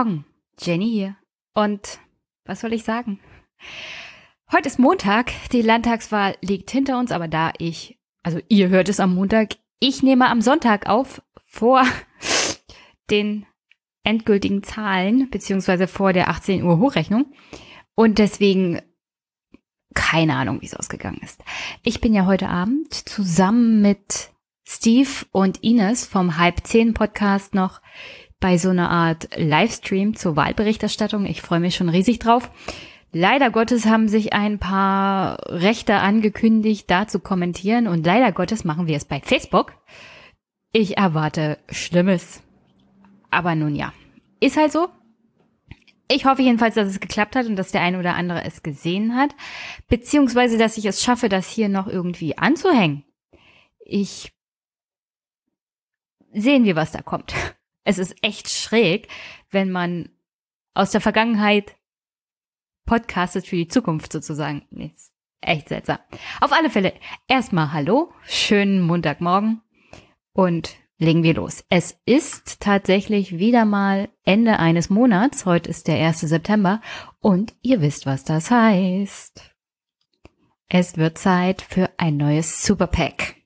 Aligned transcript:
Morgen, 0.00 0.24
Jenny 0.58 0.88
hier. 0.88 1.16
Und 1.52 2.00
was 2.46 2.60
soll 2.60 2.72
ich 2.72 2.84
sagen? 2.84 3.20
Heute 4.50 4.66
ist 4.66 4.78
Montag, 4.78 5.30
die 5.52 5.60
Landtagswahl 5.60 6.38
liegt 6.40 6.70
hinter 6.70 6.98
uns, 6.98 7.12
aber 7.12 7.28
da 7.28 7.52
ich, 7.58 7.98
also 8.22 8.40
ihr 8.48 8.70
hört 8.70 8.88
es 8.88 8.98
am 8.98 9.14
Montag, 9.14 9.56
ich 9.78 10.02
nehme 10.02 10.30
am 10.30 10.40
Sonntag 10.40 10.88
auf 10.88 11.20
vor 11.44 11.84
den 13.10 13.44
endgültigen 14.02 14.62
Zahlen, 14.62 15.28
beziehungsweise 15.28 15.86
vor 15.86 16.14
der 16.14 16.30
18 16.30 16.62
Uhr 16.62 16.78
Hochrechnung. 16.78 17.34
Und 17.94 18.18
deswegen 18.18 18.80
keine 19.92 20.34
Ahnung, 20.36 20.62
wie 20.62 20.66
es 20.66 20.74
ausgegangen 20.74 21.20
ist. 21.22 21.44
Ich 21.82 22.00
bin 22.00 22.14
ja 22.14 22.24
heute 22.24 22.48
Abend 22.48 22.94
zusammen 22.94 23.82
mit 23.82 24.30
Steve 24.66 25.26
und 25.30 25.62
Ines 25.62 26.06
vom 26.06 26.38
Halb 26.38 26.66
10 26.66 26.94
Podcast 26.94 27.54
noch 27.54 27.82
bei 28.40 28.58
so 28.58 28.70
einer 28.70 28.90
Art 28.90 29.28
Livestream 29.36 30.16
zur 30.16 30.34
Wahlberichterstattung. 30.34 31.26
Ich 31.26 31.42
freue 31.42 31.60
mich 31.60 31.76
schon 31.76 31.90
riesig 31.90 32.18
drauf. 32.18 32.50
Leider 33.12 33.50
Gottes 33.50 33.86
haben 33.86 34.08
sich 34.08 34.32
ein 34.32 34.58
paar 34.58 35.38
Rechte 35.48 35.96
angekündigt, 35.96 36.90
da 36.90 37.06
zu 37.06 37.20
kommentieren 37.20 37.86
und 37.86 38.06
leider 38.06 38.32
Gottes 38.32 38.64
machen 38.64 38.86
wir 38.86 38.96
es 38.96 39.04
bei 39.04 39.20
Facebook. 39.20 39.74
Ich 40.72 40.96
erwarte 40.96 41.58
Schlimmes. 41.68 42.42
Aber 43.30 43.54
nun 43.54 43.74
ja, 43.74 43.92
ist 44.40 44.56
halt 44.56 44.72
so. 44.72 44.88
Ich 46.08 46.24
hoffe 46.24 46.42
jedenfalls, 46.42 46.74
dass 46.74 46.88
es 46.88 46.98
geklappt 46.98 47.36
hat 47.36 47.46
und 47.46 47.56
dass 47.56 47.70
der 47.72 47.82
eine 47.82 47.98
oder 47.98 48.14
andere 48.14 48.44
es 48.44 48.62
gesehen 48.62 49.14
hat, 49.14 49.30
beziehungsweise 49.88 50.58
dass 50.58 50.76
ich 50.76 50.84
es 50.84 51.02
schaffe, 51.02 51.28
das 51.28 51.48
hier 51.48 51.68
noch 51.68 51.86
irgendwie 51.86 52.36
anzuhängen. 52.38 53.04
Ich 53.84 54.32
sehen 56.32 56.64
wir, 56.64 56.76
was 56.76 56.92
da 56.92 57.02
kommt. 57.02 57.34
Es 57.84 57.98
ist 57.98 58.16
echt 58.22 58.50
schräg, 58.50 59.08
wenn 59.50 59.70
man 59.70 60.10
aus 60.74 60.90
der 60.90 61.00
Vergangenheit 61.00 61.76
podcastet 62.86 63.46
für 63.46 63.56
die 63.56 63.68
Zukunft 63.68 64.12
sozusagen. 64.12 64.62
Ist 64.70 65.12
echt 65.40 65.68
seltsam. 65.68 65.98
Auf 66.40 66.52
alle 66.52 66.70
Fälle, 66.70 66.92
erstmal 67.28 67.72
Hallo, 67.72 68.12
schönen 68.24 68.80
Montagmorgen 68.80 69.62
und 70.32 70.76
legen 70.98 71.22
wir 71.22 71.34
los. 71.34 71.64
Es 71.70 71.98
ist 72.04 72.60
tatsächlich 72.60 73.38
wieder 73.38 73.64
mal 73.64 74.10
Ende 74.24 74.58
eines 74.58 74.90
Monats. 74.90 75.46
Heute 75.46 75.70
ist 75.70 75.88
der 75.88 76.06
1. 76.06 76.20
September 76.20 76.80
und 77.20 77.54
ihr 77.62 77.80
wisst, 77.80 78.06
was 78.06 78.24
das 78.24 78.50
heißt. 78.50 79.50
Es 80.68 80.96
wird 80.96 81.18
Zeit 81.18 81.62
für 81.62 81.90
ein 81.96 82.16
neues 82.16 82.62
Superpack. 82.62 83.36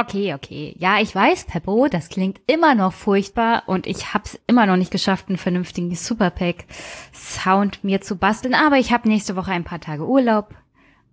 Okay, 0.00 0.32
okay. 0.32 0.74
Ja, 0.78 0.98
ich 0.98 1.14
weiß, 1.14 1.44
Peppo, 1.44 1.86
das 1.88 2.08
klingt 2.08 2.40
immer 2.46 2.74
noch 2.74 2.94
furchtbar 2.94 3.64
und 3.66 3.86
ich 3.86 4.14
hab's 4.14 4.40
immer 4.46 4.64
noch 4.64 4.78
nicht 4.78 4.90
geschafft, 4.90 5.28
einen 5.28 5.36
vernünftigen 5.36 5.94
Superpack 5.94 6.64
Sound 7.12 7.84
mir 7.84 8.00
zu 8.00 8.16
basteln, 8.16 8.54
aber 8.54 8.78
ich 8.78 8.92
habe 8.92 9.08
nächste 9.08 9.36
Woche 9.36 9.50
ein 9.50 9.64
paar 9.64 9.80
Tage 9.80 10.08
Urlaub 10.08 10.54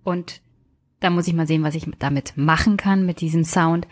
und 0.05 0.41
da 1.01 1.09
muss 1.09 1.27
ich 1.27 1.33
mal 1.33 1.47
sehen, 1.47 1.63
was 1.63 1.75
ich 1.75 1.85
damit 1.99 2.37
machen 2.37 2.77
kann 2.77 3.05
mit 3.05 3.19
diesem 3.19 3.43
Sound. 3.43 3.89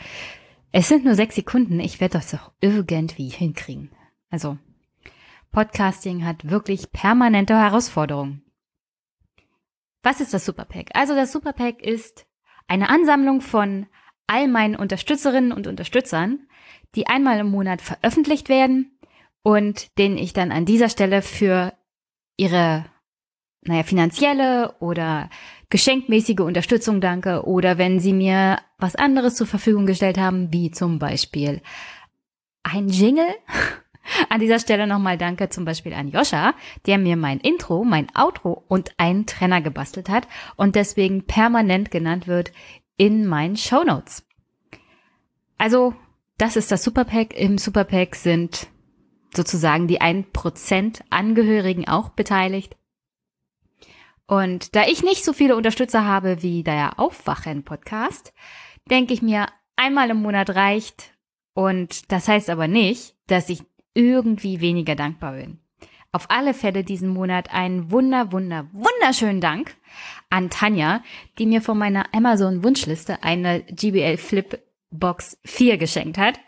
Es 0.72 0.88
sind 0.88 1.04
nur 1.04 1.16
sechs 1.16 1.36
Sekunden, 1.36 1.82
ich 1.82 2.00
werde 2.00 2.14
das 2.14 2.32
doch 2.32 2.54
irgendwie 2.62 3.28
hinkriegen. 3.28 3.92
Also, 4.30 4.58
Podcasting 5.52 6.24
hat 6.24 6.50
wirklich 6.50 6.94
permanente 6.94 7.58
Herausforderungen. 7.58 8.44
Was 10.04 10.22
ist 10.22 10.34
das 10.34 10.46
Superpack? 10.46 10.92
Also 10.94 11.16
das 11.16 11.34
Superpack 11.34 11.82
ist 11.82 12.26
eine 12.68 12.90
Ansammlung 12.90 13.42
von 13.42 13.88
all 14.28 14.48
meinen 14.48 14.76
Unterstützerinnen 14.76 15.52
und 15.52 15.68
Unterstützern, 15.68 16.48
die 16.96 17.08
einmal 17.08 17.40
im 17.40 17.48
Monat 17.48 17.82
veröffentlicht 17.82 18.50
werden 18.50 18.98
und 19.44 19.98
denen 19.98 20.18
ich 20.18 20.34
dann 20.34 20.52
an 20.52 20.66
dieser 20.66 20.90
Stelle 20.90 21.22
für 21.22 21.74
ihre, 22.38 22.86
naja, 23.62 23.84
finanzielle 23.84 24.76
oder 24.80 25.30
geschenkmäßige 25.70 26.40
Unterstützung 26.40 27.02
danke 27.02 27.46
oder 27.46 27.78
wenn 27.78 28.00
sie 28.00 28.14
mir 28.14 28.58
was 28.78 28.96
anderes 28.96 29.36
zur 29.36 29.48
Verfügung 29.48 29.86
gestellt 29.86 30.18
haben, 30.18 30.52
wie 30.52 30.72
zum 30.72 31.00
Beispiel 31.00 31.62
ein 32.64 32.90
Jingle. 32.90 33.28
An 34.30 34.40
dieser 34.40 34.60
Stelle 34.60 34.86
nochmal 34.86 35.18
danke 35.18 35.50
zum 35.50 35.66
Beispiel 35.66 35.92
an 35.92 36.10
Joscha, 36.10 36.54
der 36.86 37.00
mir 37.00 37.18
mein 37.18 37.40
Intro, 37.40 37.84
mein 37.84 38.08
Outro 38.16 38.64
und 38.68 38.92
einen 38.98 39.26
Trenner 39.26 39.62
gebastelt 39.62 40.10
hat 40.10 40.28
und 40.58 40.76
deswegen 40.76 41.26
permanent 41.26 41.90
genannt 41.90 42.28
wird 42.28 42.52
in 42.98 43.26
meinen 43.26 43.58
Show 43.58 43.84
Notes. 43.84 44.26
Also, 45.58 45.94
das 46.38 46.56
ist 46.56 46.72
das 46.72 46.84
Superpack. 46.84 47.34
Im 47.34 47.58
Superpack 47.58 48.16
sind 48.16 48.68
sozusagen 49.34 49.88
die 49.88 50.02
1% 50.02 51.02
Angehörigen 51.10 51.88
auch 51.88 52.10
beteiligt. 52.10 52.76
Und 54.28 54.76
da 54.76 54.86
ich 54.88 55.04
nicht 55.04 55.24
so 55.24 55.34
viele 55.34 55.56
Unterstützer 55.56 56.06
habe 56.06 56.42
wie 56.42 56.64
der 56.64 57.00
Aufwachen-Podcast, 57.00 58.34
denke 58.90 59.14
ich 59.14 59.22
mir, 59.22 59.48
einmal 59.76 60.10
im 60.10 60.22
Monat 60.22 60.50
reicht. 60.52 61.14
Und 61.54 62.12
das 62.12 62.28
heißt 62.28 62.50
aber 62.50 62.68
nicht, 62.68 63.16
dass 63.28 63.50
ich 63.50 63.64
irgendwie 63.94 64.62
weniger 64.62 64.96
dankbar 64.96 65.34
bin. 65.34 65.60
Auf 66.16 66.30
alle 66.30 66.54
Fälle 66.54 66.86
diesen 66.86 67.10
Monat 67.10 67.54
einen 67.54 67.92
wunder, 67.92 68.32
wunder, 68.32 68.70
wunderschönen 68.72 69.42
Dank 69.42 69.76
an 70.30 70.50
Tanja, 70.50 71.04
die 71.38 71.46
mir 71.46 71.62
von 71.62 71.78
meiner 71.78 72.06
Amazon 72.14 72.64
Wunschliste 72.64 73.22
eine 73.22 73.64
GBL 73.64 74.16
Flip 74.16 74.64
Box 74.92 75.38
4 75.44 75.78
geschenkt 75.78 76.18
hat. 76.18 76.40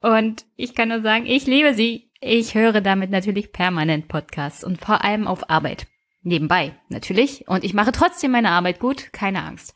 Und 0.00 0.46
ich 0.56 0.74
kann 0.74 0.88
nur 0.88 1.00
sagen, 1.00 1.26
ich 1.26 1.46
liebe 1.46 1.74
sie. 1.74 2.10
Ich 2.20 2.56
höre 2.56 2.80
damit 2.80 3.10
natürlich 3.10 3.52
permanent 3.52 4.08
Podcasts 4.08 4.64
und 4.64 4.80
vor 4.80 5.04
allem 5.04 5.28
auf 5.28 5.48
Arbeit. 5.48 5.86
Nebenbei, 6.24 6.72
natürlich. 6.88 7.46
Und 7.46 7.62
ich 7.62 7.72
mache 7.72 7.92
trotzdem 7.92 8.32
meine 8.32 8.50
Arbeit 8.50 8.80
gut, 8.80 9.12
keine 9.12 9.44
Angst. 9.44 9.74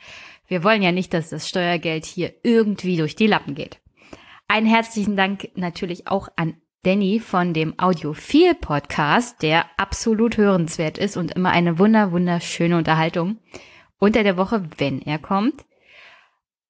Wir 0.49 0.65
wollen 0.65 0.83
ja 0.83 0.91
nicht, 0.91 1.15
dass 1.15 1.31
das 1.31 1.49
Steuergeld 1.49 2.07
hier 2.07 2.35
irgendwie 2.43 2.97
durch 2.97 3.15
die 3.15 3.29
Lappen 3.29 3.55
geht. 3.55 3.79
Einen 4.49 4.67
herzlichen 4.67 5.15
Dank 5.15 5.51
natürlich 5.55 6.09
auch 6.09 6.29
an 6.35 6.57
Danny 6.83 7.19
von 7.19 7.55
dem 7.55 7.79
Audiophil 7.79 8.55
Podcast, 8.55 9.43
der 9.43 9.67
absolut 9.77 10.37
hörenswert 10.37 10.97
ist 10.97 11.17
und 11.17 11.33
immer 11.33 11.51
eine 11.51 11.79
wunder, 11.79 12.13
wunderschöne 12.13 12.77
Unterhaltung 12.77 13.39
unter 13.99 14.23
der 14.23 14.37
Woche, 14.37 14.69
wenn 14.79 15.03
er 15.03 15.19
kommt. 15.19 15.65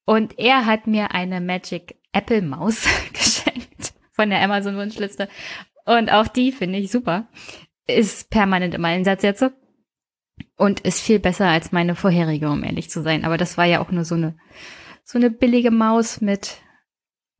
Und 0.06 0.38
er 0.38 0.64
hat 0.64 0.86
mir 0.86 1.12
eine 1.12 1.40
Magic 1.40 1.96
Apple 2.12 2.42
Maus 2.42 2.86
geschenkt 3.12 3.92
von 4.12 4.30
der 4.30 4.42
Amazon 4.42 4.76
Wunschliste. 4.76 5.28
Und 5.84 6.10
auch 6.10 6.26
die 6.26 6.52
finde 6.52 6.78
ich 6.78 6.90
super. 6.90 7.28
Ist 7.86 8.30
permanent 8.30 8.74
im 8.74 8.84
Einsatz 8.84 9.22
jetzt. 9.22 9.44
Und 10.56 10.80
ist 10.80 11.00
viel 11.00 11.18
besser 11.18 11.48
als 11.48 11.72
meine 11.72 11.94
vorherige, 11.94 12.48
um 12.48 12.64
ehrlich 12.64 12.90
zu 12.90 13.02
sein. 13.02 13.24
Aber 13.24 13.36
das 13.36 13.58
war 13.58 13.66
ja 13.66 13.80
auch 13.80 13.90
nur 13.90 14.04
so 14.04 14.14
eine, 14.14 14.36
so 15.04 15.18
eine 15.18 15.30
billige 15.30 15.70
Maus 15.70 16.20
mit 16.20 16.56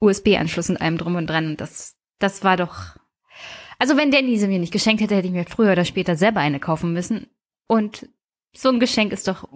USB-Anschluss 0.01 0.71
und 0.71 0.77
allem 0.77 0.99
drum 0.99 1.17
und 1.17 1.27
dran. 1.27 1.47
Und 1.47 1.61
das 1.61 1.98
das 2.19 2.45
war 2.45 2.57
doch. 2.57 2.97
Also 3.79 3.97
wenn 3.97 4.11
Danny 4.11 4.39
sie 4.39 4.49
mir 4.49 4.59
nicht 4.59 4.73
geschenkt 4.73 5.01
hätte, 5.01 5.15
hätte 5.15 5.29
ich 5.29 5.33
mir 5.33 5.45
früher 5.45 5.73
oder 5.73 5.85
später 5.85 6.17
selber 6.17 6.41
eine 6.41 6.59
kaufen 6.61 6.93
müssen. 6.93 7.29
Und 7.67 8.09
so 8.53 8.71
ein 8.71 8.81
Geschenk 8.81 9.13
ist 9.13 9.29
doch 9.29 9.49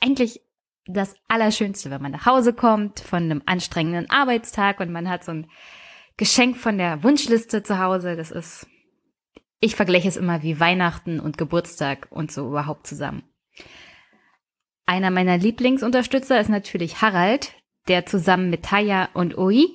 eigentlich 0.00 0.40
das 0.86 1.16
Allerschönste, 1.28 1.90
wenn 1.90 2.00
man 2.00 2.12
nach 2.12 2.26
Hause 2.26 2.52
kommt 2.52 3.00
von 3.00 3.24
einem 3.24 3.42
anstrengenden 3.44 4.08
Arbeitstag 4.08 4.80
und 4.80 4.92
man 4.92 5.08
hat 5.08 5.24
so 5.24 5.32
ein 5.32 5.50
Geschenk 6.16 6.56
von 6.56 6.78
der 6.78 7.02
Wunschliste 7.02 7.62
zu 7.62 7.78
Hause. 7.78 8.16
Das 8.16 8.30
ist, 8.30 8.66
ich 9.60 9.74
vergleiche 9.76 10.08
es 10.08 10.16
immer 10.16 10.42
wie 10.42 10.60
Weihnachten 10.60 11.20
und 11.20 11.38
Geburtstag 11.38 12.06
und 12.10 12.30
so 12.30 12.48
überhaupt 12.48 12.86
zusammen. 12.86 13.24
Einer 14.86 15.10
meiner 15.10 15.36
Lieblingsunterstützer 15.36 16.40
ist 16.40 16.48
natürlich 16.48 17.02
Harald, 17.02 17.52
der 17.88 18.06
zusammen 18.06 18.50
mit 18.50 18.62
Taya 18.64 19.08
und 19.12 19.36
Oi 19.36 19.66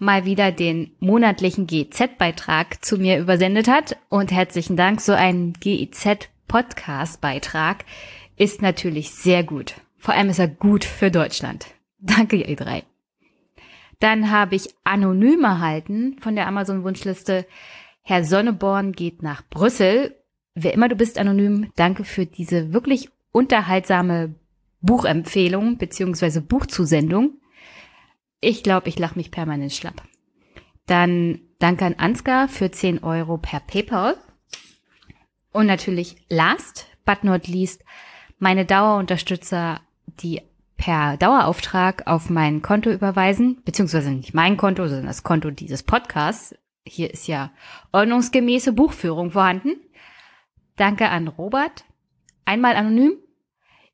mal 0.00 0.24
wieder 0.24 0.50
den 0.52 0.92
monatlichen 0.98 1.66
GEZ-Beitrag 1.66 2.82
zu 2.84 2.98
mir 2.98 3.18
übersendet 3.18 3.68
hat. 3.68 3.96
Und 4.08 4.32
herzlichen 4.32 4.76
Dank, 4.76 5.00
so 5.00 5.12
ein 5.12 5.52
GEZ-Podcast-Beitrag 5.60 7.84
ist 8.36 8.60
natürlich 8.62 9.10
sehr 9.10 9.44
gut. 9.44 9.74
Vor 9.98 10.14
allem 10.14 10.30
ist 10.30 10.38
er 10.38 10.48
gut 10.48 10.84
für 10.84 11.10
Deutschland. 11.10 11.66
Danke, 11.98 12.36
ihr 12.36 12.56
drei. 12.56 12.84
Dann 13.98 14.30
habe 14.30 14.56
ich 14.56 14.70
anonym 14.82 15.44
erhalten 15.44 16.16
von 16.20 16.34
der 16.34 16.46
Amazon-Wunschliste. 16.46 17.44
Herr 18.02 18.24
Sonneborn 18.24 18.92
geht 18.92 19.22
nach 19.22 19.42
Brüssel. 19.48 20.16
Wer 20.54 20.72
immer 20.72 20.88
du 20.88 20.96
bist, 20.96 21.18
anonym, 21.18 21.70
danke 21.76 22.04
für 22.04 22.24
diese 22.26 22.72
wirklich 22.72 23.10
unterhaltsame 23.30 24.34
Buchempfehlung 24.80 25.76
beziehungsweise 25.76 26.40
Buchzusendung. 26.40 27.39
Ich 28.40 28.62
glaube, 28.62 28.88
ich 28.88 28.98
lache 28.98 29.16
mich 29.16 29.30
permanent 29.30 29.72
schlapp. 29.72 30.02
Dann 30.86 31.40
danke 31.58 31.84
an 31.84 31.94
Ansgar 31.94 32.48
für 32.48 32.70
10 32.70 33.02
Euro 33.04 33.38
per 33.38 33.60
PayPal. 33.60 34.16
Und 35.52 35.66
natürlich 35.66 36.16
last 36.28 36.86
but 37.04 37.24
not 37.24 37.46
least 37.46 37.84
meine 38.38 38.64
Dauerunterstützer, 38.64 39.80
die 40.06 40.42
per 40.76 41.18
Dauerauftrag 41.18 42.06
auf 42.06 42.30
mein 42.30 42.62
Konto 42.62 42.90
überweisen, 42.90 43.62
beziehungsweise 43.64 44.10
nicht 44.10 44.32
mein 44.32 44.56
Konto, 44.56 44.88
sondern 44.88 45.06
das 45.06 45.22
Konto 45.22 45.50
dieses 45.50 45.82
Podcasts. 45.82 46.54
Hier 46.86 47.12
ist 47.12 47.28
ja 47.28 47.50
ordnungsgemäße 47.92 48.72
Buchführung 48.72 49.30
vorhanden. 49.30 49.76
Danke 50.76 51.10
an 51.10 51.28
Robert, 51.28 51.84
einmal 52.46 52.76
anonym, 52.76 53.18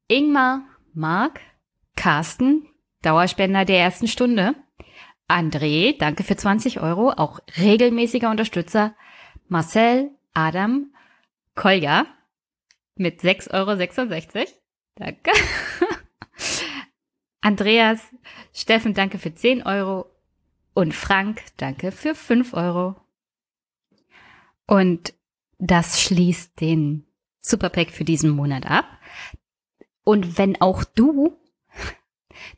Ingmar, 0.06 0.62
Marc, 0.94 1.40
Carsten, 1.96 2.68
Dauerspender 3.06 3.64
der 3.64 3.78
ersten 3.78 4.08
Stunde, 4.08 4.56
André, 5.28 5.96
danke 5.96 6.24
für 6.24 6.36
20 6.36 6.80
Euro, 6.80 7.12
auch 7.12 7.38
regelmäßiger 7.56 8.28
Unterstützer, 8.28 8.96
Marcel, 9.46 10.10
Adam, 10.34 10.92
Kolja 11.54 12.06
mit 12.96 13.20
6,66 13.20 13.52
Euro. 13.54 14.48
Danke. 14.96 15.30
Andreas, 17.40 18.00
Steffen, 18.52 18.92
danke 18.92 19.20
für 19.20 19.32
10 19.32 19.62
Euro. 19.62 20.10
Und 20.74 20.92
Frank, 20.92 21.42
danke 21.58 21.92
für 21.92 22.16
5 22.16 22.54
Euro. 22.54 22.96
Und 24.66 25.14
das 25.58 26.02
schließt 26.02 26.60
den 26.60 27.06
Superpack 27.38 27.92
für 27.92 28.04
diesen 28.04 28.30
Monat 28.30 28.66
ab. 28.66 28.86
Und 30.02 30.38
wenn 30.38 30.60
auch 30.60 30.82
du 30.82 31.38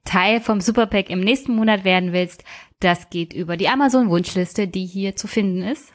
Teil 0.04 0.40
vom 0.40 0.60
Superpack 0.60 1.10
im 1.10 1.20
nächsten 1.20 1.54
Monat 1.54 1.84
werden 1.84 2.12
willst, 2.12 2.44
das 2.80 3.10
geht 3.10 3.32
über 3.32 3.56
die 3.56 3.69
Amazon 3.69 4.08
Wunschliste, 4.08 4.69
die 4.69 4.86
hier 4.86 5.16
zu 5.16 5.26
finden 5.26 5.62
ist, 5.62 5.92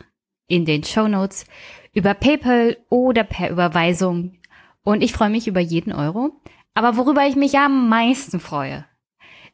in 0.48 0.66
den 0.66 0.84
Show 0.84 1.08
Notes, 1.08 1.46
über 1.94 2.14
PayPal 2.14 2.78
oder 2.90 3.24
per 3.24 3.50
Überweisung. 3.50 4.38
Und 4.84 5.02
ich 5.02 5.14
freue 5.14 5.30
mich 5.30 5.48
über 5.48 5.60
jeden 5.60 5.94
Euro. 5.94 6.32
Aber 6.74 6.98
worüber 6.98 7.26
ich 7.26 7.36
mich 7.36 7.58
am 7.58 7.88
meisten 7.88 8.40
freue, 8.40 8.86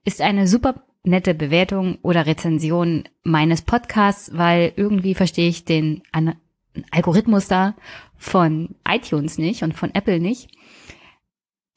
ist 0.05 0.21
eine 0.21 0.47
super 0.47 0.83
nette 1.03 1.33
Bewertung 1.33 1.97
oder 2.01 2.25
Rezension 2.25 3.03
meines 3.23 3.61
Podcasts, 3.61 4.31
weil 4.33 4.73
irgendwie 4.75 5.15
verstehe 5.15 5.49
ich 5.49 5.65
den 5.65 6.01
Algorithmus 6.91 7.47
da 7.47 7.75
von 8.17 8.75
iTunes 8.87 9.37
nicht 9.37 9.63
und 9.63 9.73
von 9.73 9.93
Apple 9.93 10.19
nicht. 10.19 10.49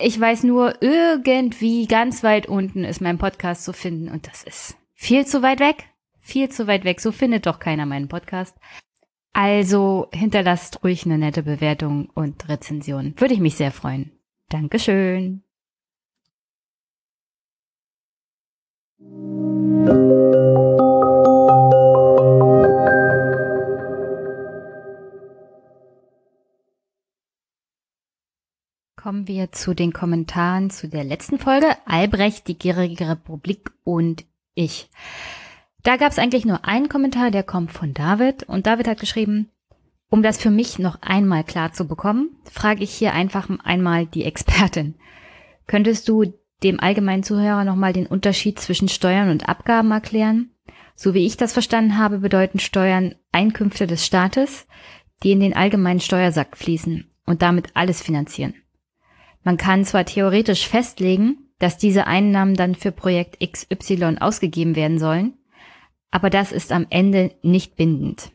Ich 0.04 0.18
weiß 0.18 0.42
nur, 0.42 0.82
irgendwie 0.82 1.86
ganz 1.86 2.24
weit 2.24 2.46
unten 2.46 2.82
ist 2.84 3.00
mein 3.00 3.18
Podcast 3.18 3.62
zu 3.62 3.72
finden 3.72 4.08
und 4.08 4.26
das 4.26 4.42
ist 4.42 4.76
viel 4.94 5.24
zu 5.26 5.42
weit 5.42 5.60
weg. 5.60 5.84
Viel 6.20 6.48
zu 6.48 6.66
weit 6.66 6.84
weg. 6.84 7.00
So 7.00 7.12
findet 7.12 7.46
doch 7.46 7.60
keiner 7.60 7.86
meinen 7.86 8.08
Podcast. 8.08 8.56
Also 9.32 10.08
hinterlasst 10.12 10.82
ruhig 10.82 11.06
eine 11.06 11.18
nette 11.18 11.44
Bewertung 11.44 12.10
und 12.14 12.48
Rezension. 12.48 13.14
Würde 13.16 13.34
ich 13.34 13.40
mich 13.40 13.54
sehr 13.54 13.70
freuen. 13.70 14.10
Dankeschön. 14.48 15.44
Kommen 29.02 29.26
wir 29.26 29.50
zu 29.50 29.74
den 29.74 29.92
Kommentaren 29.92 30.70
zu 30.70 30.86
der 30.86 31.02
letzten 31.02 31.40
Folge. 31.40 31.66
Albrecht, 31.86 32.46
die 32.46 32.56
gierige 32.56 33.08
Republik 33.08 33.72
und 33.82 34.24
ich. 34.54 34.90
Da 35.82 35.96
gab 35.96 36.12
es 36.12 36.20
eigentlich 36.20 36.44
nur 36.44 36.64
einen 36.66 36.88
Kommentar, 36.88 37.32
der 37.32 37.42
kommt 37.42 37.72
von 37.72 37.94
David. 37.94 38.44
Und 38.44 38.68
David 38.68 38.86
hat 38.86 39.00
geschrieben, 39.00 39.50
um 40.08 40.22
das 40.22 40.40
für 40.40 40.52
mich 40.52 40.78
noch 40.78 41.02
einmal 41.02 41.42
klar 41.42 41.72
zu 41.72 41.88
bekommen, 41.88 42.36
frage 42.44 42.84
ich 42.84 42.92
hier 42.92 43.12
einfach 43.12 43.50
einmal 43.64 44.06
die 44.06 44.22
Expertin. 44.22 44.94
Könntest 45.66 46.08
du 46.08 46.32
dem 46.62 46.78
allgemeinen 46.78 47.24
Zuhörer 47.24 47.64
nochmal 47.64 47.92
den 47.92 48.06
Unterschied 48.06 48.60
zwischen 48.60 48.88
Steuern 48.88 49.30
und 49.30 49.48
Abgaben 49.48 49.90
erklären? 49.90 50.50
So 50.94 51.12
wie 51.12 51.26
ich 51.26 51.36
das 51.36 51.52
verstanden 51.52 51.98
habe, 51.98 52.20
bedeuten 52.20 52.60
Steuern 52.60 53.16
Einkünfte 53.32 53.88
des 53.88 54.06
Staates, 54.06 54.68
die 55.24 55.32
in 55.32 55.40
den 55.40 55.56
allgemeinen 55.56 55.98
Steuersack 55.98 56.56
fließen 56.56 57.10
und 57.26 57.42
damit 57.42 57.70
alles 57.74 58.00
finanzieren. 58.00 58.61
Man 59.44 59.56
kann 59.56 59.84
zwar 59.84 60.04
theoretisch 60.04 60.68
festlegen, 60.68 61.48
dass 61.58 61.78
diese 61.78 62.06
Einnahmen 62.06 62.54
dann 62.54 62.74
für 62.74 62.92
Projekt 62.92 63.38
XY 63.40 64.18
ausgegeben 64.20 64.76
werden 64.76 64.98
sollen, 64.98 65.34
aber 66.10 66.30
das 66.30 66.52
ist 66.52 66.72
am 66.72 66.86
Ende 66.90 67.34
nicht 67.42 67.76
bindend. 67.76 68.32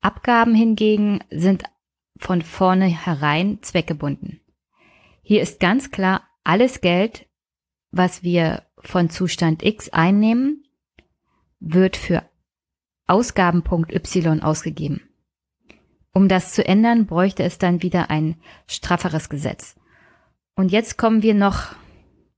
Abgaben 0.00 0.54
hingegen 0.54 1.20
sind 1.30 1.64
von 2.18 2.42
vornherein 2.42 3.62
zweckgebunden. 3.62 4.40
Hier 5.22 5.42
ist 5.42 5.60
ganz 5.60 5.90
klar, 5.90 6.22
alles 6.44 6.80
Geld, 6.80 7.26
was 7.90 8.22
wir 8.22 8.64
von 8.78 9.10
Zustand 9.10 9.62
X 9.62 9.90
einnehmen, 9.90 10.64
wird 11.60 11.96
für 11.96 12.24
Ausgabenpunkt 13.06 13.92
Y 13.92 14.42
ausgegeben. 14.42 15.11
Um 16.12 16.28
das 16.28 16.52
zu 16.52 16.66
ändern, 16.66 17.06
bräuchte 17.06 17.42
es 17.42 17.58
dann 17.58 17.82
wieder 17.82 18.10
ein 18.10 18.36
strafferes 18.66 19.28
Gesetz. 19.28 19.76
Und 20.54 20.70
jetzt 20.70 20.98
kommen 20.98 21.22
wir 21.22 21.34
noch 21.34 21.74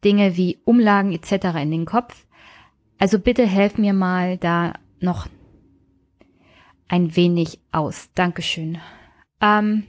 Dinge 0.04 0.36
wie 0.36 0.60
Umlagen 0.64 1.12
etc. 1.12 1.60
in 1.62 1.70
den 1.70 1.84
Kopf. 1.84 2.26
Also 2.98 3.18
bitte 3.18 3.46
helf 3.46 3.76
mir 3.78 3.92
mal 3.92 4.38
da 4.38 4.74
noch 5.00 5.26
ein 6.88 7.16
wenig 7.16 7.58
aus. 7.72 8.10
Dankeschön. 8.14 8.78
Ähm, 9.40 9.84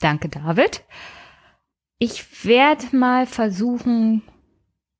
danke, 0.00 0.28
David. 0.28 0.84
Ich 1.98 2.44
werde 2.44 2.96
mal 2.96 3.26
versuchen, 3.26 4.22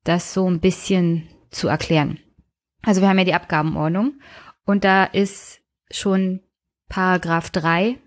das 0.03 0.33
so 0.33 0.49
ein 0.49 0.59
bisschen 0.59 1.29
zu 1.49 1.69
erklären. 1.69 2.19
Also 2.81 3.01
wir 3.01 3.07
haben 3.07 3.19
ja 3.19 3.25
die 3.25 3.33
Abgabenordnung 3.33 4.19
und 4.65 4.83
da 4.83 5.05
ist 5.05 5.61
schon 5.91 6.41
Paragraph 6.89 7.51
3 7.51 7.97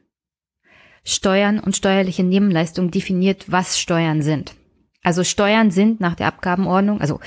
Steuern 1.04 1.58
und 1.58 1.76
steuerliche 1.76 2.22
Nebenleistungen 2.22 2.90
definiert, 2.90 3.50
was 3.50 3.78
Steuern 3.78 4.22
sind. 4.22 4.54
Also 5.02 5.24
Steuern 5.24 5.70
sind 5.70 6.00
nach 6.00 6.14
der 6.14 6.28
Abgabenordnung, 6.28 7.00
also 7.00 7.20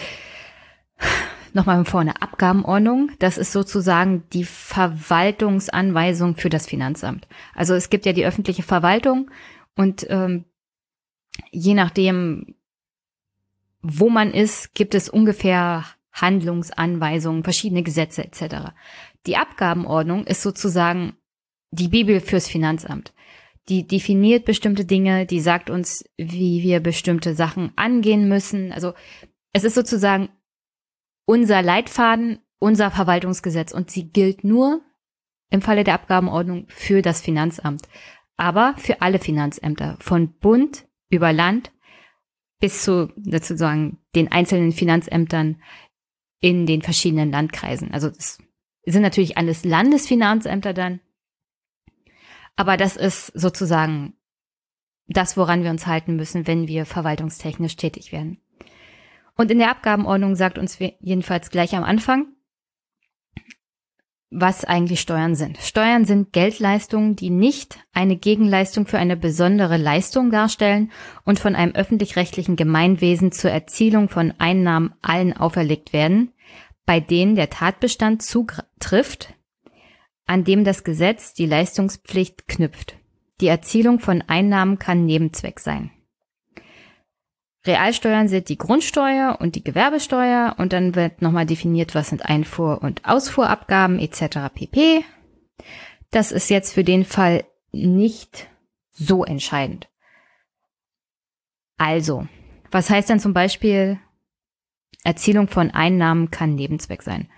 nochmal 1.53 1.83
vorne, 1.85 2.21
Abgabenordnung, 2.21 3.11
das 3.19 3.37
ist 3.37 3.51
sozusagen 3.51 4.23
die 4.31 4.45
Verwaltungsanweisung 4.45 6.35
für 6.37 6.49
das 6.49 6.67
Finanzamt. 6.67 7.27
Also 7.53 7.73
es 7.73 7.89
gibt 7.89 8.05
ja 8.05 8.13
die 8.13 8.25
öffentliche 8.25 8.63
Verwaltung 8.63 9.29
und 9.75 10.05
ähm, 10.09 10.45
je 11.51 11.73
nachdem, 11.73 12.55
wo 13.81 14.09
man 14.09 14.31
ist, 14.31 14.73
gibt 14.73 14.95
es 14.95 15.09
ungefähr 15.09 15.85
Handlungsanweisungen, 16.13 17.43
verschiedene 17.43 17.83
Gesetze 17.83 18.23
etc. 18.23 18.71
Die 19.25 19.35
Abgabenordnung 19.35 20.25
ist 20.25 20.41
sozusagen 20.41 21.17
die 21.71 21.89
Bibel 21.89 22.21
fürs 22.21 22.47
Finanzamt 22.47 23.13
die 23.69 23.87
definiert 23.87 24.45
bestimmte 24.45 24.85
Dinge, 24.85 25.25
die 25.25 25.39
sagt 25.39 25.69
uns, 25.69 26.03
wie 26.17 26.61
wir 26.61 26.79
bestimmte 26.79 27.33
Sachen 27.33 27.71
angehen 27.75 28.29
müssen. 28.29 28.71
Also 28.71 28.93
es 29.53 29.63
ist 29.63 29.75
sozusagen 29.75 30.29
unser 31.25 31.61
Leitfaden, 31.61 32.39
unser 32.59 32.91
Verwaltungsgesetz 32.91 33.71
und 33.71 33.89
sie 33.89 34.09
gilt 34.09 34.43
nur 34.43 34.81
im 35.49 35.61
Falle 35.61 35.83
der 35.83 35.95
Abgabenordnung 35.95 36.65
für 36.67 37.01
das 37.01 37.21
Finanzamt, 37.21 37.87
aber 38.37 38.75
für 38.77 39.01
alle 39.01 39.19
Finanzämter, 39.19 39.97
von 39.99 40.33
Bund 40.37 40.87
über 41.09 41.33
Land 41.33 41.71
bis 42.59 42.83
zu 42.83 43.11
sozusagen 43.15 43.97
den 44.15 44.31
einzelnen 44.31 44.71
Finanzämtern 44.71 45.61
in 46.39 46.65
den 46.65 46.81
verschiedenen 46.81 47.31
Landkreisen. 47.31 47.91
Also 47.91 48.09
es 48.09 48.37
sind 48.85 49.01
natürlich 49.01 49.37
alles 49.37 49.65
Landesfinanzämter 49.65 50.73
dann, 50.73 50.99
aber 52.55 52.77
das 52.77 52.95
ist 52.95 53.27
sozusagen 53.27 54.13
das, 55.07 55.37
woran 55.37 55.63
wir 55.63 55.69
uns 55.69 55.87
halten 55.87 56.15
müssen, 56.15 56.47
wenn 56.47 56.67
wir 56.67 56.85
verwaltungstechnisch 56.85 57.75
tätig 57.75 58.11
werden. 58.11 58.39
Und 59.35 59.51
in 59.51 59.59
der 59.59 59.69
Abgabenordnung 59.69 60.35
sagt 60.35 60.57
uns 60.57 60.79
jedenfalls 60.79 61.49
gleich 61.49 61.75
am 61.75 61.83
Anfang, 61.83 62.27
was 64.31 64.65
eigentlich 64.65 65.01
Steuern 65.01 65.35
sind. 65.35 65.57
Steuern 65.59 66.05
sind 66.05 66.33
Geldleistungen, 66.33 67.15
die 67.15 67.29
nicht 67.29 67.79
eine 67.93 68.17
Gegenleistung 68.17 68.85
für 68.85 68.97
eine 68.97 69.15
besondere 69.15 69.77
Leistung 69.77 70.31
darstellen 70.31 70.91
und 71.23 71.39
von 71.39 71.55
einem 71.55 71.73
öffentlich-rechtlichen 71.73 72.55
Gemeinwesen 72.55 73.31
zur 73.31 73.51
Erzielung 73.51 74.09
von 74.09 74.33
Einnahmen 74.37 74.93
allen 75.01 75.33
auferlegt 75.37 75.93
werden, 75.93 76.33
bei 76.85 76.99
denen 76.99 77.35
der 77.35 77.49
Tatbestand 77.49 78.23
zutrifft, 78.23 79.34
an 80.25 80.43
dem 80.43 80.63
das 80.63 80.83
Gesetz 80.83 81.33
die 81.33 81.45
Leistungspflicht 81.45 82.47
knüpft. 82.47 82.97
Die 83.41 83.47
Erzielung 83.47 83.99
von 83.99 84.21
Einnahmen 84.21 84.79
kann 84.79 85.05
Nebenzweck 85.05 85.59
sein. 85.59 85.91
Realsteuern 87.65 88.27
sind 88.27 88.49
die 88.49 88.57
Grundsteuer 88.57 89.37
und 89.39 89.55
die 89.55 89.63
Gewerbesteuer 89.63 90.55
und 90.57 90.71
dann 90.71 90.95
wird 90.95 91.21
nochmal 91.21 91.45
definiert, 91.45 91.95
was 91.95 92.09
sind 92.09 92.25
Einfuhr- 92.25 92.81
und 92.81 93.05
Ausfuhrabgaben 93.05 93.99
etc. 93.99 94.53
pp. 94.53 95.03
Das 96.11 96.31
ist 96.31 96.49
jetzt 96.49 96.73
für 96.73 96.83
den 96.83 97.05
Fall 97.05 97.43
nicht 97.71 98.47
so 98.91 99.25
entscheidend. 99.25 99.89
Also, 101.77 102.27
was 102.71 102.89
heißt 102.89 103.09
dann 103.09 103.19
zum 103.19 103.33
Beispiel, 103.33 103.99
Erzielung 105.03 105.47
von 105.47 105.71
Einnahmen 105.71 106.31
kann 106.31 106.55
Nebenzweck 106.55 107.01
sein? 107.01 107.29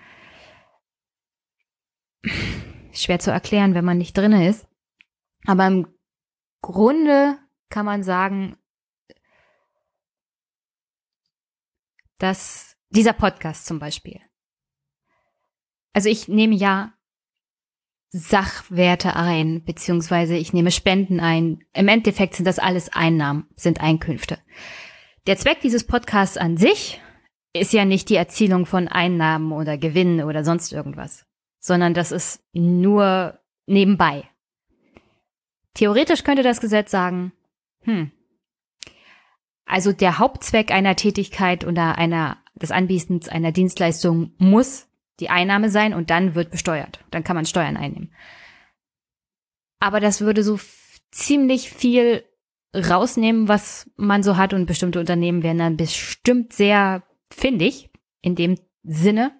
Schwer 2.93 3.19
zu 3.19 3.31
erklären, 3.31 3.73
wenn 3.73 3.85
man 3.85 3.97
nicht 3.97 4.17
drinne 4.17 4.47
ist. 4.47 4.67
Aber 5.45 5.67
im 5.67 5.87
Grunde 6.61 7.37
kann 7.69 7.85
man 7.85 8.03
sagen, 8.03 8.57
dass 12.17 12.75
dieser 12.89 13.13
Podcast 13.13 13.65
zum 13.65 13.79
Beispiel. 13.79 14.19
Also 15.93 16.09
ich 16.09 16.27
nehme 16.27 16.55
ja 16.55 16.93
Sachwerte 18.09 19.15
ein, 19.15 19.63
beziehungsweise 19.63 20.35
ich 20.35 20.53
nehme 20.53 20.71
Spenden 20.71 21.19
ein. 21.19 21.63
Im 21.73 21.87
Endeffekt 21.87 22.35
sind 22.35 22.45
das 22.45 22.59
alles 22.59 22.89
Einnahmen, 22.89 23.47
sind 23.55 23.81
Einkünfte. 23.81 24.39
Der 25.27 25.37
Zweck 25.37 25.59
dieses 25.61 25.85
Podcasts 25.85 26.37
an 26.37 26.55
sich 26.55 27.01
ist 27.53 27.73
ja 27.73 27.83
nicht 27.83 28.09
die 28.09 28.15
Erzielung 28.15 28.65
von 28.65 28.87
Einnahmen 28.87 29.51
oder 29.51 29.77
Gewinnen 29.77 30.23
oder 30.23 30.45
sonst 30.45 30.71
irgendwas, 30.71 31.25
sondern 31.67 31.93
das 31.93 32.11
ist 32.11 32.41
nur 32.53 33.39
nebenbei. 33.67 34.23
Theoretisch 35.73 36.23
könnte 36.23 36.41
das 36.41 36.59
Gesetz 36.59 36.89
sagen, 36.89 37.33
hm, 37.83 38.11
also 39.65 39.91
der 39.91 40.17
Hauptzweck 40.17 40.71
einer 40.71 40.95
Tätigkeit 40.95 41.65
oder 41.65 41.97
einer, 41.97 42.37
des 42.55 42.71
Anbietens 42.71 43.29
einer 43.29 43.51
Dienstleistung 43.51 44.31
muss 44.37 44.87
die 45.19 45.29
Einnahme 45.29 45.69
sein 45.69 45.93
und 45.93 46.09
dann 46.09 46.35
wird 46.35 46.51
besteuert. 46.51 47.03
Dann 47.11 47.23
kann 47.23 47.35
man 47.35 47.45
Steuern 47.45 47.77
einnehmen. 47.77 48.13
Aber 49.79 49.99
das 49.99 50.21
würde 50.21 50.43
so 50.43 50.59
ziemlich 51.11 51.69
viel 51.69 52.23
rausnehmen, 52.73 53.47
was 53.47 53.89
man 53.95 54.23
so 54.23 54.37
hat 54.37 54.53
und 54.53 54.65
bestimmte 54.65 54.99
Unternehmen 54.99 55.43
wären 55.43 55.57
dann 55.57 55.77
bestimmt 55.77 56.53
sehr 56.53 57.03
findig 57.29 57.89
in 58.21 58.35
dem 58.35 58.57
Sinne, 58.83 59.31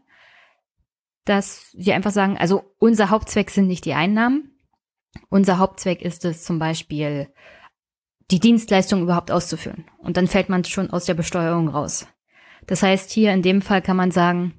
dass 1.29 1.71
sie 1.71 1.93
einfach 1.93 2.11
sagen, 2.11 2.37
also 2.37 2.75
unser 2.79 3.09
Hauptzweck 3.09 3.49
sind 3.49 3.67
nicht 3.67 3.85
die 3.85 3.93
Einnahmen. 3.93 4.51
Unser 5.29 5.57
Hauptzweck 5.57 6.01
ist 6.01 6.25
es 6.25 6.43
zum 6.43 6.59
Beispiel, 6.59 7.29
die 8.31 8.39
Dienstleistung 8.39 9.01
überhaupt 9.01 9.31
auszuführen. 9.31 9.85
Und 9.97 10.17
dann 10.17 10.27
fällt 10.27 10.49
man 10.49 10.63
schon 10.63 10.89
aus 10.89 11.05
der 11.05 11.13
Besteuerung 11.13 11.69
raus. 11.69 12.07
Das 12.65 12.83
heißt, 12.83 13.11
hier 13.11 13.33
in 13.33 13.41
dem 13.41 13.61
Fall 13.61 13.81
kann 13.81 13.97
man 13.97 14.11
sagen, 14.11 14.53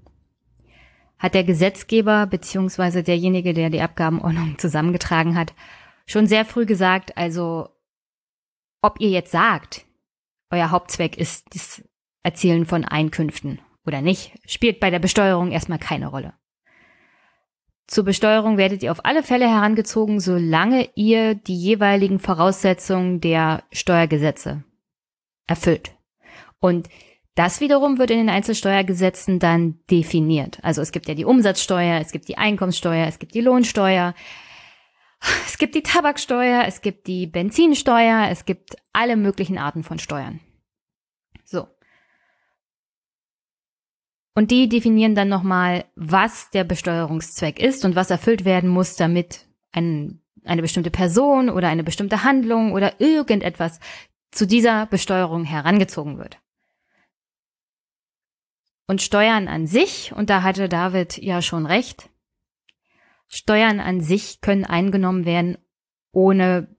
hat 1.18 1.34
der 1.34 1.44
Gesetzgeber 1.44 2.26
beziehungsweise 2.26 3.02
derjenige, 3.02 3.52
der 3.52 3.70
die 3.70 3.80
Abgabenordnung 3.80 4.58
zusammengetragen 4.58 5.36
hat, 5.36 5.52
schon 6.06 6.26
sehr 6.26 6.44
früh 6.44 6.64
gesagt, 6.64 7.16
also 7.16 7.68
ob 8.80 9.00
ihr 9.00 9.10
jetzt 9.10 9.32
sagt, 9.32 9.84
euer 10.50 10.70
Hauptzweck 10.70 11.18
ist 11.18 11.54
das 11.54 11.82
Erzielen 12.22 12.66
von 12.66 12.84
Einkünften 12.84 13.60
oder 13.84 14.00
nicht, 14.00 14.38
spielt 14.46 14.80
bei 14.80 14.90
der 14.90 14.98
Besteuerung 15.00 15.50
erstmal 15.50 15.78
keine 15.78 16.06
Rolle. 16.06 16.34
Zur 17.88 18.04
Besteuerung 18.04 18.58
werdet 18.58 18.82
ihr 18.82 18.92
auf 18.92 19.06
alle 19.06 19.22
Fälle 19.22 19.48
herangezogen, 19.48 20.20
solange 20.20 20.90
ihr 20.94 21.34
die 21.34 21.56
jeweiligen 21.56 22.18
Voraussetzungen 22.18 23.22
der 23.22 23.64
Steuergesetze 23.72 24.62
erfüllt. 25.46 25.96
Und 26.60 26.88
das 27.34 27.62
wiederum 27.62 27.98
wird 27.98 28.10
in 28.10 28.18
den 28.18 28.28
Einzelsteuergesetzen 28.28 29.38
dann 29.38 29.80
definiert. 29.90 30.58
Also 30.62 30.82
es 30.82 30.92
gibt 30.92 31.08
ja 31.08 31.14
die 31.14 31.24
Umsatzsteuer, 31.24 31.98
es 31.98 32.12
gibt 32.12 32.28
die 32.28 32.36
Einkommenssteuer, 32.36 33.06
es 33.06 33.18
gibt 33.18 33.32
die 33.32 33.40
Lohnsteuer, 33.40 34.14
es 35.46 35.56
gibt 35.56 35.74
die 35.74 35.82
Tabaksteuer, 35.82 36.64
es 36.66 36.82
gibt 36.82 37.06
die 37.06 37.26
Benzinsteuer, 37.26 38.28
es 38.30 38.44
gibt 38.44 38.76
alle 38.92 39.16
möglichen 39.16 39.56
Arten 39.56 39.82
von 39.82 39.98
Steuern. 39.98 40.40
So. 41.42 41.66
Und 44.38 44.52
die 44.52 44.68
definieren 44.68 45.16
dann 45.16 45.28
nochmal, 45.28 45.86
was 45.96 46.48
der 46.50 46.62
Besteuerungszweck 46.62 47.58
ist 47.58 47.84
und 47.84 47.96
was 47.96 48.08
erfüllt 48.08 48.44
werden 48.44 48.70
muss, 48.70 48.94
damit 48.94 49.48
ein, 49.72 50.22
eine 50.44 50.62
bestimmte 50.62 50.92
Person 50.92 51.50
oder 51.50 51.66
eine 51.66 51.82
bestimmte 51.82 52.22
Handlung 52.22 52.70
oder 52.70 53.00
irgendetwas 53.00 53.80
zu 54.30 54.46
dieser 54.46 54.86
Besteuerung 54.86 55.42
herangezogen 55.42 56.18
wird. 56.18 56.38
Und 58.86 59.02
Steuern 59.02 59.48
an 59.48 59.66
sich, 59.66 60.12
und 60.14 60.30
da 60.30 60.44
hatte 60.44 60.68
David 60.68 61.18
ja 61.18 61.42
schon 61.42 61.66
recht, 61.66 62.08
Steuern 63.26 63.80
an 63.80 64.00
sich 64.00 64.40
können 64.40 64.64
eingenommen 64.64 65.24
werden, 65.24 65.58
ohne 66.12 66.76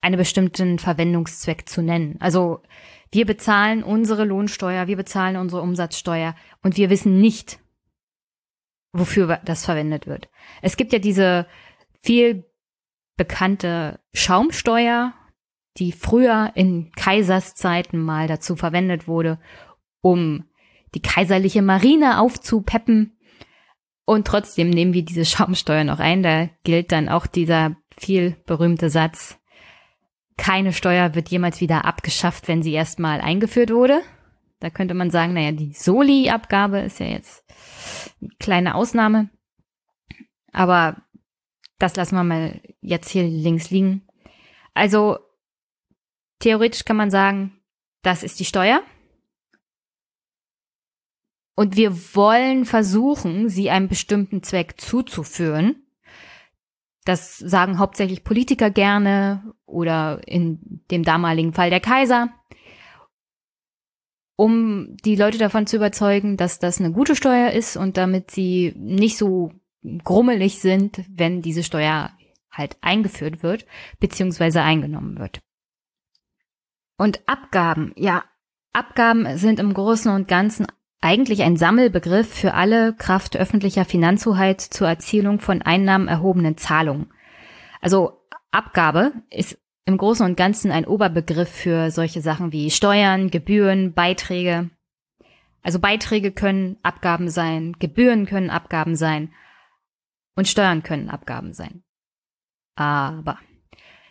einen 0.00 0.16
bestimmten 0.16 0.80
Verwendungszweck 0.80 1.68
zu 1.68 1.82
nennen. 1.82 2.16
Also 2.18 2.62
wir 3.12 3.26
bezahlen 3.26 3.82
unsere 3.82 4.24
Lohnsteuer, 4.24 4.86
wir 4.86 4.96
bezahlen 4.96 5.36
unsere 5.36 5.62
Umsatzsteuer 5.62 6.34
und 6.62 6.76
wir 6.76 6.90
wissen 6.90 7.20
nicht, 7.20 7.58
wofür 8.92 9.40
das 9.44 9.64
verwendet 9.64 10.06
wird. 10.06 10.28
Es 10.62 10.76
gibt 10.76 10.92
ja 10.92 10.98
diese 10.98 11.46
viel 12.02 12.44
bekannte 13.16 14.00
Schaumsteuer, 14.14 15.12
die 15.76 15.92
früher 15.92 16.52
in 16.54 16.92
Kaiserszeiten 16.92 18.00
mal 18.00 18.28
dazu 18.28 18.56
verwendet 18.56 19.08
wurde, 19.08 19.38
um 20.00 20.44
die 20.94 21.02
kaiserliche 21.02 21.62
Marine 21.62 22.20
aufzupeppen. 22.20 23.16
Und 24.04 24.26
trotzdem 24.26 24.70
nehmen 24.70 24.92
wir 24.92 25.04
diese 25.04 25.24
Schaumsteuer 25.24 25.84
noch 25.84 26.00
ein. 26.00 26.22
Da 26.22 26.48
gilt 26.64 26.92
dann 26.92 27.08
auch 27.08 27.26
dieser 27.26 27.76
viel 27.96 28.36
berühmte 28.46 28.90
Satz, 28.90 29.39
keine 30.40 30.72
Steuer 30.72 31.14
wird 31.14 31.28
jemals 31.28 31.60
wieder 31.60 31.84
abgeschafft, 31.84 32.48
wenn 32.48 32.62
sie 32.62 32.72
erstmal 32.72 33.20
eingeführt 33.20 33.70
wurde. 33.70 34.00
Da 34.58 34.70
könnte 34.70 34.94
man 34.94 35.10
sagen, 35.10 35.34
naja, 35.34 35.52
die 35.52 35.74
Soli-Abgabe 35.74 36.78
ist 36.78 36.98
ja 36.98 37.06
jetzt 37.06 37.44
eine 38.22 38.30
kleine 38.40 38.74
Ausnahme. 38.74 39.28
Aber 40.50 40.96
das 41.78 41.94
lassen 41.94 42.14
wir 42.14 42.24
mal 42.24 42.62
jetzt 42.80 43.10
hier 43.10 43.24
links 43.24 43.68
liegen. 43.68 44.08
Also 44.72 45.18
theoretisch 46.38 46.86
kann 46.86 46.96
man 46.96 47.10
sagen, 47.10 47.60
das 48.00 48.22
ist 48.22 48.40
die 48.40 48.46
Steuer. 48.46 48.82
Und 51.54 51.76
wir 51.76 51.94
wollen 52.14 52.64
versuchen, 52.64 53.50
sie 53.50 53.68
einem 53.68 53.88
bestimmten 53.88 54.42
Zweck 54.42 54.80
zuzuführen. 54.80 55.79
Das 57.04 57.38
sagen 57.38 57.78
hauptsächlich 57.78 58.24
Politiker 58.24 58.70
gerne 58.70 59.54
oder 59.64 60.20
in 60.26 60.82
dem 60.90 61.02
damaligen 61.02 61.52
Fall 61.52 61.70
der 61.70 61.80
Kaiser, 61.80 62.28
um 64.36 64.96
die 65.04 65.16
Leute 65.16 65.38
davon 65.38 65.66
zu 65.66 65.76
überzeugen, 65.76 66.36
dass 66.36 66.58
das 66.58 66.78
eine 66.78 66.92
gute 66.92 67.16
Steuer 67.16 67.50
ist 67.50 67.76
und 67.76 67.96
damit 67.96 68.30
sie 68.30 68.72
nicht 68.76 69.16
so 69.16 69.52
grummelig 70.04 70.60
sind, 70.60 71.04
wenn 71.08 71.42
diese 71.42 71.62
Steuer 71.62 72.10
halt 72.50 72.76
eingeführt 72.80 73.42
wird, 73.42 73.66
beziehungsweise 73.98 74.62
eingenommen 74.62 75.18
wird. 75.18 75.40
Und 76.96 77.26
Abgaben, 77.26 77.92
ja, 77.96 78.24
Abgaben 78.72 79.38
sind 79.38 79.58
im 79.58 79.72
Großen 79.74 80.12
und 80.12 80.28
Ganzen 80.28 80.66
eigentlich 81.00 81.42
ein 81.42 81.56
Sammelbegriff 81.56 82.32
für 82.32 82.54
alle 82.54 82.94
Kraft 82.94 83.36
öffentlicher 83.36 83.84
Finanzhoheit 83.84 84.60
zur 84.60 84.88
Erzielung 84.88 85.40
von 85.40 85.62
Einnahmen 85.62 86.08
erhobenen 86.08 86.56
Zahlungen. 86.56 87.12
Also 87.80 88.20
Abgabe 88.50 89.12
ist 89.30 89.58
im 89.86 89.96
Großen 89.96 90.26
und 90.26 90.36
Ganzen 90.36 90.70
ein 90.70 90.84
Oberbegriff 90.84 91.48
für 91.48 91.90
solche 91.90 92.20
Sachen 92.20 92.52
wie 92.52 92.70
Steuern, 92.70 93.30
Gebühren, 93.30 93.94
Beiträge. 93.94 94.70
Also 95.62 95.78
Beiträge 95.78 96.32
können 96.32 96.76
Abgaben 96.82 97.28
sein, 97.28 97.74
Gebühren 97.78 98.26
können 98.26 98.50
Abgaben 98.50 98.94
sein 98.94 99.32
und 100.36 100.48
Steuern 100.48 100.82
können 100.82 101.08
Abgaben 101.08 101.54
sein. 101.54 101.82
Aber 102.76 103.38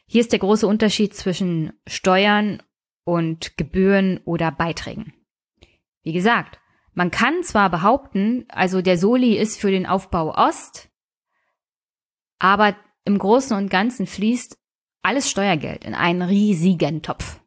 hier 0.05 0.22
ist 0.22 0.31
der 0.31 0.39
große 0.39 0.67
Unterschied 0.67 1.13
zwischen 1.13 1.74
Steuern 1.88 2.63
und 3.03 3.58
Gebühren 3.58 4.19
oder 4.25 4.51
Beiträgen. 4.51 5.13
Wie 6.03 6.13
gesagt, 6.13 6.60
man 6.93 7.12
kann 7.12 7.43
zwar 7.43 7.69
behaupten, 7.69 8.46
also 8.50 8.81
der 8.81 8.98
Soli 8.98 9.38
ist 9.38 9.60
für 9.60 9.72
den 9.72 9.86
Aufbau 9.86 10.36
Ost, 10.36 10.89
aber 12.39 12.75
im 13.05 13.17
Großen 13.17 13.55
und 13.55 13.69
Ganzen 13.69 14.08
fließt 14.08 14.58
alles 15.01 15.29
Steuergeld 15.29 15.86
in 15.86 15.96
einen 15.96 16.22
riesigen 16.22 17.01
Topf. 17.01 17.39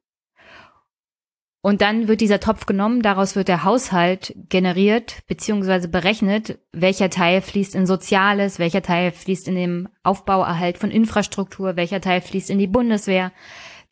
Und 1.65 1.81
dann 1.81 2.09
wird 2.09 2.21
dieser 2.21 2.41
Topf 2.41 2.67
genommen, 2.67 3.03
daraus 3.03 3.37
wird 3.37 3.47
der 3.47 3.63
Haushalt 3.63 4.35
generiert 4.49 5.23
bzw. 5.29 5.87
berechnet, 5.87 6.59
welcher 6.73 7.09
Teil 7.09 7.41
fließt 7.41 7.77
in 7.77 7.87
Soziales, 7.87 8.59
welcher 8.59 8.83
Teil 8.83 9.13
fließt 9.13 9.47
in 9.47 9.55
den 9.55 9.89
Aufbauerhalt 10.03 10.77
von 10.77 10.91
Infrastruktur, 10.91 11.77
welcher 11.77 12.01
Teil 12.01 12.21
fließt 12.21 12.51
in 12.51 12.59
die 12.59 12.67
Bundeswehr, 12.67 13.31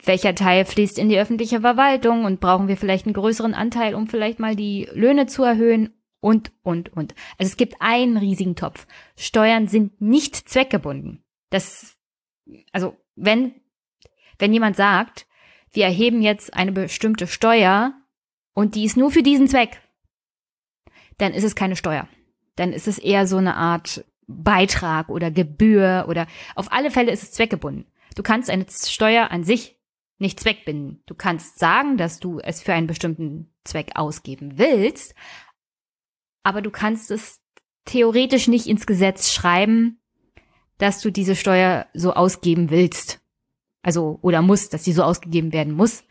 welcher 0.05 0.35
Teil 0.35 0.65
fließt 0.65 0.99
in 0.99 1.09
die 1.09 1.19
öffentliche 1.19 1.61
Verwaltung 1.61 2.25
und 2.25 2.41
brauchen 2.41 2.69
wir 2.69 2.77
vielleicht 2.77 3.07
einen 3.07 3.15
größeren 3.15 3.55
Anteil, 3.55 3.95
um 3.95 4.07
vielleicht 4.07 4.39
mal 4.39 4.57
die 4.57 4.89
Löhne 4.93 5.27
zu 5.27 5.43
erhöhen 5.43 5.95
und, 6.21 6.53
und, 6.63 6.93
und. 6.93 7.15
Also 7.39 7.51
es 7.51 7.57
gibt 7.57 7.77
einen 7.81 8.17
riesigen 8.17 8.57
Topf. 8.57 8.87
Steuern 9.17 9.69
sind 9.69 10.01
nicht 10.01 10.37
zweckgebunden. 10.37 11.23
Das, 11.51 11.97
also 12.73 12.97
wenn, 13.17 13.55
wenn 14.39 14.53
jemand 14.53 14.77
sagt, 14.77 15.27
wir 15.73 15.85
erheben 15.85 16.23
jetzt 16.23 16.55
eine 16.55 16.73
bestimmte 16.73 17.27
Steuer 17.27 17.95
und 18.55 18.75
die 18.75 18.85
ist 18.85 18.97
nur 18.97 19.11
für 19.11 19.23
diesen 19.23 19.49
Zweck, 19.49 19.81
dann 21.19 21.33
ist 21.33 21.45
es 21.45 21.55
keine 21.55 21.77
Steuer. 21.77 22.09
Dann 22.57 22.73
ist 22.73 22.89
es 22.89 22.99
eher 22.99 23.27
so 23.27 23.37
eine 23.37 23.55
Art 23.55 24.05
Beitrag 24.27 25.09
oder 25.09 25.31
Gebühr 25.31 26.07
oder 26.09 26.27
auf 26.55 26.73
alle 26.73 26.91
Fälle 26.91 27.13
ist 27.13 27.23
es 27.23 27.33
zweckgebunden. 27.33 27.87
Du 28.17 28.23
kannst 28.23 28.51
eine 28.51 28.67
Steuer 28.69 29.31
an 29.31 29.45
sich 29.45 29.80
nicht 30.21 30.39
zweckbinden. 30.39 31.03
Du 31.07 31.15
kannst 31.15 31.59
sagen, 31.59 31.97
dass 31.97 32.21
du 32.21 32.39
es 32.41 32.63
für 32.63 32.73
einen 32.73 32.87
bestimmten 32.87 33.53
Zweck 33.65 33.93
ausgeben 33.95 34.59
willst, 34.59 35.15
aber 36.43 36.63
du 36.63 36.71
kannst 36.71 37.11
es 37.11 37.41
theoretisch 37.85 38.49
nicht 38.49 38.67
ins 38.67 38.87
Gesetz 38.87 39.33
schreiben, 39.33 40.01
dass 40.79 41.01
du 41.01 41.11
diese 41.11 41.37
Steuer 41.37 41.87
so 41.95 42.13
ausgeben 42.13 42.71
willst. 42.71 43.21
Also, 43.83 44.19
oder 44.23 44.43
muss, 44.43 44.69
dass 44.69 44.85
sie 44.85 44.93
so 44.93 45.03
ausgegeben 45.03 45.53
werden 45.53 45.73
muss. 45.73 46.05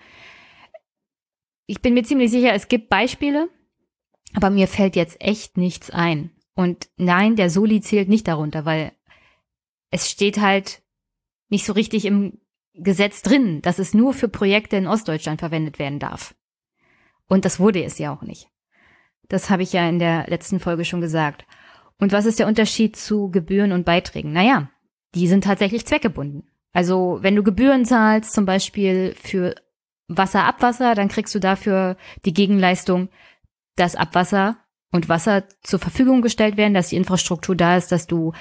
Ich 1.67 1.81
bin 1.81 1.93
mir 1.93 2.03
ziemlich 2.03 2.31
sicher, 2.31 2.53
es 2.53 2.67
gibt 2.67 2.89
Beispiele, 2.89 3.49
aber 4.33 4.49
mir 4.49 4.67
fällt 4.67 4.95
jetzt 4.95 5.21
echt 5.21 5.57
nichts 5.57 5.91
ein. 5.91 6.31
Und 6.55 6.89
nein, 6.97 7.35
der 7.35 7.49
Soli 7.49 7.79
zählt 7.81 8.09
nicht 8.09 8.27
darunter, 8.27 8.65
weil 8.65 8.91
es 9.91 10.09
steht 10.09 10.39
halt 10.39 10.81
nicht 11.49 11.65
so 11.65 11.73
richtig 11.73 12.05
im 12.05 12.39
Gesetz 12.73 13.21
drin, 13.21 13.61
dass 13.61 13.79
es 13.79 13.93
nur 13.93 14.13
für 14.13 14.29
Projekte 14.29 14.77
in 14.77 14.88
Ostdeutschland 14.88 15.39
verwendet 15.39 15.79
werden 15.79 15.99
darf. 15.99 16.35
Und 17.27 17.45
das 17.45 17.59
wurde 17.59 17.83
es 17.83 17.97
ja 17.97 18.13
auch 18.13 18.21
nicht. 18.21 18.49
Das 19.27 19.49
habe 19.49 19.63
ich 19.63 19.73
ja 19.73 19.88
in 19.88 19.99
der 19.99 20.25
letzten 20.27 20.59
Folge 20.59 20.85
schon 20.85 21.01
gesagt. 21.01 21.45
Und 21.99 22.11
was 22.11 22.25
ist 22.25 22.39
der 22.39 22.47
Unterschied 22.47 22.95
zu 22.95 23.29
Gebühren 23.29 23.71
und 23.71 23.85
Beiträgen? 23.85 24.33
Naja, 24.33 24.69
die 25.15 25.27
sind 25.27 25.43
tatsächlich 25.43 25.85
zweckgebunden. 25.85 26.49
Also 26.71 27.19
wenn 27.21 27.35
du 27.35 27.43
Gebühren 27.43 27.85
zahlst, 27.85 28.33
zum 28.33 28.45
Beispiel 28.45 29.15
für 29.21 29.55
Wasser, 30.07 30.45
Abwasser, 30.45 30.95
dann 30.95 31.07
kriegst 31.07 31.35
du 31.35 31.39
dafür 31.39 31.97
die 32.25 32.33
Gegenleistung, 32.33 33.09
dass 33.75 33.95
Abwasser 33.95 34.57
und 34.91 35.09
Wasser 35.09 35.43
zur 35.61 35.79
Verfügung 35.79 36.21
gestellt 36.21 36.57
werden, 36.57 36.73
dass 36.73 36.89
die 36.89 36.95
Infrastruktur 36.95 37.55
da 37.55 37.77
ist, 37.77 37.91
dass 37.91 38.07
du 38.07 38.33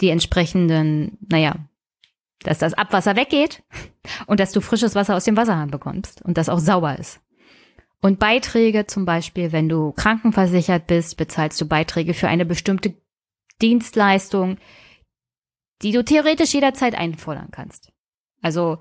die 0.00 0.08
entsprechenden, 0.08 1.18
naja, 1.28 1.68
dass 2.44 2.58
das 2.58 2.74
Abwasser 2.74 3.16
weggeht 3.16 3.62
und 4.26 4.40
dass 4.40 4.52
du 4.52 4.60
frisches 4.60 4.94
Wasser 4.94 5.16
aus 5.16 5.24
dem 5.24 5.36
Wasserhahn 5.36 5.70
bekommst 5.70 6.22
und 6.22 6.38
das 6.38 6.48
auch 6.48 6.60
sauber 6.60 6.98
ist. 6.98 7.20
Und 8.00 8.18
Beiträge 8.18 8.86
zum 8.86 9.06
Beispiel, 9.06 9.50
wenn 9.52 9.68
du 9.68 9.92
krankenversichert 9.92 10.86
bist, 10.86 11.16
bezahlst 11.16 11.60
du 11.60 11.66
Beiträge 11.66 12.12
für 12.12 12.28
eine 12.28 12.44
bestimmte 12.44 12.94
Dienstleistung, 13.62 14.58
die 15.82 15.92
du 15.92 16.04
theoretisch 16.04 16.52
jederzeit 16.52 16.94
einfordern 16.94 17.48
kannst. 17.50 17.92
Also 18.42 18.78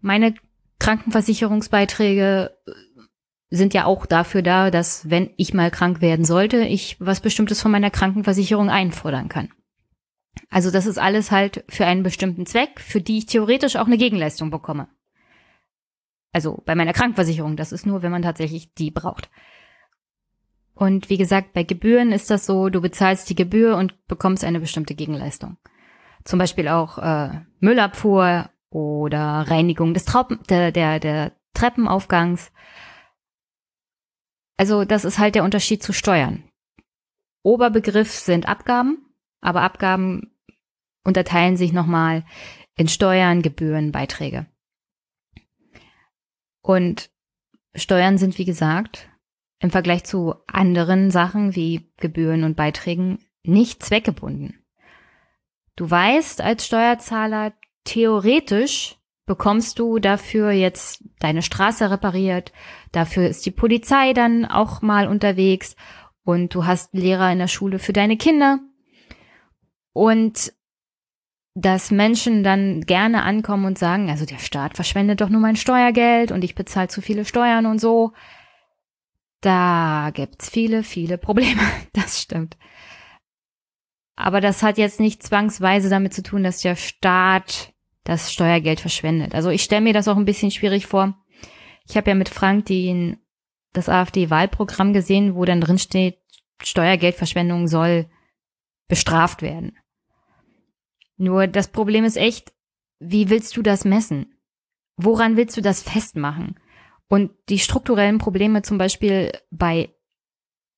meine 0.00 0.34
Krankenversicherungsbeiträge 0.78 2.56
sind 3.50 3.74
ja 3.74 3.84
auch 3.84 4.06
dafür 4.06 4.42
da, 4.42 4.70
dass 4.70 5.08
wenn 5.08 5.30
ich 5.36 5.54
mal 5.54 5.70
krank 5.70 6.00
werden 6.00 6.24
sollte, 6.24 6.58
ich 6.64 6.96
was 6.98 7.20
Bestimmtes 7.20 7.60
von 7.62 7.70
meiner 7.70 7.90
Krankenversicherung 7.90 8.70
einfordern 8.70 9.28
kann. 9.28 9.50
Also 10.50 10.70
das 10.70 10.86
ist 10.86 10.98
alles 10.98 11.30
halt 11.30 11.64
für 11.68 11.86
einen 11.86 12.02
bestimmten 12.02 12.46
Zweck, 12.46 12.80
für 12.80 13.00
die 13.00 13.18
ich 13.18 13.26
theoretisch 13.26 13.76
auch 13.76 13.86
eine 13.86 13.98
Gegenleistung 13.98 14.50
bekomme. 14.50 14.88
Also 16.32 16.62
bei 16.64 16.74
meiner 16.74 16.92
Krankenversicherung, 16.92 17.56
das 17.56 17.72
ist 17.72 17.86
nur, 17.86 18.02
wenn 18.02 18.10
man 18.10 18.22
tatsächlich 18.22 18.74
die 18.74 18.90
braucht. 18.90 19.30
Und 20.74 21.08
wie 21.08 21.16
gesagt, 21.16 21.52
bei 21.52 21.62
Gebühren 21.62 22.10
ist 22.10 22.30
das 22.30 22.46
so, 22.46 22.68
du 22.68 22.80
bezahlst 22.80 23.30
die 23.30 23.36
Gebühr 23.36 23.76
und 23.76 24.06
bekommst 24.08 24.44
eine 24.44 24.58
bestimmte 24.58 24.94
Gegenleistung. 24.96 25.56
Zum 26.24 26.38
Beispiel 26.38 26.68
auch 26.68 26.98
äh, 26.98 27.40
Müllabfuhr 27.60 28.50
oder 28.70 29.44
Reinigung 29.46 29.94
des 29.94 30.04
Trauben, 30.04 30.40
der, 30.48 30.72
der, 30.72 30.98
der 30.98 31.32
Treppenaufgangs. 31.54 32.50
Also 34.56 34.84
das 34.84 35.04
ist 35.04 35.18
halt 35.18 35.36
der 35.36 35.44
Unterschied 35.44 35.82
zu 35.82 35.92
Steuern. 35.92 36.42
Oberbegriff 37.44 38.10
sind 38.10 38.48
Abgaben, 38.48 38.98
aber 39.44 39.62
Abgaben 39.62 40.34
unterteilen 41.04 41.56
sich 41.56 41.72
nochmal 41.72 42.24
in 42.76 42.88
Steuern, 42.88 43.42
Gebühren, 43.42 43.92
Beiträge. 43.92 44.46
Und 46.62 47.10
Steuern 47.74 48.16
sind, 48.16 48.38
wie 48.38 48.46
gesagt, 48.46 49.08
im 49.60 49.70
Vergleich 49.70 50.04
zu 50.04 50.34
anderen 50.46 51.10
Sachen 51.10 51.54
wie 51.54 51.92
Gebühren 51.98 52.42
und 52.42 52.56
Beiträgen 52.56 53.18
nicht 53.42 53.82
zweckgebunden. 53.82 54.64
Du 55.76 55.90
weißt 55.90 56.40
als 56.40 56.66
Steuerzahler, 56.66 57.52
theoretisch 57.84 58.96
bekommst 59.26 59.78
du 59.78 59.98
dafür 59.98 60.52
jetzt 60.52 61.04
deine 61.18 61.42
Straße 61.42 61.90
repariert, 61.90 62.52
dafür 62.92 63.26
ist 63.28 63.44
die 63.44 63.50
Polizei 63.50 64.12
dann 64.14 64.46
auch 64.46 64.80
mal 64.80 65.06
unterwegs 65.06 65.76
und 66.24 66.54
du 66.54 66.64
hast 66.64 66.94
Lehrer 66.94 67.30
in 67.30 67.38
der 67.38 67.48
Schule 67.48 67.78
für 67.78 67.92
deine 67.92 68.16
Kinder. 68.16 68.60
Und 69.94 70.52
dass 71.54 71.92
Menschen 71.92 72.42
dann 72.42 72.80
gerne 72.82 73.22
ankommen 73.22 73.64
und 73.64 73.78
sagen, 73.78 74.10
also 74.10 74.26
der 74.26 74.38
Staat 74.38 74.74
verschwendet 74.74 75.20
doch 75.20 75.28
nur 75.28 75.40
mein 75.40 75.56
Steuergeld 75.56 76.32
und 76.32 76.42
ich 76.42 76.56
bezahle 76.56 76.88
zu 76.88 77.00
viele 77.00 77.24
Steuern 77.24 77.64
und 77.64 77.80
so. 77.80 78.12
Da 79.40 80.10
gibt's 80.12 80.50
viele, 80.50 80.82
viele 80.82 81.16
Probleme. 81.16 81.62
Das 81.92 82.20
stimmt. 82.20 82.56
Aber 84.16 84.40
das 84.40 84.62
hat 84.62 84.78
jetzt 84.78 85.00
nicht 85.00 85.22
zwangsweise 85.22 85.88
damit 85.88 86.12
zu 86.12 86.22
tun, 86.22 86.42
dass 86.42 86.60
der 86.60 86.76
Staat 86.76 87.72
das 88.02 88.32
Steuergeld 88.32 88.80
verschwendet. 88.80 89.34
Also 89.34 89.50
ich 89.50 89.62
stelle 89.62 89.80
mir 89.80 89.92
das 89.92 90.08
auch 90.08 90.16
ein 90.16 90.24
bisschen 90.24 90.50
schwierig 90.50 90.86
vor. 90.86 91.16
Ich 91.88 91.96
habe 91.96 92.10
ja 92.10 92.14
mit 92.16 92.28
Frank 92.28 92.66
den, 92.66 93.18
das 93.72 93.88
AfD-Wahlprogramm 93.88 94.92
gesehen, 94.92 95.34
wo 95.34 95.44
dann 95.44 95.60
drin 95.60 95.78
steht, 95.78 96.18
Steuergeldverschwendung 96.62 97.68
soll 97.68 98.08
bestraft 98.88 99.42
werden. 99.42 99.76
Nur 101.16 101.46
das 101.46 101.68
Problem 101.68 102.04
ist 102.04 102.16
echt, 102.16 102.52
wie 102.98 103.30
willst 103.30 103.56
du 103.56 103.62
das 103.62 103.84
messen? 103.84 104.34
Woran 104.96 105.36
willst 105.36 105.56
du 105.56 105.60
das 105.60 105.82
festmachen? 105.82 106.58
Und 107.08 107.30
die 107.48 107.58
strukturellen 107.58 108.18
Probleme 108.18 108.62
zum 108.62 108.78
Beispiel 108.78 109.32
bei 109.50 109.94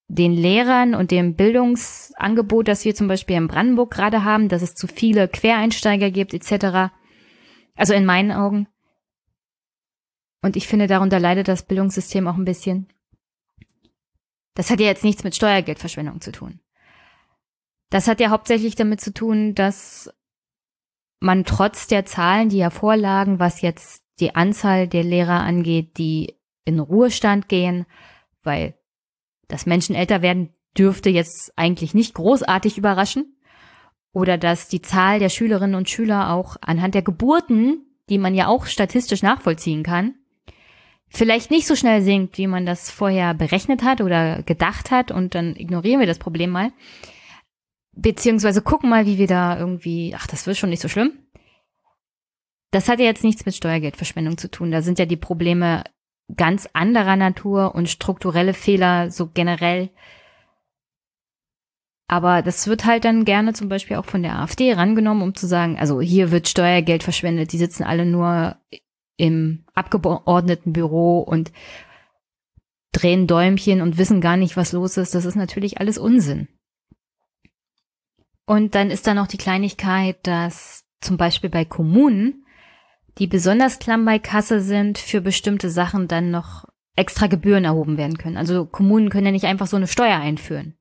den 0.09 0.33
Lehrern 0.33 0.94
und 0.94 1.11
dem 1.11 1.35
Bildungsangebot, 1.35 2.68
das 2.68 2.85
wir 2.85 2.94
zum 2.94 3.09
Beispiel 3.09 3.37
in 3.37 3.49
Brandenburg 3.49 3.92
gerade 3.92 4.25
haben, 4.25 4.49
dass 4.49 4.62
es 4.62 4.75
zu 4.75 4.87
viele 4.87 5.29
Quereinsteiger 5.29 6.11
gibt, 6.11 6.33
etc. 6.33 6.92
Also 7.75 7.94
in 7.94 8.05
meinen 8.05 8.33
Augen. 8.33 8.68
Und 10.42 10.57
ich 10.57 10.68
finde, 10.68 10.87
darunter 10.87 11.18
leidet 11.18 11.49
das 11.49 11.64
Bildungssystem 11.64 12.29
auch 12.29 12.37
ein 12.37 12.44
bisschen. 12.44 12.87
Das 14.55 14.70
hat 14.70 14.81
ja 14.81 14.87
jetzt 14.87 15.05
nichts 15.05 15.25
mit 15.25 15.35
Steuergeldverschwendung 15.35 16.20
zu 16.20 16.33
tun. 16.33 16.61
Das 17.90 18.09
hat 18.09 18.20
ja 18.20 18.31
hauptsächlich 18.31 18.75
damit 18.75 19.01
zu 19.01 19.12
tun, 19.12 19.55
dass 19.55 20.11
man 21.20 21.44
trotz 21.44 21.87
der 21.87 22.05
Zahlen, 22.05 22.48
die 22.48 22.59
ja 22.59 22.70
vorlagen, 22.70 23.38
was 23.38 23.62
jetzt 23.62 24.02
die 24.20 24.35
Anzahl 24.35 24.88
der 24.88 25.05
Lehrer 25.05 25.40
angeht, 25.40 25.98
die 25.98 26.35
in 26.64 26.81
Ruhestand 26.81 27.48
gehen, 27.48 27.87
weil 28.42 28.74
dass 29.48 29.66
Menschen 29.66 29.94
älter 29.94 30.22
werden, 30.22 30.50
dürfte 30.76 31.11
jetzt 31.11 31.52
eigentlich 31.57 31.94
nicht 31.94 32.14
großartig 32.14 32.79
überraschen. 32.79 33.37
Oder 34.12 34.38
dass 34.38 34.68
die 34.68 34.81
Zahl 34.81 35.18
der 35.18 35.29
Schülerinnen 35.29 35.74
und 35.74 35.90
Schüler 35.90 36.33
auch 36.33 36.57
anhand 36.61 36.94
der 36.94 37.02
Geburten, 37.02 37.85
die 38.09 38.18
man 38.18 38.35
ja 38.35 38.46
auch 38.46 38.66
statistisch 38.66 39.22
nachvollziehen 39.22 39.83
kann, 39.83 40.14
vielleicht 41.09 41.50
nicht 41.50 41.66
so 41.66 41.76
schnell 41.76 42.02
sinkt, 42.02 42.38
wie 42.38 42.46
man 42.46 42.66
das 42.66 42.90
vorher 42.90 43.35
berechnet 43.35 43.83
hat 43.83 44.00
oder 44.00 44.42
gedacht 44.42 44.90
hat. 44.90 45.11
Und 45.11 45.35
dann 45.35 45.55
ignorieren 45.55 46.00
wir 46.00 46.07
das 46.07 46.18
Problem 46.18 46.50
mal. 46.50 46.72
Beziehungsweise 47.96 48.61
gucken 48.61 48.90
mal, 48.90 49.06
wie 49.06 49.18
wir 49.18 49.26
da 49.26 49.59
irgendwie, 49.59 50.14
ach, 50.14 50.26
das 50.26 50.46
wird 50.46 50.59
schon 50.59 50.70
nicht 50.70 50.82
so 50.82 50.88
schlimm. 50.88 51.18
Das 52.70 52.88
hat 52.88 52.98
ja 52.98 53.06
jetzt 53.06 53.24
nichts 53.24 53.46
mit 53.46 53.54
Steuergeldverschwendung 53.54 54.37
zu 54.37 54.50
tun. 54.50 54.70
Da 54.70 54.82
sind 54.82 54.98
ja 54.98 55.06
die 55.06 55.16
Probleme 55.16 55.82
ganz 56.37 56.68
anderer 56.74 57.16
Natur 57.16 57.74
und 57.74 57.88
strukturelle 57.88 58.52
Fehler 58.52 59.11
so 59.11 59.28
generell. 59.32 59.90
Aber 62.09 62.42
das 62.42 62.66
wird 62.66 62.85
halt 62.85 63.04
dann 63.04 63.24
gerne 63.24 63.52
zum 63.54 63.68
Beispiel 63.68 63.96
auch 63.96 64.04
von 64.04 64.22
der 64.22 64.38
AfD 64.38 64.72
rangenommen, 64.72 65.22
um 65.22 65.35
zu 65.35 65.46
sagen, 65.46 65.78
also 65.78 66.00
hier 66.00 66.30
wird 66.30 66.48
Steuergeld 66.48 67.02
verschwendet, 67.02 67.52
die 67.52 67.59
sitzen 67.59 67.82
alle 67.82 68.04
nur 68.04 68.56
im 69.16 69.64
Abgeordnetenbüro 69.74 71.20
und 71.20 71.50
drehen 72.92 73.26
Däumchen 73.26 73.80
und 73.80 73.98
wissen 73.98 74.20
gar 74.20 74.37
nicht, 74.37 74.56
was 74.56 74.72
los 74.72 74.96
ist. 74.96 75.14
Das 75.14 75.24
ist 75.24 75.35
natürlich 75.35 75.80
alles 75.80 75.98
Unsinn. 75.98 76.48
Und 78.46 78.74
dann 78.74 78.90
ist 78.90 79.06
da 79.06 79.14
noch 79.14 79.26
die 79.26 79.38
Kleinigkeit, 79.38 80.18
dass 80.26 80.85
zum 81.00 81.16
Beispiel 81.16 81.50
bei 81.50 81.64
Kommunen, 81.64 82.46
die 83.18 83.26
besonders 83.26 83.78
klamm 83.78 84.04
bei 84.04 84.18
Kasse 84.18 84.61
sind, 84.61 84.98
für 84.98 85.20
bestimmte 85.20 85.68
Sachen 85.68 86.09
dann 86.09 86.30
noch 86.30 86.64
extra 86.94 87.26
Gebühren 87.26 87.64
erhoben 87.64 87.98
werden 87.98 88.18
können. 88.18 88.37
Also 88.37 88.64
Kommunen 88.64 89.11
können 89.11 89.26
ja 89.26 89.32
nicht 89.32 89.46
einfach 89.46 89.66
so 89.66 89.76
eine 89.76 89.88
Steuer 89.88 90.18
einführen. 90.18 90.78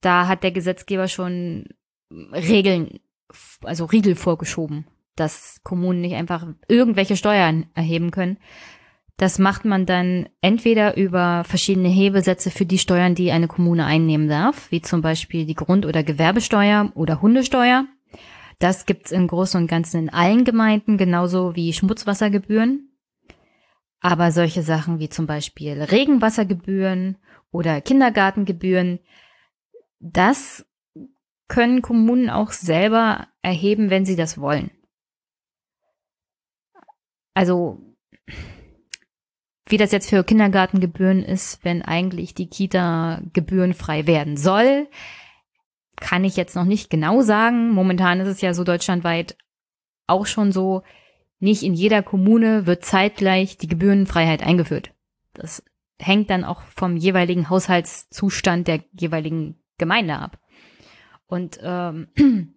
Da 0.00 0.28
hat 0.28 0.42
der 0.42 0.52
Gesetzgeber 0.52 1.08
schon 1.08 1.66
Regeln, 2.10 3.00
also 3.62 3.86
Riegel 3.86 4.14
vorgeschoben. 4.14 4.86
dass 5.16 5.60
Kommunen 5.62 6.00
nicht 6.00 6.14
einfach 6.14 6.46
irgendwelche 6.68 7.16
Steuern 7.16 7.66
erheben 7.74 8.10
können. 8.10 8.38
Das 9.22 9.38
macht 9.38 9.64
man 9.64 9.86
dann 9.86 10.28
entweder 10.40 10.96
über 10.96 11.44
verschiedene 11.44 11.86
Hebesätze 11.86 12.50
für 12.50 12.66
die 12.66 12.78
Steuern, 12.78 13.14
die 13.14 13.30
eine 13.30 13.46
Kommune 13.46 13.84
einnehmen 13.84 14.28
darf, 14.28 14.68
wie 14.72 14.82
zum 14.82 15.00
Beispiel 15.00 15.46
die 15.46 15.54
Grund- 15.54 15.86
oder 15.86 16.02
Gewerbesteuer 16.02 16.90
oder 16.96 17.22
Hundesteuer. 17.22 17.86
Das 18.58 18.84
gibt's 18.84 19.12
im 19.12 19.28
Großen 19.28 19.60
und 19.60 19.68
Ganzen 19.68 20.00
in 20.00 20.10
allen 20.10 20.42
Gemeinden, 20.42 20.98
genauso 20.98 21.54
wie 21.54 21.72
Schmutzwassergebühren. 21.72 22.90
Aber 24.00 24.32
solche 24.32 24.64
Sachen 24.64 24.98
wie 24.98 25.08
zum 25.08 25.28
Beispiel 25.28 25.80
Regenwassergebühren 25.80 27.16
oder 27.52 27.80
Kindergartengebühren, 27.80 28.98
das 30.00 30.66
können 31.46 31.80
Kommunen 31.80 32.28
auch 32.28 32.50
selber 32.50 33.28
erheben, 33.40 33.88
wenn 33.88 34.04
sie 34.04 34.16
das 34.16 34.40
wollen. 34.40 34.72
Also, 37.34 37.78
wie 39.72 39.78
das 39.78 39.90
jetzt 39.90 40.10
für 40.10 40.22
Kindergartengebühren 40.22 41.24
ist, 41.24 41.64
wenn 41.64 41.80
eigentlich 41.80 42.34
die 42.34 42.46
Kita 42.46 43.22
gebührenfrei 43.32 44.06
werden 44.06 44.36
soll, 44.36 44.86
kann 45.96 46.24
ich 46.24 46.36
jetzt 46.36 46.54
noch 46.54 46.66
nicht 46.66 46.90
genau 46.90 47.22
sagen. 47.22 47.70
Momentan 47.70 48.20
ist 48.20 48.28
es 48.28 48.42
ja 48.42 48.52
so 48.52 48.64
deutschlandweit 48.64 49.36
auch 50.06 50.26
schon 50.26 50.52
so, 50.52 50.82
nicht 51.38 51.62
in 51.62 51.72
jeder 51.72 52.02
Kommune 52.02 52.66
wird 52.66 52.84
zeitgleich 52.84 53.56
die 53.56 53.66
Gebührenfreiheit 53.66 54.42
eingeführt. 54.42 54.92
Das 55.32 55.64
hängt 55.98 56.28
dann 56.28 56.44
auch 56.44 56.62
vom 56.62 56.98
jeweiligen 56.98 57.48
Haushaltszustand 57.48 58.68
der 58.68 58.84
jeweiligen 58.92 59.56
Gemeinde 59.78 60.16
ab. 60.16 60.38
Und 61.26 61.58
ähm, 61.62 62.08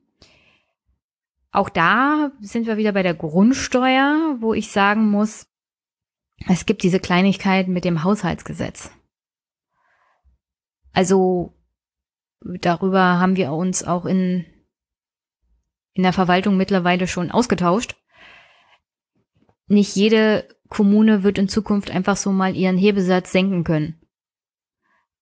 auch 1.51 1.69
da 1.69 2.31
sind 2.41 2.67
wir 2.67 2.75
wieder 2.75 2.91
bei 2.91 3.03
der 3.03 3.13
Grundsteuer, 3.13 4.35
wo 4.41 4.53
ich 4.53 4.69
sagen 4.69 5.09
muss, 5.09 5.47
es 6.47 6.65
gibt 6.65 6.83
diese 6.83 6.99
Kleinigkeiten 6.99 7.73
mit 7.73 7.85
dem 7.85 8.03
Haushaltsgesetz. 8.03 8.91
Also 10.93 11.53
darüber 12.41 13.19
haben 13.19 13.35
wir 13.35 13.51
uns 13.51 13.83
auch 13.83 14.05
in, 14.05 14.45
in 15.93 16.03
der 16.03 16.13
Verwaltung 16.13 16.57
mittlerweile 16.57 17.07
schon 17.07 17.31
ausgetauscht. 17.31 17.95
Nicht 19.67 19.95
jede 19.95 20.47
Kommune 20.69 21.23
wird 21.23 21.37
in 21.37 21.49
Zukunft 21.49 21.91
einfach 21.91 22.17
so 22.17 22.31
mal 22.31 22.55
ihren 22.55 22.77
Hebesatz 22.77 23.31
senken 23.31 23.63
können, 23.63 23.99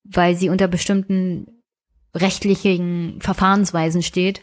weil 0.04 0.36
sie 0.36 0.49
unter 0.49 0.67
bestimmten 0.67 1.63
rechtlichen 2.13 3.19
Verfahrensweisen 3.21 4.04
steht, 4.04 4.41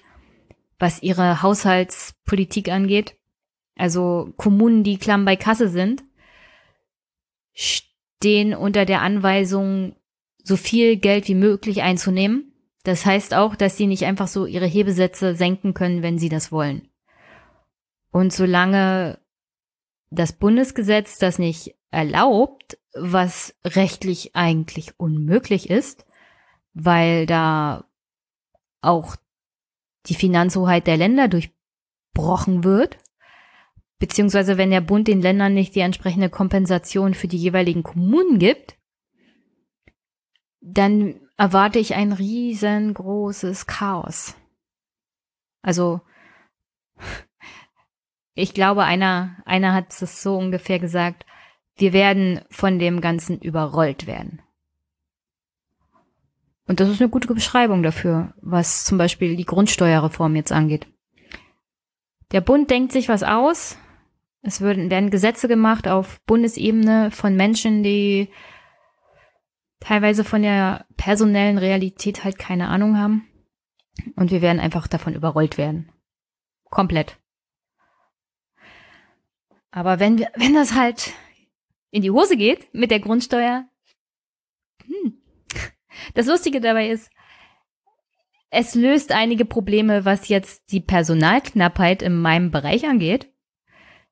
was 0.78 1.02
ihre 1.02 1.42
Haushaltspolitik 1.42 2.70
angeht. 2.70 3.16
Also 3.76 4.32
Kommunen, 4.36 4.82
die 4.82 4.98
klamm 4.98 5.24
bei 5.24 5.36
Kasse 5.36 5.68
sind, 5.68 6.02
stehen 7.52 8.54
unter 8.54 8.84
der 8.84 9.02
Anweisung, 9.02 9.96
so 10.42 10.56
viel 10.56 10.96
Geld 10.96 11.28
wie 11.28 11.34
möglich 11.34 11.82
einzunehmen. 11.82 12.52
Das 12.82 13.04
heißt 13.04 13.34
auch, 13.34 13.56
dass 13.56 13.76
sie 13.76 13.86
nicht 13.86 14.04
einfach 14.04 14.28
so 14.28 14.46
ihre 14.46 14.66
Hebesätze 14.66 15.34
senken 15.34 15.74
können, 15.74 16.02
wenn 16.02 16.18
sie 16.18 16.28
das 16.28 16.50
wollen. 16.50 16.88
Und 18.10 18.32
solange 18.32 19.18
das 20.10 20.32
Bundesgesetz 20.32 21.18
das 21.18 21.38
nicht 21.38 21.76
erlaubt, 21.90 22.78
was 22.94 23.54
rechtlich 23.64 24.34
eigentlich 24.34 24.98
unmöglich 24.98 25.70
ist, 25.70 26.04
weil 26.72 27.26
da 27.26 27.84
auch 28.80 29.16
die 30.06 30.14
Finanzhoheit 30.14 30.86
der 30.86 30.96
Länder 30.96 31.28
durchbrochen 31.28 32.64
wird, 32.64 32.98
beziehungsweise 34.00 34.58
wenn 34.58 34.70
der 34.70 34.80
Bund 34.80 35.06
den 35.06 35.22
Ländern 35.22 35.54
nicht 35.54 35.76
die 35.76 35.80
entsprechende 35.80 36.30
Kompensation 36.30 37.14
für 37.14 37.28
die 37.28 37.36
jeweiligen 37.36 37.84
Kommunen 37.84 38.40
gibt, 38.40 38.76
dann 40.60 41.20
erwarte 41.36 41.78
ich 41.78 41.94
ein 41.94 42.12
riesengroßes 42.12 43.66
Chaos. 43.66 44.34
Also 45.62 46.00
ich 48.34 48.54
glaube, 48.54 48.84
einer, 48.84 49.36
einer 49.44 49.74
hat 49.74 49.92
es 49.92 50.22
so 50.22 50.36
ungefähr 50.36 50.78
gesagt, 50.78 51.26
wir 51.76 51.92
werden 51.92 52.40
von 52.50 52.78
dem 52.78 53.00
Ganzen 53.00 53.38
überrollt 53.38 54.06
werden. 54.06 54.40
Und 56.66 56.80
das 56.80 56.88
ist 56.88 57.00
eine 57.00 57.10
gute 57.10 57.32
Beschreibung 57.32 57.82
dafür, 57.82 58.32
was 58.40 58.84
zum 58.84 58.96
Beispiel 58.96 59.36
die 59.36 59.44
Grundsteuerreform 59.44 60.36
jetzt 60.36 60.52
angeht. 60.52 60.86
Der 62.32 62.40
Bund 62.40 62.70
denkt 62.70 62.92
sich 62.92 63.08
was 63.08 63.22
aus. 63.22 63.76
Es 64.42 64.60
werden, 64.60 64.90
werden 64.90 65.10
Gesetze 65.10 65.48
gemacht 65.48 65.86
auf 65.86 66.20
Bundesebene 66.22 67.10
von 67.10 67.36
Menschen, 67.36 67.82
die 67.82 68.28
teilweise 69.80 70.24
von 70.24 70.42
der 70.42 70.86
personellen 70.96 71.58
Realität 71.58 72.24
halt 72.24 72.38
keine 72.38 72.68
Ahnung 72.68 72.96
haben. 72.96 73.26
Und 74.16 74.30
wir 74.30 74.40
werden 74.40 74.60
einfach 74.60 74.86
davon 74.86 75.14
überrollt 75.14 75.58
werden. 75.58 75.92
Komplett. 76.64 77.18
Aber 79.70 80.00
wenn 80.00 80.18
wir, 80.18 80.30
wenn 80.36 80.54
das 80.54 80.74
halt 80.74 81.12
in 81.90 82.02
die 82.02 82.10
Hose 82.10 82.36
geht 82.36 82.72
mit 82.72 82.90
der 82.90 83.00
Grundsteuer, 83.00 83.68
hm. 84.84 85.20
Das 86.14 86.26
Lustige 86.26 86.60
dabei 86.60 86.88
ist, 86.88 87.10
es 88.50 88.74
löst 88.74 89.12
einige 89.12 89.44
Probleme, 89.44 90.04
was 90.04 90.28
jetzt 90.28 90.72
die 90.72 90.80
Personalknappheit 90.80 92.02
in 92.02 92.20
meinem 92.20 92.50
Bereich 92.50 92.84
angeht. 92.84 93.32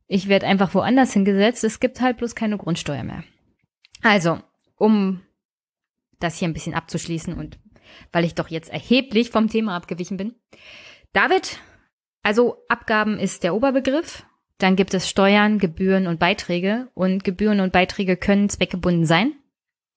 Ich 0.09 0.29
werde 0.29 0.47
einfach 0.47 0.75
woanders 0.75 1.13
hingesetzt. 1.13 1.63
Es 1.65 1.81
gibt 1.81 2.01
halt 2.01 2.17
bloß 2.17 2.35
keine 2.35 2.59
Grundsteuer 2.59 3.05
mehr. 3.05 3.23
Also, 4.03 4.41
um 4.77 5.21
das 6.19 6.39
hier 6.39 6.49
ein 6.49 6.55
bisschen 6.55 6.75
abzuschließen 6.75 7.35
und 7.35 7.59
weil 8.13 8.25
ich 8.25 8.35
doch 8.35 8.49
jetzt 8.49 8.71
erheblich 8.71 9.31
vom 9.31 9.49
Thema 9.49 9.77
abgewichen 9.77 10.17
bin. 10.17 10.35
David, 11.13 11.59
also 12.23 12.57
Abgaben 12.69 13.19
ist 13.19 13.45
der 13.45 13.55
Oberbegriff 13.55 14.25
dann 14.59 14.75
gibt 14.75 14.93
es 14.93 15.09
Steuern, 15.09 15.59
Gebühren 15.59 16.09
und 16.09 16.19
Beiträge. 16.19 16.89
Und 16.95 17.25
Gebühren 17.25 17.61
und 17.61 17.73
Beiträge 17.73 18.17
können 18.17 18.49
zweckgebunden 18.49 19.07
sein. 19.07 19.33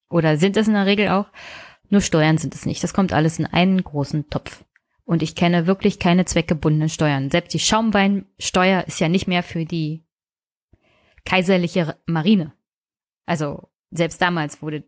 Oder 0.09 0.37
sind 0.37 0.55
es 0.55 0.67
in 0.67 0.75
der 0.75 0.85
Regel 0.85 1.09
auch. 1.09 1.27
Nur 1.89 2.01
Steuern 2.01 2.37
sind 2.37 2.53
es 2.53 2.65
nicht. 2.65 2.83
Das 2.83 2.93
kommt 2.93 3.11
alles 3.11 3.39
in 3.39 3.47
einen 3.47 3.83
großen 3.83 4.29
Topf. 4.29 4.63
Und 5.11 5.21
ich 5.21 5.35
kenne 5.35 5.67
wirklich 5.67 5.99
keine 5.99 6.23
zweckgebundenen 6.23 6.87
Steuern. 6.87 7.29
Selbst 7.29 7.53
die 7.53 7.59
Schaumweinsteuer 7.59 8.85
ist 8.87 9.01
ja 9.01 9.09
nicht 9.09 9.27
mehr 9.27 9.43
für 9.43 9.65
die 9.65 10.05
kaiserliche 11.25 11.97
Marine. 12.05 12.53
Also 13.25 13.69
selbst 13.89 14.21
damals 14.21 14.61
wurde 14.61 14.85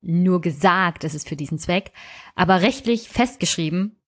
nur 0.00 0.40
gesagt, 0.40 1.04
es 1.04 1.14
ist 1.14 1.28
für 1.28 1.36
diesen 1.36 1.58
Zweck. 1.58 1.92
Aber 2.34 2.62
rechtlich 2.62 3.10
festgeschrieben 3.10 4.00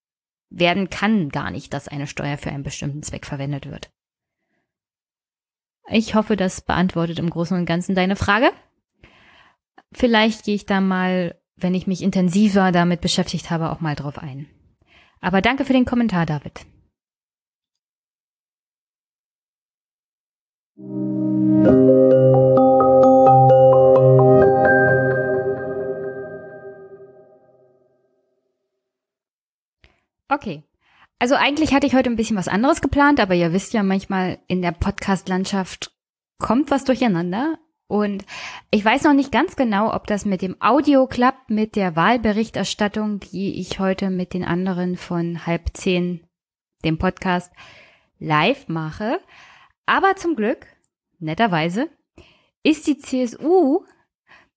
werden 0.49 0.89
kann 0.89 1.29
gar 1.29 1.51
nicht, 1.51 1.75
dass 1.75 1.87
eine 1.87 2.07
Steuer 2.07 2.39
für 2.39 2.49
einen 2.49 2.63
bestimmten 2.63 3.03
Zweck 3.03 3.27
verwendet 3.27 3.71
wird. 3.71 3.93
Ich 5.91 6.15
hoffe, 6.15 6.37
das 6.37 6.63
beantwortet 6.63 7.19
im 7.19 7.29
Großen 7.29 7.59
und 7.59 7.67
Ganzen 7.67 7.95
deine 7.95 8.17
Frage. 8.17 8.53
Vielleicht 9.93 10.47
gehe 10.47 10.55
ich 10.55 10.65
da 10.65 10.81
mal, 10.81 11.39
wenn 11.57 11.75
ich 11.75 11.87
mich 11.87 12.01
intensiver 12.01 12.73
damit 12.73 13.03
beschäftigt 13.03 13.51
habe, 13.51 13.71
auch 13.71 13.81
mal 13.81 13.97
drauf 13.97 14.17
ein. 14.17 14.49
Aber 15.21 15.43
danke 15.43 15.65
für 15.65 15.73
den 15.73 15.85
Kommentar, 15.85 16.27
David. 16.27 16.67
Okay, 30.31 30.63
also 31.19 31.35
eigentlich 31.35 31.73
hatte 31.73 31.87
ich 31.87 31.95
heute 31.95 32.11
ein 32.11 32.17
bisschen 32.17 32.37
was 32.37 32.49
anderes 32.49 32.81
geplant, 32.81 33.19
aber 33.19 33.35
ihr 33.35 33.53
wisst 33.53 33.73
ja 33.73 33.83
manchmal 33.83 34.39
in 34.47 34.63
der 34.63 34.73
Podcast-Landschaft 34.73 35.91
kommt 36.39 36.71
was 36.71 36.85
durcheinander. 36.85 37.59
Und 37.88 38.27
ich 38.70 38.85
weiß 38.85 39.05
noch 39.05 39.14
nicht 39.14 39.33
ganz 39.33 39.57
genau, 39.57 39.94
ob 39.94 40.07
das 40.07 40.27
mit 40.27 40.42
dem 40.42 40.61
Audio 40.61 41.07
klappt, 41.07 41.48
mit 41.48 41.74
der 41.74 41.96
Wahlberichterstattung, 41.96 43.18
die 43.18 43.59
ich 43.61 43.81
heute 43.81 44.11
mit 44.11 44.35
den 44.35 44.44
anderen 44.44 44.96
von 44.96 45.46
halb 45.46 45.70
zehn, 45.74 46.20
dem 46.85 46.98
Podcast, 46.98 47.51
live 48.18 48.68
mache. 48.68 49.20
Aber 49.87 50.16
zum 50.16 50.37
Glück, 50.37 50.66
netterweise, 51.18 51.88
ist 52.62 52.87
die 52.87 52.98
CSU 52.98 53.85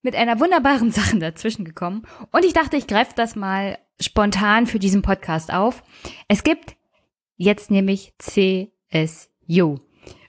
mit 0.01 0.15
einer 0.15 0.41
wunderbaren 0.41 0.91
Sache 0.91 1.17
dazwischen 1.17 1.63
gekommen. 1.63 2.05
Und 2.33 2.43
ich 2.43 2.51
dachte, 2.51 2.75
ich 2.75 2.85
greife 2.85 3.13
das 3.15 3.37
mal 3.37 3.77
spontan 4.01 4.67
für 4.67 4.79
diesen 4.79 5.03
Podcast 5.03 5.53
auf. 5.53 5.83
Es 6.27 6.43
gibt 6.43 6.75
jetzt 7.37 7.71
nämlich 7.71 8.13
CSU. 8.17 9.77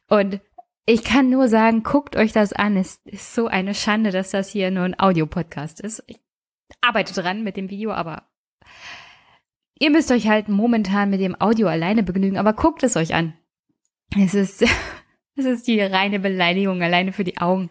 Und 0.09 0.41
ich 0.87 1.05
kann 1.05 1.31
nur 1.31 1.49
sagen, 1.49 1.83
guckt 1.83 2.17
euch 2.17 2.33
das 2.33 2.53
an. 2.53 2.77
Es 2.77 3.01
ist 3.05 3.35
so 3.35 3.47
eine 3.47 3.75
Schande, 3.75 4.11
dass 4.11 4.31
das 4.31 4.51
hier 4.51 4.71
nur 4.71 4.85
ein 4.85 4.99
Audiopodcast 4.99 5.81
ist. 5.81 6.03
Ich 6.07 6.19
arbeite 6.81 7.15
dran 7.15 7.45
mit 7.45 7.57
dem 7.57 7.71
Video, 7.71 7.93
aber 7.93 8.29
ihr 9.79 9.91
müsst 9.91 10.11
euch 10.11 10.29
halt 10.29 10.49
momentan 10.49 11.11
mit 11.11 11.21
dem 11.21 11.41
Audio 11.41 11.69
alleine 11.69 12.03
begnügen, 12.03 12.39
aber 12.39 12.53
guckt 12.53 12.83
es 12.83 12.97
euch 12.97 13.15
an. 13.15 13.35
Es 14.19 14.35
ist, 14.35 14.63
es 15.37 15.45
ist 15.45 15.67
die 15.69 15.81
reine 15.81 16.19
Beleidigung 16.19 16.83
alleine 16.83 17.13
für 17.13 17.25
die 17.25 17.39
Augen. 17.39 17.71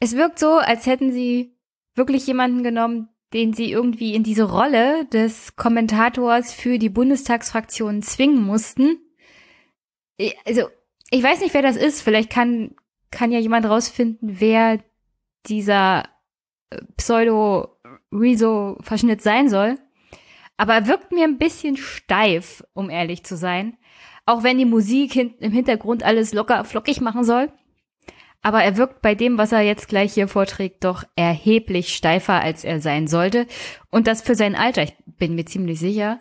Es 0.00 0.16
wirkt 0.16 0.38
so, 0.38 0.56
als 0.56 0.86
hätten 0.86 1.12
sie 1.12 1.56
wirklich 1.94 2.26
jemanden 2.26 2.62
genommen, 2.62 3.08
den 3.32 3.52
sie 3.52 3.70
irgendwie 3.70 4.14
in 4.14 4.22
diese 4.22 4.44
Rolle 4.44 5.04
des 5.06 5.56
Kommentators 5.56 6.52
für 6.52 6.78
die 6.78 6.88
Bundestagsfraktion 6.88 8.02
zwingen 8.02 8.42
mussten. 8.42 8.98
Also, 10.44 10.68
ich 11.10 11.22
weiß 11.22 11.40
nicht, 11.40 11.54
wer 11.54 11.62
das 11.62 11.76
ist. 11.76 12.02
Vielleicht 12.02 12.28
kann, 12.30 12.74
kann 13.10 13.32
ja 13.32 13.38
jemand 13.38 13.64
rausfinden, 13.66 14.40
wer 14.40 14.80
dieser 15.46 16.04
äh, 16.70 16.78
Pseudo-Rezo-Verschnitt 16.96 19.22
sein 19.22 19.48
soll. 19.48 19.78
Aber 20.56 20.74
er 20.74 20.86
wirkt 20.86 21.12
mir 21.12 21.24
ein 21.24 21.38
bisschen 21.38 21.76
steif, 21.76 22.64
um 22.72 22.90
ehrlich 22.90 23.24
zu 23.24 23.36
sein. 23.36 23.76
Auch 24.24 24.42
wenn 24.42 24.58
die 24.58 24.64
Musik 24.64 25.14
im 25.16 25.52
Hintergrund 25.52 26.02
alles 26.02 26.32
locker 26.32 26.64
flockig 26.64 27.00
machen 27.00 27.22
soll. 27.24 27.52
Aber 28.42 28.62
er 28.62 28.76
wirkt 28.76 29.02
bei 29.02 29.14
dem, 29.14 29.38
was 29.38 29.52
er 29.52 29.62
jetzt 29.62 29.88
gleich 29.88 30.14
hier 30.14 30.28
vorträgt, 30.28 30.84
doch 30.84 31.04
erheblich 31.14 31.94
steifer, 31.94 32.40
als 32.40 32.64
er 32.64 32.80
sein 32.80 33.06
sollte. 33.06 33.46
Und 33.90 34.06
das 34.06 34.22
für 34.22 34.34
sein 34.34 34.54
Alter, 34.54 34.84
ich 34.84 34.94
bin 35.06 35.34
mir 35.34 35.44
ziemlich 35.46 35.78
sicher. 35.78 36.20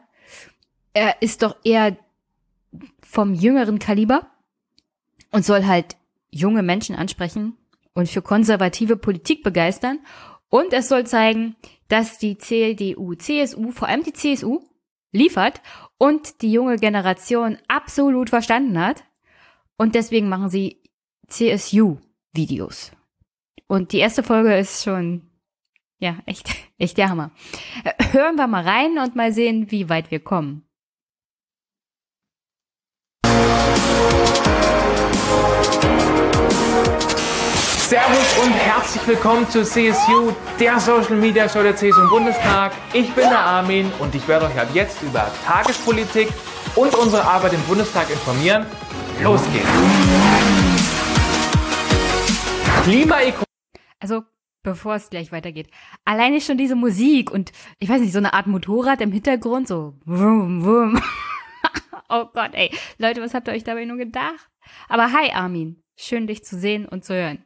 Er 0.94 1.22
ist 1.22 1.44
doch 1.44 1.56
eher 1.64 1.98
vom 3.02 3.34
jüngeren 3.34 3.80
Kaliber 3.80 4.30
und 5.32 5.46
soll 5.46 5.66
halt 5.66 5.96
junge 6.32 6.64
Menschen 6.64 6.96
ansprechen 6.96 7.58
und 7.94 8.10
für 8.10 8.22
konservative 8.22 8.98
Politik 8.98 9.44
begeistern. 9.44 10.00
Und 10.50 10.74
es 10.74 10.90
soll 10.90 11.06
zeigen, 11.06 11.56
dass 11.88 12.18
die 12.18 12.38
CDU, 12.38 13.16
CSU, 13.16 13.72
vor 13.72 13.88
allem 13.88 14.04
die 14.04 14.14
CSU, 14.14 14.62
liefert 15.12 15.62
und 15.98 16.42
die 16.42 16.52
junge 16.52 16.78
Generation 16.78 17.58
absolut 17.68 18.30
verstanden 18.30 18.80
hat. 18.80 19.04
Und 19.78 19.96
deswegen 19.96 20.30
machen 20.30 20.50
sie 20.50 20.82
CSU-Videos. 21.28 22.92
Und 23.68 23.94
die 23.94 24.00
erste 24.00 24.24
Folge 24.24 24.56
ist 24.58 24.84
schon, 24.84 25.24
ja, 26.00 26.18
echt, 26.26 26.50
echt 26.78 26.98
der 26.98 27.10
Hammer. 27.10 27.32
Hören 28.12 28.36
wir 28.36 28.48
mal 28.48 28.64
rein 28.64 28.98
und 29.00 29.16
mal 29.16 29.34
sehen, 29.34 29.72
wie 29.72 29.90
weit 29.90 30.12
wir 30.12 30.20
kommen. 30.20 30.66
Servus 37.88 38.44
und 38.44 38.52
herzlich 38.52 39.08
willkommen 39.08 39.48
zu 39.48 39.64
CSU, 39.64 40.34
der 40.60 40.80
Social 40.80 41.18
Media 41.18 41.48
Show 41.48 41.62
der 41.62 41.76
CSU 41.76 42.02
im 42.02 42.10
Bundestag. 42.10 42.74
Ich 42.94 43.14
bin 43.14 43.30
der 43.30 43.38
Armin 43.38 43.92
und 44.00 44.16
ich 44.16 44.28
werde 44.28 44.48
euch 44.48 44.60
ab 44.60 44.70
jetzt 44.74 45.04
über 45.04 45.32
Tagespolitik 45.46 46.30
und 46.76 46.96
unsere 46.96 47.24
Arbeit 47.24 47.54
im 47.54 47.62
Bundestag 47.66 48.10
informieren. 48.10 48.66
Los 49.22 49.44
geht's! 49.54 49.70
Klimaiko. 52.86 53.44
Also, 54.00 54.24
bevor 54.64 54.96
es 54.96 55.12
gleich 55.12 55.32
weitergeht, 55.32 55.70
alleine 56.06 56.42
schon 56.42 56.58
diese 56.58 56.76
Musik 56.76 57.30
und 57.30 57.52
ich 57.78 57.88
weiß 57.88 58.02
nicht, 58.02 58.14
so 58.14 58.18
eine 58.18 58.34
Art 58.34 58.48
Motorrad 58.48 59.00
im 59.02 59.12
Hintergrund, 59.12 59.68
so 59.68 59.94
wum, 60.06 60.66
wum. 60.66 61.00
oh 62.10 62.26
Gott, 62.34 62.56
ey. 62.56 62.72
Leute, 62.98 63.22
was 63.22 63.36
habt 63.36 63.48
ihr 63.48 63.54
euch 63.54 63.64
dabei 63.64 63.86
nur 63.86 63.98
gedacht? 63.98 64.50
Aber 64.90 65.12
hi, 65.12 65.30
Armin. 65.32 65.84
Schön, 65.96 66.26
dich 66.26 66.44
zu 66.44 66.58
sehen 66.58 66.88
und 66.88 67.06
zu 67.06 67.14
hören. 67.14 67.46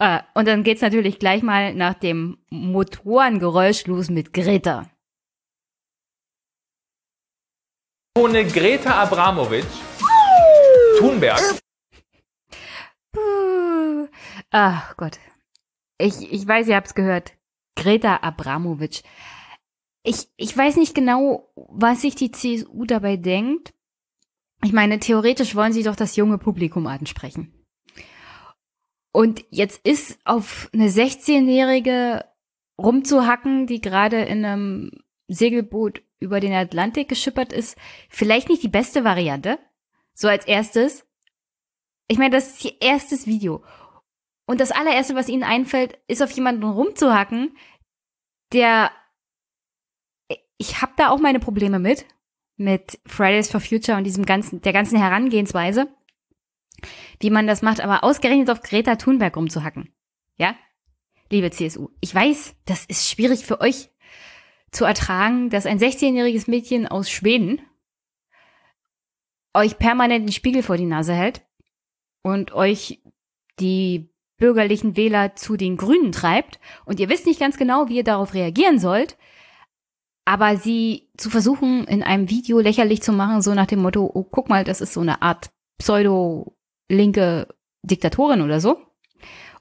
Äh, 0.00 0.20
und 0.32 0.48
dann 0.48 0.62
geht's 0.62 0.80
natürlich 0.80 1.18
gleich 1.18 1.42
mal 1.42 1.74
nach 1.74 1.92
dem 1.92 2.38
Motorengeräusch 2.48 3.86
los 3.86 4.08
mit 4.08 4.32
Greta. 4.32 4.90
Ohne 8.16 8.46
Greta 8.46 9.02
Abramovic, 9.02 9.66
Thunberg. 10.98 11.38
Ach 14.50 14.96
Gott. 14.96 15.18
Ich, 15.98 16.32
ich 16.32 16.48
weiß, 16.48 16.68
ihr 16.68 16.76
habt's 16.76 16.94
gehört. 16.94 17.34
Greta 17.76 18.16
Abramovic. 18.22 19.02
Ich, 20.02 20.28
ich 20.38 20.56
weiß 20.56 20.76
nicht 20.76 20.94
genau, 20.94 21.52
was 21.54 22.00
sich 22.00 22.14
die 22.14 22.32
CSU 22.32 22.86
dabei 22.86 23.18
denkt. 23.18 23.74
Ich 24.64 24.72
meine, 24.72 24.98
theoretisch 24.98 25.54
wollen 25.54 25.74
sie 25.74 25.82
doch 25.82 25.96
das 25.96 26.16
junge 26.16 26.38
Publikum 26.38 26.86
ansprechen. 26.86 27.59
Und 29.12 29.44
jetzt 29.50 29.86
ist 29.86 30.18
auf 30.24 30.70
eine 30.72 30.88
16-Jährige 30.88 32.24
rumzuhacken, 32.78 33.66
die 33.66 33.80
gerade 33.80 34.22
in 34.22 34.44
einem 34.44 34.90
Segelboot 35.28 36.02
über 36.20 36.40
den 36.40 36.52
Atlantik 36.52 37.08
geschippert 37.08 37.52
ist, 37.52 37.76
vielleicht 38.08 38.48
nicht 38.48 38.62
die 38.62 38.68
beste 38.68 39.04
Variante. 39.04 39.58
So 40.14 40.28
als 40.28 40.46
erstes. 40.46 41.06
Ich 42.08 42.18
meine, 42.18 42.34
das 42.34 42.50
ist 42.50 42.64
ihr 42.64 42.80
erstes 42.80 43.26
Video. 43.26 43.64
Und 44.46 44.60
das 44.60 44.72
allererste, 44.72 45.14
was 45.14 45.28
ihnen 45.28 45.44
einfällt, 45.44 45.98
ist 46.08 46.22
auf 46.22 46.30
jemanden 46.32 46.64
rumzuhacken, 46.64 47.56
der 48.52 48.90
ich 50.58 50.82
habe 50.82 50.92
da 50.96 51.08
auch 51.08 51.20
meine 51.20 51.40
Probleme 51.40 51.78
mit 51.78 52.04
mit 52.56 53.00
Fridays 53.06 53.50
for 53.50 53.60
Future 53.60 53.96
und 53.96 54.04
diesem 54.04 54.26
ganzen 54.26 54.60
der 54.60 54.74
ganzen 54.74 54.98
Herangehensweise 54.98 55.88
wie 57.20 57.30
man 57.30 57.46
das 57.46 57.62
macht, 57.62 57.80
aber 57.80 58.02
ausgerechnet 58.02 58.50
auf 58.50 58.62
Greta 58.62 58.96
Thunberg 58.96 59.36
rumzuhacken. 59.36 59.94
Ja? 60.36 60.56
Liebe 61.30 61.50
CSU, 61.50 61.90
ich 62.00 62.14
weiß, 62.14 62.56
das 62.64 62.86
ist 62.86 63.08
schwierig 63.08 63.44
für 63.44 63.60
euch 63.60 63.90
zu 64.72 64.84
ertragen, 64.84 65.50
dass 65.50 65.66
ein 65.66 65.78
16-jähriges 65.78 66.50
Mädchen 66.50 66.88
aus 66.88 67.10
Schweden 67.10 67.60
euch 69.54 69.78
permanent 69.78 70.28
den 70.28 70.32
Spiegel 70.32 70.62
vor 70.62 70.76
die 70.76 70.86
Nase 70.86 71.12
hält 71.12 71.42
und 72.22 72.52
euch 72.52 73.02
die 73.58 74.10
bürgerlichen 74.38 74.96
Wähler 74.96 75.36
zu 75.36 75.56
den 75.56 75.76
Grünen 75.76 76.12
treibt 76.12 76.58
und 76.84 76.98
ihr 76.98 77.08
wisst 77.08 77.26
nicht 77.26 77.40
ganz 77.40 77.58
genau, 77.58 77.88
wie 77.88 77.96
ihr 77.96 78.04
darauf 78.04 78.32
reagieren 78.32 78.78
sollt, 78.78 79.18
aber 80.24 80.56
sie 80.56 81.10
zu 81.16 81.30
versuchen, 81.30 81.84
in 81.84 82.02
einem 82.02 82.30
Video 82.30 82.60
lächerlich 82.60 83.02
zu 83.02 83.12
machen, 83.12 83.42
so 83.42 83.54
nach 83.54 83.66
dem 83.66 83.82
Motto, 83.82 84.10
oh, 84.12 84.22
guck 84.22 84.48
mal, 84.48 84.64
das 84.64 84.80
ist 84.80 84.94
so 84.94 85.00
eine 85.00 85.20
Art 85.20 85.50
Pseudo 85.78 86.56
linke 86.90 87.48
Diktatorin 87.82 88.42
oder 88.42 88.60
so. 88.60 88.78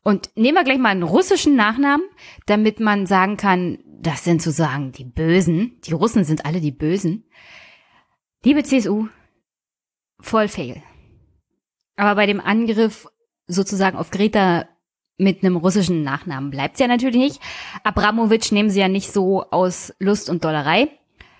Und 0.03 0.31
nehmen 0.35 0.55
wir 0.55 0.63
gleich 0.63 0.79
mal 0.79 0.89
einen 0.89 1.03
russischen 1.03 1.55
Nachnamen, 1.55 2.05
damit 2.45 2.79
man 2.79 3.05
sagen 3.05 3.37
kann, 3.37 3.79
das 3.85 4.23
sind 4.23 4.41
sozusagen 4.41 4.91
die 4.91 5.03
Bösen. 5.03 5.79
Die 5.85 5.93
Russen 5.93 6.23
sind 6.23 6.45
alle 6.45 6.61
die 6.61 6.71
Bösen. 6.71 7.25
Liebe 8.43 8.63
CSU, 8.63 9.07
voll 10.19 10.47
fail. 10.47 10.81
Aber 11.97 12.15
bei 12.15 12.25
dem 12.25 12.39
Angriff 12.39 13.07
sozusagen 13.47 13.97
auf 13.97 14.09
Greta 14.09 14.69
mit 15.17 15.43
einem 15.43 15.57
russischen 15.57 16.01
Nachnamen 16.01 16.49
bleibt's 16.49 16.79
ja 16.79 16.87
natürlich 16.87 17.17
nicht. 17.17 17.41
Abramowitsch 17.83 18.53
nehmen 18.53 18.69
sie 18.69 18.79
ja 18.79 18.87
nicht 18.87 19.11
so 19.11 19.43
aus 19.51 19.93
Lust 19.99 20.29
und 20.29 20.45
Dollerei, 20.45 20.87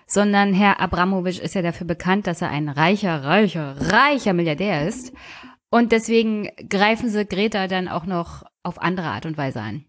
sondern 0.05 0.53
Herr 0.53 0.81
Abramowitsch 0.81 1.39
ist 1.39 1.55
ja 1.55 1.61
dafür 1.61 1.87
bekannt, 1.87 2.27
dass 2.27 2.41
er 2.41 2.49
ein 2.49 2.67
reicher, 2.67 3.23
reicher, 3.23 3.77
reicher 3.89 4.33
Milliardär 4.33 4.85
ist 4.85 5.13
und 5.69 5.91
deswegen 5.91 6.49
greifen 6.69 7.09
sie 7.09 7.25
Greta 7.25 7.67
dann 7.67 7.87
auch 7.87 8.05
noch 8.05 8.43
auf 8.63 8.81
andere 8.81 9.07
Art 9.07 9.25
und 9.25 9.37
Weise 9.37 9.61
an. 9.61 9.85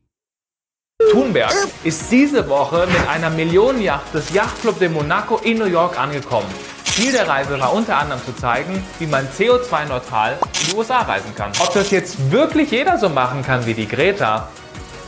Thunberg 1.10 1.54
ist 1.82 2.12
diese 2.12 2.48
Woche 2.48 2.86
mit 2.86 3.08
einer 3.08 3.30
Millionenjacht 3.30 4.12
des 4.12 4.32
Yachtclub 4.32 4.78
de 4.78 4.88
Monaco 4.88 5.38
in 5.38 5.58
New 5.58 5.64
York 5.64 5.98
angekommen. 5.98 6.48
Ziel 6.84 7.12
der 7.12 7.26
Reise 7.26 7.58
war 7.58 7.72
unter 7.72 7.96
anderem 7.96 8.22
zu 8.22 8.34
zeigen, 8.34 8.84
wie 8.98 9.06
man 9.06 9.26
CO2-neutral 9.28 10.38
in 10.42 10.70
die 10.70 10.76
USA 10.76 11.00
reisen 11.00 11.34
kann. 11.34 11.52
Ob 11.60 11.72
das 11.72 11.90
jetzt 11.90 12.30
wirklich 12.30 12.70
jeder 12.70 12.98
so 12.98 13.08
machen 13.08 13.42
kann 13.42 13.64
wie 13.64 13.74
die 13.74 13.88
Greta, 13.88 14.48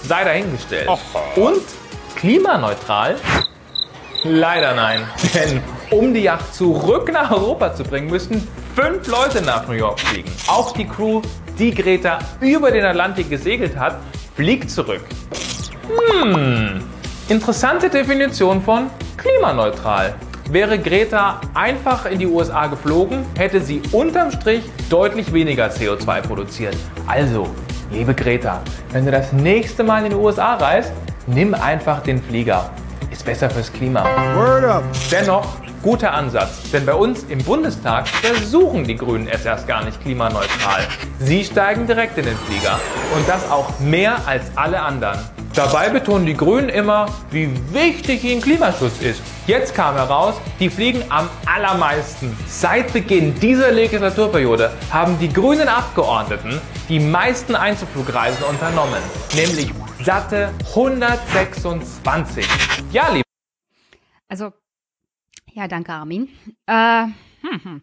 sei 0.03 0.25
dahingestellt. 0.25 0.89
Und 1.37 1.63
klimaneutral? 2.17 3.17
Leider 4.25 4.75
nein. 4.75 5.01
Denn 5.35 5.61
um 5.91 6.15
die 6.15 6.21
Yacht 6.21 6.55
zurück 6.55 7.11
nach 7.13 7.31
Europa 7.31 7.75
zu 7.75 7.83
bringen, 7.83 8.09
müssten 8.09 8.47
fünf 8.75 9.07
Leute 9.09 9.43
nach 9.43 9.67
New 9.67 9.75
York 9.75 9.99
fliegen. 10.01 10.31
Auch 10.47 10.73
die 10.73 10.87
Crew, 10.87 11.23
die 11.59 11.75
Greta 11.75 12.21
über 12.41 12.71
den 12.71 12.85
Atlantik 12.85 13.29
gesegelt 13.31 13.77
hat, 13.77 13.97
fliegt 14.37 14.71
zurück. 14.71 15.03
Hm, 16.23 16.83
interessante 17.29 17.91
Definition 17.91 18.63
von 18.63 18.91
klimaneutral. 19.17 20.15
Wäre 20.51 20.79
Greta 20.79 21.41
einfach 21.55 22.07
in 22.07 22.19
die 22.19 22.27
USA 22.27 22.67
geflogen, 22.67 23.25
hätte 23.37 23.61
sie 23.61 23.83
unterm 23.91 24.31
Strich 24.31 24.63
deutlich 24.89 25.33
weniger 25.33 25.69
CO2 25.69 26.21
produziert. 26.21 26.77
Also, 27.07 27.49
liebe 27.91 28.15
Greta, 28.15 28.61
wenn 28.93 29.05
du 29.05 29.11
das 29.11 29.33
nächste 29.33 29.83
Mal 29.83 30.05
in 30.05 30.11
die 30.11 30.17
USA 30.17 30.55
reist, 30.55 30.93
nimm 31.27 31.55
einfach 31.55 32.03
den 32.03 32.23
Flieger. 32.23 32.71
Ist 33.13 33.27
besser 33.27 33.51
fürs 33.51 33.71
Klima. 33.71 34.05
Word 34.35 34.65
up. 34.65 34.85
Dennoch 35.11 35.47
Guter 35.83 36.15
Ansatz, 36.15 36.71
denn 36.71 36.87
bei 36.87 36.95
uns 36.95 37.25
im 37.25 37.43
Bundestag 37.45 38.09
versuchen 38.09 38.85
die 38.85 38.97
Grünen 38.97 39.29
es 39.29 39.45
erst 39.45 39.67
gar 39.67 39.85
nicht 39.85 40.01
klimaneutral. 40.01 40.87
Sie 41.19 41.45
steigen 41.45 41.87
direkt 41.87 42.17
in 42.17 42.25
den 42.25 42.37
Flieger 42.37 42.79
und 43.15 43.29
das 43.29 43.51
auch 43.51 43.79
mehr 43.81 44.17
als 44.27 44.45
alle 44.55 44.81
anderen. 44.81 45.19
Dabei 45.55 45.91
betonen 45.91 46.25
die 46.25 46.35
Grünen 46.35 46.71
immer, 46.71 47.07
wie 47.31 47.51
wichtig 47.73 48.25
ihnen 48.25 48.41
Klimaschutz 48.41 49.03
ist. 49.03 49.21
Jetzt 49.47 49.75
kam 49.75 49.97
heraus, 49.97 50.37
die 50.59 50.71
fliegen 50.71 51.03
am 51.11 51.29
allermeisten. 51.45 52.35
Seit 52.47 52.93
Beginn 52.95 53.35
dieser 53.41 53.73
Legislaturperiode 53.73 54.71
haben 54.91 55.19
die 55.19 55.31
grünen 55.31 55.69
Abgeordneten 55.69 56.59
die 56.89 57.01
meisten 57.01 57.57
Einzelflugreisen 57.57 58.45
unternommen, 58.45 59.03
nämlich 59.35 59.71
satte 60.05 60.53
126. 60.75 62.47
Ja, 62.93 63.13
liebe. 63.13 63.23
Also, 64.29 64.53
ja, 65.53 65.69
danke, 65.69 65.93
Armin. 65.93 66.29
Äh, 66.67 67.05
hm, 67.43 67.65
hm. 67.65 67.83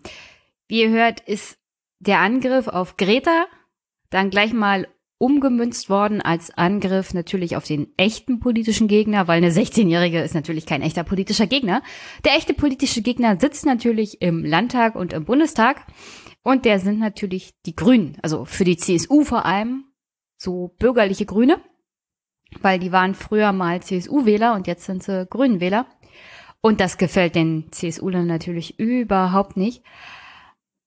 Wie 0.68 0.82
ihr 0.82 0.90
hört, 0.90 1.22
ist 1.22 1.58
der 2.00 2.20
Angriff 2.20 2.68
auf 2.68 2.98
Greta 2.98 3.46
dann 4.10 4.30
gleich 4.30 4.54
mal 4.54 4.88
umgemünzt 5.18 5.90
worden 5.90 6.22
als 6.22 6.50
Angriff 6.52 7.14
natürlich 7.14 7.56
auf 7.58 7.66
den 7.66 7.94
echten 7.98 8.40
politischen 8.40 8.88
Gegner, 8.88 9.28
weil 9.28 9.38
eine 9.38 9.52
16-Jährige 9.52 10.22
ist 10.22 10.34
natürlich 10.34 10.66
kein 10.66 10.82
echter 10.82 11.04
politischer 11.04 11.46
Gegner. 11.46 11.84
Der 12.24 12.36
echte 12.36 12.54
politische 12.54 13.02
Gegner 13.02 13.38
sitzt 13.40 13.66
natürlich 13.66 14.22
im 14.22 14.46
Landtag 14.46 14.96
und 14.96 15.12
im 15.12 15.26
Bundestag 15.26 15.86
und 16.42 16.64
der 16.64 16.80
sind 16.80 17.00
natürlich 17.00 17.54
die 17.66 17.76
Grünen, 17.76 18.18
also 18.22 18.46
für 18.46 18.64
die 18.64 18.78
CSU 18.78 19.26
vor 19.26 19.46
allem, 19.46 19.84
so 20.38 20.74
bürgerliche 20.80 21.26
Grüne, 21.26 21.62
weil 22.62 22.80
die 22.80 22.92
waren 22.92 23.16
früher 23.16 23.52
mal 23.52 23.82
CSU-Wähler 23.82 24.54
und 24.54 24.68
jetzt 24.68 24.86
sind 24.86 25.04
sie 25.04 25.26
Grünen-Wähler. 25.26 25.86
Und 26.62 26.82
das 26.82 26.98
gefällt 26.98 27.36
den 27.36 27.72
CSU-Lern 27.72 28.28
natürlich 28.28 28.80
überhaupt 28.80 29.56
nicht. 29.56 29.84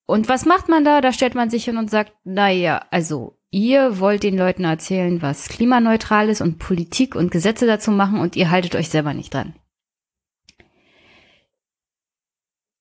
Und 0.06 0.28
was 0.28 0.44
macht 0.44 0.68
man 0.68 0.84
da? 0.84 1.00
Da 1.00 1.12
stellt 1.12 1.34
man 1.34 1.48
sich 1.48 1.64
hin 1.64 1.78
und 1.78 1.90
sagt, 1.90 2.12
naja, 2.24 2.84
also 2.90 3.38
ihr 3.50 3.98
wollt 3.98 4.22
den 4.22 4.36
Leuten 4.36 4.64
erzählen, 4.64 5.22
was 5.22 5.48
klimaneutral 5.48 6.28
ist 6.28 6.40
und 6.40 6.58
Politik 6.58 7.14
und 7.14 7.30
Gesetze 7.30 7.66
dazu 7.66 7.90
machen 7.90 8.20
und 8.20 8.36
ihr 8.36 8.50
haltet 8.50 8.74
euch 8.74 8.88
selber 8.88 9.14
nicht 9.14 9.32
dran. 9.32 9.54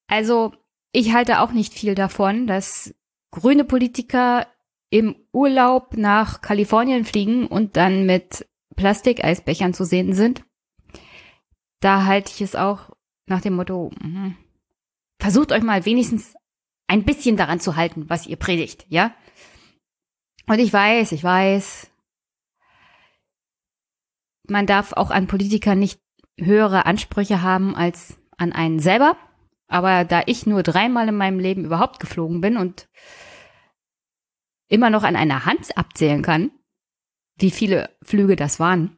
Also, 0.08 0.54
ich 0.92 1.14
halte 1.14 1.40
auch 1.40 1.52
nicht 1.54 1.74
viel 1.74 1.96
davon, 1.96 2.48
dass 2.48 2.94
grüne 3.32 3.64
Politiker 3.64 4.46
im 4.90 5.16
Urlaub 5.32 5.96
nach 5.96 6.42
Kalifornien 6.42 7.06
fliegen 7.06 7.48
und 7.48 7.78
dann 7.78 8.06
mit 8.06 8.46
Plastikeisbechern 8.82 9.76
zu 9.76 9.86
sehen 9.86 10.14
sind. 10.14 10.44
Da 11.82 12.06
halte 12.06 12.32
ich 12.34 12.42
es 12.42 12.56
auch 12.56 12.90
nach 13.28 13.42
dem 13.42 13.56
Motto, 13.56 13.92
mh, 14.02 14.34
versucht 15.20 15.52
euch 15.52 15.62
mal 15.62 15.86
wenigstens 15.86 16.34
ein 16.88 17.06
bisschen 17.06 17.38
daran 17.38 17.60
zu 17.60 17.76
halten, 17.76 18.10
was 18.10 18.26
ihr 18.26 18.38
predigt, 18.38 18.86
ja? 18.90 19.14
Und 20.48 20.58
ich 20.58 20.74
weiß, 20.74 21.12
ich 21.12 21.24
weiß, 21.24 21.92
man 24.50 24.66
darf 24.66 24.94
auch 24.94 25.12
an 25.12 25.28
Politiker 25.28 25.76
nicht 25.76 26.02
höhere 26.40 26.88
Ansprüche 26.88 27.44
haben 27.44 27.76
als 27.76 28.18
an 28.38 28.52
einen 28.52 28.80
selber. 28.80 29.16
Aber 29.68 30.04
da 30.04 30.24
ich 30.26 30.48
nur 30.48 30.64
dreimal 30.64 31.08
in 31.08 31.16
meinem 31.16 31.40
Leben 31.40 31.66
überhaupt 31.66 32.00
geflogen 32.00 32.42
bin 32.42 32.58
und 32.58 32.90
immer 34.68 34.90
noch 34.90 35.04
an 35.04 35.16
einer 35.16 35.46
Hand 35.46 35.78
abzählen 35.78 36.24
kann, 36.24 36.52
wie 37.42 37.52
viele 37.52 37.90
Flüge 38.02 38.36
das 38.36 38.60
waren, 38.60 38.98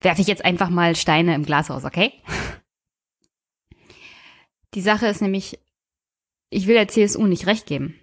werfe 0.00 0.20
ich 0.20 0.26
jetzt 0.26 0.44
einfach 0.44 0.70
mal 0.70 0.96
Steine 0.96 1.34
im 1.34 1.44
Glashaus, 1.44 1.84
okay? 1.84 2.12
Die 4.74 4.80
Sache 4.80 5.06
ist 5.06 5.20
nämlich, 5.20 5.58
ich 6.48 6.66
will 6.66 6.74
der 6.74 6.88
CSU 6.88 7.26
nicht 7.26 7.46
recht 7.46 7.66
geben. 7.66 7.96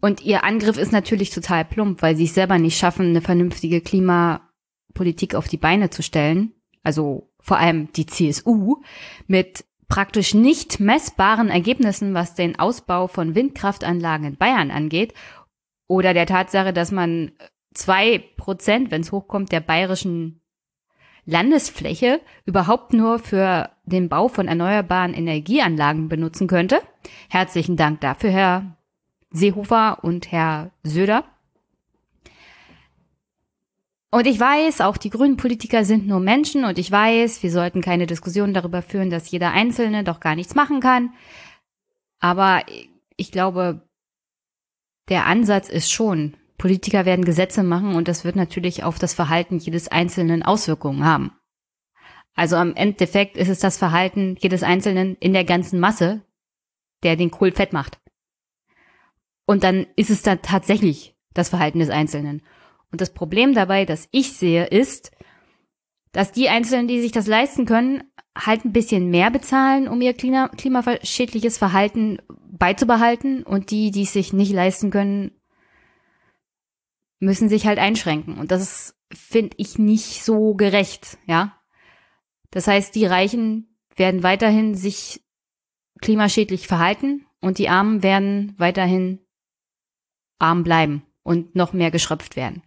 Und 0.00 0.22
ihr 0.22 0.44
Angriff 0.44 0.78
ist 0.78 0.92
natürlich 0.92 1.30
total 1.30 1.64
plump, 1.64 2.02
weil 2.02 2.16
sie 2.16 2.24
es 2.24 2.34
selber 2.34 2.58
nicht 2.58 2.78
schaffen, 2.78 3.06
eine 3.06 3.20
vernünftige 3.20 3.80
Klimapolitik 3.80 5.34
auf 5.34 5.48
die 5.48 5.58
Beine 5.58 5.90
zu 5.90 6.02
stellen. 6.02 6.54
Also 6.82 7.32
vor 7.40 7.58
allem 7.58 7.92
die 7.92 8.06
CSU 8.06 8.82
mit 9.26 9.64
praktisch 9.88 10.34
nicht 10.34 10.80
messbaren 10.80 11.50
Ergebnissen, 11.50 12.14
was 12.14 12.34
den 12.34 12.58
Ausbau 12.58 13.08
von 13.08 13.34
Windkraftanlagen 13.34 14.26
in 14.26 14.36
Bayern 14.36 14.70
angeht. 14.70 15.14
Oder 15.92 16.14
der 16.14 16.24
Tatsache, 16.24 16.72
dass 16.72 16.90
man 16.90 17.32
zwei 17.74 18.24
Prozent, 18.38 18.90
wenn 18.90 19.02
es 19.02 19.12
hochkommt, 19.12 19.52
der 19.52 19.60
bayerischen 19.60 20.40
Landesfläche 21.26 22.22
überhaupt 22.46 22.94
nur 22.94 23.18
für 23.18 23.68
den 23.84 24.08
Bau 24.08 24.28
von 24.28 24.48
erneuerbaren 24.48 25.12
Energieanlagen 25.12 26.08
benutzen 26.08 26.46
könnte. 26.46 26.80
Herzlichen 27.28 27.76
Dank 27.76 28.00
dafür, 28.00 28.30
Herr 28.30 28.76
Seehofer 29.32 30.02
und 30.02 30.32
Herr 30.32 30.70
Söder. 30.82 31.24
Und 34.10 34.26
ich 34.26 34.40
weiß, 34.40 34.80
auch 34.80 34.96
die 34.96 35.10
grünen 35.10 35.36
Politiker 35.36 35.84
sind 35.84 36.06
nur 36.06 36.20
Menschen 36.20 36.64
und 36.64 36.78
ich 36.78 36.90
weiß, 36.90 37.42
wir 37.42 37.50
sollten 37.50 37.82
keine 37.82 38.06
Diskussion 38.06 38.54
darüber 38.54 38.80
führen, 38.80 39.10
dass 39.10 39.30
jeder 39.30 39.50
Einzelne 39.50 40.04
doch 40.04 40.20
gar 40.20 40.36
nichts 40.36 40.54
machen 40.54 40.80
kann. 40.80 41.12
Aber 42.18 42.62
ich 43.18 43.30
glaube, 43.30 43.82
der 45.08 45.26
Ansatz 45.26 45.68
ist 45.68 45.90
schon, 45.90 46.36
Politiker 46.58 47.04
werden 47.04 47.24
Gesetze 47.24 47.62
machen 47.62 47.96
und 47.96 48.08
das 48.08 48.24
wird 48.24 48.36
natürlich 48.36 48.84
auf 48.84 48.98
das 48.98 49.14
Verhalten 49.14 49.58
jedes 49.58 49.88
Einzelnen 49.88 50.42
Auswirkungen 50.42 51.04
haben. 51.04 51.32
Also 52.34 52.56
am 52.56 52.74
Endeffekt 52.74 53.36
ist 53.36 53.48
es 53.48 53.58
das 53.58 53.78
Verhalten 53.78 54.36
jedes 54.38 54.62
Einzelnen 54.62 55.16
in 55.16 55.32
der 55.32 55.44
ganzen 55.44 55.80
Masse, 55.80 56.22
der 57.02 57.16
den 57.16 57.30
Kohl 57.30 57.52
fett 57.52 57.72
macht. 57.72 58.00
Und 59.44 59.64
dann 59.64 59.86
ist 59.96 60.10
es 60.10 60.22
dann 60.22 60.40
tatsächlich 60.40 61.16
das 61.34 61.48
Verhalten 61.48 61.80
des 61.80 61.90
Einzelnen. 61.90 62.42
Und 62.90 63.00
das 63.00 63.12
Problem 63.12 63.54
dabei, 63.54 63.84
das 63.84 64.08
ich 64.12 64.32
sehe, 64.32 64.66
ist, 64.66 65.10
dass 66.12 66.32
die 66.32 66.48
Einzelnen, 66.48 66.88
die 66.88 67.00
sich 67.00 67.12
das 67.12 67.26
leisten 67.26 67.64
können, 67.64 68.04
halt 68.36 68.64
ein 68.64 68.72
bisschen 68.72 69.10
mehr 69.10 69.30
bezahlen, 69.30 69.88
um 69.88 70.00
ihr 70.00 70.14
klima 70.14 70.48
klimaschädliches 70.48 71.58
Verhalten 71.58 72.18
beizubehalten 72.62 73.42
und 73.42 73.72
die, 73.72 73.90
die 73.90 74.04
es 74.04 74.12
sich 74.12 74.32
nicht 74.32 74.52
leisten 74.52 74.92
können, 74.92 75.32
müssen 77.18 77.48
sich 77.48 77.66
halt 77.66 77.80
einschränken. 77.80 78.38
Und 78.38 78.52
das 78.52 78.94
finde 79.12 79.56
ich 79.56 79.80
nicht 79.80 80.22
so 80.22 80.54
gerecht, 80.54 81.18
ja. 81.26 81.60
Das 82.52 82.68
heißt, 82.68 82.94
die 82.94 83.04
Reichen 83.04 83.76
werden 83.96 84.22
weiterhin 84.22 84.76
sich 84.76 85.24
klimaschädlich 86.02 86.68
verhalten 86.68 87.26
und 87.40 87.58
die 87.58 87.68
Armen 87.68 88.04
werden 88.04 88.54
weiterhin 88.58 89.18
arm 90.38 90.62
bleiben 90.62 91.02
und 91.24 91.56
noch 91.56 91.72
mehr 91.72 91.90
geschröpft 91.90 92.36
werden. 92.36 92.62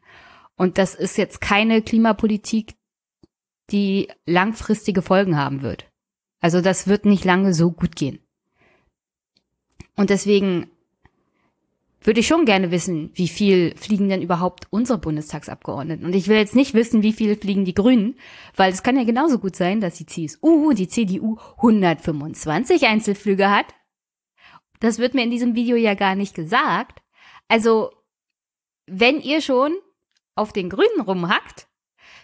Und 0.58 0.78
das 0.78 0.94
ist 0.94 1.18
jetzt 1.18 1.40
keine 1.40 1.82
Klimapolitik, 1.82 2.76
die 3.72 4.10
langfristige 4.26 5.02
Folgen 5.02 5.38
haben 5.38 5.62
wird. 5.62 5.90
Also 6.42 6.60
das 6.60 6.86
wird 6.90 7.06
nicht 7.06 7.24
lange 7.24 7.54
so 7.54 7.72
gut 7.72 7.96
gehen. 7.96 8.25
Und 9.96 10.10
deswegen 10.10 10.70
würde 12.06 12.20
ich 12.20 12.28
schon 12.28 12.46
gerne 12.46 12.70
wissen, 12.70 13.10
wie 13.16 13.28
viel 13.28 13.76
fliegen 13.78 14.10
denn 14.10 14.22
überhaupt 14.22 14.68
unsere 14.70 15.00
Bundestagsabgeordneten. 15.00 16.06
Und 16.06 16.14
ich 16.14 16.28
will 16.28 16.38
jetzt 16.38 16.56
nicht 16.56 16.74
wissen, 16.76 17.02
wie 17.02 17.14
viel 17.14 17.36
fliegen 17.36 17.66
die 17.66 17.74
Grünen, 17.74 18.16
weil 18.56 18.72
es 18.72 18.84
kann 18.84 18.98
ja 18.98 19.04
genauso 19.04 19.40
gut 19.40 19.56
sein, 19.56 19.82
dass 19.82 19.96
die 19.96 20.06
CSU, 20.06 20.74
die 20.74 20.88
CDU 20.88 21.38
125 21.58 22.86
Einzelflüge 22.86 23.50
hat. 23.50 23.66
Das 24.80 25.00
wird 25.00 25.16
mir 25.16 25.24
in 25.24 25.32
diesem 25.32 25.56
Video 25.56 25.76
ja 25.76 25.96
gar 25.96 26.16
nicht 26.16 26.36
gesagt. 26.36 27.02
Also, 27.48 27.92
wenn 28.86 29.20
ihr 29.20 29.42
schon 29.42 29.76
auf 30.36 30.54
den 30.54 30.70
Grünen 30.70 31.02
rumhackt, 31.02 31.68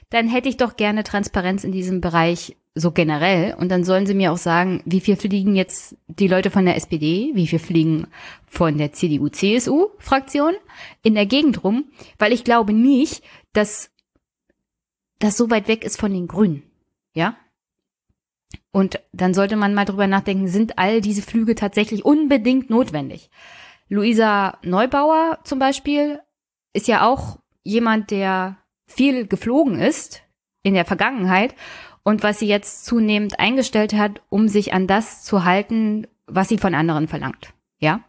dann 0.10 0.28
hätte 0.28 0.50
ich 0.50 0.58
doch 0.58 0.76
gerne 0.76 1.04
Transparenz 1.04 1.64
in 1.64 1.72
diesem 1.72 2.02
Bereich 2.02 2.56
so 2.74 2.92
generell. 2.92 3.54
Und 3.56 3.70
dann 3.70 3.84
sollen 3.84 4.06
sie 4.06 4.14
mir 4.14 4.32
auch 4.32 4.38
sagen, 4.38 4.82
wie 4.86 5.02
viel 5.02 5.16
fliegen 5.16 5.56
jetzt 5.56 5.96
die 6.08 6.28
Leute 6.28 6.52
von 6.52 6.66
der 6.66 6.76
SPD, 6.76 7.32
wie 7.34 7.48
viel 7.48 7.60
fliegen 7.60 8.08
von 8.48 8.78
der 8.78 8.94
CDU-CSU-Fraktion 8.94 10.54
in 11.04 11.16
der 11.16 11.26
Gegend 11.26 11.64
rum, 11.64 11.86
weil 12.18 12.34
ich 12.34 12.44
glaube 12.44 12.74
nicht, 12.74 13.24
dass 13.54 13.92
das 15.20 15.38
so 15.38 15.50
weit 15.50 15.68
weg 15.68 15.84
ist 15.84 16.00
von 16.00 16.14
den 16.14 16.28
Grünen. 16.28 16.64
Ja? 17.14 17.36
Und 18.72 19.00
dann 19.12 19.34
sollte 19.34 19.58
man 19.58 19.74
mal 19.74 19.86
drüber 19.86 20.08
nachdenken, 20.08 20.48
sind 20.48 20.78
all 20.78 21.02
diese 21.02 21.22
Flüge 21.22 21.56
tatsächlich 21.56 22.06
unbedingt 22.06 22.70
notwendig? 22.70 23.30
Luisa 23.90 24.58
Neubauer 24.64 25.40
zum 25.44 25.60
Beispiel 25.60 26.20
ist 26.74 26.88
ja 26.88 27.06
auch 27.06 27.40
jemand, 27.64 28.12
der 28.12 28.58
viel 28.86 29.28
geflogen 29.28 29.80
ist 29.80 30.24
in 30.64 30.74
der 30.74 30.86
Vergangenheit 30.86 31.56
und 32.04 32.24
was 32.24 32.40
sie 32.40 32.48
jetzt 32.48 32.86
zunehmend 32.86 33.40
eingestellt 33.40 33.94
hat, 33.94 34.22
um 34.30 34.48
sich 34.48 34.74
an 34.74 34.88
das 34.88 35.24
zu 35.24 35.44
halten, 35.44 36.08
was 36.26 36.50
sie 36.50 36.58
von 36.58 36.74
anderen 36.74 37.08
verlangt. 37.08 37.54
Ja? 37.80 38.04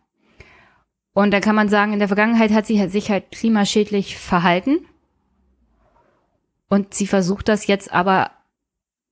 Und 1.12 1.30
da 1.32 1.40
kann 1.40 1.54
man 1.54 1.68
sagen, 1.68 1.92
in 1.92 1.98
der 1.98 2.08
Vergangenheit 2.08 2.52
hat 2.52 2.66
sie 2.66 2.88
sich 2.88 3.10
halt 3.10 3.30
klimaschädlich 3.32 4.16
verhalten. 4.16 4.86
Und 6.68 6.94
sie 6.94 7.06
versucht 7.06 7.48
das 7.48 7.66
jetzt 7.66 7.92
aber 7.92 8.30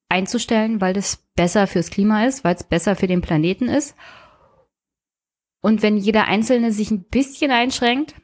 einzustellen, 0.08 0.80
weil 0.80 0.94
das 0.94 1.18
besser 1.36 1.66
fürs 1.66 1.90
Klima 1.90 2.24
ist, 2.24 2.42
weil 2.42 2.54
es 2.54 2.64
besser 2.64 2.96
für 2.96 3.06
den 3.06 3.20
Planeten 3.20 3.68
ist. 3.68 3.94
Und 5.60 5.82
wenn 5.82 5.98
jeder 5.98 6.26
Einzelne 6.26 6.72
sich 6.72 6.90
ein 6.90 7.04
bisschen 7.04 7.50
einschränkt, 7.50 8.14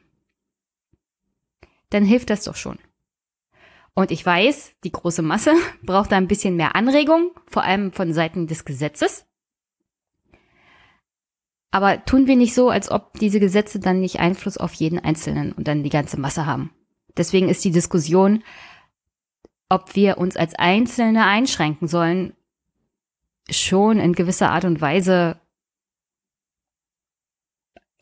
dann 1.91 2.03
hilft 2.03 2.31
das 2.31 2.43
doch 2.43 2.55
schon. 2.55 2.79
Und 3.97 4.11
ich 4.11 4.23
weiß, 4.23 4.73
die 4.83 4.91
große 4.91 5.23
Masse 5.23 5.55
braucht 5.81 6.11
da 6.11 6.17
ein 6.17 6.27
bisschen 6.27 6.55
mehr 6.55 6.75
Anregung, 6.75 7.31
vor 7.47 7.63
allem 7.63 7.91
von 7.91 8.13
Seiten 8.13 8.45
des 8.45 8.63
Gesetzes. 8.63 9.25
Aber 11.71 12.05
tun 12.05 12.27
wir 12.27 12.35
nicht 12.35 12.53
so, 12.53 12.69
als 12.69 12.91
ob 12.91 13.13
diese 13.13 13.39
Gesetze 13.39 13.79
dann 13.79 13.99
nicht 13.99 14.19
Einfluss 14.19 14.59
auf 14.59 14.75
jeden 14.75 14.99
Einzelnen 14.99 15.51
und 15.51 15.67
dann 15.67 15.81
die 15.81 15.89
ganze 15.89 16.19
Masse 16.19 16.45
haben. 16.45 16.69
Deswegen 17.17 17.49
ist 17.49 17.65
die 17.65 17.71
Diskussion, 17.71 18.43
ob 19.67 19.95
wir 19.95 20.19
uns 20.19 20.37
als 20.37 20.53
Einzelne 20.53 21.25
einschränken 21.25 21.87
sollen, 21.87 22.33
schon 23.49 23.99
in 23.99 24.13
gewisser 24.13 24.51
Art 24.51 24.65
und 24.65 24.79
Weise 24.79 25.41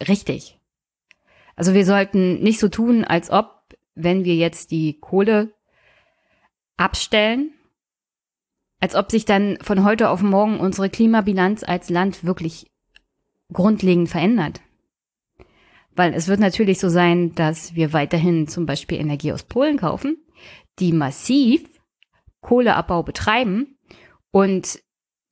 richtig. 0.06 0.60
Also 1.56 1.74
wir 1.74 1.86
sollten 1.86 2.43
nicht 2.43 2.60
so 2.60 2.68
tun, 2.68 3.06
als 3.06 3.30
ob, 3.30 3.64
wenn 3.93 4.26
wir 4.26 4.36
jetzt 4.36 4.72
die 4.72 5.00
Kohle 5.00 5.55
abstellen, 6.78 7.51
als 8.80 8.95
ob 8.95 9.11
sich 9.11 9.26
dann 9.26 9.57
von 9.61 9.84
heute 9.84 10.09
auf 10.09 10.21
morgen 10.21 10.59
unsere 10.59 10.89
Klimabilanz 10.89 11.63
als 11.63 11.89
Land 11.89 12.23
wirklich 12.23 12.67
grundlegend 13.51 14.09
verändert. 14.09 14.61
Weil 15.95 16.13
es 16.13 16.28
wird 16.28 16.39
natürlich 16.39 16.80
so 16.80 16.89
sein, 16.89 17.34
dass 17.36 17.76
wir 17.76 17.93
weiterhin 17.93 18.47
zum 18.47 18.65
Beispiel 18.65 18.99
Energie 18.99 19.32
aus 19.32 19.43
Polen 19.43 19.78
kaufen, 19.78 20.17
die 20.80 20.91
massiv 20.91 21.63
Kohleabbau 22.41 23.01
betreiben 23.03 23.78
und 24.32 24.82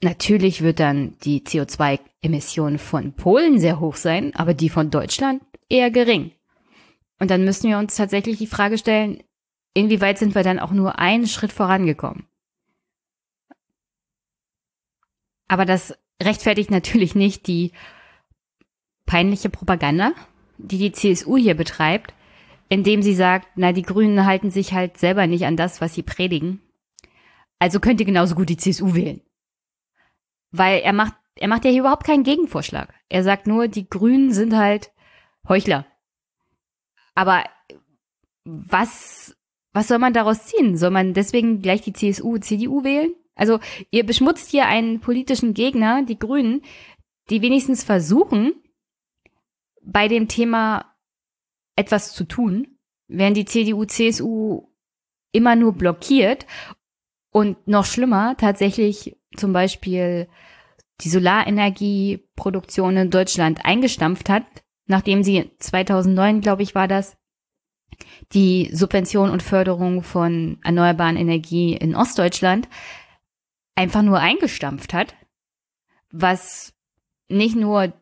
natürlich 0.01 0.61
wird 0.61 0.79
dann 0.79 1.17
die 1.23 1.41
CO2-Emission 1.41 2.77
von 2.77 3.13
Polen 3.13 3.59
sehr 3.59 3.79
hoch 3.79 3.95
sein, 3.95 4.33
aber 4.35 4.53
die 4.53 4.69
von 4.69 4.89
Deutschland 4.89 5.43
eher 5.69 5.91
gering. 5.91 6.31
Und 7.19 7.29
dann 7.29 7.43
müssen 7.43 7.69
wir 7.69 7.77
uns 7.77 7.95
tatsächlich 7.95 8.37
die 8.37 8.47
Frage 8.47 8.77
stellen, 8.77 9.21
inwieweit 9.73 10.17
sind 10.17 10.35
wir 10.35 10.43
dann 10.43 10.59
auch 10.59 10.71
nur 10.71 10.99
einen 10.99 11.27
Schritt 11.27 11.51
vorangekommen? 11.51 12.27
Aber 15.47 15.65
das 15.65 15.97
rechtfertigt 16.21 16.71
natürlich 16.71 17.15
nicht 17.15 17.47
die 17.47 17.73
peinliche 19.05 19.49
Propaganda, 19.49 20.13
die 20.57 20.77
die 20.77 20.91
CSU 20.91 21.37
hier 21.37 21.55
betreibt, 21.55 22.13
indem 22.69 23.01
sie 23.03 23.13
sagt, 23.13 23.47
na, 23.55 23.71
die 23.71 23.83
Grünen 23.83 24.25
halten 24.25 24.49
sich 24.49 24.73
halt 24.73 24.97
selber 24.97 25.27
nicht 25.27 25.45
an 25.45 25.57
das, 25.57 25.81
was 25.81 25.93
sie 25.93 26.03
predigen. 26.03 26.61
Also 27.59 27.79
könnt 27.79 27.99
ihr 27.99 28.05
genauso 28.05 28.35
gut 28.35 28.49
die 28.49 28.57
CSU 28.57 28.95
wählen. 28.95 29.21
Weil 30.51 30.81
er 30.81 30.93
macht, 30.93 31.13
er 31.35 31.47
macht 31.47 31.65
ja 31.65 31.71
hier 31.71 31.81
überhaupt 31.81 32.05
keinen 32.05 32.23
Gegenvorschlag. 32.23 32.93
Er 33.09 33.23
sagt 33.23 33.47
nur, 33.47 33.67
die 33.67 33.89
Grünen 33.89 34.33
sind 34.33 34.55
halt 34.55 34.91
Heuchler. 35.47 35.85
Aber 37.15 37.43
was, 38.43 39.35
was 39.73 39.87
soll 39.87 39.99
man 39.99 40.13
daraus 40.13 40.45
ziehen? 40.45 40.77
Soll 40.77 40.91
man 40.91 41.13
deswegen 41.13 41.61
gleich 41.61 41.81
die 41.81 41.93
CSU, 41.93 42.37
CDU 42.37 42.83
wählen? 42.83 43.13
Also 43.35 43.59
ihr 43.89 44.05
beschmutzt 44.05 44.51
hier 44.51 44.67
einen 44.67 44.99
politischen 44.99 45.53
Gegner, 45.53 46.03
die 46.03 46.19
Grünen, 46.19 46.61
die 47.29 47.41
wenigstens 47.41 47.83
versuchen, 47.83 48.53
bei 49.81 50.07
dem 50.07 50.27
Thema 50.27 50.93
etwas 51.75 52.13
zu 52.13 52.25
tun, 52.25 52.77
während 53.07 53.35
die 53.35 53.45
CDU, 53.45 53.85
CSU 53.85 54.67
immer 55.31 55.55
nur 55.55 55.73
blockiert 55.73 56.45
und 57.31 57.67
noch 57.67 57.85
schlimmer 57.85 58.37
tatsächlich 58.37 59.17
zum 59.35 59.51
Beispiel 59.51 60.27
die 61.01 61.09
Solarenergieproduktion 61.09 62.95
in 62.95 63.09
Deutschland 63.09 63.65
eingestampft 63.65 64.29
hat, 64.29 64.45
nachdem 64.85 65.23
sie 65.23 65.49
2009, 65.57 66.41
glaube 66.41 66.61
ich, 66.61 66.75
war 66.75 66.87
das, 66.87 67.17
die 68.33 68.69
Subvention 68.73 69.29
und 69.29 69.43
Förderung 69.43 70.03
von 70.03 70.57
erneuerbaren 70.63 71.17
Energie 71.17 71.73
in 71.73 71.95
Ostdeutschland 71.95 72.67
einfach 73.75 74.01
nur 74.01 74.19
eingestampft 74.19 74.93
hat, 74.93 75.15
was 76.11 76.73
nicht 77.27 77.55
nur 77.55 77.93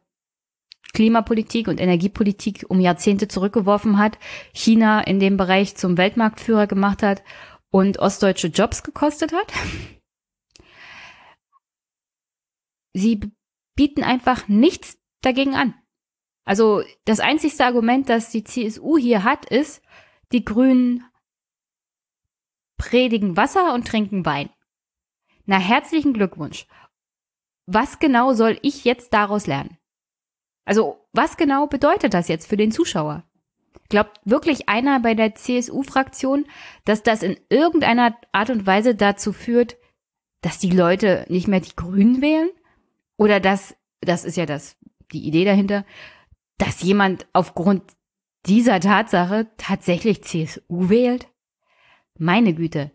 Klimapolitik 0.93 1.67
und 1.67 1.79
Energiepolitik 1.79 2.65
um 2.67 2.79
Jahrzehnte 2.79 3.27
zurückgeworfen 3.27 3.97
hat, 3.97 4.19
China 4.53 5.01
in 5.01 5.19
dem 5.19 5.37
Bereich 5.37 5.75
zum 5.75 5.97
Weltmarktführer 5.97 6.67
gemacht 6.67 7.01
hat 7.01 7.23
und 7.69 7.99
ostdeutsche 7.99 8.47
Jobs 8.47 8.83
gekostet 8.83 9.31
hat. 9.31 9.53
Sie 12.93 13.21
bieten 13.75 14.03
einfach 14.03 14.49
nichts 14.49 14.97
dagegen 15.21 15.55
an. 15.55 15.73
Also 16.43 16.83
das 17.05 17.19
einzigste 17.19 17.65
Argument, 17.65 18.09
das 18.09 18.31
die 18.31 18.43
CSU 18.43 18.97
hier 18.97 19.23
hat, 19.23 19.45
ist, 19.45 19.81
die 20.31 20.43
Grünen 20.43 21.03
predigen 22.77 23.37
Wasser 23.37 23.73
und 23.73 23.87
trinken 23.87 24.25
Wein. 24.25 24.49
Na, 25.45 25.57
herzlichen 25.57 26.13
Glückwunsch. 26.13 26.65
Was 27.67 27.99
genau 27.99 28.33
soll 28.33 28.57
ich 28.63 28.85
jetzt 28.85 29.13
daraus 29.13 29.47
lernen? 29.47 29.77
Also, 30.65 31.05
was 31.13 31.37
genau 31.37 31.67
bedeutet 31.67 32.13
das 32.13 32.27
jetzt 32.27 32.47
für 32.47 32.57
den 32.57 32.71
Zuschauer? 32.71 33.23
Glaubt 33.89 34.19
wirklich 34.23 34.69
einer 34.69 34.99
bei 34.99 35.13
der 35.13 35.35
CSU-Fraktion, 35.35 36.45
dass 36.85 37.03
das 37.03 37.23
in 37.23 37.37
irgendeiner 37.49 38.15
Art 38.31 38.49
und 38.49 38.65
Weise 38.65 38.95
dazu 38.95 39.33
führt, 39.33 39.77
dass 40.41 40.59
die 40.59 40.71
Leute 40.71 41.25
nicht 41.29 41.47
mehr 41.47 41.59
die 41.59 41.75
Grünen 41.75 42.21
wählen? 42.21 42.49
Oder 43.17 43.39
dass, 43.39 43.75
das 43.99 44.25
ist 44.25 44.37
ja 44.37 44.45
das, 44.45 44.77
die 45.11 45.27
Idee 45.27 45.45
dahinter, 45.45 45.85
dass 46.61 46.83
jemand 46.83 47.25
aufgrund 47.33 47.81
dieser 48.45 48.79
Tatsache 48.79 49.47
tatsächlich 49.57 50.23
CSU 50.23 50.89
wählt? 50.89 51.27
Meine 52.19 52.53
Güte, 52.53 52.91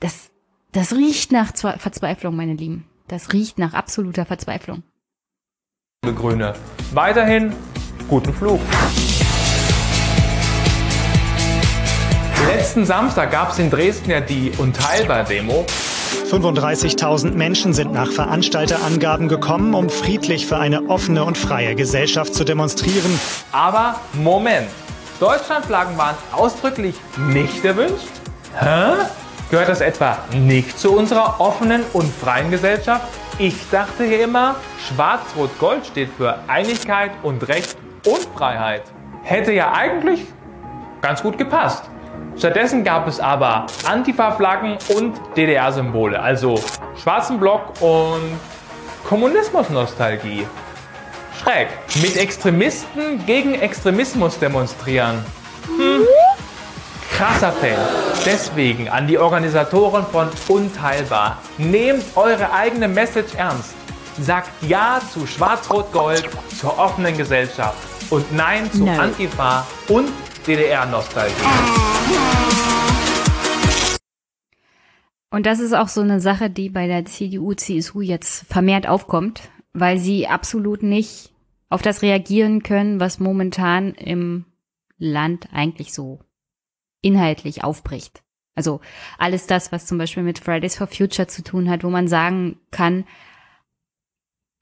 das, 0.00 0.32
das 0.72 0.92
riecht 0.92 1.30
nach 1.30 1.52
Verzweiflung, 1.56 2.34
meine 2.34 2.54
Lieben. 2.54 2.88
Das 3.06 3.32
riecht 3.32 3.58
nach 3.58 3.74
absoluter 3.74 4.26
Verzweiflung. 4.26 4.82
Grüne. 6.02 6.54
Weiterhin 6.92 7.52
guten 8.08 8.34
Flug. 8.34 8.60
Letzten 12.48 12.84
Samstag 12.84 13.30
gab 13.30 13.50
es 13.50 13.60
in 13.60 13.70
Dresden 13.70 14.10
ja 14.10 14.20
die 14.20 14.50
Unteilbar-Demo. 14.58 15.64
35.000 16.30 17.32
Menschen 17.32 17.72
sind 17.72 17.92
nach 17.92 18.10
Veranstalterangaben 18.10 19.28
gekommen, 19.28 19.74
um 19.74 19.88
friedlich 19.88 20.46
für 20.46 20.56
eine 20.58 20.88
offene 20.88 21.24
und 21.24 21.38
freie 21.38 21.74
Gesellschaft 21.74 22.34
zu 22.34 22.44
demonstrieren. 22.44 23.20
Aber 23.52 24.00
Moment, 24.14 24.68
Deutschlandflaggen 25.20 25.96
waren 25.96 26.16
ausdrücklich 26.32 26.94
nicht 27.28 27.64
erwünscht? 27.64 28.08
Hä? 28.58 28.92
Gehört 29.50 29.68
das 29.68 29.80
etwa 29.80 30.18
nicht 30.34 30.78
zu 30.78 30.96
unserer 30.96 31.40
offenen 31.40 31.84
und 31.92 32.12
freien 32.12 32.50
Gesellschaft? 32.50 33.06
Ich 33.38 33.54
dachte 33.70 34.04
hier 34.04 34.24
immer, 34.24 34.56
Schwarz-Rot-Gold 34.88 35.86
steht 35.86 36.08
für 36.16 36.38
Einigkeit 36.48 37.12
und 37.22 37.46
Recht 37.46 37.76
und 38.06 38.26
Freiheit. 38.36 38.82
Hätte 39.22 39.52
ja 39.52 39.72
eigentlich 39.72 40.24
ganz 41.02 41.22
gut 41.22 41.38
gepasst. 41.38 41.84
Stattdessen 42.38 42.84
gab 42.84 43.08
es 43.08 43.18
aber 43.18 43.66
Antifa-Flaggen 43.86 44.76
und 44.94 45.18
DDR-Symbole, 45.36 46.20
also 46.20 46.60
schwarzen 47.02 47.40
Block 47.40 47.80
und 47.80 48.38
Kommunismus-Nostalgie. 49.08 50.46
Schräg. 51.40 51.68
Mit 52.02 52.16
Extremisten 52.16 53.24
gegen 53.24 53.54
Extremismus 53.54 54.38
demonstrieren. 54.38 55.24
Hm. 55.66 56.06
Krasser 57.16 57.52
Fail. 57.52 57.78
Deswegen 58.26 58.90
an 58.90 59.06
die 59.06 59.16
Organisatoren 59.16 60.04
von 60.04 60.28
Unteilbar. 60.48 61.38
Nehmt 61.56 62.04
eure 62.16 62.52
eigene 62.52 62.88
Message 62.88 63.34
ernst. 63.36 63.74
Sagt 64.20 64.50
Ja 64.62 65.00
zu 65.12 65.26
Schwarz-Rot-Gold, 65.26 66.28
zur 66.60 66.78
offenen 66.78 67.16
Gesellschaft. 67.16 67.78
Und 68.10 68.30
Nein 68.34 68.70
zu 68.70 68.84
no. 68.84 69.00
Antifa 69.00 69.66
und 69.88 70.10
DDR-Nostalgie. 70.46 71.34
Und 75.30 75.46
das 75.46 75.58
ist 75.58 75.74
auch 75.74 75.88
so 75.88 76.00
eine 76.00 76.20
Sache, 76.20 76.48
die 76.48 76.70
bei 76.70 76.86
der 76.86 77.04
CDU, 77.04 77.54
CSU 77.54 78.00
jetzt 78.00 78.46
vermehrt 78.46 78.88
aufkommt, 78.88 79.50
weil 79.72 79.98
sie 79.98 80.28
absolut 80.28 80.82
nicht 80.82 81.32
auf 81.68 81.82
das 81.82 82.02
reagieren 82.02 82.62
können, 82.62 83.00
was 83.00 83.18
momentan 83.18 83.92
im 83.94 84.44
Land 84.98 85.48
eigentlich 85.52 85.92
so 85.92 86.20
inhaltlich 87.02 87.64
aufbricht. 87.64 88.22
Also 88.54 88.80
alles 89.18 89.46
das, 89.46 89.72
was 89.72 89.86
zum 89.86 89.98
Beispiel 89.98 90.22
mit 90.22 90.38
Fridays 90.38 90.76
for 90.76 90.86
Future 90.86 91.28
zu 91.28 91.42
tun 91.42 91.68
hat, 91.68 91.84
wo 91.84 91.90
man 91.90 92.08
sagen 92.08 92.58
kann, 92.70 93.04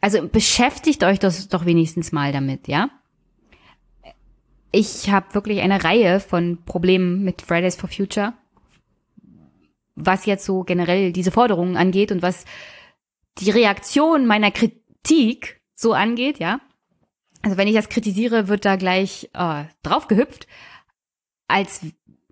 also 0.01 0.27
beschäftigt 0.27 1.05
euch 1.05 1.19
das 1.19 1.49
doch 1.49 1.65
wenigstens 1.65 2.11
mal 2.11 2.33
damit, 2.33 2.69
ja? 2.69 2.91
Ich 4.77 5.09
habe 5.09 5.35
wirklich 5.35 5.61
eine 5.61 5.85
Reihe 5.85 6.19
von 6.19 6.59
Problemen 6.65 7.23
mit 7.23 7.43
Fridays 7.43 7.77
for 7.77 7.89
Future, 7.89 8.33
was 9.95 10.27
jetzt 10.27 10.45
so 10.45 10.65
generell 10.65 11.13
diese 11.13 11.31
Forderungen 11.31 11.77
angeht 11.77 12.11
und 12.11 12.23
was 12.23 12.45
die 13.39 13.51
Reaktion 13.51 14.27
meiner 14.27 14.51
Kritik 14.51 15.61
so 15.77 15.93
angeht, 15.93 16.41
ja. 16.41 16.61
Also 17.43 17.57
wenn 17.57 17.69
ich 17.69 17.77
das 17.77 17.89
kritisiere, 17.89 18.49
wird 18.49 18.65
da 18.65 18.75
gleich 18.75 19.31
äh, 19.33 19.63
draufgehüpft, 19.85 20.49
als 21.47 21.83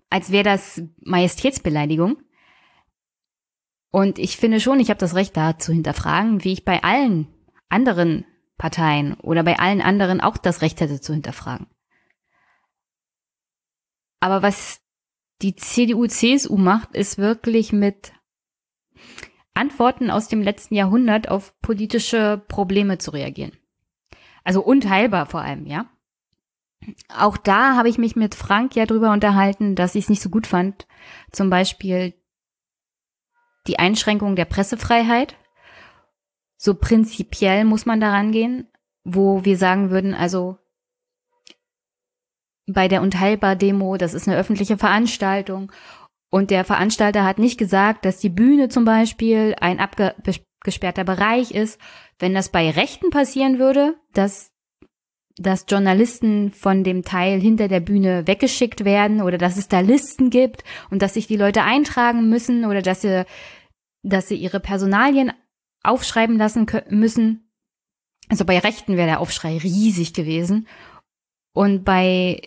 als 0.09 0.31
wäre 0.33 0.43
das 0.43 0.81
Majestätsbeleidigung. 0.99 2.17
Und 3.89 4.19
ich 4.19 4.35
finde 4.35 4.59
schon, 4.59 4.81
ich 4.81 4.89
habe 4.89 4.99
das 4.99 5.15
Recht 5.15 5.37
da 5.37 5.57
zu 5.57 5.71
hinterfragen, 5.71 6.43
wie 6.43 6.51
ich 6.51 6.65
bei 6.65 6.83
allen 6.83 7.27
anderen 7.69 8.25
Parteien 8.57 9.13
oder 9.21 9.43
bei 9.43 9.59
allen 9.59 9.81
anderen 9.81 10.19
auch 10.19 10.35
das 10.35 10.61
Recht 10.61 10.81
hätte 10.81 10.99
zu 10.99 11.13
hinterfragen. 11.13 11.67
Aber 14.23 14.41
was 14.41 14.79
die 15.41 15.53
CDU, 15.53 16.07
CSU 16.07 16.55
macht, 16.55 16.95
ist 16.95 17.17
wirklich 17.17 17.73
mit 17.73 18.13
Antworten 19.53 20.09
aus 20.09 20.29
dem 20.29 20.41
letzten 20.41 20.75
Jahrhundert 20.75 21.27
auf 21.27 21.59
politische 21.59 22.41
Probleme 22.47 22.97
zu 22.99 23.11
reagieren. 23.11 23.51
Also 24.45 24.63
unteilbar 24.63 25.25
vor 25.25 25.41
allem, 25.41 25.65
ja. 25.65 25.89
Auch 27.09 27.35
da 27.35 27.75
habe 27.75 27.89
ich 27.89 27.97
mich 27.97 28.15
mit 28.15 28.33
Frank 28.33 28.77
ja 28.77 28.85
drüber 28.85 29.11
unterhalten, 29.11 29.75
dass 29.75 29.95
ich 29.95 30.05
es 30.05 30.09
nicht 30.09 30.21
so 30.21 30.29
gut 30.29 30.47
fand. 30.47 30.87
Zum 31.33 31.49
Beispiel 31.49 32.13
die 33.67 33.77
Einschränkung 33.77 34.37
der 34.37 34.45
Pressefreiheit. 34.45 35.35
So 36.55 36.75
prinzipiell 36.75 37.65
muss 37.65 37.85
man 37.85 37.99
daran 37.99 38.31
gehen, 38.31 38.69
wo 39.03 39.43
wir 39.43 39.57
sagen 39.57 39.89
würden, 39.89 40.13
also 40.13 40.59
bei 42.65 42.87
der 42.87 43.01
Unteilbar-Demo, 43.01 43.97
das 43.97 44.13
ist 44.13 44.27
eine 44.27 44.37
öffentliche 44.37 44.77
Veranstaltung 44.77 45.71
und 46.33 46.49
der 46.49 46.65
Veranstalter 46.65 47.25
hat 47.25 47.37
nicht 47.37 47.59
gesagt, 47.59 48.05
dass 48.05 48.17
die 48.17 48.31
Bühne 48.31 48.67
zum 48.67 48.85
Beispiel 48.85 49.53
ein 49.61 49.79
abgesperrter 49.79 51.03
Bereich 51.03 51.51
ist. 51.51 51.79
Wenn 52.17 52.33
das 52.33 52.49
bei 52.49 52.71
Rechten 52.71 53.11
passieren 53.11 53.59
würde, 53.59 53.93
dass, 54.13 54.51
dass 55.37 55.67
Journalisten 55.69 56.49
von 56.49 56.83
dem 56.83 57.03
Teil 57.03 57.39
hinter 57.39 57.67
der 57.67 57.81
Bühne 57.81 58.25
weggeschickt 58.25 58.83
werden 58.83 59.21
oder 59.21 59.37
dass 59.37 59.57
es 59.57 59.67
da 59.67 59.81
Listen 59.81 60.31
gibt 60.31 60.63
und 60.89 61.03
dass 61.03 61.13
sich 61.13 61.27
die 61.27 61.37
Leute 61.37 61.61
eintragen 61.61 62.29
müssen 62.29 62.65
oder 62.65 62.81
dass 62.81 63.01
sie, 63.01 63.27
dass 64.01 64.27
sie 64.27 64.35
ihre 64.35 64.59
Personalien 64.59 65.33
aufschreiben 65.83 66.39
lassen 66.39 66.65
müssen. 66.89 67.47
Also 68.27 68.43
bei 68.43 68.57
Rechten 68.57 68.97
wäre 68.97 69.05
der 69.05 69.19
Aufschrei 69.19 69.59
riesig 69.59 70.15
gewesen. 70.15 70.67
Und 71.53 71.83
bei 71.83 72.41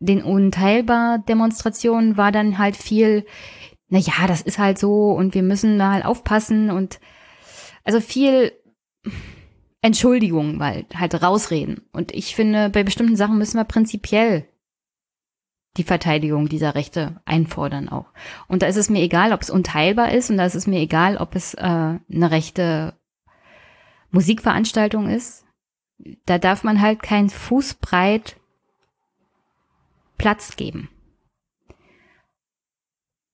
den 0.00 0.22
Unteilbar-Demonstrationen 0.22 2.16
war 2.16 2.32
dann 2.32 2.58
halt 2.58 2.76
viel, 2.76 3.26
na 3.88 3.98
ja, 3.98 4.26
das 4.26 4.42
ist 4.42 4.58
halt 4.58 4.78
so 4.78 5.10
und 5.12 5.34
wir 5.34 5.42
müssen 5.42 5.76
mal 5.76 6.02
aufpassen 6.02 6.70
und 6.70 7.00
also 7.84 8.00
viel 8.00 8.52
Entschuldigung, 9.80 10.58
weil 10.58 10.86
halt 10.94 11.22
rausreden. 11.22 11.82
Und 11.92 12.12
ich 12.12 12.34
finde, 12.34 12.68
bei 12.70 12.82
bestimmten 12.82 13.16
Sachen 13.16 13.38
müssen 13.38 13.56
wir 13.56 13.64
prinzipiell 13.64 14.46
die 15.76 15.84
Verteidigung 15.84 16.48
dieser 16.48 16.74
Rechte 16.74 17.20
einfordern 17.24 17.88
auch. 17.88 18.06
Und 18.48 18.62
da 18.62 18.66
ist 18.66 18.76
es 18.76 18.90
mir 18.90 19.00
egal, 19.00 19.32
ob 19.32 19.42
es 19.42 19.50
unteilbar 19.50 20.12
ist 20.12 20.30
und 20.30 20.36
da 20.36 20.44
ist 20.44 20.56
es 20.56 20.66
mir 20.66 20.80
egal, 20.80 21.16
ob 21.16 21.36
es 21.36 21.54
äh, 21.54 21.60
eine 21.62 22.30
rechte 22.30 22.94
Musikveranstaltung 24.10 25.08
ist. 25.08 25.44
Da 26.26 26.38
darf 26.38 26.64
man 26.64 26.80
halt 26.80 27.02
kein 27.02 27.28
Fußbreit 27.28 28.37
Platz 30.18 30.56
geben. 30.56 30.90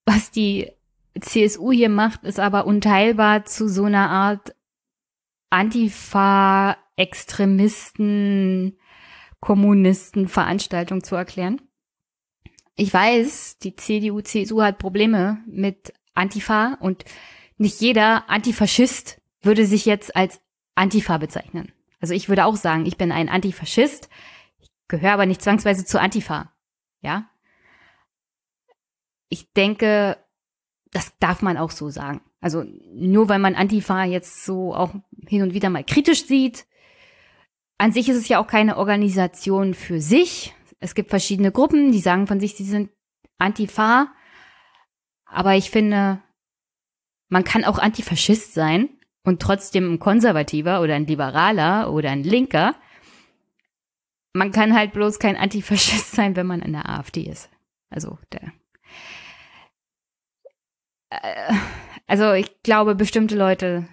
Was 0.07 0.31
die 0.31 0.71
CSU 1.19 1.73
hier 1.73 1.89
macht, 1.89 2.25
ist 2.25 2.39
aber 2.39 2.67
unteilbar 2.67 3.45
zu 3.45 3.69
so 3.69 3.85
einer 3.85 4.11
Art 4.11 4.55
Antifa, 5.51 6.77
Extremisten, 6.97 8.79
Kommunisten 9.41 10.29
Veranstaltung 10.29 11.03
zu 11.03 11.15
erklären. 11.17 11.61
Ich 12.77 12.93
weiß, 12.93 13.59
die 13.59 13.77
CDU, 13.77 14.21
CSU 14.21 14.63
hat 14.63 14.79
Probleme 14.79 15.43
mit 15.47 15.93
Antifa 16.15 16.77
und 16.81 17.05
nicht 17.57 17.81
jeder 17.81 18.29
Antifaschist 18.29 19.21
würde 19.43 19.65
sich 19.67 19.85
jetzt 19.85 20.17
als 20.17 20.41
Antifa 20.75 21.19
bezeichnen. 21.19 21.73
Also 22.01 22.15
ich 22.15 22.29
würde 22.29 22.47
auch 22.47 22.57
sagen, 22.57 22.87
ich 22.87 22.97
bin 22.97 23.13
ein 23.13 23.29
Antifaschist, 23.29 24.09
gehöre 24.89 25.13
aber 25.13 25.27
nicht 25.27 25.43
zwangsweise 25.43 25.85
zu 25.85 26.01
Antifa. 26.01 26.54
Ja. 27.05 27.29
Ich 29.29 29.53
denke, 29.53 30.17
das 30.91 31.13
darf 31.19 31.43
man 31.43 31.59
auch 31.59 31.71
so 31.71 31.91
sagen. 31.91 32.23
Also 32.41 32.65
nur 32.95 33.29
weil 33.29 33.39
man 33.39 33.55
Antifa 33.55 34.05
jetzt 34.05 34.45
so 34.45 34.75
auch 34.75 34.95
hin 35.27 35.43
und 35.43 35.55
wieder 35.55 35.71
mal 35.71 35.85
kritisch 35.85 36.27
sieht, 36.27 36.67
an 37.77 37.93
sich 37.93 38.09
ist 38.09 38.17
es 38.17 38.29
ja 38.29 38.39
auch 38.39 38.47
keine 38.47 38.77
Organisation 38.77 39.75
für 39.75 40.01
sich. 40.01 40.55
Es 40.81 40.95
gibt 40.95 41.11
verschiedene 41.11 41.53
Gruppen, 41.53 41.93
die 41.93 41.99
sagen 41.99 42.27
von 42.27 42.41
sich, 42.41 42.55
sie 42.55 42.65
sind 42.65 42.91
Antifa. 43.39 44.13
Aber 45.27 45.57
ich 45.57 45.71
finde, 45.71 46.23
man 47.29 47.45
kann 47.45 47.65
auch 47.65 47.79
Antifaschist 47.79 48.55
sein 48.55 48.89
und 49.25 49.43
trotzdem 49.43 49.93
ein 49.93 49.99
Konservativer 49.99 50.81
oder 50.81 50.95
ein 50.95 51.07
Liberaler 51.07 51.93
oder 51.93 52.11
ein 52.11 52.23
Linker 52.23 52.75
man 54.35 54.53
kann 54.53 54.75
halt 54.75 54.93
bloß 54.93 55.19
kein 55.19 55.37
Antifaschist 55.37 56.13
sein, 56.15 56.37
wenn 56.37 56.47
man 56.47 56.61
in 56.61 56.73
der 56.73 56.89
AfD 56.89 57.23
ist. 57.23 57.49
Also 57.89 58.19
der. 58.33 58.53
Äh, 61.11 61.55
also 62.07 62.33
ich 62.33 62.63
glaube, 62.63 62.95
bestimmte 62.95 63.37
Leute 63.37 63.89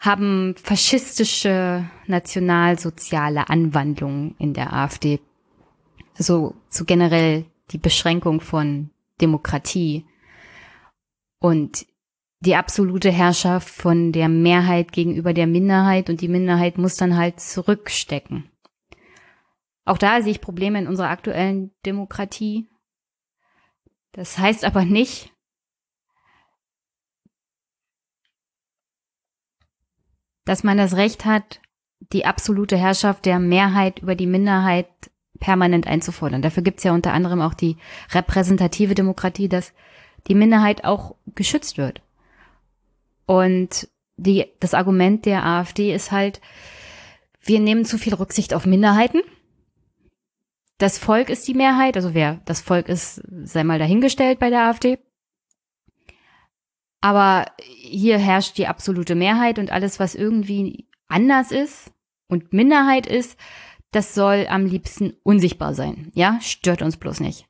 haben 0.00 0.54
faschistische 0.56 1.88
nationalsoziale 2.06 3.48
Anwandlungen 3.48 4.36
in 4.38 4.54
der 4.54 4.72
AfD. 4.72 5.20
Also 6.16 6.54
so 6.68 6.84
generell 6.84 7.46
die 7.70 7.78
Beschränkung 7.78 8.40
von 8.40 8.90
Demokratie 9.20 10.06
und 11.40 11.86
die 12.40 12.54
absolute 12.54 13.10
Herrschaft 13.10 13.68
von 13.68 14.12
der 14.12 14.28
Mehrheit 14.28 14.92
gegenüber 14.92 15.32
der 15.32 15.46
Minderheit 15.46 16.08
und 16.08 16.20
die 16.20 16.28
Minderheit 16.28 16.78
muss 16.78 16.96
dann 16.96 17.16
halt 17.16 17.40
zurückstecken. 17.40 18.50
Auch 19.84 19.98
da 19.98 20.22
sehe 20.22 20.32
ich 20.32 20.40
Probleme 20.40 20.78
in 20.78 20.86
unserer 20.86 21.08
aktuellen 21.08 21.72
Demokratie. 21.84 22.68
Das 24.12 24.38
heißt 24.38 24.64
aber 24.64 24.84
nicht, 24.84 25.32
dass 30.44 30.62
man 30.62 30.78
das 30.78 30.96
Recht 30.96 31.24
hat, 31.24 31.60
die 32.12 32.24
absolute 32.24 32.76
Herrschaft 32.76 33.26
der 33.26 33.38
Mehrheit 33.38 34.00
über 34.00 34.14
die 34.14 34.26
Minderheit 34.26 34.88
permanent 35.40 35.86
einzufordern. 35.86 36.42
Dafür 36.42 36.62
gibt 36.62 36.78
es 36.78 36.84
ja 36.84 36.92
unter 36.92 37.12
anderem 37.12 37.40
auch 37.40 37.54
die 37.54 37.76
repräsentative 38.12 38.94
Demokratie, 38.94 39.48
dass 39.48 39.72
die 40.26 40.34
Minderheit 40.34 40.84
auch 40.84 41.16
geschützt 41.34 41.78
wird. 41.78 42.02
Und 43.28 43.88
die, 44.16 44.46
das 44.58 44.72
Argument 44.72 45.26
der 45.26 45.44
AfD 45.44 45.94
ist 45.94 46.12
halt, 46.12 46.40
wir 47.42 47.60
nehmen 47.60 47.84
zu 47.84 47.98
viel 47.98 48.14
Rücksicht 48.14 48.54
auf 48.54 48.64
Minderheiten. 48.64 49.20
Das 50.78 50.98
Volk 50.98 51.28
ist 51.28 51.46
die 51.46 51.52
Mehrheit, 51.54 51.96
also 51.96 52.14
wer 52.14 52.40
das 52.46 52.62
Volk 52.62 52.88
ist, 52.88 53.22
sei 53.44 53.64
mal 53.64 53.78
dahingestellt 53.78 54.38
bei 54.38 54.48
der 54.48 54.62
AfD. 54.62 54.98
Aber 57.02 57.44
hier 57.66 58.16
herrscht 58.18 58.56
die 58.56 58.66
absolute 58.66 59.14
Mehrheit 59.14 59.58
und 59.58 59.70
alles, 59.70 60.00
was 60.00 60.14
irgendwie 60.14 60.88
anders 61.06 61.52
ist 61.52 61.92
und 62.28 62.54
Minderheit 62.54 63.06
ist, 63.06 63.38
das 63.90 64.14
soll 64.14 64.46
am 64.48 64.64
liebsten 64.64 65.12
unsichtbar 65.22 65.74
sein. 65.74 66.10
Ja, 66.14 66.40
stört 66.40 66.80
uns 66.80 66.96
bloß 66.96 67.20
nicht. 67.20 67.46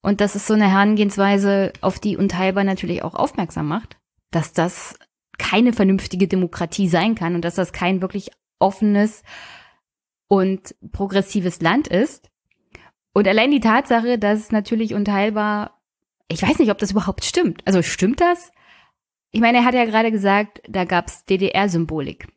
Und 0.00 0.22
das 0.22 0.36
ist 0.36 0.46
so 0.46 0.54
eine 0.54 0.70
Herangehensweise, 0.70 1.74
auf 1.82 1.98
die 1.98 2.16
Unteilbar 2.16 2.64
natürlich 2.64 3.02
auch 3.02 3.14
aufmerksam 3.14 3.68
macht 3.68 3.98
dass 4.30 4.52
das 4.52 4.98
keine 5.38 5.72
vernünftige 5.72 6.28
Demokratie 6.28 6.88
sein 6.88 7.14
kann 7.14 7.34
und 7.34 7.44
dass 7.44 7.54
das 7.54 7.72
kein 7.72 8.00
wirklich 8.00 8.30
offenes 8.58 9.22
und 10.28 10.74
progressives 10.92 11.60
Land 11.60 11.88
ist. 11.88 12.30
Und 13.12 13.28
allein 13.28 13.50
die 13.50 13.60
Tatsache, 13.60 14.18
dass 14.18 14.52
natürlich 14.52 14.94
unteilbar, 14.94 15.80
ich 16.28 16.42
weiß 16.42 16.58
nicht, 16.58 16.70
ob 16.70 16.78
das 16.78 16.90
überhaupt 16.90 17.24
stimmt. 17.24 17.62
Also 17.66 17.82
stimmt 17.82 18.20
das? 18.20 18.50
Ich 19.30 19.40
meine, 19.40 19.58
er 19.58 19.64
hat 19.64 19.74
ja 19.74 19.84
gerade 19.84 20.10
gesagt, 20.10 20.62
da 20.68 20.84
gab's 20.84 21.24
DDR-Symbolik. 21.24 22.28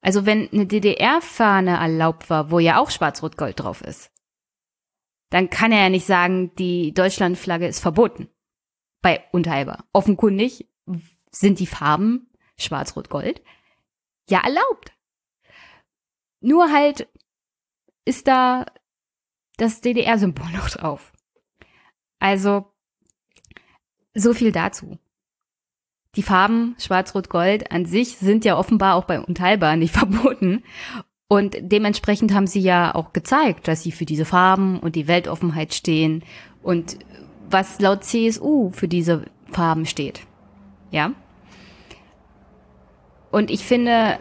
Also 0.00 0.26
wenn 0.26 0.50
eine 0.52 0.66
DDR-Fahne 0.66 1.78
erlaubt 1.78 2.28
war, 2.28 2.50
wo 2.50 2.58
ja 2.58 2.78
auch 2.78 2.90
Schwarz-Rot-Gold 2.90 3.60
drauf 3.60 3.80
ist, 3.80 4.10
dann 5.30 5.50
kann 5.50 5.72
er 5.72 5.80
ja 5.80 5.88
nicht 5.88 6.06
sagen, 6.06 6.54
die 6.56 6.92
Deutschlandflagge 6.92 7.66
ist 7.66 7.80
verboten 7.80 8.28
bei 9.04 9.22
Unteilbar. 9.32 9.84
Offenkundig 9.92 10.66
sind 11.30 11.60
die 11.60 11.66
Farben 11.66 12.26
Schwarz, 12.56 12.96
Rot, 12.96 13.10
Gold 13.10 13.42
ja 14.30 14.40
erlaubt. 14.42 14.92
Nur 16.40 16.72
halt 16.72 17.06
ist 18.06 18.26
da 18.26 18.64
das 19.58 19.82
DDR-Symbol 19.82 20.50
noch 20.52 20.70
drauf. 20.70 21.12
Also, 22.18 22.72
so 24.14 24.32
viel 24.32 24.52
dazu. 24.52 24.98
Die 26.16 26.22
Farben 26.22 26.74
Schwarz, 26.78 27.14
Rot, 27.14 27.28
Gold 27.28 27.72
an 27.72 27.84
sich 27.84 28.16
sind 28.16 28.46
ja 28.46 28.56
offenbar 28.56 28.94
auch 28.94 29.04
bei 29.04 29.20
Unteilbar 29.20 29.76
nicht 29.76 29.94
verboten. 29.98 30.64
Und 31.28 31.56
dementsprechend 31.60 32.32
haben 32.32 32.46
sie 32.46 32.60
ja 32.60 32.94
auch 32.94 33.12
gezeigt, 33.12 33.68
dass 33.68 33.82
sie 33.82 33.92
für 33.92 34.06
diese 34.06 34.24
Farben 34.24 34.80
und 34.80 34.96
die 34.96 35.08
Weltoffenheit 35.08 35.74
stehen 35.74 36.24
und 36.62 36.98
was 37.54 37.78
laut 37.78 38.02
CSU 38.02 38.70
für 38.70 38.88
diese 38.88 39.26
Farben 39.52 39.86
steht. 39.86 40.26
Ja? 40.90 41.12
Und 43.30 43.50
ich 43.50 43.64
finde, 43.64 44.18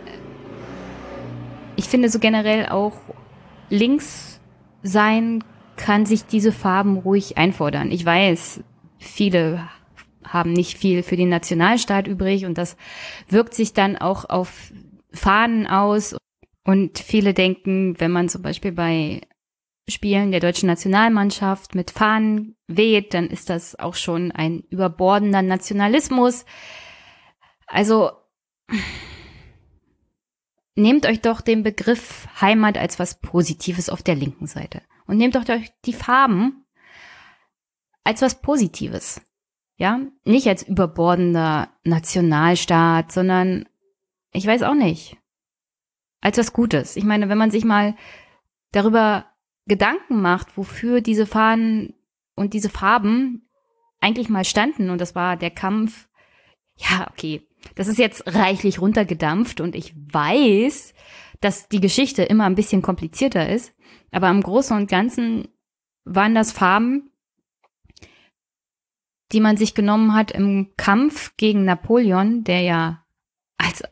ich 1.76 1.86
finde 1.86 2.10
so 2.10 2.20
generell 2.20 2.68
auch 2.70 2.94
links 3.70 4.40
sein 4.84 5.44
kann 5.76 6.06
sich 6.06 6.26
diese 6.26 6.52
Farben 6.52 6.98
ruhig 6.98 7.38
einfordern. 7.38 7.92
Ich 7.92 8.06
weiß, 8.06 8.62
viele 9.00 9.68
haben 10.24 10.54
nicht 10.54 10.78
viel 10.78 11.02
für 11.02 11.16
den 11.16 11.30
Nationalstaat 11.30 12.08
übrig 12.08 12.46
und 12.46 12.60
das 12.60 12.78
wirkt 13.30 13.56
sich 13.56 13.74
dann 13.74 13.98
auch 13.98 14.30
auf 14.30 14.72
Fahnen 15.12 15.66
aus. 15.66 16.16
Und 16.64 17.00
viele 17.00 17.34
denken, 17.34 18.00
wenn 18.00 18.12
man 18.12 18.30
zum 18.30 18.44
Beispiel 18.44 18.72
bei 18.72 19.22
Spielen 19.90 20.32
der 20.32 20.40
deutschen 20.40 20.68
Nationalmannschaft 20.68 21.76
mit 21.76 21.92
Fahnen 21.92 22.56
weht, 22.68 23.14
dann 23.14 23.28
ist 23.28 23.50
das 23.50 23.78
auch 23.78 23.96
schon 23.96 24.32
ein 24.32 24.62
überbordender 24.70 25.42
Nationalismus. 25.42 26.46
Also 27.68 28.12
nehmt 30.76 31.06
euch 31.06 31.22
doch 31.22 31.42
den 31.42 31.64
Begriff 31.64 32.28
Heimat 32.40 32.78
als 32.78 32.98
was 32.98 33.20
Positives 33.20 33.90
auf 33.90 34.02
der 34.04 34.16
linken 34.16 34.48
Seite 34.48 34.82
und 35.06 35.18
nehmt 35.18 35.36
doch 35.36 35.44
die 35.86 35.94
Farben 35.94 36.66
als 38.06 38.22
was 38.22 38.42
Positives. 38.42 39.22
Ja, 39.76 40.00
nicht 40.24 40.48
als 40.48 40.64
überbordender 40.64 41.70
Nationalstaat, 41.84 43.12
sondern 43.12 43.68
ich 44.32 44.46
weiß 44.46 44.64
auch 44.64 44.76
nicht, 44.76 45.18
als 46.22 46.38
was 46.38 46.54
Gutes. 46.54 46.96
Ich 46.96 47.04
meine, 47.04 47.28
wenn 47.28 47.38
man 47.38 47.52
sich 47.52 47.66
mal 47.66 47.96
darüber 48.72 49.26
Gedanken 49.66 50.22
macht, 50.22 50.58
wofür 50.58 51.02
diese 51.02 51.26
Fahnen 51.26 51.94
und 52.36 52.54
diese 52.54 52.70
Farben 52.70 53.48
eigentlich 54.00 54.30
mal 54.30 54.44
standen, 54.44 54.90
und 54.90 55.00
das 55.00 55.16
war 55.16 55.38
der 55.38 55.52
Kampf, 55.52 56.10
ja, 56.76 57.08
okay, 57.12 57.48
das 57.76 57.88
ist 57.88 57.98
jetzt 57.98 58.24
reichlich 58.28 58.82
runtergedampft 58.82 59.62
und 59.62 59.76
ich 59.76 59.94
weiß, 59.96 60.94
dass 61.40 61.70
die 61.70 61.80
Geschichte 61.80 62.24
immer 62.24 62.46
ein 62.46 62.56
bisschen 62.56 62.82
komplizierter 62.82 63.50
ist, 63.50 63.74
aber 64.12 64.30
im 64.30 64.42
Großen 64.42 64.76
und 64.76 64.90
Ganzen 64.90 65.48
waren 66.04 66.36
das 66.36 66.52
Farben, 66.52 67.12
die 69.32 69.40
man 69.40 69.58
sich 69.58 69.74
genommen 69.74 70.14
hat 70.14 70.32
im 70.32 70.74
Kampf 70.78 71.36
gegen 71.38 71.64
Napoleon, 71.64 72.44
der 72.44 72.62
ja 72.62 73.06
als 73.58 73.84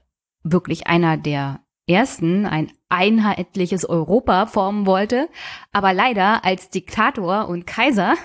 wirklich 0.44 0.88
einer 0.88 1.18
der 1.18 1.64
ersten 1.92 2.46
ein 2.46 2.72
einheitliches 2.90 3.86
Europa 3.86 4.46
formen 4.46 4.86
wollte, 4.86 5.30
aber 5.72 5.94
leider 5.94 6.44
als 6.44 6.70
Diktator 6.70 7.48
und 7.48 7.66
Kaiser, 7.66 8.16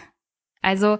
also 0.62 0.98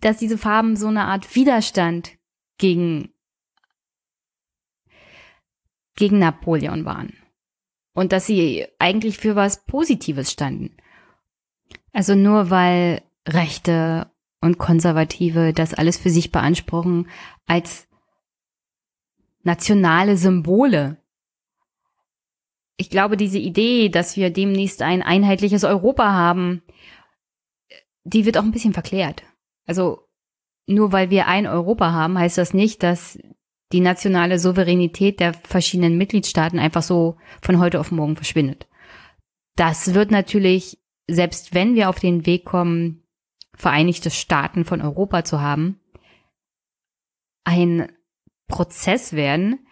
dass 0.00 0.18
diese 0.18 0.38
Farben 0.38 0.76
so 0.76 0.88
eine 0.88 1.04
Art 1.04 1.34
Widerstand 1.34 2.12
gegen 2.58 3.12
gegen 5.96 6.18
Napoleon 6.18 6.84
waren 6.84 7.14
und 7.94 8.12
dass 8.12 8.26
sie 8.26 8.66
eigentlich 8.78 9.18
für 9.18 9.34
was 9.34 9.64
Positives 9.64 10.30
standen. 10.30 10.76
Also 11.92 12.14
nur 12.14 12.50
weil 12.50 13.02
Rechte 13.26 14.10
und 14.40 14.58
Konservative 14.58 15.52
das 15.54 15.72
alles 15.74 15.96
für 15.96 16.10
sich 16.10 16.30
beanspruchen 16.30 17.08
als 17.46 17.85
nationale 19.46 20.16
Symbole. 20.16 21.00
Ich 22.76 22.90
glaube, 22.90 23.16
diese 23.16 23.38
Idee, 23.38 23.88
dass 23.88 24.16
wir 24.16 24.30
demnächst 24.30 24.82
ein 24.82 25.02
einheitliches 25.02 25.64
Europa 25.64 26.12
haben, 26.12 26.62
die 28.04 28.26
wird 28.26 28.36
auch 28.36 28.42
ein 28.42 28.50
bisschen 28.50 28.74
verklärt. 28.74 29.22
Also 29.64 30.08
nur 30.66 30.92
weil 30.92 31.10
wir 31.10 31.28
ein 31.28 31.46
Europa 31.46 31.92
haben, 31.92 32.18
heißt 32.18 32.38
das 32.38 32.54
nicht, 32.54 32.82
dass 32.82 33.18
die 33.72 33.80
nationale 33.80 34.38
Souveränität 34.38 35.20
der 35.20 35.32
verschiedenen 35.32 35.96
Mitgliedstaaten 35.96 36.58
einfach 36.58 36.82
so 36.82 37.16
von 37.40 37.58
heute 37.60 37.80
auf 37.80 37.92
morgen 37.92 38.16
verschwindet. 38.16 38.66
Das 39.54 39.94
wird 39.94 40.10
natürlich, 40.10 40.78
selbst 41.08 41.54
wenn 41.54 41.76
wir 41.76 41.88
auf 41.88 42.00
den 42.00 42.26
Weg 42.26 42.44
kommen, 42.44 43.02
Vereinigte 43.58 44.10
Staaten 44.10 44.66
von 44.66 44.82
Europa 44.82 45.24
zu 45.24 45.40
haben, 45.40 45.80
ein 47.44 47.95
Prozess 48.48 49.12
werden, 49.12 49.66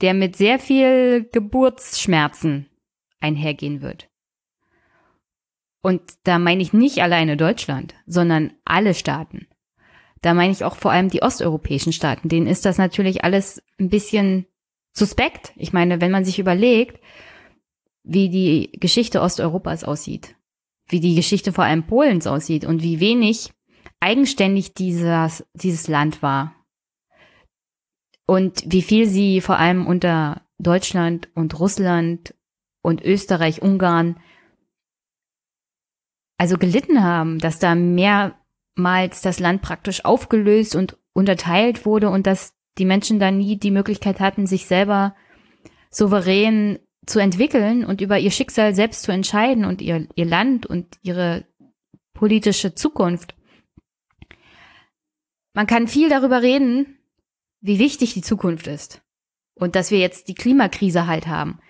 der 0.00 0.14
mit 0.14 0.36
sehr 0.36 0.58
viel 0.58 1.28
Geburtsschmerzen 1.32 2.68
einhergehen 3.20 3.80
wird. 3.80 4.08
Und 5.82 6.00
da 6.24 6.38
meine 6.38 6.62
ich 6.62 6.72
nicht 6.72 7.02
alleine 7.02 7.36
Deutschland, 7.36 7.94
sondern 8.06 8.54
alle 8.64 8.94
Staaten. 8.94 9.48
Da 10.22 10.32
meine 10.32 10.52
ich 10.52 10.64
auch 10.64 10.76
vor 10.76 10.90
allem 10.90 11.10
die 11.10 11.22
osteuropäischen 11.22 11.92
Staaten. 11.92 12.30
Denen 12.30 12.46
ist 12.46 12.64
das 12.64 12.78
natürlich 12.78 13.24
alles 13.24 13.62
ein 13.78 13.90
bisschen 13.90 14.46
suspekt. 14.92 15.52
Ich 15.56 15.74
meine, 15.74 16.00
wenn 16.00 16.10
man 16.10 16.24
sich 16.24 16.38
überlegt, 16.38 16.98
wie 18.04 18.30
die 18.30 18.72
Geschichte 18.80 19.20
Osteuropas 19.20 19.84
aussieht, 19.84 20.34
wie 20.88 21.00
die 21.00 21.14
Geschichte 21.14 21.52
vor 21.52 21.64
allem 21.64 21.86
Polens 21.86 22.26
aussieht 22.26 22.64
und 22.64 22.82
wie 22.82 23.00
wenig 23.00 23.50
eigenständig 24.00 24.72
dieses, 24.72 25.44
dieses 25.52 25.88
Land 25.88 26.22
war. 26.22 26.54
Und 28.26 28.64
wie 28.66 28.82
viel 28.82 29.06
sie 29.06 29.40
vor 29.40 29.58
allem 29.58 29.86
unter 29.86 30.42
Deutschland 30.58 31.28
und 31.34 31.58
Russland 31.58 32.34
und 32.82 33.02
Österreich, 33.02 33.62
Ungarn 33.62 34.16
also 36.38 36.58
gelitten 36.58 37.02
haben, 37.02 37.38
dass 37.38 37.58
da 37.58 37.74
mehr 37.74 38.34
mehrmals 38.76 39.22
das 39.22 39.40
Land 39.40 39.62
praktisch 39.62 40.04
aufgelöst 40.04 40.74
und 40.74 40.98
unterteilt 41.12 41.86
wurde 41.86 42.10
und 42.10 42.26
dass 42.26 42.54
die 42.78 42.84
Menschen 42.84 43.18
da 43.20 43.30
nie 43.30 43.56
die 43.56 43.70
Möglichkeit 43.70 44.20
hatten, 44.20 44.46
sich 44.46 44.66
selber 44.66 45.14
souverän 45.90 46.80
zu 47.06 47.20
entwickeln 47.20 47.84
und 47.84 48.00
über 48.00 48.18
ihr 48.18 48.30
Schicksal 48.30 48.74
selbst 48.74 49.02
zu 49.02 49.12
entscheiden 49.12 49.64
und 49.64 49.80
ihr, 49.80 50.08
ihr 50.16 50.24
Land 50.24 50.66
und 50.66 50.98
ihre 51.02 51.46
politische 52.14 52.74
Zukunft. 52.74 53.34
Man 55.54 55.66
kann 55.66 55.86
viel 55.86 56.08
darüber 56.08 56.42
reden, 56.42 56.98
wie 57.64 57.78
wichtig 57.78 58.14
die 58.14 58.22
Zukunft 58.22 58.66
ist 58.66 59.02
und 59.54 59.74
dass 59.74 59.90
wir 59.90 59.98
jetzt 59.98 60.28
die 60.28 60.34
Klimakrise 60.34 61.06
halt 61.06 61.26
haben. 61.26 61.60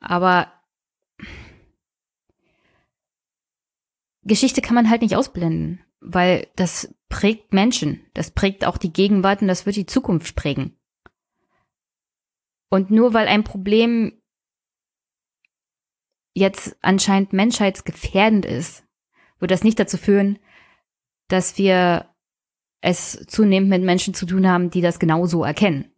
Aber 0.00 0.52
Geschichte 4.22 4.60
kann 4.60 4.74
man 4.74 4.90
halt 4.90 5.02
nicht 5.02 5.16
ausblenden 5.16 5.86
weil 6.08 6.48
das 6.54 6.94
prägt 7.08 7.52
Menschen, 7.52 8.06
das 8.14 8.30
prägt 8.30 8.64
auch 8.64 8.78
die 8.78 8.92
Gegenwart 8.92 9.42
und 9.42 9.48
das 9.48 9.66
wird 9.66 9.76
die 9.76 9.86
Zukunft 9.86 10.36
prägen. 10.36 10.78
Und 12.70 12.90
nur 12.90 13.12
weil 13.12 13.28
ein 13.28 13.44
Problem 13.44 14.20
jetzt 16.34 16.76
anscheinend 16.82 17.32
menschheitsgefährdend 17.32 18.44
ist, 18.44 18.84
wird 19.38 19.50
das 19.50 19.64
nicht 19.64 19.78
dazu 19.78 19.96
führen, 19.96 20.38
dass 21.28 21.58
wir 21.58 22.14
es 22.80 23.24
zunehmend 23.26 23.70
mit 23.70 23.82
Menschen 23.82 24.14
zu 24.14 24.26
tun 24.26 24.48
haben, 24.48 24.70
die 24.70 24.80
das 24.80 24.98
genauso 24.98 25.44
erkennen. 25.44 25.92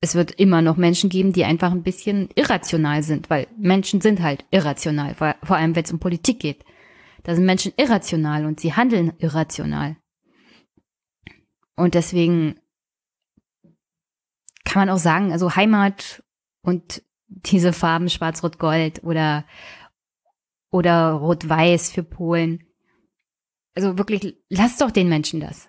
Es 0.00 0.14
wird 0.14 0.32
immer 0.32 0.62
noch 0.62 0.76
Menschen 0.76 1.10
geben, 1.10 1.32
die 1.32 1.44
einfach 1.44 1.72
ein 1.72 1.82
bisschen 1.82 2.30
irrational 2.34 3.02
sind, 3.02 3.28
weil 3.28 3.46
Menschen 3.58 4.00
sind 4.00 4.22
halt 4.22 4.46
irrational, 4.50 5.14
vor 5.14 5.56
allem 5.56 5.76
wenn 5.76 5.84
es 5.84 5.92
um 5.92 5.98
Politik 5.98 6.40
geht. 6.40 6.64
Da 7.24 7.34
sind 7.34 7.44
Menschen 7.44 7.72
irrational 7.76 8.46
und 8.46 8.60
sie 8.60 8.72
handeln 8.72 9.12
irrational. 9.18 9.96
Und 11.76 11.94
deswegen 11.94 12.58
kann 14.64 14.86
man 14.86 14.90
auch 14.90 14.98
sagen, 14.98 15.32
also 15.32 15.54
Heimat 15.56 16.22
und 16.62 17.02
diese 17.28 17.72
Farben 17.72 18.08
Schwarz-Rot-Gold 18.08 19.04
oder, 19.04 19.44
oder 20.70 21.12
Rot-Weiß 21.12 21.90
für 21.92 22.02
Polen. 22.02 22.69
Also 23.80 23.98
wirklich, 23.98 24.36
lasst 24.48 24.80
doch 24.80 24.90
den 24.90 25.08
Menschen 25.08 25.40
das. 25.40 25.68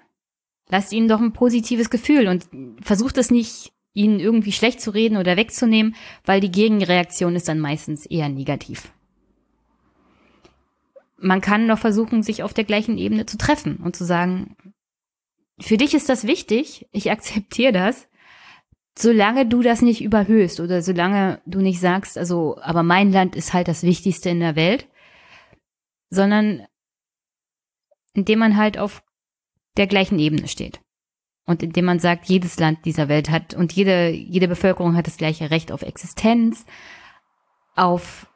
Lasst 0.70 0.94
ihnen 0.94 1.08
doch 1.08 1.20
ein 1.20 1.34
positives 1.34 1.90
Gefühl 1.90 2.28
und 2.28 2.48
versucht 2.82 3.18
es 3.18 3.32
nicht, 3.32 3.74
ihnen 3.94 4.20
irgendwie 4.20 4.52
schlecht 4.52 4.80
zu 4.82 4.92
reden 4.92 5.18
oder 5.18 5.38
wegzunehmen, 5.38 5.96
weil 6.26 6.40
die 6.40 6.52
Gegenreaktion 6.52 7.36
ist 7.36 7.48
dann 7.48 7.60
meistens 7.60 8.06
eher 8.06 8.30
negativ 8.30 8.92
man 11.22 11.42
kann 11.42 11.68
noch 11.68 11.80
versuchen, 11.80 12.24
sich 12.24 12.44
auf 12.44 12.54
der 12.54 12.64
gleichen 12.64 12.98
Ebene 12.98 13.26
zu 13.26 13.38
treffen 13.38 13.78
und 13.78 13.96
zu 13.96 14.04
sagen, 14.04 14.56
für 15.60 15.78
dich 15.78 15.94
ist 15.94 16.10
das 16.10 16.26
wichtig, 16.26 16.88
ich 16.92 17.12
akzeptiere 17.12 17.72
das, 17.72 18.08
solange 18.98 19.46
du 19.46 19.62
das 19.62 19.82
nicht 19.82 20.02
überhöhst 20.02 20.60
oder 20.60 20.82
solange 20.82 21.42
du 21.46 21.60
nicht 21.60 21.80
sagst, 21.80 22.18
also, 22.18 22.58
aber 22.62 22.84
mein 22.84 23.12
Land 23.12 23.36
ist 23.36 23.54
halt 23.54 23.68
das 23.68 23.84
Wichtigste 23.84 24.30
in 24.30 24.40
der 24.40 24.56
Welt, 24.56 24.88
sondern 26.10 26.66
indem 28.14 28.40
man 28.40 28.58
halt 28.58 28.78
auf 28.78 29.04
der 29.78 29.88
gleichen 29.88 30.20
Ebene 30.20 30.48
steht. 30.48 30.82
und 31.48 31.64
indem 31.64 31.86
man 31.86 32.00
sagt, 32.00 32.30
jedes 32.30 32.60
Land 32.60 32.86
dieser 32.86 33.10
Welt 33.10 33.30
hat 33.30 33.56
und 33.56 33.74
jede, 33.74 34.10
jede 34.10 34.48
Bevölkerung 34.48 34.96
hat 34.96 35.08
das 35.08 35.18
gleiche 35.18 35.50
Recht 35.50 35.72
auf 35.72 35.82
Existenz, 35.82 36.66
auf 37.76 38.28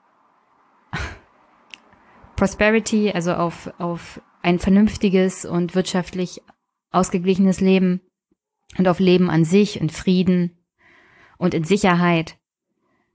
Prosperity, 2.36 3.12
also 3.12 3.34
auf, 3.34 3.72
auf 3.78 4.22
ein 4.42 4.60
vernünftiges 4.60 5.46
und 5.46 5.76
wirtschaftlich 5.76 6.42
ausgeglichenes 6.92 7.62
Leben 7.62 8.02
und 8.78 8.88
auf 8.88 9.00
Leben 9.00 9.30
an 9.30 9.46
sich 9.46 9.80
und 9.82 9.92
Frieden 9.92 10.66
und 11.38 11.54
in 11.54 11.64
Sicherheit 11.64 12.38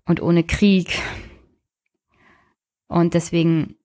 und 0.07 0.23
ohne 0.23 0.45
Krieg. 0.45 0.99
Und 2.87 3.15
deswegen, 3.15 3.77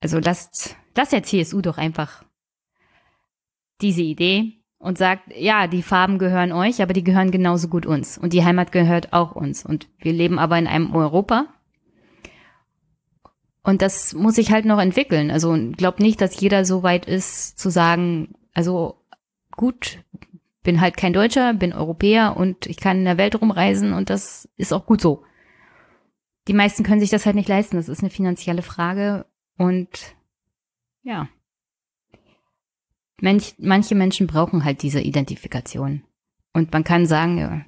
also 0.00 0.18
lasst, 0.18 0.76
lasst 0.94 1.12
der 1.12 1.22
CSU 1.22 1.60
doch 1.60 1.78
einfach 1.78 2.24
diese 3.80 4.02
Idee 4.02 4.62
und 4.78 4.98
sagt, 4.98 5.32
ja, 5.36 5.66
die 5.66 5.82
Farben 5.82 6.18
gehören 6.18 6.52
euch, 6.52 6.82
aber 6.82 6.92
die 6.92 7.04
gehören 7.04 7.30
genauso 7.30 7.68
gut 7.68 7.86
uns. 7.86 8.18
Und 8.18 8.32
die 8.32 8.44
Heimat 8.44 8.72
gehört 8.72 9.12
auch 9.12 9.32
uns. 9.36 9.64
Und 9.64 9.88
wir 9.98 10.12
leben 10.12 10.38
aber 10.38 10.58
in 10.58 10.66
einem 10.66 10.94
Europa. 10.94 11.46
Und 13.62 13.80
das 13.80 14.12
muss 14.12 14.34
sich 14.34 14.50
halt 14.50 14.64
noch 14.64 14.80
entwickeln. 14.80 15.30
Also 15.30 15.56
glaub 15.76 16.00
nicht, 16.00 16.20
dass 16.20 16.40
jeder 16.40 16.64
so 16.64 16.82
weit 16.82 17.06
ist 17.06 17.58
zu 17.58 17.70
sagen, 17.70 18.34
also 18.54 19.04
gut, 19.56 20.02
bin 20.64 20.80
halt 20.80 20.96
kein 20.96 21.12
Deutscher, 21.12 21.54
bin 21.54 21.72
Europäer 21.72 22.36
und 22.36 22.66
ich 22.66 22.76
kann 22.76 22.98
in 22.98 23.04
der 23.04 23.18
Welt 23.18 23.40
rumreisen 23.40 23.92
und 23.92 24.10
das 24.10 24.48
ist 24.56 24.72
auch 24.72 24.86
gut 24.86 25.00
so. 25.00 25.22
Die 26.48 26.54
meisten 26.54 26.82
können 26.82 27.00
sich 27.00 27.10
das 27.10 27.24
halt 27.24 27.36
nicht 27.36 27.48
leisten. 27.48 27.76
Das 27.76 27.88
ist 27.88 28.00
eine 28.00 28.10
finanzielle 28.10 28.62
Frage 28.62 29.26
und 29.58 30.16
ja. 31.02 31.28
Mensch, 33.20 33.54
manche 33.58 33.94
Menschen 33.94 34.26
brauchen 34.26 34.64
halt 34.64 34.82
diese 34.82 35.00
Identifikation. 35.00 36.04
Und 36.52 36.72
man 36.72 36.84
kann 36.84 37.06
sagen, 37.06 37.64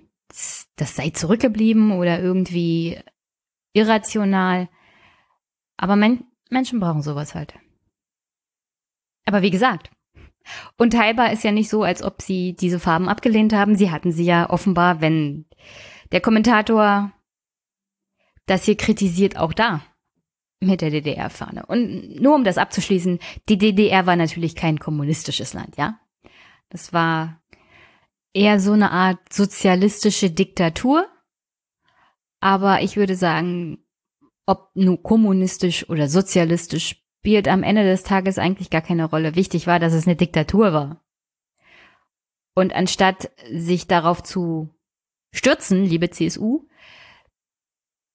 das, 0.76 0.97
sei 0.97 1.11
zurückgeblieben 1.11 1.93
oder 1.93 2.20
irgendwie 2.20 2.99
irrational. 3.72 4.68
Aber 5.76 5.97
Men 5.97 6.24
Menschen 6.51 6.80
brauchen 6.80 7.03
sowas 7.03 7.35
halt. 7.35 7.55
Aber 9.26 9.43
wie 9.43 9.51
gesagt, 9.51 9.91
unteilbar 10.76 11.32
ist 11.32 11.45
ja 11.45 11.53
nicht 11.53 11.70
so, 11.70 11.82
als 11.82 12.03
ob 12.03 12.20
sie 12.20 12.55
diese 12.55 12.78
Farben 12.78 13.09
abgelehnt 13.09 13.53
haben. 13.53 13.76
Sie 13.76 13.91
hatten 13.91 14.12
sie 14.12 14.24
ja 14.24 14.51
offenbar, 14.51 15.01
wenn 15.01 15.47
der 16.12 16.20
Kommentator 16.20 17.12
das 18.47 18.64
hier 18.64 18.76
kritisiert, 18.76 19.37
auch 19.37 19.53
da 19.53 19.82
mit 20.65 20.81
der 20.81 20.91
DDR-Fahne. 20.91 21.67
Und 21.67 22.21
nur 22.21 22.35
um 22.35 22.45
das 22.45 22.59
abzuschließen, 22.59 23.19
die 23.49 23.59
DDR 23.59 24.07
war 24.07 24.17
natürlich 24.17 24.55
kein 24.55 24.79
kommunistisches 24.79 25.55
Land, 25.55 25.77
ja. 25.77 25.99
Das 26.71 26.93
war 26.93 27.41
eher 28.33 28.59
so 28.61 28.73
eine 28.73 28.91
Art 28.91 29.33
sozialistische 29.33 30.31
Diktatur. 30.31 31.07
Aber 32.41 32.83
ich 32.83 32.97
würde 32.97 33.17
sagen, 33.17 33.79
ob 34.47 34.71
nur 34.75 35.03
kommunistisch 35.03 35.89
oder 35.89 36.09
sozialistisch 36.09 37.01
spielt 37.21 37.49
am 37.49 37.62
Ende 37.62 37.85
des 37.85 38.03
Tages 38.03 38.39
eigentlich 38.39 38.69
gar 38.69 38.83
keine 38.83 39.07
Rolle. 39.07 39.35
Wichtig 39.35 39.67
war, 39.67 39.79
dass 39.79 39.95
es 39.95 40.07
eine 40.07 40.17
Diktatur 40.17 40.73
war. 40.73 41.03
Und 42.55 42.75
anstatt 42.75 43.31
sich 43.51 43.87
darauf 43.87 44.23
zu 44.23 44.69
stürzen, 45.33 45.85
liebe 45.85 46.11
CSU, 46.11 46.69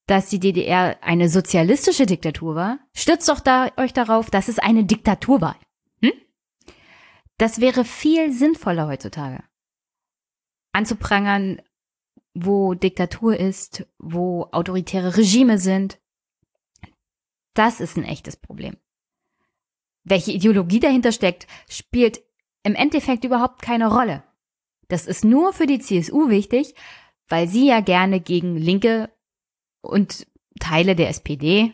dass 0.10 0.28
die 0.28 0.40
DDR 0.40 0.98
eine 1.04 1.30
sozialistische 1.30 2.08
Diktatur 2.08 2.56
war, 2.56 2.80
stützt 2.94 3.30
doch 3.30 3.40
da, 3.40 3.72
euch 3.78 3.94
darauf, 3.94 4.32
dass 4.32 4.48
es 4.48 4.58
eine 4.58 4.84
Diktatur 4.84 5.40
war. 5.40 5.56
Hm? 6.02 6.14
Das 7.38 7.62
wäre 7.62 7.86
viel 7.86 8.32
sinnvoller 8.32 8.88
heutzutage. 8.88 9.44
Anzuprangern, 10.72 11.62
wo 12.34 12.74
Diktatur 12.74 13.38
ist, 13.38 13.86
wo 14.00 14.48
autoritäre 14.52 15.16
Regime 15.16 15.60
sind. 15.60 16.00
Das 17.54 17.80
ist 17.80 17.96
ein 17.96 18.04
echtes 18.04 18.36
Problem. 18.36 18.78
Welche 20.04 20.32
Ideologie 20.32 20.80
dahinter 20.80 21.12
steckt, 21.12 21.46
spielt 21.70 22.24
im 22.64 22.74
Endeffekt 22.74 23.26
überhaupt 23.26 23.62
keine 23.62 23.94
Rolle. 23.94 24.24
Das 24.88 25.06
ist 25.06 25.24
nur 25.24 25.54
für 25.54 25.68
die 25.68 25.80
CSU 25.80 26.30
wichtig, 26.30 26.74
weil 27.28 27.48
sie 27.48 27.68
ja 27.68 27.82
gerne 27.82 28.20
gegen 28.20 28.58
linke 28.58 29.12
und 29.82 30.28
Teile 30.60 30.96
der 30.96 31.10
SPD 31.10 31.74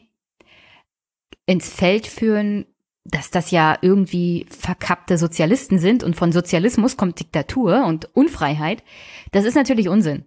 ins 1.45 1.71
Feld 1.73 2.07
führen, 2.07 2.65
dass 3.03 3.29
das 3.29 3.51
ja 3.51 3.77
irgendwie 3.81 4.45
verkappte 4.49 5.17
Sozialisten 5.17 5.77
sind 5.77 6.03
und 6.03 6.15
von 6.15 6.31
Sozialismus 6.31 6.97
kommt 6.97 7.19
Diktatur 7.19 7.85
und 7.85 8.15
Unfreiheit, 8.15 8.83
das 9.31 9.45
ist 9.45 9.55
natürlich 9.55 9.89
Unsinn. 9.89 10.25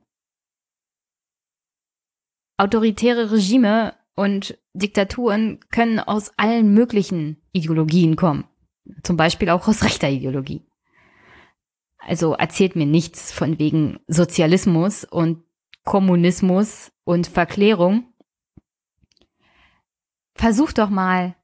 Autoritäre 2.56 3.32
Regime 3.32 3.94
und 4.14 4.58
Diktaturen 4.74 5.60
können 5.70 6.00
aus 6.00 6.32
allen 6.36 6.72
möglichen 6.74 7.40
Ideologien 7.52 8.16
kommen. 8.16 8.44
Zum 9.02 9.16
Beispiel 9.16 9.50
auch 9.50 9.68
aus 9.68 9.84
rechter 9.84 10.08
Ideologie. 10.08 10.66
Also 11.98 12.34
erzählt 12.34 12.74
mir 12.74 12.86
nichts 12.86 13.32
von 13.32 13.58
wegen 13.58 13.98
Sozialismus 14.06 15.04
und 15.04 15.44
Kommunismus 15.88 16.92
und 17.04 17.28
Verklärung. 17.28 18.12
Versucht 20.34 20.76
doch 20.76 20.90
mal, 20.90 21.34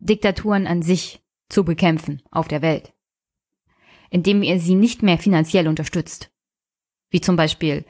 Diktaturen 0.00 0.66
an 0.66 0.82
sich 0.82 1.22
zu 1.48 1.64
bekämpfen 1.64 2.20
auf 2.30 2.46
der 2.46 2.60
Welt, 2.60 2.92
indem 4.10 4.42
ihr 4.42 4.60
sie 4.60 4.74
nicht 4.74 5.02
mehr 5.02 5.16
finanziell 5.16 5.66
unterstützt. 5.66 6.30
Wie 7.08 7.22
zum 7.22 7.36
Beispiel 7.36 7.86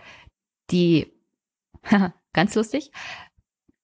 die, 0.70 1.12
ganz 2.32 2.54
lustig, 2.54 2.92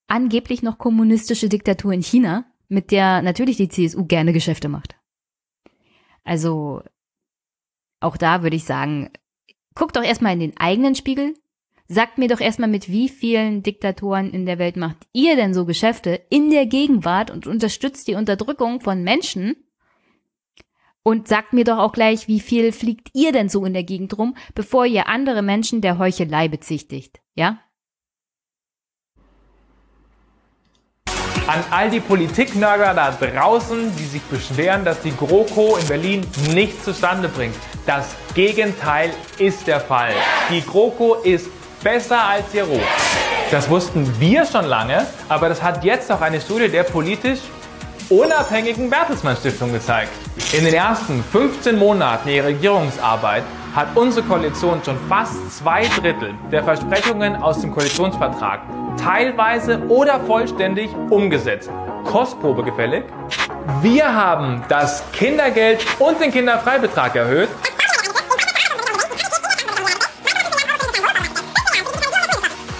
angeblich 0.06 0.62
noch 0.62 0.78
kommunistische 0.78 1.48
Diktatur 1.48 1.92
in 1.92 2.04
China, 2.04 2.44
mit 2.68 2.92
der 2.92 3.20
natürlich 3.22 3.56
die 3.56 3.68
CSU 3.68 4.04
gerne 4.04 4.32
Geschäfte 4.32 4.68
macht. 4.68 4.94
Also 6.22 6.84
auch 7.98 8.16
da 8.16 8.44
würde 8.44 8.54
ich 8.54 8.64
sagen, 8.64 9.10
guckt 9.76 9.94
doch 9.94 10.02
erstmal 10.02 10.32
in 10.32 10.40
den 10.40 10.56
eigenen 10.56 10.96
Spiegel. 10.96 11.34
Sagt 11.86 12.18
mir 12.18 12.26
doch 12.26 12.40
erstmal, 12.40 12.68
mit 12.68 12.88
wie 12.88 13.08
vielen 13.08 13.62
Diktatoren 13.62 14.32
in 14.32 14.44
der 14.44 14.58
Welt 14.58 14.76
macht 14.76 15.06
ihr 15.12 15.36
denn 15.36 15.54
so 15.54 15.64
Geschäfte 15.64 16.20
in 16.30 16.50
der 16.50 16.66
Gegenwart 16.66 17.30
und 17.30 17.46
unterstützt 17.46 18.08
die 18.08 18.16
Unterdrückung 18.16 18.80
von 18.80 19.04
Menschen? 19.04 19.54
Und 21.04 21.28
sagt 21.28 21.52
mir 21.52 21.62
doch 21.62 21.78
auch 21.78 21.92
gleich, 21.92 22.26
wie 22.26 22.40
viel 22.40 22.72
fliegt 22.72 23.10
ihr 23.12 23.30
denn 23.30 23.48
so 23.48 23.64
in 23.64 23.74
der 23.74 23.84
Gegend 23.84 24.18
rum, 24.18 24.34
bevor 24.56 24.86
ihr 24.86 25.06
andere 25.06 25.42
Menschen 25.42 25.80
der 25.80 25.98
Heuchelei 25.98 26.48
bezichtigt, 26.48 27.20
ja? 27.36 27.60
An 31.48 31.62
all 31.70 31.88
die 31.88 32.00
Politiknörger 32.00 32.92
da 32.92 33.12
draußen, 33.12 33.94
die 33.96 34.04
sich 34.04 34.22
beschweren, 34.22 34.84
dass 34.84 35.00
die 35.02 35.16
GroKo 35.16 35.76
in 35.76 35.86
Berlin 35.86 36.26
nichts 36.52 36.84
zustande 36.84 37.28
bringt. 37.28 37.54
Das 37.86 38.16
Gegenteil 38.34 39.10
ist 39.38 39.64
der 39.68 39.78
Fall. 39.78 40.10
Die 40.50 40.60
GroKo 40.60 41.14
ist 41.22 41.48
besser 41.84 42.20
als 42.20 42.52
ihr 42.52 42.64
Ruf. 42.64 42.82
Das 43.52 43.70
wussten 43.70 44.12
wir 44.18 44.44
schon 44.44 44.64
lange, 44.64 45.06
aber 45.28 45.48
das 45.48 45.62
hat 45.62 45.84
jetzt 45.84 46.10
auch 46.10 46.20
eine 46.20 46.40
Studie 46.40 46.68
der 46.68 46.82
politisch 46.82 47.38
unabhängigen 48.10 48.88
Bertelsmann 48.88 49.36
Stiftung 49.36 49.72
gezeigt. 49.72 50.10
In 50.52 50.64
den 50.64 50.74
ersten 50.74 51.24
15 51.32 51.76
Monaten 51.76 52.28
ihrer 52.28 52.46
Regierungsarbeit 52.46 53.42
hat 53.74 53.88
unsere 53.94 54.26
Koalition 54.26 54.80
schon 54.84 54.96
fast 55.08 55.34
zwei 55.58 55.86
Drittel 56.00 56.34
der 56.50 56.62
Versprechungen 56.64 57.36
aus 57.36 57.60
dem 57.60 57.72
Koalitionsvertrag 57.72 58.60
teilweise 59.02 59.80
oder 59.88 60.20
vollständig 60.20 60.90
umgesetzt. 61.10 61.70
Kostprobe 62.04 62.62
gefällig. 62.62 63.04
Wir 63.82 64.14
haben 64.14 64.64
das 64.68 65.02
Kindergeld 65.12 65.84
und 65.98 66.20
den 66.20 66.30
Kinderfreibetrag 66.30 67.16
erhöht. 67.16 67.48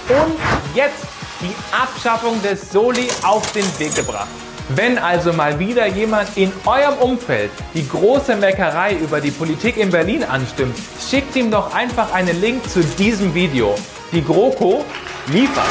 Und 0.09 0.39
jetzt 0.73 1.05
die 1.41 1.53
Abschaffung 1.71 2.41
des 2.41 2.71
Soli 2.71 3.07
auf 3.23 3.51
den 3.51 3.65
Weg 3.77 3.93
gebracht. 3.93 4.46
Wenn 4.69 4.97
also 4.97 5.31
mal 5.31 5.59
wieder 5.59 5.87
jemand 5.87 6.35
in 6.35 6.51
eurem 6.65 6.95
Umfeld 6.95 7.51
die 7.73 7.87
große 7.87 8.35
Meckerei 8.35 8.97
über 8.97 9.21
die 9.21 9.31
Politik 9.31 9.77
in 9.77 9.91
Berlin 9.91 10.25
anstimmt, 10.25 10.77
schickt 10.99 11.37
ihm 11.37 11.49
doch 11.49 11.73
einfach 11.73 12.11
einen 12.11 12.41
Link 12.41 12.69
zu 12.69 12.83
diesem 12.83 13.33
Video. 13.33 13.75
Die 14.11 14.21
GroKo 14.21 14.83
liefert. 15.27 15.63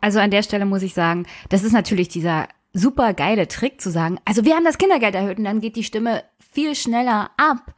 Also 0.00 0.18
an 0.18 0.32
der 0.32 0.42
Stelle 0.42 0.66
muss 0.66 0.82
ich 0.82 0.94
sagen, 0.94 1.24
das 1.50 1.62
ist 1.62 1.72
natürlich 1.72 2.08
dieser 2.08 2.48
super 2.72 3.14
geile 3.14 3.46
Trick 3.46 3.80
zu 3.80 3.90
sagen, 3.90 4.18
also 4.24 4.44
wir 4.44 4.56
haben 4.56 4.64
das 4.64 4.78
Kindergeld 4.78 5.14
erhöht 5.14 5.38
und 5.38 5.44
dann 5.44 5.60
geht 5.60 5.76
die 5.76 5.84
Stimme 5.84 6.24
viel 6.52 6.74
schneller 6.74 7.30
ab, 7.36 7.74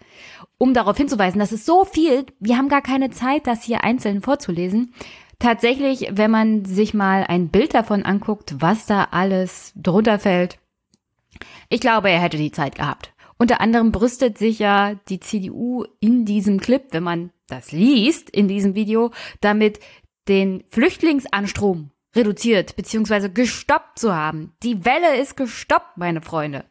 um 0.56 0.72
darauf 0.72 0.96
hinzuweisen, 0.96 1.38
das 1.38 1.52
ist 1.52 1.66
so 1.66 1.84
viel, 1.84 2.24
wir 2.38 2.56
haben 2.56 2.70
gar 2.70 2.82
keine 2.82 3.10
Zeit, 3.10 3.46
das 3.46 3.62
hier 3.62 3.84
einzeln 3.84 4.22
vorzulesen. 4.22 4.94
Tatsächlich, 5.40 6.06
wenn 6.12 6.30
man 6.30 6.64
sich 6.64 6.94
mal 6.94 7.24
ein 7.24 7.48
Bild 7.48 7.74
davon 7.74 8.04
anguckt, 8.04 8.54
was 8.58 8.86
da 8.86 9.08
alles 9.10 9.72
drunter 9.74 10.20
fällt, 10.20 10.58
Ich 11.68 11.80
glaube, 11.80 12.10
er 12.10 12.20
hätte 12.20 12.36
die 12.36 12.50
Zeit 12.50 12.74
gehabt. 12.74 13.12
Unter 13.38 13.60
anderem 13.60 13.92
brüstet 13.92 14.36
sich 14.36 14.58
ja 14.58 14.94
die 15.08 15.20
CDU 15.20 15.84
in 16.00 16.24
diesem 16.26 16.60
Clip, 16.60 16.82
wenn 16.90 17.04
man 17.04 17.30
das 17.46 17.72
liest, 17.72 18.28
in 18.28 18.48
diesem 18.48 18.74
Video, 18.74 19.12
damit 19.40 19.80
den 20.28 20.64
Flüchtlingsanstrom 20.68 21.90
reduziert 22.14 22.76
bzw. 22.76 23.28
gestoppt 23.30 23.98
zu 23.98 24.14
haben. 24.14 24.52
Die 24.62 24.84
Welle 24.84 25.16
ist 25.16 25.36
gestoppt, 25.36 25.96
meine 25.96 26.20
Freunde. 26.20 26.64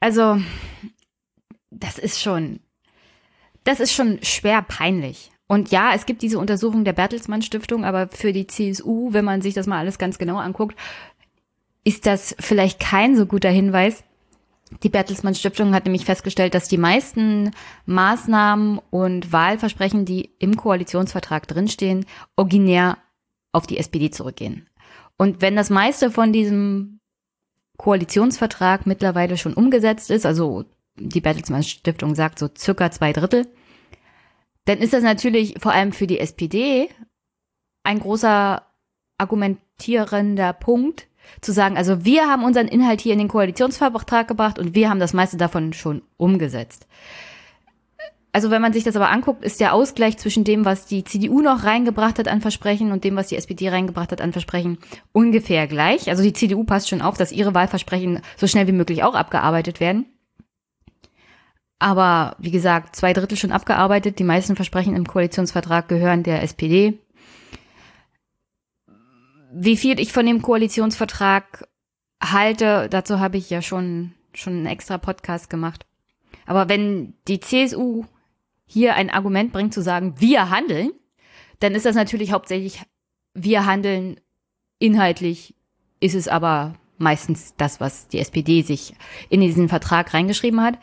Also, 0.00 0.40
das 1.70 1.98
ist 1.98 2.22
schon, 2.22 2.60
das 3.64 3.80
ist 3.80 3.92
schon 3.92 4.22
schwer 4.22 4.62
peinlich. 4.62 5.30
Und 5.48 5.70
ja, 5.70 5.92
es 5.94 6.06
gibt 6.06 6.22
diese 6.22 6.38
Untersuchung 6.38 6.84
der 6.84 6.92
Bertelsmann 6.92 7.42
Stiftung, 7.42 7.84
aber 7.84 8.08
für 8.08 8.32
die 8.32 8.46
CSU, 8.46 9.12
wenn 9.12 9.24
man 9.24 9.42
sich 9.42 9.54
das 9.54 9.66
mal 9.66 9.78
alles 9.78 9.98
ganz 9.98 10.18
genau 10.18 10.38
anguckt, 10.38 10.76
ist 11.84 12.06
das 12.06 12.34
vielleicht 12.40 12.80
kein 12.80 13.16
so 13.16 13.26
guter 13.26 13.50
Hinweis. 13.50 14.02
Die 14.82 14.88
Bertelsmann 14.88 15.36
Stiftung 15.36 15.72
hat 15.72 15.84
nämlich 15.84 16.04
festgestellt, 16.04 16.54
dass 16.54 16.66
die 16.66 16.78
meisten 16.78 17.52
Maßnahmen 17.86 18.80
und 18.90 19.32
Wahlversprechen, 19.32 20.04
die 20.04 20.30
im 20.40 20.56
Koalitionsvertrag 20.56 21.46
drinstehen, 21.46 22.04
originär 22.34 22.98
auf 23.52 23.68
die 23.68 23.78
SPD 23.78 24.10
zurückgehen. 24.10 24.68
Und 25.16 25.40
wenn 25.40 25.54
das 25.54 25.70
meiste 25.70 26.10
von 26.10 26.32
diesem 26.32 26.98
Koalitionsvertrag 27.76 28.86
mittlerweile 28.86 29.36
schon 29.36 29.54
umgesetzt 29.54 30.10
ist, 30.10 30.26
also 30.26 30.64
die 30.96 31.20
Bertelsmann 31.20 31.62
Stiftung 31.62 32.16
sagt 32.16 32.40
so 32.40 32.48
circa 32.56 32.90
zwei 32.90 33.12
Drittel, 33.12 33.46
dann 34.66 34.78
ist 34.78 34.92
das 34.92 35.02
natürlich 35.02 35.56
vor 35.58 35.72
allem 35.72 35.92
für 35.92 36.06
die 36.06 36.20
SPD 36.20 36.88
ein 37.82 38.00
großer 38.00 38.62
argumentierender 39.18 40.52
Punkt, 40.52 41.08
zu 41.40 41.52
sagen, 41.52 41.76
also 41.76 42.04
wir 42.04 42.28
haben 42.28 42.44
unseren 42.44 42.68
Inhalt 42.68 43.00
hier 43.00 43.12
in 43.12 43.18
den 43.18 43.28
Koalitionsvertrag 43.28 44.28
gebracht 44.28 44.58
und 44.58 44.74
wir 44.74 44.88
haben 44.88 45.00
das 45.00 45.12
meiste 45.12 45.36
davon 45.36 45.72
schon 45.72 46.02
umgesetzt. 46.16 46.86
Also 48.32 48.50
wenn 48.50 48.60
man 48.60 48.74
sich 48.74 48.84
das 48.84 48.96
aber 48.96 49.10
anguckt, 49.10 49.44
ist 49.44 49.60
der 49.60 49.72
Ausgleich 49.72 50.18
zwischen 50.18 50.44
dem, 50.44 50.66
was 50.66 50.84
die 50.84 51.04
CDU 51.04 51.40
noch 51.40 51.64
reingebracht 51.64 52.18
hat 52.18 52.28
an 52.28 52.42
Versprechen 52.42 52.92
und 52.92 53.02
dem, 53.02 53.16
was 53.16 53.28
die 53.28 53.36
SPD 53.36 53.70
reingebracht 53.70 54.12
hat 54.12 54.20
an 54.20 54.32
Versprechen, 54.32 54.78
ungefähr 55.12 55.66
gleich. 55.66 56.10
Also 56.10 56.22
die 56.22 56.34
CDU 56.34 56.64
passt 56.64 56.90
schon 56.90 57.00
auf, 57.00 57.16
dass 57.16 57.32
ihre 57.32 57.54
Wahlversprechen 57.54 58.20
so 58.36 58.46
schnell 58.46 58.66
wie 58.66 58.72
möglich 58.72 59.02
auch 59.02 59.14
abgearbeitet 59.14 59.80
werden. 59.80 60.04
Aber 61.78 62.36
wie 62.38 62.50
gesagt, 62.50 62.96
zwei 62.96 63.12
Drittel 63.12 63.36
schon 63.36 63.52
abgearbeitet. 63.52 64.18
Die 64.18 64.24
meisten 64.24 64.56
Versprechen 64.56 64.96
im 64.96 65.06
Koalitionsvertrag 65.06 65.88
gehören 65.88 66.22
der 66.22 66.42
SPD. 66.42 66.98
Wie 69.52 69.76
viel 69.76 70.00
ich 70.00 70.12
von 70.12 70.26
dem 70.26 70.42
Koalitionsvertrag 70.42 71.68
halte, 72.22 72.88
dazu 72.90 73.20
habe 73.20 73.36
ich 73.36 73.50
ja 73.50 73.62
schon, 73.62 74.14
schon 74.34 74.54
einen 74.54 74.66
extra 74.66 74.98
Podcast 74.98 75.50
gemacht. 75.50 75.86
Aber 76.46 76.68
wenn 76.68 77.14
die 77.28 77.40
CSU 77.40 78.04
hier 78.66 78.94
ein 78.94 79.10
Argument 79.10 79.52
bringt 79.52 79.74
zu 79.74 79.82
sagen, 79.82 80.14
wir 80.18 80.50
handeln, 80.50 80.92
dann 81.60 81.74
ist 81.74 81.86
das 81.86 81.96
natürlich 81.96 82.32
hauptsächlich, 82.32 82.82
wir 83.34 83.66
handeln 83.66 84.20
inhaltlich, 84.78 85.54
ist 86.00 86.14
es 86.14 86.28
aber 86.28 86.74
meistens 86.98 87.54
das, 87.56 87.80
was 87.80 88.08
die 88.08 88.18
SPD 88.18 88.62
sich 88.62 88.94
in 89.28 89.40
diesen 89.40 89.68
Vertrag 89.68 90.14
reingeschrieben 90.14 90.62
hat. 90.62 90.78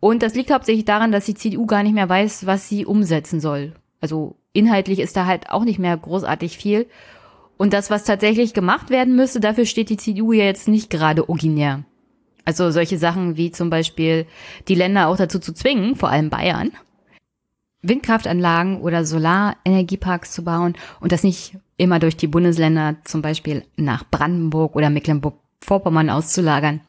Und 0.00 0.22
das 0.22 0.34
liegt 0.34 0.50
hauptsächlich 0.50 0.86
daran, 0.86 1.12
dass 1.12 1.26
die 1.26 1.34
CDU 1.34 1.66
gar 1.66 1.82
nicht 1.82 1.94
mehr 1.94 2.08
weiß, 2.08 2.46
was 2.46 2.68
sie 2.68 2.86
umsetzen 2.86 3.40
soll. 3.40 3.74
Also 4.00 4.36
inhaltlich 4.52 4.98
ist 4.98 5.16
da 5.16 5.26
halt 5.26 5.50
auch 5.50 5.64
nicht 5.64 5.78
mehr 5.78 5.96
großartig 5.96 6.56
viel. 6.56 6.86
Und 7.58 7.74
das, 7.74 7.90
was 7.90 8.04
tatsächlich 8.04 8.54
gemacht 8.54 8.88
werden 8.88 9.14
müsste, 9.14 9.40
dafür 9.40 9.66
steht 9.66 9.90
die 9.90 9.98
CDU 9.98 10.32
ja 10.32 10.44
jetzt 10.44 10.66
nicht 10.66 10.88
gerade 10.88 11.28
originär. 11.28 11.84
Also 12.46 12.70
solche 12.70 12.96
Sachen 12.96 13.36
wie 13.36 13.50
zum 13.50 13.68
Beispiel 13.68 14.26
die 14.66 14.74
Länder 14.74 15.08
auch 15.08 15.16
dazu 15.16 15.38
zu 15.38 15.52
zwingen, 15.52 15.94
vor 15.94 16.08
allem 16.08 16.30
Bayern, 16.30 16.72
Windkraftanlagen 17.82 18.80
oder 18.80 19.04
Solarenergieparks 19.04 20.32
zu 20.32 20.44
bauen 20.44 20.74
und 21.00 21.12
das 21.12 21.22
nicht 21.22 21.56
immer 21.76 21.98
durch 21.98 22.16
die 22.16 22.26
Bundesländer, 22.26 22.96
zum 23.04 23.22
Beispiel 23.22 23.64
nach 23.76 24.04
Brandenburg 24.10 24.76
oder 24.76 24.90
Mecklenburg-Vorpommern 24.90 26.10
auszulagern. 26.10 26.80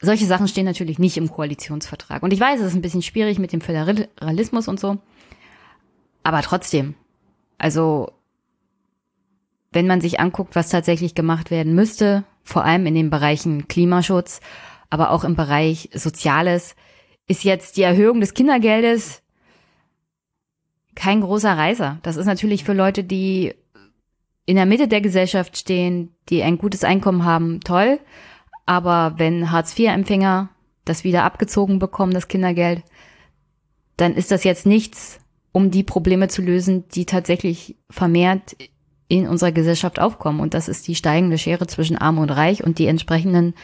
Solche 0.00 0.26
Sachen 0.26 0.48
stehen 0.48 0.66
natürlich 0.66 0.98
nicht 0.98 1.16
im 1.16 1.30
Koalitionsvertrag. 1.30 2.22
Und 2.22 2.32
ich 2.32 2.40
weiß, 2.40 2.60
es 2.60 2.68
ist 2.68 2.74
ein 2.74 2.82
bisschen 2.82 3.02
schwierig 3.02 3.38
mit 3.38 3.52
dem 3.52 3.60
Föderalismus 3.60 4.68
und 4.68 4.78
so. 4.78 4.98
Aber 6.22 6.42
trotzdem. 6.42 6.94
Also, 7.56 8.12
wenn 9.72 9.86
man 9.86 10.00
sich 10.00 10.20
anguckt, 10.20 10.54
was 10.54 10.68
tatsächlich 10.68 11.14
gemacht 11.14 11.50
werden 11.50 11.74
müsste, 11.74 12.24
vor 12.42 12.64
allem 12.64 12.86
in 12.86 12.94
den 12.94 13.10
Bereichen 13.10 13.68
Klimaschutz, 13.68 14.40
aber 14.90 15.10
auch 15.10 15.24
im 15.24 15.34
Bereich 15.34 15.88
Soziales, 15.94 16.76
ist 17.26 17.44
jetzt 17.44 17.76
die 17.76 17.82
Erhöhung 17.82 18.20
des 18.20 18.34
Kindergeldes 18.34 19.22
kein 20.94 21.20
großer 21.20 21.56
Reißer. 21.56 21.98
Das 22.02 22.16
ist 22.16 22.26
natürlich 22.26 22.64
für 22.64 22.72
Leute, 22.72 23.04
die 23.04 23.54
in 24.46 24.56
der 24.56 24.66
Mitte 24.66 24.88
der 24.88 25.00
Gesellschaft 25.00 25.56
stehen, 25.56 26.14
die 26.28 26.42
ein 26.42 26.58
gutes 26.58 26.84
Einkommen 26.84 27.24
haben, 27.24 27.60
toll. 27.60 28.00
Aber 28.66 29.14
wenn 29.16 29.52
Hartz-IV-Empfänger 29.52 30.50
das 30.84 31.04
wieder 31.04 31.24
abgezogen 31.24 31.78
bekommen, 31.78 32.12
das 32.12 32.28
Kindergeld, 32.28 32.82
dann 33.96 34.14
ist 34.14 34.30
das 34.30 34.44
jetzt 34.44 34.66
nichts, 34.66 35.20
um 35.52 35.70
die 35.70 35.84
Probleme 35.84 36.28
zu 36.28 36.42
lösen, 36.42 36.84
die 36.88 37.06
tatsächlich 37.06 37.76
vermehrt 37.88 38.56
in 39.08 39.26
unserer 39.28 39.52
Gesellschaft 39.52 40.00
aufkommen. 40.00 40.40
Und 40.40 40.52
das 40.52 40.68
ist 40.68 40.86
die 40.88 40.96
steigende 40.96 41.38
Schere 41.38 41.66
zwischen 41.66 41.96
Arm 41.96 42.18
und 42.18 42.30
Reich 42.30 42.62
und 42.62 42.78
die 42.78 42.86
entsprechenden 42.86 43.54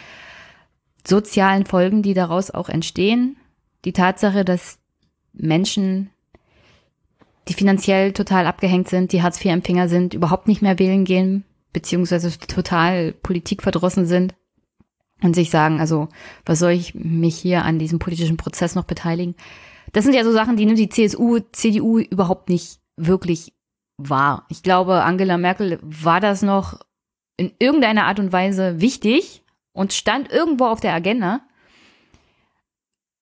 sozialen 1.06 1.66
Folgen, 1.66 2.02
die 2.02 2.14
daraus 2.14 2.50
auch 2.50 2.68
entstehen. 2.68 3.36
Die 3.84 3.92
Tatsache, 3.92 4.44
dass 4.44 4.78
Menschen, 5.32 6.10
die 7.48 7.54
finanziell 7.54 8.12
total 8.12 8.46
abgehängt 8.46 8.88
sind, 8.88 9.12
die 9.12 9.22
Hartz-IV-Empfänger 9.22 9.88
sind, 9.88 10.14
überhaupt 10.14 10.46
nicht 10.46 10.62
mehr 10.62 10.78
wählen 10.78 11.04
gehen, 11.04 11.44
beziehungsweise 11.72 12.38
total 12.38 13.12
politikverdrossen 13.12 14.06
sind 14.06 14.34
und 15.22 15.34
sich 15.34 15.50
sagen, 15.50 15.80
also 15.80 16.08
was 16.44 16.58
soll 16.58 16.72
ich 16.72 16.94
mich 16.94 17.36
hier 17.36 17.64
an 17.64 17.78
diesem 17.78 17.98
politischen 17.98 18.36
Prozess 18.36 18.74
noch 18.74 18.84
beteiligen? 18.84 19.34
Das 19.92 20.04
sind 20.04 20.14
ja 20.14 20.24
so 20.24 20.32
Sachen, 20.32 20.56
die 20.56 20.66
nimmt 20.66 20.78
die 20.78 20.88
CSU, 20.88 21.40
CDU 21.52 21.98
überhaupt 21.98 22.48
nicht 22.48 22.80
wirklich 22.96 23.52
wahr. 23.98 24.46
Ich 24.48 24.62
glaube, 24.62 25.02
Angela 25.02 25.38
Merkel 25.38 25.78
war 25.82 26.20
das 26.20 26.42
noch 26.42 26.80
in 27.36 27.52
irgendeiner 27.58 28.06
Art 28.06 28.20
und 28.20 28.32
Weise 28.32 28.80
wichtig 28.80 29.42
und 29.72 29.92
stand 29.92 30.30
irgendwo 30.30 30.66
auf 30.66 30.80
der 30.80 30.94
Agenda. 30.94 31.40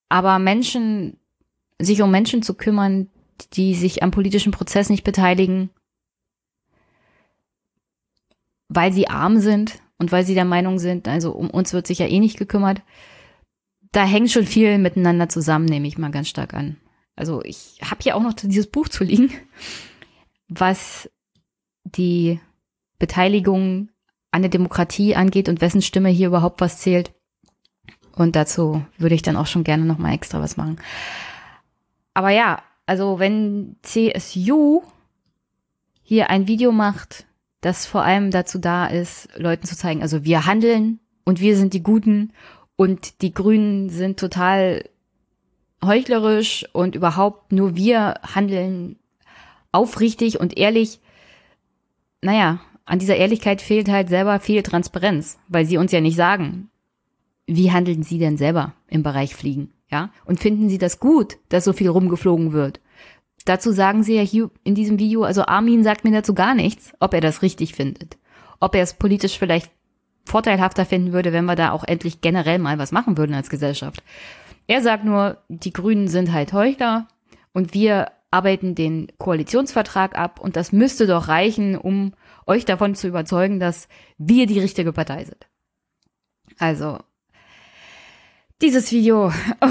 Aber 0.09 0.39
Menschen, 0.39 1.17
sich 1.79 2.01
um 2.01 2.11
Menschen 2.11 2.43
zu 2.43 2.53
kümmern, 2.53 3.09
die 3.53 3.75
sich 3.75 4.03
am 4.03 4.11
politischen 4.11 4.51
Prozess 4.51 4.89
nicht 4.89 5.03
beteiligen, 5.03 5.69
weil 8.67 8.93
sie 8.93 9.07
arm 9.07 9.39
sind 9.39 9.81
und 10.01 10.11
weil 10.11 10.25
sie 10.25 10.33
der 10.33 10.45
Meinung 10.45 10.79
sind, 10.79 11.07
also 11.07 11.31
um 11.31 11.51
uns 11.51 11.73
wird 11.73 11.85
sich 11.85 11.99
ja 11.99 12.07
eh 12.07 12.19
nicht 12.19 12.39
gekümmert, 12.39 12.81
da 13.91 14.03
hängt 14.03 14.31
schon 14.31 14.47
viel 14.47 14.79
miteinander 14.79 15.29
zusammen, 15.29 15.65
nehme 15.65 15.87
ich 15.87 15.99
mal 15.99 16.09
ganz 16.09 16.27
stark 16.27 16.55
an. 16.55 16.77
Also 17.15 17.43
ich 17.43 17.77
habe 17.83 18.01
hier 18.01 18.15
auch 18.15 18.23
noch 18.23 18.33
dieses 18.33 18.65
Buch 18.65 18.89
zu 18.89 19.03
liegen, 19.03 19.29
was 20.47 21.07
die 21.83 22.39
Beteiligung 22.97 23.89
an 24.31 24.41
der 24.41 24.49
Demokratie 24.49 25.15
angeht 25.15 25.47
und 25.47 25.61
wessen 25.61 25.83
Stimme 25.83 26.09
hier 26.09 26.29
überhaupt 26.29 26.61
was 26.61 26.79
zählt. 26.79 27.13
Und 28.15 28.35
dazu 28.35 28.83
würde 28.97 29.13
ich 29.13 29.21
dann 29.21 29.37
auch 29.37 29.45
schon 29.45 29.63
gerne 29.63 29.85
noch 29.85 29.99
mal 29.99 30.15
extra 30.15 30.41
was 30.41 30.57
machen. 30.57 30.81
Aber 32.15 32.31
ja, 32.31 32.63
also 32.87 33.19
wenn 33.19 33.75
CSU 33.83 34.81
hier 36.01 36.31
ein 36.31 36.47
Video 36.47 36.71
macht, 36.71 37.27
das 37.61 37.85
vor 37.85 38.03
allem 38.03 38.31
dazu 38.31 38.59
da 38.59 38.87
ist, 38.87 39.29
Leuten 39.37 39.65
zu 39.65 39.77
zeigen, 39.77 40.01
also 40.01 40.23
wir 40.23 40.45
handeln 40.45 40.99
und 41.23 41.39
wir 41.39 41.55
sind 41.55 41.73
die 41.73 41.83
Guten 41.83 42.33
und 42.75 43.21
die 43.21 43.33
Grünen 43.33 43.89
sind 43.89 44.19
total 44.19 44.83
heuchlerisch 45.83 46.65
und 46.73 46.95
überhaupt 46.95 47.51
nur 47.51 47.75
wir 47.75 48.15
handeln 48.23 48.97
aufrichtig 49.71 50.39
und 50.39 50.57
ehrlich. 50.57 50.99
Naja, 52.21 52.59
an 52.85 52.99
dieser 52.99 53.15
Ehrlichkeit 53.15 53.61
fehlt 53.61 53.89
halt 53.89 54.09
selber 54.09 54.39
viel 54.39 54.63
Transparenz, 54.63 55.39
weil 55.47 55.65
sie 55.65 55.77
uns 55.77 55.91
ja 55.91 56.01
nicht 56.01 56.15
sagen, 56.15 56.69
wie 57.47 57.71
handeln 57.71 58.03
sie 58.03 58.19
denn 58.19 58.37
selber 58.37 58.73
im 58.87 59.03
Bereich 59.03 59.35
Fliegen, 59.35 59.71
ja? 59.89 60.11
Und 60.25 60.39
finden 60.39 60.69
sie 60.69 60.77
das 60.77 60.99
gut, 60.99 61.37
dass 61.49 61.63
so 61.63 61.73
viel 61.73 61.89
rumgeflogen 61.89 62.53
wird? 62.53 62.79
Dazu 63.45 63.71
sagen 63.71 64.03
sie 64.03 64.15
ja 64.15 64.21
hier 64.21 64.51
in 64.63 64.75
diesem 64.75 64.99
Video, 64.99 65.23
also 65.23 65.45
Armin 65.45 65.83
sagt 65.83 66.03
mir 66.03 66.11
dazu 66.11 66.33
gar 66.33 66.53
nichts, 66.53 66.93
ob 66.99 67.13
er 67.13 67.21
das 67.21 67.41
richtig 67.41 67.73
findet. 67.73 68.17
Ob 68.59 68.75
er 68.75 68.83
es 68.83 68.93
politisch 68.93 69.39
vielleicht 69.39 69.71
vorteilhafter 70.25 70.85
finden 70.85 71.13
würde, 71.13 71.33
wenn 71.33 71.45
wir 71.45 71.55
da 71.55 71.71
auch 71.71 71.83
endlich 71.83 72.21
generell 72.21 72.59
mal 72.59 72.77
was 72.77 72.91
machen 72.91 73.17
würden 73.17 73.33
als 73.33 73.49
Gesellschaft. 73.49 74.03
Er 74.67 74.81
sagt 74.81 75.03
nur, 75.03 75.37
die 75.49 75.73
Grünen 75.73 76.07
sind 76.07 76.31
halt 76.31 76.53
Heuchler 76.53 77.07
und 77.53 77.73
wir 77.73 78.11
arbeiten 78.29 78.75
den 78.75 79.11
Koalitionsvertrag 79.17 80.17
ab 80.17 80.39
und 80.39 80.55
das 80.55 80.71
müsste 80.71 81.07
doch 81.07 81.27
reichen, 81.27 81.77
um 81.77 82.13
euch 82.47 82.63
davon 82.65 82.95
zu 82.95 83.07
überzeugen, 83.07 83.59
dass 83.59 83.87
wir 84.17 84.45
die 84.45 84.59
richtige 84.59 84.93
Partei 84.93 85.25
sind. 85.25 85.47
Also, 86.57 86.99
dieses 88.61 88.91
Video. 88.91 89.33
Oh. 89.61 89.67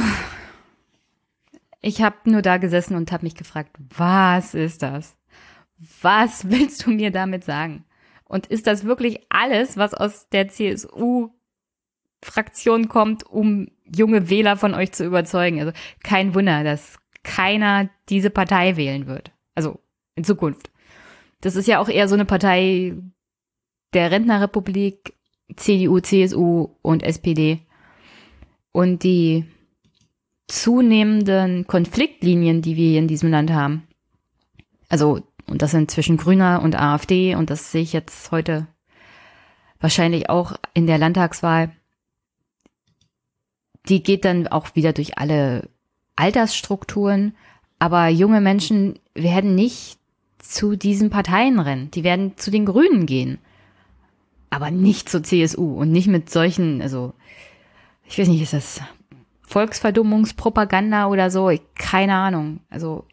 Ich 1.80 2.02
habe 2.02 2.16
nur 2.24 2.42
da 2.42 2.58
gesessen 2.58 2.94
und 2.94 3.10
habe 3.12 3.24
mich 3.24 3.34
gefragt, 3.34 3.74
was 3.96 4.54
ist 4.54 4.82
das? 4.82 5.16
Was 6.02 6.50
willst 6.50 6.84
du 6.86 6.90
mir 6.90 7.10
damit 7.10 7.44
sagen? 7.44 7.84
Und 8.24 8.46
ist 8.46 8.66
das 8.66 8.84
wirklich 8.84 9.20
alles, 9.28 9.76
was 9.76 9.92
aus 9.92 10.28
der 10.28 10.48
CSU-Fraktion 10.48 12.88
kommt, 12.88 13.26
um 13.26 13.68
junge 13.84 14.30
Wähler 14.30 14.56
von 14.56 14.72
euch 14.74 14.92
zu 14.92 15.04
überzeugen? 15.04 15.58
Also 15.58 15.72
kein 16.04 16.34
Wunder, 16.34 16.62
dass 16.62 17.00
keiner 17.24 17.90
diese 18.08 18.30
Partei 18.30 18.76
wählen 18.76 19.06
wird. 19.06 19.32
Also 19.54 19.80
in 20.14 20.24
Zukunft. 20.24 20.70
Das 21.40 21.56
ist 21.56 21.66
ja 21.66 21.80
auch 21.80 21.88
eher 21.88 22.06
so 22.06 22.14
eine 22.14 22.24
Partei 22.24 22.94
der 23.94 24.10
Rentnerrepublik, 24.10 25.14
CDU, 25.56 26.00
CSU 26.00 26.68
und 26.82 27.02
SPD. 27.02 27.60
Und 28.72 29.02
die 29.02 29.46
zunehmenden 30.50 31.66
Konfliktlinien, 31.66 32.62
die 32.62 32.76
wir 32.76 32.90
hier 32.90 32.98
in 32.98 33.08
diesem 33.08 33.30
Land 33.30 33.52
haben. 33.52 33.86
Also, 34.88 35.22
und 35.46 35.62
das 35.62 35.70
sind 35.70 35.90
zwischen 35.90 36.16
Grüner 36.16 36.62
und 36.62 36.78
AfD, 36.78 37.34
und 37.34 37.50
das 37.50 37.72
sehe 37.72 37.82
ich 37.82 37.92
jetzt 37.92 38.30
heute 38.32 38.66
wahrscheinlich 39.78 40.28
auch 40.28 40.54
in 40.74 40.86
der 40.86 40.98
Landtagswahl. 40.98 41.70
Die 43.88 44.02
geht 44.02 44.24
dann 44.24 44.48
auch 44.48 44.74
wieder 44.74 44.92
durch 44.92 45.18
alle 45.18 45.68
Altersstrukturen, 46.16 47.34
aber 47.78 48.08
junge 48.08 48.40
Menschen 48.40 48.98
werden 49.14 49.54
nicht 49.54 49.98
zu 50.38 50.76
diesen 50.76 51.10
Parteien 51.10 51.60
rennen. 51.60 51.90
Die 51.92 52.04
werden 52.04 52.36
zu 52.36 52.50
den 52.50 52.66
Grünen 52.66 53.06
gehen. 53.06 53.38
Aber 54.50 54.70
nicht 54.70 55.08
zur 55.08 55.22
CSU 55.22 55.80
und 55.80 55.92
nicht 55.92 56.08
mit 56.08 56.28
solchen, 56.28 56.82
also, 56.82 57.14
ich 58.04 58.18
weiß 58.18 58.28
nicht, 58.28 58.42
ist 58.42 58.52
das 58.52 58.80
Volksverdummungspropaganda 59.50 61.08
oder 61.08 61.30
so? 61.30 61.50
Keine 61.76 62.14
Ahnung. 62.14 62.60
Also, 62.70 63.06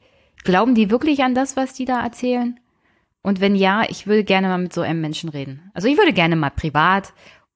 glauben 0.43 0.75
die 0.75 0.89
wirklich 0.89 1.23
an 1.23 1.35
das, 1.35 1.57
was 1.57 1.73
die 1.73 1.85
da 1.85 2.03
erzählen? 2.03 2.59
Und 3.23 3.41
wenn 3.41 3.55
ja, 3.55 3.83
ich 3.89 4.07
würde 4.07 4.23
gerne 4.23 4.47
mal 4.47 4.57
mit 4.57 4.71
so 4.71 4.81
einem 4.81 5.01
Menschen 5.01 5.29
reden. 5.29 5.69
Also 5.73 5.87
ich 5.89 5.97
würde 5.97 6.13
gerne 6.13 6.35
mal 6.35 6.49
privat 6.49 7.13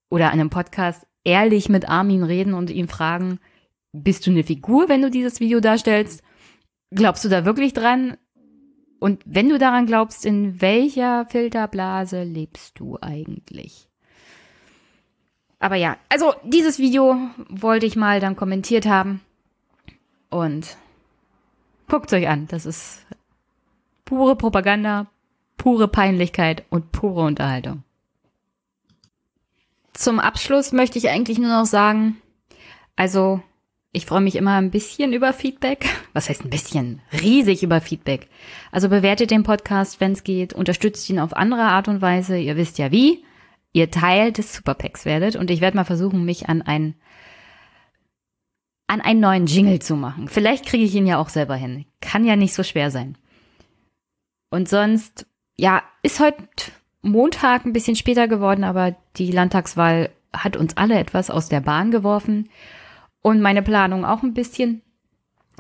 oder 0.10 0.26
an 0.26 0.40
einem 0.40 0.50
Podcast 0.50 1.08
ehrlich 1.24 1.70
mit 1.70 1.88
Armin 1.88 2.24
reden 2.24 2.54
und 2.54 2.70
ihn 2.70 2.90
fragen, 2.90 3.40
bist 3.94 4.26
du 4.26 4.32
eine 4.32 4.44
Figur, 4.44 4.90
wenn 4.90 5.02
du 5.02 5.10
dieses 5.10 5.40
Video 5.40 5.60
darstellst? 5.60 6.24
Glaubst 6.90 7.24
du 7.24 7.30
da 7.30 7.46
wirklich 7.46 7.74
dran? 7.74 8.18
Und 9.00 9.24
wenn 9.26 9.48
du 9.48 9.58
daran 9.58 9.86
glaubst, 9.86 10.26
in 10.26 10.62
welcher 10.62 11.26
Filterblase 11.28 12.24
lebst 12.24 12.80
du 12.80 12.98
eigentlich? 13.00 13.91
Aber 15.62 15.76
ja, 15.76 15.95
also 16.09 16.34
dieses 16.43 16.80
Video 16.80 17.18
wollte 17.47 17.86
ich 17.86 17.95
mal 17.95 18.20
dann 18.20 18.36
kommentiert 18.36 18.88
haben. 18.88 19.22
Und 20.32 20.76
guckt 21.88 22.12
euch 22.14 22.28
an. 22.28 22.47
Das 22.47 22.66
ist 22.66 23.05
pure 24.03 24.36
Propaganda, 24.36 25.05
pure 25.57 25.88
Peinlichkeit 25.88 26.66
und 26.72 26.91
pure 26.91 27.22
Unterhaltung. 27.22 27.84
Zum 29.93 30.20
Abschluss 30.20 30.72
möchte 30.72 30.97
ich 30.97 31.09
eigentlich 31.09 31.38
nur 31.38 31.51
noch 31.51 31.66
sagen, 31.66 32.18
also 32.95 33.41
ich 33.91 34.07
freue 34.07 34.22
mich 34.22 34.38
immer 34.38 34.55
ein 34.55 34.72
bisschen 34.72 35.14
über 35.14 35.32
Feedback. 35.32 35.86
Was 36.14 36.30
heißt 36.30 36.43
ein 36.43 36.49
bisschen? 36.49 37.01
Riesig 37.14 37.62
über 37.62 37.82
Feedback. 37.82 38.30
Also 38.72 38.89
bewertet 38.89 39.30
den 39.30 39.43
Podcast, 39.43 39.99
wenn 39.99 40.14
es 40.14 40.24
geht, 40.24 40.53
unterstützt 40.53 41.07
ihn 41.09 41.20
auf 41.20 41.34
andere 41.36 41.64
Art 41.64 41.88
und 41.88 42.01
Weise. 42.01 42.38
Ihr 42.39 42.55
wisst 42.55 42.80
ja 42.80 42.91
wie. 42.91 43.24
Ihr 43.74 43.91
Teil 43.91 44.32
des 44.32 44.53
Superpacks 44.53 45.05
werdet 45.05 45.36
und 45.36 45.49
ich 45.49 45.61
werde 45.61 45.78
mal 45.78 45.86
versuchen, 45.86 46.26
mich 46.26 46.49
an 46.49 46.61
ein 46.61 46.95
an 48.88 48.99
einen 48.99 49.22
neuen 49.22 49.45
Jingle 49.45 49.80
zu 49.80 49.95
machen. 49.95 50.28
Vielleicht 50.28 50.65
kriege 50.65 50.84
ich 50.84 50.93
ihn 50.93 51.07
ja 51.07 51.17
auch 51.17 51.30
selber 51.30 51.55
hin. 51.55 51.86
Kann 52.01 52.26
ja 52.26 52.36
nicht 52.36 52.53
so 52.53 52.61
schwer 52.61 52.91
sein. 52.91 53.17
Und 54.49 54.67
sonst, 54.67 55.26
ja, 55.55 55.82
ist 56.03 56.19
heute 56.19 56.43
Montag 57.01 57.65
ein 57.65 57.72
bisschen 57.72 57.95
später 57.95 58.28
geworden, 58.28 58.65
aber 58.65 58.97
die 59.15 59.32
Landtagswahl 59.32 60.09
hat 60.34 60.57
uns 60.57 60.76
alle 60.76 60.99
etwas 60.99 61.30
aus 61.30 61.47
der 61.47 61.61
Bahn 61.61 61.91
geworfen 61.91 62.49
und 63.22 63.39
meine 63.39 63.61
Planung 63.61 64.03
auch 64.03 64.24
ein 64.24 64.34
bisschen. 64.34 64.82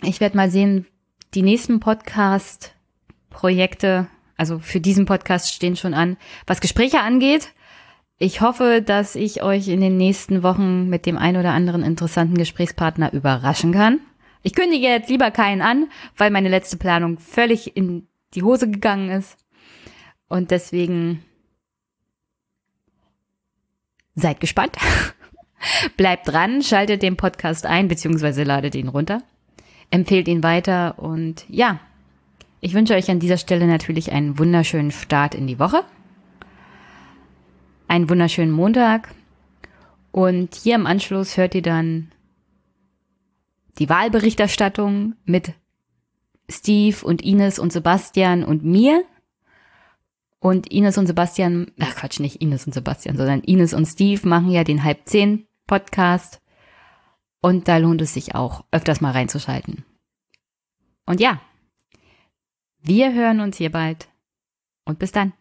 Ich 0.01 0.19
werde 0.19 0.35
mal 0.35 0.51
sehen, 0.51 0.85
die 1.33 1.41
nächsten 1.41 1.79
Podcast-Projekte, 1.79 4.07
also 4.35 4.59
für 4.59 4.81
diesen 4.81 5.05
Podcast 5.05 5.53
stehen 5.53 5.77
schon 5.77 5.93
an, 5.93 6.17
was 6.47 6.59
Gespräche 6.59 6.99
angeht. 6.99 7.53
Ich 8.23 8.39
hoffe, 8.39 8.83
dass 8.85 9.15
ich 9.15 9.41
euch 9.41 9.67
in 9.67 9.81
den 9.81 9.97
nächsten 9.97 10.43
Wochen 10.43 10.87
mit 10.89 11.07
dem 11.07 11.17
ein 11.17 11.37
oder 11.37 11.53
anderen 11.53 11.81
interessanten 11.81 12.37
Gesprächspartner 12.37 13.11
überraschen 13.13 13.71
kann. 13.71 13.99
Ich 14.43 14.53
kündige 14.53 14.85
jetzt 14.85 15.09
lieber 15.09 15.31
keinen 15.31 15.63
an, 15.63 15.89
weil 16.17 16.29
meine 16.29 16.47
letzte 16.47 16.77
Planung 16.77 17.17
völlig 17.17 17.75
in 17.75 18.07
die 18.35 18.43
Hose 18.43 18.69
gegangen 18.69 19.09
ist. 19.09 19.37
Und 20.27 20.51
deswegen 20.51 21.25
seid 24.13 24.39
gespannt. 24.39 24.77
Bleibt 25.97 26.27
dran, 26.27 26.61
schaltet 26.61 27.01
den 27.01 27.17
Podcast 27.17 27.65
ein, 27.65 27.87
beziehungsweise 27.87 28.43
ladet 28.43 28.75
ihn 28.75 28.89
runter. 28.89 29.23
Empfehlt 29.89 30.27
ihn 30.27 30.43
weiter 30.43 30.99
und 30.99 31.43
ja, 31.49 31.79
ich 32.59 32.75
wünsche 32.75 32.93
euch 32.93 33.09
an 33.09 33.19
dieser 33.19 33.37
Stelle 33.37 33.65
natürlich 33.65 34.11
einen 34.11 34.37
wunderschönen 34.37 34.91
Start 34.91 35.33
in 35.33 35.47
die 35.47 35.57
Woche. 35.57 35.83
Einen 37.91 38.09
wunderschönen 38.09 38.53
Montag. 38.53 39.13
Und 40.13 40.55
hier 40.55 40.75
im 40.75 40.87
Anschluss 40.87 41.35
hört 41.35 41.55
ihr 41.55 41.61
dann 41.61 42.13
die 43.79 43.89
Wahlberichterstattung 43.89 45.15
mit 45.25 45.55
Steve 46.49 47.05
und 47.05 47.21
Ines 47.21 47.59
und 47.59 47.73
Sebastian 47.73 48.45
und 48.45 48.63
mir. 48.63 49.03
Und 50.39 50.71
Ines 50.71 50.97
und 50.97 51.05
Sebastian, 51.05 51.69
ach 51.81 51.95
Quatsch, 51.95 52.21
nicht 52.21 52.41
Ines 52.41 52.65
und 52.65 52.71
Sebastian, 52.71 53.17
sondern 53.17 53.41
Ines 53.41 53.73
und 53.73 53.85
Steve 53.85 54.25
machen 54.25 54.51
ja 54.51 54.63
den 54.63 54.85
halb 54.85 55.01
zehn 55.09 55.45
Podcast. 55.67 56.41
Und 57.41 57.67
da 57.67 57.75
lohnt 57.75 58.01
es 58.01 58.13
sich 58.13 58.35
auch, 58.35 58.63
öfters 58.71 59.01
mal 59.01 59.11
reinzuschalten. 59.11 59.83
Und 61.05 61.19
ja, 61.19 61.41
wir 62.79 63.13
hören 63.13 63.41
uns 63.41 63.57
hier 63.57 63.69
bald. 63.69 64.07
Und 64.85 64.97
bis 64.97 65.11
dann. 65.11 65.33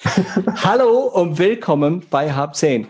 Hallo 0.62 1.06
und 1.06 1.38
willkommen 1.38 2.06
bei 2.08 2.32
Hab 2.32 2.54
10. 2.54 2.86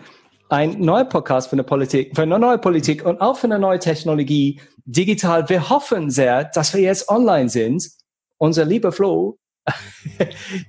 Ein 0.49 0.79
neuer 0.79 1.05
Podcast 1.05 1.49
für 1.49 1.53
eine 1.53 1.63
Politik, 1.63 2.15
für 2.15 2.21
eine 2.21 2.37
neue 2.37 2.59
Politik 2.59 3.03
und 3.03 3.19
auch 3.19 3.37
für 3.37 3.47
eine 3.47 3.57
neue 3.57 3.79
Technologie 3.79 4.61
digital. 4.85 5.49
Wir 5.49 5.69
hoffen 5.69 6.11
sehr, 6.11 6.43
dass 6.43 6.73
wir 6.73 6.81
jetzt 6.81 7.09
online 7.09 7.49
sind. 7.49 7.89
Unser 8.37 8.65
lieber 8.65 8.91
Flo 8.91 9.39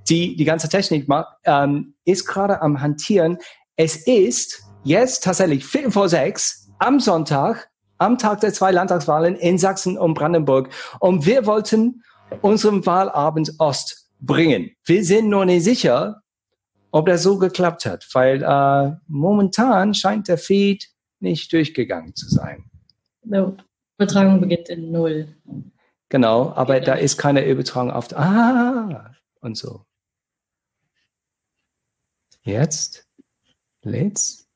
die 0.09 0.37
die 0.37 0.45
ganze 0.45 0.69
Technik 0.69 1.09
macht, 1.09 1.29
ähm, 1.45 1.95
ist 2.05 2.27
gerade 2.27 2.63
am 2.63 2.81
Hantieren. 2.81 3.39
Es 3.77 3.97
ist 4.07 4.63
jetzt 4.83 5.25
tatsächlich 5.25 5.67
Viertel 5.67 5.91
vor 5.91 6.09
sechs 6.09 6.71
am 6.79 7.01
Sonntag, 7.01 7.69
am 7.99 8.17
Tag 8.17 8.41
der 8.41 8.53
zwei 8.55 8.71
Landtagswahlen 8.71 9.37
in 9.37 9.59
Sachsen 9.59 9.99
und 9.99 10.15
Brandenburg. 10.15 10.71
Und 11.01 11.27
wir 11.27 11.45
wollten 11.45 12.03
unseren 12.41 12.85
Wahlabend 12.87 13.53
Ost 13.59 14.09
bringen. 14.21 14.71
Wir 14.85 15.05
sind 15.05 15.29
noch 15.29 15.45
nicht 15.45 15.65
sicher, 15.65 16.20
ob 16.91 17.07
das 17.07 17.23
so 17.23 17.39
geklappt 17.39 17.87
hat, 17.87 18.07
weil 18.13 18.43
äh, 18.43 18.97
momentan 19.07 19.95
scheint 19.95 20.29
der 20.29 20.39
Feed 20.39 20.89
nicht 21.21 21.53
durchgegangen 21.53 22.15
zu 22.15 22.29
sein. 22.29 22.71
No. 23.23 23.57
Übertragung 23.99 24.41
beginnt 24.41 24.69
in 24.71 24.91
Null. 24.91 25.37
Genau, 26.09 26.53
aber 26.55 26.75
genau. 26.75 26.87
da 26.87 26.95
ist 26.95 27.19
keine 27.19 27.47
Übertragung 27.47 27.91
auf. 27.91 28.17
Ah, 28.17 29.15
und 29.41 29.57
so. 29.57 29.85
Jetzt 32.43 33.07
lädt's. 33.83 34.49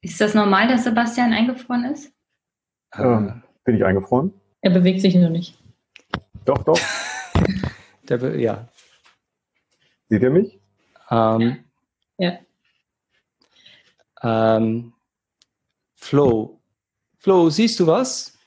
Ist 0.00 0.20
das 0.20 0.32
normal, 0.32 0.68
dass 0.68 0.84
Sebastian 0.84 1.34
eingefroren 1.34 1.84
ist? 1.84 2.12
Ähm, 2.94 3.42
bin 3.64 3.76
ich 3.76 3.84
eingefroren? 3.84 4.32
Er 4.62 4.70
bewegt 4.70 5.02
sich 5.02 5.14
noch 5.14 5.28
nicht. 5.28 5.57
Doch, 6.48 6.64
doch. 6.64 6.80
Der, 8.08 8.40
ja. 8.40 8.66
Seht 10.08 10.22
ihr 10.22 10.30
mich? 10.30 10.58
Ähm, 11.10 11.62
ja. 12.16 12.38
Ähm, 14.22 14.94
Flo. 15.94 16.58
Flo, 17.18 17.50
siehst 17.50 17.78
du 17.80 17.86
was? 17.86 18.38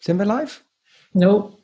Sind 0.00 0.18
wir 0.18 0.24
live? 0.24 0.64
No. 1.12 1.56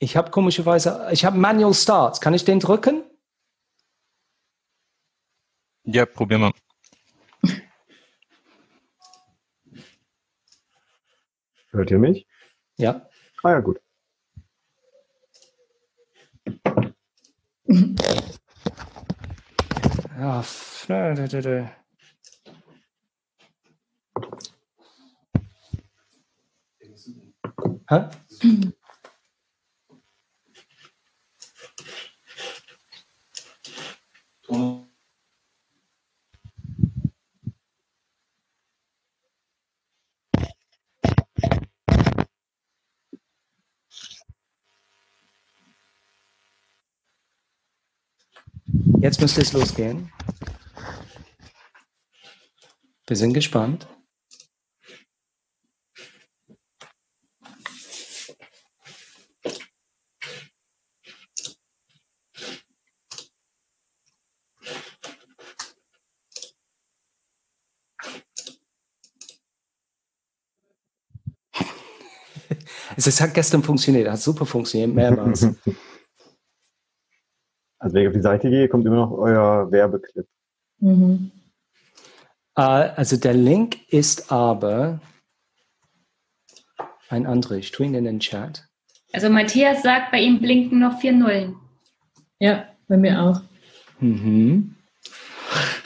Ich 0.00 0.16
habe 0.16 0.32
komischerweise, 0.32 1.08
ich 1.12 1.24
habe 1.24 1.38
Manual 1.38 1.74
Start. 1.74 2.20
Kann 2.20 2.34
ich 2.34 2.44
den 2.44 2.58
drücken? 2.58 3.04
Ja, 5.84 6.06
probier 6.06 6.38
mal. 6.38 6.52
Hört 11.70 11.90
ihr 11.90 11.98
mich? 11.98 12.26
Ja. 12.78 13.08
Ah 13.42 13.50
ja, 13.50 13.60
gut. 13.60 13.80
Ja. 20.18 20.42
Hä? 27.90 28.08
Oh. 34.48 34.87
Jetzt 49.00 49.20
müsste 49.20 49.40
es 49.40 49.52
losgehen. 49.52 50.10
Wir 53.06 53.16
sind 53.16 53.32
gespannt. 53.32 53.86
Es 72.96 73.20
hat 73.20 73.32
gestern 73.32 73.62
funktioniert, 73.62 74.10
hat 74.10 74.20
super 74.20 74.44
funktioniert, 74.44 74.92
mehrmals. 74.92 75.46
Also 77.78 77.94
wenn 77.94 78.02
ich 78.02 78.08
auf 78.08 78.14
die 78.14 78.20
Seite 78.20 78.50
gehe, 78.50 78.68
kommt 78.68 78.86
immer 78.86 78.96
noch 78.96 79.12
euer 79.12 79.70
Werbeclip. 79.70 80.26
Mhm. 80.80 81.30
Äh, 82.56 82.60
also 82.60 83.16
der 83.16 83.34
Link 83.34 83.78
ist 83.92 84.32
aber 84.32 85.00
ein 87.08 87.26
anderer. 87.26 87.56
Ich 87.56 87.70
tue 87.70 87.86
ihn 87.86 87.94
in 87.94 88.04
den 88.04 88.20
Chat. 88.20 88.68
Also 89.12 89.30
Matthias 89.30 89.82
sagt, 89.82 90.10
bei 90.12 90.20
ihm 90.20 90.40
blinken 90.40 90.80
noch 90.80 91.00
vier 91.00 91.12
Nullen. 91.12 91.56
Ja, 92.40 92.66
bei 92.88 92.96
mir 92.96 93.22
auch. 93.22 93.40
Mhm. 94.00 94.74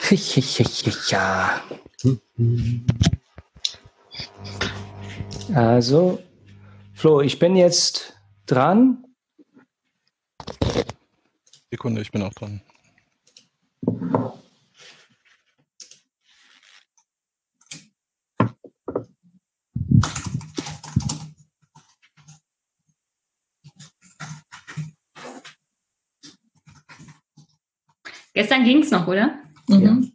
ja. 1.09 1.61
Also, 5.53 6.19
Flo, 6.93 7.21
ich 7.21 7.39
bin 7.39 7.55
jetzt 7.55 8.17
dran. 8.45 9.02
Sekunde, 11.73 12.01
ich 12.03 12.11
bin 12.11 12.21
auch 12.21 12.33
dran. 12.35 12.61
Gestern 28.35 28.63
ging's 28.63 28.91
noch, 28.91 29.07
oder? 29.07 29.39
Mhm. 29.67 30.12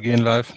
Wir 0.00 0.12
gehen 0.12 0.24
live. 0.24 0.54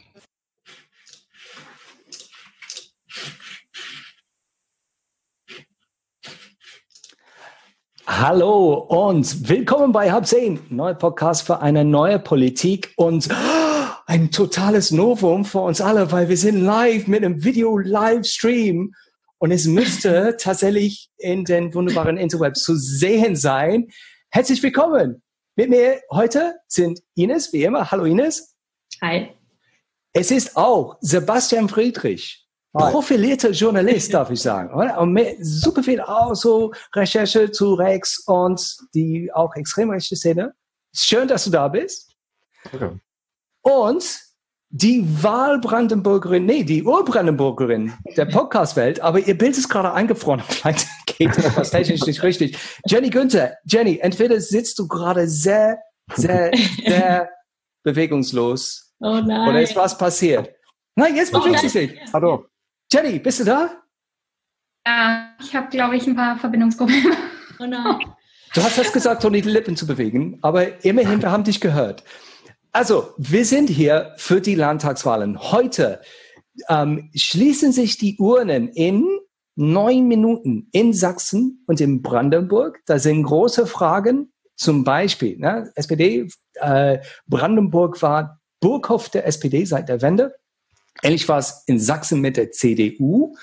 Hallo 8.08 8.76
und 8.76 9.50
willkommen 9.50 9.92
bei 9.92 10.14
Hub 10.14 10.26
10, 10.26 10.68
neuer 10.70 10.94
Podcast 10.94 11.46
für 11.46 11.60
eine 11.60 11.84
neue 11.84 12.20
Politik 12.20 12.94
und 12.96 13.28
ein 14.06 14.32
totales 14.32 14.92
Novum 14.92 15.44
für 15.44 15.60
uns 15.60 15.82
alle, 15.82 16.10
weil 16.14 16.30
wir 16.30 16.38
sind 16.38 16.62
live 16.62 17.08
mit 17.08 17.26
einem 17.26 17.44
Video-Livestream 17.44 18.94
und 19.40 19.52
es 19.52 19.66
müsste 19.66 20.38
tatsächlich 20.40 21.10
in 21.18 21.44
den 21.44 21.74
wunderbaren 21.74 22.16
Interwebs 22.16 22.64
zu 22.64 22.78
sehen 22.78 23.36
sein. 23.36 23.88
Herzlich 24.30 24.64
willkommen. 24.64 25.22
Mit 25.58 25.70
mir 25.70 26.00
heute 26.12 26.56
sind 26.70 27.02
Ines, 27.16 27.52
wie 27.52 27.66
immer. 27.66 27.92
Hallo 27.92 28.06
Ines. 28.06 28.53
Hi. 29.04 29.36
Es 30.14 30.32
ist 30.32 30.56
auch 30.56 30.96
Sebastian 31.02 31.68
Friedrich, 31.68 32.48
Hi. 32.74 32.90
profilierter 32.90 33.50
Journalist, 33.50 34.14
darf 34.14 34.32
ich 34.32 34.42
sagen. 34.42 34.74
Oder? 34.74 34.98
Und 34.98 35.12
mit 35.12 35.46
super 35.46 35.84
viel 35.84 36.00
auch 36.00 36.34
so 36.36 36.72
Recherche 36.96 37.52
zu 37.52 37.74
Rex 37.74 38.24
und 38.28 38.78
die 38.94 39.30
auch 39.34 39.54
extrem 39.58 39.90
rechte 39.90 40.16
Szene. 40.16 40.54
Schön, 40.96 41.28
dass 41.28 41.44
du 41.44 41.50
da 41.50 41.68
bist. 41.68 42.16
Okay. 42.72 42.92
Und 43.64 44.22
die 44.70 45.06
Wahlbrandenburgerin, 45.22 46.46
nee, 46.46 46.64
die 46.64 46.82
Urbrandenburgerin 46.84 47.92
der 48.16 48.26
Podcast-Welt, 48.26 49.02
aber 49.02 49.20
ihr 49.20 49.38
Bild 49.38 49.58
ist 49.58 49.68
gerade 49.68 49.92
eingefroren. 49.92 50.42
Vielleicht 50.48 50.88
geht 51.08 51.32
das 51.58 51.72
technisch 51.72 52.06
nicht 52.06 52.24
richtig. 52.24 52.58
Jenny 52.88 53.10
Günther, 53.10 53.58
Jenny, 53.66 54.00
entweder 54.02 54.40
sitzt 54.40 54.80
du 54.80 54.88
gerade 54.88 55.28
sehr, 55.28 55.80
sehr, 56.16 56.52
sehr 56.88 57.30
bewegungslos 57.84 58.93
Oh 59.04 59.20
nein. 59.20 59.50
oder 59.50 59.62
ist 59.62 59.76
was 59.76 59.98
passiert? 59.98 60.50
Nein, 60.96 61.16
jetzt 61.16 61.36
Oh 61.36 61.40
bewegt 61.40 61.60
sie 61.60 61.70
sich. 61.70 62.00
Hallo. 62.14 62.46
Jenny, 62.92 63.20
bist 63.20 63.42
du 63.42 63.44
da? 63.44 63.84
Ja, 64.88 65.30
ich 65.42 65.54
habe, 65.54 65.68
glaube 65.70 65.98
ich, 65.98 66.08
ein 66.08 66.16
paar 66.16 66.38
Verbindungsprobleme. 66.38 67.16
Oh 67.60 67.66
nein. 67.66 68.00
Du 68.56 68.64
hast 68.64 68.78
das 68.78 68.92
gesagt, 68.92 69.24
ohne 69.26 69.42
die 69.42 69.50
Lippen 69.50 69.76
zu 69.76 69.86
bewegen, 69.86 70.40
aber 70.42 70.84
immerhin, 70.86 71.22
wir 71.22 71.32
haben 71.32 71.44
dich 71.44 71.60
gehört. 71.60 72.04
Also, 72.72 73.14
wir 73.18 73.46
sind 73.46 73.70
hier 73.70 74.14
für 74.18 74.42
die 74.42 74.56
Landtagswahlen. 74.56 75.40
Heute 75.52 76.02
ähm, 76.70 77.12
schließen 77.16 77.72
sich 77.72 77.98
die 77.98 78.18
Urnen 78.18 78.70
in 78.70 79.06
neun 79.56 80.08
Minuten 80.08 80.68
in 80.72 80.94
Sachsen 80.94 81.64
und 81.68 81.82
in 81.82 82.02
Brandenburg. 82.02 82.80
Da 82.86 83.00
sind 83.00 83.24
große 83.24 83.68
Fragen. 83.68 84.32
Zum 84.56 84.84
Beispiel, 84.84 85.38
ne, 85.38 85.72
SPD, 85.76 86.28
äh, 86.56 87.00
Brandenburg 87.28 88.02
war 88.02 88.40
Burghoff 88.64 89.10
der 89.10 89.28
SPD 89.28 89.66
seit 89.66 89.90
der 89.90 90.02
Wende. 90.02 90.34
Ähnlich 91.02 91.28
war 91.28 91.38
es 91.38 91.64
in 91.68 91.80
Sachsen 91.80 92.22
mit 92.22 92.38
der 92.38 92.52
CDU. 92.52 93.36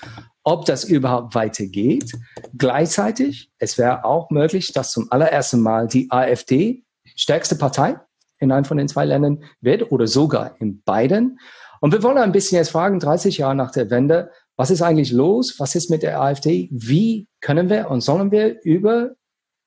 Ob 0.43 0.65
das 0.65 0.83
überhaupt 0.83 1.35
weitergeht. 1.35 2.13
Gleichzeitig, 2.57 3.51
es 3.59 3.77
wäre 3.77 4.03
auch 4.03 4.31
möglich, 4.31 4.73
dass 4.73 4.91
zum 4.91 5.11
allerersten 5.11 5.61
Mal 5.61 5.87
die 5.87 6.09
AfD 6.09 6.83
stärkste 7.15 7.55
Partei 7.55 7.99
in 8.39 8.51
einem 8.51 8.65
von 8.65 8.77
den 8.77 8.87
zwei 8.87 9.05
Ländern 9.05 9.43
wird 9.59 9.91
oder 9.91 10.07
sogar 10.07 10.55
in 10.59 10.81
beiden. 10.81 11.39
Und 11.79 11.93
wir 11.93 12.01
wollen 12.01 12.17
ein 12.17 12.31
bisschen 12.31 12.57
jetzt 12.57 12.71
fragen, 12.71 12.99
30 12.99 13.37
Jahre 13.37 13.53
nach 13.53 13.69
der 13.69 13.91
Wende, 13.91 14.31
was 14.55 14.71
ist 14.71 14.81
eigentlich 14.81 15.11
los? 15.11 15.59
Was 15.59 15.75
ist 15.75 15.91
mit 15.91 16.01
der 16.01 16.19
AfD? 16.19 16.67
Wie 16.71 17.27
können 17.41 17.69
wir 17.69 17.91
und 17.91 18.01
sollen 18.01 18.31
wir 18.31 18.59
über 18.63 19.11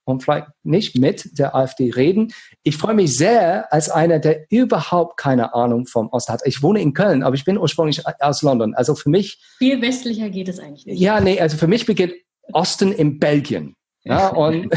und 0.05 0.23
vielleicht 0.23 0.47
nicht 0.63 0.97
mit 0.99 1.39
der 1.39 1.55
AfD 1.55 1.91
reden? 1.91 2.33
Ich 2.63 2.77
freue 2.77 2.95
mich 2.95 3.17
sehr 3.17 3.73
als 3.73 3.91
einer, 3.91 4.19
der 4.19 4.47
überhaupt 4.51 5.17
keine 5.17 5.55
Ahnung 5.55 5.87
vom 5.87 6.09
Osten 6.09 6.33
hat. 6.33 6.43
Ich 6.45 6.63
wohne 6.63 6.81
in 6.81 6.93
Köln, 6.95 7.23
aber 7.23 7.35
ich 7.35 7.45
bin 7.45 7.59
ursprünglich 7.59 8.03
aus 8.21 8.43
London. 8.43 8.75
Also 8.75 8.95
für 8.95 9.11
mich 9.11 9.43
Viel 9.59 9.81
westlicher 9.81 10.31
geht 10.31 10.49
es 10.49 10.59
eigentlich 10.59 10.87
nicht. 10.87 11.01
ja, 11.01 11.21
nee, 11.21 11.41
also 11.41 11.57
für 11.57 11.67
mich 11.67 11.87
beginnt 11.87 12.15
Osten 12.53 12.93
in 12.93 13.19
Belgien. 13.19 13.75
Ja, 14.05 14.29
und 14.37 14.73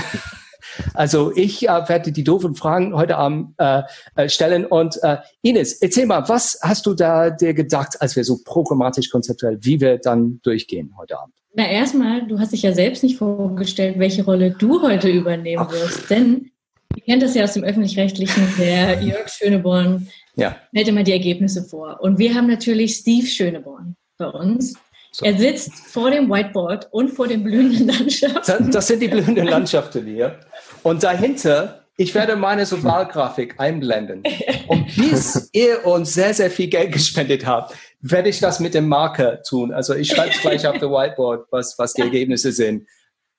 also 0.94 1.32
ich 1.36 1.68
äh, 1.68 1.90
werde 1.90 2.12
die 2.12 2.24
doofen 2.24 2.56
Fragen 2.56 2.96
heute 2.96 3.18
Abend 3.18 3.54
äh, 3.58 3.84
äh, 4.16 4.30
stellen. 4.30 4.66
Und 4.66 5.02
äh, 5.04 5.18
Ines, 5.42 5.74
erzähl 5.74 6.06
mal, 6.06 6.28
was 6.30 6.60
hast 6.62 6.86
du 6.86 6.94
da 6.94 7.30
dir 7.30 7.54
gedacht, 7.54 8.02
als 8.02 8.16
wir 8.16 8.24
so 8.24 8.40
programmatisch 8.44 9.10
konzeptuell, 9.10 9.58
wie 9.62 9.80
wir 9.80 9.98
dann 9.98 10.40
durchgehen 10.44 10.94
heute 10.98 11.20
Abend? 11.20 11.34
Na, 11.54 11.68
erstmal, 11.68 12.28
du 12.28 12.40
hast 12.40 12.52
dich 12.52 12.62
ja 12.62 12.72
selbst 12.72 13.04
nicht 13.04 13.18
vorgestellt, 13.18 13.98
welche 13.98 14.24
Rolle 14.24 14.52
du 14.52 14.82
heute 14.84 15.10
übernehmen 15.10 15.66
Ach. 15.68 15.72
wirst. 15.72 16.10
Denn 16.10 16.52
ihr 16.96 17.02
kennt 17.04 17.24
das 17.24 17.34
ja 17.34 17.44
aus 17.44 17.54
dem 17.54 17.64
Öffentlich-Rechtlichen, 17.64 18.48
der 18.60 19.02
Jörg 19.02 19.28
Schöneborn 19.28 20.08
Ja, 20.36 20.56
hält 20.74 20.88
immer 20.88 21.04
die 21.04 21.14
Ergebnisse 21.14 21.64
vor. 21.64 21.98
Und 22.02 22.20
wir 22.20 22.36
haben 22.36 22.48
natürlich 22.48 22.96
Steve 22.96 23.26
Schöneborn 23.26 23.96
bei 24.18 24.28
uns. 24.28 24.76
So. 25.12 25.26
Er 25.26 25.36
sitzt 25.36 25.74
vor 25.74 26.12
dem 26.12 26.30
Whiteboard 26.30 26.90
und 26.92 27.10
vor 27.10 27.28
den 27.28 27.44
blühenden 27.44 27.88
Landschaften. 27.88 28.66
das, 28.66 28.70
das 28.70 28.88
sind 28.88 29.02
die 29.02 29.08
blühenden 29.08 29.48
Landschaften 29.48 30.06
hier. 30.06 30.40
Und 30.88 31.04
dahinter, 31.04 31.86
ich 31.98 32.14
werde 32.16 32.36
meine 32.36 32.66
so 32.66 32.84
Wahlgrafik 32.84 33.56
einblenden. 33.60 34.24
Und 34.68 34.96
bis 34.96 35.50
ihr 35.52 35.86
uns 35.86 36.14
sehr, 36.14 36.34
sehr 36.34 36.50
viel 36.52 36.68
Geld 36.68 36.92
gespendet 36.94 37.46
habt, 37.46 37.74
werde 38.02 38.30
ich 38.30 38.40
das 38.40 38.60
mit 38.60 38.74
dem 38.74 38.88
Marker 38.88 39.42
tun. 39.44 39.74
Also 39.74 39.94
ich 39.96 40.10
schreibe 40.10 40.30
es 40.32 40.40
gleich 40.42 40.68
auf 40.68 40.78
der 40.78 40.90
Whiteboard, 40.90 41.48
was, 41.52 41.78
was 41.78 41.94
die 41.94 42.02
Ergebnisse 42.04 42.52
sind. 42.52 42.88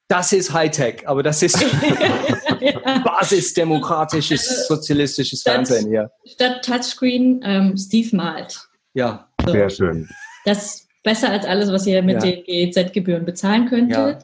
Das 0.08 0.32
ist 0.32 0.52
Hightech, 0.52 1.06
aber 1.06 1.22
das 1.22 1.42
ist 1.42 1.58
basisdemokratisches, 3.04 4.66
sozialistisches 4.66 5.42
Das- 5.42 5.54
Fernsehen 5.54 5.88
hier. 5.88 6.10
Statt 6.26 6.64
Touchscreen 6.64 7.40
ähm, 7.44 7.76
Steve 7.76 8.16
malt. 8.16 8.58
Ja, 8.94 9.28
So. 9.44 9.52
Sehr 9.52 9.70
schön. 9.70 10.08
Das 10.44 10.64
ist 10.64 10.88
besser 11.04 11.30
als 11.30 11.44
alles, 11.46 11.70
was 11.70 11.86
ihr 11.86 12.02
mit 12.02 12.22
Ja. 12.24 12.30
den 12.30 12.44
GEZ-Gebühren 12.44 13.24
bezahlen 13.24 13.66
könntet. 13.68 13.96
Ja. 13.96 14.18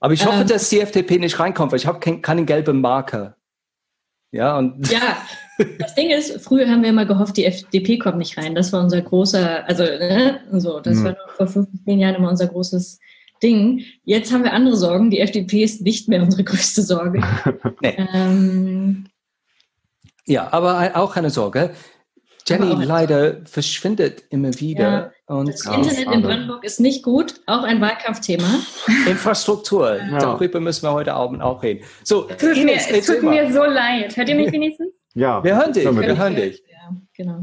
Aber 0.00 0.14
ich 0.14 0.24
hoffe, 0.26 0.42
Ähm. 0.42 0.46
dass 0.48 0.68
die 0.68 0.80
FDP 0.80 1.18
nicht 1.18 1.38
reinkommt, 1.38 1.72
weil 1.72 1.78
ich 1.78 1.86
habe 1.86 2.00
kein, 2.00 2.22
keinen 2.22 2.46
gelben 2.46 2.80
Marker. 2.80 3.36
Ja, 4.32 4.58
und 4.58 4.88
Ja, 4.90 5.16
das 5.78 5.94
Ding 5.94 6.10
ist, 6.10 6.40
früher 6.42 6.68
haben 6.68 6.82
wir 6.82 6.90
immer 6.90 7.06
gehofft, 7.06 7.36
die 7.36 7.44
FDP 7.46 7.98
kommt 7.98 8.18
nicht 8.18 8.36
rein. 8.36 8.54
Das 8.54 8.72
war 8.72 8.82
unser 8.82 9.00
großer, 9.00 9.66
also 9.66 9.82
ne, 9.84 10.40
so, 10.52 10.80
das 10.80 10.98
Mhm. 10.98 11.04
war 11.04 11.12
noch 11.12 11.30
vor 11.36 11.46
fünf, 11.46 11.68
zehn 11.84 11.98
Jahren 11.98 12.16
immer 12.16 12.28
unser 12.28 12.46
großes 12.48 12.98
Ding. 13.42 13.82
Jetzt 14.04 14.32
haben 14.32 14.44
wir 14.44 14.52
andere 14.52 14.76
Sorgen. 14.76 15.10
Die 15.10 15.20
FDP 15.20 15.62
ist 15.62 15.82
nicht 15.82 16.08
mehr 16.08 16.22
unsere 16.22 16.44
größte 16.44 16.82
Sorge. 16.82 17.20
Nee. 17.80 17.96
ähm, 18.14 19.06
ja, 20.26 20.52
aber 20.52 20.90
auch 20.96 21.14
keine 21.14 21.30
Sorge. 21.30 21.70
Jenny 22.48 22.84
leider 22.84 23.44
verschwindet 23.44 24.24
immer 24.30 24.54
wieder 24.60 25.12
und 25.26 25.48
das 25.48 25.64
Ja, 25.64 25.74
Internet 25.74 26.06
in. 26.12 26.22
Brandenburg 26.22 26.64
ist 26.64 26.78
nicht 26.80 27.02
gut, 27.02 27.40
auch 27.46 27.64
ein 27.64 27.80
Wahlkampfthema. 27.80 28.44
Infrastruktur. 29.08 29.96
Ja. 29.96 30.18
Darüber 30.18 30.60
müssen 30.60 30.84
wir 30.84 30.92
heute 30.92 31.14
Abend 31.14 31.42
auch 31.42 31.62
reden. 31.62 31.84
So, 32.04 32.22
Tut 32.22 32.42
mir, 32.42 32.56
Ines, 32.72 32.86
es 32.86 32.90
erzähl 32.92 33.20
tut 33.20 33.30
mir 33.30 33.52
so 33.52 33.64
leid. 33.64 34.16
Hört 34.16 34.28
ihr 34.28 34.36
mich 34.36 34.52
wenigstens? 34.52 34.88
Ja. 35.14 35.42
Wir 35.42 35.56
hören 35.56 35.72
dich, 35.72 35.84
Hören 35.84 35.98
wir 36.00 36.08
dich. 36.08 36.18
hören 36.18 36.36
dich. 36.36 36.62
Ja, 36.70 36.96
genau. 37.16 37.40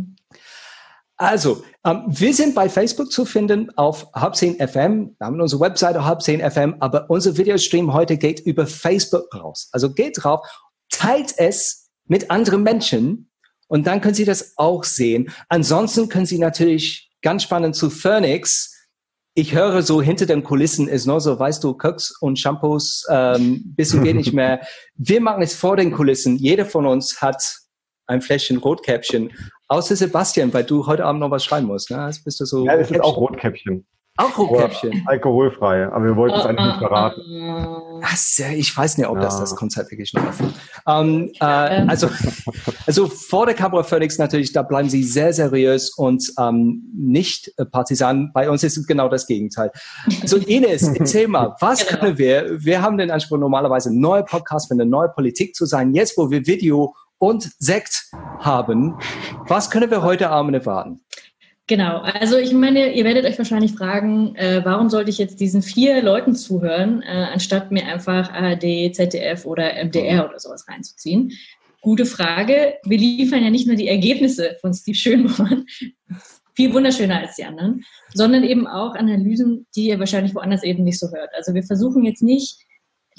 Also, 1.18 1.64
ähm, 1.86 2.04
wir 2.08 2.34
sind 2.34 2.56
bei 2.56 2.70
Facebook 2.70 3.12
zu 3.12 3.26
finden 3.26 3.70
auf 3.78 4.08
Hub 4.20 4.36
10 4.36 4.56
FM. 4.68 5.16
Wir 5.18 5.28
haben 5.28 5.40
unsere 5.40 5.62
Webseite 5.62 6.08
Hub 6.10 6.22
10 6.22 6.40
FM, 6.50 6.76
aber 6.80 7.10
unser 7.10 7.38
Videostream 7.38 7.94
heute 7.94 8.18
geht 8.18 8.40
über 8.42 8.66
Facebook 8.66 9.34
raus. 9.36 9.70
Also 9.72 9.94
geht 9.94 10.24
drauf, 10.24 10.46
teilt 10.90 11.34
es 11.38 11.92
mit 12.08 12.32
anderen 12.32 12.64
Menschen 12.64 13.30
und 13.74 13.88
dann 13.88 14.02
können 14.02 14.14
Sie 14.14 14.24
das 14.24 14.54
auch 14.56 14.84
sehen. 14.84 15.32
Ansonsten 15.50 16.08
können 16.08 16.28
Sie 16.28 16.38
natürlich 16.38 17.10
ganz 17.24 17.42
spannend 17.42 17.76
zu 17.76 17.90
Phoenix. 17.90 18.88
Ich 19.34 19.56
höre 19.56 19.82
so 19.82 20.00
hinter 20.00 20.28
den 20.28 20.44
Kulissen 20.44 20.88
ist 20.88 21.08
nur 21.08 21.20
so, 21.20 21.40
weißt 21.40 21.64
du, 21.64 21.72
Cooks 21.72 22.14
und 22.22 22.38
Shampoos, 22.38 23.04
ähm, 23.10 23.64
bis 23.76 23.92
und 23.96 24.04
geht 24.04 24.16
nicht 24.16 24.32
mehr. 24.32 24.62
Wir 24.94 25.22
machen 25.22 25.42
es 25.42 25.56
vor 25.56 25.76
den 25.76 25.92
Kulissen. 25.92 26.38
Jeder 26.38 26.68
von 26.68 26.86
uns 26.86 27.20
hat 27.20 27.42
ein 28.06 28.22
Fläschchen 28.22 28.58
Rotkäppchen. 28.58 29.34
Außer 29.70 29.96
Sebastian, 29.96 30.54
weil 30.54 30.66
du 30.66 30.86
heute 30.86 31.04
Abend 31.04 31.22
noch 31.22 31.32
was 31.32 31.44
schreiben 31.44 31.66
musst. 31.66 31.90
Ne? 31.90 32.06
Jetzt 32.06 32.24
bist 32.24 32.40
du 32.42 32.46
so 32.46 32.68
Ja, 32.68 32.76
es 32.76 32.92
ist 32.92 33.02
auch 33.02 33.18
Rotkäppchen. 33.18 33.74
Rotkäppchen. 33.74 33.88
Auch 34.18 34.38
Rotkäppchen. 34.38 35.04
Alkoholfrei. 35.08 35.88
Aber 35.88 36.06
wir 36.06 36.16
wollten 36.16 36.38
es 36.38 36.46
eigentlich 36.46 36.68
nicht 36.68 36.78
verraten. 36.78 37.22
Sehr, 38.16 38.58
ich 38.58 38.76
weiß 38.76 38.98
nicht, 38.98 39.08
ob 39.08 39.20
das 39.22 39.36
Ja. 39.36 39.40
das 39.42 39.56
Konzept 39.56 39.90
wirklich 39.92 40.14
noch 40.14 40.24
erfüllt. 40.26 40.54
Ähm, 40.88 41.32
äh, 41.40 41.46
also, 41.46 42.10
also 42.86 43.08
vor 43.08 43.46
der 43.46 43.56
Kamera 43.56 43.84
Phoenix 43.84 44.18
natürlich, 44.18 44.52
da 44.52 44.62
bleiben 44.62 44.90
sie 44.90 45.04
sehr 45.04 45.34
seriös 45.34 45.92
und 45.96 46.32
ähm, 46.40 46.84
nicht 46.96 47.52
partisan. 47.72 48.32
Bei 48.34 48.50
uns 48.50 48.64
ist 48.64 48.78
es 48.78 48.86
genau 48.88 49.08
das 49.10 49.26
Gegenteil. 49.26 49.72
So 50.26 50.38
Ines, 50.38 50.84
erzähl 50.90 51.28
mal, 51.28 51.56
was 51.62 51.88
Genau. 51.88 52.00
können 52.02 52.18
wir, 52.18 52.64
wir 52.64 52.82
haben 52.82 52.98
den 52.98 53.10
Anspruch 53.10 53.38
normalerweise 53.38 53.98
neue 53.98 54.24
Podcast 54.24 54.68
für 54.68 54.74
eine 54.74 54.86
neue 54.86 55.10
Politik 55.10 55.56
zu 55.56 55.66
sein. 55.66 55.94
Jetzt, 55.96 56.18
wo 56.18 56.30
wir 56.30 56.46
Video 56.46 56.94
und 57.20 57.50
Sekt 57.58 58.10
haben, 58.40 58.96
was 59.48 59.70
können 59.72 59.90
wir 59.90 60.04
heute 60.04 60.30
Abend 60.30 60.54
erwarten? 60.56 61.00
Genau, 61.68 62.00
also 62.00 62.38
ich 62.38 62.52
meine, 62.52 62.94
ihr 62.94 63.06
werdet 63.06 63.26
euch 63.26 63.38
wahrscheinlich 63.38 63.72
fragen, 63.72 64.36
äh, 64.36 64.62
warum 64.66 64.90
sollte 64.90 65.10
ich 65.10 65.18
jetzt 65.18 65.40
diesen 65.40 65.62
vier 65.62 66.02
Leuten 66.02 66.36
zuhören, 66.36 67.02
äh, 67.02 67.28
anstatt 67.32 67.72
mir 67.72 67.86
einfach 67.86 68.34
ARD, 68.34 68.94
ZDF 68.94 69.46
oder 69.46 69.74
MDR 69.82 70.28
oder 70.28 70.40
sowas 70.40 70.68
reinzuziehen? 70.68 71.32
Gute 71.80 72.06
Frage. 72.06 72.76
Wir 72.84 72.98
liefern 72.98 73.44
ja 73.44 73.50
nicht 73.50 73.66
nur 73.66 73.78
die 73.78 73.88
Ergebnisse 73.88 74.58
von 74.60 74.74
Steve 74.74 74.98
Schönborn, 74.98 75.66
viel 76.54 76.74
wunderschöner 76.74 77.20
als 77.20 77.38
die 77.38 77.46
anderen, 77.46 77.86
sondern 78.14 78.44
eben 78.44 78.68
auch 78.68 78.96
Analysen, 78.96 79.66
die 79.74 79.88
ihr 79.88 80.00
wahrscheinlich 80.00 80.36
woanders 80.36 80.64
eben 80.64 80.84
nicht 80.84 81.00
so 81.00 81.12
hört. 81.12 81.30
Also 81.34 81.54
wir 81.54 81.64
versuchen 81.64 82.04
jetzt 82.04 82.22
nicht, 82.22 82.58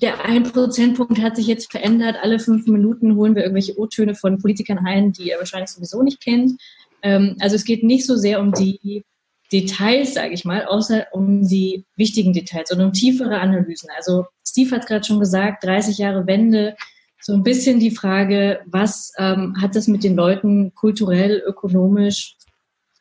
der 0.03 0.25
ein 0.25 0.43
Prozentpunkt 0.43 1.21
hat 1.21 1.37
sich 1.37 1.47
jetzt 1.47 1.71
verändert, 1.71 2.17
alle 2.21 2.39
fünf 2.39 2.67
Minuten 2.67 3.15
holen 3.17 3.35
wir 3.35 3.43
irgendwelche 3.43 3.79
O-Töne 3.79 4.15
von 4.15 4.39
Politikern 4.39 4.79
ein, 4.85 5.13
die 5.13 5.29
ihr 5.29 5.39
wahrscheinlich 5.39 5.71
sowieso 5.71 6.03
nicht 6.03 6.23
kennt. 6.23 6.61
Ähm, 7.05 7.37
also 7.39 7.55
es 7.55 7.65
geht 7.65 7.85
nicht 7.85 8.07
so 8.07 8.17
sehr 8.17 8.41
um 8.41 8.53
die 8.53 9.05
Details, 9.53 10.15
sage 10.15 10.35
ich 10.35 10.45
mal, 10.45 10.65
außer 10.65 11.07
um 11.13 11.47
die 11.47 11.85
wichtigen 11.97 12.33
Details, 12.33 12.71
sondern 12.71 12.89
um 12.89 12.93
tiefere 12.93 13.39
Analysen. 13.39 13.91
Also 13.97 14.27
Steve 14.45 14.75
hat 14.75 14.87
gerade 14.87 15.05
schon 15.05 15.21
gesagt, 15.21 15.63
30 15.65 15.99
Jahre 15.99 16.27
Wende, 16.27 16.75
so 17.21 17.35
ein 17.35 17.43
bisschen 17.43 17.79
die 17.79 17.91
Frage, 17.91 18.61
was 18.67 19.13
ähm, 19.19 19.55
hat 19.61 19.77
das 19.77 19.87
mit 19.87 20.03
den 20.03 20.17
Leuten 20.17 20.75
kulturell, 20.75 21.43
ökonomisch, 21.47 22.37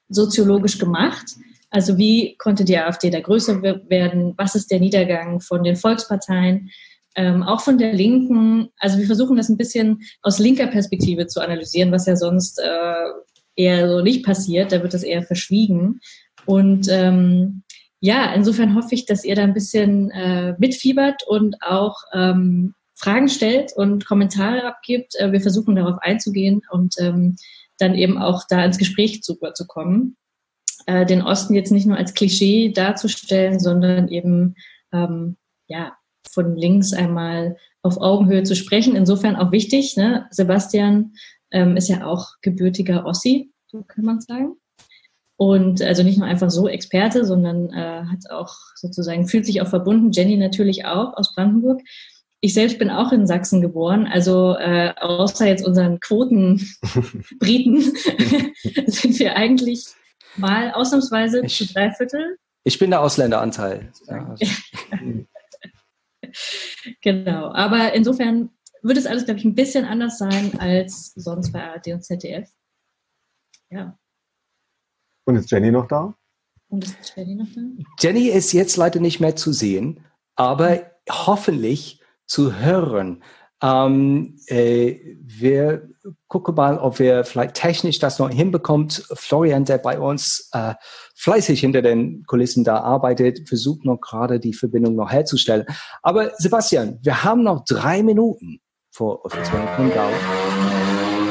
soziologisch 0.10 0.78
gemacht? 0.78 1.26
Also 1.70 1.98
wie 1.98 2.36
konnte 2.38 2.66
die 2.66 2.78
AfD 2.78 3.10
da 3.10 3.20
größer 3.20 3.62
we- 3.64 3.84
werden? 3.90 4.34
Was 4.38 4.56
ist 4.56 4.70
der 4.70 4.80
Niedergang 4.80 5.42
von 5.42 5.64
den 5.64 5.76
Volksparteien? 5.76 6.70
Ähm, 7.16 7.44
auch 7.44 7.62
von 7.62 7.78
der 7.78 7.94
Linken. 7.94 8.70
Also 8.78 8.98
wir 8.98 9.08
versuchen 9.08 9.38
das 9.38 9.50
ein 9.50 9.58
bisschen 9.58 10.04
aus 10.22 10.40
linker 10.40 10.68
Perspektive 10.68 11.28
zu 11.28 11.42
analysieren, 11.42 11.92
was 11.92 12.06
ja 12.06 12.16
sonst 12.16 12.60
äh, 12.60 13.06
eher 13.56 13.90
so 13.90 14.02
nicht 14.02 14.26
passiert. 14.26 14.72
Da 14.72 14.82
wird 14.82 14.94
das 14.94 15.04
eher 15.04 15.24
verschwiegen. 15.24 16.00
Und 16.46 16.88
ähm, 16.90 17.64
ja, 18.00 18.34
insofern 18.34 18.76
hoffe 18.76 18.96
ich, 18.96 19.06
dass 19.06 19.24
ihr 19.24 19.36
da 19.36 19.44
ein 19.44 19.54
bisschen 19.54 20.12
äh, 20.12 20.56
mitfiebert 20.58 21.24
und 21.28 21.56
auch 21.62 21.96
ähm, 22.14 22.74
Fragen 22.96 23.30
stellt 23.30 23.72
und 23.76 24.06
Kommentare 24.06 24.66
abgibt. 24.66 25.16
Äh, 25.20 25.32
wir 25.32 25.42
versuchen 25.42 25.76
darauf 25.76 26.00
einzugehen 26.02 26.62
und 26.72 26.96
ähm, 27.00 27.36
dann 27.78 27.96
eben 27.96 28.18
auch 28.18 28.44
da 28.50 28.64
ins 28.64 28.78
Gespräch 28.78 29.24
zu, 29.24 29.38
zu 29.54 29.68
kommen. 29.68 30.18
Äh, 30.86 31.06
den 31.06 31.22
Osten 31.22 31.56
jetzt 31.56 31.72
nicht 31.72 31.86
nur 31.86 31.98
als 31.98 32.14
Klischee 32.14 32.72
darzustellen, 32.74 33.60
sondern 33.60 34.10
eben 34.10 34.56
ähm, 34.92 35.38
ja 35.68 35.94
von 36.30 36.56
links 36.56 36.94
einmal 36.94 37.58
auf 37.84 37.98
Augenhöhe 37.98 38.44
zu 38.44 38.56
sprechen. 38.56 38.96
Insofern 38.96 39.36
auch 39.36 39.52
wichtig. 39.52 39.96
Ne? 39.98 40.28
Sebastian 40.32 41.14
ähm, 41.54 41.78
ist 41.78 41.88
ja 41.88 42.06
auch 42.06 42.34
gebürtiger 42.42 43.06
Ossi, 43.06 43.52
so 43.68 43.84
kann 43.84 44.04
man 44.06 44.20
sagen. 44.20 44.56
Und 45.38 45.82
also 45.82 46.04
nicht 46.04 46.18
nur 46.20 46.28
einfach 46.28 46.50
so 46.52 46.68
Experte, 46.68 47.26
sondern 47.26 47.72
äh, 47.74 48.04
hat 48.06 48.30
auch 48.32 48.56
sozusagen, 48.76 49.28
fühlt 49.28 49.46
sich 49.46 49.62
auch 49.62 49.68
verbunden. 49.68 50.12
Jenny 50.12 50.38
natürlich 50.38 50.86
auch 50.86 51.18
aus 51.18 51.34
Brandenburg. 51.34 51.82
Ich 52.40 52.54
selbst 52.54 52.78
bin 52.78 52.90
auch 52.90 53.12
in 53.12 53.26
Sachsen 53.26 53.62
geboren, 53.62 54.06
also 54.06 54.56
äh, 54.58 54.94
außer 55.00 55.48
jetzt 55.48 55.66
unseren 55.66 56.00
Quoten-Briten 56.02 57.80
sind 58.88 59.20
wir 59.20 59.36
eigentlich 59.36 59.86
mal 60.36 60.72
ausnahmsweise 60.72 61.42
Ich- 61.46 61.58
zu 61.58 61.74
drei 61.74 61.92
Viertel. 61.92 62.38
Ich 62.66 62.80
bin 62.80 62.92
der 62.92 63.02
Ausländeranteil. 63.02 63.92
Ja, 64.08 64.26
also, 64.30 64.46
Genau. 67.02 67.52
Aber 67.54 67.94
insofern 67.94 68.50
wird 68.84 68.98
es 68.98 69.06
alles, 69.06 69.26
glaube 69.26 69.40
ich, 69.40 69.46
ein 69.46 69.56
bisschen 69.56 69.86
anders 69.86 70.18
sein 70.18 70.60
als 70.60 71.14
sonst 71.16 71.52
bei 71.52 71.64
ARD 71.64 71.88
und 71.88 72.04
ZDF. 72.04 72.50
Ja. 73.70 73.98
Und 75.26 75.38
ist 75.38 75.50
Jenny 75.52 75.72
noch 75.72 75.88
da? 75.88 76.16
Und 76.68 76.84
ist 76.84 77.16
Jenny 77.16 77.36
noch 77.36 77.48
da? 77.56 77.62
Jenny 78.00 78.28
ist 78.28 78.52
jetzt 78.52 78.78
leider 78.78 79.00
nicht 79.00 79.20
mehr 79.20 79.36
zu 79.36 79.54
sehen, 79.54 80.06
aber 80.36 80.92
hoffentlich 81.10 82.02
zu 82.26 82.56
hören. 82.56 83.24
Ähm, 83.62 84.38
äh, 84.48 85.16
wir 85.22 85.90
gucken 86.28 86.56
mal, 86.56 86.78
ob 86.78 87.00
wir 87.00 87.24
vielleicht 87.24 87.54
technisch 87.54 88.00
das 88.00 88.20
noch 88.20 88.30
hinbekommt. 88.30 89.06
Florian, 89.14 89.64
der 89.64 89.78
bei 89.78 89.98
uns 90.00 90.50
äh, 90.52 90.74
fleißig 91.16 91.62
hinter 91.62 91.82
den 91.82 92.26
Kulissen 92.26 92.66
da 92.66 92.82
arbeitet, 92.82 93.48
versucht 93.48 93.86
noch 93.86 94.02
gerade 94.02 94.40
die 94.40 94.54
Verbindung 94.54 94.96
noch 94.96 95.12
herzustellen. 95.12 95.66
Aber 96.02 96.32
Sebastian, 96.38 97.00
wir 97.04 97.24
haben 97.24 97.44
noch 97.44 97.64
drei 97.64 98.04
Minuten 98.04 98.60
vor 98.94 99.26
offiziellen 99.26 99.66
Countdown. 99.76 100.14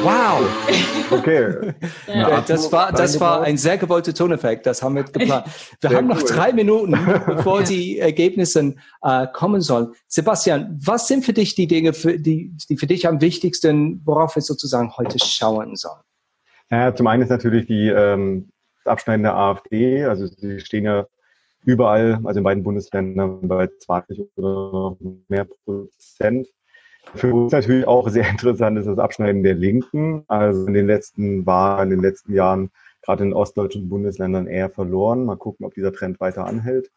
Wow! 0.02 0.43
Okay. 1.10 1.72
Ja. 2.06 2.40
Das 2.43 2.70
war, 2.72 2.93
das 2.93 3.18
war 3.20 3.43
ein 3.43 3.56
sehr 3.56 3.78
gewollter 3.78 4.12
Toneffekt. 4.12 4.66
Das 4.66 4.82
haben 4.82 4.97
wir 4.97 5.05
geplant. 5.05 5.47
Wir 5.80 5.90
Sehr 5.90 5.98
haben 5.98 6.09
noch 6.09 6.20
cool. 6.20 6.28
drei 6.28 6.52
Minuten, 6.52 6.93
bevor 7.26 7.62
die 7.62 7.98
Ergebnisse 7.98 8.74
äh, 9.02 9.26
kommen 9.32 9.60
sollen. 9.60 9.93
Sebastian, 10.09 10.78
was 10.84 11.06
sind 11.09 11.24
für 11.24 11.32
dich 11.32 11.55
die 11.55 11.66
Dinge, 11.66 11.93
für 11.93 12.18
die, 12.18 12.55
die 12.68 12.76
für 12.76 12.86
dich 12.86 13.06
am 13.09 13.20
wichtigsten, 13.20 14.02
worauf 14.05 14.34
wir 14.34 14.43
sozusagen 14.43 14.93
heute 14.97 15.18
schauen 15.18 15.76
sollen? 15.76 16.02
Ja, 16.70 16.94
zum 16.94 17.06
einen 17.06 17.22
ist 17.22 17.30
natürlich 17.30 17.66
die 17.66 17.89
ähm, 17.89 18.51
das 18.84 18.93
Abschneiden 18.93 19.22
der 19.22 19.36
AfD. 19.36 20.05
Also 20.05 20.26
sie 20.26 20.60
stehen 20.60 20.84
ja 20.84 21.06
überall, 21.64 22.20
also 22.24 22.39
in 22.39 22.44
beiden 22.44 22.62
Bundesländern 22.62 23.47
bei 23.48 23.68
20 23.80 24.20
oder 24.36 24.97
mehr 25.28 25.47
Prozent. 25.64 26.48
Für 27.14 27.34
uns 27.34 27.52
natürlich 27.52 27.86
auch 27.86 28.08
sehr 28.08 28.28
interessant 28.30 28.78
ist 28.78 28.86
das 28.86 28.98
Abschneiden 28.98 29.42
der 29.42 29.54
Linken. 29.54 30.24
Also 30.28 30.66
in 30.66 30.74
den 30.74 30.86
letzten 30.86 31.46
Wahlen, 31.46 31.90
in 31.90 31.98
den 31.98 32.02
letzten 32.02 32.34
Jahren, 32.34 32.70
gerade 33.02 33.24
in 33.24 33.32
ostdeutschen 33.32 33.88
Bundesländern 33.88 34.46
eher 34.46 34.70
verloren. 34.70 35.24
Mal 35.24 35.36
gucken, 35.36 35.66
ob 35.66 35.74
dieser 35.74 35.92
Trend 35.92 36.20
weiter 36.20 36.46
anhält. 36.46 36.90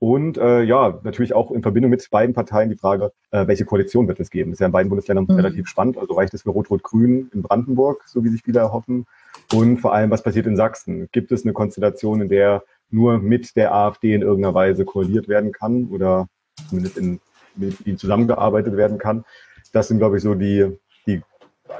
Und 0.00 0.36
äh, 0.36 0.62
ja, 0.62 1.00
natürlich 1.02 1.34
auch 1.34 1.50
in 1.50 1.62
Verbindung 1.62 1.90
mit 1.90 2.06
beiden 2.10 2.34
Parteien 2.34 2.68
die 2.68 2.76
Frage, 2.76 3.12
äh, 3.30 3.46
welche 3.46 3.64
Koalition 3.64 4.06
wird 4.06 4.20
es 4.20 4.28
geben? 4.28 4.50
Das 4.50 4.56
ist 4.56 4.60
ja 4.60 4.66
in 4.66 4.72
beiden 4.72 4.90
Bundesländern 4.90 5.24
mhm. 5.26 5.36
relativ 5.36 5.66
spannend. 5.66 5.96
Also 5.96 6.14
reicht 6.14 6.34
es 6.34 6.42
für 6.42 6.50
Rot-Rot-Grün 6.50 7.30
in 7.32 7.40
Brandenburg, 7.40 8.02
so 8.06 8.22
wie 8.22 8.28
sich 8.28 8.42
viele 8.42 8.58
erhoffen? 8.58 9.06
Und 9.54 9.78
vor 9.78 9.94
allem, 9.94 10.10
was 10.10 10.22
passiert 10.22 10.46
in 10.46 10.56
Sachsen? 10.56 11.08
Gibt 11.12 11.32
es 11.32 11.44
eine 11.44 11.54
Konstellation, 11.54 12.20
in 12.20 12.28
der 12.28 12.64
nur 12.90 13.18
mit 13.18 13.56
der 13.56 13.74
AfD 13.74 14.14
in 14.14 14.20
irgendeiner 14.20 14.54
Weise 14.54 14.84
koaliert 14.84 15.26
werden 15.26 15.52
kann 15.52 15.86
oder 15.86 16.28
zumindest 16.68 16.98
in, 16.98 17.20
mit 17.56 17.86
ihnen 17.86 17.98
zusammengearbeitet 17.98 18.76
werden 18.76 18.98
kann? 18.98 19.24
Das 19.72 19.88
sind, 19.88 19.98
glaube 19.98 20.16
ich, 20.16 20.22
so 20.22 20.34
die, 20.34 20.78
die 21.06 21.22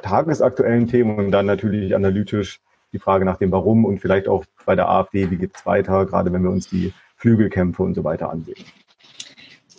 tagesaktuellen 0.03 0.89
Themen 0.89 1.19
und 1.19 1.31
dann 1.31 1.47
natürlich 1.47 1.95
analytisch 1.95 2.61
die 2.93 2.99
Frage 2.99 3.25
nach 3.25 3.39
dem 3.39 3.53
Warum 3.53 3.85
und 3.85 4.01
vielleicht 4.01 4.29
auch 4.29 4.45
bei 4.67 4.77
der 4.77 4.89
AfD, 4.89 5.31
wie 5.31 5.37
geht 5.37 5.57
es 5.57 5.67
weiter, 5.67 6.07
gerade 6.07 6.33
wenn 6.33 6.43
wir 6.43 6.51
uns 6.51 6.69
die 6.69 6.93
Flügelkämpfe 7.17 7.83
und 7.83 7.95
so 7.95 8.05
weiter 8.05 8.31
ansehen. 8.31 8.65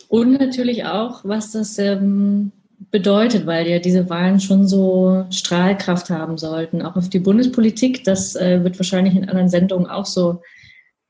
Und 0.08 0.32
natürlich 0.32 0.84
auch, 0.84 1.24
was 1.24 1.52
das 1.52 1.78
ähm, 1.78 2.52
bedeutet, 2.90 3.46
weil 3.46 3.66
ja 3.66 3.78
diese 3.78 4.08
Wahlen 4.10 4.40
schon 4.40 4.66
so 4.68 5.24
Strahlkraft 5.30 6.10
haben 6.10 6.38
sollten, 6.38 6.82
auch 6.82 6.96
auf 6.96 7.08
die 7.08 7.18
Bundespolitik. 7.18 8.04
Das 8.04 8.36
äh, 8.36 8.62
wird 8.62 8.78
wahrscheinlich 8.78 9.16
in 9.16 9.28
anderen 9.28 9.48
Sendungen 9.48 9.86
auch 9.86 10.06
so 10.06 10.42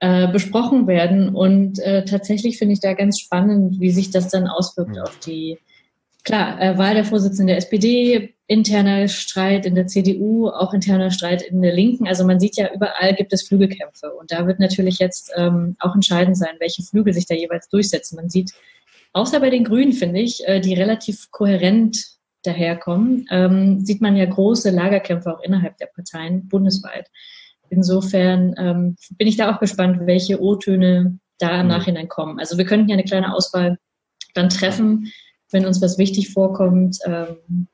äh, 0.07 0.29
besprochen 0.29 0.87
werden. 0.87 1.35
Und 1.35 1.81
äh, 1.81 2.05
tatsächlich 2.05 2.59
finde 2.59 2.75
ich 2.75 2.81
da 2.81 2.93
ganz 2.93 3.19
spannend, 3.19 3.81
wie 3.81 3.91
sich 3.91 4.13
das 4.13 4.29
dann 4.29 4.47
auswirkt 4.47 4.97
auf 5.01 5.19
die, 5.19 5.59
klar, 6.23 6.61
äh, 6.63 6.79
Wahl 6.79 6.95
der 6.95 7.05
Vorsitzenden 7.05 7.49
der 7.49 7.57
SPD, 7.57 8.33
interner 8.47 9.09
Streit 9.09 9.67
in 9.67 9.75
der 9.75 9.89
CDU, 9.89 10.49
auch 10.49 10.73
interner 10.73 11.11
Streit 11.11 11.43
in 11.43 11.61
der 11.61 11.73
Linken. 11.73 12.07
Also 12.07 12.25
man 12.25 12.39
sieht 12.39 12.57
ja, 12.57 12.73
überall 12.73 13.15
gibt 13.15 13.33
es 13.33 13.49
Flügelkämpfe. 13.49 14.13
Und 14.13 14.31
da 14.31 14.47
wird 14.47 14.61
natürlich 14.61 15.01
jetzt 15.01 15.33
ähm, 15.35 15.75
auch 15.81 15.97
entscheidend 15.97 16.39
sein, 16.39 16.55
welche 16.61 16.85
Flügel 16.85 17.13
sich 17.13 17.27
da 17.27 17.35
jeweils 17.35 17.69
durchsetzen. 17.69 18.15
Man 18.15 18.31
sieht, 18.31 18.53
außer 19.13 19.41
bei 19.41 19.51
den 19.51 19.65
Grünen, 19.65 19.93
finde 19.93 20.21
ich, 20.21 20.47
äh, 20.47 20.61
die 20.61 20.75
relativ 20.75 21.33
kohärent 21.33 21.99
daherkommen, 22.45 23.27
ähm, 23.33 23.81
sieht 23.81 24.01
man 24.01 24.15
ja 24.15 24.27
große 24.27 24.71
Lagerkämpfe 24.71 25.35
auch 25.35 25.43
innerhalb 25.43 25.77
der 25.79 25.87
Parteien 25.87 26.47
bundesweit. 26.47 27.11
Insofern 27.71 28.55
ähm, 28.59 28.97
bin 29.19 29.29
ich 29.29 29.37
da 29.37 29.55
auch 29.55 29.61
gespannt, 29.61 30.07
welche 30.07 30.41
O-Töne 30.41 31.19
da 31.39 31.61
im 31.61 31.67
mhm. 31.67 31.73
Nachhinein 31.73 32.09
kommen. 32.09 32.39
Also 32.39 32.59
wir 32.59 32.65
könnten 32.65 32.89
ja 32.89 32.95
eine 32.95 33.05
kleine 33.05 33.35
Auswahl 33.35 33.79
dann 34.35 34.49
treffen, 34.49 35.13
wenn 35.51 35.67
uns 35.67 35.81
was 35.83 35.99
wichtig 35.99 36.33
vorkommt. 36.33 36.99
Ähm, 37.05 37.69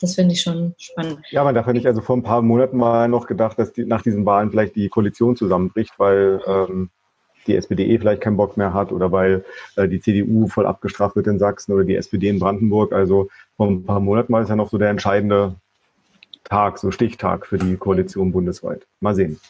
das 0.00 0.16
finde 0.16 0.34
ich 0.34 0.42
schon 0.42 0.74
spannend. 0.76 1.20
Ja, 1.30 1.44
man 1.44 1.54
darf 1.54 1.66
ja 1.66 1.72
nicht, 1.72 1.86
also 1.86 2.02
vor 2.02 2.16
ein 2.16 2.22
paar 2.22 2.42
Monaten 2.42 2.76
mal 2.76 3.08
noch 3.08 3.26
gedacht, 3.26 3.58
dass 3.58 3.72
die, 3.72 3.84
nach 3.84 4.02
diesen 4.02 4.26
Wahlen 4.26 4.50
vielleicht 4.50 4.76
die 4.76 4.88
Koalition 4.88 5.36
zusammenbricht, 5.36 5.94
weil 5.98 6.40
ähm, 6.46 6.90
die 7.46 7.56
SPD 7.56 7.86
eh 7.86 7.98
vielleicht 7.98 8.22
keinen 8.22 8.36
Bock 8.36 8.56
mehr 8.56 8.74
hat 8.74 8.92
oder 8.92 9.12
weil 9.12 9.44
äh, 9.76 9.88
die 9.88 10.00
CDU 10.00 10.46
voll 10.48 10.66
abgestraft 10.66 11.16
wird 11.16 11.26
in 11.26 11.38
Sachsen 11.38 11.72
oder 11.72 11.84
die 11.84 11.96
SPD 11.96 12.28
in 12.28 12.38
Brandenburg. 12.38 12.92
Also 12.92 13.28
vor 13.56 13.68
ein 13.68 13.84
paar 13.84 14.00
Monaten 14.00 14.32
mal 14.32 14.42
ist 14.42 14.48
ja 14.48 14.56
noch 14.56 14.70
so 14.70 14.78
der 14.78 14.90
entscheidende 14.90 15.56
Tag, 16.44 16.78
so 16.78 16.90
Stichtag 16.90 17.46
für 17.46 17.58
die 17.58 17.76
Koalition 17.76 18.32
bundesweit. 18.32 18.86
Mal 19.00 19.14
sehen. 19.14 19.40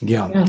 Ja. 0.00 0.30
ja. 0.32 0.44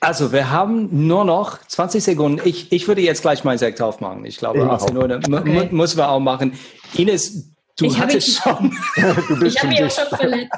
Also 0.00 0.32
wir 0.32 0.50
haben 0.50 1.06
nur 1.06 1.24
noch 1.24 1.58
20 1.66 2.02
Sekunden. 2.02 2.40
Ich, 2.44 2.72
ich 2.72 2.88
würde 2.88 3.00
jetzt 3.00 3.22
gleich 3.22 3.44
meinen 3.44 3.58
Sekt 3.58 3.80
aufmachen. 3.80 4.24
Ich 4.24 4.38
glaube, 4.38 4.70
18 4.70 4.96
Uhr 4.96 5.04
okay. 5.04 5.68
müssen 5.70 5.98
wir 5.98 6.08
auch 6.08 6.20
machen. 6.20 6.52
Ines, 6.94 7.56
Du 7.78 7.84
ich 7.84 7.98
hattest 7.98 8.42
schon. 8.42 8.74
du 9.28 9.38
bist 9.38 9.56
ich 9.56 9.62
habe 9.62 9.68
mich 9.68 9.84
auch 9.84 9.90
schon 9.90 10.18
verletzt, 10.18 10.50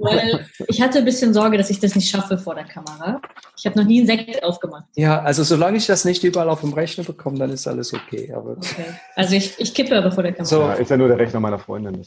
weil 0.00 0.46
ich 0.66 0.82
hatte 0.82 0.98
ein 0.98 1.04
bisschen 1.06 1.32
Sorge, 1.32 1.56
dass 1.56 1.70
ich 1.70 1.80
das 1.80 1.94
nicht 1.94 2.10
schaffe 2.10 2.36
vor 2.36 2.54
der 2.54 2.64
Kamera. 2.64 3.22
Ich 3.56 3.64
habe 3.64 3.78
noch 3.78 3.86
nie 3.86 4.00
einen 4.00 4.06
Sekt 4.06 4.44
aufgemacht. 4.44 4.84
Ja, 4.94 5.22
also 5.22 5.44
solange 5.44 5.78
ich 5.78 5.86
das 5.86 6.04
nicht 6.04 6.22
überall 6.24 6.50
auf 6.50 6.60
dem 6.60 6.74
Rechner 6.74 7.04
bekomme, 7.04 7.38
dann 7.38 7.50
ist 7.50 7.66
alles 7.66 7.94
okay. 7.94 8.30
Aber 8.34 8.50
okay. 8.50 8.84
Also 9.16 9.34
ich, 9.34 9.58
ich 9.58 9.72
kippe 9.72 9.96
aber 9.96 10.12
vor 10.12 10.22
der 10.22 10.32
Kamera. 10.32 10.44
So. 10.44 10.60
Ja, 10.60 10.74
ist 10.74 10.90
ja 10.90 10.98
nur 10.98 11.08
der 11.08 11.18
Rechner 11.18 11.40
meiner 11.40 11.58
Freundin. 11.58 12.04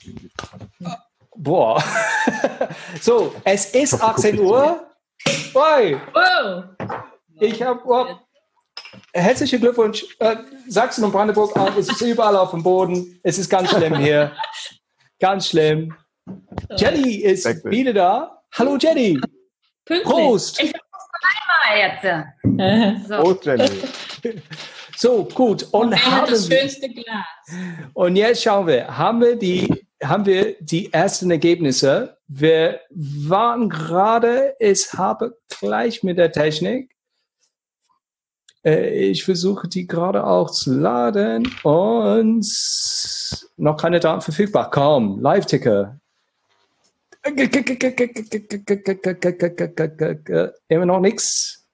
Boah. 1.36 1.84
so, 3.02 3.34
es 3.44 3.74
ist 3.74 4.02
18 4.02 4.40
Uhr. 4.40 4.88
Oi. 5.54 6.00
Oh. 6.14 6.64
Ich 7.40 7.62
habe 7.62 7.82
oh, 7.86 8.06
Herzlichen 9.14 9.60
Glückwunsch. 9.60 10.06
Äh, 10.20 10.38
Sachsen 10.68 11.04
und 11.04 11.12
Brandenburg, 11.12 11.56
ah, 11.58 11.70
es 11.78 11.90
ist 11.90 12.02
überall 12.02 12.36
auf 12.36 12.52
dem 12.52 12.64
Boden. 12.64 13.20
Es 13.24 13.38
ist 13.38 13.50
ganz 13.50 13.70
schlimm 13.70 13.96
hier. 13.98 14.32
Ganz 15.20 15.48
schlimm. 15.48 15.94
Jenny 16.78 17.16
ist 17.16 17.46
wieder 17.66 17.94
da. 17.94 18.44
Hallo 18.54 18.78
Jenny. 18.78 19.20
Pünktlich. 19.86 20.04
Prost. 20.04 20.62
Ich 20.62 20.74
einmal 21.68 21.90
jetzt. 21.90 23.08
So. 23.08 23.22
Prost 23.22 23.46
Jenny. 23.46 23.70
So, 24.96 25.24
gut. 25.26 25.64
Und, 25.72 25.94
und 25.94 26.06
haben 26.06 26.30
das 26.30 26.48
schönste 26.48 26.88
Glas. 26.90 27.26
Und 27.94 28.16
jetzt 28.16 28.44
schauen 28.44 28.68
wir, 28.68 28.98
haben 28.98 29.20
wir 29.20 29.36
die, 29.36 29.81
haben 30.04 30.26
wir 30.26 30.56
die 30.60 30.92
ersten 30.94 31.32
Ergebnisse? 31.32 32.18
Wir 32.28 32.82
waren 32.90 33.70
gerade, 33.70 34.56
es 34.60 34.94
habe 34.94 35.38
gleich 35.60 36.04
mit 36.04 36.18
der 36.18 36.32
Technik. 36.32 36.96
Äh, 38.64 39.10
ich 39.10 39.24
versuche 39.24 39.68
die 39.68 39.88
gerade 39.88 40.26
auch 40.26 40.52
zu 40.52 40.74
laden 40.74 41.54
und 41.64 42.46
noch 43.58 43.78
keine 43.78 44.00
Daten 44.00 44.22
verfügbar. 44.22 44.70
Komm, 44.72 45.20
Live-Ticker. 45.20 46.00
Immer 50.68 50.86
noch 50.86 51.00
nichts? 51.00 51.68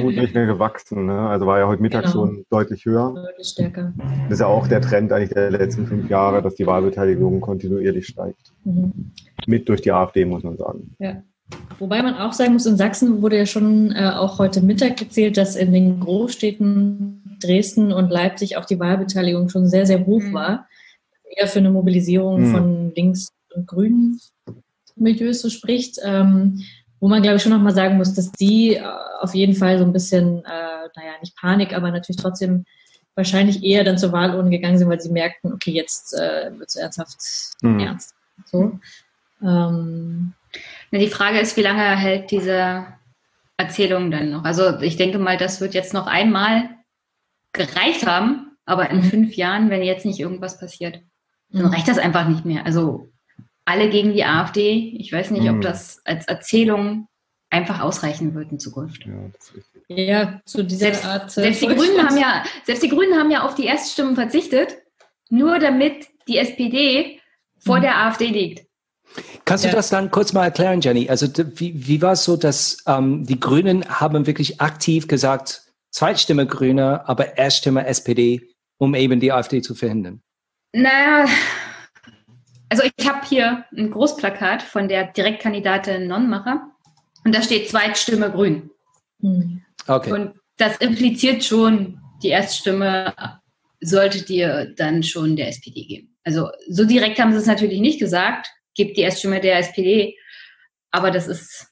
gut 0.00 0.16
nicht 0.16 0.34
mehr 0.34 0.46
gewachsen. 0.46 1.06
Ne? 1.06 1.18
Also 1.28 1.46
war 1.46 1.58
ja 1.58 1.66
heute 1.68 1.82
Mittag 1.82 2.02
Genau. 2.04 2.12
schon 2.12 2.44
deutlich 2.50 2.84
höher. 2.84 3.12
Deutlich 3.14 3.48
stärker. 3.48 3.92
Das 4.24 4.34
ist 4.34 4.40
ja 4.40 4.46
auch 4.46 4.66
der 4.68 4.80
Trend 4.80 5.12
eigentlich 5.12 5.30
der 5.30 5.50
letzten 5.50 5.86
fünf 5.86 6.08
Jahre, 6.10 6.42
dass 6.42 6.54
die 6.54 6.66
Wahlbeteiligung 6.66 7.40
kontinuierlich 7.40 8.06
steigt. 8.06 8.52
Mhm. 8.64 9.12
Mit 9.46 9.68
durch 9.68 9.82
die 9.82 9.92
AfD, 9.92 10.24
muss 10.24 10.42
man 10.42 10.56
sagen. 10.56 10.94
Ja. 10.98 11.22
Wobei 11.78 12.02
man 12.02 12.14
auch 12.14 12.32
sagen 12.32 12.54
muss, 12.54 12.66
in 12.66 12.76
Sachsen 12.76 13.22
wurde 13.22 13.36
ja 13.38 13.46
schon 13.46 13.92
äh, 13.92 14.10
auch 14.16 14.38
heute 14.40 14.60
Mittag 14.62 14.96
gezählt, 14.96 15.36
dass 15.36 15.54
in 15.54 15.72
den 15.72 16.00
Großstädten 16.00 17.38
Dresden 17.42 17.92
und 17.92 18.10
Leipzig 18.10 18.56
auch 18.56 18.64
die 18.64 18.80
Wahlbeteiligung 18.80 19.48
schon 19.48 19.68
sehr, 19.68 19.86
sehr 19.86 20.04
hoch 20.06 20.22
Mhm. 20.22 20.32
war. 20.32 20.66
Eher 21.36 21.46
für 21.46 21.58
eine 21.60 21.70
Mobilisierung 21.70 22.48
Mhm. 22.48 22.52
von 22.52 22.92
Links- 22.96 23.28
und 23.54 23.66
Grünen 23.66 24.18
Milieus 24.96 25.42
so 25.42 25.50
spricht. 25.50 25.98
Ähm, 26.02 26.62
wo 27.00 27.08
man, 27.08 27.22
glaube 27.22 27.36
ich, 27.36 27.42
schon 27.42 27.52
nochmal 27.52 27.74
sagen 27.74 27.96
muss, 27.96 28.14
dass 28.14 28.32
die 28.32 28.76
äh, 28.76 28.82
auf 29.20 29.34
jeden 29.34 29.54
Fall 29.54 29.78
so 29.78 29.84
ein 29.84 29.92
bisschen, 29.92 30.44
äh, 30.44 30.88
naja, 30.96 31.12
nicht 31.20 31.36
Panik, 31.36 31.74
aber 31.74 31.90
natürlich 31.90 32.20
trotzdem 32.20 32.64
wahrscheinlich 33.14 33.62
eher 33.64 33.82
dann 33.84 33.98
zur 33.98 34.12
Wahlurne 34.12 34.50
gegangen 34.50 34.78
sind, 34.78 34.88
weil 34.88 35.00
sie 35.00 35.10
merkten, 35.10 35.52
okay, 35.52 35.70
jetzt 35.72 36.14
äh, 36.14 36.50
wird 36.58 36.68
es 36.68 36.76
ernsthaft 36.76 37.16
Mhm. 37.62 37.80
ernst. 37.80 38.14
So. 38.44 38.78
Ähm, 39.42 40.32
Na, 40.90 40.98
die 40.98 41.08
Frage 41.08 41.38
ist, 41.40 41.56
wie 41.56 41.62
lange 41.62 41.96
hält 41.96 42.30
diese 42.30 42.86
Erzählung 43.58 44.10
dann 44.10 44.30
noch? 44.30 44.44
Also 44.44 44.78
ich 44.80 44.96
denke 44.96 45.18
mal, 45.18 45.36
das 45.36 45.60
wird 45.60 45.74
jetzt 45.74 45.94
noch 45.94 46.06
einmal 46.06 46.70
gereicht 47.52 48.06
haben, 48.06 48.56
aber 48.66 48.90
in 48.90 48.98
Mhm. 48.98 49.02
fünf 49.04 49.36
Jahren, 49.36 49.70
wenn 49.70 49.82
jetzt 49.82 50.04
nicht 50.06 50.20
irgendwas 50.20 50.58
passiert, 50.58 51.00
dann 51.50 51.66
Mhm. 51.66 51.72
reicht 51.72 51.88
das 51.88 51.98
einfach 51.98 52.28
nicht 52.28 52.44
mehr. 52.44 52.66
Also 52.66 53.08
alle 53.66 53.90
gegen 53.90 54.12
die 54.14 54.24
AfD. 54.24 54.96
Ich 54.98 55.12
weiß 55.12 55.30
nicht, 55.32 55.48
ob 55.50 55.56
Mhm. 55.56 55.60
das 55.60 56.00
als 56.06 56.26
Erzählung 56.26 57.08
einfach 57.50 57.80
ausreichen 57.80 58.34
wird 58.34 58.50
in 58.50 58.58
Zukunft. 58.58 59.04
Ja, 59.06 59.12
das 59.36 59.50
ist 59.50 59.74
richtig. 59.74 59.82
Ja, 60.08 60.40
zu 60.46 60.62
dieser 60.64 60.78
Selbst, 60.86 61.04
Art. 61.04 61.26
äh, 61.28 61.30
selbst 61.42 61.62
die. 61.62 61.66
Grünen 61.66 62.02
haben 62.08 62.16
ja, 62.16 62.42
selbst 62.64 62.82
die 62.82 62.88
Grünen 62.88 63.18
haben 63.18 63.30
ja 63.30 63.42
auf 63.44 63.54
die 63.54 63.66
Erststimmen 63.66 64.14
verzichtet, 64.14 64.78
nur 65.30 65.58
damit 65.58 66.06
die 66.28 66.38
SPD 66.38 67.20
vor 67.58 67.78
Mhm. 67.78 67.82
der 67.82 67.96
AfD 68.06 68.26
liegt. 68.26 68.66
Kannst 69.44 69.64
Ja. 69.64 69.70
du 69.70 69.76
das 69.76 69.88
dann 69.90 70.10
kurz 70.10 70.32
mal 70.32 70.44
erklären, 70.44 70.80
Jenny? 70.80 71.08
Also 71.08 71.26
wie, 71.58 71.86
wie 71.86 72.02
war 72.02 72.12
es 72.12 72.24
so, 72.24 72.36
dass 72.36 72.78
ähm, 72.86 73.24
die 73.24 73.38
Grünen 73.40 73.84
haben 73.88 74.26
wirklich 74.26 74.60
aktiv 74.60 75.06
gesagt, 75.08 75.62
Zweitstimme 75.92 76.46
Grüne, 76.46 77.08
aber 77.08 77.38
Erststimme 77.38 77.86
SPD, 77.86 78.42
um 78.78 78.94
eben 78.94 79.18
die 79.20 79.32
AfD 79.32 79.62
zu 79.62 79.74
verhindern? 79.74 80.20
Naja, 80.74 81.26
also 82.68 82.82
ich 82.96 83.08
habe 83.08 83.26
hier 83.26 83.64
ein 83.76 83.90
Großplakat 83.90 84.62
von 84.62 84.88
der 84.88 85.04
Direktkandidatin 85.12 86.06
Nonnenmacher 86.06 86.70
und 87.24 87.34
da 87.34 87.42
steht 87.42 87.68
Zweitstimme 87.68 88.30
Grün. 88.30 88.70
Hm. 89.20 89.62
Okay. 89.86 90.12
Und 90.12 90.34
das 90.56 90.76
impliziert 90.78 91.44
schon, 91.44 92.00
die 92.22 92.28
Erststimme 92.28 93.14
sollte 93.80 94.24
dir 94.24 94.72
dann 94.76 95.02
schon 95.02 95.36
der 95.36 95.48
SPD 95.48 95.84
geben. 95.84 96.16
Also 96.24 96.50
so 96.68 96.84
direkt 96.84 97.18
haben 97.18 97.32
sie 97.32 97.38
es 97.38 97.46
natürlich 97.46 97.80
nicht 97.80 98.00
gesagt, 98.00 98.48
gebt 98.74 98.96
die 98.96 99.02
Erststimme 99.02 99.40
der 99.40 99.58
SPD, 99.58 100.16
aber 100.90 101.10
das 101.10 101.28
ist 101.28 101.68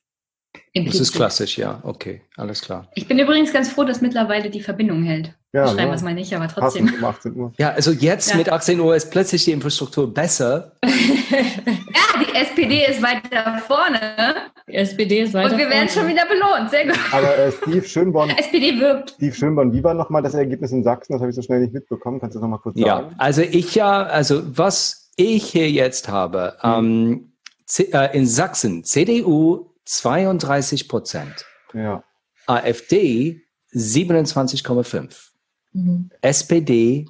Das 0.76 0.96
ist 0.98 1.12
klassisch, 1.12 1.56
ja. 1.56 1.78
Okay, 1.84 2.20
alles 2.36 2.60
klar. 2.60 2.88
Ich 2.94 3.06
bin 3.06 3.18
übrigens 3.18 3.52
ganz 3.52 3.70
froh, 3.70 3.84
dass 3.84 4.00
mittlerweile 4.00 4.50
die 4.50 4.60
Verbindung 4.60 5.04
hält. 5.04 5.32
Ja, 5.52 5.66
Schreiben 5.68 5.82
ne? 5.82 5.86
wir 5.90 5.94
es 5.94 6.02
mal 6.02 6.14
nicht, 6.14 6.34
aber 6.34 6.48
trotzdem. 6.48 6.92
Um 6.98 7.04
18 7.04 7.36
Uhr. 7.36 7.52
Ja, 7.58 7.70
also 7.70 7.92
jetzt 7.92 8.30
Ja. 8.30 8.36
mit 8.36 8.48
18 8.50 8.80
Uhr 8.80 8.96
ist 8.96 9.12
plötzlich 9.12 9.44
die 9.44 9.52
Infrastruktur 9.52 10.12
besser. 10.12 10.72
Ja, 11.30 12.22
die 12.24 12.34
SPD 12.34 12.86
ist 12.88 13.02
weiter 13.02 13.58
vorne 13.66 14.34
Die 14.68 14.74
SPD 14.74 15.20
ist 15.22 15.34
weiter. 15.34 15.52
und 15.52 15.58
wir 15.58 15.68
werden 15.68 15.88
schon 15.88 16.02
vorne. 16.02 16.10
wieder 16.14 16.26
belohnt. 16.26 16.70
Sehr 16.70 16.86
gut. 16.86 16.98
Aber 17.12 17.36
äh, 17.38 17.52
Steve 17.52 17.84
Schönborn, 17.86 18.30
SPD 18.38 18.78
wirbt. 18.80 19.10
Steve 19.10 19.34
Schönborn, 19.34 19.72
wie 19.72 19.82
war 19.82 19.94
nochmal 19.94 20.22
das 20.22 20.34
Ergebnis 20.34 20.72
in 20.72 20.82
Sachsen? 20.84 21.12
Das 21.14 21.20
habe 21.20 21.30
ich 21.30 21.36
so 21.36 21.42
schnell 21.42 21.60
nicht 21.60 21.72
mitbekommen. 21.72 22.20
Kannst 22.20 22.34
du 22.34 22.38
das 22.38 22.42
nochmal 22.42 22.58
kurz 22.60 22.76
Ja, 22.78 22.96
sagen? 22.98 23.14
also 23.18 23.42
ich 23.42 23.74
ja, 23.74 24.02
also 24.04 24.42
was 24.56 25.10
ich 25.16 25.44
hier 25.44 25.70
jetzt 25.70 26.08
habe, 26.08 26.56
ähm, 26.62 27.32
C 27.66 27.84
äh, 27.92 28.16
in 28.16 28.26
Sachsen 28.26 28.84
CDU 28.84 29.70
32 29.84 30.88
Prozent, 30.88 31.44
Ja. 31.72 32.02
AfD 32.46 33.40
27,5, 33.72 35.30
Mhm. 35.72 36.10
SPD 36.20 37.06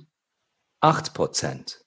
8 0.80 1.14
Prozent. 1.14 1.80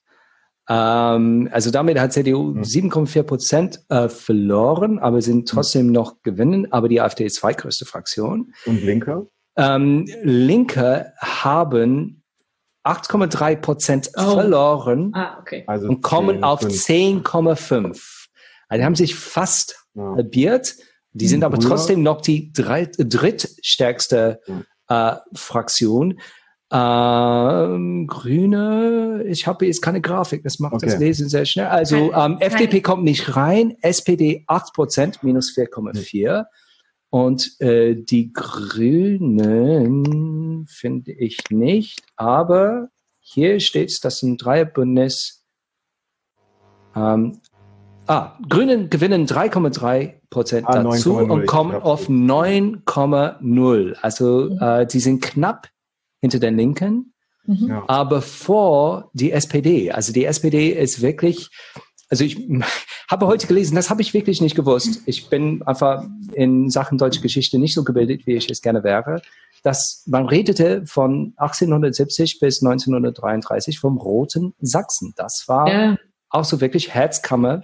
Ähm, 0.68 1.48
also 1.52 1.70
damit 1.70 1.98
hat 1.98 2.12
CDU 2.12 2.54
Hm. 2.54 2.62
7,4 2.62 3.22
Prozent 3.22 3.80
äh, 3.88 4.08
verloren, 4.08 4.98
aber 4.98 5.22
sind 5.22 5.48
trotzdem 5.48 5.90
noch 5.90 6.22
gewinnen. 6.22 6.70
Aber 6.72 6.88
die 6.88 7.00
AfD 7.00 7.24
ist 7.24 7.36
zweitgrößte 7.36 7.86
Fraktion. 7.86 8.52
Und 8.66 8.82
Linke? 8.82 9.26
Ähm, 9.56 10.04
Linke 10.22 11.14
haben 11.18 12.22
8,3 12.84 13.56
Prozent 13.56 14.10
Oh. 14.16 14.34
verloren 14.34 15.12
Ah, 15.14 15.38
okay. 15.40 15.64
Also 15.66 15.88
und 15.88 16.02
kommen 16.02 16.36
10, 16.36 16.44
auf 16.44 16.60
5. 16.60 16.74
10,5. 16.74 18.28
Also 18.68 18.80
die 18.80 18.84
haben 18.84 18.94
sich 18.94 19.14
fast 19.14 19.86
Ja. 19.98 20.14
halbiert. 20.14 20.76
Die 21.12 21.26
sind 21.26 21.42
aber 21.42 21.58
trotzdem 21.58 22.02
noch 22.02 22.20
die 22.20 22.52
drei, 22.52 22.86
drittstärkste 22.96 24.40
äh, 24.88 25.16
Fraktion. 25.34 26.20
Ähm, 26.70 28.06
Grüne, 28.06 29.24
ich 29.26 29.46
habe 29.46 29.64
jetzt 29.66 29.80
keine 29.80 30.02
Grafik, 30.02 30.42
das 30.42 30.58
macht 30.58 30.74
das 30.82 30.94
Okay. 30.94 31.04
Lesen 31.04 31.30
sehr 31.30 31.46
schnell. 31.46 31.66
Also 31.66 32.12
ähm, 32.12 32.36
FDP 32.40 32.82
kommt 32.82 33.04
nicht 33.04 33.34
rein, 33.36 33.76
SPD 33.80 34.44
8%, 34.46 35.20
minus 35.22 35.56
4,4. 35.56 36.44
Und 37.10 37.58
äh, 37.60 37.94
die 37.96 38.34
Grünen 38.34 39.46
finde 40.68 41.12
ich 41.12 41.38
nicht, 41.50 42.02
aber 42.16 42.90
hier 43.18 43.60
steht, 43.60 44.04
dass 44.04 44.22
ein 44.22 44.36
Dreierbündnis. 44.36 45.46
Ähm, 46.94 47.40
ah, 48.08 48.36
Grünen 48.48 48.90
gewinnen 48.90 49.26
3,3 49.26 50.14
Prozent 50.30 50.66
Ah, 50.68 50.82
dazu 50.82 51.18
9,0, 51.18 51.30
und 51.30 51.46
kommen 51.46 51.74
auf 51.76 52.08
9,0. 52.08 53.94
Also 54.02 54.50
Mhm. 54.50 54.58
äh, 54.60 54.86
die 54.86 55.00
sind 55.00 55.22
knapp 55.22 55.68
hinter 56.20 56.38
den 56.38 56.56
Linken, 56.56 57.12
Mhm. 57.46 57.68
Ja. 57.68 57.84
aber 57.88 58.20
vor 58.22 59.10
die 59.14 59.32
SPD. 59.32 59.90
Also 59.92 60.12
die 60.12 60.24
SPD 60.24 60.70
ist 60.70 61.00
wirklich, 61.00 61.48
also 62.10 62.24
ich 62.24 62.36
habe 63.08 63.26
heute 63.26 63.46
gelesen, 63.46 63.74
das 63.76 63.88
habe 63.90 64.02
ich 64.02 64.12
wirklich 64.14 64.40
nicht 64.40 64.54
gewusst. 64.56 65.02
Ich 65.06 65.30
bin 65.30 65.62
einfach 65.62 66.04
in 66.32 66.68
Sachen 66.70 66.98
deutsche 66.98 67.20
Geschichte 67.22 67.58
nicht 67.58 67.74
so 67.74 67.84
gebildet, 67.84 68.26
wie 68.26 68.34
ich 68.34 68.50
es 68.50 68.60
gerne 68.62 68.84
wäre. 68.84 69.22
Dass 69.62 70.04
man 70.06 70.26
redete 70.26 70.86
von 70.86 71.32
1870 71.36 72.38
bis 72.38 72.62
1933 72.62 73.78
vom 73.80 73.96
roten 73.98 74.54
Sachsen. 74.60 75.14
Das 75.16 75.44
war 75.48 75.68
Ja, 75.72 75.96
auch 76.30 76.44
so 76.44 76.60
wirklich 76.60 76.94
Herzkammer 76.94 77.62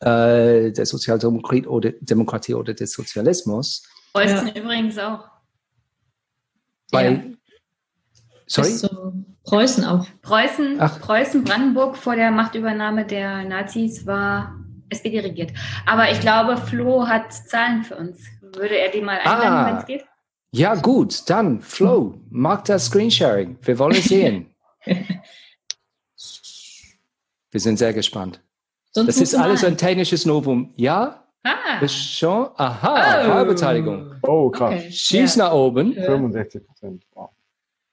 äh, 0.00 0.70
der 0.72 0.86
Sozialdemokratie 0.86 1.66
oder 1.66 1.92
Demokratie 2.00 2.54
oder 2.54 2.74
des 2.74 2.92
Sozialismus. 2.92 3.82
Preußen 4.12 4.48
übrigens 4.54 4.98
auch. 4.98 5.28
Weil, 6.90 7.36
sorry? 8.46 8.68
bis 8.68 8.80
zu 8.80 9.24
Preußen 9.44 9.84
auch. 9.84 10.06
Preußen, 10.22 10.76
Ach. 10.80 11.00
Preußen, 11.00 11.44
Brandenburg 11.44 11.96
vor 11.96 12.16
der 12.16 12.30
Machtübernahme 12.30 13.04
der 13.06 13.44
Nazis 13.44 14.06
war 14.06 14.54
SPD 14.90 15.20
regiert. 15.20 15.52
Aber 15.86 16.10
ich 16.10 16.20
glaube, 16.20 16.56
Flo 16.56 17.06
hat 17.06 17.32
Zahlen 17.32 17.82
für 17.82 17.96
uns. 17.96 18.20
Würde 18.40 18.78
er 18.78 18.90
die 18.90 19.00
mal 19.00 19.18
einblenden, 19.18 19.48
Ah. 19.48 19.66
wenn 19.66 19.76
es 19.76 19.86
geht? 19.86 20.04
Ja, 20.50 20.74
gut, 20.76 21.28
dann, 21.28 21.60
Flo, 21.60 22.20
mag 22.30 22.64
das 22.64 22.86
Screensharing. 22.86 23.58
Wir 23.62 23.78
wollen 23.78 23.96
es 23.96 24.04
sehen. 24.04 24.54
Wir 27.50 27.60
sind 27.60 27.78
sehr 27.78 27.92
gespannt. 27.92 28.40
Sonst 28.98 29.08
Das 29.08 29.20
ist 29.20 29.34
alles 29.34 29.62
malen. 29.62 29.74
ein 29.74 29.78
technisches 29.78 30.26
Novum. 30.26 30.72
Ja? 30.76 31.24
Ah, 31.44 31.78
Ist 31.80 31.94
schon? 32.18 32.48
Aha, 32.56 33.24
Oh. 33.24 33.28
Wahlbeteiligung. 33.30 34.12
Oh, 34.22 34.50
krass. 34.50 34.74
Okay. 34.74 34.90
Schieß 34.92 35.36
Ja. 35.36 35.44
nach 35.44 35.52
oben. 35.52 35.92
Ja. 35.92 36.02
65 36.04 36.66
Prozent. 36.66 37.04
Wow. 37.14 37.30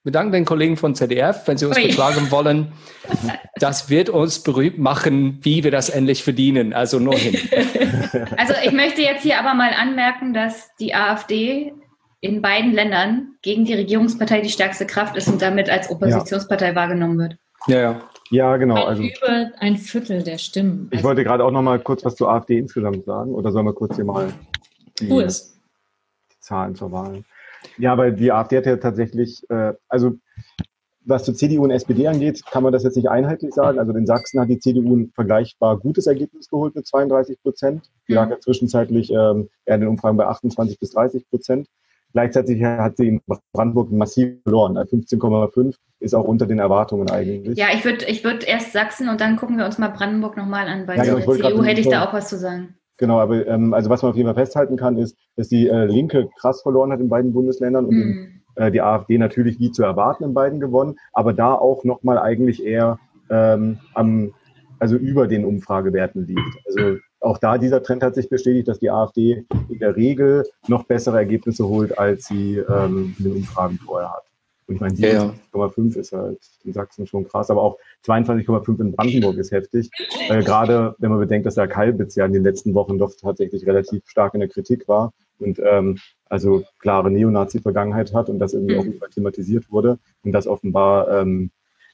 Wir 0.02 0.12
danken 0.12 0.32
den 0.32 0.44
Kollegen 0.44 0.76
von 0.76 0.94
ZDF, 0.94 1.42
wenn 1.46 1.56
sie 1.58 1.66
uns 1.66 1.76
Ui. 1.76 1.86
beklagen 1.88 2.30
wollen. 2.30 2.72
Das 3.58 3.88
wird 3.88 4.10
uns 4.10 4.42
berühmt 4.42 4.78
machen, 4.78 5.38
wie 5.42 5.64
wir 5.64 5.70
das 5.70 5.88
endlich 5.88 6.22
verdienen. 6.22 6.74
Also 6.74 6.98
nur 6.98 7.14
hin. 7.16 7.34
Also 8.36 8.52
ich 8.64 8.72
möchte 8.72 9.00
jetzt 9.02 9.22
hier 9.22 9.38
aber 9.38 9.54
mal 9.54 9.70
anmerken, 9.72 10.32
dass 10.34 10.68
die 10.78 10.94
AfD 10.94 11.72
in 12.20 12.42
beiden 12.42 12.72
Ländern 12.72 13.28
gegen 13.42 13.64
die 13.64 13.74
Regierungspartei 13.74 14.40
die 14.40 14.48
stärkste 14.50 14.86
Kraft 14.86 15.16
ist 15.16 15.28
und 15.28 15.40
damit 15.42 15.68
als 15.70 15.90
Oppositionspartei 15.90 16.74
wahrgenommen 16.74 17.18
wird. 17.18 17.36
Ja, 17.66 17.78
ja. 17.80 18.00
Ja, 18.30 18.56
genau. 18.56 18.84
Also 18.84 19.02
über 19.02 19.50
ein 19.58 19.76
Viertel 19.76 20.22
der 20.22 20.38
Stimmen. 20.38 20.88
ich 20.92 21.02
wollte 21.02 21.24
gerade 21.24 21.44
auch 21.44 21.50
noch 21.50 21.62
mal 21.62 21.78
kurz 21.78 22.04
was 22.04 22.16
zur 22.16 22.30
AfD 22.30 22.58
insgesamt 22.58 23.04
sagen. 23.04 23.34
Oder 23.34 23.52
sollen 23.52 23.66
wir 23.66 23.72
kurz 23.72 23.96
hier 23.96 24.04
mal 24.04 24.32
die, 25.00 25.10
es. 25.18 25.58
die 26.32 26.40
Zahlen 26.40 26.74
zur 26.74 26.92
Wahl? 26.92 27.22
Ja, 27.78 27.92
aber 27.92 28.10
die 28.10 28.32
AfD 28.32 28.58
hat 28.58 28.66
ja 28.66 28.76
tatsächlich, 28.76 29.42
äh, 29.50 29.74
also 29.88 30.14
was 31.06 31.24
zur 31.24 31.34
CDU 31.34 31.62
und 31.62 31.70
SPD 31.70 32.08
angeht, 32.08 32.44
kann 32.50 32.64
man 32.64 32.72
das 32.72 32.82
jetzt 32.82 32.96
nicht 32.96 33.08
einheitlich 33.08 33.54
sagen. 33.54 33.78
Also 33.78 33.92
in 33.92 34.06
Sachsen 34.06 34.40
hat 34.40 34.48
die 34.48 34.58
CDU 34.58 34.96
ein 34.96 35.12
vergleichbar 35.14 35.78
gutes 35.78 36.06
Ergebnis 36.06 36.48
geholt 36.48 36.74
mit 36.74 36.86
32 36.86 37.40
Prozent. 37.40 37.90
Die 38.08 38.14
lag 38.14 38.28
ja 38.28 38.40
zwischenzeitlich 38.40 39.10
ähm, 39.10 39.48
eher 39.64 39.76
in 39.76 39.82
den 39.82 39.88
Umfragen 39.88 40.16
bei 40.16 40.26
28 40.26 40.80
bis 40.80 40.90
30 40.90 41.28
Prozent. 41.30 41.68
Gleichzeitig 42.16 42.64
hat 42.64 42.96
sie 42.96 43.08
in 43.08 43.20
Brandenburg 43.52 43.92
massiv 43.92 44.40
verloren. 44.42 44.78
15,5 44.78 45.74
ist 46.00 46.14
auch 46.14 46.24
unter 46.24 46.46
den 46.46 46.58
Erwartungen 46.58 47.10
eigentlich. 47.10 47.58
Ja, 47.58 47.66
ich 47.74 47.84
würde 47.84 48.06
ich 48.06 48.24
würd 48.24 48.48
erst 48.48 48.72
Sachsen 48.72 49.10
und 49.10 49.20
dann 49.20 49.36
gucken 49.36 49.58
wir 49.58 49.66
uns 49.66 49.76
mal 49.76 49.88
Brandenburg 49.88 50.34
nochmal 50.38 50.66
an. 50.66 50.86
Bei 50.86 50.96
Ja, 50.96 51.02
genau, 51.02 51.16
der 51.16 51.20
ich 51.20 51.26
wollte 51.26 51.42
CDU 51.42 51.62
hätte 51.62 51.80
ich 51.82 51.88
da 51.90 52.06
auch 52.06 52.14
was 52.14 52.28
zu 52.28 52.38
sagen. 52.38 52.74
Genau, 52.96 53.20
aber 53.20 53.46
ähm, 53.46 53.74
also 53.74 53.90
was 53.90 54.00
man 54.00 54.12
auf 54.12 54.16
jeden 54.16 54.28
Fall 54.28 54.46
festhalten 54.46 54.78
kann, 54.78 54.96
ist, 54.96 55.14
dass 55.36 55.48
die 55.48 55.68
äh, 55.68 55.84
Linke 55.84 56.30
krass 56.40 56.62
verloren 56.62 56.90
hat 56.90 57.00
in 57.00 57.10
beiden 57.10 57.34
Bundesländern 57.34 57.84
und 57.84 57.92
in, 57.92 58.02
Hm. 58.02 58.40
äh, 58.54 58.70
die 58.70 58.80
AfD 58.80 59.18
natürlich 59.18 59.60
wie 59.60 59.70
zu 59.70 59.82
erwarten 59.82 60.24
in 60.24 60.32
beiden 60.32 60.58
gewonnen, 60.58 60.96
aber 61.12 61.34
da 61.34 61.52
auch 61.52 61.84
nochmal 61.84 62.18
eigentlich 62.18 62.64
eher 62.64 62.98
ähm, 63.28 63.76
am, 63.92 64.32
also 64.78 64.96
über 64.96 65.28
den 65.28 65.44
Umfragewerten 65.44 66.26
liegt. 66.26 66.56
Also 66.64 66.96
auch 67.20 67.38
da 67.38 67.58
dieser 67.58 67.82
Trend 67.82 68.02
hat 68.02 68.14
sich 68.14 68.28
bestätigt, 68.28 68.68
dass 68.68 68.78
die 68.78 68.90
AfD 68.90 69.44
in 69.68 69.78
der 69.78 69.96
Regel 69.96 70.44
noch 70.68 70.84
bessere 70.84 71.16
Ergebnisse 71.18 71.66
holt, 71.66 71.96
als 71.98 72.26
sie 72.26 72.56
ähm, 72.58 73.14
in 73.18 73.24
den 73.24 73.36
Umfragen 73.36 73.78
vorher 73.84 74.10
hat. 74.12 74.22
Und 74.68 74.74
ich 74.74 74.80
meine, 74.80 74.94
Ja, 74.94 75.08
ja. 75.08 75.34
27,5 75.54 75.96
ist 75.96 76.12
halt 76.12 76.38
in 76.64 76.72
Sachsen 76.72 77.06
schon 77.06 77.26
krass, 77.28 77.50
aber 77.50 77.62
auch 77.62 77.78
22,5 78.04 78.80
in 78.80 78.92
Brandenburg 78.92 79.36
ist 79.38 79.52
heftig. 79.52 79.90
Äh, 80.28 80.42
Gerade 80.42 80.94
wenn 80.98 81.10
man 81.10 81.20
bedenkt, 81.20 81.46
dass 81.46 81.54
der 81.54 81.68
Kalbitz 81.68 82.16
ja 82.16 82.26
in 82.26 82.32
den 82.32 82.42
letzten 82.42 82.74
Wochen 82.74 82.98
doch 82.98 83.12
tatsächlich 83.20 83.64
relativ 83.66 84.02
stark 84.08 84.34
in 84.34 84.40
der 84.40 84.48
Kritik 84.48 84.88
war 84.88 85.12
und 85.38 85.60
ähm, 85.64 85.98
also 86.28 86.64
klare 86.80 87.10
Neonazi-Vergangenheit 87.12 88.12
hat 88.12 88.28
und 88.28 88.40
das 88.40 88.54
irgendwie 88.54 88.76
auch 88.76 88.84
Mhm. 88.84 88.92
überall 88.94 89.10
thematisiert 89.10 89.70
wurde 89.70 89.98
und 90.24 90.32
das 90.32 90.48
offenbar 90.48 91.08
ähm, 91.20 91.50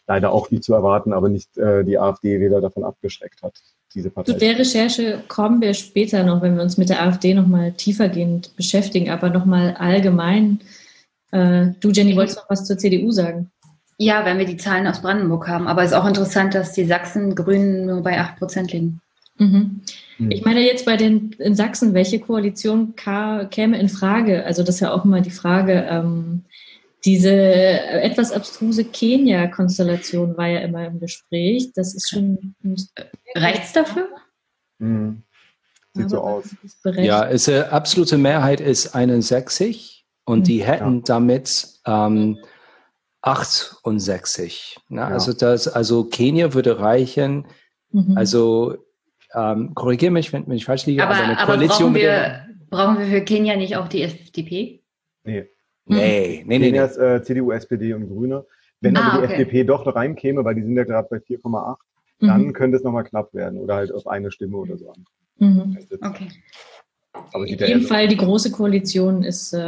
leider 0.07 0.33
auch 0.33 0.51
nicht 0.51 0.65
zu 0.65 0.75
erwarten, 0.75 1.13
aber 1.13 1.29
nicht 1.29 1.57
äh, 1.57 1.85
die 1.85 1.99
AfD-Wähler 1.99 2.61
davon 2.61 2.85
abgeschreckt 2.85 3.43
hat, 3.43 3.55
diese 3.95 4.11
Partei. 4.11 4.33
Zu 4.33 4.39
der 4.39 4.59
Recherche 4.59 5.23
kommen 5.29 5.61
wir 5.61 5.75
später 5.75 6.25
noch, 6.25 6.43
wenn 6.43 6.57
wir 6.57 6.63
uns 6.63 6.77
mit 6.77 6.89
der 6.89 7.03
AfD 7.03 7.35
nochmal 7.35 7.73
tiefergehend 7.73 8.55
beschäftigen, 8.57 9.11
aber 9.11 9.31
nochmal 9.31 9.75
allgemein. 9.79 10.61
Äh, 11.31 11.69
du, 11.81 11.91
Jenny, 11.91 12.17
wolltest 12.17 12.39
noch 12.39 12.51
was 12.51 12.65
zur 12.65 12.79
CDU 12.79 13.11
sagen? 13.11 13.51
Ja, 13.99 14.25
wenn 14.25 14.39
wir 14.39 14.47
die 14.47 14.57
Zahlen 14.57 14.87
aus 14.87 15.03
Brandenburg 15.03 15.47
haben. 15.47 15.69
Aber 15.69 15.83
es 15.83 15.93
ist 15.93 15.97
auch 15.97 16.07
interessant, 16.07 16.55
dass 16.55 16.73
die 16.73 16.85
Sachsen-Grünen 16.85 17.87
nur 17.87 18.03
bei 18.03 18.21
8% 18.21 18.73
liegen. 18.73 19.01
Mhm. 19.39 19.83
Hm. 20.17 20.31
Ich 20.31 20.45
meine 20.45 20.61
jetzt 20.61 20.85
bei 20.85 20.97
den 20.97 21.33
in 21.39 21.55
Sachsen, 21.55 21.95
welche 21.95 22.19
Koalition 22.19 22.95
käme 22.97 23.79
in 23.79 23.89
Frage? 23.89 24.45
Also 24.45 24.63
das 24.63 24.77
ist 24.77 24.81
ja 24.81 24.93
auch 24.93 25.05
immer 25.05 25.21
die 25.21 25.31
Frage. 25.31 25.87
Ähm, 25.89 26.45
diese 27.05 27.31
äh, 27.31 28.01
etwas 28.03 28.33
abstruse 28.33 28.85
Kenia-Konstellation 28.85 30.37
war 30.37 30.47
ja 30.47 30.61
immer 30.61 30.87
im 30.87 31.01
Gespräch. 31.01 31.73
Das 31.75 31.95
ist 31.95 32.11
schon 32.11 32.55
Reicht's 33.35 33.73
dafür? 33.73 34.09
Mhm. 34.79 35.23
Sieht 35.95 36.11
so 36.11 36.21
aus. 36.21 36.45
Ja, 36.85 37.27
es, 37.27 37.49
äh, 37.49 37.63
absolute 37.71 38.19
Mehrheit 38.19 38.61
ist 38.61 38.95
61 38.95 40.07
und 40.25 40.47
die 40.47 40.65
hätten 40.65 41.03
damit 41.05 41.67
ähm, 41.87 42.39
68. 43.23 44.79
Ne? 44.89 45.05
Also 45.05 45.33
das, 45.33 45.69
also 45.69 46.05
Kenia 46.05 46.55
würde 46.55 46.79
reichen. 46.79 47.47
Mhm. 47.91 48.17
Also 48.17 48.77
ähm, 49.35 49.75
korrigiere 49.75 50.13
mich, 50.13 50.33
wenn, 50.33 50.47
wenn 50.47 50.57
ich 50.57 50.65
falsch 50.65 50.87
liege. 50.87 51.03
Aber, 51.03 51.15
eine 51.15 51.39
aber 51.39 51.47
Koalition 51.47 51.93
brauchen, 51.93 51.95
wir, 51.95 52.47
brauchen 52.71 52.99
wir 52.99 53.07
für 53.07 53.23
Kenia 53.23 53.57
nicht 53.57 53.77
auch 53.77 53.89
die 53.89 54.03
FDP? 54.03 54.83
Nee. 55.25 55.49
Der, 55.87 55.97
Nee, 55.99 56.45
nee, 56.47 56.59
nee. 56.59 56.71
Nee. 56.71 56.79
ist 56.85 56.97
äh, 56.97 57.23
CDU, 57.23 57.51
SPD 57.53 57.93
und 57.95 58.09
Grüne. 58.09 58.45
Wenn 58.81 58.97
Ah, 58.97 59.13
aber 59.13 59.19
die 59.27 59.33
okay. 59.33 59.43
FDP 59.43 59.65
doch 59.65 59.85
noch 59.85 59.95
reinkäme, 59.95 60.45
weil 60.45 60.55
die 60.57 60.63
sind 60.63 60.77
ja 60.77 60.85
gerade 60.85 61.09
bei 61.11 61.19
4,8, 61.21 61.77
Mhm. 62.21 62.27
dann 62.29 62.53
könnte 62.53 62.77
es 62.77 62.85
nochmal 62.85 63.05
knapp 63.05 63.33
werden 63.35 63.59
oder 63.59 63.77
halt 63.77 63.93
auf 63.93 64.07
eine 64.07 64.31
Stimme 64.31 64.57
oder 64.57 64.77
so 64.77 64.91
an. 64.91 65.05
Mhm. 65.39 65.77
Okay. 66.03 66.29
Aber 67.33 67.47
In 67.47 67.59
so 67.59 67.87
Fall 67.89 68.09
die 68.09 68.17
große 68.17 68.51
Koalition 68.53 69.23
ist, 69.23 69.53
äh, 69.53 69.59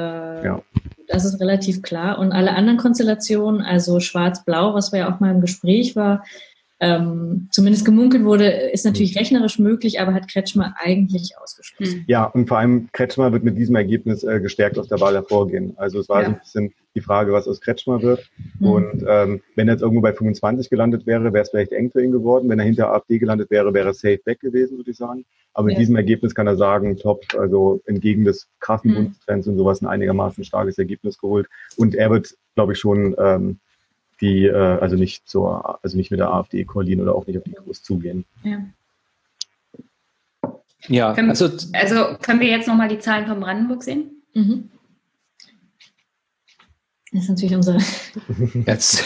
Ja. 0.45 0.63
das 1.09 1.25
ist 1.25 1.41
relativ 1.41 1.83
klar. 1.83 2.19
Und 2.19 2.33
alle 2.33 2.53
anderen 2.55 2.79
Konstellationen, 2.79 3.61
also 3.61 4.01
Schwarz-Blau, 4.01 4.75
was 4.75 4.93
ja 4.93 5.13
auch 5.15 5.21
mal 5.21 5.33
im 5.35 5.41
Gespräch 5.41 5.95
war, 5.97 6.25
ähm, 6.85 7.49
zumindest 7.51 7.85
gemunkelt 7.87 8.25
wurde, 8.25 8.47
ist 8.47 8.85
Mhm. 8.85 8.91
natürlich 8.93 9.17
rechnerisch 9.19 9.59
möglich, 9.59 10.01
aber 10.01 10.13
hat 10.13 10.29
Kretschmer 10.31 10.75
eigentlich 10.79 11.33
ausgeschlossen. 11.43 12.01
Hm. 12.01 12.05
Ja, 12.07 12.25
und 12.25 12.47
vor 12.49 12.59
allem 12.59 12.89
Kretschmer 12.93 13.33
wird 13.33 13.43
mit 13.43 13.57
diesem 13.57 13.75
Ergebnis 13.77 14.23
äh, 14.23 14.41
gestärkt 14.41 14.79
aus 14.79 14.89
der 14.89 15.01
Wahl 15.01 15.15
hervorgehen. 15.15 15.73
Also 15.77 15.99
es 16.01 16.09
war 16.09 16.21
Ja. 16.23 16.27
so 16.29 16.33
ein 16.35 16.39
bisschen 16.41 16.75
die 16.95 17.01
Frage, 17.01 17.33
was 17.33 17.49
aus 17.49 17.61
Kretschmer 17.61 18.03
wird. 18.03 18.29
Mhm. 18.61 18.67
Und 18.67 19.05
ähm, 19.09 19.41
wenn 19.57 19.67
er 19.69 19.75
jetzt 19.75 19.81
irgendwo 19.83 20.03
bei 20.03 20.13
25 20.13 20.69
gelandet 20.71 21.07
wäre, 21.07 21.33
wäre 21.33 21.43
es 21.43 21.51
vielleicht 21.51 21.73
eng 21.73 21.91
für 21.91 22.03
ihn 22.05 22.13
geworden. 22.13 22.49
Wenn 22.49 22.59
er 22.59 22.65
hinter 22.67 22.93
AfD 22.93 23.19
gelandet 23.19 23.51
wäre, 23.51 23.73
wäre 23.73 23.89
er 23.89 23.95
safe 23.95 24.21
weg 24.27 24.41
gewesen, 24.41 24.77
würde 24.77 24.91
ich 24.91 24.97
sagen. 24.99 25.25
Aber 25.55 25.67
mit 25.67 25.75
Ja. 25.75 25.81
diesem 25.81 25.97
Ergebnis 25.97 26.35
kann 26.35 26.47
er 26.47 26.57
sagen, 26.57 26.97
top, 26.97 27.23
also 27.39 27.81
entgegen 27.87 28.25
des 28.25 28.47
krassen 28.61 28.91
Mhm. 28.91 28.95
Bundestrends 28.97 29.47
und 29.49 29.57
sowas 29.57 29.81
ein 29.83 29.87
einigermaßen 29.89 30.45
starkes 30.45 30.79
Ergebnis 30.79 31.19
geholt. 31.19 31.47
Und 31.77 31.95
er 31.95 32.11
wird, 32.11 32.35
glaube 32.57 32.73
ich, 32.75 32.79
schon 32.79 33.15
ähm, 33.19 33.59
die, 34.25 34.47
äh, 34.47 34.53
also 34.81 34.97
nicht 34.97 35.29
zur, 35.29 35.79
also 35.85 35.97
nicht 35.97 36.11
mit 36.11 36.19
der 36.21 36.31
AfD 36.33 36.65
koalieren 36.65 37.01
oder 37.01 37.15
auch 37.15 37.27
nicht 37.27 37.37
auf 37.39 37.45
die 37.45 37.53
Kurs 37.53 37.83
zugehen. 37.83 38.25
Ja. 38.43 38.59
Ja, 40.89 41.15
Können- 41.15 41.31
also 41.31 41.49
Also 41.73 42.17
können 42.21 42.41
wir 42.41 42.49
jetzt 42.49 42.69
nochmal 42.69 42.89
die 42.89 42.99
Zahlen 42.99 43.27
von 43.27 43.41
Brandenburg 43.41 43.83
sehen? 43.83 44.23
Mhm. 44.35 44.71
Das 47.13 47.23
ist 47.23 47.29
natürlich 47.29 47.55
unser. 47.55 47.79
Jetzt, 48.67 49.05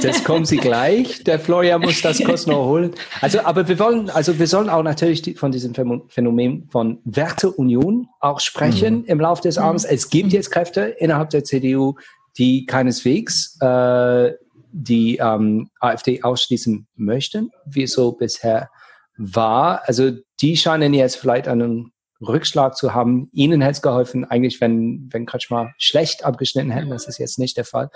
das 0.00 0.24
kommen 0.24 0.46
Sie 0.46 0.56
gleich. 0.56 1.22
Der 1.24 1.38
Florian 1.38 1.82
muss 1.82 2.00
das 2.00 2.24
kurz 2.24 2.46
noch 2.46 2.64
holen. 2.64 2.92
Also, 3.20 3.40
aber 3.40 3.68
wir 3.68 3.78
wollen, 3.78 4.08
also 4.08 4.38
wir 4.38 4.46
sollen 4.46 4.70
auch 4.70 4.82
natürlich 4.82 5.20
die, 5.20 5.34
von 5.34 5.52
diesem 5.52 5.74
Phänomen- 5.74 6.08
Phänomen 6.08 6.66
von 6.70 7.00
Werteunion 7.04 8.08
auch 8.20 8.40
sprechen 8.40 9.04
im 9.04 9.20
Laufe 9.20 9.42
des 9.42 9.58
Abends. 9.58 9.84
Es 9.84 10.08
gibt 10.08 10.32
jetzt 10.32 10.50
Kräfte 10.50 10.80
innerhalb 10.80 11.28
der 11.28 11.44
CDU, 11.44 11.96
die 12.38 12.66
keineswegs 12.66 13.58
äh, 13.60 14.32
die 14.72 15.16
ähm, 15.16 15.70
AfD 15.80 16.22
ausschließen 16.22 16.86
möchten, 16.94 17.50
wie 17.64 17.84
es 17.84 17.92
so 17.92 18.12
bisher 18.12 18.70
war. 19.16 19.82
Also 19.86 20.12
die 20.40 20.56
scheinen 20.56 20.94
jetzt 20.94 21.16
vielleicht 21.16 21.48
einen 21.48 21.92
Rückschlag 22.20 22.76
zu 22.76 22.94
haben. 22.94 23.28
Ihnen 23.32 23.60
hätte 23.60 23.72
es 23.72 23.82
geholfen, 23.82 24.24
eigentlich, 24.24 24.60
wenn, 24.60 25.08
wenn 25.12 25.26
Kretschmer 25.26 25.72
schlecht 25.78 26.24
abgeschnitten 26.24 26.70
hätten. 26.70 26.90
Das 26.90 27.08
ist 27.08 27.18
jetzt 27.18 27.38
nicht 27.38 27.56
der 27.56 27.64
Fall. 27.64 27.90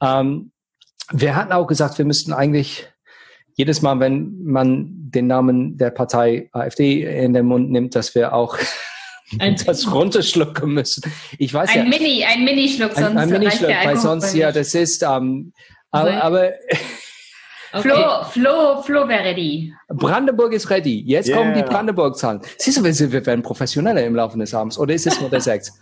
Ähm, 0.00 0.52
wir 1.10 1.36
hatten 1.36 1.52
auch 1.52 1.66
gesagt, 1.66 1.98
wir 1.98 2.04
müssten 2.04 2.32
eigentlich 2.32 2.88
jedes 3.54 3.80
Mal, 3.80 4.00
wenn 4.00 4.42
man 4.44 5.10
den 5.10 5.26
Namen 5.26 5.78
der 5.78 5.90
Partei 5.90 6.50
AfD 6.52 7.02
in 7.24 7.32
den 7.32 7.46
Mund 7.46 7.70
nimmt, 7.70 7.94
dass 7.94 8.14
wir 8.14 8.34
auch 8.34 8.58
Ein- 9.38 9.56
das 9.66 9.90
runterschlucken 9.92 10.72
müssen. 10.72 11.02
Ich 11.38 11.52
weiß 11.52 11.74
ja, 11.74 11.82
Ein 11.82 11.88
Mini, 11.88 12.24
ein 12.24 12.44
Minischluck, 12.44 12.92
sonst 12.92 13.06
ein, 13.08 13.18
ein 13.18 13.28
Minischluck, 13.30 13.70
weil 13.70 13.96
sonst, 13.96 14.34
ja, 14.34 14.52
das 14.52 14.74
ist, 14.74 15.02
ähm, 15.02 15.52
aber, 15.90 16.22
aber 16.22 16.50
Okay. 17.72 17.88
Flo, 17.90 18.24
Flo, 18.30 18.82
Flo 18.82 19.08
wäre 19.08 19.24
ready. 19.24 19.74
Brandenburg 19.88 20.52
ist 20.54 20.70
ready. 20.70 21.02
Jetzt 21.04 21.30
kommen 21.30 21.52
die 21.52 21.60
Yeah. 21.60 21.68
Brandenburg-Zahlen. 21.68 22.40
Siehst 22.56 22.78
du, 22.78 22.84
wir, 22.84 22.94
sind- 22.94 23.12
wir 23.12 23.26
werden 23.26 23.42
professioneller 23.42 24.02
im 24.04 24.14
Laufe 24.14 24.38
des 24.38 24.54
Abends. 24.54 24.78
Oder 24.78 24.94
ist 24.94 25.06
es 25.06 25.20
nur 25.20 25.28
der 25.28 25.40
Sechs? 25.42 25.72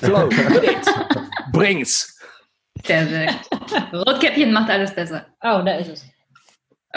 Flo. 0.00 0.28
Bring's. 1.52 2.16
Sehr, 2.86 3.06
sehr. 3.06 3.34
Rotkäppchen 3.92 4.52
macht 4.52 4.70
alles 4.70 4.94
besser. 4.94 5.26
Oh, 5.42 5.60
da 5.64 5.76
ist 5.76 5.88
es. 5.90 6.04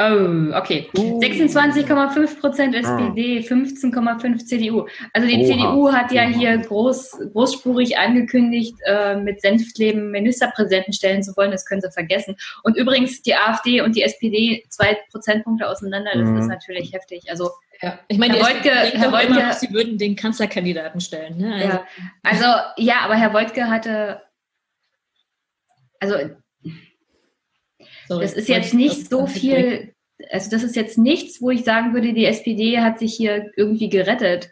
Oh, 0.02 0.56
okay. 0.58 0.90
Uh. 0.98 1.20
26,5 1.20 2.40
Prozent 2.40 2.74
SPD, 2.74 3.40
15,5 3.40 4.46
CDU. 4.46 4.88
Also 5.14 5.28
die 5.28 5.38
Oha. 5.38 5.46
CDU 5.46 5.92
hat 5.92 6.12
ja 6.14 6.24
Oha. 6.24 6.30
hier 6.30 6.58
groß, 6.60 7.18
großspurig 7.34 7.98
angekündigt, 7.98 8.76
äh, 8.86 9.18
mit 9.18 9.42
Senftleben 9.42 10.12
Ministerpräsidenten 10.12 10.94
stellen 10.94 11.22
zu 11.22 11.36
wollen. 11.36 11.52
Das 11.52 11.66
können 11.66 11.82
sie 11.82 11.92
vergessen. 11.92 12.38
Und 12.64 12.78
übrigens 12.78 13.22
die 13.24 13.36
AfD 13.36 13.82
und 13.82 13.96
die 13.96 14.04
SPD 14.04 14.64
zwei 14.70 14.98
Prozentpunkte 15.12 15.68
auseinander. 15.68 16.12
Das 16.16 16.30
Mhm. 16.30 16.38
ist 16.38 16.48
natürlich 16.48 16.94
heftig. 16.94 17.24
Also 17.30 17.50
Ja. 17.82 17.98
Ich 18.10 18.18
meine, 18.18 18.36
Herr 18.36 18.44
Wojtke- 18.46 18.70
Herr 18.70 19.08
immer 19.08 19.18
Wojtke- 19.20 19.34
noch, 19.48 19.52
sie 19.54 19.74
würden 19.74 19.98
den 19.98 20.16
Kanzlerkandidaten 20.16 21.00
stellen. 21.02 21.38
Ne? 21.38 21.54
Also, 21.56 21.68
Ja, 21.68 21.86
also 22.24 22.46
ja, 22.78 22.96
aber 23.06 23.16
Herr 23.16 23.34
Wojtke 23.34 23.70
hatte, 23.70 24.22
also 26.00 26.16
sorry, 28.10 28.23
das 28.23 28.34
ist 28.34 28.49
jetzt 28.49 28.68
ich 28.68 28.73
nicht 28.73 29.10
so 29.10 29.26
viel, 29.27 29.94
also 30.30 30.49
das 30.49 30.64
ist 30.64 30.76
jetzt 30.76 30.98
nichts, 30.98 31.41
wo 31.41 31.49
ich 31.52 31.64
sagen 31.64 31.94
würde, 31.94 32.14
die 32.14 32.26
SPD 32.26 32.80
hat 32.80 32.99
sich 32.99 33.14
hier 33.14 33.52
irgendwie 33.56 33.90
gerettet. 33.90 34.49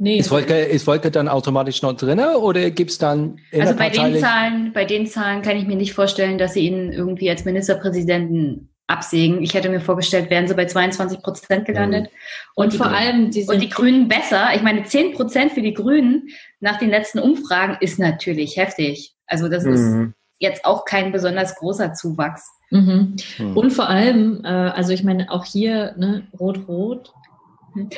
Nee, 0.00 0.18
Ist 0.18 0.30
Wolke, 0.30 0.54
ist 0.54 0.86
Wolke 0.86 1.10
dann 1.10 1.28
automatisch 1.28 1.82
noch 1.82 1.92
drinne 1.92 2.38
oder 2.38 2.70
gibt's 2.70 2.98
dann 2.98 3.40
Also 3.52 3.74
bei 3.74 3.90
den 3.90 4.16
Zahlen, 4.18 4.72
bei 4.72 4.84
den 4.84 5.08
Zahlen 5.08 5.42
kann 5.42 5.56
ich 5.56 5.66
mir 5.66 5.74
nicht 5.74 5.92
vorstellen, 5.92 6.38
dass 6.38 6.54
sie 6.54 6.68
ihn 6.68 6.92
irgendwie 6.92 7.28
als 7.28 7.44
Ministerpräsidenten 7.44 8.72
absägen. 8.86 9.42
Ich 9.42 9.54
hätte 9.54 9.68
mir 9.68 9.80
vorgestellt, 9.80 10.30
wären 10.30 10.46
sie 10.46 10.54
bei 10.54 10.66
22 10.66 11.20
Prozent 11.20 11.66
gelandet. 11.66 12.10
und 12.54 12.74
vor 12.74 12.86
allem 12.86 13.30
diese 13.32 13.52
Und 13.52 13.60
die 13.60 13.68
Grünen 13.68 14.06
besser. 14.08 14.50
Ich 14.54 14.62
meine, 14.62 14.84
10 14.84 15.14
Prozent 15.14 15.52
für 15.52 15.62
die 15.62 15.74
Grünen 15.74 16.28
nach 16.60 16.78
den 16.78 16.90
letzten 16.90 17.18
Umfragen 17.18 17.76
ist 17.80 17.98
natürlich 17.98 18.56
heftig. 18.56 19.14
Also 19.26 19.48
das 19.48 19.64
ist 19.64 19.80
Mhm. 19.80 20.14
Jetzt 20.38 20.64
auch 20.64 20.84
kein 20.84 21.12
besonders 21.12 21.56
großer 21.56 21.92
Zuwachs. 21.94 22.48
Mhm. 22.70 23.16
Hm. 23.36 23.56
Und 23.56 23.70
vor 23.72 23.88
allem, 23.88 24.42
äh, 24.44 24.48
also 24.48 24.92
ich 24.92 25.02
meine, 25.02 25.30
auch 25.30 25.44
hier, 25.44 25.94
ne, 25.96 26.26
Rot-Rot 26.38 27.12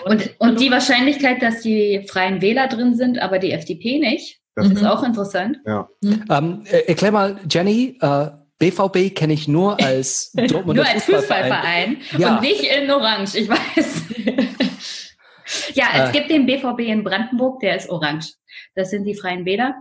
Und, 0.05 0.35
und 0.39 0.61
die 0.61 0.71
Wahrscheinlichkeit, 0.71 1.43
dass 1.43 1.61
die 1.63 2.07
Freien 2.09 2.41
Wähler 2.41 2.69
drin 2.69 2.95
sind, 2.95 3.19
aber 3.19 3.39
die 3.39 3.51
FDP 3.53 3.99
nicht, 3.99 4.39
Das 4.55 4.69
ist 4.69 4.85
auch 4.85 5.03
interessant. 5.03 5.59
Ja. 5.67 5.89
Ähm, 6.03 6.65
äh, 6.71 6.81
erklär 6.89 7.13
mal, 7.13 7.41
Jenny, 7.49 7.99
äh, 8.01 8.27
BVB 8.59 9.15
kenne 9.15 9.33
ich 9.33 9.49
nur 9.49 9.81
als 9.83 10.33
Dortmunder 10.33 10.75
Nur 10.83 10.87
als 10.87 11.05
Fußballverein 11.05 11.97
Ja. 12.19 12.35
und 12.37 12.43
nicht 12.43 12.63
in 12.63 12.91
Orange, 12.91 13.37
ich 13.39 13.49
weiß. 13.49 14.03
ja, 15.75 15.87
es 15.95 16.11
Äh. 16.11 16.13
gibt 16.13 16.31
den 16.31 16.47
BVB 16.47 16.81
in 16.81 17.03
Brandenburg, 17.05 17.61
der 17.61 17.77
ist 17.77 17.89
orange. 17.89 18.35
Das 18.75 18.91
sind 18.91 19.05
die 19.05 19.15
Freien 19.15 19.45
Wähler. 19.47 19.75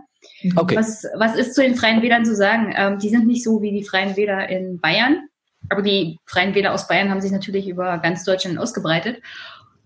Okay. 0.56 0.76
Was, 0.76 1.04
was 1.16 1.36
ist 1.36 1.54
zu 1.54 1.62
den 1.62 1.74
Freien 1.74 2.02
Wählern 2.02 2.24
zu 2.24 2.34
sagen? 2.34 2.72
Ähm, 2.76 2.98
die 2.98 3.08
sind 3.08 3.26
nicht 3.26 3.44
so 3.44 3.60
wie 3.62 3.72
die 3.72 3.84
Freien 3.84 4.16
Wähler 4.16 4.48
in 4.48 4.80
Bayern, 4.80 5.28
aber 5.68 5.82
die 5.82 6.18
Freien 6.26 6.54
Wähler 6.54 6.72
aus 6.72 6.88
Bayern 6.88 7.10
haben 7.10 7.20
sich 7.20 7.32
natürlich 7.32 7.68
über 7.68 7.98
ganz 7.98 8.24
Deutschland 8.24 8.58
ausgebreitet. 8.58 9.20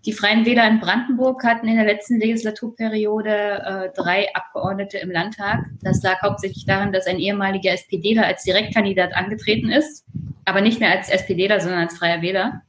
Die 0.05 0.13
Freien 0.13 0.45
Wähler 0.45 0.67
in 0.67 0.79
Brandenburg 0.79 1.43
hatten 1.43 1.67
in 1.67 1.77
der 1.77 1.85
letzten 1.85 2.19
Legislaturperiode 2.19 3.29
äh, 3.29 3.89
drei 3.95 4.27
Abgeordnete 4.35 4.99
im 4.99 5.09
Landtag. 5.09 5.65
Das 5.81 6.03
lag 6.03 6.21
hauptsächlich 6.21 6.65
daran, 6.65 6.93
dass 6.93 7.07
ein 7.07 7.17
ehemaliger 7.17 7.71
SPDler 7.71 8.27
als 8.27 8.43
Direktkandidat 8.43 9.15
angetreten 9.15 9.71
ist, 9.71 10.05
aber 10.45 10.61
nicht 10.61 10.79
mehr 10.79 10.91
als 10.91 11.09
SPDler, 11.09 11.59
sondern 11.59 11.81
als 11.81 11.97
freier 11.97 12.21
Wähler 12.21 12.61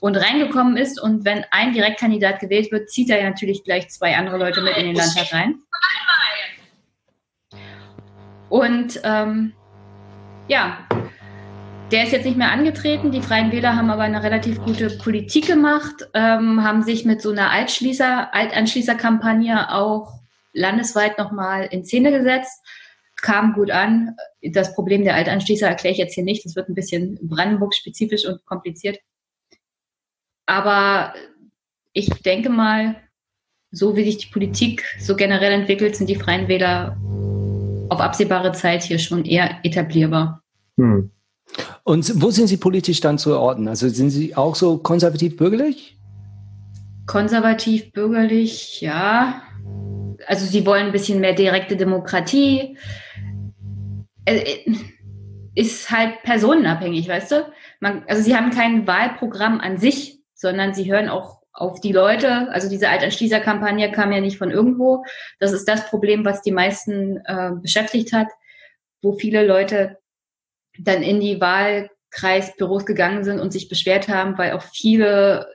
und 0.00 0.16
reingekommen 0.16 0.76
ist. 0.76 1.00
Und 1.00 1.24
wenn 1.24 1.44
ein 1.50 1.72
Direktkandidat 1.72 2.38
gewählt 2.38 2.70
wird, 2.70 2.88
zieht 2.88 3.10
er 3.10 3.18
ja 3.18 3.28
natürlich 3.28 3.64
gleich 3.64 3.88
zwei 3.88 4.16
andere 4.16 4.38
Leute 4.38 4.62
mit 4.62 4.76
in 4.76 4.86
den 4.86 4.94
Landtag 4.94 5.32
rein. 5.32 5.56
Und 8.48 9.00
ähm, 9.04 9.52
ja, 10.48 10.78
der 11.90 12.04
ist 12.04 12.12
jetzt 12.12 12.24
nicht 12.24 12.36
mehr 12.36 12.50
angetreten. 12.50 13.12
Die 13.12 13.22
Freien 13.22 13.52
Wähler 13.52 13.76
haben 13.76 13.90
aber 13.90 14.02
eine 14.02 14.22
relativ 14.22 14.60
gute 14.60 14.90
Politik 14.90 15.46
gemacht, 15.46 16.08
ähm, 16.14 16.62
haben 16.64 16.82
sich 16.82 17.04
mit 17.04 17.22
so 17.22 17.30
einer 17.30 17.50
Altschließer, 17.50 18.34
Altanschließerkampagne 18.34 19.72
auch 19.72 20.20
landesweit 20.52 21.18
nochmal 21.18 21.66
in 21.70 21.84
Szene 21.84 22.10
gesetzt. 22.10 22.64
Kam 23.22 23.52
gut 23.52 23.70
an. 23.70 24.16
Das 24.42 24.74
Problem 24.74 25.04
der 25.04 25.14
Altanschließer 25.14 25.68
erkläre 25.68 25.92
ich 25.92 25.98
jetzt 25.98 26.14
hier 26.14 26.24
nicht. 26.24 26.44
Das 26.44 26.56
wird 26.56 26.68
ein 26.68 26.74
bisschen 26.74 27.18
Brandenburg-spezifisch 27.22 28.26
und 28.26 28.44
kompliziert. 28.44 28.98
Aber 30.46 31.14
ich 31.92 32.08
denke 32.22 32.50
mal, 32.50 32.96
so 33.70 33.96
wie 33.96 34.04
sich 34.04 34.18
die 34.18 34.32
Politik 34.32 34.84
so 35.00 35.16
generell 35.16 35.52
entwickelt, 35.52 35.96
sind 35.96 36.08
die 36.08 36.16
Freien 36.16 36.48
Wähler 36.48 36.96
auf 37.88 38.00
absehbare 38.00 38.52
Zeit 38.52 38.82
hier 38.82 38.98
schon 38.98 39.24
eher 39.24 39.58
etablierbar. 39.62 40.42
Hm. 40.76 41.10
Und 41.84 42.20
wo 42.20 42.30
sind 42.30 42.48
Sie 42.48 42.56
politisch 42.56 43.00
dann 43.00 43.18
zu 43.18 43.38
orten? 43.38 43.68
Also 43.68 43.88
sind 43.88 44.10
Sie 44.10 44.34
auch 44.34 44.54
so 44.56 44.78
konservativ-bürgerlich? 44.78 45.96
Konservativ, 47.06 47.92
bürgerlich, 47.92 48.80
ja. 48.80 49.42
Also 50.26 50.44
sie 50.46 50.66
wollen 50.66 50.86
ein 50.86 50.92
bisschen 50.92 51.20
mehr 51.20 51.34
direkte 51.34 51.76
Demokratie. 51.76 52.76
Äh, 54.24 54.58
Ist 55.54 55.90
halt 55.90 56.22
personenabhängig, 56.22 57.08
weißt 57.08 57.32
du? 57.32 57.46
Man, 57.80 58.02
also 58.08 58.22
sie 58.22 58.36
haben 58.36 58.50
kein 58.50 58.86
Wahlprogramm 58.86 59.60
an 59.60 59.78
sich, 59.78 60.20
sondern 60.34 60.74
sie 60.74 60.90
hören 60.92 61.08
auch 61.08 61.35
auf 61.56 61.80
die 61.80 61.92
Leute. 61.92 62.48
Also 62.52 62.68
diese 62.68 62.88
Altanschließerkampagne 62.88 63.90
kam 63.90 64.12
ja 64.12 64.20
nicht 64.20 64.38
von 64.38 64.50
irgendwo. 64.50 65.04
Das 65.40 65.52
ist 65.52 65.66
das 65.66 65.88
Problem, 65.88 66.24
was 66.24 66.42
die 66.42 66.52
meisten 66.52 67.18
äh, 67.24 67.52
beschäftigt 67.54 68.12
hat, 68.12 68.28
wo 69.02 69.14
viele 69.14 69.46
Leute 69.46 69.98
dann 70.78 71.02
in 71.02 71.20
die 71.20 71.40
Wahlkreisbüros 71.40 72.84
gegangen 72.84 73.24
sind 73.24 73.40
und 73.40 73.52
sich 73.52 73.68
beschwert 73.68 74.08
haben, 74.08 74.36
weil 74.36 74.52
auch 74.52 74.62
viele 74.62 75.54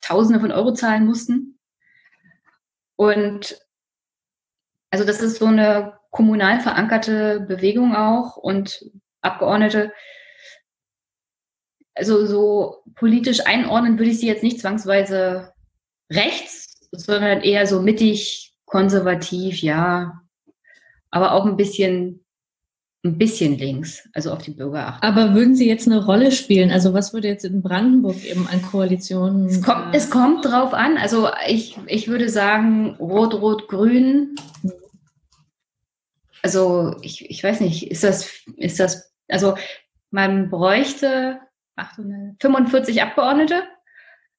Tausende 0.00 0.40
von 0.40 0.52
Euro 0.52 0.72
zahlen 0.72 1.04
mussten. 1.04 1.58
Und 2.96 3.58
also 4.90 5.04
das 5.04 5.20
ist 5.20 5.38
so 5.38 5.46
eine 5.46 5.98
kommunal 6.10 6.60
verankerte 6.60 7.40
Bewegung 7.40 7.94
auch 7.94 8.36
und 8.36 8.84
Abgeordnete, 9.20 9.92
also 11.94 12.26
so 12.26 12.82
politisch 12.94 13.46
einordnen 13.46 13.98
würde 13.98 14.10
ich 14.10 14.18
sie 14.18 14.26
jetzt 14.26 14.42
nicht 14.42 14.60
zwangsweise 14.60 15.52
rechts, 16.10 16.88
sondern 16.92 17.40
eher 17.40 17.66
so 17.66 17.80
mittig, 17.80 18.54
konservativ, 18.64 19.62
ja, 19.62 20.22
aber 21.10 21.32
auch 21.32 21.46
ein 21.46 21.56
bisschen 21.56 22.22
ein 23.04 23.18
bisschen 23.18 23.58
links, 23.58 24.08
also 24.12 24.32
auf 24.32 24.42
die 24.42 24.52
Bürger 24.52 24.86
achten. 24.86 25.04
Aber 25.04 25.34
würden 25.34 25.56
Sie 25.56 25.68
jetzt 25.68 25.88
eine 25.88 26.04
Rolle 26.04 26.30
spielen? 26.30 26.70
Also 26.70 26.94
was 26.94 27.12
würde 27.12 27.26
jetzt 27.26 27.44
in 27.44 27.60
Brandenburg 27.60 28.24
eben 28.24 28.46
an 28.46 28.62
Koalitionen? 28.62 29.46
Es 29.46 29.60
kommt, 29.60 29.94
es 29.94 30.08
kommt 30.08 30.44
drauf 30.44 30.72
an. 30.72 30.96
Also 30.96 31.28
ich, 31.48 31.76
ich 31.86 32.06
würde 32.06 32.28
sagen, 32.28 32.94
Rot, 33.00 33.34
Rot, 33.34 33.66
Grün. 33.66 34.36
Also 36.42 36.94
ich, 37.02 37.28
ich 37.28 37.42
weiß 37.42 37.60
nicht, 37.60 37.90
ist 37.90 38.04
das, 38.04 38.30
ist 38.56 38.78
das, 38.78 39.12
also 39.28 39.56
man 40.10 40.48
bräuchte 40.48 41.40
800, 41.40 41.51
45 42.40 43.02
Abgeordnete. 43.02 43.62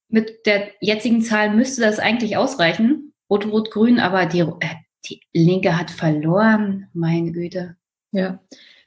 Mit 0.10 0.45
der 0.45 0.70
jetzigen 0.80 1.22
Zahl 1.22 1.49
müsste 1.56 1.82
das 1.82 1.99
eigentlich 1.99 2.38
ausreichen. 2.38 3.14
Rot, 3.30 3.45
Rot, 3.48 3.72
Grün, 3.72 3.99
aber 3.99 4.26
die, 4.26 4.41
äh, 4.41 4.76
die 5.10 5.22
Linke 5.34 5.78
hat 5.78 5.91
verloren, 5.91 6.88
meine 6.94 7.32
Güte. 7.32 7.76
Ja. 8.11 8.40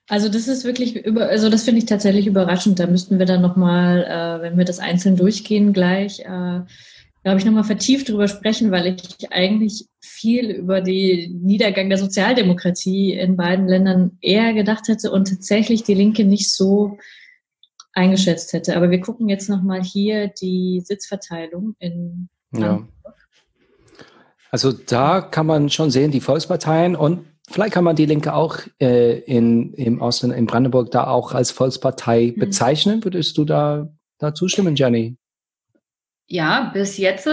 Also 0.09 0.28
das 0.28 0.47
ist 0.47 0.65
wirklich 0.65 1.05
über, 1.05 1.28
also 1.28 1.51
das 1.51 1.65
finde 1.65 1.81
ich 1.81 1.87
tatsächlich 1.87 2.27
überraschend. 2.28 2.78
Da 2.78 2.87
müssten 2.87 3.19
wir 3.19 3.27
dann 3.27 3.43
nochmal, 3.43 4.05
äh, 4.05 4.43
wenn 4.43 4.57
wir 4.57 4.65
das 4.65 4.78
einzeln 4.78 5.16
durchgehen, 5.16 5.73
gleich, 5.73 6.20
äh, 6.20 6.61
glaube 7.24 7.39
ich, 7.39 7.45
nochmal 7.45 7.65
vertieft 7.65 8.09
drüber 8.09 8.28
sprechen, 8.28 8.70
weil 8.70 8.87
ich 8.87 9.33
eigentlich 9.33 9.87
viel 10.01 10.51
über 10.51 10.81
den 10.81 11.43
Niedergang 11.43 11.89
der 11.89 11.99
Sozialdemokratie 11.99 13.15
in 13.15 13.37
beiden 13.37 13.66
Ländern 13.66 14.16
eher 14.20 14.55
gedacht 14.55 14.87
hätte 14.87 15.11
und 15.11 15.28
tatsächlich 15.28 15.83
die 15.83 15.95
Linke 15.95 16.24
nicht 16.24 16.53
so 16.53 16.99
eingeschätzt 17.97 18.52
hätte. 18.52 18.77
Aber 18.77 18.90
wir 18.90 19.01
gucken 19.01 19.28
jetzt 19.28 19.48
nochmal 19.48 19.82
hier 19.82 20.28
die 20.28 20.82
Sitzverteilung 20.85 21.74
in 21.78 22.28
Ja. 22.52 22.86
Also 24.51 24.73
da 24.73 25.20
kann 25.20 25.47
man 25.47 25.70
schon 25.70 25.90
sehen, 25.90 26.12
die 26.12 26.20
Volksparteien 26.20 26.94
und 26.94 27.27
vielleicht 27.51 27.74
kann 27.74 27.85
man 27.85 27.97
die 27.97 28.06
Linke 28.06 28.32
auch 28.32 28.59
äh, 28.81 29.18
in, 29.20 29.74
im 29.74 30.01
Osten, 30.01 30.31
in 30.31 30.47
Brandenburg 30.47 30.90
da 30.93 31.09
auch 31.09 31.32
als 31.35 31.51
Volkspartei 31.51 32.32
Mhm. 32.35 32.40
bezeichnen. 32.40 33.05
Würdest 33.05 33.36
du 33.39 33.44
da, 33.44 33.89
da 34.18 34.35
zustimmen, 34.35 34.77
Jenny? 34.77 35.16
Ja, 36.28 36.70
bis 36.73 36.97
jetzt. 36.98 37.28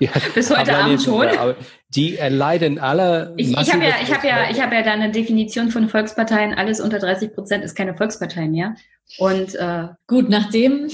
Ja, 0.00 0.10
Bis 0.34 0.50
heute 0.50 0.76
Abend 0.76 0.92
nicht- 0.94 1.04
schon. 1.04 1.26
Aber 1.28 1.56
die 1.88 2.16
erleiden 2.16 2.78
alle. 2.78 3.34
Ich, 3.36 3.50
ich 3.50 3.72
habe 3.72 3.84
ja, 3.84 3.94
ich 4.02 4.12
habe 4.12 4.26
ja, 4.26 4.50
ich 4.50 4.60
habe 4.60 4.74
ja 4.74 4.82
da 4.82 4.92
eine 4.92 5.10
Definition 5.10 5.70
von 5.70 5.88
Volksparteien. 5.88 6.54
Alles 6.54 6.80
unter 6.80 6.98
30 6.98 7.34
Prozent 7.34 7.64
ist 7.64 7.74
keine 7.76 7.96
Volkspartei 7.96 8.48
mehr. 8.48 8.74
Und 9.18 9.54
äh, 9.54 9.88
Gut, 10.06 10.28
nachdem 10.28 10.88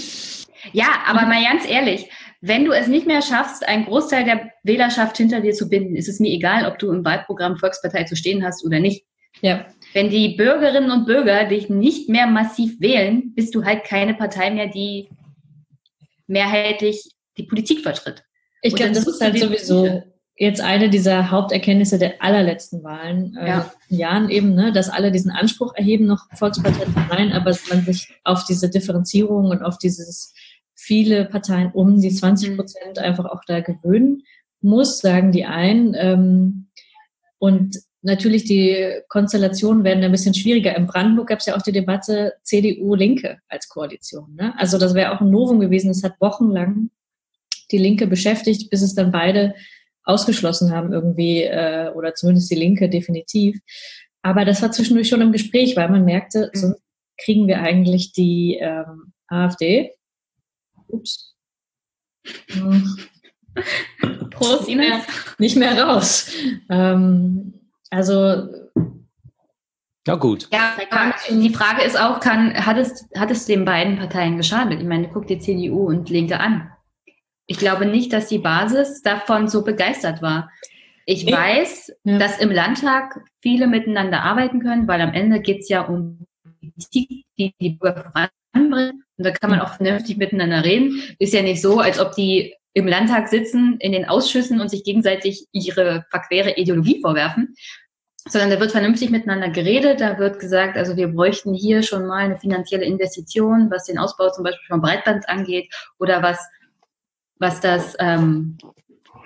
ja, 0.72 0.88
aber 1.06 1.22
mal 1.22 1.42
ganz 1.42 1.66
ehrlich, 1.66 2.10
wenn 2.42 2.64
du 2.66 2.72
es 2.72 2.86
nicht 2.86 3.06
mehr 3.06 3.22
schaffst, 3.22 3.66
einen 3.66 3.86
Großteil 3.86 4.24
der 4.24 4.50
Wählerschaft 4.62 5.16
hinter 5.16 5.40
dir 5.40 5.52
zu 5.52 5.68
binden, 5.68 5.96
ist 5.96 6.08
es 6.08 6.20
mir 6.20 6.30
egal, 6.30 6.66
ob 6.66 6.78
du 6.78 6.90
im 6.92 7.04
Wahlprogramm 7.04 7.56
Volkspartei 7.56 8.04
zu 8.04 8.16
stehen 8.16 8.44
hast 8.44 8.64
oder 8.64 8.78
nicht. 8.80 9.04
ja, 9.40 9.64
Wenn 9.94 10.10
die 10.10 10.36
Bürgerinnen 10.36 10.90
und 10.90 11.06
Bürger 11.06 11.44
dich 11.44 11.70
nicht 11.70 12.08
mehr 12.10 12.26
massiv 12.26 12.80
wählen, 12.80 13.34
bist 13.34 13.54
du 13.54 13.64
halt 13.64 13.84
keine 13.84 14.14
Partei 14.14 14.50
mehr, 14.50 14.66
die 14.68 15.08
mehrheitlich 16.26 17.10
die 17.38 17.44
Politik 17.44 17.80
vertritt. 17.80 18.24
Ich 18.62 18.74
glaube, 18.74 18.92
das 18.92 19.06
ist 19.06 19.20
halt 19.20 19.38
sowieso 19.38 20.02
jetzt 20.36 20.62
eine 20.62 20.88
dieser 20.88 21.30
Haupterkenntnisse 21.30 21.98
der 21.98 22.22
allerletzten 22.22 22.82
Wahlen 22.82 23.36
äh, 23.36 23.46
Ja. 23.46 23.72
Jahren 23.88 24.30
eben, 24.30 24.54
ne, 24.54 24.72
dass 24.72 24.88
alle 24.88 25.12
diesen 25.12 25.30
Anspruch 25.30 25.74
erheben, 25.74 26.06
noch 26.06 26.26
Volkspartei 26.34 26.86
zu 26.86 26.92
sein, 27.10 27.32
aber 27.32 27.50
dass 27.50 27.68
man 27.68 27.84
sich 27.84 28.08
auf 28.24 28.44
diese 28.44 28.70
Differenzierung 28.70 29.50
und 29.50 29.62
auf 29.62 29.76
dieses 29.76 30.32
viele 30.74 31.26
Parteien 31.26 31.70
um 31.72 32.00
die 32.00 32.10
20 32.10 32.56
Prozent 32.56 32.98
einfach 32.98 33.26
auch 33.26 33.42
da 33.46 33.60
gewöhnen 33.60 34.22
muss, 34.62 35.00
sagen 35.00 35.30
die 35.30 35.44
einen. 35.44 35.94
Ähm, 35.94 36.68
und 37.38 37.78
natürlich 38.00 38.44
die 38.44 39.02
Konstellationen 39.08 39.84
werden 39.84 40.02
ein 40.02 40.12
bisschen 40.12 40.34
schwieriger. 40.34 40.74
In 40.74 40.86
Brandenburg 40.86 41.28
gab 41.28 41.40
es 41.40 41.46
ja 41.46 41.56
auch 41.56 41.62
die 41.62 41.72
Debatte 41.72 42.32
CDU-Linke 42.44 43.40
als 43.48 43.68
Koalition. 43.68 44.34
Ne? 44.36 44.54
Also 44.56 44.78
das 44.78 44.94
wäre 44.94 45.12
auch 45.12 45.20
ein 45.20 45.30
Novum 45.30 45.60
gewesen. 45.60 45.90
Es 45.90 46.02
hat 46.02 46.18
wochenlang 46.18 46.88
die 47.72 47.78
Linke 47.78 48.06
beschäftigt, 48.06 48.70
bis 48.70 48.82
es 48.82 48.94
dann 48.94 49.12
beide 49.12 49.54
ausgeschlossen 50.04 50.72
haben 50.72 50.92
irgendwie, 50.92 51.42
äh, 51.42 51.90
oder 51.94 52.14
zumindest 52.14 52.50
die 52.50 52.56
Linke 52.56 52.88
definitiv. 52.88 53.58
Aber 54.22 54.44
das 54.44 54.60
war 54.62 54.72
zwischendurch 54.72 55.08
schon 55.08 55.20
im 55.20 55.32
Gespräch, 55.32 55.76
weil 55.76 55.88
man 55.88 56.04
merkte, 56.04 56.50
sonst 56.52 56.80
kriegen 57.22 57.46
wir 57.46 57.60
eigentlich 57.60 58.12
die 58.12 58.58
ähm, 58.60 59.12
AfD. 59.28 59.92
Ups. 60.88 61.34
Prost, 64.30 64.66
nicht 64.68 64.76
mehr, 64.76 65.02
nicht 65.38 65.56
mehr 65.56 65.82
raus. 65.82 66.30
Ähm, 66.68 67.54
also 67.90 68.48
Ja, 70.06 70.14
gut. 70.16 70.48
Ja, 70.52 70.76
die 71.30 71.50
Frage 71.50 71.82
ist 71.82 71.98
auch, 71.98 72.20
kann, 72.20 72.54
hat, 72.54 72.78
es, 72.78 73.08
hat 73.16 73.30
es 73.30 73.46
den 73.46 73.64
beiden 73.64 73.98
Parteien 73.98 74.36
geschadet? 74.36 74.80
Ich 74.80 74.86
meine, 74.86 75.08
guck 75.08 75.26
dir 75.26 75.40
CDU 75.40 75.86
und 75.88 76.08
Linke 76.10 76.38
an. 76.38 76.70
Ich 77.50 77.58
glaube 77.58 77.84
nicht, 77.84 78.12
dass 78.12 78.28
die 78.28 78.38
Basis 78.38 79.02
davon 79.02 79.48
so 79.48 79.64
begeistert 79.64 80.22
war. 80.22 80.52
Ich 81.04 81.24
nee. 81.24 81.32
weiß, 81.32 81.92
ja. 82.04 82.16
dass 82.16 82.38
im 82.38 82.52
Landtag 82.52 83.18
viele 83.42 83.66
miteinander 83.66 84.22
arbeiten 84.22 84.60
können, 84.60 84.86
weil 84.86 85.00
am 85.00 85.12
Ende 85.12 85.40
geht 85.40 85.62
es 85.62 85.68
ja 85.68 85.80
um 85.80 86.26
Politik, 86.60 87.24
die 87.36 87.52
die 87.60 87.70
Bürger 87.70 88.12
voranbringt. 88.54 89.02
Und 89.16 89.26
da 89.26 89.32
kann 89.32 89.50
man 89.50 89.58
auch 89.58 89.74
vernünftig 89.74 90.16
miteinander 90.16 90.64
reden. 90.64 91.02
Ist 91.18 91.34
ja 91.34 91.42
nicht 91.42 91.60
so, 91.60 91.80
als 91.80 91.98
ob 91.98 92.14
die 92.14 92.54
im 92.72 92.86
Landtag 92.86 93.26
sitzen, 93.26 93.78
in 93.80 93.90
den 93.90 94.04
Ausschüssen 94.04 94.60
und 94.60 94.68
sich 94.68 94.84
gegenseitig 94.84 95.48
ihre 95.50 96.06
verquere 96.08 96.56
Ideologie 96.56 97.00
vorwerfen, 97.02 97.56
sondern 98.28 98.50
da 98.50 98.60
wird 98.60 98.70
vernünftig 98.70 99.10
miteinander 99.10 99.48
geredet. 99.48 100.00
Da 100.00 100.20
wird 100.20 100.38
gesagt, 100.38 100.76
also 100.76 100.96
wir 100.96 101.08
bräuchten 101.08 101.52
hier 101.52 101.82
schon 101.82 102.06
mal 102.06 102.18
eine 102.18 102.38
finanzielle 102.38 102.84
Investition, 102.84 103.72
was 103.72 103.86
den 103.86 103.98
Ausbau 103.98 104.30
zum 104.30 104.44
Beispiel 104.44 104.68
von 104.68 104.80
Breitband 104.80 105.28
angeht 105.28 105.74
oder 105.98 106.22
was, 106.22 106.38
was 107.40 107.60
das, 107.60 107.96
ähm, 107.98 108.56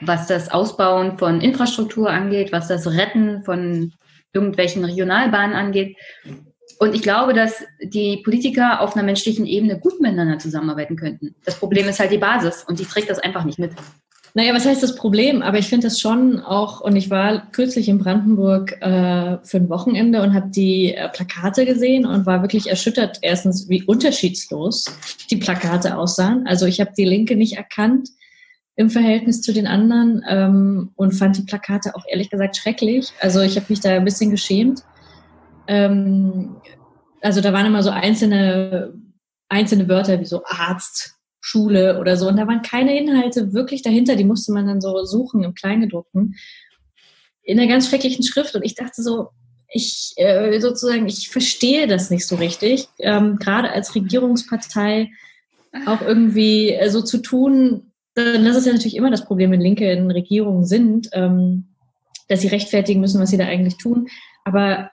was 0.01 0.27
das 0.27 0.51
Ausbauen 0.51 1.19
von 1.19 1.43
Infrastruktur 1.43 2.09
angeht, 2.09 2.53
was 2.53 2.69
das 2.69 2.87
Retten 2.87 3.45
von 3.45 3.93
irgendwelchen 4.33 4.85
Regionalbahnen 4.85 5.55
angeht. 5.55 5.97
Und 6.79 6.95
ich 6.95 7.03
glaube, 7.03 7.35
dass 7.35 7.63
die 7.83 8.23
Politiker 8.25 8.81
auf 8.81 8.95
einer 8.95 9.05
menschlichen 9.05 9.47
Ebene 9.47 9.79
gut 9.79 10.01
miteinander 10.01 10.39
zusammenarbeiten 10.39 10.97
könnten. 10.97 11.35
Das 11.45 11.59
Problem 11.59 11.89
ist 11.89 12.01
halt 12.01 12.11
die 12.11 12.19
Basis 12.19 12.65
und 12.65 12.79
die 12.79 12.85
trägt 12.85 13.11
das 13.11 13.19
einfach 13.19 13.45
nicht 13.45 13.59
mit. 13.59 13.73
Naja, 14.37 14.53
was 14.53 14.67
heißt 14.67 14.83
das 14.83 14.97
Problem? 14.97 15.43
Aber 15.43 15.59
ich 15.59 15.69
finde 15.69 15.87
das 15.87 16.01
schon 16.01 16.41
auch, 16.41 16.81
und 16.81 16.97
ich 16.97 17.09
war 17.09 17.53
kürzlich 17.53 17.89
in 17.89 17.99
Brandenburg 17.99 18.73
äh, 18.83 19.39
für 19.45 19.59
ein 19.59 19.69
Wochenende 19.69 20.23
und 20.23 20.35
habe 20.35 20.51
die 20.51 20.93
äh, 20.93 21.09
Plakate 21.09 21.65
gesehen 21.65 22.05
und 22.05 22.27
war 22.27 22.43
wirklich 22.43 22.69
erschüttert, 22.69 23.19
erstens, 23.23 23.69
wie 23.69 23.85
unterschiedslos 23.85 24.87
die 25.31 25.37
Plakate 25.37 25.97
aussahen. 25.97 26.49
Also 26.49 26.67
ich 26.67 26.81
habe 26.81 26.91
die 26.99 27.05
Linke 27.05 27.37
nicht 27.37 27.57
erkannt 27.57 28.09
im 28.75 28.91
Verhältnis 28.91 29.41
zu 29.41 29.53
den 29.53 29.69
anderen 29.69 30.25
ähm, 30.29 30.91
und 30.97 31.13
fand 31.13 31.39
die 31.39 31.43
Plakate 31.43 31.95
auch 31.95 32.05
ehrlich 32.09 32.29
gesagt 32.29 32.57
schrecklich. 32.57 33.13
Also 33.21 33.41
ich 33.41 33.55
habe 33.55 33.67
mich 33.69 33.79
da 33.79 33.91
ein 33.91 34.05
bisschen 34.05 34.33
geschämt. 34.33 34.83
Ähm, 35.69 36.57
also 37.21 37.41
da 37.41 37.53
waren 37.53 37.67
immer 37.67 37.85
so 37.85 37.91
einzelne, 37.91 38.95
einzelne 39.49 39.89
Wörter 39.89 40.19
wie 40.19 40.25
so 40.25 40.43
Arzt, 40.45 41.15
Schule 41.47 42.01
oder 42.01 42.17
so. 42.17 42.27
Und 42.27 42.39
da 42.39 42.47
waren 42.47 42.63
keine 42.63 42.99
Inhalte 42.99 43.53
wirklich 43.53 43.83
dahinter, 43.83 44.17
die 44.17 44.25
musste 44.25 44.51
man 44.51 44.67
dann 44.67 44.81
so 44.81 45.05
suchen 45.05 45.45
im 45.45 45.53
Kleingedruckten. 45.53 46.37
In 47.43 47.61
einer 47.61 47.69
ganz 47.69 47.87
schrecklichen 47.87 48.25
Schrift. 48.25 48.55
Und 48.55 48.65
ich 48.65 48.75
dachte 48.75 49.03
so, 49.03 49.29
ich 49.69 50.15
äh, 50.17 50.59
sozusagen, 50.61 51.07
ich 51.07 51.29
verstehe 51.29 51.87
das 51.87 52.09
nicht 52.09 52.27
so 52.27 52.37
richtig. 52.37 52.89
Ähm, 52.99 53.37
Gerade 53.37 53.73
als 53.73 53.95
Regierungspartei 53.95 55.11
auch 55.85 56.01
irgendwie 56.01 56.71
äh, 56.71 56.89
so 56.89 57.03
zu 57.03 57.19
tun, 57.19 57.93
dann 58.15 58.47
das 58.47 58.57
ist 58.57 58.67
ja 58.67 58.73
natürlich 58.73 58.97
immer 58.97 59.11
das 59.11 59.27
Problem, 59.27 59.51
wenn 59.51 59.61
Linke 59.61 59.93
in 59.93 60.11
Regierungen 60.11 60.65
sind, 60.65 61.11
ähm, 61.13 61.75
dass 62.29 62.41
sie 62.41 62.49
rechtfertigen 62.49 63.03
müssen, 63.03 63.21
was 63.21 63.29
sie 63.29 63.37
da 63.37 63.45
eigentlich 63.45 63.77
tun. 63.77 64.07
Aber 64.45 64.91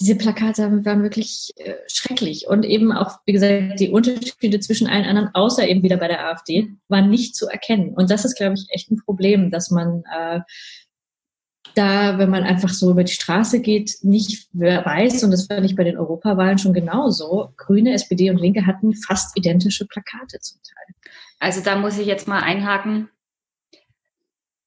diese 0.00 0.16
Plakate 0.16 0.84
waren 0.84 1.02
wirklich 1.02 1.52
äh, 1.56 1.74
schrecklich. 1.86 2.46
Und 2.48 2.64
eben 2.64 2.92
auch, 2.92 3.18
wie 3.26 3.32
gesagt, 3.32 3.80
die 3.80 3.90
Unterschiede 3.90 4.60
zwischen 4.60 4.86
allen 4.86 5.04
anderen, 5.04 5.30
außer 5.34 5.66
eben 5.66 5.82
wieder 5.82 5.96
bei 5.96 6.08
der 6.08 6.26
AfD, 6.26 6.72
waren 6.88 7.10
nicht 7.10 7.36
zu 7.36 7.46
erkennen. 7.46 7.94
Und 7.94 8.10
das 8.10 8.24
ist, 8.24 8.36
glaube 8.36 8.54
ich, 8.54 8.66
echt 8.70 8.90
ein 8.90 9.02
Problem, 9.04 9.50
dass 9.50 9.70
man 9.70 10.02
äh, 10.12 10.40
da, 11.74 12.18
wenn 12.18 12.30
man 12.30 12.44
einfach 12.44 12.68
so 12.68 12.90
über 12.90 13.04
die 13.04 13.12
Straße 13.12 13.60
geht, 13.60 13.96
nicht 14.02 14.48
weiß, 14.52 15.24
und 15.24 15.30
das 15.30 15.46
fand 15.46 15.66
ich 15.66 15.76
bei 15.76 15.84
den 15.84 15.98
Europawahlen 15.98 16.58
schon 16.58 16.72
genauso, 16.72 17.52
Grüne, 17.56 17.94
SPD 17.94 18.30
und 18.30 18.38
Linke 18.38 18.66
hatten 18.66 18.94
fast 18.94 19.36
identische 19.36 19.86
Plakate 19.86 20.38
zum 20.40 20.60
Teil. 20.62 20.94
Also 21.40 21.60
da 21.62 21.76
muss 21.76 21.98
ich 21.98 22.06
jetzt 22.06 22.28
mal 22.28 22.40
einhaken. 22.40 23.08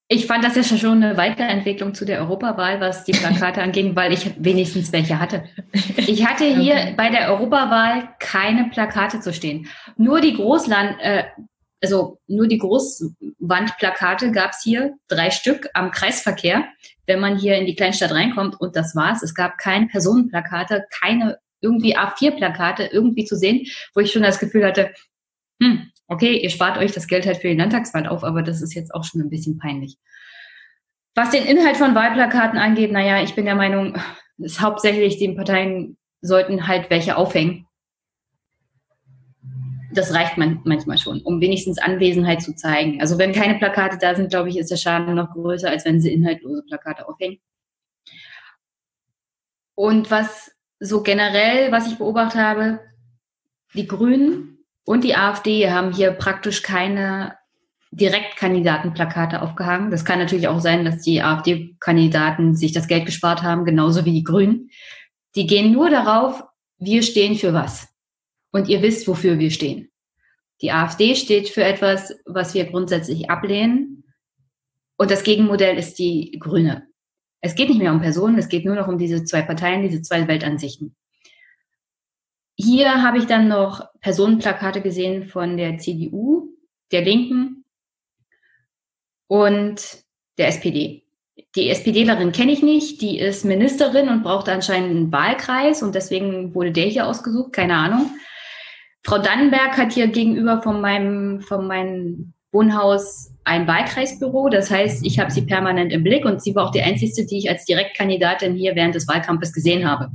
Ich 0.10 0.26
fand 0.26 0.44
das 0.44 0.56
ja 0.56 0.64
schon 0.64 1.04
eine 1.04 1.18
Weiterentwicklung 1.18 1.94
zu 1.94 2.06
der 2.06 2.20
Europawahl, 2.22 2.80
was 2.80 3.04
die 3.04 3.12
Plakate 3.12 3.62
anging, 3.62 3.94
weil 3.96 4.14
ich 4.14 4.32
wenigstens 4.42 4.94
welche 4.94 5.20
hatte. 5.20 5.44
Ich 5.98 6.26
hatte 6.26 6.46
hier 6.46 6.76
okay. 6.76 6.94
bei 6.96 7.10
der 7.10 7.30
Europawahl 7.30 8.16
keine 8.20 8.70
Plakate 8.70 9.20
zu 9.20 9.34
stehen. 9.34 9.68
Nur 9.98 10.22
die 10.22 10.34
Großland, 10.34 10.98
äh, 11.02 11.26
also 11.82 12.20
nur 12.28 12.48
die 12.48 12.58
Großwandplakate 12.58 14.32
gab 14.32 14.52
es 14.52 14.64
hier, 14.64 14.94
drei 15.10 15.30
Stück 15.30 15.70
am 15.74 15.92
Kreisverkehr, 15.92 16.66
wenn 17.06 17.20
man 17.20 17.38
hier 17.38 17.58
in 17.58 17.66
die 17.66 17.76
Kleinstadt 17.76 18.12
reinkommt 18.12 18.60
und 18.62 18.78
das 18.78 18.96
war's. 18.96 19.24
Es 19.24 19.36
gab 19.36 19.58
keine 19.58 19.88
Personenplakate, 19.88 20.86
keine 21.02 21.38
irgendwie 21.60 21.98
A4-Plakate 21.98 22.86
irgendwie 22.86 23.26
zu 23.26 23.36
sehen, 23.36 23.66
wo 23.94 24.00
ich 24.00 24.12
schon 24.12 24.24
das 24.24 24.40
Gefühl 24.40 24.66
hatte, 24.66 24.94
hm, 25.62 25.92
okay, 26.08 26.38
ihr 26.38 26.50
spart 26.50 26.78
euch 26.78 26.92
das 26.92 27.08
Geld 27.08 27.26
halt 27.26 27.38
für 27.38 27.48
den 27.48 27.58
Landtagswahl 27.58 28.08
auf, 28.08 28.24
aber 28.24 28.42
das 28.42 28.62
ist 28.62 28.74
jetzt 28.74 28.94
auch 28.94 29.04
schon 29.04 29.22
ein 29.22 29.30
bisschen 29.30 29.58
peinlich. 29.58 29.98
Was 31.16 31.32
den 31.32 31.46
Inhalt 31.46 31.78
von 31.78 31.96
Wahlplakaten 31.96 32.60
angeht, 32.60 32.92
naja, 32.92 33.24
ich 33.24 33.36
bin 33.36 33.46
der 33.46 33.56
Meinung, 33.56 33.98
ist 34.38 34.62
hauptsächlich 34.62 35.18
den 35.18 35.36
Parteien 35.36 35.98
sollten 36.22 36.68
halt 36.68 36.90
welche 36.90 37.18
aufhängen. 37.18 37.66
Das 39.94 40.14
reicht 40.14 40.38
man 40.38 40.62
manchmal 40.64 40.98
schon, 40.98 41.22
um 41.22 41.42
wenigstens 41.42 41.80
Anwesenheit 41.80 42.42
zu 42.42 42.54
zeigen. 42.56 43.02
Also 43.02 43.18
wenn 43.18 43.34
keine 43.34 43.58
Plakate 43.58 43.98
da 44.00 44.14
sind, 44.16 44.30
glaube 44.30 44.50
ich, 44.50 44.58
ist 44.58 44.70
der 44.70 44.78
Schaden 44.78 45.16
noch 45.16 45.32
größer, 45.32 45.70
als 45.70 45.86
wenn 45.86 46.02
sie 46.02 46.14
inhaltlose 46.14 46.64
Plakate 46.64 47.08
aufhängen. 47.08 47.40
Und 49.76 50.12
was 50.12 50.52
so 50.80 51.02
generell, 51.02 51.72
was 51.72 51.88
ich 51.88 51.98
beobachtet 51.98 52.42
habe, 52.42 52.80
die 53.74 53.88
Grünen 53.88 54.57
und 54.88 55.04
die 55.04 55.18
AfD 55.18 55.70
haben 55.70 55.92
hier 55.92 56.12
praktisch 56.12 56.62
keine 56.62 57.36
Direktkandidatenplakate 57.92 59.42
aufgehangen. 59.42 59.92
Das 59.92 60.06
kann 60.06 60.18
natürlich 60.18 60.48
auch 60.48 60.62
sein, 60.62 60.86
dass 60.86 61.02
die 61.02 61.22
AfD-Kandidaten 61.22 62.56
sich 62.56 62.72
das 62.72 62.88
Geld 62.88 63.06
gespart 63.06 63.44
haben, 63.44 63.66
genauso 63.66 64.06
wie 64.06 64.14
die 64.14 64.24
Grünen. 64.24 64.70
Die 65.36 65.46
gehen 65.46 65.74
nur 65.74 65.90
darauf, 65.90 66.42
wir 66.78 67.04
stehen 67.04 67.36
für 67.36 67.54
was. 67.54 67.90
Und 68.52 68.70
ihr 68.70 68.82
wisst, 68.82 69.10
wofür 69.10 69.38
wir 69.40 69.52
stehen. 69.52 69.92
Die 70.62 70.72
AfD 70.72 71.16
steht 71.16 71.50
für 71.50 71.66
etwas, 71.66 72.16
was 72.26 72.54
wir 72.54 72.64
grundsätzlich 72.64 73.30
ablehnen. 73.30 74.06
Und 74.96 75.12
das 75.12 75.24
Gegenmodell 75.24 75.78
ist 75.78 76.00
die 76.00 76.38
Grüne. 76.40 76.88
Es 77.42 77.56
geht 77.56 77.68
nicht 77.68 77.80
mehr 77.80 77.92
um 77.92 78.00
Personen, 78.00 78.38
es 78.38 78.48
geht 78.48 78.64
nur 78.64 78.76
noch 78.76 78.88
um 78.88 78.98
diese 78.98 79.26
zwei 79.26 79.42
Parteien, 79.42 79.82
diese 79.82 80.02
zwei 80.02 80.30
Weltansichten. 80.30 80.96
Hier 82.60 83.04
habe 83.04 83.20
ich 83.20 83.26
dann 83.26 83.48
noch 83.48 83.86
Personenplakate 84.02 84.82
gesehen 84.82 85.28
von 85.28 85.58
der 85.58 85.78
CDU, 85.78 86.50
der 86.92 87.04
Linken 87.04 87.66
und 89.28 90.04
der 90.40 90.48
SPD. 90.48 91.04
Die 91.56 91.70
SPDlerin 91.70 92.32
kenne 92.32 92.52
ich 92.52 92.64
nicht, 92.64 93.02
die 93.02 93.20
ist 93.20 93.46
Ministerin 93.46 94.10
und 94.10 94.24
braucht 94.24 94.50
anscheinend 94.50 94.90
einen 94.90 95.12
Wahlkreis 95.12 95.84
und 95.84 95.94
deswegen 95.94 96.56
wurde 96.56 96.72
der 96.72 96.86
hier 96.86 97.06
ausgesucht, 97.06 97.54
keine 97.54 97.76
Ahnung. 97.76 98.10
Frau 99.04 99.20
Dannenberg 99.20 99.78
hat 99.78 99.94
hier 99.94 100.08
gegenüber 100.08 100.62
von 100.64 100.82
meinem, 100.82 101.42
von 101.42 101.68
meinem 101.68 102.34
Wohnhaus 102.52 103.32
ein 103.44 103.68
Wahlkreisbüro. 103.68 104.50
Das 104.50 104.72
heißt, 104.72 105.06
ich 105.06 105.20
habe 105.20 105.32
sie 105.32 105.44
permanent 105.44 105.94
im 105.94 106.04
Blick 106.04 106.26
und 106.26 106.42
sie 106.42 106.56
war 106.56 106.66
auch 106.66 106.72
die 106.72 106.82
einzige, 106.82 107.26
die 107.28 107.38
ich 107.38 107.50
als 107.50 107.66
Direktkandidatin 107.66 108.56
hier 108.56 108.76
während 108.76 108.96
des 108.96 109.08
Wahlkampfes 109.08 109.54
gesehen 109.54 109.88
habe. 109.88 110.12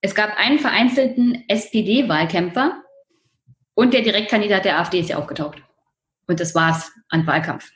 Es 0.00 0.14
gab 0.14 0.36
einen 0.36 0.58
vereinzelten 0.58 1.44
SPD-Wahlkämpfer 1.48 2.82
und 3.74 3.94
der 3.94 4.02
Direktkandidat 4.02 4.64
der 4.64 4.78
AfD 4.78 5.00
ist 5.00 5.10
ja 5.10 5.18
aufgetaucht. 5.18 5.62
Und 6.26 6.40
das 6.40 6.54
war's 6.54 6.92
an 7.08 7.26
Wahlkampf. 7.26 7.70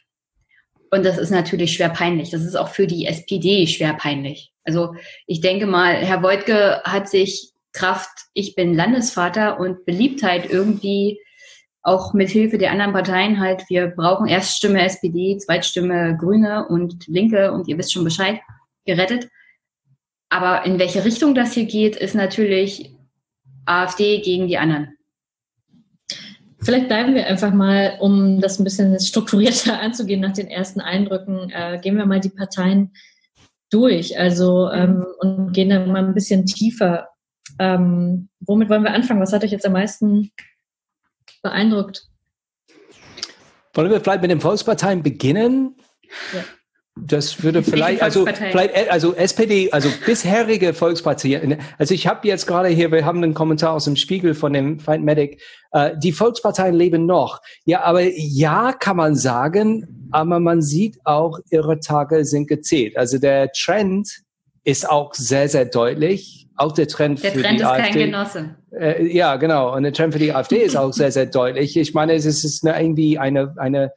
Und 0.91 1.05
das 1.05 1.19
ist 1.19 1.31
natürlich 1.31 1.75
schwer 1.75 1.91
peinlich. 1.91 2.31
Das 2.31 2.43
ist 2.43 2.57
auch 2.57 2.69
für 2.69 2.87
die 2.87 3.07
SPD 3.07 3.67
schwer 3.67 3.95
peinlich. 3.95 4.53
Also 4.65 4.95
ich 5.27 5.41
denke 5.41 5.67
mal, 5.67 5.95
Herr 5.95 6.23
Woidke 6.23 6.83
hat 6.85 7.09
sich 7.09 7.53
Kraft, 7.73 8.27
ich 8.35 8.55
bin 8.55 8.75
Landesvater 8.75 9.61
und 9.61 9.85
Beliebtheit 9.85 10.51
irgendwie 10.51 11.21
auch 11.83 12.13
mit 12.13 12.29
Hilfe 12.29 12.59
der 12.59 12.73
anderen 12.73 12.93
Parteien 12.93 13.41
halt, 13.41 13.65
wir 13.69 13.89
brauchen 13.89 14.27
Erststimme 14.27 14.83
SPD, 14.83 15.39
Zweitstimme 15.39 16.17
Grüne 16.19 16.67
und 16.69 17.07
Linke 17.07 17.53
und 17.53 17.69
ihr 17.69 17.79
wisst 17.79 17.93
schon 17.93 18.05
Bescheid, 18.05 18.41
gerettet. 18.85 19.29
Aber 20.31 20.65
in 20.65 20.79
welche 20.79 21.05
Richtung 21.05 21.35
das 21.35 21.53
hier 21.53 21.67
geht, 21.67 21.97
ist 21.97 22.15
natürlich 22.15 22.97
AfD 23.67 24.21
gegen 24.21 24.47
die 24.47 24.59
anderen. 24.59 24.97
Vielleicht 26.63 26.89
bleiben 26.89 27.15
wir 27.15 27.27
einfach 27.27 27.53
mal, 27.53 27.97
um 28.01 28.41
das 28.41 28.59
ein 28.59 28.65
bisschen 28.65 28.99
strukturierter 29.01 29.79
anzugehen 29.81 30.21
nach 30.21 30.33
den 30.33 30.49
ersten 30.49 30.81
Eindrücken, 30.81 31.51
äh, 31.51 31.79
gehen 31.83 31.97
wir 31.97 32.07
mal 32.07 32.21
die 32.21 32.31
Parteien 32.31 32.93
durch, 33.71 34.19
also 34.19 34.71
ähm, 34.71 35.07
und 35.21 35.53
gehen 35.53 35.71
dann 35.71 35.91
mal 35.91 36.05
ein 36.05 36.15
bisschen 36.15 36.47
tiefer. 36.47 37.09
Ähm, 37.59 38.29
womit 38.41 38.69
wollen 38.69 38.83
wir 38.85 38.93
anfangen? 38.93 39.21
Was 39.21 39.33
hat 39.33 39.45
euch 39.45 39.53
jetzt 39.53 39.67
am 39.67 39.73
meisten 39.73 40.31
beeindruckt? 41.43 42.07
Wollen 43.75 43.91
wir 43.91 44.01
vielleicht 44.01 44.23
mit 44.23 44.31
den 44.31 44.41
Volksparteien 44.41 45.03
beginnen? 45.03 45.77
Ja. 46.35 46.45
Das 47.07 47.43
würde 47.43 47.63
vielleicht, 47.63 48.03
also 48.03 48.27
vielleicht, 48.27 48.75
äh, 48.75 48.87
also 48.91 49.15
SPD, 49.15 49.71
also 49.73 49.89
bisherige 50.07 50.75
Volkspartei. 50.75 51.59
Also 51.79 51.95
ich 51.95 52.07
habe 52.07 52.27
jetzt 52.27 52.47
gerade 52.47 52.69
hier, 52.69 52.91
wir 52.93 53.05
haben 53.05 53.23
einen 53.23 53.35
Kommentar 53.35 53.73
aus 53.73 53.85
dem 53.85 53.97
Spiegel 53.97 54.35
von 54.35 54.53
dem 54.53 54.79
Feind 54.79 55.05
Medic. 55.05 55.41
Äh, 55.73 55.93
die 55.99 56.13
Volksparteien 56.13 56.75
leben 56.75 57.07
noch. 57.07 57.41
Ja, 57.65 57.83
aber 57.83 58.03
ja, 58.03 58.73
kann 58.73 58.97
man 58.97 59.15
sagen, 59.15 60.09
aber 60.11 60.41
man 60.41 60.63
sieht 60.63 60.99
auch, 61.05 61.39
ihre 61.51 61.81
Tage 61.81 62.25
sind 62.25 62.49
gezählt. 62.49 62.97
Also 62.97 63.19
der 63.19 63.53
Trend 63.53 64.23
ist 64.65 64.89
auch 64.89 65.15
sehr, 65.15 65.49
sehr 65.49 65.65
deutlich. 65.65 66.49
Auch 66.57 66.73
der 66.73 66.89
Trend 66.89 67.23
der 67.23 67.33
für 67.33 67.43
Trend 67.43 67.61
die 67.61 67.63
ist 67.63 67.69
AfD. 67.69 67.83
kein 67.83 68.11
Genosse. 68.11 68.57
Äh, 68.79 69.07
ja, 69.07 69.37
genau. 69.37 69.75
Und 69.75 69.83
der 69.83 69.93
Trend 69.93 70.13
für 70.13 70.19
die 70.19 70.33
AfD 70.33 70.59
ist 70.59 70.77
auch 70.77 70.93
sehr, 70.93 71.11
sehr 71.11 71.27
deutlich. 71.27 71.77
Ich 71.77 71.95
meine, 71.95 72.15
es 72.15 72.27
ist 72.27 72.67
eine, 72.67 72.81
irgendwie 72.81 73.19
eine, 73.19 73.55
eine 73.57 73.93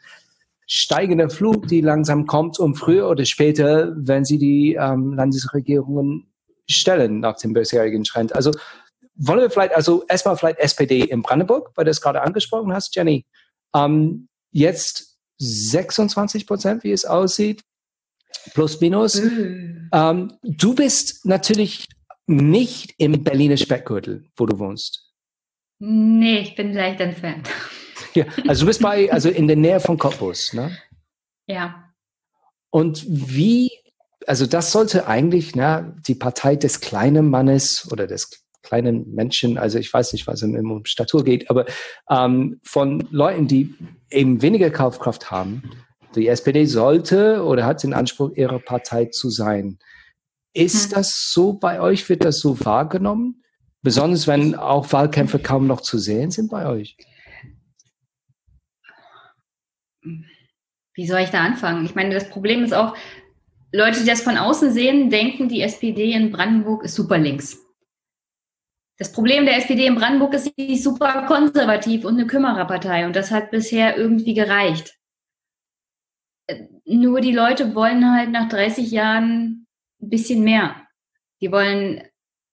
steigende 0.67 1.29
Flug, 1.29 1.67
die 1.67 1.81
langsam 1.81 2.25
kommt 2.25 2.59
und 2.59 2.75
früher 2.75 3.09
oder 3.09 3.25
später, 3.25 3.93
wenn 3.97 4.25
sie 4.25 4.37
die 4.37 4.77
ähm, 4.79 5.13
Landesregierungen 5.13 6.33
stellen 6.69 7.19
nach 7.19 7.37
dem 7.37 7.53
bisherigen 7.53 8.03
Trend. 8.03 8.35
Also 8.35 8.51
wollen 9.15 9.41
wir 9.41 9.49
vielleicht, 9.49 9.75
also 9.75 10.03
erstmal 10.07 10.37
vielleicht 10.37 10.59
SPD 10.59 11.01
in 11.01 11.21
Brandenburg, 11.21 11.71
weil 11.75 11.85
du 11.85 11.91
es 11.91 12.01
gerade 12.01 12.21
angesprochen 12.21 12.73
hast, 12.73 12.95
Jenny. 12.95 13.25
Ähm, 13.75 14.27
jetzt 14.51 15.17
26 15.39 16.47
Prozent, 16.47 16.83
wie 16.83 16.91
es 16.91 17.05
aussieht, 17.05 17.63
plus 18.53 18.79
minus. 18.81 19.21
Mhm. 19.21 19.89
Ähm, 19.93 20.33
du 20.43 20.73
bist 20.75 21.25
natürlich 21.25 21.85
nicht 22.25 22.93
im 22.97 23.23
Berliner 23.23 23.57
Speckgürtel, 23.57 24.25
wo 24.37 24.45
du 24.45 24.57
wohnst. 24.59 25.11
Nee, 25.79 26.39
ich 26.39 26.55
bin 26.55 26.73
leicht 26.73 27.01
entfernt. 27.01 27.49
Ja, 28.13 28.25
also 28.47 28.61
du 28.61 28.67
bist 28.67 28.81
bei, 28.81 29.11
also 29.11 29.29
in 29.29 29.47
der 29.47 29.55
Nähe 29.57 29.79
von 29.79 29.97
Cottbus, 29.97 30.53
ne? 30.53 30.77
Ja. 31.47 31.91
Und 32.69 33.05
wie, 33.07 33.71
also 34.27 34.45
das 34.45 34.71
sollte 34.71 35.07
eigentlich, 35.07 35.55
na, 35.55 35.93
die 36.07 36.15
Partei 36.15 36.55
des 36.55 36.79
kleinen 36.79 37.29
Mannes 37.29 37.87
oder 37.91 38.07
des 38.07 38.43
kleinen 38.63 39.13
Menschen, 39.13 39.57
also 39.57 39.77
ich 39.77 39.93
weiß 39.93 40.13
nicht, 40.13 40.25
was 40.25 40.41
im, 40.41 40.71
um 40.71 40.85
Statur 40.85 41.23
geht, 41.23 41.49
aber 41.49 41.65
ähm, 42.09 42.59
von 42.63 43.07
Leuten, 43.11 43.47
die 43.47 43.75
eben 44.09 44.41
weniger 44.41 44.69
Kaufkraft 44.69 45.31
haben, 45.31 45.63
die 46.15 46.27
SPD 46.27 46.65
sollte 46.65 47.43
oder 47.43 47.65
hat 47.65 47.83
den 47.83 47.93
Anspruch, 47.93 48.31
ihre 48.35 48.59
Partei 48.59 49.05
zu 49.05 49.29
sein. 49.29 49.79
Ist 50.53 50.85
Hm. 50.85 50.91
das 50.95 51.31
so 51.33 51.53
bei 51.53 51.81
euch? 51.81 52.07
Wird 52.09 52.23
das 52.23 52.39
so 52.39 52.63
wahrgenommen? 52.63 53.43
Besonders 53.81 54.27
wenn 54.27 54.55
auch 54.55 54.91
Wahlkämpfe 54.93 55.39
kaum 55.39 55.67
noch 55.67 55.81
zu 55.81 55.97
sehen 55.97 56.31
sind 56.31 56.49
bei 56.49 56.67
euch. 56.67 56.95
Wie 60.93 61.07
soll 61.07 61.21
ich 61.21 61.29
da 61.29 61.41
anfangen? 61.43 61.85
Ich 61.85 61.95
meine, 61.95 62.13
das 62.13 62.29
Problem 62.29 62.63
ist 62.63 62.73
auch, 62.73 62.95
Leute, 63.71 63.99
die 63.99 64.05
das 64.05 64.21
von 64.21 64.37
außen 64.37 64.71
sehen, 64.71 65.09
denken, 65.09 65.49
die 65.49 65.61
SPD 65.61 66.13
in 66.13 66.31
Brandenburg 66.31 66.83
ist 66.83 66.95
super 66.95 67.17
links. 67.17 67.59
Das 68.99 69.11
Problem 69.11 69.45
der 69.45 69.57
SPD 69.57 69.87
in 69.87 69.95
Brandenburg 69.95 70.35
ist, 70.35 70.51
sie 70.55 70.73
ist 70.73 70.83
super 70.83 71.25
konservativ 71.25 72.05
und 72.05 72.13
eine 72.13 72.27
Kümmererpartei 72.27 73.07
und 73.07 73.15
das 73.15 73.31
hat 73.31 73.49
bisher 73.49 73.97
irgendwie 73.97 74.35
gereicht. 74.35 74.95
Äh, 76.47 76.67
Nur 76.85 77.19
die 77.21 77.33
Leute 77.33 77.73
wollen 77.73 78.15
halt 78.15 78.29
nach 78.29 78.47
30 78.49 78.91
Jahren 78.91 79.67
ein 80.01 80.09
bisschen 80.09 80.43
mehr. 80.43 80.87
Die 81.41 81.51
wollen 81.51 82.03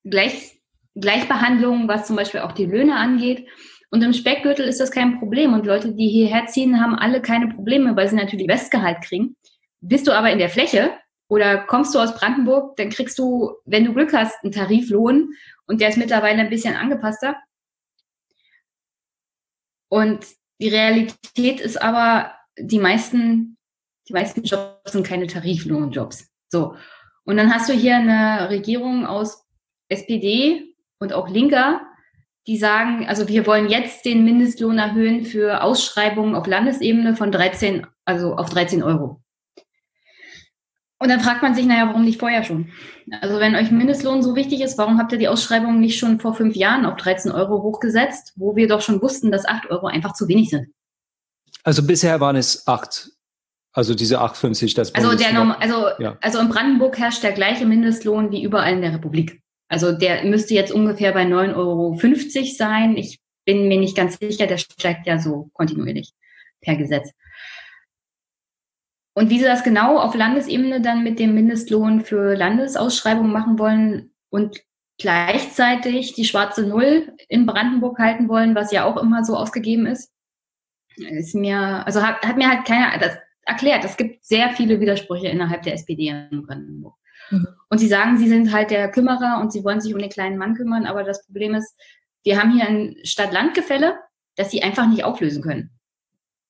Gleich, 0.02 0.58
Gleichbehandlung, 0.94 1.86
was 1.86 2.06
zum 2.06 2.16
Beispiel 2.16 2.40
auch 2.40 2.52
die 2.52 2.64
Löhne 2.64 2.96
angeht. 2.96 3.46
Und 3.90 4.02
im 4.02 4.12
Speckgürtel 4.12 4.66
ist 4.66 4.80
das 4.80 4.92
kein 4.92 5.18
Problem. 5.18 5.52
Und 5.52 5.66
Leute, 5.66 5.92
die 5.92 6.08
hierher 6.08 6.46
ziehen, 6.46 6.80
haben 6.80 6.94
alle 6.94 7.20
keine 7.20 7.48
Probleme, 7.48 7.96
weil 7.96 8.08
sie 8.08 8.16
natürlich 8.16 8.48
Westgehalt 8.48 9.02
kriegen. 9.02 9.36
Bist 9.80 10.06
du 10.06 10.12
aber 10.12 10.30
in 10.30 10.38
der 10.38 10.48
Fläche 10.48 10.92
oder 11.28 11.58
kommst 11.58 11.94
du 11.94 11.98
aus 11.98 12.14
Brandenburg, 12.14 12.76
dann 12.76 12.90
kriegst 12.90 13.18
du, 13.18 13.54
wenn 13.64 13.84
du 13.84 13.94
Glück 13.94 14.12
hast, 14.12 14.42
einen 14.42 14.52
Tariflohn 14.52 15.32
und 15.66 15.80
der 15.80 15.88
ist 15.88 15.98
mittlerweile 15.98 16.40
ein 16.40 16.50
bisschen 16.50 16.74
angepasster. 16.74 17.36
Und 19.88 20.26
die 20.60 20.68
Realität 20.68 21.60
ist 21.60 21.80
aber, 21.80 22.34
die 22.58 22.78
meisten, 22.78 23.56
die 24.08 24.12
meisten 24.12 24.42
Jobs 24.42 24.92
sind 24.92 25.06
keine 25.06 25.26
Tariflohnjobs. 25.26 26.30
So. 26.48 26.76
Und 27.24 27.36
dann 27.36 27.52
hast 27.52 27.68
du 27.68 27.72
hier 27.72 27.96
eine 27.96 28.50
Regierung 28.50 29.06
aus 29.06 29.44
SPD 29.88 30.74
und 30.98 31.12
auch 31.12 31.28
Linker, 31.28 31.80
die 32.50 32.58
sagen, 32.58 33.06
also 33.06 33.28
wir 33.28 33.46
wollen 33.46 33.68
jetzt 33.68 34.04
den 34.04 34.24
Mindestlohn 34.24 34.76
erhöhen 34.76 35.24
für 35.24 35.62
Ausschreibungen 35.62 36.34
auf 36.34 36.48
Landesebene 36.48 37.14
von 37.14 37.30
13, 37.30 37.86
also 38.04 38.34
auf 38.34 38.50
13 38.50 38.82
Euro. 38.82 39.22
Und 40.98 41.10
dann 41.10 41.20
fragt 41.20 41.42
man 41.42 41.54
sich, 41.54 41.64
naja, 41.64 41.86
warum 41.86 42.04
nicht 42.04 42.18
vorher 42.18 42.42
schon? 42.42 42.72
Also 43.20 43.38
wenn 43.38 43.54
euch 43.54 43.70
Mindestlohn 43.70 44.20
so 44.20 44.34
wichtig 44.34 44.62
ist, 44.62 44.78
warum 44.78 44.98
habt 44.98 45.12
ihr 45.12 45.18
die 45.18 45.28
Ausschreibung 45.28 45.78
nicht 45.78 45.96
schon 45.96 46.18
vor 46.18 46.34
fünf 46.34 46.56
Jahren 46.56 46.86
auf 46.86 46.96
13 46.96 47.30
Euro 47.30 47.62
hochgesetzt, 47.62 48.32
wo 48.34 48.56
wir 48.56 48.66
doch 48.66 48.80
schon 48.80 49.00
wussten, 49.00 49.30
dass 49.30 49.46
8 49.46 49.70
Euro 49.70 49.86
einfach 49.86 50.14
zu 50.14 50.26
wenig 50.26 50.50
sind? 50.50 50.74
Also 51.62 51.84
bisher 51.84 52.18
waren 52.18 52.34
es 52.34 52.66
acht. 52.66 53.10
Also 53.72 53.94
diese 53.94 54.20
8,50, 54.20 54.74
das 54.74 54.92
Also, 54.92 55.16
der 55.16 55.32
Norm 55.32 55.52
also, 55.52 55.86
Ja. 56.00 56.18
also 56.20 56.40
in 56.40 56.48
Brandenburg 56.48 56.98
herrscht 56.98 57.22
der 57.22 57.30
gleiche 57.30 57.64
Mindestlohn 57.64 58.32
wie 58.32 58.42
überall 58.42 58.72
in 58.72 58.82
der 58.82 58.92
Republik. 58.92 59.40
Also 59.70 59.92
der 59.92 60.24
müsste 60.24 60.52
jetzt 60.52 60.72
ungefähr 60.72 61.12
bei 61.12 61.22
9,50 61.22 61.56
Euro 61.56 61.96
sein. 62.56 62.96
Ich 62.96 63.20
bin 63.44 63.68
mir 63.68 63.78
nicht 63.78 63.96
ganz 63.96 64.18
sicher, 64.18 64.48
der 64.48 64.58
steigt 64.58 65.06
ja 65.06 65.18
so 65.18 65.48
kontinuierlich 65.52 66.12
per 66.60 66.74
Gesetz. 66.74 67.12
Und 69.14 69.30
wie 69.30 69.38
sie 69.38 69.44
das 69.44 69.62
genau 69.62 69.98
auf 69.98 70.14
Landesebene 70.14 70.80
dann 70.80 71.04
mit 71.04 71.20
dem 71.20 71.34
Mindestlohn 71.34 72.04
für 72.04 72.34
Landesausschreibungen 72.34 73.32
machen 73.32 73.58
wollen 73.60 74.12
und 74.28 74.60
gleichzeitig 74.98 76.14
die 76.14 76.24
schwarze 76.24 76.66
Null 76.66 77.12
in 77.28 77.46
Brandenburg 77.46 77.98
halten 77.98 78.28
wollen, 78.28 78.56
was 78.56 78.72
ja 78.72 78.84
auch 78.84 78.96
immer 78.96 79.24
so 79.24 79.36
ausgegeben 79.36 79.86
ist, 79.86 80.12
ist 80.96 81.34
mir, 81.34 81.86
also 81.86 82.02
hat, 82.02 82.22
hat 82.22 82.36
mir 82.36 82.48
halt 82.48 82.66
keiner 82.66 82.98
das 82.98 83.16
erklärt. 83.42 83.84
Es 83.84 83.96
gibt 83.96 84.24
sehr 84.24 84.50
viele 84.50 84.80
Widersprüche 84.80 85.28
innerhalb 85.28 85.62
der 85.62 85.74
SPD 85.74 86.08
in 86.08 86.44
Brandenburg. 86.44 86.99
Mhm. 87.30 87.48
Und 87.68 87.78
sie 87.78 87.88
sagen, 87.88 88.18
sie 88.18 88.28
sind 88.28 88.52
halt 88.52 88.70
der 88.70 88.90
Kümmerer 88.90 89.40
und 89.40 89.52
sie 89.52 89.64
wollen 89.64 89.80
sich 89.80 89.94
um 89.94 90.00
den 90.00 90.10
kleinen 90.10 90.38
Mann 90.38 90.54
kümmern, 90.54 90.86
aber 90.86 91.04
das 91.04 91.24
Problem 91.24 91.54
ist, 91.54 91.74
wir 92.22 92.38
haben 92.38 92.52
hier 92.52 92.66
ein 92.66 92.96
Stadt-Land-Gefälle, 93.04 93.98
das 94.36 94.50
sie 94.50 94.62
einfach 94.62 94.86
nicht 94.88 95.04
auflösen 95.04 95.42
können. 95.42 95.70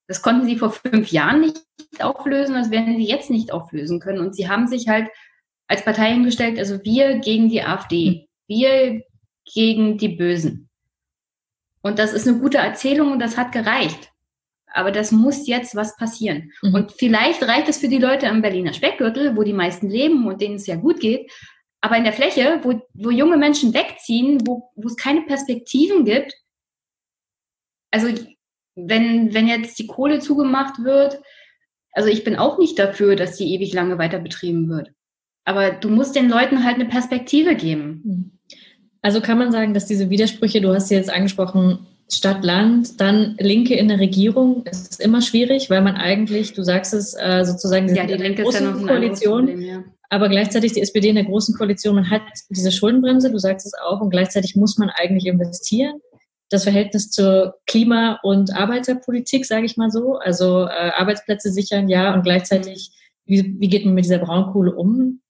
Das 0.07 0.21
konnten 0.21 0.45
sie 0.45 0.57
vor 0.57 0.71
fünf 0.71 1.11
Jahren 1.11 1.41
nicht 1.41 1.61
auflösen, 1.99 2.55
das 2.55 2.71
werden 2.71 2.97
sie 2.97 3.07
jetzt 3.07 3.29
nicht 3.29 3.53
auflösen 3.53 3.99
können. 3.99 4.19
Und 4.19 4.35
sie 4.35 4.49
haben 4.49 4.67
sich 4.67 4.89
halt 4.89 5.09
als 5.67 5.85
Partei 5.85 6.11
hingestellt, 6.11 6.59
also 6.59 6.83
wir 6.83 7.19
gegen 7.19 7.47
die 7.47 7.63
AfD, 7.63 8.27
wir 8.47 9.03
gegen 9.45 9.97
die 9.97 10.09
Bösen. 10.09 10.69
Und 11.81 11.97
das 11.97 12.13
ist 12.13 12.27
eine 12.27 12.39
gute 12.39 12.57
Erzählung 12.57 13.11
und 13.11 13.19
das 13.19 13.37
hat 13.37 13.51
gereicht. 13.51 14.10
Aber 14.73 14.91
das 14.91 15.11
muss 15.11 15.47
jetzt 15.47 15.75
was 15.75 15.95
passieren. 15.97 16.51
Mhm. 16.61 16.73
Und 16.73 16.91
vielleicht 16.93 17.43
reicht 17.43 17.69
es 17.69 17.77
für 17.77 17.89
die 17.89 17.97
Leute 17.97 18.27
im 18.27 18.41
Berliner 18.41 18.73
Speckgürtel, 18.73 19.35
wo 19.35 19.43
die 19.43 19.53
meisten 19.53 19.89
leben 19.89 20.27
und 20.27 20.41
denen 20.41 20.55
es 20.55 20.67
ja 20.67 20.75
gut 20.75 20.99
geht. 20.99 21.31
Aber 21.81 21.97
in 21.97 22.03
der 22.03 22.13
Fläche, 22.13 22.59
wo, 22.63 22.81
wo 22.93 23.09
junge 23.09 23.37
Menschen 23.37 23.73
wegziehen, 23.73 24.45
wo, 24.45 24.69
wo 24.75 24.87
es 24.87 24.95
keine 24.95 25.23
Perspektiven 25.23 26.05
gibt, 26.05 26.33
also 27.91 28.07
wenn, 28.75 29.33
wenn 29.33 29.47
jetzt 29.47 29.77
die 29.79 29.87
Kohle 29.87 30.19
zugemacht 30.19 30.83
wird, 30.83 31.19
also 31.93 32.07
ich 32.07 32.23
bin 32.23 32.35
auch 32.35 32.57
nicht 32.57 32.79
dafür, 32.79 33.15
dass 33.15 33.37
die 33.37 33.53
ewig 33.53 33.73
lange 33.73 33.97
weiter 33.97 34.19
betrieben 34.19 34.69
wird. 34.69 34.91
Aber 35.43 35.71
du 35.71 35.89
musst 35.89 36.15
den 36.15 36.29
Leuten 36.29 36.63
halt 36.63 36.75
eine 36.75 36.85
Perspektive 36.85 37.55
geben. 37.55 38.39
Also 39.01 39.19
kann 39.19 39.39
man 39.39 39.51
sagen, 39.51 39.73
dass 39.73 39.87
diese 39.87 40.09
Widersprüche, 40.09 40.61
du 40.61 40.73
hast 40.73 40.87
sie 40.87 40.95
jetzt 40.95 41.09
angesprochen, 41.09 41.87
Stadt, 42.13 42.43
Land, 42.43 42.99
dann 42.99 43.35
Linke 43.39 43.73
in 43.75 43.87
der 43.87 43.99
Regierung, 43.99 44.63
es 44.65 44.81
ist 44.81 45.01
immer 45.01 45.21
schwierig, 45.21 45.69
weil 45.69 45.81
man 45.81 45.95
eigentlich, 45.95 46.53
du 46.53 46.61
sagst 46.61 46.93
es, 46.93 47.13
äh, 47.13 47.45
sozusagen 47.45 47.93
Ja, 47.95 48.05
die 48.05 48.15
Linke 48.15 48.43
ist 48.43 48.59
ja 48.59 48.69
noch 48.69 48.85
Koalition, 48.85 49.45
Problem, 49.45 49.61
ja. 49.61 49.83
aber 50.09 50.27
gleichzeitig 50.27 50.73
die 50.73 50.81
SPD 50.81 51.09
in 51.09 51.15
der 51.15 51.23
großen 51.23 51.55
Koalition, 51.55 51.95
man 51.95 52.09
hat 52.09 52.23
diese 52.49 52.71
Schuldenbremse, 52.71 53.31
du 53.31 53.37
sagst 53.37 53.65
es 53.65 53.73
auch, 53.73 54.01
und 54.01 54.09
gleichzeitig 54.09 54.57
muss 54.57 54.77
man 54.77 54.89
eigentlich 54.89 55.25
investieren. 55.25 56.01
Das 56.49 56.63
Verhältnis 56.63 57.11
zur 57.11 57.55
Klima- 57.65 58.19
und 58.23 58.53
Arbeiterpolitik, 58.53 59.45
sage 59.45 59.65
ich 59.65 59.77
mal 59.77 59.89
so, 59.89 60.17
also 60.17 60.65
äh, 60.65 60.91
Arbeitsplätze 60.95 61.49
sichern, 61.49 61.87
ja, 61.87 62.13
und 62.13 62.23
gleichzeitig, 62.23 62.91
wie, 63.25 63.55
wie 63.57 63.69
geht 63.69 63.85
man 63.85 63.93
mit 63.93 64.03
dieser 64.03 64.19
Braunkohle 64.19 64.75
um? 64.75 65.21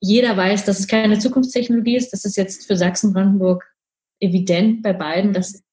Jeder 0.00 0.36
weiß, 0.38 0.64
dass 0.64 0.80
es 0.80 0.86
keine 0.86 1.18
Zukunftstechnologie 1.18 1.96
ist. 1.96 2.14
Das 2.14 2.24
ist 2.24 2.36
jetzt 2.36 2.66
für 2.66 2.76
Sachsen-Brandenburg 2.76 3.62
evident 4.20 4.82
bei 4.82 4.92
beiden, 4.92 5.32
dass 5.32 5.63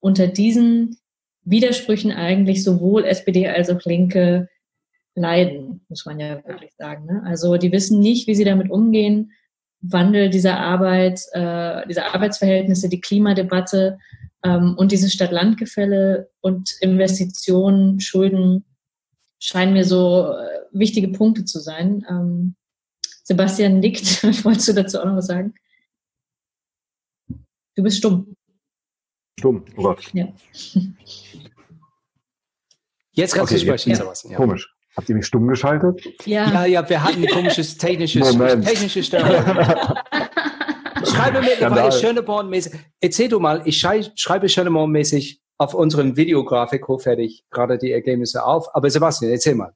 unter 0.00 0.26
diesen 0.26 0.98
Widersprüchen 1.44 2.12
eigentlich 2.12 2.62
sowohl 2.62 3.04
SPD 3.04 3.48
als 3.48 3.70
auch 3.70 3.82
Linke 3.84 4.48
leiden, 5.14 5.84
muss 5.88 6.06
man 6.06 6.20
ja 6.20 6.36
wirklich 6.46 6.72
sagen. 6.76 7.06
Ne? 7.06 7.22
Also 7.24 7.56
die 7.56 7.72
wissen 7.72 8.00
nicht, 8.00 8.26
wie 8.26 8.34
sie 8.34 8.44
damit 8.44 8.70
umgehen. 8.70 9.32
Wandel 9.80 10.30
dieser 10.30 10.58
Arbeit, 10.58 11.20
äh, 11.32 11.86
dieser 11.86 12.14
Arbeitsverhältnisse, 12.14 12.88
die 12.88 13.00
Klimadebatte 13.00 13.98
ähm, 14.44 14.74
und 14.76 14.92
dieses 14.92 15.12
Stadt-Land-Gefälle 15.12 16.30
und 16.40 16.72
Investitionen, 16.80 18.00
Schulden 18.00 18.64
scheinen 19.38 19.72
mir 19.72 19.84
so 19.84 20.32
äh, 20.32 20.60
wichtige 20.72 21.08
Punkte 21.08 21.44
zu 21.44 21.60
sein. 21.60 22.04
Ähm, 22.08 22.56
Sebastian 23.22 23.80
nickt. 23.80 24.22
Wolltest 24.44 24.68
du 24.68 24.72
dazu 24.72 25.00
auch 25.00 25.04
noch 25.04 25.16
was 25.16 25.26
sagen? 25.26 25.54
Du 27.76 27.82
bist 27.82 27.98
stumm. 27.98 28.34
Stumm, 29.38 29.64
oh 29.76 29.82
Gott. 29.82 30.02
Ja. 30.12 30.26
Jetzt 33.12 33.34
kannst 33.34 33.52
Okay, 33.52 33.60
du 33.60 33.66
sprechen, 33.66 33.90
jetzt- 33.90 33.98
Sebastian. 33.98 34.32
Ja. 34.32 34.36
Komisch. 34.36 34.74
Habt 34.96 35.08
ihr 35.08 35.14
mich 35.14 35.26
stumm 35.26 35.46
geschaltet? 35.46 36.02
Ja. 36.26 36.50
Ja, 36.52 36.64
ja, 36.66 36.88
wir 36.88 37.02
hatten 37.04 37.22
ein 37.22 37.28
komisches 37.28 37.76
technisches, 37.78 38.32
Moment. 38.32 38.66
technische 38.66 39.02
Störung. 39.02 39.30
Ich 41.00 41.10
schreibe 41.10 41.40
mittlerweile. 41.40 41.92
Schöneborn-mäßig. 41.92 42.72
Erzähl 43.00 43.28
du 43.28 43.38
mal, 43.38 43.62
ich 43.64 43.78
schrei, 43.78 44.02
schreibe 44.16 44.48
Schöneborn-mäßig 44.48 45.40
auf 45.56 45.72
unseren 45.74 46.16
Videografik 46.16 46.88
hochfertig 46.88 47.44
gerade 47.50 47.78
die 47.78 47.92
Ergebnisse 47.92 48.44
auf. 48.44 48.66
Aber 48.74 48.90
Sebastian, 48.90 49.30
erzähl 49.30 49.54
mal. 49.54 49.72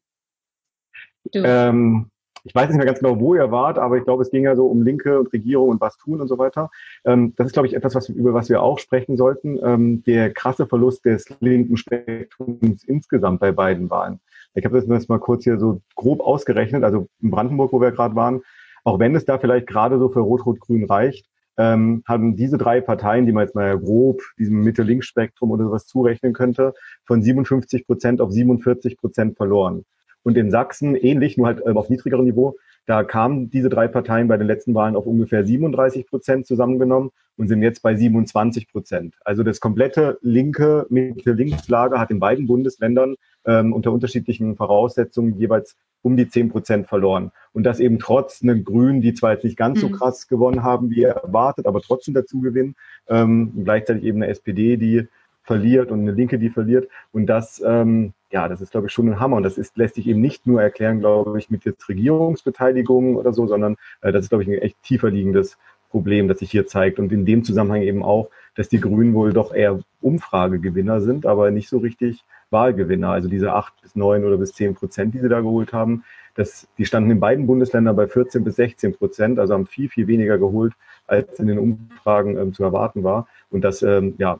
Du. 1.32 1.38
Ähm, 1.44 2.10
ich 2.44 2.54
weiß 2.54 2.68
nicht 2.68 2.76
mehr 2.76 2.86
ganz 2.86 2.98
genau, 2.98 3.18
wo 3.20 3.34
ihr 3.34 3.50
wart, 3.50 3.78
aber 3.78 3.98
ich 3.98 4.04
glaube, 4.04 4.22
es 4.22 4.30
ging 4.30 4.44
ja 4.44 4.56
so 4.56 4.66
um 4.66 4.82
Linke 4.82 5.18
und 5.18 5.32
Regierung 5.32 5.68
und 5.68 5.80
was 5.80 5.96
tun 5.96 6.20
und 6.20 6.28
so 6.28 6.38
weiter. 6.38 6.70
Ähm, 7.04 7.34
das 7.36 7.48
ist, 7.48 7.52
glaube 7.52 7.68
ich, 7.68 7.74
etwas, 7.74 7.94
was, 7.94 8.08
über 8.08 8.34
was 8.34 8.48
wir 8.48 8.62
auch 8.62 8.78
sprechen 8.78 9.16
sollten. 9.16 9.58
Ähm, 9.62 10.02
der 10.04 10.32
krasse 10.32 10.66
Verlust 10.66 11.04
des 11.04 11.26
linken 11.40 11.76
Spektrums 11.76 12.84
insgesamt 12.84 13.40
bei 13.40 13.52
beiden 13.52 13.90
Wahlen. 13.90 14.20
Ich 14.54 14.64
habe 14.64 14.76
das 14.76 14.88
jetzt 14.88 15.08
mal 15.08 15.18
kurz 15.18 15.44
hier 15.44 15.58
so 15.58 15.80
grob 15.94 16.20
ausgerechnet, 16.20 16.84
also 16.84 17.08
in 17.20 17.30
Brandenburg, 17.30 17.72
wo 17.72 17.80
wir 17.80 17.92
gerade 17.92 18.14
waren, 18.14 18.42
auch 18.84 18.98
wenn 18.98 19.14
es 19.14 19.24
da 19.24 19.38
vielleicht 19.38 19.66
gerade 19.66 19.98
so 19.98 20.08
für 20.08 20.20
Rot-Rot-Grün 20.20 20.84
reicht, 20.84 21.26
ähm, 21.58 22.02
haben 22.06 22.36
diese 22.36 22.58
drei 22.58 22.80
Parteien, 22.80 23.26
die 23.26 23.32
man 23.32 23.44
jetzt 23.44 23.54
mal 23.54 23.78
grob 23.78 24.20
diesem 24.38 24.62
Mitte-Links-Spektrum 24.62 25.50
oder 25.50 25.64
sowas 25.64 25.86
zurechnen 25.86 26.32
könnte, 26.32 26.74
von 27.04 27.22
57 27.22 27.86
Prozent 27.86 28.20
auf 28.20 28.32
47 28.32 28.96
Prozent 28.96 29.36
verloren. 29.36 29.84
Und 30.22 30.36
in 30.36 30.50
Sachsen 30.50 30.94
ähnlich, 30.94 31.36
nur 31.36 31.46
halt 31.46 31.62
ähm, 31.66 31.76
auf 31.76 31.88
niedrigerem 31.88 32.24
Niveau, 32.24 32.56
da 32.86 33.04
kamen 33.04 33.50
diese 33.50 33.68
drei 33.68 33.86
Parteien 33.88 34.28
bei 34.28 34.36
den 34.36 34.46
letzten 34.46 34.74
Wahlen 34.74 34.96
auf 34.96 35.06
ungefähr 35.06 35.44
37 35.44 36.06
Prozent 36.06 36.46
zusammengenommen 36.46 37.10
und 37.36 37.48
sind 37.48 37.62
jetzt 37.62 37.82
bei 37.82 37.94
27 37.94 38.68
Prozent. 38.68 39.14
Also 39.24 39.42
das 39.42 39.60
komplette 39.60 40.18
linke 40.20 40.86
Mitte-Links-Lager 40.90 41.98
hat 41.98 42.10
in 42.10 42.18
beiden 42.18 42.46
Bundesländern 42.46 43.14
ähm, 43.46 43.72
unter 43.72 43.92
unterschiedlichen 43.92 44.56
Voraussetzungen 44.56 45.38
jeweils 45.38 45.76
um 46.02 46.16
die 46.16 46.28
10 46.28 46.50
Prozent 46.50 46.88
verloren. 46.88 47.30
Und 47.52 47.62
das 47.64 47.78
eben 47.78 48.00
trotz 48.00 48.42
einen 48.42 48.64
Grünen, 48.64 49.00
die 49.00 49.14
zwar 49.14 49.32
jetzt 49.32 49.44
nicht 49.44 49.56
ganz 49.56 49.80
so 49.80 49.88
Mhm. 49.88 49.92
krass 49.92 50.26
gewonnen 50.26 50.64
haben, 50.64 50.90
wie 50.90 51.04
erwartet, 51.04 51.66
aber 51.66 51.80
trotzdem 51.80 52.14
dazu 52.14 52.40
gewinnen. 52.40 52.74
Ähm, 53.08 53.62
gleichzeitig 53.64 54.02
eben 54.02 54.20
eine 54.20 54.30
SPD, 54.30 54.76
die 54.76 55.06
verliert 55.44 55.90
und 55.90 56.00
eine 56.00 56.12
Linke, 56.12 56.38
die 56.38 56.50
verliert. 56.50 56.88
Und 57.12 57.26
das, 57.26 57.62
ähm, 57.64 58.12
ja, 58.30 58.48
das 58.48 58.60
ist, 58.60 58.72
glaube 58.72 58.86
ich, 58.86 58.92
schon 58.92 59.08
ein 59.08 59.20
Hammer. 59.20 59.36
Und 59.36 59.42
das 59.42 59.58
ist, 59.58 59.76
lässt 59.76 59.96
sich 59.96 60.06
eben 60.06 60.20
nicht 60.20 60.46
nur 60.46 60.62
erklären, 60.62 61.00
glaube 61.00 61.38
ich, 61.38 61.50
mit 61.50 61.64
jetzt 61.64 61.88
Regierungsbeteiligung 61.88 63.16
oder 63.16 63.32
so, 63.32 63.46
sondern 63.46 63.76
äh, 64.00 64.12
das 64.12 64.24
ist, 64.24 64.28
glaube 64.28 64.44
ich, 64.44 64.48
ein 64.48 64.58
echt 64.58 64.82
tiefer 64.82 65.10
liegendes 65.10 65.58
Problem, 65.90 66.28
das 66.28 66.38
sich 66.38 66.50
hier 66.50 66.66
zeigt. 66.66 66.98
Und 66.98 67.12
in 67.12 67.26
dem 67.26 67.44
Zusammenhang 67.44 67.82
eben 67.82 68.02
auch, 68.02 68.30
dass 68.54 68.68
die 68.68 68.80
Grünen 68.80 69.14
wohl 69.14 69.32
doch 69.32 69.52
eher 69.52 69.80
Umfragegewinner 70.00 71.00
sind, 71.00 71.26
aber 71.26 71.50
nicht 71.50 71.68
so 71.68 71.78
richtig 71.78 72.24
Wahlgewinner. 72.50 73.10
Also 73.10 73.28
diese 73.28 73.52
acht 73.52 73.74
bis 73.82 73.96
neun 73.96 74.24
oder 74.24 74.36
bis 74.36 74.52
zehn 74.52 74.74
Prozent, 74.74 75.14
die 75.14 75.18
sie 75.18 75.28
da 75.28 75.40
geholt 75.40 75.72
haben, 75.72 76.04
das, 76.34 76.66
die 76.78 76.86
standen 76.86 77.10
in 77.10 77.20
beiden 77.20 77.46
Bundesländern 77.46 77.94
bei 77.94 78.06
14 78.06 78.42
bis 78.42 78.56
16 78.56 78.94
Prozent, 78.94 79.38
also 79.38 79.54
haben 79.54 79.66
viel, 79.66 79.88
viel 79.88 80.06
weniger 80.06 80.38
geholt, 80.38 80.72
als 81.06 81.38
in 81.38 81.46
den 81.46 81.58
Umfragen 81.58 82.38
ähm, 82.38 82.54
zu 82.54 82.62
erwarten 82.62 83.04
war. 83.04 83.26
Und 83.50 83.62
das 83.62 83.82
ähm, 83.82 84.14
ja, 84.18 84.38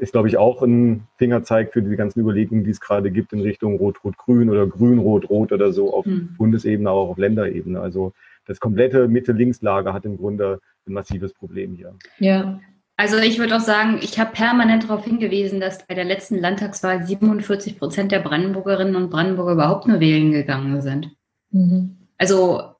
ist, 0.00 0.12
glaube 0.12 0.28
ich, 0.28 0.36
auch 0.36 0.62
ein 0.62 1.06
Fingerzeig 1.16 1.72
für 1.72 1.82
die 1.82 1.96
ganzen 1.96 2.20
Überlegungen, 2.20 2.64
die 2.64 2.70
es 2.70 2.80
gerade 2.80 3.10
gibt 3.10 3.32
in 3.32 3.40
Richtung 3.40 3.76
Rot-Rot-Grün 3.76 4.50
oder 4.50 4.66
Grün-Rot-Rot 4.66 5.52
oder 5.52 5.72
so 5.72 5.94
auf 5.94 6.04
Hm. 6.04 6.34
Bundesebene, 6.36 6.90
auch 6.90 7.10
auf 7.10 7.18
Länderebene. 7.18 7.80
Also 7.80 8.12
das 8.46 8.60
komplette 8.60 9.08
Mitte-Links-Lager 9.08 9.94
hat 9.94 10.04
im 10.04 10.18
Grunde 10.18 10.60
ein 10.86 10.92
massives 10.92 11.32
Problem 11.32 11.74
hier. 11.74 11.94
Ja. 12.18 12.60
Also 12.96 13.16
ich 13.16 13.38
würde 13.38 13.56
auch 13.56 13.60
sagen, 13.60 13.98
ich 14.02 14.20
habe 14.20 14.32
permanent 14.32 14.84
darauf 14.84 15.04
hingewiesen, 15.06 15.58
dass 15.58 15.86
bei 15.86 15.94
der 15.94 16.04
letzten 16.04 16.36
Landtagswahl 16.36 17.02
47 17.02 17.78
Prozent 17.78 18.12
der 18.12 18.18
Brandenburgerinnen 18.18 18.94
und 18.94 19.08
Brandenburger 19.08 19.52
überhaupt 19.52 19.88
nur 19.88 20.00
wählen 20.00 20.32
gegangen 20.32 20.82
sind. 20.82 21.10
Mhm. 21.50 21.96
Also 22.18 22.74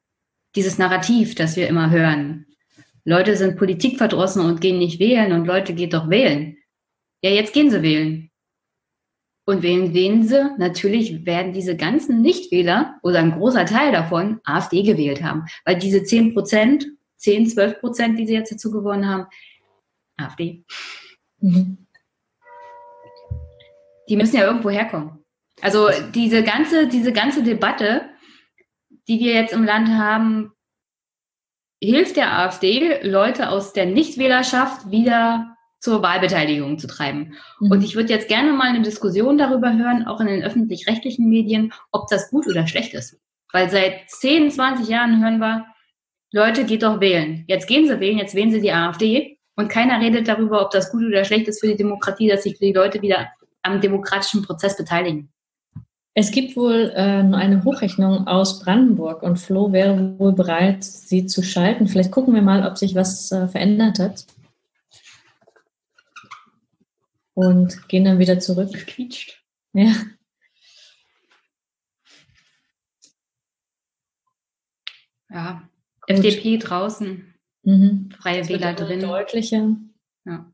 dieses 0.54 0.78
Narrativ, 0.78 1.34
das 1.34 1.56
wir 1.56 1.68
immer 1.68 1.90
hören. 1.90 2.46
Leute 3.04 3.36
sind 3.36 3.56
politikverdrossen 3.56 4.44
und 4.44 4.60
gehen 4.60 4.78
nicht 4.78 5.00
wählen 5.00 5.32
und 5.32 5.46
Leute 5.46 5.74
geht 5.74 5.94
doch 5.94 6.10
wählen. 6.10 6.56
Ja, 7.22 7.30
jetzt 7.30 7.52
gehen 7.52 7.70
sie 7.70 7.82
wählen. 7.82 8.30
Und 9.46 9.62
wählen 9.62 9.94
wählen 9.94 10.22
sie? 10.22 10.50
Natürlich 10.58 11.24
werden 11.24 11.52
diese 11.52 11.76
ganzen 11.76 12.20
Nichtwähler 12.20 12.98
oder 13.02 13.18
ein 13.20 13.32
großer 13.32 13.64
Teil 13.64 13.90
davon 13.90 14.40
AfD 14.44 14.82
gewählt 14.82 15.22
haben. 15.22 15.46
Weil 15.64 15.78
diese 15.78 16.04
10 16.04 16.34
Prozent, 16.34 16.86
10, 17.16 17.48
12 17.48 17.80
Prozent, 17.80 18.18
die 18.18 18.26
sie 18.26 18.34
jetzt 18.34 18.52
dazu 18.52 18.70
gewonnen 18.70 19.08
haben, 19.08 19.26
AfD. 20.16 20.64
Mhm. 21.40 21.86
Die 24.08 24.16
müssen 24.16 24.36
ja 24.36 24.44
irgendwo 24.44 24.70
herkommen. 24.70 25.24
Also 25.62 25.88
diese 26.14 26.42
ganze, 26.42 26.88
diese 26.88 27.12
ganze 27.12 27.42
Debatte, 27.42 28.09
die 29.10 29.18
wir 29.18 29.34
jetzt 29.34 29.52
im 29.52 29.64
Land 29.64 29.88
haben, 29.88 30.52
hilft 31.82 32.16
der 32.16 32.38
AfD, 32.38 33.00
Leute 33.02 33.50
aus 33.50 33.72
der 33.72 33.86
Nichtwählerschaft 33.86 34.92
wieder 34.92 35.56
zur 35.80 36.00
Wahlbeteiligung 36.00 36.78
zu 36.78 36.86
treiben. 36.86 37.34
Mhm. 37.58 37.72
Und 37.72 37.82
ich 37.82 37.96
würde 37.96 38.12
jetzt 38.12 38.28
gerne 38.28 38.52
mal 38.52 38.68
eine 38.68 38.82
Diskussion 38.82 39.36
darüber 39.36 39.76
hören, 39.76 40.06
auch 40.06 40.20
in 40.20 40.28
den 40.28 40.44
öffentlich-rechtlichen 40.44 41.28
Medien, 41.28 41.72
ob 41.90 42.06
das 42.08 42.30
gut 42.30 42.46
oder 42.46 42.68
schlecht 42.68 42.94
ist. 42.94 43.18
Weil 43.52 43.68
seit 43.68 44.08
10, 44.08 44.52
20 44.52 44.88
Jahren 44.88 45.20
hören 45.20 45.38
wir, 45.38 45.66
Leute, 46.32 46.64
geht 46.64 46.84
doch 46.84 47.00
wählen. 47.00 47.44
Jetzt 47.48 47.66
gehen 47.66 47.88
sie 47.88 47.98
wählen, 47.98 48.18
jetzt 48.18 48.36
wählen 48.36 48.52
sie 48.52 48.60
die 48.60 48.72
AfD. 48.72 49.38
Und 49.56 49.68
keiner 49.68 50.00
redet 50.00 50.28
darüber, 50.28 50.62
ob 50.62 50.70
das 50.70 50.92
gut 50.92 51.02
oder 51.02 51.24
schlecht 51.24 51.48
ist 51.48 51.58
für 51.58 51.66
die 51.66 51.76
Demokratie, 51.76 52.28
dass 52.28 52.44
sich 52.44 52.60
die 52.60 52.72
Leute 52.72 53.02
wieder 53.02 53.28
am 53.62 53.80
demokratischen 53.80 54.42
Prozess 54.42 54.76
beteiligen. 54.76 55.32
Es 56.14 56.32
gibt 56.32 56.56
wohl 56.56 56.92
äh, 56.94 57.00
eine 57.00 57.64
Hochrechnung 57.64 58.26
aus 58.26 58.60
Brandenburg 58.60 59.22
und 59.22 59.38
Flo 59.38 59.72
wäre 59.72 60.18
wohl 60.18 60.32
bereit, 60.32 60.82
sie 60.82 61.26
zu 61.26 61.42
schalten. 61.42 61.86
Vielleicht 61.86 62.10
gucken 62.10 62.34
wir 62.34 62.42
mal, 62.42 62.66
ob 62.66 62.76
sich 62.76 62.94
was 62.94 63.30
äh, 63.30 63.46
verändert 63.48 63.98
hat. 63.98 64.26
Und 67.34 67.88
gehen 67.88 68.04
dann 68.04 68.18
wieder 68.18 68.40
zurück. 68.40 68.72
quietscht. 68.86 69.42
Ja. 69.72 69.92
Ja. 75.30 75.68
Gut. 76.00 76.24
FDP 76.24 76.58
draußen, 76.58 77.26
Mhm. 77.62 78.08
Freie 78.18 78.38
Das 78.38 78.48
Wähler 78.48 78.72
drin. 78.72 79.00
Deutlicher. 79.00 79.76
Ja. 80.24 80.50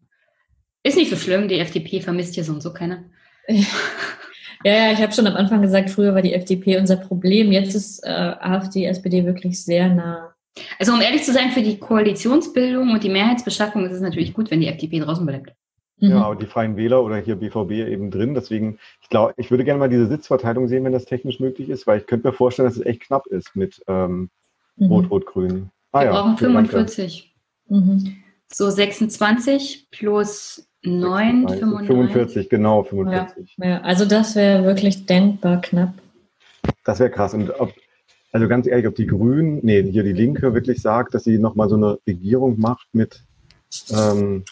Ist 0.83 0.97
nicht 0.97 1.11
so 1.11 1.16
schlimm, 1.16 1.47
die 1.49 1.59
FDP 1.61 2.01
vermisst 2.01 2.35
hier 2.35 2.45
so 2.45 2.53
und 2.53 2.61
so 2.61 2.73
keiner. 2.73 3.05
Ja, 3.49 3.65
ja, 4.72 4.93
ich 4.93 5.01
habe 5.01 5.12
schon 5.12 5.26
am 5.26 5.36
Anfang 5.36 5.62
gesagt, 5.62 5.90
früher 5.90 6.14
war 6.14 6.22
die 6.22 6.34
FDP 6.34 6.78
unser 6.78 6.97
Problem. 6.97 7.52
Jetzt 7.52 7.74
ist 7.74 8.05
äh, 8.05 8.09
AfD, 8.10 8.84
SPD 8.84 9.24
wirklich 9.24 9.62
sehr 9.62 9.88
nah. 9.88 10.34
Also 10.78 10.93
um 10.93 11.01
ehrlich 11.01 11.22
zu 11.22 11.32
sein, 11.32 11.51
für 11.51 11.62
die 11.62 11.78
Koalitionsbildung 11.78 12.90
und 12.90 13.05
die 13.05 13.10
Mehrheitsbeschaffung 13.10 13.84
ist 13.84 13.93
es 13.93 14.01
natürlich 14.01 14.32
gut, 14.32 14.51
wenn 14.51 14.60
die 14.60 14.68
FDP 14.68 15.01
draußen 15.01 15.26
bleibt. 15.26 15.52
Mhm. 15.98 16.10
Ja, 16.10 16.24
aber 16.24 16.36
die 16.36 16.47
Freien 16.47 16.76
Wähler 16.76 17.02
oder 17.02 17.16
hier 17.18 17.36
BVB 17.36 17.72
eben 17.72 18.10
drin. 18.10 18.34
Deswegen, 18.34 18.78
ich 19.02 19.09
glaube, 19.09 19.34
ich 19.36 19.51
würde 19.51 19.64
gerne 19.64 19.78
mal 19.78 19.88
diese 19.88 20.06
Sitzverteilung 20.06 20.68
sehen, 20.68 20.84
wenn 20.84 20.93
das 20.93 21.05
technisch 21.05 21.40
möglich 21.40 21.68
ist, 21.68 21.86
weil 21.86 22.01
ich 22.01 22.06
könnte 22.06 22.28
mir 22.28 22.34
vorstellen, 22.34 22.68
dass 22.68 22.76
es 22.76 22.84
echt 22.86 23.02
knapp 23.02 23.26
ist 23.26 23.55
mit 23.55 23.82
ähm, 23.88 24.30
Mhm. 24.76 24.86
Rot-Rot-Grün. 24.86 25.70
Ah 25.93 26.02
Wir 26.02 26.10
brauchen 26.10 26.38
vielen 26.38 26.55
Dank. 26.55 26.70
45. 26.70 27.34
Mhm. 27.68 28.16
So 28.52 28.70
26 28.70 29.88
plus 29.90 30.65
9, 30.86 31.48
35, 31.48 31.60
35. 31.60 31.86
45, 31.88 32.48
genau, 32.48 32.82
45. 32.84 33.56
Ja, 33.58 33.80
also 33.82 34.04
das 34.04 34.34
wäre 34.36 34.64
wirklich 34.64 35.06
denkbar 35.06 35.60
knapp. 35.60 35.94
Das 36.84 37.00
wäre 37.00 37.10
krass. 37.10 37.34
Und 37.34 37.50
ob, 37.60 37.72
also 38.32 38.48
ganz 38.48 38.66
ehrlich, 38.66 38.86
ob 38.86 38.94
die 38.94 39.06
Grünen, 39.06 39.60
nee, 39.62 39.82
hier 39.82 40.02
die 40.04 40.12
Linke 40.12 40.54
wirklich 40.54 40.80
sagt, 40.80 41.14
dass 41.14 41.24
sie 41.24 41.38
nochmal 41.38 41.68
so 41.68 41.76
eine 41.76 41.98
Regierung 42.06 42.58
macht 42.58 42.86
mit 42.92 43.22
ähm, 43.90 44.44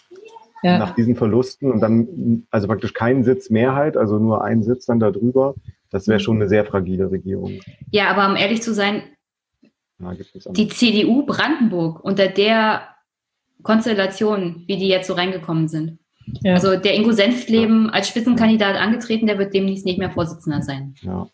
Ja. 0.63 0.77
nach 0.79 0.95
diesen 0.95 1.15
Verlusten 1.15 1.71
und 1.71 1.79
dann 1.79 2.45
also 2.51 2.67
praktisch 2.67 2.93
keinen 2.93 3.23
Sitz 3.23 3.49
Mehrheit, 3.49 3.97
also 3.97 4.19
nur 4.19 4.43
ein 4.43 4.63
Sitz 4.63 4.85
dann 4.85 4.99
da 4.99 5.11
drüber, 5.11 5.55
das 5.91 6.07
wäre 6.07 6.19
schon 6.19 6.37
eine 6.37 6.49
sehr 6.49 6.65
fragile 6.65 7.11
Regierung. 7.11 7.59
Ja, 7.91 8.09
aber 8.09 8.27
um 8.29 8.35
ehrlich 8.35 8.61
zu 8.61 8.73
sein, 8.73 9.03
Ja, 9.99 10.13
die 10.51 10.67
CDU 10.67 11.25
Brandenburg 11.25 12.03
unter 12.03 12.27
der 12.27 12.81
Konstellation, 13.63 14.63
wie 14.67 14.77
die 14.77 14.87
jetzt 14.87 15.07
so 15.07 15.13
reingekommen 15.13 15.67
sind. 15.67 15.99
Ja. 16.41 16.53
Also 16.53 16.75
der 16.75 16.95
Ingo 16.95 17.11
Senftleben 17.11 17.89
als 17.89 18.07
Spitzenkandidat 18.07 18.75
angetreten, 18.75 19.27
der 19.27 19.37
wird 19.37 19.53
demnächst 19.53 19.85
nicht 19.85 19.99
mehr 19.99 20.11
Vorsitzender 20.11 20.61
sein. 20.61 20.95
ja. 21.01 21.27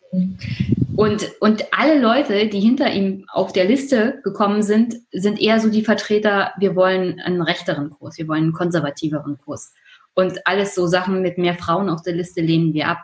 Und, 0.95 1.31
und 1.39 1.65
alle 1.71 1.99
Leute, 1.99 2.47
die 2.47 2.59
hinter 2.59 2.91
ihm 2.91 3.25
auf 3.31 3.53
der 3.53 3.65
Liste 3.65 4.19
gekommen 4.23 4.61
sind, 4.61 4.95
sind 5.11 5.41
eher 5.41 5.59
so 5.59 5.69
die 5.69 5.83
Vertreter, 5.83 6.51
wir 6.59 6.75
wollen 6.75 7.19
einen 7.21 7.41
rechteren 7.41 7.91
Kurs, 7.91 8.17
wir 8.17 8.27
wollen 8.27 8.43
einen 8.43 8.53
konservativeren 8.53 9.37
Kurs. 9.37 9.73
Und 10.13 10.45
alles 10.45 10.75
so 10.75 10.87
Sachen 10.87 11.21
mit 11.21 11.37
mehr 11.37 11.55
Frauen 11.55 11.89
auf 11.89 12.01
der 12.01 12.13
Liste 12.13 12.41
lehnen 12.41 12.73
wir 12.73 12.89
ab. 12.89 12.99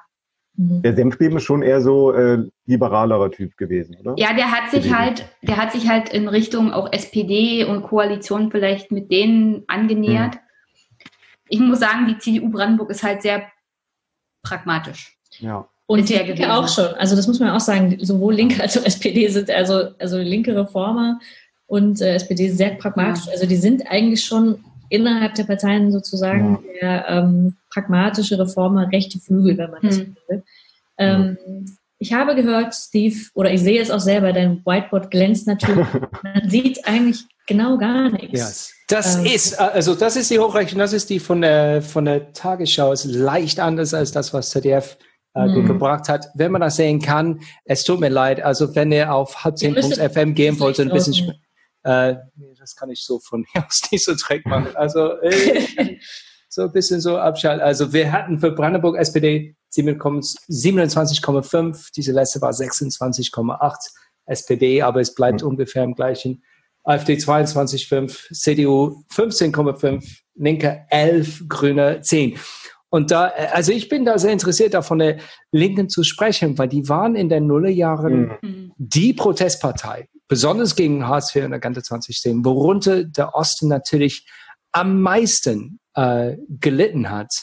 Mhm. 0.57 0.81
Der 0.81 0.95
Senfbeben 0.95 1.37
ist 1.37 1.43
schon 1.43 1.61
eher 1.61 1.81
so 1.81 2.11
äh, 2.11 2.39
liberalerer 2.65 3.31
Typ 3.31 3.55
gewesen, 3.57 3.95
oder? 4.01 4.15
Ja, 4.17 4.33
der 4.33 4.51
hat 4.51 4.69
sich 4.71 4.83
Gewesen. 4.83 4.99
halt, 4.99 5.25
der 5.43 5.57
hat 5.57 5.71
sich 5.71 5.89
halt 5.89 6.09
in 6.09 6.27
Richtung 6.27 6.73
auch 6.73 6.91
SPD 6.91 7.63
und 7.63 7.83
Koalition 7.83 8.51
vielleicht 8.51 8.91
mit 8.91 9.11
denen 9.11 9.63
angenähert. 9.67 10.35
Mhm. 10.35 10.39
Ich 11.49 11.59
muss 11.59 11.79
sagen, 11.79 12.07
die 12.07 12.17
CDU 12.17 12.49
Brandenburg 12.49 12.89
ist 12.89 13.03
halt 13.03 13.21
sehr 13.21 13.43
pragmatisch. 14.43 15.17
Ja. 15.39 15.67
Und 15.85 16.09
die 16.09 16.13
ja 16.13 16.23
Linke 16.23 16.53
auch 16.53 16.67
schon. 16.67 16.87
Also 16.95 17.15
das 17.15 17.27
muss 17.27 17.39
man 17.39 17.49
auch 17.49 17.61
sagen. 17.61 17.97
Sowohl 18.01 18.35
Linke 18.35 18.61
als 18.61 18.77
auch 18.77 18.83
SPD 18.83 19.27
sind 19.29 19.49
also, 19.49 19.89
also 19.99 20.17
linke 20.17 20.55
Reformer 20.55 21.19
und 21.67 22.01
äh, 22.01 22.15
SPD 22.15 22.49
sehr 22.49 22.71
pragmatisch. 22.71 23.25
Ja. 23.25 23.31
Also 23.33 23.45
die 23.45 23.55
sind 23.55 23.87
eigentlich 23.87 24.25
schon 24.25 24.63
innerhalb 24.89 25.35
der 25.35 25.43
Parteien 25.43 25.91
sozusagen 25.91 26.59
der 26.81 27.07
ähm, 27.07 27.55
pragmatische 27.69 28.39
Reformer, 28.39 28.91
rechte 28.91 29.19
Flügel, 29.19 29.57
wenn 29.57 29.71
man 29.71 29.81
das 29.81 29.97
Hm. 29.97 30.15
will. 30.27 30.43
Ähm, 30.97 31.37
ich 31.99 32.13
habe 32.13 32.35
gehört, 32.35 32.73
Steve, 32.75 33.15
oder 33.33 33.51
ich 33.51 33.61
sehe 33.61 33.81
es 33.81 33.89
auch 33.91 33.99
selber, 33.99 34.33
dein 34.33 34.61
Whiteboard 34.65 35.09
glänzt 35.11 35.47
natürlich. 35.47 35.87
Man 36.23 36.49
sieht 36.49 36.85
eigentlich 36.87 37.23
genau 37.47 37.77
gar 37.77 38.09
nichts. 38.11 38.31
Yes. 38.39 38.73
Das 38.87 39.17
Ähm, 39.17 39.25
ist, 39.25 39.59
also 39.59 39.95
das 39.95 40.15
ist 40.15 40.29
die 40.31 40.39
Hochrechnung, 40.39 40.79
das 40.79 40.93
ist 40.93 41.09
die 41.09 41.19
von 41.19 41.41
der, 41.41 41.81
von 41.81 42.05
der 42.05 42.31
Tagesschau, 42.33 42.91
ist 42.91 43.05
leicht 43.05 43.59
anders 43.59 43.93
als 43.93 44.11
das, 44.11 44.33
was 44.33 44.49
ZDF 44.49 44.97
äh, 45.35 45.45
Mhm. 45.45 45.65
gebracht 45.67 46.07
hat. 46.09 46.27
Wenn 46.35 46.51
man 46.51 46.61
das 46.61 46.77
sehen 46.77 47.01
kann, 47.01 47.41
es 47.65 47.83
tut 47.83 47.99
mir 47.99 48.09
leid, 48.09 48.41
also 48.41 48.75
wenn 48.75 48.91
ihr 48.91 49.13
auf 49.13 49.43
halb 49.43 49.61
Ihr 49.61 49.71
müsstet- 49.71 49.99
FM 50.13 50.33
gehen 50.33 50.59
wollt, 50.59 50.79
ein 50.79 50.89
bisschen, 50.89 51.33
äh, 51.83 52.15
das 52.59 52.75
kann 52.75 52.89
ich 52.89 53.03
so 53.03 53.19
von 53.19 53.41
mir 53.53 53.63
aus 53.67 53.81
nicht 53.91 54.03
so 54.05 54.13
direkt 54.15 54.45
machen. 54.45 54.75
Also, 54.75 55.19
äh, 55.21 55.97
so 56.49 56.63
ein 56.63 56.71
bisschen 56.71 57.01
so 57.01 57.17
abschalten. 57.17 57.61
Also 57.63 57.93
wir 57.93 58.11
hatten 58.11 58.39
für 58.39 58.51
Brandenburg 58.51 58.97
SPD 58.97 59.55
27,5, 60.49 61.89
diese 61.95 62.11
letzte 62.11 62.41
war 62.41 62.51
26,8 62.51 63.73
SPD, 64.25 64.81
aber 64.81 65.01
es 65.01 65.13
bleibt 65.13 65.43
ungefähr 65.43 65.83
im 65.83 65.95
gleichen. 65.95 66.43
AfD 66.83 67.15
22,5, 67.15 68.33
CDU 68.33 69.03
15,5, 69.13 70.21
Linke 70.35 70.85
11, 70.89 71.43
Grüne 71.47 72.01
10. 72.01 72.37
Und 72.89 73.11
da, 73.11 73.25
also 73.51 73.73
ich 73.73 73.89
bin 73.89 74.05
da 74.05 74.17
sehr 74.17 74.31
interessiert, 74.31 74.73
da 74.73 74.81
von 74.81 74.99
der 74.99 75.17
Linken 75.51 75.89
zu 75.89 76.03
sprechen, 76.03 76.57
weil 76.57 76.69
die 76.69 76.87
waren 76.87 77.15
in 77.15 77.27
den 77.27 77.47
Nullerjahren 77.47 78.31
Mhm. 78.41 78.71
die 78.77 79.13
Protestpartei, 79.13 80.07
besonders 80.29 80.75
gegen 80.75 81.05
Hartz 81.07 81.35
IV 81.35 81.45
und 81.45 81.59
ganze 81.59 81.83
2010, 81.83 82.45
worunter 82.45 83.03
der 83.03 83.35
Osten 83.35 83.67
natürlich 83.67 84.25
am 84.71 85.01
meisten 85.01 85.79
äh, 85.95 86.37
gelitten 86.47 87.09
hat. 87.09 87.33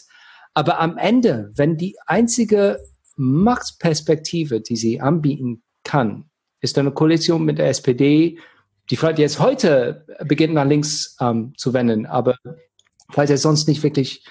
Aber 0.55 0.81
am 0.81 0.97
Ende, 0.97 1.53
wenn 1.57 1.77
die 1.77 1.97
einzige 2.07 2.79
Machtperspektive, 3.17 4.61
die 4.61 4.77
sie 4.77 5.01
anbieten 5.01 5.63
kann, 5.83 6.31
ist 6.61 6.79
eine 6.79 6.93
Koalition 6.93 7.45
mit 7.45 7.59
der 7.59 7.69
SPD, 7.69 8.39
die 8.91 8.97
vielleicht 8.97 9.19
jetzt 9.19 9.41
heute 9.41 10.07
beginnt 10.25 10.55
nach 10.55 10.67
links 10.67 11.17
ähm, 11.21 11.53
zu 11.57 11.73
wenden, 11.73 12.07
aber 12.07 12.37
vielleicht 13.11 13.31
er 13.31 13.39
sonst 13.39 13.69
nicht 13.69 13.83
wirklich 13.83 14.25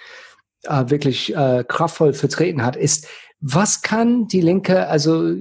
äh, 0.63 0.89
wirklich 0.89 1.35
äh, 1.35 1.63
kraftvoll 1.67 2.13
vertreten 2.13 2.63
hat, 2.63 2.75
ist, 2.75 3.07
was 3.39 3.81
kann 3.81 4.27
die 4.27 4.41
Linke, 4.41 4.87
also 4.87 5.35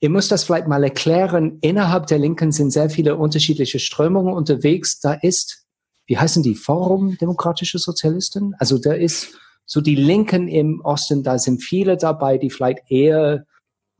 ihr 0.00 0.10
müsst 0.10 0.32
das 0.32 0.44
vielleicht 0.44 0.66
mal 0.66 0.82
erklären, 0.82 1.58
innerhalb 1.60 2.08
der 2.08 2.18
Linken 2.18 2.52
sind 2.52 2.72
sehr 2.72 2.90
viele 2.90 3.16
unterschiedliche 3.16 3.78
Strömungen 3.78 4.34
unterwegs. 4.34 4.98
Da 5.00 5.14
ist, 5.14 5.64
wie 6.06 6.18
heißen 6.18 6.42
die, 6.42 6.56
Forum 6.56 7.16
Demokratische 7.18 7.78
Sozialisten? 7.78 8.54
Also 8.58 8.78
da 8.78 8.92
ist 8.92 9.38
so 9.66 9.80
die 9.80 9.94
Linken 9.94 10.48
im 10.48 10.80
Osten, 10.82 11.22
da 11.22 11.38
sind 11.38 11.62
viele 11.62 11.96
dabei, 11.96 12.38
die 12.38 12.50
vielleicht 12.50 12.90
eher 12.90 13.46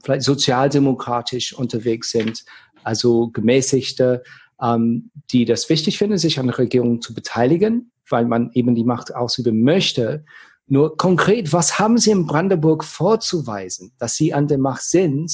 vielleicht 0.03 0.23
sozialdemokratisch 0.23 1.55
unterwegs 1.55 2.11
sind, 2.11 2.45
also 2.83 3.29
gemäßigte, 3.29 4.23
ähm, 4.63 5.11
die 5.31 5.45
das 5.45 5.69
wichtig 5.69 5.99
finden, 5.99 6.19
sich 6.19 6.39
an 6.39 6.47
der 6.47 6.59
Regierung 6.59 7.01
zu 7.01 7.15
beteiligen, 7.15 7.91
weil 8.09 8.27
man 8.27 8.51
eben 8.53 8.75
die 8.75 8.85
Macht 8.85 9.15
ausüben 9.15 9.63
möchte. 9.63 10.25
Nur 10.67 10.97
konkret, 10.97 11.53
was 11.53 11.79
haben 11.79 11.99
Sie 11.99 12.11
in 12.11 12.27
Brandenburg 12.27 12.85
vorzuweisen, 12.85 13.93
dass 13.99 14.15
Sie 14.15 14.33
an 14.33 14.49
der 14.49 14.59
Macht 14.59 14.83
sind? 14.83 15.33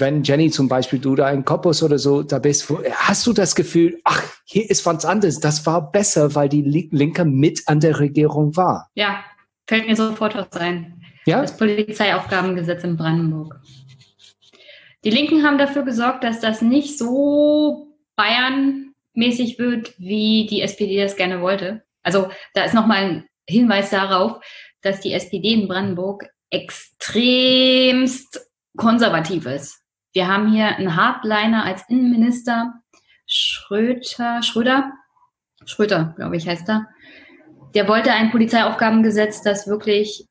Wenn 0.00 0.22
Jenny 0.22 0.50
zum 0.50 0.68
Beispiel, 0.68 0.98
du 0.98 1.14
da 1.14 1.30
in 1.30 1.44
Koppos 1.44 1.82
oder 1.82 1.98
so 1.98 2.22
da 2.22 2.38
bist, 2.38 2.72
hast 2.94 3.26
du 3.26 3.32
das 3.32 3.54
Gefühl, 3.54 4.00
ach, 4.04 4.22
hier 4.44 4.68
ist 4.70 4.84
was 4.86 5.04
anderes, 5.04 5.38
das 5.40 5.66
war 5.66 5.92
besser, 5.92 6.34
weil 6.34 6.48
die 6.48 6.62
Li- 6.62 6.88
Linke 6.90 7.24
mit 7.24 7.62
an 7.66 7.80
der 7.80 7.98
Regierung 8.00 8.56
war. 8.56 8.88
Ja, 8.94 9.22
fällt 9.68 9.86
mir 9.86 9.96
sofort 9.96 10.34
was 10.34 10.50
ein. 10.52 11.02
Ja? 11.26 11.42
Das 11.42 11.56
Polizeiaufgabengesetz 11.56 12.82
in 12.82 12.96
Brandenburg. 12.96 13.60
Die 15.04 15.10
Linken 15.10 15.44
haben 15.44 15.58
dafür 15.58 15.82
gesorgt, 15.82 16.24
dass 16.24 16.40
das 16.40 16.62
nicht 16.62 16.98
so 16.98 17.88
Bayern-mäßig 18.16 19.58
wird, 19.58 19.94
wie 19.98 20.46
die 20.48 20.62
SPD 20.62 21.02
das 21.02 21.16
gerne 21.16 21.40
wollte. 21.40 21.82
Also 22.02 22.30
da 22.54 22.64
ist 22.64 22.74
nochmal 22.74 22.98
ein 23.04 23.24
Hinweis 23.48 23.90
darauf, 23.90 24.40
dass 24.82 25.00
die 25.00 25.12
SPD 25.12 25.52
in 25.52 25.68
Brandenburg 25.68 26.26
extremst 26.50 28.46
konservativ 28.76 29.46
ist. 29.46 29.79
Wir 30.12 30.26
haben 30.26 30.50
hier 30.50 30.76
einen 30.76 30.96
Hardliner 30.96 31.64
als 31.64 31.84
Innenminister, 31.88 32.74
Schröter, 33.26 34.42
Schröder, 34.42 34.92
Schröter, 35.64 36.14
glaube 36.16 36.36
ich, 36.36 36.48
heißt 36.48 36.68
er. 36.68 36.86
Der 37.74 37.86
wollte 37.86 38.10
ein 38.10 38.32
Polizeiaufgabengesetz, 38.32 39.42
das 39.42 39.68
wirklich 39.68 40.26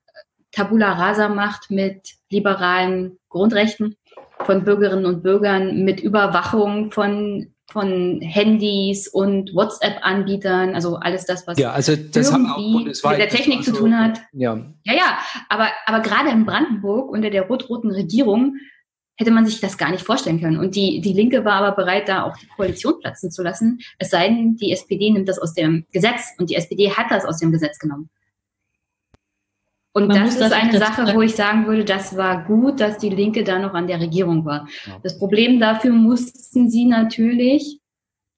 Tabula 0.51 0.93
rasa 0.93 1.29
macht 1.29 1.71
mit 1.71 2.15
liberalen 2.29 3.17
Grundrechten 3.29 3.95
von 4.45 4.65
Bürgerinnen 4.65 5.05
und 5.05 5.23
Bürgern, 5.23 5.83
mit 5.85 6.01
Überwachung 6.01 6.91
von, 6.91 7.53
von 7.71 8.19
Handys 8.21 9.07
und 9.07 9.53
WhatsApp-Anbietern, 9.53 10.75
also 10.75 10.97
alles 10.97 11.25
das, 11.25 11.47
was 11.47 11.57
Ja, 11.57 11.71
also 11.71 11.95
das 11.95 12.31
irgendwie 12.31 12.85
mit 12.85 13.03
der 13.03 13.29
Technik 13.29 13.59
also, 13.59 13.71
zu 13.71 13.77
tun 13.77 13.97
hat. 13.97 14.19
Ja, 14.33 14.57
Ja, 14.83 14.93
ja, 14.93 15.17
aber, 15.47 15.69
aber 15.85 16.01
gerade 16.01 16.29
in 16.29 16.45
Brandenburg 16.45 17.11
unter 17.11 17.29
der 17.29 17.43
rot-roten 17.43 17.91
Regierung 17.91 18.57
hätte 19.19 19.31
man 19.31 19.45
sich 19.45 19.59
das 19.59 19.77
gar 19.77 19.91
nicht 19.91 20.05
vorstellen 20.05 20.39
können. 20.39 20.57
Und 20.57 20.75
die, 20.75 21.01
die 21.01 21.11
Linke 21.11 21.43
war 21.43 21.55
aber 21.55 21.75
bereit, 21.75 22.07
da 22.07 22.23
auch 22.23 22.37
die 22.37 22.47
Koalition 22.47 22.99
platzen 23.01 23.29
zu 23.31 23.43
lassen. 23.43 23.79
Es 23.97 24.11
sei 24.11 24.29
denn, 24.29 24.55
die 24.55 24.71
SPD 24.71 25.11
nimmt 25.11 25.27
das 25.27 25.39
aus 25.39 25.53
dem 25.53 25.85
Gesetz 25.91 26.29
und 26.37 26.49
die 26.49 26.55
SPD 26.55 26.89
hat 26.91 27.07
das 27.11 27.25
aus 27.25 27.37
dem 27.39 27.51
Gesetz 27.51 27.77
genommen. 27.79 28.09
Und 29.91 30.07
Man 30.07 30.15
das 30.15 30.25
muss 30.25 30.33
ist 30.35 30.41
das- 30.41 30.51
eine 30.53 30.77
Sache, 30.77 31.13
wo 31.13 31.21
ich 31.21 31.35
sagen 31.35 31.67
würde, 31.67 31.83
das 31.83 32.15
war 32.15 32.45
gut, 32.45 32.79
dass 32.79 32.97
die 32.97 33.09
Linke 33.09 33.43
da 33.43 33.59
noch 33.59 33.73
an 33.73 33.87
der 33.87 33.99
Regierung 33.99 34.45
war. 34.45 34.69
Ja. 34.85 34.97
Das 35.03 35.19
Problem 35.19 35.59
dafür 35.59 35.91
mussten 35.91 36.69
sie 36.69 36.85
natürlich 36.85 37.79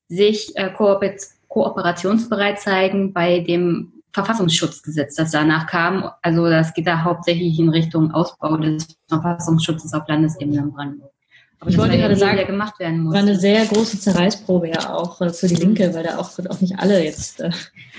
sich 0.08 0.52
äh, 0.58 0.72
kooper 0.72 1.14
kooperationsbereit 1.48 2.60
zeigen 2.60 3.14
bei 3.14 3.40
dem 3.42 4.01
Verfassungsschutzgesetz, 4.14 5.16
das 5.16 5.32
danach 5.32 5.68
kam. 5.68 6.10
Also 6.22 6.50
das 6.50 6.74
geht 6.74 6.88
da 6.88 7.04
hauptsächlich 7.04 7.60
in 7.60 7.70
Richtung 7.70 8.12
Ausbau 8.12 8.58
des 8.58 8.88
Verfassungsschutzes 9.08 9.94
auf 9.94 10.08
Landesebene 10.08 10.60
in 10.60 10.72
Brandenburg. 10.72 11.11
Aber 11.62 11.70
Ich 11.70 11.78
wollte 11.78 11.96
gerade 11.96 12.16
sagen, 12.16 12.38
der 12.38 12.46
gemacht 12.46 12.80
werden 12.80 13.02
muss. 13.02 13.14
War 13.14 13.22
eine 13.22 13.38
sehr 13.38 13.64
große 13.66 14.00
Zerreißprobe 14.00 14.70
ja 14.70 14.96
auch 14.96 15.22
äh, 15.22 15.30
für 15.30 15.48
die 15.48 15.56
Linke, 15.56 15.94
weil 15.94 16.04
da 16.04 16.18
auch, 16.18 16.32
auch 16.50 16.60
nicht 16.60 16.80
alle 16.80 17.04
jetzt 17.04 17.40
äh, 17.40 17.52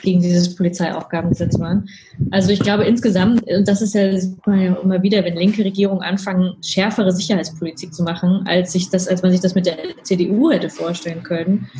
gegen 0.02 0.20
dieses 0.20 0.56
Polizeiaufgabengesetz 0.56 1.60
waren. 1.60 1.88
Also 2.32 2.50
ich 2.50 2.58
glaube 2.58 2.84
insgesamt, 2.84 3.40
und 3.48 3.68
das 3.68 3.80
ist 3.80 3.94
ja, 3.94 4.10
das 4.10 4.22
sieht 4.22 4.46
man 4.48 4.60
ja 4.60 4.74
immer 4.74 5.00
wieder, 5.04 5.24
wenn 5.24 5.36
linke 5.36 5.64
Regierungen 5.64 6.02
anfangen, 6.02 6.56
schärfere 6.60 7.12
Sicherheitspolitik 7.12 7.94
zu 7.94 8.02
machen, 8.02 8.42
als 8.46 8.72
sich 8.72 8.90
das, 8.90 9.06
als 9.06 9.22
man 9.22 9.30
sich 9.30 9.40
das 9.40 9.54
mit 9.54 9.66
der 9.66 9.78
CDU 10.02 10.50
hätte 10.50 10.68
vorstellen 10.68 11.22
können, 11.22 11.70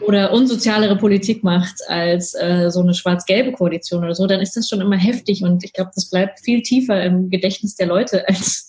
oder 0.00 0.32
unsozialere 0.32 0.96
Politik 0.96 1.42
macht 1.42 1.76
als 1.88 2.34
äh, 2.34 2.70
so 2.70 2.80
eine 2.80 2.94
schwarz-gelbe 2.94 3.52
Koalition 3.52 4.04
oder 4.04 4.14
so, 4.14 4.26
dann 4.26 4.40
ist 4.40 4.56
das 4.56 4.68
schon 4.68 4.80
immer 4.80 4.96
heftig 4.96 5.42
und 5.42 5.64
ich 5.64 5.72
glaube, 5.72 5.90
das 5.94 6.10
bleibt 6.10 6.40
viel 6.40 6.62
tiefer 6.62 7.02
im 7.02 7.30
Gedächtnis 7.30 7.76
der 7.76 7.86
Leute, 7.86 8.24
als 8.28 8.68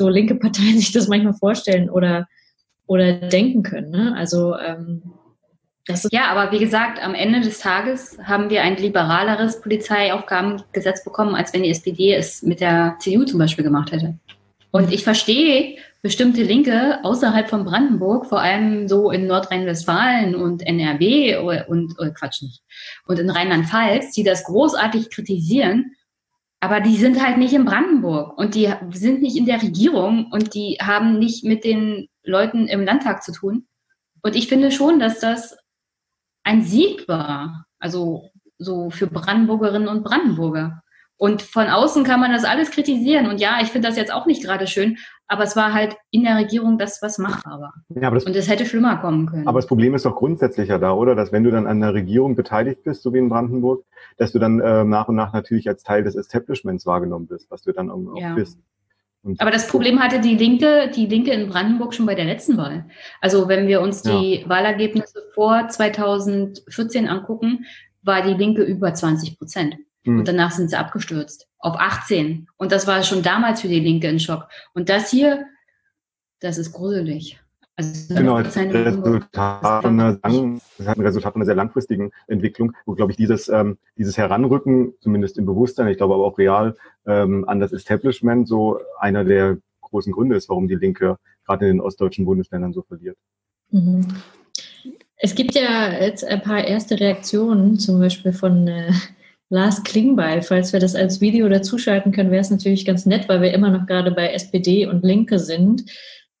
so 0.00 0.08
linke 0.08 0.34
Parteien 0.34 0.78
sich 0.78 0.92
das 0.92 1.08
manchmal 1.08 1.34
vorstellen 1.34 1.90
oder 1.90 2.26
oder 2.86 3.12
denken 3.12 3.62
können. 3.62 3.90
Ne? 3.90 4.14
Also 4.16 4.56
ähm, 4.56 5.02
das 5.86 6.04
ist 6.04 6.12
Ja, 6.12 6.26
aber 6.26 6.50
wie 6.50 6.58
gesagt, 6.58 7.00
am 7.00 7.14
Ende 7.14 7.40
des 7.40 7.60
Tages 7.60 8.18
haben 8.24 8.50
wir 8.50 8.62
ein 8.62 8.76
liberaleres 8.76 9.60
Polizeiaufgabengesetz 9.60 11.04
bekommen, 11.04 11.36
als 11.36 11.52
wenn 11.52 11.62
die 11.62 11.70
SPD 11.70 12.14
es 12.14 12.42
mit 12.42 12.60
der 12.60 12.96
CDU 12.98 13.24
zum 13.24 13.38
Beispiel 13.38 13.64
gemacht 13.64 13.92
hätte. 13.92 14.18
Und 14.72 14.92
ich 14.92 15.04
verstehe 15.04 15.76
bestimmte 16.02 16.42
Linke 16.42 16.98
außerhalb 17.02 17.48
von 17.48 17.64
Brandenburg, 17.64 18.26
vor 18.26 18.40
allem 18.40 18.88
so 18.88 19.10
in 19.10 19.26
Nordrhein-Westfalen 19.26 20.34
und 20.34 20.66
NRW 20.66 21.38
oder, 21.38 21.68
und 21.68 21.98
oder 21.98 22.10
Quatsch 22.10 22.42
nicht 22.42 22.62
und 23.06 23.18
in 23.18 23.30
Rheinland-Pfalz, 23.30 24.12
die 24.12 24.24
das 24.24 24.44
großartig 24.44 25.10
kritisieren, 25.10 25.92
aber 26.60 26.80
die 26.80 26.96
sind 26.96 27.22
halt 27.22 27.38
nicht 27.38 27.54
in 27.54 27.64
Brandenburg 27.64 28.36
und 28.38 28.54
die 28.54 28.72
sind 28.92 29.22
nicht 29.22 29.36
in 29.36 29.46
der 29.46 29.62
Regierung 29.62 30.30
und 30.30 30.54
die 30.54 30.76
haben 30.80 31.18
nicht 31.18 31.42
mit 31.42 31.64
den 31.64 32.08
Leuten 32.22 32.68
im 32.68 32.84
Landtag 32.84 33.22
zu 33.22 33.32
tun. 33.32 33.66
Und 34.22 34.36
ich 34.36 34.48
finde 34.48 34.70
schon, 34.70 35.00
dass 35.00 35.20
das 35.20 35.56
ein 36.44 36.62
Sieg 36.62 37.08
war, 37.08 37.64
also 37.78 38.30
so 38.58 38.90
für 38.90 39.06
Brandenburgerinnen 39.06 39.88
und 39.88 40.04
Brandenburger. 40.04 40.82
Und 41.20 41.42
von 41.42 41.66
außen 41.66 42.02
kann 42.02 42.18
man 42.18 42.32
das 42.32 42.44
alles 42.44 42.70
kritisieren. 42.70 43.26
Und 43.26 43.42
ja, 43.42 43.58
ich 43.60 43.68
finde 43.68 43.86
das 43.86 43.98
jetzt 43.98 44.10
auch 44.10 44.24
nicht 44.24 44.42
gerade 44.42 44.66
schön, 44.66 44.96
aber 45.28 45.42
es 45.42 45.54
war 45.54 45.74
halt 45.74 45.94
in 46.10 46.24
der 46.24 46.34
Regierung 46.38 46.78
das, 46.78 47.02
was 47.02 47.18
machbar 47.18 47.60
war. 47.60 47.74
Ja, 47.90 48.08
aber 48.08 48.14
das, 48.14 48.24
und 48.24 48.34
es 48.34 48.48
hätte 48.48 48.64
schlimmer 48.64 48.96
kommen 48.96 49.26
können. 49.26 49.46
Aber 49.46 49.58
das 49.58 49.66
Problem 49.66 49.94
ist 49.94 50.06
doch 50.06 50.16
grundsätzlicher 50.16 50.78
da, 50.78 50.94
oder? 50.94 51.14
Dass 51.14 51.30
wenn 51.30 51.44
du 51.44 51.50
dann 51.50 51.66
an 51.66 51.82
der 51.82 51.92
Regierung 51.92 52.36
beteiligt 52.36 52.84
bist, 52.84 53.02
so 53.02 53.12
wie 53.12 53.18
in 53.18 53.28
Brandenburg, 53.28 53.84
dass 54.16 54.32
du 54.32 54.38
dann 54.38 54.60
äh, 54.60 54.82
nach 54.84 55.08
und 55.08 55.16
nach 55.16 55.34
natürlich 55.34 55.68
als 55.68 55.82
Teil 55.82 56.04
des 56.04 56.14
Establishments 56.14 56.86
wahrgenommen 56.86 57.26
bist, 57.26 57.50
was 57.50 57.64
du 57.64 57.72
dann 57.72 57.90
auch 57.90 58.18
ja. 58.18 58.32
bist. 58.32 58.58
Und 59.22 59.38
aber 59.42 59.50
das 59.50 59.68
Problem 59.68 60.00
hatte 60.00 60.20
die 60.20 60.36
Linke, 60.36 60.90
die 60.96 61.04
Linke 61.04 61.32
in 61.32 61.50
Brandenburg 61.50 61.92
schon 61.92 62.06
bei 62.06 62.14
der 62.14 62.24
letzten 62.24 62.56
Wahl. 62.56 62.86
Also 63.20 63.46
wenn 63.46 63.68
wir 63.68 63.82
uns 63.82 64.00
die 64.00 64.40
ja. 64.40 64.48
Wahlergebnisse 64.48 65.20
vor 65.34 65.68
2014 65.68 67.08
angucken, 67.08 67.66
war 68.00 68.22
die 68.22 68.32
Linke 68.32 68.62
über 68.62 68.94
20 68.94 69.38
Prozent. 69.38 69.76
Und 70.06 70.26
danach 70.26 70.52
sind 70.52 70.70
sie 70.70 70.78
abgestürzt 70.78 71.46
auf 71.58 71.76
18. 71.78 72.48
Und 72.56 72.72
das 72.72 72.86
war 72.86 73.02
schon 73.02 73.22
damals 73.22 73.60
für 73.60 73.68
die 73.68 73.80
Linke 73.80 74.08
ein 74.08 74.20
Schock. 74.20 74.48
Und 74.72 74.88
das 74.88 75.10
hier, 75.10 75.46
das 76.40 76.58
ist 76.58 76.72
gruselig. 76.72 77.38
Also 77.76 78.14
genau, 78.14 78.42
das, 78.42 78.56
Resultat 78.56 79.82
von 79.82 80.00
einer, 80.00 80.18
das 80.76 80.86
hat 80.86 80.98
ein 80.98 81.02
Resultat 81.02 81.32
von 81.32 81.40
einer 81.40 81.46
sehr 81.46 81.54
langfristigen 81.54 82.12
Entwicklung, 82.26 82.72
wo, 82.84 82.94
glaube 82.94 83.12
ich, 83.12 83.16
dieses, 83.16 83.48
ähm, 83.48 83.78
dieses 83.96 84.18
Heranrücken, 84.18 84.94
zumindest 85.00 85.38
im 85.38 85.46
Bewusstsein, 85.46 85.88
ich 85.88 85.96
glaube 85.96 86.14
aber 86.14 86.24
auch 86.24 86.36
real, 86.36 86.76
ähm, 87.06 87.48
an 87.48 87.58
das 87.58 87.72
Establishment 87.72 88.48
so 88.48 88.80
einer 88.98 89.24
der 89.24 89.58
großen 89.80 90.12
Gründe 90.12 90.36
ist, 90.36 90.50
warum 90.50 90.68
die 90.68 90.74
Linke 90.74 91.16
gerade 91.46 91.66
in 91.66 91.76
den 91.76 91.80
ostdeutschen 91.80 92.26
Bundesländern 92.26 92.74
so 92.74 92.82
verliert. 92.82 93.16
Mhm. 93.70 94.06
Es 95.16 95.34
gibt 95.34 95.54
ja 95.54 95.90
jetzt 95.92 96.24
ein 96.24 96.42
paar 96.42 96.64
erste 96.64 96.98
Reaktionen, 96.98 97.78
zum 97.78 97.98
Beispiel 97.98 98.32
von 98.32 98.68
äh, 98.68 98.92
Lars 99.50 99.82
Klingbeil. 99.82 100.42
Falls 100.42 100.72
wir 100.72 100.80
das 100.80 100.94
als 100.94 101.20
Video 101.20 101.48
dazuschalten 101.48 102.12
können, 102.12 102.30
wäre 102.30 102.40
es 102.40 102.50
natürlich 102.50 102.86
ganz 102.86 103.04
nett, 103.04 103.28
weil 103.28 103.42
wir 103.42 103.52
immer 103.52 103.68
noch 103.70 103.86
gerade 103.86 104.12
bei 104.12 104.32
SPD 104.32 104.86
und 104.86 105.04
Linke 105.04 105.38
sind, 105.38 105.84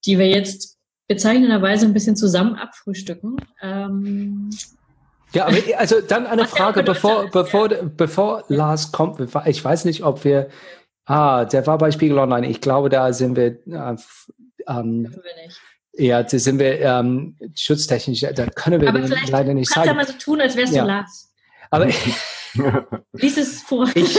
die 0.06 0.18
wir 0.18 0.28
jetzt 0.28 0.78
bezeichnenderweise 1.08 1.86
ein 1.86 1.92
bisschen 1.92 2.16
zusammen 2.16 2.54
abfrühstücken. 2.54 3.36
Ähm, 3.60 4.50
ja, 5.32 5.46
aber 5.46 5.56
also 5.76 6.00
dann 6.00 6.26
eine 6.26 6.44
Frage, 6.46 6.84
bevor, 6.84 7.28
bevor, 7.30 7.68
bevor 7.68 8.44
Lars 8.48 8.92
kommt. 8.92 9.20
Ich 9.46 9.64
weiß 9.64 9.84
nicht, 9.86 10.04
ob 10.04 10.24
wir, 10.24 10.48
ah, 11.06 11.44
der 11.44 11.66
war 11.66 11.78
bei 11.78 11.90
Spiegel 11.90 12.18
Online. 12.18 12.48
Ich 12.48 12.60
glaube, 12.60 12.90
da 12.90 13.12
sind 13.12 13.36
wir, 13.36 13.46
äh, 13.46 13.96
ähm, 14.68 15.02
wir 15.02 15.44
nicht. 15.44 15.60
Ja, 15.94 16.22
da 16.22 16.38
sind 16.38 16.60
wir 16.60 16.80
ähm, 16.80 17.36
schutztechnisch, 17.56 18.20
da 18.20 18.46
können 18.46 18.80
wir 18.80 18.88
aber 18.88 19.00
leider 19.00 19.52
nicht 19.52 19.68
sagen. 19.72 19.88
Du 19.88 19.88
kannst 19.88 19.88
ja 19.88 19.94
mal 19.94 20.06
so 20.06 20.12
tun, 20.12 20.40
als 20.40 20.56
wärst 20.56 20.72
ja. 20.72 20.82
du 20.82 20.88
Lars. 20.88 21.32
Aber 21.70 21.88
Lies 23.12 23.36
es 23.36 23.62
vor. 23.62 23.88
Ich, 23.94 24.18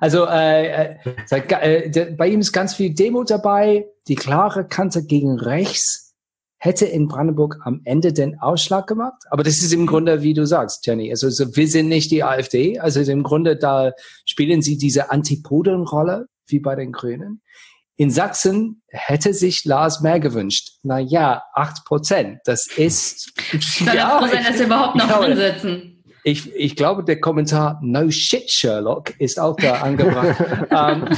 also 0.00 0.26
äh, 0.26 0.96
äh, 1.30 1.90
äh, 1.90 2.14
bei 2.16 2.28
ihm 2.28 2.40
ist 2.40 2.52
ganz 2.52 2.74
viel 2.74 2.94
Demo 2.94 3.24
dabei. 3.24 3.86
Die 4.08 4.14
klare 4.14 4.66
Kante 4.66 5.04
gegen 5.04 5.38
rechts 5.38 6.14
hätte 6.58 6.86
in 6.86 7.08
Brandenburg 7.08 7.58
am 7.64 7.80
Ende 7.84 8.12
den 8.12 8.38
Ausschlag 8.38 8.86
gemacht. 8.86 9.20
Aber 9.30 9.42
das 9.42 9.56
ist 9.62 9.72
im 9.72 9.86
Grunde, 9.86 10.22
wie 10.22 10.32
du 10.32 10.46
sagst, 10.46 10.86
Jenny. 10.86 11.10
Also 11.10 11.28
so, 11.28 11.56
wir 11.56 11.66
sind 11.66 11.88
nicht 11.88 12.12
die 12.12 12.22
AfD. 12.22 12.78
Also 12.78 13.00
im 13.00 13.24
Grunde 13.24 13.56
da 13.56 13.92
spielen 14.24 14.62
sie 14.62 14.78
diese 14.78 15.10
Antipodenrolle 15.10 16.26
wie 16.46 16.60
bei 16.60 16.76
den 16.76 16.92
Grünen. 16.92 17.42
In 17.96 18.10
Sachsen 18.10 18.82
hätte 18.88 19.34
sich 19.34 19.64
Lars 19.64 20.02
mehr 20.02 20.20
gewünscht. 20.20 20.78
Na 20.84 21.00
ja, 21.00 21.42
acht 21.52 21.84
Prozent. 21.84 22.38
Das 22.44 22.66
ist. 22.66 23.32
Kann 23.84 23.86
ja, 23.96 24.20
sein, 24.28 24.44
dass 24.44 24.58
wir 24.58 24.66
überhaupt 24.66 24.96
noch 24.96 25.08
drin 25.20 25.36
sitzen. 25.36 25.91
Ich, 26.24 26.54
ich 26.54 26.76
glaube, 26.76 27.04
der 27.04 27.20
Kommentar 27.20 27.80
No 27.82 28.10
shit, 28.10 28.50
Sherlock 28.50 29.18
ist 29.18 29.40
auch 29.40 29.56
da 29.56 29.82
angebracht. 29.82 30.36
ähm, 30.70 31.08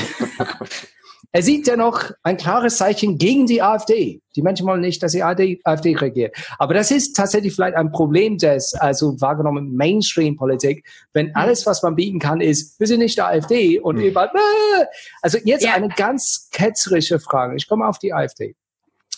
er 1.35 1.43
sieht 1.43 1.67
dennoch 1.67 2.13
ein 2.23 2.37
klares 2.37 2.77
Zeichen 2.77 3.19
gegen 3.19 3.47
die 3.47 3.61
AfD. 3.61 4.23
Die 4.37 4.43
Menschen 4.43 4.69
wollen 4.69 4.81
nicht, 4.81 5.03
dass 5.03 5.11
die 5.11 5.25
AfD, 5.25 5.61
AfD 5.65 5.97
regiert. 5.97 6.37
Aber 6.59 6.75
das 6.75 6.93
ist 6.93 7.15
tatsächlich 7.15 7.53
vielleicht 7.53 7.77
ein 7.77 7.91
Problem 7.91 8.39
des, 8.39 8.73
also 8.75 9.21
wahrgenommen 9.21 9.75
Mainstream-Politik, 9.75 10.87
wenn 11.13 11.35
alles, 11.35 11.67
was 11.67 11.83
man 11.83 11.97
bieten 11.97 12.21
kann, 12.21 12.41
ist, 12.41 12.79
wir 12.79 12.87
sind 12.87 13.01
nicht 13.01 13.19
der 13.19 13.27
AfD 13.27 13.81
und 13.81 13.97
mhm. 13.97 14.05
überall, 14.05 14.29
äh. 14.29 14.85
also 15.23 15.39
jetzt 15.45 15.65
ja. 15.65 15.75
eine 15.75 15.89
ganz 15.89 16.49
ketzerische 16.53 17.19
Frage. 17.19 17.57
Ich 17.57 17.67
komme 17.67 17.89
auf 17.89 17.99
die 17.99 18.15
AfD. 18.15 18.55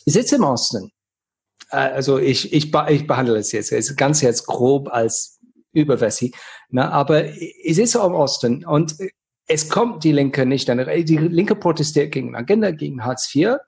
Ich 0.07 0.15
sitze 0.15 0.37
im 0.37 0.45
Osten. 0.45 0.91
Äh, 1.71 1.77
also 1.77 2.19
ich, 2.19 2.51
ich, 2.51 2.73
ich 2.75 3.07
behandle 3.07 3.37
es 3.37 3.53
jetzt 3.53 3.97
ganz 3.99 4.23
jetzt 4.23 4.47
grob 4.47 4.89
als 4.91 5.36
über 5.77 6.01
Wessi. 6.01 6.33
Na, 6.71 6.91
aber 6.91 7.25
es 7.25 7.79
ist 7.79 7.93
so 7.93 8.05
im 8.05 8.15
Osten 8.15 8.65
und 8.65 8.97
es 9.47 9.69
kommt 9.69 10.03
die 10.03 10.13
Linke 10.13 10.47
nicht 10.47 10.69
an. 10.71 10.79
Die 10.79 11.17
Linke 11.17 11.55
protestiert 11.55 12.13
gegen 12.13 12.35
Agenda, 12.35 12.71
gegen 12.73 13.05
Hartz 13.05 13.33
IV. 13.35 13.59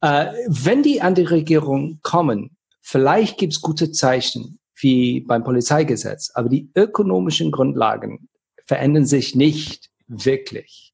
Äh, 0.00 0.32
wenn 0.48 0.82
die 0.82 1.02
an 1.02 1.14
die 1.14 1.22
Regierung 1.22 2.00
kommen, 2.02 2.56
vielleicht 2.80 3.38
gibt 3.38 3.52
es 3.52 3.60
gute 3.60 3.92
Zeichen 3.92 4.58
wie 4.80 5.20
beim 5.20 5.44
Polizeigesetz, 5.44 6.30
aber 6.34 6.48
die 6.48 6.68
ökonomischen 6.74 7.52
Grundlagen 7.52 8.28
verändern 8.66 9.06
sich 9.06 9.34
nicht 9.36 9.90
wirklich. 10.08 10.92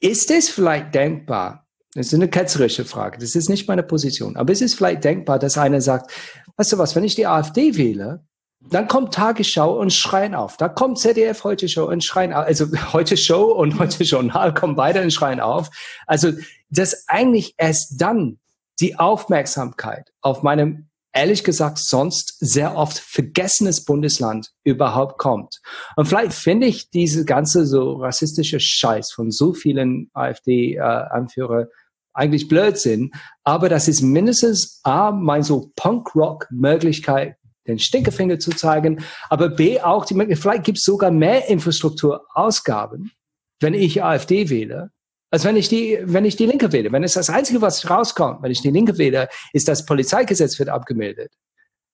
Ist 0.00 0.30
es 0.30 0.48
vielleicht 0.48 0.94
denkbar, 0.94 1.66
das 1.94 2.08
ist 2.08 2.14
eine 2.14 2.28
ketzerische 2.28 2.84
Frage, 2.84 3.18
das 3.18 3.34
ist 3.34 3.48
nicht 3.48 3.68
meine 3.68 3.82
Position, 3.82 4.36
aber 4.36 4.52
ist 4.52 4.62
es 4.62 4.74
vielleicht 4.74 5.04
denkbar, 5.04 5.38
dass 5.38 5.58
einer 5.58 5.80
sagt, 5.80 6.10
weißt 6.56 6.72
du 6.72 6.78
was, 6.78 6.96
wenn 6.96 7.04
ich 7.04 7.14
die 7.14 7.26
AfD 7.26 7.76
wähle, 7.76 8.24
dann 8.70 8.88
kommt 8.88 9.14
Tagesschau 9.14 9.78
und 9.78 9.92
schreien 9.92 10.34
auf. 10.34 10.56
Da 10.56 10.68
kommt 10.68 10.98
ZDF 10.98 11.44
Heute 11.44 11.68
Show 11.68 11.84
und 11.84 12.04
schreien 12.04 12.32
auf. 12.32 12.46
Also 12.46 12.66
Heute 12.92 13.16
Show 13.16 13.52
und 13.52 13.78
Heute 13.78 14.04
Journal 14.04 14.54
kommen 14.54 14.76
beide 14.76 15.02
und 15.02 15.12
schreien 15.12 15.40
auf. 15.40 15.70
Also, 16.06 16.32
dass 16.70 17.08
eigentlich 17.08 17.54
erst 17.58 18.00
dann 18.00 18.38
die 18.80 18.98
Aufmerksamkeit 18.98 20.12
auf 20.20 20.42
meinem 20.42 20.88
ehrlich 21.12 21.44
gesagt 21.44 21.78
sonst 21.78 22.36
sehr 22.40 22.76
oft 22.76 22.98
vergessenes 22.98 23.84
Bundesland 23.84 24.50
überhaupt 24.64 25.16
kommt. 25.16 25.62
Und 25.96 26.06
vielleicht 26.06 26.34
finde 26.34 26.66
ich 26.66 26.90
diese 26.90 27.24
ganze 27.24 27.64
so 27.64 27.94
rassistische 27.94 28.60
Scheiß 28.60 29.12
von 29.12 29.30
so 29.30 29.54
vielen 29.54 30.10
AfD-Anführer 30.12 31.62
äh, 31.62 31.66
eigentlich 32.12 32.48
Blödsinn, 32.48 33.12
aber 33.44 33.68
das 33.68 33.88
ist 33.88 34.02
mindestens 34.02 34.80
A, 34.84 35.10
mein 35.10 35.42
so 35.42 35.70
Punk-Rock-Möglichkeit 35.76 37.36
den 37.66 37.78
Stinkefinger 37.78 38.38
zu 38.38 38.50
zeigen, 38.50 39.04
aber 39.28 39.48
B 39.48 39.80
auch, 39.80 40.04
die, 40.04 40.14
vielleicht 40.36 40.64
gibt 40.64 40.78
es 40.78 40.84
sogar 40.84 41.10
mehr 41.10 41.48
Infrastrukturausgaben, 41.48 43.12
wenn 43.60 43.74
ich 43.74 44.02
AfD 44.02 44.48
wähle, 44.50 44.90
als 45.30 45.44
wenn 45.44 45.56
ich 45.56 45.68
die, 45.68 45.98
wenn 46.02 46.24
ich 46.24 46.36
die 46.36 46.46
Linke 46.46 46.72
wähle. 46.72 46.92
Wenn 46.92 47.04
es 47.04 47.14
das 47.14 47.30
Einzige, 47.30 47.60
was 47.60 47.88
rauskommt, 47.88 48.42
wenn 48.42 48.52
ich 48.52 48.62
die 48.62 48.70
Linke 48.70 48.98
wähle, 48.98 49.28
ist 49.52 49.68
das 49.68 49.84
Polizeigesetz 49.86 50.58
wird 50.58 50.68
abgemeldet. 50.68 51.32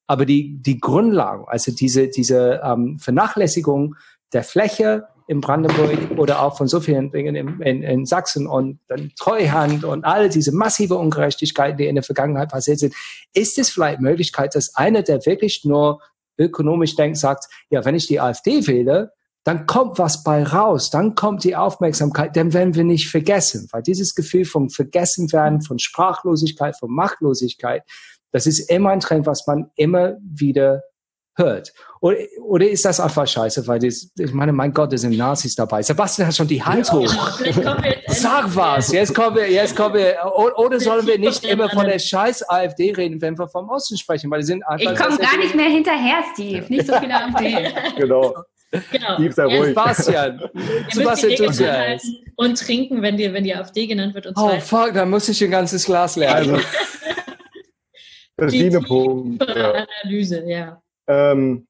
Aber 0.07 0.27
die, 0.27 0.59
die 0.61 0.79
Grundlagen, 0.79 1.45
also 1.47 1.73
diese, 1.73 2.09
diese 2.09 2.61
ähm, 2.63 2.99
Vernachlässigung 2.99 3.95
der 4.33 4.45
Fläche, 4.45 5.05
in 5.27 5.41
Brandenburg 5.41 6.19
oder 6.19 6.43
auch 6.43 6.57
von 6.57 6.69
so 6.69 6.81
vielen 6.81 7.11
Dingen 7.11 7.35
in, 7.35 7.61
in, 7.61 7.83
in 7.83 8.07
Sachsen 8.07 8.47
und 8.47 8.81
dann 8.89 9.13
Treuhand 9.19 9.85
und 9.85 10.05
all 10.05 10.29
diese 10.29 10.53
massive 10.53 10.97
Ungerechtigkeiten, 10.97 11.79
die 11.79 11.87
in 11.87 11.95
der 11.95 12.05
Vergangenheit 12.05 12.51
passiert 12.51 12.79
sind, 12.79 12.95
ist 13.35 13.59
es 13.59 13.71
vielleicht 13.71 14.01
Möglichkeit, 14.01 14.55
dass 14.55 14.75
einer, 14.75 15.03
der 15.03 15.25
wirklich 15.27 15.65
nur 15.65 16.01
ökonomisch 16.39 16.97
denkt, 16.97 17.19
sagt, 17.19 17.47
ja, 17.71 17.85
wenn 17.85 17.95
ich 17.95 18.07
die 18.07 18.21
AfD 18.21 18.67
wähle, 18.67 19.13
dann 19.45 19.67
kommt 19.67 19.99
was 19.99 20.23
bei 20.23 20.45
raus, 20.45 20.91
dann 20.91 21.15
kommt 21.15 21.43
die 21.45 21.57
Aufmerksamkeit, 21.57 22.37
dann 22.37 22.53
werden 22.53 22.75
wir 22.75 22.85
nicht 22.85 23.09
vergessen, 23.09 23.69
weil 23.73 23.83
dieses 23.83 24.15
Gefühl 24.15 24.45
von 24.45 24.71
Vergessenwerden, 24.71 25.63
von 25.63 25.79
Sprachlosigkeit, 25.79 26.79
von 26.79 26.91
Machtlosigkeit, 26.91 27.83
das 28.31 28.47
ist 28.47 28.71
immer 28.71 28.91
ein 28.91 29.01
Trend, 29.01 29.27
was 29.27 29.47
man 29.47 29.71
immer 29.75 30.17
wieder 30.23 30.83
hört. 31.37 31.73
Oder, 32.01 32.17
oder 32.43 32.69
ist 32.69 32.85
das 32.85 32.99
einfach 32.99 33.27
scheiße, 33.27 33.67
weil 33.67 33.79
das, 33.79 34.11
ich 34.19 34.33
meine, 34.33 34.53
mein 34.53 34.73
Gott, 34.73 34.93
da 34.93 34.99
sind 34.99 35.17
Nazis 35.17 35.55
dabei. 35.55 35.83
Sebastian 35.83 36.27
hat 36.29 36.35
schon 36.35 36.49
die 36.49 36.63
Hand 36.63 36.89
ja, 36.89 36.95
hoch. 36.95 37.15
Sag 38.09 38.55
was, 38.55 38.93
jetzt 38.93 39.15
kommen 39.15 39.37
wir, 39.37 39.51
jetzt 39.51 39.77
kommen 39.77 39.95
wir, 39.95 40.17
oder 40.57 40.81
sollen 40.81 41.07
wir 41.07 41.19
nicht 41.19 41.45
immer 41.45 41.71
von 41.71 41.87
der 41.87 41.99
scheiß 41.99 42.49
AfD 42.49 42.93
reden, 42.93 43.21
wenn 43.23 43.39
wir 43.39 43.49
vom 43.49 43.69
Osten 43.69 43.97
sprechen, 43.97 44.31
weil 44.31 44.41
die 44.41 44.47
sind 44.47 44.63
einfach. 44.67 44.93
Ich 44.93 44.99
komme 44.99 45.17
gar 45.17 45.39
nicht 45.39 45.55
mehr 45.55 45.69
hinterher, 45.69 46.25
Steve, 46.33 46.65
nicht 46.69 46.87
so 46.87 46.99
viele 46.99 47.15
AfD. 47.15 47.73
genau. 47.97 48.35
Genau. 48.91 49.15
Steve, 49.15 49.33
sei 49.33 49.45
ruhig. 49.45 49.69
Sebastian. 49.69 50.43
Sebastian 50.91 51.37
tut 51.37 51.59
ja 51.61 51.97
Und 52.37 52.59
trinken, 52.59 53.03
wenn 53.03 53.17
die, 53.19 53.33
wenn 53.33 53.45
die 53.45 53.55
AfD 53.55 53.87
genannt 53.87 54.15
wird. 54.15 54.27
Und 54.27 54.37
oh, 54.39 54.59
fuck, 54.61 54.95
dann 54.95 55.11
muss 55.11 55.29
ich 55.29 55.45
ein 55.45 55.51
ganzes 55.51 55.85
Glas 55.85 56.17
leeren. 56.17 56.35
Also, 56.35 56.59
verschiedene 58.39 58.81
Punkte. 58.81 59.87
Analyse, 60.03 60.43
ja. 60.47 60.82
Ähm, 61.07 61.67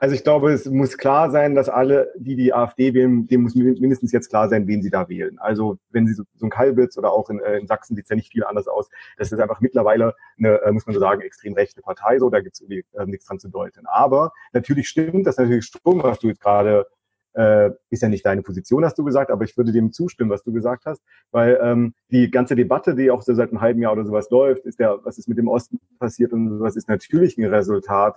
also 0.00 0.14
ich 0.14 0.24
glaube, 0.24 0.52
es 0.52 0.66
muss 0.66 0.98
klar 0.98 1.30
sein, 1.30 1.54
dass 1.54 1.68
alle, 1.68 2.12
die 2.16 2.36
die 2.36 2.52
AfD 2.52 2.94
wählen, 2.94 3.26
dem 3.26 3.42
muss 3.42 3.54
mindestens 3.54 4.12
jetzt 4.12 4.28
klar 4.28 4.48
sein, 4.48 4.66
wen 4.66 4.82
sie 4.82 4.90
da 4.90 5.08
wählen. 5.08 5.38
Also 5.38 5.78
wenn 5.90 6.06
sie 6.06 6.14
so, 6.14 6.24
so 6.34 6.46
ein 6.46 6.50
Kalbitz 6.50 6.98
oder 6.98 7.12
auch 7.12 7.30
in, 7.30 7.40
äh, 7.40 7.58
in 7.58 7.66
Sachsen 7.66 7.94
sieht 7.94 8.04
es 8.04 8.10
ja 8.10 8.16
nicht 8.16 8.32
viel 8.32 8.44
anders 8.44 8.66
aus. 8.66 8.88
Das 9.18 9.30
ist 9.30 9.38
einfach 9.38 9.60
mittlerweile 9.60 10.14
eine, 10.38 10.60
äh, 10.62 10.72
muss 10.72 10.86
man 10.86 10.94
so 10.94 11.00
sagen, 11.00 11.20
extrem 11.20 11.54
rechte 11.54 11.82
Partei. 11.82 12.18
So, 12.18 12.30
da 12.30 12.40
gibt 12.40 12.54
es 12.54 12.60
irgendwie 12.60 12.84
äh, 12.92 13.06
nichts 13.06 13.26
dran 13.26 13.38
zu 13.38 13.48
deuten. 13.48 13.86
Aber 13.86 14.32
natürlich 14.52 14.88
stimmt 14.88 15.26
das 15.26 15.36
natürlich 15.36 15.66
stumm, 15.66 16.02
was 16.02 16.18
du 16.18 16.28
jetzt 16.28 16.40
gerade 16.40 16.86
äh, 17.34 17.70
ist 17.90 18.02
ja 18.02 18.08
nicht 18.08 18.24
deine 18.24 18.42
Position, 18.42 18.84
hast 18.84 18.98
du 18.98 19.04
gesagt, 19.04 19.30
aber 19.30 19.44
ich 19.44 19.56
würde 19.56 19.72
dem 19.72 19.92
zustimmen, 19.92 20.30
was 20.30 20.42
du 20.42 20.52
gesagt 20.52 20.86
hast, 20.86 21.02
weil 21.30 21.58
ähm, 21.62 21.94
die 22.10 22.30
ganze 22.30 22.56
Debatte, 22.56 22.94
die 22.94 23.10
auch 23.10 23.22
so 23.22 23.34
seit 23.34 23.50
einem 23.50 23.60
halben 23.60 23.82
Jahr 23.82 23.92
oder 23.92 24.04
sowas 24.04 24.30
läuft, 24.30 24.64
ist 24.64 24.78
ja, 24.78 24.96
was 25.04 25.18
ist 25.18 25.28
mit 25.28 25.38
dem 25.38 25.48
Osten 25.48 25.80
passiert 25.98 26.32
und 26.32 26.58
sowas 26.58 26.76
ist 26.76 26.88
natürlich 26.88 27.36
ein 27.36 27.44
Resultat, 27.44 28.16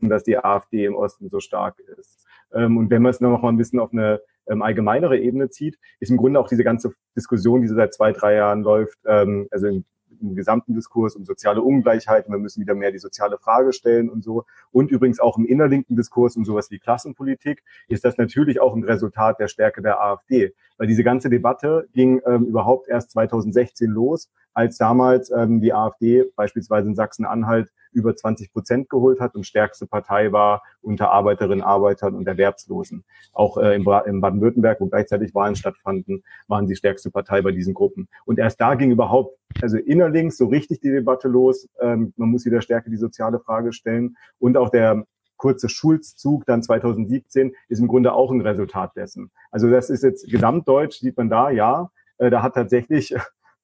dass 0.00 0.24
die 0.24 0.38
AfD 0.38 0.84
im 0.84 0.94
Osten 0.94 1.28
so 1.28 1.40
stark 1.40 1.78
ist. 1.98 2.26
Ähm, 2.52 2.76
und 2.76 2.90
wenn 2.90 3.02
man 3.02 3.10
es 3.10 3.20
noch 3.20 3.42
mal 3.42 3.48
ein 3.48 3.56
bisschen 3.56 3.80
auf 3.80 3.92
eine 3.92 4.20
ähm, 4.48 4.62
allgemeinere 4.62 5.18
Ebene 5.18 5.50
zieht, 5.50 5.78
ist 6.00 6.10
im 6.10 6.16
Grunde 6.16 6.40
auch 6.40 6.48
diese 6.48 6.64
ganze 6.64 6.92
Diskussion, 7.16 7.60
die 7.60 7.68
so 7.68 7.74
seit 7.74 7.94
zwei, 7.94 8.12
drei 8.12 8.34
Jahren 8.34 8.62
läuft, 8.62 8.98
ähm, 9.06 9.48
also 9.50 9.66
im 9.66 9.84
im 10.20 10.34
gesamten 10.34 10.74
Diskurs 10.74 11.16
um 11.16 11.24
soziale 11.24 11.62
Ungleichheit. 11.62 12.28
Wir 12.28 12.38
müssen 12.38 12.60
wieder 12.60 12.74
mehr 12.74 12.92
die 12.92 12.98
soziale 12.98 13.38
Frage 13.38 13.72
stellen 13.72 14.08
und 14.08 14.22
so. 14.22 14.44
Und 14.70 14.90
übrigens 14.90 15.20
auch 15.20 15.38
im 15.38 15.46
innerlinken 15.46 15.96
Diskurs 15.96 16.36
um 16.36 16.44
sowas 16.44 16.70
wie 16.70 16.78
Klassenpolitik 16.78 17.62
ist 17.88 18.04
das 18.04 18.16
natürlich 18.18 18.60
auch 18.60 18.74
ein 18.74 18.84
Resultat 18.84 19.38
der 19.40 19.48
Stärke 19.48 19.82
der 19.82 20.00
AfD. 20.00 20.54
Weil 20.76 20.86
diese 20.86 21.04
ganze 21.04 21.28
Debatte 21.30 21.88
ging 21.92 22.20
ähm, 22.26 22.44
überhaupt 22.44 22.88
erst 22.88 23.10
2016 23.12 23.90
los, 23.90 24.30
als 24.54 24.76
damals 24.76 25.30
ähm, 25.30 25.60
die 25.60 25.72
AfD 25.72 26.24
beispielsweise 26.36 26.88
in 26.88 26.94
Sachsen-Anhalt 26.94 27.70
über 27.92 28.14
20 28.14 28.52
Prozent 28.52 28.88
geholt 28.88 29.20
hat 29.20 29.34
und 29.34 29.46
stärkste 29.46 29.86
Partei 29.86 30.32
war 30.32 30.62
unter 30.80 31.10
Arbeiterinnen, 31.10 31.62
Arbeitern 31.62 32.14
und 32.14 32.26
Erwerbslosen. 32.26 33.04
Auch 33.32 33.58
äh, 33.58 33.74
in, 33.74 33.86
in 34.06 34.20
Baden-Württemberg, 34.20 34.80
wo 34.80 34.86
gleichzeitig 34.86 35.34
Wahlen 35.34 35.56
stattfanden, 35.56 36.22
waren 36.46 36.66
sie 36.66 36.76
stärkste 36.76 37.10
Partei 37.10 37.42
bei 37.42 37.52
diesen 37.52 37.74
Gruppen. 37.74 38.08
Und 38.24 38.38
erst 38.38 38.60
da 38.60 38.74
ging 38.74 38.90
überhaupt, 38.90 39.38
also 39.62 39.76
innerlinks 39.76 40.36
so 40.36 40.46
richtig 40.46 40.80
die 40.80 40.90
Debatte 40.90 41.28
los. 41.28 41.68
Ähm, 41.80 42.12
man 42.16 42.30
muss 42.30 42.44
wieder 42.44 42.62
stärker 42.62 42.90
die 42.90 42.96
soziale 42.96 43.40
Frage 43.40 43.72
stellen. 43.72 44.16
Und 44.38 44.56
auch 44.56 44.70
der 44.70 45.04
kurze 45.38 45.68
Schulzzug 45.68 46.44
dann 46.44 46.62
2017 46.62 47.54
ist 47.68 47.78
im 47.78 47.88
Grunde 47.88 48.12
auch 48.12 48.30
ein 48.30 48.42
Resultat 48.42 48.94
dessen. 48.96 49.30
Also 49.50 49.70
das 49.70 49.88
ist 49.88 50.02
jetzt 50.02 50.28
gesamtdeutsch, 50.28 50.98
sieht 50.98 51.16
man 51.16 51.30
da, 51.30 51.50
ja, 51.50 51.90
äh, 52.18 52.28
da 52.28 52.42
hat 52.42 52.54
tatsächlich 52.54 53.14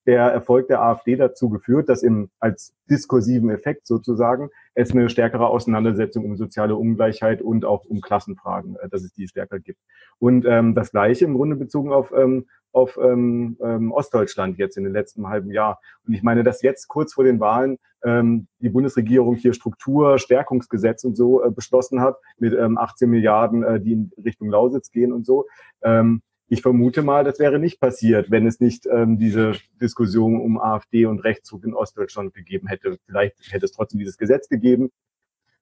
der 0.06 0.24
Erfolg 0.24 0.68
der 0.68 0.82
AfD 0.82 1.16
dazu 1.16 1.48
geführt, 1.48 1.89
dass 1.89 2.02
im, 2.02 2.31
als 2.39 2.74
diskursiven 2.90 3.51
Effekt 3.51 3.86
sozusagen 3.86 4.51
es 4.74 4.93
eine 4.93 5.09
stärkere 5.09 5.47
Auseinandersetzung 5.47 6.24
um 6.24 6.36
soziale 6.36 6.76
Ungleichheit 6.76 7.43
und 7.43 7.64
auch 7.64 7.85
um 7.85 8.01
Klassenfragen, 8.01 8.76
äh, 8.76 8.89
dass 8.89 9.02
es 9.02 9.12
die 9.14 9.28
stärker 9.28 9.59
gibt. 9.59 9.81
Und 10.18 10.44
ähm, 10.47 10.74
das 10.74 10.90
Gleiche 10.90 11.24
im 11.24 11.35
Grunde 11.35 11.56
bezogen 11.56 11.93
auf, 11.93 12.12
ähm, 12.16 12.47
auf 12.72 12.98
ähm, 13.01 13.56
ähm, 13.62 13.93
Ostdeutschland 13.93 14.59
jetzt 14.59 14.76
in 14.76 14.85
den 14.85 14.93
letzten 14.93 15.28
halben 15.28 15.51
Jahr. 15.51 15.81
Und 16.06 16.14
ich 16.14 16.22
meine, 16.22 16.43
dass 16.43 16.62
jetzt 16.62 16.89
kurz 16.89 17.14
vor 17.14 17.24
den 17.24 17.40
Wahlen 17.40 17.78
ähm, 18.05 18.48
die 18.59 18.68
Bundesregierung 18.68 19.36
hier 19.36 19.55
Struktur, 19.55 20.18
Stärkungsgesetz 20.18 21.05
und 21.05 21.16
so 21.16 21.43
äh, 21.43 21.51
beschlossen 21.51 22.01
hat 22.01 22.16
mit 22.39 22.52
ähm, 22.52 22.76
18 22.76 23.09
Milliarden, 23.09 23.62
äh, 23.62 23.81
die 23.81 23.93
in 23.93 24.10
Richtung 24.22 24.51
Lausitz 24.51 24.90
gehen 24.90 25.12
und 25.12 25.24
so. 25.24 25.47
Ähm, 25.82 26.22
ich 26.49 26.62
vermute 26.62 27.03
mal, 27.03 27.25
das 27.25 27.39
wäre 27.39 27.59
nicht 27.59 27.81
passiert, 27.81 28.31
wenn 28.31 28.47
es 28.47 28.61
nicht 28.61 28.87
ähm, 28.87 29.19
diese 29.19 29.53
Diskussion 29.81 30.41
um 30.41 30.59
AfD 30.59 31.07
und 31.07 31.21
Rechtsruck 31.21 31.65
in 31.65 31.75
Ostdeutschland 31.75 32.35
gegeben 32.35 32.69
hätte. 32.69 32.99
Vielleicht 33.07 33.53
hätte 33.53 33.65
es 33.65 33.73
trotzdem 33.73 33.99
dieses 33.99 34.19
Gesetz 34.19 34.49
gegeben, 34.49 34.91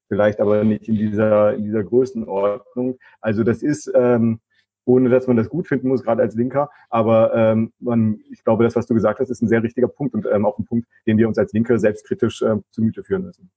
vielleicht 0.08 0.40
aber 0.40 0.64
nicht 0.64 0.88
in 0.88 0.96
dieser, 0.96 1.54
in 1.54 1.64
dieser 1.64 1.84
Größenordnung. 1.84 2.98
Also 3.20 3.44
das 3.44 3.62
ist, 3.62 3.90
ähm, 3.94 4.40
ohne 4.84 5.08
dass 5.08 5.26
man 5.26 5.36
das 5.36 5.48
gut 5.48 5.68
finden 5.68 5.88
muss, 5.88 6.02
gerade 6.02 6.22
als 6.22 6.34
Linker. 6.34 6.70
Aber 6.90 7.34
ähm, 7.34 7.72
man, 7.80 8.20
ich 8.30 8.44
glaube, 8.44 8.64
das, 8.64 8.76
was 8.76 8.86
du 8.86 8.94
gesagt 8.94 9.20
hast, 9.20 9.30
ist 9.30 9.42
ein 9.42 9.48
sehr 9.48 9.62
richtiger 9.62 9.88
Punkt 9.88 10.14
und 10.14 10.26
ähm, 10.32 10.46
auch 10.46 10.58
ein 10.58 10.64
Punkt, 10.64 10.88
den 11.06 11.18
wir 11.18 11.28
uns 11.28 11.38
als 11.38 11.52
Linke 11.52 11.78
selbstkritisch 11.78 12.42
äh, 12.42 12.56
zu 12.70 12.82
Müte 12.82 13.04
führen 13.04 13.24
müssen. 13.24 13.50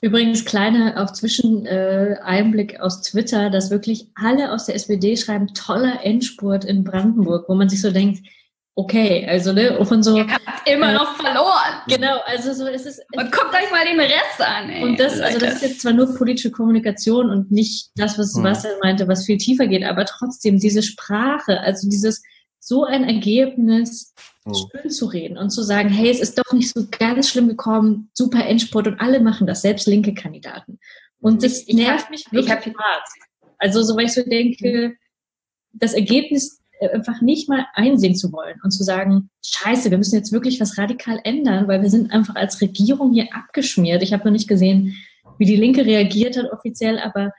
Übrigens 0.00 0.44
kleine 0.44 1.02
auch 1.02 1.12
zwischen 1.12 1.66
äh, 1.66 2.16
aus 2.78 3.02
Twitter, 3.02 3.50
dass 3.50 3.70
wirklich 3.70 4.08
alle 4.14 4.52
aus 4.52 4.66
der 4.66 4.74
SPD 4.74 5.16
schreiben 5.16 5.48
toller 5.48 6.04
Endspurt 6.04 6.64
in 6.64 6.84
Brandenburg, 6.84 7.48
wo 7.48 7.54
man 7.54 7.68
sich 7.68 7.80
so 7.80 7.90
denkt, 7.90 8.26
okay, 8.76 9.26
also 9.26 9.52
ne, 9.52 9.84
von 9.84 10.02
so 10.02 10.16
Ihr 10.16 10.28
habt 10.28 10.68
immer 10.68 10.92
noch 10.92 11.16
verloren. 11.16 11.80
Genau, 11.88 12.18
also 12.26 12.52
so 12.52 12.66
ist 12.66 12.86
es. 12.86 13.00
Und 13.12 13.32
guckt 13.32 13.54
euch 13.54 13.70
mal 13.70 13.84
den 13.84 13.98
Rest 13.98 14.40
an. 14.40 14.70
Ey. 14.70 14.84
Und 14.84 15.00
das, 15.00 15.18
also 15.18 15.38
das 15.38 15.54
ist 15.54 15.62
jetzt 15.62 15.80
zwar 15.80 15.92
nur 15.92 16.14
politische 16.14 16.50
Kommunikation 16.50 17.30
und 17.30 17.50
nicht 17.50 17.90
das, 17.96 18.18
was 18.18 18.34
Sebastian 18.34 18.74
hm. 18.74 18.80
meinte, 18.82 19.08
was 19.08 19.24
viel 19.24 19.38
tiefer 19.38 19.66
geht, 19.66 19.82
aber 19.82 20.04
trotzdem 20.04 20.58
diese 20.60 20.82
Sprache, 20.82 21.60
also 21.60 21.88
dieses 21.88 22.22
so 22.60 22.84
ein 22.84 23.04
Ergebnis 23.04 24.14
hm. 24.44 24.54
schön 24.54 24.90
zu 24.90 25.06
reden 25.06 25.38
und 25.38 25.50
zu 25.50 25.62
sagen, 25.62 25.88
hey, 25.88 26.10
es 26.10 26.20
ist 26.20 26.38
doch 26.38 26.52
nicht 26.52 26.72
so 26.72 26.86
ganz 26.98 27.30
schlimm 27.30 27.48
gekommen, 27.48 28.10
super 28.12 28.44
Endspurt 28.44 28.86
und 28.88 29.00
alle 29.00 29.20
machen 29.20 29.46
das, 29.46 29.62
selbst 29.62 29.86
linke 29.86 30.12
Kandidaten. 30.12 30.78
Und 31.18 31.42
das 31.42 31.66
ich, 31.66 31.74
nervt 31.74 32.04
hab, 32.04 32.10
mich 32.10 32.26
wirklich 32.30 32.66
ich 32.66 32.74
hart. 32.76 33.08
Also 33.58 33.82
so, 33.82 33.96
weil 33.96 34.04
ich 34.04 34.12
so 34.12 34.22
denke, 34.22 34.96
das 35.72 35.94
Ergebnis 35.94 36.58
äh, 36.58 36.65
einfach 36.92 37.20
nicht 37.20 37.48
mal 37.48 37.66
einsehen 37.74 38.14
zu 38.14 38.32
wollen 38.32 38.60
und 38.62 38.70
zu 38.70 38.84
sagen, 38.84 39.30
scheiße, 39.44 39.90
wir 39.90 39.98
müssen 39.98 40.16
jetzt 40.16 40.32
wirklich 40.32 40.60
was 40.60 40.78
radikal 40.78 41.20
ändern, 41.24 41.68
weil 41.68 41.82
wir 41.82 41.90
sind 41.90 42.12
einfach 42.12 42.34
als 42.34 42.60
Regierung 42.60 43.12
hier 43.12 43.28
abgeschmiert. 43.32 44.02
Ich 44.02 44.12
habe 44.12 44.24
noch 44.24 44.32
nicht 44.32 44.48
gesehen, 44.48 44.94
wie 45.38 45.46
die 45.46 45.56
Linke 45.56 45.84
reagiert 45.84 46.36
hat 46.36 46.50
offiziell, 46.52 46.98
aber 46.98 47.32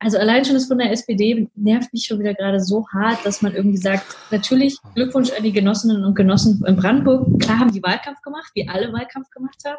also 0.00 0.18
allein 0.18 0.44
schon 0.44 0.54
das 0.54 0.66
von 0.66 0.78
der 0.78 0.92
SPD 0.92 1.48
nervt 1.56 1.92
mich 1.92 2.04
schon 2.04 2.20
wieder 2.20 2.34
gerade 2.34 2.60
so 2.60 2.86
hart, 2.92 3.24
dass 3.24 3.42
man 3.42 3.54
irgendwie 3.54 3.78
sagt, 3.78 4.16
natürlich 4.30 4.76
Glückwunsch 4.94 5.30
an 5.36 5.42
die 5.42 5.52
Genossinnen 5.52 6.04
und 6.04 6.14
Genossen 6.14 6.64
in 6.66 6.76
Brandenburg. 6.76 7.40
Klar 7.40 7.58
haben 7.58 7.72
die 7.72 7.82
Wahlkampf 7.82 8.22
gemacht, 8.22 8.50
wie 8.54 8.68
alle 8.68 8.92
Wahlkampf 8.92 9.28
gemacht 9.30 9.60
haben. 9.66 9.78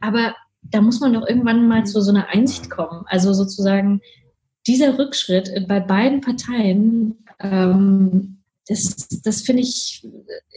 Aber 0.00 0.34
da 0.62 0.80
muss 0.80 1.00
man 1.00 1.12
doch 1.12 1.26
irgendwann 1.26 1.68
mal 1.68 1.84
zu 1.86 2.00
so 2.00 2.10
einer 2.10 2.28
Einsicht 2.28 2.68
kommen. 2.68 3.04
Also 3.06 3.32
sozusagen 3.32 4.00
dieser 4.66 4.98
Rückschritt 4.98 5.50
bei 5.68 5.78
beiden 5.78 6.20
Parteien 6.20 7.23
ähm, 7.40 8.42
das, 8.66 9.08
das 9.22 9.42
finde 9.42 9.62
ich, 9.62 10.06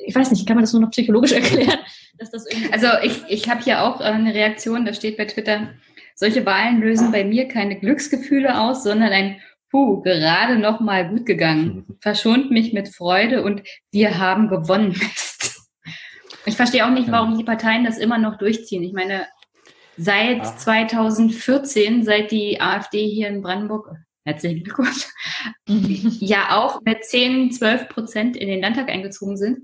ich 0.05 0.15
weiß 0.15 0.31
nicht, 0.31 0.47
kann 0.47 0.55
man 0.55 0.63
das 0.63 0.73
nur 0.73 0.81
noch 0.81 0.91
psychologisch 0.91 1.31
erklären? 1.33 1.79
Dass 2.17 2.31
das 2.31 2.45
irgendwie 2.49 2.73
also 2.73 2.87
ich, 3.03 3.23
ich 3.27 3.49
habe 3.49 3.63
hier 3.63 3.83
auch 3.83 3.99
äh, 3.99 4.05
eine 4.05 4.33
Reaktion, 4.33 4.85
da 4.85 4.93
steht 4.93 5.17
bei 5.17 5.25
Twitter, 5.25 5.69
solche 6.15 6.45
Wahlen 6.45 6.81
lösen 6.81 7.11
bei 7.11 7.23
mir 7.23 7.47
keine 7.47 7.79
Glücksgefühle 7.79 8.59
aus, 8.59 8.83
sondern 8.83 9.11
ein 9.11 9.41
Puh, 9.69 10.01
gerade 10.01 10.57
noch 10.57 10.79
mal 10.79 11.09
gut 11.09 11.25
gegangen. 11.25 11.85
Verschont 11.99 12.51
mich 12.51 12.73
mit 12.73 12.87
Freude 12.87 13.43
und 13.43 13.63
wir 13.91 14.17
haben 14.17 14.47
gewonnen. 14.47 14.99
ich 16.45 16.55
verstehe 16.55 16.85
auch 16.85 16.91
nicht, 16.91 17.11
warum 17.11 17.37
die 17.37 17.43
Parteien 17.43 17.83
das 17.83 17.97
immer 17.97 18.17
noch 18.17 18.37
durchziehen. 18.37 18.83
Ich 18.83 18.93
meine, 18.93 19.27
seit 19.97 20.45
2014, 20.45 22.03
seit 22.03 22.31
die 22.31 22.61
AfD 22.61 23.05
hier 23.07 23.27
in 23.27 23.41
Brandenburg 23.41 23.91
herzlichen 24.27 24.63
Glückwunsch, 24.63 25.07
ja 25.65 26.57
auch 26.57 26.81
mit 26.81 27.03
10, 27.03 27.51
12 27.51 27.89
Prozent 27.89 28.37
in 28.37 28.49
den 28.49 28.61
Landtag 28.61 28.89
eingezogen 28.89 29.37
sind, 29.37 29.59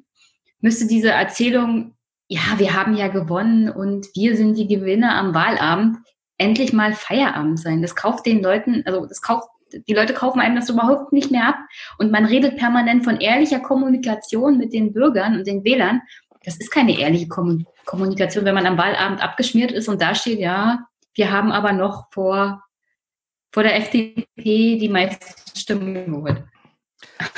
müsste 0.62 0.88
diese 0.88 1.12
Erzählung, 1.12 1.96
ja, 2.30 2.40
wir 2.58 2.74
haben 2.74 2.96
ja 2.96 3.10
gewonnen 3.10 3.70
und 3.70 4.08
wir 4.16 4.38
sind 4.38 4.58
die 4.58 4.68
Gewinner 4.68 5.16
am 5.16 5.36
Wahlabend, 5.36 5.98
endlich 6.38 6.72
mal 6.72 6.94
Feierabend 6.94 7.60
sein. 7.60 7.82
Das 7.82 7.96
kauft 7.96 8.26
den 8.26 8.42
Leuten, 8.42 8.84
also 8.86 9.06
das 9.06 9.22
kauft, 9.22 9.50
die 9.88 9.94
Leute 9.94 10.14
kaufen 10.14 10.40
einem 10.40 10.56
das 10.56 10.70
überhaupt 10.70 11.12
nicht 11.12 11.30
mehr 11.30 11.48
ab 11.48 11.58
und 11.98 12.12
man 12.12 12.26
redet 12.26 12.58
permanent 12.58 13.04
von 13.04 13.18
ehrlicher 13.18 13.60
Kommunikation 13.60 14.58
mit 14.58 14.72
den 14.72 14.94
Bürgern 14.94 15.36
und 15.36 15.46
den 15.46 15.64
Wählern. 15.64 16.02
Das 16.46 16.58
ist 16.58 16.72
keine 16.72 16.98
ehrliche 16.98 17.28
Kommunikation, 17.28 18.46
wenn 18.46 18.56
man 18.56 18.66
am 18.66 18.78
Wahlabend 18.78 19.22
abgeschmiert 19.22 19.72
ist 19.72 19.90
und 19.90 20.02
da 20.02 20.16
steht, 20.16 20.40
ja, 20.40 20.88
wir 21.16 21.32
haben 21.32 21.52
aber 21.52 21.74
noch 21.74 22.06
vor 22.12 22.63
vor 23.54 23.64
der 23.64 23.76
FDP 23.78 24.26
die 24.78 24.90
meisten 24.90 25.26
Stimmen 25.56 25.94
geholt. 25.94 26.44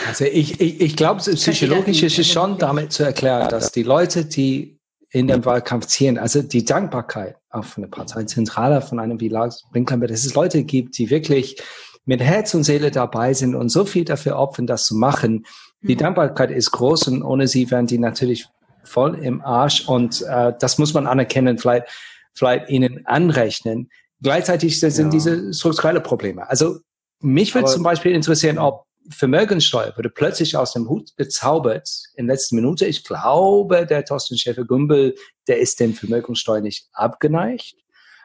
Also 0.07 0.25
ich, 0.25 0.61
ich, 0.61 0.81
ich 0.81 0.95
glaube, 0.95 1.19
psychologisch 1.19 2.01
ist 2.03 2.17
es 2.17 2.31
schon 2.31 2.57
damit 2.57 2.93
zu 2.93 3.03
erklären, 3.03 3.49
dass 3.49 3.71
die 3.71 3.83
Leute, 3.83 4.25
die 4.25 4.79
in 5.11 5.27
den 5.27 5.45
Wahlkampf 5.45 5.87
ziehen, 5.87 6.17
also 6.17 6.41
die 6.41 6.65
Dankbarkeit 6.65 7.35
auch 7.49 7.65
von 7.65 7.83
der 7.83 7.89
Parteizentrale, 7.89 8.81
von 8.81 8.99
einem 8.99 9.19
wie 9.19 9.29
Lars 9.29 9.65
Brinklember, 9.71 10.07
dass 10.07 10.25
es 10.25 10.33
Leute 10.33 10.63
gibt, 10.63 10.97
die 10.97 11.09
wirklich 11.09 11.61
mit 12.05 12.21
Herz 12.21 12.53
und 12.53 12.63
Seele 12.63 12.91
dabei 12.91 13.33
sind 13.33 13.55
und 13.55 13.69
so 13.69 13.85
viel 13.85 14.05
dafür 14.05 14.37
opfern, 14.37 14.67
das 14.67 14.85
zu 14.85 14.95
machen. 14.95 15.45
Die 15.81 15.95
mhm. 15.95 15.99
Dankbarkeit 15.99 16.51
ist 16.51 16.71
groß 16.71 17.09
und 17.09 17.23
ohne 17.23 17.47
sie 17.47 17.69
wären 17.71 17.87
die 17.87 17.97
natürlich 17.97 18.47
voll 18.83 19.15
im 19.15 19.41
Arsch 19.41 19.87
und 19.87 20.21
äh, 20.21 20.53
das 20.59 20.77
muss 20.77 20.93
man 20.93 21.07
anerkennen, 21.07 21.57
vielleicht, 21.57 21.87
vielleicht 22.33 22.69
ihnen 22.69 23.05
anrechnen. 23.05 23.89
Gleichzeitig 24.25 24.79
sind 24.79 24.97
ja. 24.97 25.09
diese 25.09 25.53
strukturelle 25.53 26.01
Probleme. 26.01 26.49
Also 26.49 26.79
mich 27.21 27.53
würde 27.53 27.69
zum 27.69 27.83
Beispiel 27.83 28.11
interessieren, 28.11 28.57
ob 28.57 28.87
Vermögensteuer 29.11 29.95
wurde 29.95 30.09
plötzlich 30.09 30.57
aus 30.57 30.73
dem 30.73 30.89
Hut 30.89 31.15
gezaubert 31.15 31.87
in 32.15 32.25
letzter 32.25 32.55
Minute. 32.55 32.87
Ich 32.87 33.03
glaube, 33.03 33.85
der 33.85 34.03
Thorsten 34.03 34.35
Schäfer-Gümbel, 34.35 35.13
der 35.47 35.59
ist 35.59 35.79
den 35.79 35.93
Vermögensteuer 35.93 36.61
nicht 36.61 36.87
abgeneigt. 36.91 37.75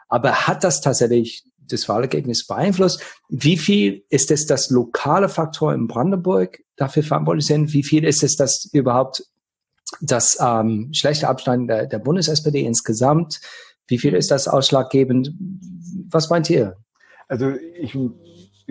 Aber 0.08 0.46
hat 0.46 0.64
das 0.64 0.80
tatsächlich 0.80 1.44
das 1.58 1.86
Wahlergebnis 1.86 2.46
beeinflusst? 2.46 3.02
Wie 3.28 3.58
viel 3.58 4.02
ist 4.08 4.30
es 4.30 4.46
das 4.46 4.70
lokale 4.70 5.28
Faktor 5.28 5.74
in 5.74 5.86
Brandenburg 5.86 6.60
dafür 6.76 7.02
verantwortlich 7.02 7.44
sind? 7.44 7.74
Wie 7.74 7.84
viel 7.84 8.04
ist 8.06 8.22
es 8.22 8.36
das 8.36 8.70
überhaupt 8.72 9.22
das 10.00 10.38
ähm, 10.40 10.88
schlechte 10.94 11.28
Abschneiden 11.28 11.66
der, 11.66 11.84
der 11.84 11.98
Bundes-SPD 11.98 12.60
insgesamt? 12.62 13.42
Wie 13.90 13.98
viel 13.98 14.14
ist 14.14 14.30
das 14.30 14.46
ausschlaggebend? 14.46 15.32
Was 16.10 16.30
meint 16.30 16.50
ihr? 16.50 16.76
Also 17.28 17.52
ich, 17.74 17.96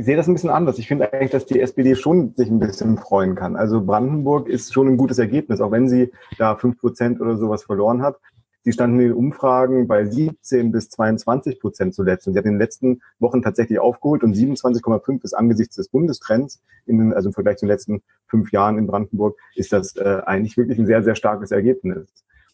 sehe 0.03 0.15
das 0.15 0.27
ein 0.27 0.33
bisschen 0.33 0.49
anders. 0.49 0.79
Ich 0.79 0.87
finde 0.87 1.11
eigentlich, 1.11 1.31
dass 1.31 1.45
die 1.45 1.59
SPD 1.59 1.95
schon 1.95 2.33
sich 2.35 2.49
ein 2.49 2.59
bisschen 2.59 2.97
freuen 2.97 3.35
kann. 3.35 3.55
Also 3.55 3.81
Brandenburg 3.81 4.47
ist 4.47 4.73
schon 4.73 4.87
ein 4.87 4.97
gutes 4.97 5.19
Ergebnis, 5.19 5.61
auch 5.61 5.71
wenn 5.71 5.89
sie 5.89 6.11
da 6.37 6.55
fünf 6.55 6.79
Prozent 6.79 7.19
oder 7.21 7.37
sowas 7.37 7.63
verloren 7.63 8.01
hat. 8.01 8.17
Sie 8.63 8.73
standen 8.73 8.99
in 8.99 9.07
den 9.07 9.13
Umfragen 9.13 9.87
bei 9.87 10.05
17 10.05 10.71
bis 10.71 10.89
22 10.89 11.59
Prozent 11.59 11.95
zuletzt. 11.95 12.27
Und 12.27 12.33
sie 12.33 12.39
hat 12.39 12.45
in 12.45 12.53
den 12.53 12.59
letzten 12.59 13.01
Wochen 13.19 13.41
tatsächlich 13.41 13.79
aufgeholt 13.79 14.23
und 14.23 14.35
27,5 14.35 15.23
ist 15.23 15.33
angesichts 15.33 15.75
des 15.75 15.89
Bundestrends, 15.89 16.61
in, 16.85 17.13
also 17.13 17.29
im 17.29 17.33
Vergleich 17.33 17.57
zu 17.57 17.65
den 17.65 17.71
letzten 17.71 18.01
fünf 18.27 18.51
Jahren 18.51 18.77
in 18.77 18.87
Brandenburg, 18.87 19.37
ist 19.55 19.71
das 19.71 19.95
äh, 19.95 20.21
eigentlich 20.25 20.57
wirklich 20.57 20.77
ein 20.77 20.85
sehr, 20.85 21.03
sehr 21.03 21.15
starkes 21.15 21.51
Ergebnis. 21.51 22.07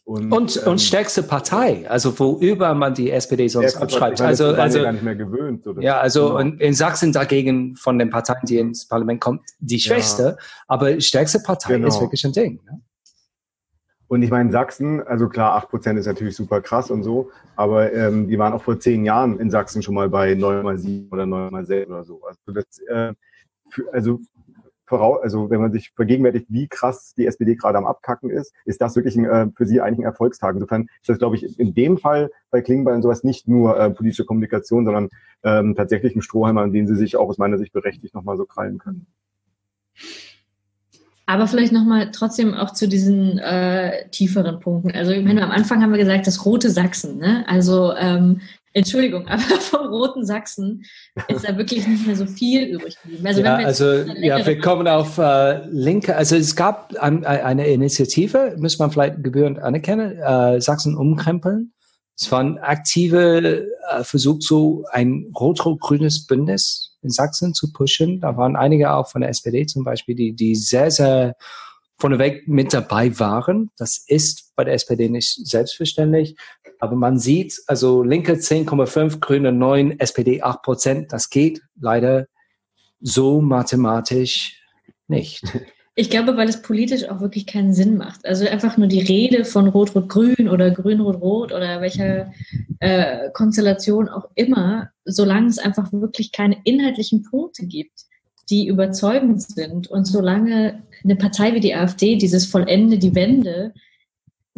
Und, 0.06 0.30
und, 0.30 0.62
ähm, 0.62 0.70
und 0.70 0.80
stärkste 0.80 1.24
Partei, 1.24 1.84
also 1.90 2.16
wo 2.16 2.38
über 2.38 2.74
man 2.74 2.94
die 2.94 3.10
SPD 3.10 3.48
sonst 3.48 3.74
abschreibt. 3.76 4.20
Also, 4.20 4.54
also 4.54 4.80
gar 4.80 4.92
nicht 4.92 5.02
mehr 5.02 5.16
gewöhnt. 5.16 5.66
Oder? 5.66 5.82
Ja, 5.82 5.98
also 5.98 6.28
genau. 6.28 6.38
und 6.38 6.60
in 6.60 6.74
Sachsen 6.74 7.10
dagegen 7.10 7.74
von 7.74 7.98
den 7.98 8.08
Parteien, 8.10 8.38
die 8.44 8.58
ins 8.58 8.86
Parlament 8.86 9.20
kommen, 9.20 9.40
die 9.58 9.80
schwächste, 9.80 10.22
ja. 10.22 10.44
aber 10.68 11.00
stärkste 11.00 11.40
Partei 11.40 11.74
genau. 11.74 11.88
ist 11.88 12.00
wirklich 12.00 12.24
ein 12.24 12.30
Ding. 12.30 12.60
Ne? 12.64 12.80
Und 14.06 14.22
ich 14.22 14.30
meine, 14.30 14.52
Sachsen, 14.52 15.02
also 15.02 15.28
klar, 15.28 15.56
acht 15.56 15.70
Prozent 15.70 15.98
ist 15.98 16.06
natürlich 16.06 16.36
super 16.36 16.60
krass 16.60 16.88
und 16.92 17.02
so, 17.02 17.30
aber 17.56 17.92
ähm, 17.92 18.28
die 18.28 18.38
waren 18.38 18.52
auch 18.52 18.62
vor 18.62 18.78
zehn 18.78 19.04
Jahren 19.04 19.40
in 19.40 19.50
Sachsen 19.50 19.82
schon 19.82 19.96
mal 19.96 20.08
bei 20.08 20.34
neun 20.34 20.62
mal 20.62 20.78
sieben 20.78 21.08
oder 21.10 21.26
neun 21.26 21.50
mal 21.50 21.66
sechs 21.66 21.88
oder 21.88 22.04
so. 22.04 22.22
Also 22.22 22.52
das, 22.52 22.78
äh, 22.86 23.12
für, 23.70 23.92
also 23.92 24.20
voraus, 24.86 25.20
also 25.22 25.50
wenn 25.50 25.60
man 25.60 25.72
sich 25.72 25.90
vergegenwärtigt, 25.90 26.46
wie 26.48 26.68
krass 26.68 27.14
die 27.16 27.26
SPD 27.26 27.56
gerade 27.56 27.78
am 27.78 27.86
Abkacken 27.86 28.30
ist, 28.30 28.52
ist 28.64 28.80
das 28.80 28.96
wirklich 28.96 29.16
ein, 29.16 29.24
äh, 29.24 29.48
für 29.56 29.66
sie 29.66 29.80
eigentlich 29.80 30.00
ein 30.00 30.04
Erfolgstag. 30.04 30.54
Insofern 30.54 30.88
ist 31.00 31.08
das, 31.08 31.18
glaube 31.18 31.36
ich, 31.36 31.58
in 31.58 31.74
dem 31.74 31.98
Fall 31.98 32.30
bei 32.50 32.60
Klingbeil 32.60 32.94
und 32.94 33.02
sowas 33.02 33.24
nicht 33.24 33.48
nur 33.48 33.78
äh, 33.78 33.90
politische 33.90 34.24
Kommunikation, 34.24 34.84
sondern 34.84 35.08
ähm, 35.42 35.74
tatsächlich 35.74 36.14
ein 36.14 36.22
Strohhalm, 36.22 36.58
an 36.58 36.72
den 36.72 36.86
sie 36.86 36.96
sich 36.96 37.16
auch 37.16 37.28
aus 37.28 37.38
meiner 37.38 37.58
Sicht 37.58 37.72
berechtigt 37.72 38.14
nochmal 38.14 38.36
so 38.36 38.46
krallen 38.46 38.78
können. 38.78 39.06
Aber 41.28 41.48
vielleicht 41.48 41.72
nochmal 41.72 42.12
trotzdem 42.12 42.54
auch 42.54 42.72
zu 42.72 42.86
diesen 42.86 43.38
äh, 43.38 44.08
tieferen 44.10 44.60
Punkten. 44.60 44.92
Also 44.92 45.10
ich 45.10 45.24
meine, 45.24 45.42
am 45.42 45.50
Anfang 45.50 45.82
haben 45.82 45.90
wir 45.90 45.98
gesagt, 45.98 46.28
das 46.28 46.46
rote 46.46 46.70
Sachsen. 46.70 47.18
Ne? 47.18 47.44
Also 47.48 47.92
ähm, 47.96 48.40
Entschuldigung, 48.76 49.26
aber 49.28 49.40
vom 49.40 49.86
roten 49.86 50.26
Sachsen 50.26 50.84
ist 51.28 51.48
da 51.48 51.56
wirklich 51.56 51.88
nicht 51.88 52.06
mehr 52.06 52.14
so 52.14 52.26
viel 52.26 52.64
übrig 52.64 52.98
geblieben. 53.02 53.26
Also, 53.26 53.40
ja, 53.40 53.56
also 53.56 53.84
ja, 54.20 54.46
wir 54.46 54.60
kommen 54.60 54.86
auf 54.86 55.16
äh, 55.16 55.66
linke. 55.68 56.14
Also 56.14 56.36
es 56.36 56.54
gab 56.54 56.94
ein, 56.96 57.24
eine 57.24 57.66
Initiative, 57.68 58.54
muss 58.58 58.78
man 58.78 58.90
vielleicht 58.90 59.24
gebührend 59.24 59.60
anerkennen, 59.60 60.18
äh, 60.18 60.60
Sachsen 60.60 60.94
umkrempeln. 60.94 61.72
Es 62.18 62.30
war 62.30 62.40
ein 62.40 62.58
aktiver 62.58 63.42
äh, 63.42 63.64
Versuch, 64.02 64.38
so 64.40 64.84
ein 64.90 65.32
rot-rot-grünes 65.38 66.26
Bündnis 66.26 66.98
in 67.00 67.08
Sachsen 67.08 67.54
zu 67.54 67.72
pushen. 67.72 68.20
Da 68.20 68.36
waren 68.36 68.56
einige 68.56 68.92
auch 68.92 69.08
von 69.08 69.22
der 69.22 69.30
SPD 69.30 69.64
zum 69.64 69.84
Beispiel, 69.84 70.14
die, 70.14 70.34
die 70.34 70.54
sehr, 70.54 70.90
sehr 70.90 71.34
vorneweg 71.98 72.46
mit 72.46 72.74
dabei 72.74 73.18
waren. 73.18 73.70
Das 73.78 74.04
ist 74.06 74.54
bei 74.54 74.64
der 74.64 74.74
SPD 74.74 75.08
nicht 75.08 75.46
selbstverständlich. 75.46 76.36
Aber 76.78 76.96
man 76.96 77.18
sieht, 77.18 77.60
also 77.66 78.02
Linke 78.02 78.34
10,5, 78.34 79.20
Grüne 79.20 79.52
9, 79.52 79.98
SPD 79.98 80.42
8 80.42 80.62
Prozent. 80.62 81.12
Das 81.12 81.30
geht 81.30 81.60
leider 81.80 82.26
so 83.00 83.40
mathematisch 83.40 84.62
nicht. 85.08 85.42
Ich 85.98 86.10
glaube, 86.10 86.36
weil 86.36 86.46
es 86.46 86.60
politisch 86.60 87.08
auch 87.08 87.22
wirklich 87.22 87.46
keinen 87.46 87.72
Sinn 87.72 87.96
macht. 87.96 88.26
Also 88.26 88.46
einfach 88.46 88.76
nur 88.76 88.86
die 88.86 89.00
Rede 89.00 89.46
von 89.46 89.66
Rot-Rot-Grün 89.66 90.46
oder 90.46 90.70
Grün-Rot-Rot 90.70 91.52
oder 91.54 91.80
welcher 91.80 92.30
äh, 92.80 93.30
Konstellation 93.32 94.10
auch 94.10 94.28
immer, 94.34 94.90
solange 95.06 95.48
es 95.48 95.56
einfach 95.56 95.90
wirklich 95.94 96.32
keine 96.32 96.58
inhaltlichen 96.64 97.22
Punkte 97.22 97.64
gibt, 97.64 98.02
die 98.50 98.66
überzeugend 98.66 99.40
sind 99.40 99.88
und 99.88 100.04
solange 100.04 100.82
eine 101.02 101.16
Partei 101.16 101.54
wie 101.54 101.60
die 101.60 101.74
AfD 101.74 102.16
dieses 102.16 102.44
Vollende, 102.44 102.98
die 102.98 103.14
Wende 103.14 103.72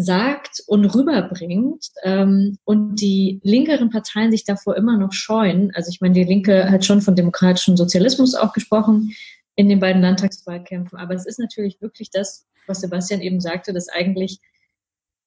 sagt 0.01 0.63
und 0.69 0.85
rüberbringt 0.87 1.89
ähm, 2.05 2.57
und 2.65 3.01
die 3.01 3.41
linkeren 3.43 3.91
Parteien 3.91 4.31
sich 4.31 4.45
davor 4.45 4.77
immer 4.77 4.97
noch 4.97 5.13
scheuen. 5.13 5.73
Also 5.75 5.91
ich 5.91 6.01
meine, 6.01 6.15
die 6.15 6.23
Linke 6.23 6.71
hat 6.71 6.85
schon 6.85 7.03
von 7.03 7.17
demokratischem 7.17 7.77
Sozialismus 7.77 8.37
auch 8.37 8.53
gesprochen 8.53 9.13
in 9.57 9.69
den 9.69 9.81
beiden 9.81 10.01
Landtagswahlkämpfen. 10.01 10.97
Aber 10.97 11.15
es 11.15 11.27
ist 11.27 11.41
natürlich 11.41 11.83
wirklich 11.83 12.11
das, 12.11 12.47
was 12.69 12.81
Sebastian 12.81 13.21
eben 13.21 13.41
sagte, 13.41 13.73
dass 13.73 13.89
eigentlich 13.89 14.39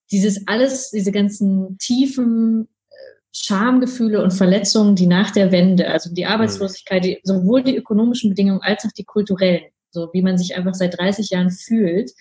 dieses 0.10 0.48
alles, 0.48 0.89
diese 0.89 1.11
ganzen 1.11 1.77
tiefen 1.77 2.69
äh, 2.89 2.95
Schamgefühle 3.34 4.23
und 4.23 4.31
Verletzungen, 4.31 4.95
die 4.95 5.07
nach 5.07 5.31
der 5.31 5.52
Wende, 5.52 5.89
also 5.89 6.14
die 6.14 6.26
Arbeitslosigkeit, 6.26 7.03
die, 7.03 7.19
sowohl 7.23 7.61
die 7.61 7.76
ökonomischen 7.76 8.30
Bedingungen 8.30 8.61
als 8.61 8.85
auch 8.85 8.91
die 8.98 9.03
kulturellen, 9.03 9.69
so 9.89 10.10
wie 10.14 10.22
man 10.22 10.38
sich 10.38 10.56
einfach 10.56 10.76
seit 10.76 10.98
30 10.98 11.30
Jahren 11.30 11.52
fühlt 11.52 12.11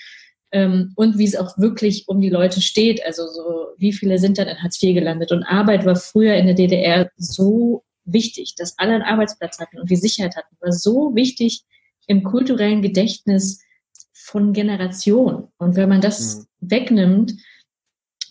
ähm, 0.53 0.93
und 0.97 1.19
wie 1.19 1.25
es 1.25 1.37
auch 1.37 1.57
wirklich 1.59 2.09
um 2.09 2.21
die 2.21 2.31
Leute 2.31 2.61
steht. 2.61 3.05
Also 3.05 3.27
so, 3.27 3.69
wie 3.79 3.93
viele 3.93 4.19
sind 4.19 4.39
dann 4.39 4.49
in 4.49 4.63
Hartz 4.63 4.83
IV 4.83 4.95
gelandet? 4.95 5.33
Und 5.33 5.45
Arbeit 5.45 5.85
war 5.85 5.97
früher 5.97 6.35
in 6.35 6.47
der 6.47 6.55
DDR 6.55 7.11
so 7.17 7.85
wichtig, 8.05 8.55
dass 8.57 8.79
alle 8.79 8.95
einen 8.95 9.03
Arbeitsplatz 9.03 9.59
hatten 9.59 9.79
und 9.79 9.91
die 9.91 9.97
Sicherheit 9.97 10.37
hatten, 10.37 10.57
war 10.61 10.73
so 10.73 11.15
wichtig, 11.15 11.63
im 12.07 12.25
kulturellen 12.25 12.83
Gedächtnis 12.83 13.61
von 14.13 14.53
Generationen. 14.53 15.49
Und 15.59 15.77
wenn 15.77 15.89
man 15.89 16.01
das 16.01 16.39
mhm. 16.61 16.71
wegnimmt 16.71 17.35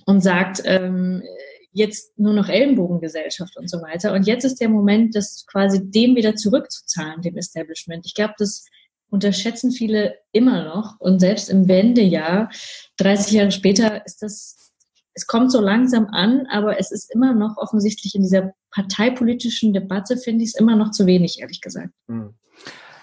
und 0.06 0.22
sagt, 0.22 0.62
ähm, 0.66 1.24
jetzt 1.72 2.18
nur 2.18 2.34
noch 2.34 2.50
Ellenbogengesellschaft 2.50 3.56
und 3.58 3.70
so 3.70 3.82
weiter. 3.82 4.14
Und 4.14 4.28
jetzt 4.28 4.44
ist 4.44 4.60
der 4.60 4.70
Moment, 4.70 5.16
das 5.16 5.46
quasi 5.48 5.80
dem 5.90 6.16
wieder 6.16 6.36
zurückzuzahlen, 6.36 7.22
dem 7.22 7.38
Establishment. 7.38 8.06
Ich 8.06 8.16
glaube, 8.16 8.34
das 8.38 8.66
unterschätzen 9.10 9.72
viele 9.72 10.16
immer 10.32 10.64
noch. 10.64 11.00
Und 11.00 11.20
selbst 11.20 11.50
im 11.50 11.68
Wendejahr, 11.68 12.50
30 12.98 13.34
Jahre 13.34 13.52
später, 13.52 14.06
ist 14.06 14.22
das, 14.22 14.72
es 15.14 15.28
kommt 15.28 15.52
so 15.52 15.60
langsam 15.60 16.08
an, 16.08 16.46
aber 16.52 16.80
es 16.80 16.92
ist 16.92 17.14
immer 17.14 17.34
noch 17.34 17.58
offensichtlich 17.58 18.16
in 18.16 18.24
dieser 18.24 18.54
parteipolitischen 18.72 19.74
Debatte, 19.74 20.18
finde 20.18 20.44
ich 20.44 20.52
es 20.52 20.60
immer 20.60 20.76
noch 20.76 20.92
zu 20.92 21.06
wenig, 21.06 21.40
ehrlich 21.42 21.62
gesagt. 21.62 21.94
Mhm. 22.08 22.36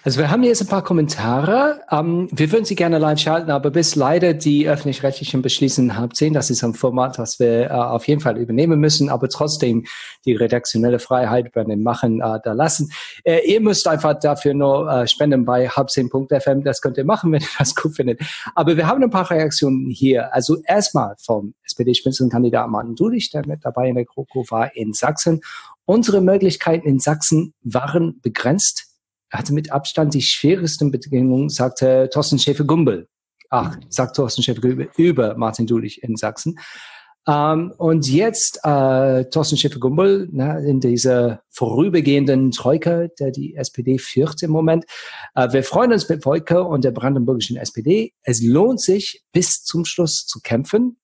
Also 0.06 0.20
wir 0.20 0.30
haben 0.30 0.44
jetzt 0.44 0.60
ein 0.60 0.68
paar 0.68 0.84
Kommentare. 0.84 1.80
Ähm, 1.90 2.28
wir 2.30 2.52
würden 2.52 2.64
sie 2.64 2.76
gerne 2.76 2.98
live 2.98 3.18
schalten, 3.18 3.50
aber 3.50 3.72
bis 3.72 3.96
leider 3.96 4.34
die 4.34 4.68
öffentlich-rechtlichen 4.68 5.42
beschließen 5.42 5.98
halb 5.98 6.14
zehn. 6.14 6.32
Das 6.32 6.48
ist 6.48 6.62
ein 6.62 6.74
Format, 6.74 7.18
das 7.18 7.40
wir 7.40 7.64
äh, 7.64 7.70
auf 7.70 8.06
jeden 8.06 8.20
Fall 8.20 8.38
übernehmen 8.38 8.78
müssen, 8.78 9.08
aber 9.08 9.28
trotzdem 9.28 9.84
die 10.24 10.36
redaktionelle 10.36 11.00
Freiheit 11.00 11.50
bei 11.50 11.64
den 11.64 11.82
Machen 11.82 12.20
äh, 12.20 12.38
da 12.44 12.52
lassen. 12.52 12.92
Äh, 13.24 13.50
ihr 13.50 13.60
müsst 13.60 13.88
einfach 13.88 14.16
dafür 14.20 14.54
nur 14.54 15.08
spenden 15.08 15.44
bei 15.44 15.68
halb 15.68 15.90
zehn.fm. 15.90 16.62
Das 16.62 16.80
könnt 16.80 16.98
ihr 16.98 17.04
machen, 17.04 17.32
wenn 17.32 17.42
ihr 17.42 17.48
das 17.58 17.74
gut 17.74 17.96
findet. 17.96 18.20
Aber 18.54 18.76
wir 18.76 18.86
haben 18.86 19.02
ein 19.02 19.10
paar 19.10 19.28
Reaktionen 19.28 19.90
hier. 19.90 20.32
Also 20.32 20.58
erstmal 20.66 21.16
vom 21.18 21.54
SPD-Spitzenkandidat 21.64 22.68
Martin 22.68 22.94
Dulich, 22.94 23.32
der 23.32 23.44
mit 23.44 23.64
dabei 23.64 23.88
in 23.88 23.96
der 23.96 24.04
GroKo 24.04 24.44
war 24.50 24.76
in 24.76 24.92
Sachsen. 24.92 25.40
Unsere 25.84 26.20
Möglichkeiten 26.20 26.86
in 26.86 27.00
Sachsen 27.00 27.54
waren 27.64 28.20
begrenzt 28.22 28.95
hatte 29.30 29.52
mit 29.52 29.72
Abstand 29.72 30.14
die 30.14 30.22
schwersten 30.22 30.90
Bedingungen, 30.90 31.48
sagte 31.48 32.08
Thorsten 32.12 32.38
Schäfer-Gumbel. 32.38 33.08
Ach, 33.50 33.76
sagt 33.88 34.16
Thorsten 34.16 34.42
Schäfer-Gumbel 34.42 34.90
über 34.96 35.36
Martin 35.36 35.66
Dulich 35.66 36.02
in 36.02 36.16
Sachsen. 36.16 36.58
Ähm, 37.28 37.72
und 37.76 38.08
jetzt 38.08 38.60
äh, 38.62 39.24
Thorsten 39.30 39.56
Schäfer-Gumbel 39.56 40.30
in 40.64 40.80
dieser 40.80 41.42
vorübergehenden 41.50 42.52
Troika, 42.52 43.08
der 43.18 43.32
die 43.32 43.56
SPD 43.56 43.98
führt 43.98 44.42
im 44.42 44.50
Moment. 44.52 44.84
Äh, 45.34 45.52
wir 45.52 45.64
freuen 45.64 45.92
uns 45.92 46.08
mit 46.08 46.22
Volker 46.22 46.68
und 46.68 46.84
der 46.84 46.92
brandenburgischen 46.92 47.56
SPD. 47.56 48.12
Es 48.22 48.42
lohnt 48.42 48.80
sich, 48.80 49.24
bis 49.32 49.64
zum 49.64 49.84
Schluss 49.84 50.26
zu 50.26 50.40
kämpfen. 50.40 50.98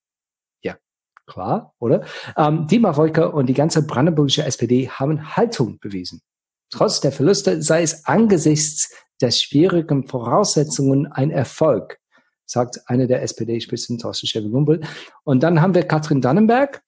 Ja, 0.62 0.76
klar, 1.26 1.74
oder? 1.80 2.04
Ähm, 2.36 2.68
Dima 2.68 2.92
Volker 2.92 3.34
und 3.34 3.46
die 3.46 3.54
ganze 3.54 3.84
brandenburgische 3.84 4.44
SPD 4.44 4.88
haben 4.88 5.36
Haltung 5.36 5.80
bewiesen. 5.80 6.20
Trotz 6.72 7.00
der 7.00 7.12
Verluste 7.12 7.62
sei 7.62 7.82
es 7.82 8.06
angesichts 8.06 8.90
der 9.20 9.30
schwierigen 9.30 10.08
Voraussetzungen 10.08 11.06
ein 11.06 11.30
Erfolg, 11.30 11.98
sagt 12.46 12.80
eine 12.86 13.06
der 13.06 13.22
SPD-Spitzen, 13.22 13.98
Thorsten 13.98 14.26
Schäfer-Gumbel. 14.26 14.80
Und 15.22 15.42
dann 15.42 15.60
haben 15.60 15.74
wir 15.74 15.82
Katrin 15.84 16.22
Dannenberg, 16.22 16.82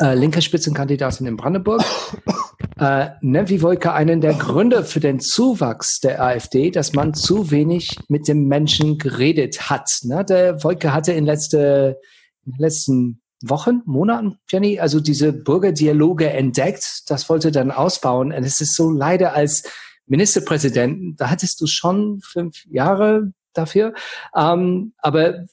äh, 0.00 0.14
linke 0.14 0.42
Spitzenkandidatin 0.42 1.26
in 1.26 1.36
Brandenburg. 1.36 1.82
äh, 2.80 3.10
nennt 3.20 3.48
wie 3.48 3.62
Wolke 3.62 3.92
einen 3.92 4.20
der 4.20 4.34
Gründe 4.34 4.84
für 4.84 5.00
den 5.00 5.20
Zuwachs 5.20 6.00
der 6.00 6.20
AfD, 6.20 6.72
dass 6.72 6.92
man 6.92 7.14
zu 7.14 7.52
wenig 7.52 7.96
mit 8.08 8.26
dem 8.26 8.48
Menschen 8.48 8.98
geredet 8.98 9.70
hat. 9.70 9.88
Ne? 10.02 10.24
Der 10.24 10.62
Wolke 10.64 10.92
hatte 10.92 11.12
in, 11.12 11.24
letzte, 11.24 11.98
in 12.44 12.52
den 12.52 12.60
letzten 12.60 13.22
Wochen, 13.42 13.82
Monaten, 13.84 14.38
Jenny, 14.50 14.80
also 14.80 15.00
diese 15.00 15.32
Bürgerdialoge 15.32 16.30
entdeckt. 16.30 17.02
Das 17.08 17.28
wollte 17.28 17.50
dann 17.50 17.70
ausbauen. 17.70 18.32
Und 18.32 18.44
es 18.44 18.60
ist 18.60 18.74
so 18.74 18.90
leider 18.90 19.34
als 19.34 19.64
Ministerpräsident, 20.06 21.20
da 21.20 21.30
hattest 21.30 21.60
du 21.60 21.66
schon 21.66 22.20
fünf 22.20 22.64
Jahre 22.66 23.32
dafür. 23.52 23.92
Ähm, 24.34 24.92
aber 24.98 25.46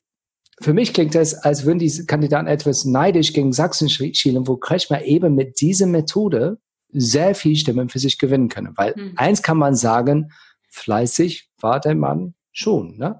für 0.62 0.74
mich 0.74 0.94
klingt 0.94 1.16
es, 1.16 1.34
als 1.34 1.66
würden 1.66 1.80
diese 1.80 2.06
Kandidaten 2.06 2.48
etwas 2.48 2.86
neidisch 2.86 3.34
gegen 3.34 3.54
Sachsen 3.54 3.90
schielen, 3.90 4.48
wo 4.48 4.58
Kretschmer 4.58 5.04
eben 5.04 5.36
mit 5.36 5.60
dieser 5.60 5.88
Methode 5.88 6.60
sehr 6.90 7.34
viel 7.34 7.56
Stimmen 7.56 7.90
für 7.90 8.00
sich 8.00 8.20
gewinnen 8.20 8.50
können. 8.50 8.74
Weil 8.76 8.94
mhm. 8.96 9.14
eins 9.16 9.42
kann 9.42 9.58
man 9.58 9.76
sagen, 9.76 10.32
fleißig 10.70 11.50
war 11.60 11.80
der 11.80 11.96
Mann 11.96 12.36
schon. 12.52 12.98
Ne? 12.98 13.20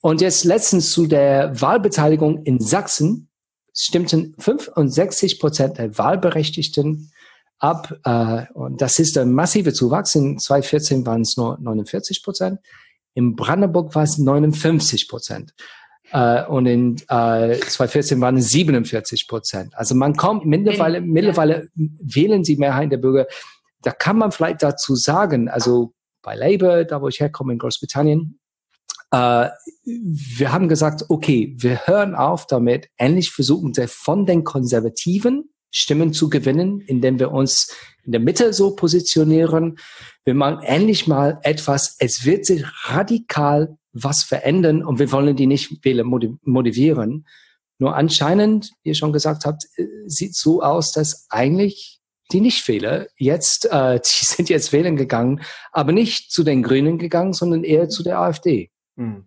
Und 0.00 0.20
jetzt 0.20 0.44
letztens 0.44 0.92
zu 0.92 1.06
der 1.06 1.60
Wahlbeteiligung 1.60 2.44
in 2.44 2.60
Sachsen 2.60 3.28
stimmten 3.76 4.34
65 4.38 5.38
Prozent 5.38 5.78
der 5.78 5.96
Wahlberechtigten 5.98 7.12
ab. 7.58 7.94
Äh, 8.04 8.52
und 8.54 8.80
das 8.80 8.98
ist 8.98 9.16
ein 9.18 9.32
massiver 9.32 9.72
Zuwachs. 9.72 10.14
In 10.14 10.38
2014 10.38 11.06
waren 11.06 11.22
es 11.22 11.36
nur 11.36 11.58
49 11.60 12.22
Prozent. 12.22 12.60
In 13.14 13.36
Brandenburg 13.36 13.94
war 13.94 14.02
es 14.02 14.18
59 14.18 15.08
Prozent. 15.08 15.54
Äh, 16.12 16.44
und 16.46 16.66
in 16.66 16.96
äh, 17.08 17.58
2014 17.58 18.20
waren 18.20 18.36
es 18.36 18.50
47 18.50 19.28
Prozent. 19.28 19.74
Also 19.76 19.94
man 19.94 20.16
kommt 20.16 20.46
mittlerweile, 20.46 21.00
mittlerweile 21.00 21.68
wählen 21.74 22.42
die 22.42 22.56
Mehrheit 22.56 22.92
der 22.92 22.98
Bürger. 22.98 23.26
Da 23.82 23.92
kann 23.92 24.18
man 24.18 24.32
vielleicht 24.32 24.62
dazu 24.62 24.94
sagen, 24.96 25.48
also 25.48 25.92
bei 26.22 26.34
Labour, 26.34 26.84
da 26.84 27.00
wo 27.00 27.08
ich 27.08 27.20
herkomme 27.20 27.52
in 27.52 27.58
Großbritannien, 27.58 28.38
äh, 29.10 29.48
wir 29.84 30.52
haben 30.52 30.68
gesagt, 30.68 31.04
okay, 31.08 31.54
wir 31.58 31.86
hören 31.86 32.14
auf 32.14 32.46
damit, 32.46 32.88
endlich 32.96 33.30
versuchen 33.30 33.76
wir 33.76 33.88
von 33.88 34.26
den 34.26 34.44
Konservativen 34.44 35.50
Stimmen 35.70 36.12
zu 36.12 36.30
gewinnen, 36.30 36.80
indem 36.80 37.18
wir 37.18 37.32
uns 37.32 37.74
in 38.04 38.12
der 38.12 38.20
Mitte 38.20 38.52
so 38.52 38.74
positionieren. 38.74 39.78
Wir 40.24 40.34
machen 40.34 40.62
endlich 40.62 41.06
mal 41.06 41.38
etwas, 41.42 41.96
es 41.98 42.24
wird 42.24 42.46
sich 42.46 42.64
radikal 42.84 43.76
was 43.92 44.22
verändern 44.22 44.82
und 44.84 44.98
wir 44.98 45.12
wollen 45.12 45.36
die 45.36 45.46
nicht 45.46 45.84
motivieren. 45.84 47.26
Nur 47.78 47.94
anscheinend, 47.94 48.70
wie 48.82 48.90
ihr 48.90 48.94
schon 48.94 49.12
gesagt 49.12 49.44
habt, 49.44 49.64
äh, 49.76 49.86
sieht 50.06 50.34
so 50.34 50.62
aus, 50.62 50.92
dass 50.92 51.26
eigentlich 51.28 52.00
die 52.32 52.40
Nichtwähler 52.40 53.06
jetzt, 53.18 53.66
äh, 53.70 54.00
die 54.04 54.26
sind 54.26 54.48
jetzt 54.48 54.72
wählen 54.72 54.96
gegangen, 54.96 55.42
aber 55.72 55.92
nicht 55.92 56.30
zu 56.30 56.42
den 56.42 56.62
Grünen 56.62 56.98
gegangen, 56.98 57.32
sondern 57.32 57.64
eher 57.64 57.88
zu 57.88 58.02
der 58.02 58.18
AfD. 58.20 58.70
Hm. 58.96 59.24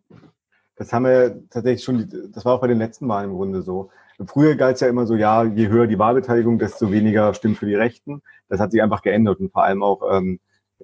Das 0.75 0.93
haben 0.93 1.05
wir 1.05 1.43
tatsächlich 1.49 1.83
schon, 1.83 2.09
das 2.33 2.45
war 2.45 2.53
auch 2.53 2.61
bei 2.61 2.67
den 2.67 2.77
letzten 2.77 3.07
Wahlen 3.07 3.31
im 3.31 3.35
Grunde 3.35 3.61
so. 3.61 3.89
Früher 4.25 4.55
galt 4.55 4.75
es 4.75 4.81
ja 4.81 4.87
immer 4.87 5.05
so, 5.05 5.15
ja, 5.15 5.43
je 5.43 5.67
höher 5.67 5.87
die 5.87 5.99
Wahlbeteiligung, 5.99 6.59
desto 6.59 6.91
weniger 6.91 7.33
stimmt 7.33 7.57
für 7.57 7.65
die 7.65 7.75
Rechten. 7.75 8.21
Das 8.47 8.59
hat 8.59 8.71
sich 8.71 8.81
einfach 8.81 9.01
geändert 9.01 9.39
und 9.39 9.51
vor 9.51 9.63
allem 9.63 9.83
auch 9.83 10.01
ähm, 10.17 10.39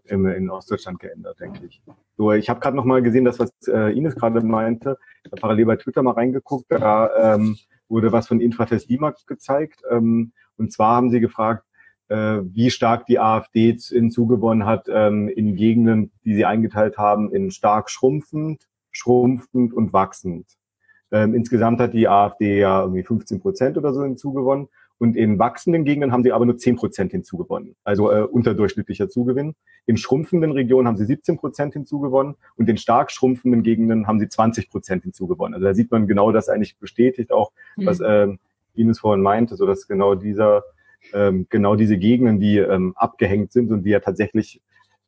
in, 0.06 0.26
in 0.26 0.50
Ostdeutschland 0.50 1.00
geändert, 1.00 1.40
denke 1.40 1.66
ich. 1.66 1.82
So, 2.18 2.32
ich 2.32 2.50
habe 2.50 2.60
gerade 2.60 2.76
noch 2.76 2.86
mal 2.86 3.02
gesehen, 3.02 3.26
das 3.26 3.40
was 3.40 3.52
äh, 3.68 3.98
Ines 3.98 4.16
gerade 4.16 4.42
meinte. 4.42 4.98
Parallel 5.40 5.66
bei 5.66 5.76
Twitter 5.78 6.04
mal 6.04 6.12
reingeguckt. 6.12 6.66
Da 6.70 7.36
ähm, 7.36 7.58
wurde 7.90 8.12
was 8.12 8.28
von 8.28 8.40
Infratest 8.40 8.90
DIMAG 8.90 9.26
gezeigt. 9.28 9.82
Ähm, 9.90 10.34
und 10.58 10.72
zwar 10.72 10.96
haben 10.96 11.10
sie 11.10 11.20
gefragt, 11.20 11.66
äh, 12.08 12.40
wie 12.44 12.70
stark 12.70 13.06
die 13.06 13.20
AfD 13.20 13.78
hinzugewonnen 13.78 14.66
hat 14.66 14.88
ähm, 14.90 15.28
in 15.28 15.56
Gegenden, 15.56 16.12
die 16.24 16.36
sie 16.36 16.46
eingeteilt 16.46 16.98
haben, 16.98 17.34
in 17.34 17.52
stark 17.52 17.90
schrumpfend, 17.90 18.68
schrumpfend 18.96 19.74
und 19.74 19.94
wachsend. 19.94 20.46
Ähm, 21.12 21.36
insgesamt 21.36 21.80
hat 21.80 21.94
die 21.94 22.08
AfD 22.08 22.60
ja 22.60 22.82
irgendwie 22.82 23.04
15 23.04 23.40
Prozent 23.40 23.78
oder 23.78 23.94
so 23.94 24.04
hinzugewonnen. 24.04 24.68
Und 24.98 25.18
in 25.18 25.38
wachsenden 25.38 25.84
Gegenden 25.84 26.14
haben 26.14 26.24
sie 26.24 26.32
aber 26.32 26.46
nur 26.46 26.58
10 26.58 26.78
Prozent 26.78 27.12
hinzugewonnen, 27.12 27.76
also 27.84 28.12
äh, 28.12 28.22
unterdurchschnittlicher 28.22 29.10
Zugewinn. 29.10 29.54
In 29.86 29.98
schrumpfenden 29.98 30.54
Regionen 30.54 30.88
haben 30.88 30.96
sie 30.96 31.04
17 31.04 31.38
Prozent 31.38 31.74
hinzugewonnen 31.74 32.36
und 32.56 32.70
in 32.70 32.78
stark 32.78 33.12
schrumpfenden 33.12 33.62
Gegenden 33.62 34.08
haben 34.08 34.22
sie 34.22 34.30
20 34.30 34.70
Prozent 34.70 35.04
hinzugewonnen. 35.04 35.54
Also 35.56 35.66
da 35.66 35.74
sieht 35.74 35.92
man 35.92 36.08
genau 36.08 36.32
das 36.32 36.48
eigentlich 36.48 36.78
bestätigt, 36.78 37.34
auch 37.34 37.52
mhm. 37.76 37.86
was 37.86 38.00
ähm, 38.00 38.40
Ines 38.74 39.00
vorhin 39.00 39.22
meinte, 39.22 39.58
so 39.58 39.66
dass 39.66 39.86
genau 39.86 40.16
dieser, 40.16 40.64
ähm, 41.14 41.46
genau 41.50 41.76
diese 41.76 41.98
Gegenden, 41.98 42.40
die 42.40 42.60
ähm, 42.60 42.94
abgehängt 42.96 43.52
sind 43.52 43.74
und 43.74 43.84
die 43.84 43.90
ja 43.90 44.00
tatsächlich 44.00 44.62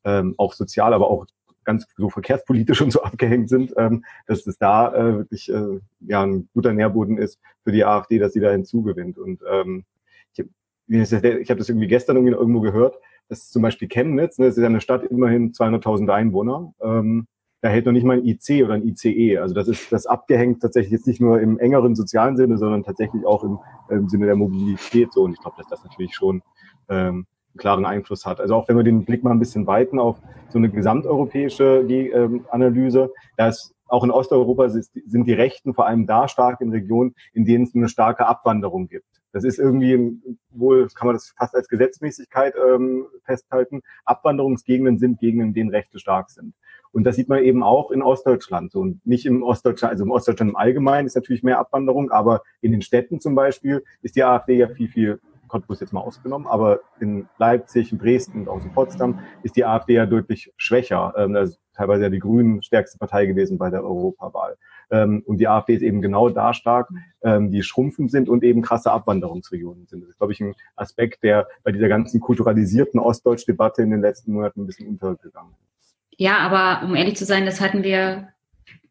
ähm, 0.03 0.35
auch 0.37 0.51
sozial, 0.51 0.93
aber 0.93 1.09
auch 1.09 1.27
ganz 1.67 1.85
so 1.97 2.09
verkehrspolitisch 2.09 2.81
und 2.81 2.91
so 2.91 3.03
abgehängt 3.03 3.49
sind, 3.49 3.73
ähm, 3.77 4.03
dass 4.25 4.47
es 4.47 4.57
da 4.57 4.95
äh, 4.95 5.17
wirklich 5.17 5.53
äh, 5.53 5.79
ja 5.99 6.23
ein 6.23 6.49
guter 6.55 6.73
Nährboden 6.73 7.19
ist 7.19 7.39
für 7.63 7.71
die 7.71 7.85
AfD, 7.85 8.17
dass 8.17 8.33
sie 8.33 8.39
da 8.39 8.49
hinzugewinnt. 8.49 9.19
Und 9.19 9.43
ähm, 9.51 9.85
ich, 10.33 10.45
ich 10.87 11.49
habe 11.49 11.57
das 11.59 11.69
irgendwie 11.69 11.87
gestern 11.87 12.15
irgendwie 12.15 12.35
irgendwo 12.35 12.61
gehört, 12.61 12.97
dass 13.29 13.49
zum 13.49 13.61
Beispiel 13.61 13.89
Chemnitz, 13.89 14.39
ne, 14.39 14.45
das 14.47 14.57
ist 14.57 14.63
eine 14.63 14.81
Stadt 14.81 15.03
immerhin 15.03 15.51
200.000 15.51 16.09
Einwohner, 16.09 16.73
ähm, 16.81 17.27
da 17.61 17.69
hält 17.69 17.85
noch 17.85 17.91
nicht 17.91 18.05
mal 18.05 18.17
ein 18.17 18.25
IC 18.25 18.63
oder 18.63 18.75
ein 18.75 18.87
ICE. 18.87 19.39
Also 19.39 19.55
das 19.55 19.67
ist 19.67 19.91
das 19.91 20.05
abgehängt 20.05 20.61
tatsächlich 20.61 20.91
jetzt 20.91 21.07
nicht 21.07 21.19
nur 21.19 21.41
im 21.41 21.57
engeren 21.57 21.95
sozialen 21.95 22.37
Sinne, 22.37 22.57
sondern 22.57 22.83
tatsächlich 22.83 23.25
auch 23.25 23.43
im, 23.43 23.57
im 23.89 24.07
Sinne 24.07 24.27
der 24.27 24.35
Mobilität 24.35 25.11
so. 25.11 25.23
Und 25.23 25.33
ich 25.33 25.41
glaube, 25.41 25.57
dass 25.57 25.67
das 25.67 25.83
natürlich 25.83 26.13
schon 26.13 26.43
ähm, 26.87 27.25
klaren 27.57 27.85
Einfluss 27.85 28.25
hat. 28.25 28.39
Also 28.39 28.55
auch 28.55 28.67
wenn 28.67 28.77
wir 28.77 28.83
den 28.83 29.05
Blick 29.05 29.23
mal 29.23 29.31
ein 29.31 29.39
bisschen 29.39 29.67
weiten 29.67 29.99
auf 29.99 30.17
so 30.49 30.57
eine 30.57 30.69
gesamteuropäische 30.69 31.85
ähm, 31.89 32.45
Analyse, 32.49 33.11
da 33.35 33.49
ist 33.49 33.73
auch 33.89 34.03
in 34.03 34.11
Osteuropa 34.11 34.69
sind 34.69 35.27
die 35.27 35.33
Rechten 35.33 35.73
vor 35.73 35.87
allem 35.87 36.05
da 36.05 36.27
stark 36.27 36.59
in 36.61 36.71
Regionen, 36.71 37.15
in 37.33 37.45
denen 37.45 37.63
es 37.63 37.73
eine 37.73 37.87
starke 37.87 38.25
Abwanderung 38.27 38.87
gibt. 38.87 39.05
Das 39.31 39.43
ist 39.43 39.59
irgendwie 39.59 40.19
wohl, 40.49 40.87
kann 40.87 41.07
man 41.07 41.15
das 41.15 41.33
fast 41.37 41.55
als 41.55 41.67
Gesetzmäßigkeit 41.67 42.55
ähm, 42.55 43.05
festhalten. 43.23 43.81
Abwanderungsgegenden 44.05 44.97
sind 44.97 45.19
Gegenden, 45.19 45.49
in 45.49 45.53
denen 45.53 45.69
Rechte 45.69 45.99
stark 45.99 46.29
sind. 46.29 46.53
Und 46.91 47.03
das 47.03 47.15
sieht 47.15 47.29
man 47.29 47.43
eben 47.43 47.63
auch 47.63 47.91
in 47.91 48.01
Ostdeutschland. 48.01 48.71
So, 48.71 48.79
und 48.79 49.05
nicht 49.05 49.25
im 49.25 49.43
Ostdeutschland, 49.43 49.91
also 49.91 50.05
im 50.05 50.11
Ostdeutschland 50.11 50.51
im 50.51 50.55
Allgemeinen 50.55 51.05
ist 51.05 51.15
natürlich 51.15 51.43
mehr 51.43 51.59
Abwanderung, 51.59 52.09
aber 52.11 52.41
in 52.61 52.71
den 52.71 52.81
Städten 52.81 53.19
zum 53.19 53.35
Beispiel 53.35 53.83
ist 54.01 54.15
die 54.15 54.23
AfD 54.23 54.57
ja 54.57 54.69
viel, 54.69 54.87
viel 54.87 55.19
Cottbus 55.47 55.79
jetzt 55.79 55.93
mal 55.93 56.01
ausgenommen, 56.01 56.47
aber 56.47 56.79
in 56.99 57.27
Leipzig, 57.37 57.91
in 57.91 57.97
Dresden 57.97 58.41
und 58.41 58.49
auch 58.49 58.63
in 58.63 58.71
Potsdam 58.71 59.19
ist 59.43 59.55
die 59.55 59.65
AfD 59.65 59.93
ja 59.93 60.05
deutlich 60.05 60.51
schwächer. 60.57 61.13
Ähm, 61.17 61.33
das 61.33 61.51
ist 61.51 61.59
teilweise 61.73 62.03
ja 62.03 62.09
die 62.09 62.19
Grünen 62.19 62.63
stärkste 62.63 62.97
Partei 62.97 63.25
gewesen 63.25 63.57
bei 63.57 63.69
der 63.69 63.83
Europawahl. 63.83 64.57
Ähm, 64.89 65.23
und 65.25 65.37
die 65.37 65.47
AfD 65.47 65.75
ist 65.75 65.81
eben 65.81 66.01
genau 66.01 66.29
da 66.29 66.53
stark, 66.53 66.89
ähm, 67.21 67.51
die 67.51 67.61
schrumpfend 67.61 68.11
sind 68.11 68.29
und 68.29 68.43
eben 68.43 68.61
krasse 68.61 68.91
Abwanderungsregionen 68.91 69.85
sind. 69.85 70.01
Das 70.01 70.09
ist, 70.09 70.17
glaube 70.17 70.33
ich, 70.33 70.41
ein 70.41 70.55
Aspekt, 70.75 71.23
der 71.23 71.47
bei 71.63 71.71
dieser 71.71 71.89
ganzen 71.89 72.19
kulturalisierten 72.19 72.99
Ostdeutsch-Debatte 72.99 73.81
in 73.81 73.91
den 73.91 74.01
letzten 74.01 74.33
Monaten 74.33 74.61
ein 74.61 74.67
bisschen 74.67 74.87
untergegangen 74.87 75.53
ist. 75.79 75.95
Ja, 76.17 76.39
aber 76.39 76.85
um 76.85 76.95
ehrlich 76.95 77.15
zu 77.15 77.25
sein, 77.25 77.45
das 77.45 77.61
hatten 77.61 77.83
wir, 77.83 78.29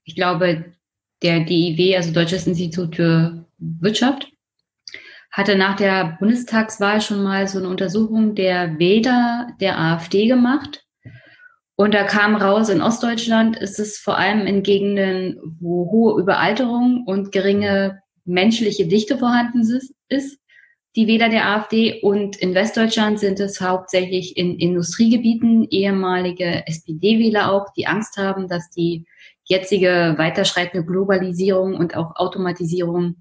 ich 0.05 0.15
glaube, 0.15 0.67
der 1.23 1.41
DIW, 1.41 1.97
also 1.97 2.13
Deutsches 2.13 2.47
Institut 2.47 2.97
für 2.97 3.45
Wirtschaft, 3.59 4.33
hatte 5.37 5.55
nach 5.55 5.77
der 5.77 6.17
Bundestagswahl 6.19 7.03
schon 7.03 7.23
mal 7.23 7.47
so 7.47 7.59
eine 7.59 7.69
Untersuchung 7.69 8.35
der 8.35 8.79
Wähler 8.79 9.49
der 9.61 9.79
AfD 9.79 10.29
gemacht. 10.29 10.83
Und 11.77 11.93
da 11.93 12.05
kam 12.05 12.37
raus, 12.37 12.71
in 12.71 12.81
Ostdeutschland 12.81 13.59
ist 13.59 13.79
es 13.79 13.99
vor 13.99 14.17
allem 14.17 14.47
in 14.47 14.63
Gegenden, 14.63 15.39
wo 15.61 15.91
hohe 15.91 16.23
Überalterung 16.23 17.05
und 17.07 17.33
geringe 17.33 18.01
menschliche 18.25 18.87
Dichte 18.87 19.19
vorhanden 19.19 19.61
ist, 20.09 20.39
die 20.97 21.07
Wähler 21.07 21.29
der 21.29 21.47
AfD. 21.51 22.01
Und 22.01 22.37
in 22.37 22.55
Westdeutschland 22.55 23.21
sind 23.21 23.39
es 23.39 23.61
hauptsächlich 23.61 24.39
in 24.39 24.59
Industriegebieten 24.59 25.67
ehemalige 25.69 26.67
SPD-Wähler 26.67 27.53
auch, 27.53 27.67
die 27.77 27.87
Angst 27.87 28.17
haben, 28.17 28.49
dass 28.49 28.71
die 28.71 29.05
jetzige 29.45 30.15
weiterschreitende 30.17 30.87
Globalisierung 30.87 31.75
und 31.75 31.95
auch 31.95 32.17
Automatisierung 32.17 33.17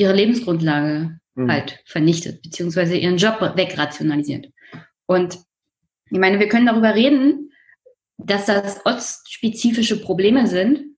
ihre 0.00 0.14
Lebensgrundlage 0.14 1.18
mhm. 1.34 1.50
halt 1.50 1.82
vernichtet, 1.84 2.42
beziehungsweise 2.42 2.96
ihren 2.96 3.18
Job 3.18 3.40
wegrationalisiert. 3.54 4.48
Und 5.06 5.38
ich 6.10 6.18
meine, 6.18 6.40
wir 6.40 6.48
können 6.48 6.66
darüber 6.66 6.94
reden, 6.94 7.52
dass 8.16 8.46
das 8.46 8.84
ostspezifische 8.84 10.00
Probleme 10.00 10.46
sind 10.46 10.96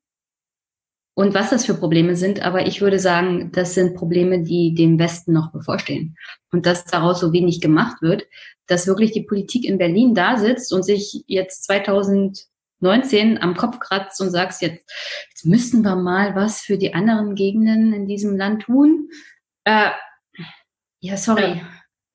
und 1.14 1.34
was 1.34 1.50
das 1.50 1.66
für 1.66 1.74
Probleme 1.74 2.16
sind, 2.16 2.40
aber 2.42 2.66
ich 2.66 2.80
würde 2.80 2.98
sagen, 2.98 3.52
das 3.52 3.74
sind 3.74 3.96
Probleme, 3.96 4.42
die 4.42 4.74
dem 4.74 4.98
Westen 4.98 5.32
noch 5.32 5.52
bevorstehen. 5.52 6.16
Und 6.52 6.64
dass 6.64 6.84
daraus 6.84 7.20
so 7.20 7.32
wenig 7.32 7.60
gemacht 7.60 8.00
wird, 8.00 8.26
dass 8.66 8.86
wirklich 8.86 9.12
die 9.12 9.24
Politik 9.24 9.64
in 9.64 9.78
Berlin 9.78 10.14
da 10.14 10.38
sitzt 10.38 10.72
und 10.72 10.84
sich 10.84 11.22
jetzt 11.26 11.64
2000 11.64 12.46
19 12.82 13.40
am 13.42 13.56
Kopf 13.56 13.78
kratzt 13.78 14.20
und 14.20 14.30
sagst, 14.30 14.62
jetzt, 14.62 14.84
jetzt 15.30 15.46
müssten 15.46 15.82
wir 15.82 15.96
mal 15.96 16.34
was 16.34 16.60
für 16.60 16.78
die 16.78 16.94
anderen 16.94 17.34
Gegenden 17.34 17.92
in 17.92 18.06
diesem 18.06 18.36
Land 18.36 18.62
tun. 18.64 19.08
Äh, 19.64 19.90
ja, 21.00 21.16
sorry. 21.16 21.56
Ja. 21.56 21.68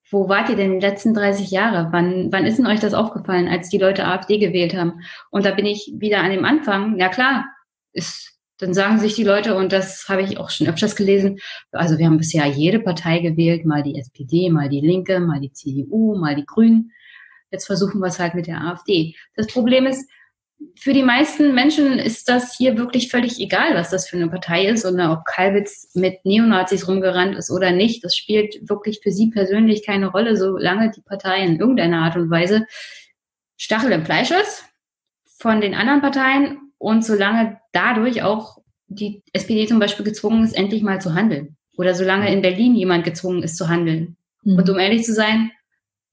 Wo 0.10 0.30
wart 0.30 0.50
ihr 0.50 0.56
denn 0.56 0.80
die 0.80 0.86
letzten 0.86 1.14
30 1.14 1.52
Jahre? 1.52 1.90
Wann, 1.92 2.32
wann 2.32 2.46
ist 2.46 2.58
denn 2.58 2.68
euch 2.68 2.80
das 2.80 2.94
aufgefallen, 2.94 3.50
als 3.50 3.70
die 3.70 3.78
Leute 3.78 4.06
AfD 4.06 4.38
gewählt 4.38 4.74
haben? 4.74 5.02
Und 5.32 5.46
da 5.46 5.52
bin 5.52 5.66
ich 5.66 5.92
wieder 5.98 6.20
an 6.20 6.32
dem 6.32 6.46
Anfang. 6.46 6.98
Ja 6.98 7.10
klar, 7.10 7.46
ist, 7.92 8.38
dann 8.58 8.74
sagen 8.74 9.00
sich 9.00 9.16
die 9.16 9.26
Leute, 9.26 9.56
und 9.56 9.74
das 9.74 10.08
habe 10.08 10.22
ich 10.22 10.38
auch 10.38 10.50
schon 10.50 10.68
öfters 10.68 10.96
gelesen, 10.96 11.40
also 11.72 11.98
wir 11.98 12.06
haben 12.06 12.18
bisher 12.18 12.46
jede 12.46 12.80
Partei 12.80 13.20
gewählt, 13.20 13.66
mal 13.66 13.84
die 13.84 14.00
SPD, 14.00 14.50
mal 14.50 14.70
die 14.70 14.82
Linke, 14.82 15.20
mal 15.20 15.42
die 15.42 15.52
CDU, 15.52 16.16
mal 16.16 16.36
die 16.36 16.46
Grünen. 16.46 16.92
Jetzt 17.52 17.66
versuchen 17.66 18.00
wir 18.00 18.08
es 18.08 18.20
halt 18.20 18.34
mit 18.34 18.48
der 18.48 18.62
AfD. 18.62 19.16
Das 19.36 19.48
Problem 19.48 19.86
ist, 19.86 20.10
für 20.76 20.94
die 20.94 21.04
meisten 21.04 21.54
Menschen 21.54 22.00
ist 22.00 22.30
das 22.30 22.56
hier 22.56 22.78
wirklich 22.78 23.10
völlig 23.10 23.40
egal, 23.40 23.76
was 23.76 23.90
das 23.90 24.08
für 24.08 24.18
eine 24.18 24.30
Partei 24.30 24.66
ist 24.66 24.86
oder 24.86 25.12
ob 25.12 25.26
Kalwitz 25.26 25.92
mit 25.94 26.24
Neonazis 26.26 26.88
rumgerannt 26.88 27.36
ist 27.36 27.52
oder 27.52 27.72
nicht. 27.72 28.04
Das 28.04 28.16
spielt 28.16 28.70
wirklich 28.70 29.00
für 29.04 29.12
sie 29.12 29.30
persönlich 29.30 29.86
keine 29.86 30.08
Rolle, 30.08 30.36
solange 30.36 30.92
die 30.92 31.02
Partei 31.02 31.44
in 31.44 31.60
irgendeiner 31.60 32.00
Art 32.00 32.16
und 32.16 32.30
Weise 32.30 32.66
Stachel 33.58 33.92
im 33.92 34.06
Fleisch 34.06 34.32
ist 34.32 34.66
von 35.40 35.62
den 35.62 35.74
anderen 35.74 36.02
Parteien 36.02 36.72
und 36.78 37.04
solange 37.04 37.60
dadurch 37.72 38.24
auch 38.24 38.60
die 38.88 39.24
SPD 39.34 39.68
zum 39.68 39.80
Beispiel 39.80 40.06
gezwungen 40.06 40.44
ist, 40.44 40.54
endlich 40.56 40.82
mal 40.82 41.02
zu 41.02 41.14
handeln. 41.14 41.58
Oder 41.78 41.94
solange 41.94 42.32
in 42.32 42.42
Berlin 42.42 42.76
jemand 42.76 43.04
gezwungen 43.04 43.44
ist 43.44 43.58
zu 43.58 43.68
handeln. 43.68 44.18
Mhm. 44.44 44.58
Und 44.58 44.70
um 44.70 44.80
ehrlich 44.80 45.04
zu 45.04 45.14
sein, 45.14 45.52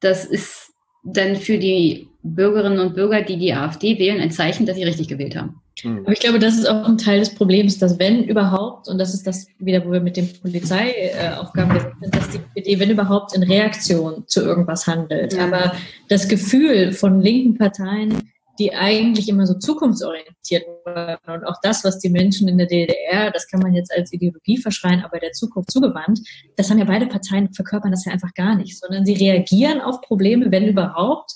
das 0.00 0.24
ist 0.24 0.72
dann 1.04 1.36
für 1.36 1.58
die 1.58 2.08
Bürgerinnen 2.24 2.78
und 2.78 2.94
Bürger, 2.94 3.22
die 3.22 3.36
die 3.36 3.52
AfD 3.52 3.98
wählen, 3.98 4.20
ein 4.20 4.30
Zeichen, 4.30 4.64
dass 4.64 4.76
sie 4.76 4.82
richtig 4.82 5.09
gewählt 5.09 5.36
haben. 5.36 5.60
Mhm. 5.84 6.01
Aber 6.01 6.12
ich 6.12 6.20
glaube, 6.20 6.38
das 6.38 6.55
ist 6.55 6.68
auch 6.68 6.88
ein 6.88 6.96
Teil 6.96 7.20
des 7.20 7.34
Problems, 7.34 7.78
dass 7.78 7.98
wenn 7.98 8.24
überhaupt, 8.24 8.88
und 8.88 8.98
das 8.98 9.12
ist 9.12 9.26
das 9.26 9.46
wieder, 9.59 9.84
wo 9.84 9.92
wir 9.92 10.01
mit 10.01 10.16
den 10.16 10.32
Polizeiaufgaben 10.40 11.78
sind, 12.01 12.14
dass 12.14 12.30
die 12.30 12.40
SPD, 12.55 12.80
wenn 12.80 12.90
überhaupt, 12.90 13.36
in 13.36 13.42
Reaktion 13.42 14.24
zu 14.26 14.40
irgendwas 14.40 14.86
handelt. 14.86 15.34
Ja. 15.34 15.46
Aber 15.46 15.74
das 16.09 16.26
Gefühl 16.26 16.92
von 16.92 17.20
linken 17.20 17.59
Parteien, 17.59 18.30
die 18.59 18.72
eigentlich 18.72 19.28
immer 19.28 19.46
so 19.46 19.55
zukunftsorientiert 19.55 20.64
waren 20.84 21.18
und 21.26 21.44
auch 21.44 21.56
das, 21.62 21.84
was 21.84 21.98
die 21.98 22.09
Menschen 22.09 22.48
in 22.48 22.56
der 22.56 22.68
DDR, 22.68 23.30
das 23.32 23.48
kann 23.48 23.60
man 23.60 23.74
jetzt 23.74 23.92
als 23.92 24.12
Ideologie 24.12 24.59
verschreien, 24.59 25.02
aber 25.05 25.18
der 25.18 25.32
Zukunft 25.32 25.72
zugewandt, 25.72 26.20
das 26.56 26.70
haben 26.70 26.78
ja 26.78 26.84
beide 26.84 27.06
Parteien 27.06 27.52
verkörpern 27.52 27.90
das 27.90 28.05
ja 28.05 28.12
einfach 28.12 28.32
gar 28.34 28.55
nicht, 28.55 28.78
sondern 28.78 29.05
sie 29.05 29.14
reagieren 29.14 29.80
auf 29.80 30.01
Probleme, 30.02 30.52
wenn 30.52 30.68
überhaupt, 30.68 31.32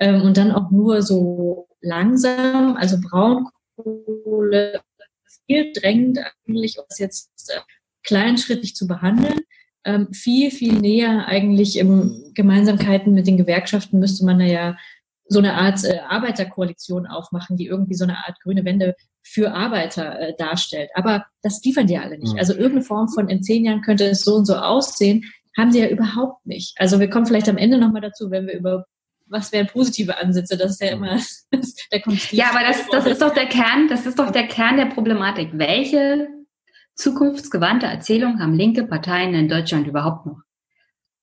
ähm, 0.00 0.22
und 0.22 0.36
dann 0.36 0.50
auch 0.50 0.70
nur 0.70 1.02
so 1.02 1.68
langsam, 1.80 2.76
also 2.76 2.96
Braunkohle 3.00 4.80
viel 5.46 5.72
drängend 5.72 6.18
eigentlich, 6.46 6.78
um 6.78 6.84
das 6.88 6.98
jetzt 6.98 7.30
äh, 7.48 7.60
kleinschrittig 8.02 8.74
zu 8.74 8.86
behandeln. 8.86 9.40
Ähm, 9.84 10.12
viel, 10.12 10.50
viel 10.50 10.74
näher 10.74 11.26
eigentlich 11.26 11.78
im 11.78 12.32
Gemeinsamkeiten 12.34 13.14
mit 13.14 13.26
den 13.26 13.38
Gewerkschaften 13.38 13.98
müsste 13.98 14.24
man 14.26 14.38
da 14.38 14.44
ja 14.44 14.76
so 15.26 15.38
eine 15.38 15.54
Art 15.54 15.84
äh, 15.84 16.00
Arbeiterkoalition 16.08 17.06
aufmachen, 17.06 17.56
die 17.56 17.66
irgendwie 17.66 17.94
so 17.94 18.04
eine 18.04 18.18
Art 18.18 18.40
grüne 18.42 18.64
Wende 18.64 18.94
für 19.22 19.52
Arbeiter 19.52 20.18
äh, 20.18 20.34
darstellt. 20.36 20.90
Aber 20.94 21.24
das 21.42 21.62
liefern 21.64 21.86
die 21.86 21.98
alle 21.98 22.18
nicht. 22.18 22.32
Mhm. 22.32 22.38
Also 22.38 22.52
irgendeine 22.52 22.82
Form 22.82 23.08
von 23.08 23.28
in 23.28 23.42
zehn 23.42 23.64
Jahren 23.64 23.82
könnte 23.82 24.04
es 24.04 24.22
so 24.22 24.34
und 24.34 24.46
so 24.46 24.56
aussehen, 24.56 25.24
haben 25.56 25.72
sie 25.72 25.80
ja 25.80 25.88
überhaupt 25.88 26.44
nicht. 26.46 26.74
Also 26.78 27.00
wir 27.00 27.08
kommen 27.08 27.26
vielleicht 27.26 27.48
am 27.48 27.56
Ende 27.56 27.78
nochmal 27.78 28.02
dazu, 28.02 28.30
wenn 28.30 28.46
wir 28.46 28.54
über 28.54 28.86
was 29.30 29.52
wären 29.52 29.68
positive 29.68 30.18
Ansätze, 30.18 30.56
das 30.56 30.72
ist 30.72 30.82
ja 30.82 30.90
immer, 30.90 31.18
da 31.90 31.98
kommt 32.00 32.32
Ja, 32.32 32.50
aber 32.50 32.60
das, 32.66 32.86
das 32.90 33.06
ist 33.06 33.22
doch 33.22 33.32
der 33.32 33.46
Kern, 33.46 33.88
das 33.88 34.06
ist 34.06 34.18
doch 34.18 34.30
der 34.30 34.46
Kern 34.48 34.76
der 34.76 34.86
Problematik. 34.86 35.50
Welche 35.52 36.28
zukunftsgewandte 36.96 37.86
Erzählung 37.86 38.40
haben 38.40 38.54
linke 38.54 38.84
Parteien 38.86 39.34
in 39.34 39.48
Deutschland 39.48 39.86
überhaupt 39.86 40.26
noch? 40.26 40.40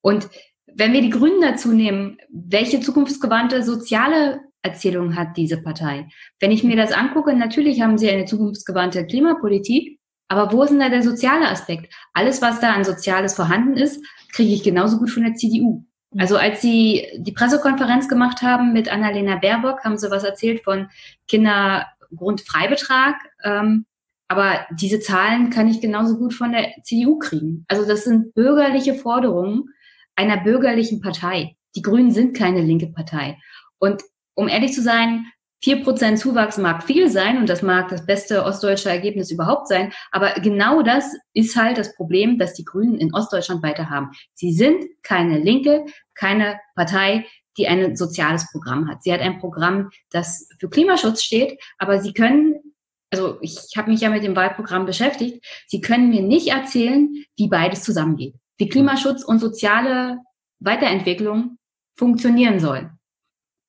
Und 0.01 0.29
wenn 0.73 0.93
wir 0.93 1.01
die 1.01 1.09
Grünen 1.09 1.41
dazu 1.41 1.73
nehmen, 1.73 2.17
welche 2.29 2.79
zukunftsgewandte 2.79 3.63
soziale 3.63 4.41
Erzählung 4.61 5.15
hat 5.15 5.37
diese 5.37 5.61
Partei? 5.61 6.07
Wenn 6.39 6.51
ich 6.51 6.63
mir 6.63 6.75
das 6.75 6.91
angucke, 6.91 7.35
natürlich 7.35 7.81
haben 7.81 7.97
sie 7.97 8.09
eine 8.09 8.25
zukunftsgewandte 8.25 9.05
Klimapolitik, 9.05 9.99
aber 10.29 10.51
wo 10.51 10.63
ist 10.63 10.69
denn 10.69 10.79
da 10.79 10.89
der 10.89 11.03
soziale 11.03 11.47
Aspekt? 11.47 11.93
Alles, 12.13 12.41
was 12.41 12.59
da 12.59 12.73
an 12.73 12.83
Soziales 12.83 13.35
vorhanden 13.35 13.77
ist, 13.77 14.03
kriege 14.33 14.53
ich 14.53 14.63
genauso 14.63 14.97
gut 14.97 15.09
von 15.09 15.23
der 15.23 15.35
CDU. 15.35 15.85
Also 16.17 16.37
als 16.37 16.61
sie 16.61 17.07
die 17.17 17.31
Pressekonferenz 17.31 18.07
gemacht 18.07 18.41
haben 18.41 18.73
mit 18.73 18.89
Annalena 18.89 19.35
Baerbock, 19.37 19.83
haben 19.83 19.97
sie 19.97 20.09
was 20.09 20.23
erzählt 20.23 20.63
von 20.63 20.89
Kindergrundfreibetrag. 21.27 23.15
Ähm, 23.43 23.85
aber 24.29 24.65
diese 24.71 24.99
Zahlen 24.99 25.49
kann 25.49 25.67
ich 25.67 25.81
genauso 25.81 26.17
gut 26.17 26.33
von 26.33 26.51
der 26.51 26.71
CDU 26.83 27.17
kriegen. 27.17 27.65
Also 27.67 27.85
das 27.85 28.03
sind 28.03 28.33
bürgerliche 28.33 28.93
Forderungen, 28.93 29.69
einer 30.15 30.37
bürgerlichen 30.37 31.01
Partei. 31.01 31.55
Die 31.75 31.81
Grünen 31.81 32.11
sind 32.11 32.35
keine 32.35 32.61
linke 32.61 32.87
Partei. 32.87 33.37
Und 33.79 34.03
um 34.33 34.47
ehrlich 34.47 34.73
zu 34.73 34.81
sein, 34.81 35.25
vier 35.63 35.83
Prozent 35.83 36.19
Zuwachs 36.19 36.57
mag 36.57 36.83
viel 36.83 37.09
sein 37.09 37.37
und 37.37 37.49
das 37.49 37.61
mag 37.61 37.89
das 37.89 38.05
beste 38.05 38.43
ostdeutsche 38.43 38.89
Ergebnis 38.89 39.31
überhaupt 39.31 39.67
sein, 39.67 39.91
aber 40.11 40.33
genau 40.41 40.81
das 40.81 41.15
ist 41.33 41.55
halt 41.55 41.77
das 41.77 41.95
Problem, 41.95 42.37
das 42.37 42.53
die 42.53 42.65
Grünen 42.65 42.95
in 42.95 43.13
Ostdeutschland 43.13 43.63
weiter 43.63 43.89
haben. 43.89 44.11
Sie 44.33 44.53
sind 44.53 44.85
keine 45.03 45.39
Linke, 45.39 45.85
keine 46.15 46.59
Partei, 46.75 47.25
die 47.57 47.67
ein 47.67 47.95
soziales 47.95 48.51
Programm 48.51 48.87
hat. 48.87 49.01
Sie 49.03 49.11
hat 49.11 49.21
ein 49.21 49.39
Programm, 49.39 49.89
das 50.11 50.47
für 50.59 50.69
Klimaschutz 50.69 51.23
steht, 51.23 51.59
aber 51.79 51.99
sie 52.01 52.13
können, 52.13 52.55
also 53.11 53.39
ich 53.41 53.57
habe 53.75 53.89
mich 53.89 54.01
ja 54.01 54.09
mit 54.09 54.23
dem 54.23 54.35
Wahlprogramm 54.35 54.85
beschäftigt, 54.85 55.43
sie 55.67 55.81
können 55.81 56.09
mir 56.09 56.21
nicht 56.21 56.49
erzählen, 56.49 57.09
wie 57.35 57.47
beides 57.47 57.83
zusammengeht 57.83 58.35
wie 58.57 58.69
Klimaschutz 58.69 59.23
und 59.23 59.39
soziale 59.39 60.19
Weiterentwicklung 60.59 61.57
funktionieren 61.95 62.59
sollen. 62.59 62.97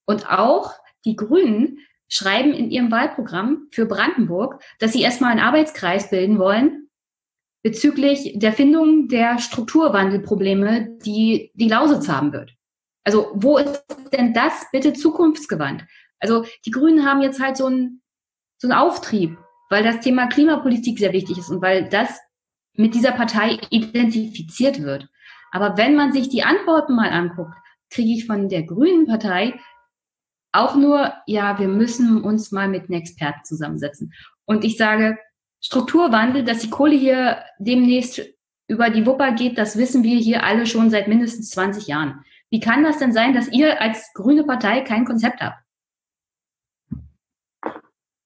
Und 0.07 0.29
auch 0.31 0.75
die 1.05 1.17
Grünen 1.17 1.79
schreiben 2.09 2.53
in 2.53 2.71
ihrem 2.71 2.91
Wahlprogramm 2.91 3.69
für 3.71 3.87
Brandenburg, 3.87 4.63
dass 4.79 4.93
sie 4.93 5.03
erstmal 5.03 5.33
einen 5.33 5.41
Arbeitskreis 5.41 6.11
bilden 6.11 6.39
wollen 6.39 6.89
bezüglich 7.63 8.33
der 8.37 8.53
Findung 8.53 9.09
der 9.09 9.39
Strukturwandelprobleme, 9.39 10.97
die 11.05 11.51
die 11.55 11.69
Lausitz 11.69 12.09
haben 12.09 12.33
wird. 12.33 12.55
Also 13.05 13.31
wo 13.35 13.59
ist 13.59 13.85
denn 14.13 14.33
das 14.33 14.67
bitte 14.73 14.93
zukunftsgewandt? 14.93 15.85
Also 16.21 16.45
die 16.67 16.71
Grünen 16.71 17.05
haben 17.05 17.23
jetzt 17.23 17.41
halt 17.41 17.57
so 17.57 17.67
einen, 17.67 18.03
so 18.59 18.69
einen 18.69 18.79
Auftrieb, 18.79 19.37
weil 19.71 19.83
das 19.83 20.01
Thema 20.01 20.29
Klimapolitik 20.29 20.99
sehr 20.99 21.13
wichtig 21.13 21.39
ist 21.39 21.51
und 21.51 21.63
weil 21.63 21.89
das 21.89 22.19
mit 22.75 22.95
dieser 22.95 23.13
Partei 23.13 23.59
identifiziert 23.71 24.83
wird. 24.83 25.09
Aber 25.51 25.77
wenn 25.77 25.95
man 25.97 26.13
sich 26.13 26.29
die 26.29 26.43
Antworten 26.43 26.95
mal 26.95 27.11
anguckt, 27.11 27.55
kriege 27.91 28.13
ich 28.13 28.27
von 28.27 28.49
der 28.49 28.63
Grünen 28.63 29.07
Partei 29.07 29.59
auch 30.53 30.75
nur, 30.75 31.13
ja, 31.27 31.59
wir 31.59 31.69
müssen 31.69 32.23
uns 32.23 32.53
mal 32.53 32.69
mit 32.69 32.85
einem 32.85 33.01
Experten 33.01 33.45
zusammensetzen. 33.45 34.13
Und 34.45 34.65
ich 34.65 34.77
sage, 34.77 35.19
Strukturwandel, 35.61 36.45
dass 36.45 36.61
die 36.61 36.71
Kohle 36.71 36.97
hier 36.97 37.39
demnächst 37.59 38.23
über 38.69 38.91
die 38.91 39.07
Wupper 39.07 39.33
geht, 39.33 39.59
das 39.59 39.77
wissen 39.77 40.03
wir 40.03 40.19
hier 40.19 40.45
alle 40.45 40.67
schon 40.67 40.91
seit 40.91 41.09
mindestens 41.09 41.51
20 41.51 41.87
Jahren. 41.87 42.25
Wie 42.51 42.61
kann 42.61 42.85
das 42.85 42.99
denn 42.99 43.13
sein, 43.13 43.35
dass 43.35 43.49
ihr 43.49 43.81
als 43.81 44.13
grüne 44.15 44.45
Partei 44.45 44.83
kein 44.83 45.05
Konzept 45.05 45.41
habt? 45.41 45.59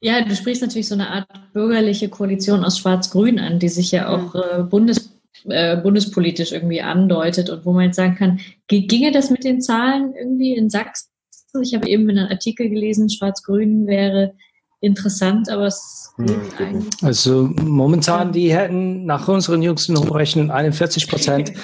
Ja, 0.00 0.20
du 0.20 0.34
sprichst 0.34 0.62
natürlich 0.62 0.88
so 0.88 0.94
eine 0.94 1.10
Art 1.10 1.28
bürgerliche 1.52 2.08
Koalition 2.08 2.64
aus 2.64 2.78
Schwarz-Grün 2.78 3.38
an, 3.38 3.60
die 3.60 3.68
sich 3.68 3.92
ja 3.92 4.08
auch 4.08 4.34
äh, 4.34 4.62
bundes, 4.64 5.16
äh, 5.44 5.76
bundespolitisch 5.76 6.50
irgendwie 6.50 6.82
andeutet 6.82 7.50
und 7.50 7.64
wo 7.64 7.72
man 7.72 7.84
jetzt 7.84 7.96
sagen 7.96 8.16
kann, 8.16 8.40
ginge 8.66 9.12
das 9.12 9.30
mit 9.30 9.44
den 9.44 9.60
Zahlen 9.60 10.12
irgendwie 10.14 10.54
in 10.54 10.70
Sachsen? 10.70 11.11
Ich 11.60 11.74
habe 11.74 11.88
eben 11.88 12.08
in 12.08 12.18
einem 12.18 12.30
Artikel 12.30 12.68
gelesen, 12.68 13.10
Schwarz-Grün 13.10 13.86
wäre 13.86 14.34
interessant, 14.80 15.50
aber 15.50 15.66
es 15.66 16.12
geht 16.18 16.58
hm. 16.58 16.66
eigentlich. 16.66 17.02
Also 17.02 17.50
momentan, 17.60 18.32
die 18.32 18.52
hätten 18.54 19.04
nach 19.04 19.28
unseren 19.28 19.62
jüngsten 19.62 19.96
Hochrechnungen 19.96 20.50
41 20.50 21.08
Prozent 21.08 21.52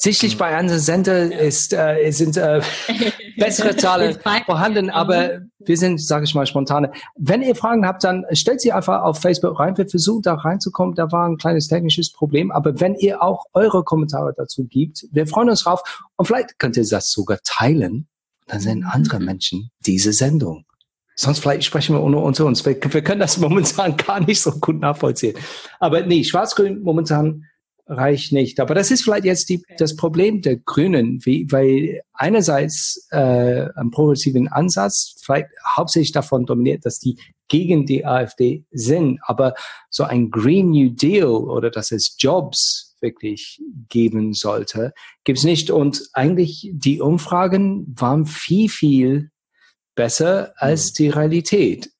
Sicherlich 0.00 0.38
bei 0.38 0.56
anderen 0.56 0.78
Sender 0.78 1.32
ist, 1.32 1.72
äh, 1.72 2.08
sind 2.12 2.36
äh, 2.36 2.62
bessere 3.36 3.74
Zahlen 3.74 4.16
vorhanden, 4.46 4.90
aber 4.90 5.40
wir 5.58 5.76
sind, 5.76 6.00
sage 6.00 6.24
ich 6.24 6.36
mal, 6.36 6.46
spontane. 6.46 6.92
Wenn 7.16 7.42
ihr 7.42 7.56
Fragen 7.56 7.84
habt, 7.84 8.04
dann 8.04 8.24
stellt 8.30 8.60
sie 8.60 8.70
einfach 8.70 9.02
auf 9.02 9.18
Facebook 9.18 9.58
rein. 9.58 9.76
Wir 9.76 9.88
versuchen 9.88 10.22
da 10.22 10.34
reinzukommen. 10.34 10.94
Da 10.94 11.10
war 11.10 11.28
ein 11.28 11.36
kleines 11.36 11.66
technisches 11.66 12.12
Problem. 12.12 12.52
Aber 12.52 12.78
wenn 12.78 12.94
ihr 12.94 13.20
auch 13.24 13.46
eure 13.54 13.82
Kommentare 13.82 14.32
dazu 14.36 14.66
gibt, 14.66 15.04
wir 15.10 15.26
freuen 15.26 15.50
uns 15.50 15.64
drauf. 15.64 15.82
Und 16.14 16.26
vielleicht 16.26 16.60
könnt 16.60 16.76
ihr 16.76 16.86
das 16.88 17.10
sogar 17.10 17.38
teilen. 17.42 18.06
Dann 18.48 18.60
sehen 18.60 18.84
andere 18.84 19.20
Menschen 19.20 19.70
diese 19.86 20.12
Sendung. 20.12 20.64
Sonst 21.14 21.40
vielleicht 21.40 21.64
sprechen 21.64 21.96
wir 21.96 22.02
ohne 22.02 22.18
unter 22.18 22.46
uns. 22.46 22.64
Wir, 22.64 22.76
wir 22.80 23.02
können 23.02 23.20
das 23.20 23.38
momentan 23.38 23.96
gar 23.96 24.20
nicht 24.20 24.40
so 24.40 24.52
gut 24.52 24.80
nachvollziehen. 24.80 25.36
Aber 25.80 26.04
nee, 26.04 26.24
Schwarz-Grün 26.24 26.82
momentan 26.82 27.44
reicht 27.88 28.32
nicht. 28.32 28.60
Aber 28.60 28.74
das 28.74 28.90
ist 28.90 29.02
vielleicht 29.02 29.24
jetzt 29.24 29.48
die, 29.48 29.62
das 29.78 29.96
Problem 29.96 30.42
der 30.42 30.56
Grünen, 30.56 31.24
wie, 31.24 31.46
weil 31.50 32.02
einerseits 32.12 33.08
äh, 33.10 33.66
ein 33.74 33.90
progressiven 33.90 34.48
Ansatz 34.48 35.16
vielleicht 35.22 35.48
hauptsächlich 35.66 36.12
davon 36.12 36.46
dominiert, 36.46 36.84
dass 36.84 36.98
die 36.98 37.18
gegen 37.48 37.86
die 37.86 38.04
AfD 38.04 38.64
sind, 38.70 39.18
aber 39.22 39.54
so 39.88 40.04
ein 40.04 40.30
Green 40.30 40.70
New 40.70 40.90
Deal 40.90 41.28
oder 41.28 41.70
dass 41.70 41.92
es 41.92 42.14
Jobs 42.18 42.87
wirklich 43.00 43.60
geben 43.88 44.32
sollte, 44.34 44.92
gibt 45.24 45.38
es 45.38 45.44
nicht. 45.44 45.70
Und 45.70 46.02
eigentlich 46.12 46.70
die 46.72 47.00
Umfragen 47.00 47.94
waren 47.98 48.26
viel, 48.26 48.68
viel 48.68 49.30
besser 49.94 50.52
als 50.56 50.92
die 50.92 51.08
Realität. 51.08 51.90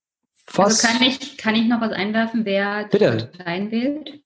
Also 0.47 0.63
was? 0.63 0.85
Also 0.85 0.99
kann 0.99 1.07
ich, 1.07 1.37
kann 1.37 1.55
ich 1.55 1.67
noch 1.67 1.81
was 1.81 1.93
einwerfen, 1.93 2.45
wer 2.45 2.89
Bitte. 2.89 3.31
Parteien 3.37 3.71
wählt? 3.71 4.23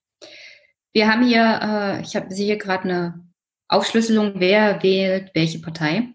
Wir 0.93 1.11
haben 1.11 1.25
hier, 1.25 1.59
äh, 1.61 2.01
ich 2.01 2.15
habe 2.15 2.33
sehe 2.33 2.45
hier 2.45 2.57
gerade 2.57 2.83
eine 2.83 3.27
Aufschlüsselung, 3.67 4.33
wer 4.35 4.83
wählt 4.83 5.31
welche 5.33 5.59
Partei. 5.59 6.09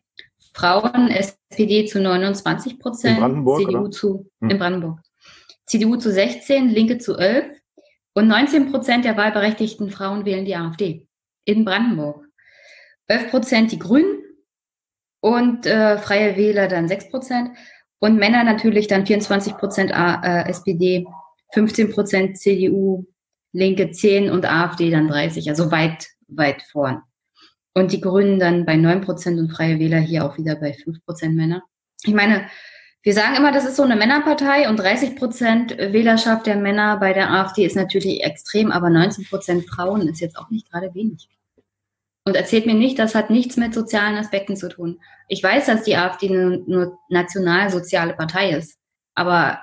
Frauen, 0.54 1.08
SPD 1.08 1.84
zu 1.86 2.00
29 2.00 2.78
Prozent, 2.78 3.18
CDU 3.18 3.80
oder? 3.80 3.90
zu, 3.90 4.30
Hm. 4.40 4.50
in 4.50 4.58
Brandenburg. 4.58 5.00
CDU 5.66 5.96
zu 5.96 6.10
16, 6.10 6.68
Linke 6.70 6.98
zu 6.98 7.16
11 7.16 7.57
und 8.14 8.28
19 8.28 8.70
Prozent 8.70 9.04
der 9.04 9.16
wahlberechtigten 9.16 9.90
Frauen 9.90 10.24
wählen 10.24 10.44
die 10.44 10.56
AfD 10.56 11.06
in 11.44 11.64
Brandenburg. 11.64 12.26
11 13.06 13.30
Prozent 13.30 13.72
die 13.72 13.78
Grünen 13.78 14.18
und 15.20 15.66
äh, 15.66 15.98
Freie 15.98 16.36
Wähler 16.36 16.68
dann 16.68 16.88
6 16.88 17.10
Prozent 17.10 17.50
und 18.00 18.16
Männer 18.16 18.44
natürlich 18.44 18.86
dann 18.86 19.06
24 19.06 19.56
Prozent 19.56 19.90
äh, 19.90 20.48
SPD, 20.48 21.06
15 21.52 21.90
Prozent 21.90 22.38
CDU, 22.38 23.06
Linke 23.52 23.90
10 23.90 24.30
und 24.30 24.44
AfD 24.44 24.90
dann 24.90 25.08
30, 25.08 25.48
also 25.48 25.70
weit, 25.70 26.08
weit 26.28 26.62
vorn. 26.62 27.02
Und 27.74 27.92
die 27.92 28.00
Grünen 28.00 28.38
dann 28.38 28.66
bei 28.66 28.76
9 28.76 29.00
Prozent 29.00 29.38
und 29.38 29.50
Freie 29.50 29.78
Wähler 29.78 30.00
hier 30.00 30.24
auch 30.24 30.36
wieder 30.36 30.56
bei 30.56 30.72
5 30.72 31.04
Prozent 31.04 31.34
Männer. 31.34 31.62
Ich 32.04 32.14
meine, 32.14 32.46
wir 33.02 33.14
sagen 33.14 33.36
immer, 33.36 33.52
das 33.52 33.64
ist 33.64 33.76
so 33.76 33.84
eine 33.84 33.96
Männerpartei 33.96 34.68
und 34.68 34.78
30 34.78 35.16
Prozent 35.16 35.78
Wählerschaft 35.78 36.46
der 36.46 36.56
Männer 36.56 36.96
bei 36.98 37.12
der 37.12 37.30
AfD 37.30 37.64
ist 37.64 37.76
natürlich 37.76 38.24
extrem, 38.24 38.72
aber 38.72 38.90
19 38.90 39.24
Prozent 39.26 39.66
Frauen 39.66 40.08
ist 40.08 40.20
jetzt 40.20 40.36
auch 40.36 40.50
nicht 40.50 40.70
gerade 40.70 40.94
wenig. 40.94 41.28
Und 42.24 42.36
erzählt 42.36 42.66
mir 42.66 42.74
nicht, 42.74 42.98
das 42.98 43.14
hat 43.14 43.30
nichts 43.30 43.56
mit 43.56 43.72
sozialen 43.72 44.16
Aspekten 44.16 44.56
zu 44.56 44.68
tun. 44.68 45.00
Ich 45.28 45.42
weiß, 45.42 45.66
dass 45.66 45.84
die 45.84 45.96
AfD 45.96 46.28
eine 46.28 46.92
nationalsoziale 47.08 48.12
Partei 48.14 48.50
ist. 48.50 48.76
Aber 49.14 49.60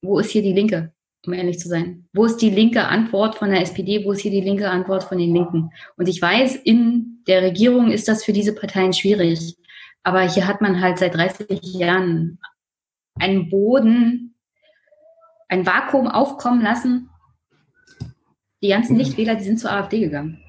wo 0.00 0.18
ist 0.18 0.30
hier 0.30 0.40
die 0.40 0.54
Linke, 0.54 0.94
um 1.26 1.34
ehrlich 1.34 1.58
zu 1.58 1.68
sein? 1.68 2.08
Wo 2.14 2.24
ist 2.24 2.38
die 2.38 2.48
linke 2.48 2.86
Antwort 2.86 3.34
von 3.34 3.50
der 3.50 3.60
SPD? 3.60 4.04
Wo 4.04 4.12
ist 4.12 4.22
hier 4.22 4.30
die 4.30 4.40
linke 4.40 4.70
Antwort 4.70 5.04
von 5.04 5.18
den 5.18 5.34
Linken? 5.34 5.70
Und 5.98 6.08
ich 6.08 6.22
weiß, 6.22 6.56
in 6.56 7.22
der 7.26 7.42
Regierung 7.42 7.90
ist 7.90 8.08
das 8.08 8.24
für 8.24 8.32
diese 8.32 8.54
Parteien 8.54 8.94
schwierig. 8.94 9.56
Aber 10.02 10.22
hier 10.22 10.46
hat 10.46 10.62
man 10.62 10.80
halt 10.80 10.98
seit 10.98 11.14
30 11.14 11.60
Jahren 11.74 12.38
einen 13.18 13.48
Boden, 13.50 14.34
ein 15.48 15.66
Vakuum 15.66 16.08
aufkommen 16.08 16.62
lassen. 16.62 17.08
Die 18.62 18.68
ganzen 18.68 18.96
Nichtwähler, 18.96 19.34
die 19.36 19.44
sind 19.44 19.60
zur 19.60 19.72
AfD 19.72 20.00
gegangen. 20.00 20.40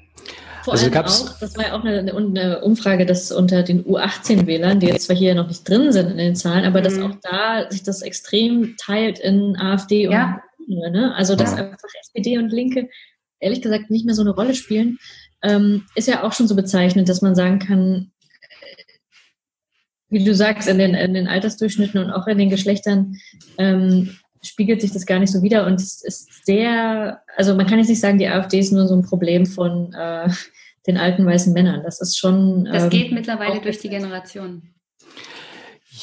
Vor 0.64 0.74
Also 0.74 0.86
allem 0.86 1.04
auch, 1.06 1.38
das 1.38 1.56
war 1.56 1.66
ja 1.68 1.78
auch 1.78 1.84
eine, 1.84 2.00
eine 2.14 2.60
Umfrage, 2.62 3.06
dass 3.06 3.30
unter 3.32 3.62
den 3.62 3.84
U18-Wählern, 3.84 4.80
die 4.80 4.86
jetzt 4.88 5.06
zwar 5.06 5.16
hier 5.16 5.34
noch 5.34 5.48
nicht 5.48 5.68
drin 5.68 5.92
sind 5.92 6.10
in 6.10 6.18
den 6.18 6.36
Zahlen, 6.36 6.64
aber 6.64 6.80
dass 6.82 6.96
Mhm. 6.96 7.02
auch 7.04 7.14
da 7.22 7.70
sich 7.70 7.82
das 7.82 8.02
extrem 8.02 8.74
teilt 8.76 9.18
in 9.18 9.56
AfD 9.56 10.06
und 10.08 10.12
Ja. 10.12 10.42
Ne? 10.66 11.14
Also 11.14 11.34
dass 11.36 11.52
Ja. 11.52 11.58
einfach 11.70 11.88
SPD 12.02 12.36
und 12.38 12.50
Linke 12.50 12.90
ehrlich 13.40 13.62
gesagt 13.62 13.88
nicht 13.90 14.04
mehr 14.04 14.14
so 14.14 14.20
eine 14.22 14.32
Rolle 14.32 14.54
spielen, 14.54 14.98
ähm, 15.42 15.86
ist 15.94 16.08
ja 16.08 16.24
auch 16.24 16.32
schon 16.32 16.48
so 16.48 16.56
bezeichnend, 16.56 17.08
dass 17.08 17.22
man 17.22 17.34
sagen 17.34 17.58
kann, 17.60 18.10
wie 20.10 20.24
du 20.24 20.34
sagst, 20.34 20.68
in 20.68 20.78
den, 20.78 20.94
in 20.94 21.14
den 21.14 21.28
Altersdurchschnitten 21.28 22.02
und 22.02 22.10
auch 22.10 22.26
in 22.26 22.38
den 22.38 22.50
Geschlechtern 22.50 23.16
ähm, 23.58 24.16
spiegelt 24.42 24.80
sich 24.80 24.92
das 24.92 25.06
gar 25.06 25.18
nicht 25.18 25.32
so 25.32 25.42
wider 25.42 25.66
und 25.66 25.74
es 25.74 26.02
ist 26.02 26.46
sehr, 26.46 27.20
also 27.36 27.54
man 27.54 27.66
kann 27.66 27.78
jetzt 27.78 27.88
nicht 27.88 28.00
sagen, 28.00 28.18
die 28.18 28.28
AfD 28.28 28.58
ist 28.58 28.72
nur 28.72 28.86
so 28.86 28.94
ein 28.94 29.02
Problem 29.02 29.46
von 29.46 29.92
äh, 29.92 30.28
den 30.86 30.96
alten 30.96 31.26
weißen 31.26 31.52
Männern. 31.52 31.82
Das 31.84 32.00
ist 32.00 32.18
schon. 32.18 32.64
Das 32.64 32.84
ähm, 32.84 32.90
geht 32.90 33.12
mittlerweile 33.12 33.60
durch 33.60 33.78
die 33.78 33.90
Generation. 33.90 34.62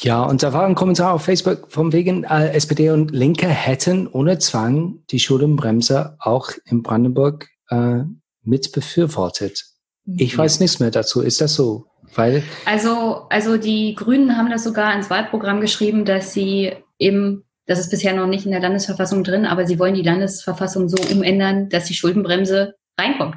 Ja, 0.02 0.22
und 0.22 0.42
da 0.42 0.52
war 0.52 0.66
ein 0.66 0.74
Kommentar 0.74 1.14
auf 1.14 1.22
Facebook 1.22 1.72
von 1.72 1.92
wegen, 1.92 2.24
äh, 2.24 2.50
SPD 2.50 2.90
und 2.90 3.12
Linke 3.12 3.48
hätten 3.48 4.06
ohne 4.06 4.38
Zwang 4.38 5.00
die 5.10 5.18
Schuldenbremse 5.18 6.16
auch 6.18 6.50
in 6.66 6.82
Brandenburg 6.82 7.48
äh, 7.70 8.02
mit 8.42 8.72
befürwortet. 8.72 9.64
Ich 10.06 10.36
weiß 10.36 10.60
nichts 10.60 10.78
mehr 10.78 10.90
dazu. 10.90 11.20
Ist 11.20 11.40
das 11.40 11.54
so? 11.54 11.86
Weil, 12.16 12.42
Also, 12.64 13.26
also 13.30 13.56
die 13.56 13.94
Grünen 13.94 14.36
haben 14.36 14.50
das 14.50 14.64
sogar 14.64 14.94
ins 14.94 15.10
Wahlprogramm 15.10 15.60
geschrieben, 15.60 16.04
dass 16.04 16.32
sie 16.32 16.72
eben, 16.98 17.44
das 17.66 17.78
ist 17.78 17.90
bisher 17.90 18.14
noch 18.14 18.26
nicht 18.26 18.46
in 18.46 18.52
der 18.52 18.60
Landesverfassung 18.60 19.22
drin, 19.22 19.44
aber 19.44 19.66
sie 19.66 19.78
wollen 19.78 19.94
die 19.94 20.02
Landesverfassung 20.02 20.88
so 20.88 20.96
umändern, 21.12 21.68
dass 21.68 21.84
die 21.84 21.94
Schuldenbremse 21.94 22.74
reinkommt 22.98 23.36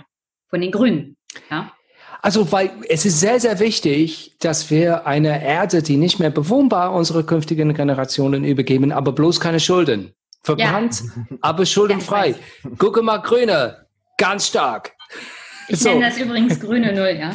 von 0.49 0.61
den 0.61 0.71
Grünen. 0.71 1.17
Ja. 1.51 1.71
also, 2.21 2.51
weil 2.51 2.71
es 2.87 3.05
ist 3.05 3.19
sehr, 3.19 3.39
sehr 3.39 3.59
wichtig, 3.59 4.35
dass 4.39 4.69
wir 4.69 5.05
eine 5.05 5.43
Erde, 5.43 5.83
die 5.83 5.97
nicht 5.97 6.19
mehr 6.19 6.31
bewohnbar 6.31 6.93
unsere 6.93 7.23
künftigen 7.23 7.73
Generationen 7.73 8.43
übergeben, 8.43 8.91
aber 8.91 9.11
bloß 9.11 9.39
keine 9.39 9.59
Schulden. 9.59 10.13
Verbrannt, 10.41 11.03
aber 11.41 11.65
schuldenfrei. 11.65 12.29
Ja, 12.29 12.69
Gucke 12.77 13.01
mal, 13.01 13.17
Grüne, 13.17 13.85
ganz 14.17 14.47
stark. 14.47 14.93
Ich 15.69 15.79
So. 15.79 15.89
nenne 15.89 16.05
das 16.07 16.17
übrigens 16.19 16.59
grüne 16.59 16.93
Null, 16.93 17.17
ja. 17.19 17.31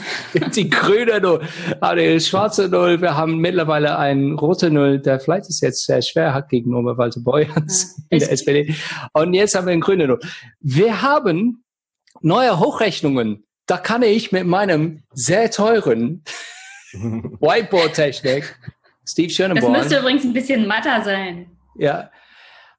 Die 0.48 0.68
grüne 0.68 1.20
Null, 1.20 1.40
ah, 1.80 1.94
die 1.94 2.18
schwarze 2.20 2.68
Null. 2.68 3.00
Wir 3.00 3.16
haben 3.16 3.38
mittlerweile 3.38 3.96
einen 3.98 4.38
rote 4.38 4.70
Null, 4.70 4.98
der 4.98 5.20
vielleicht 5.20 5.48
ist 5.48 5.60
jetzt 5.62 5.86
sehr 5.86 6.02
schwer 6.02 6.34
hat 6.34 6.48
gegen 6.48 6.74
Oma 6.74 6.96
Walter 6.98 7.20
Beuers 7.20 7.96
in 8.10 8.18
der 8.18 8.32
SPD. 8.32 8.74
Und 9.12 9.34
jetzt 9.34 9.54
haben 9.54 9.66
wir 9.66 9.72
einen 9.72 9.80
grüne 9.80 10.08
Null. 10.08 10.18
Wir 10.60 11.00
haben 11.02 11.64
neue 12.20 12.58
Hochrechnungen. 12.58 13.44
Da 13.66 13.78
kann 13.78 14.02
ich 14.02 14.32
mit 14.32 14.46
meinem 14.46 15.04
sehr 15.12 15.50
teuren 15.50 16.22
Whiteboard-Technik, 16.92 18.56
Steve 19.06 19.28
Das 19.28 19.36
Schöneborn, 19.36 19.72
müsste 19.72 19.98
übrigens 19.98 20.24
ein 20.24 20.32
bisschen 20.32 20.66
matter 20.66 21.02
sein. 21.04 21.46
ja. 21.76 22.10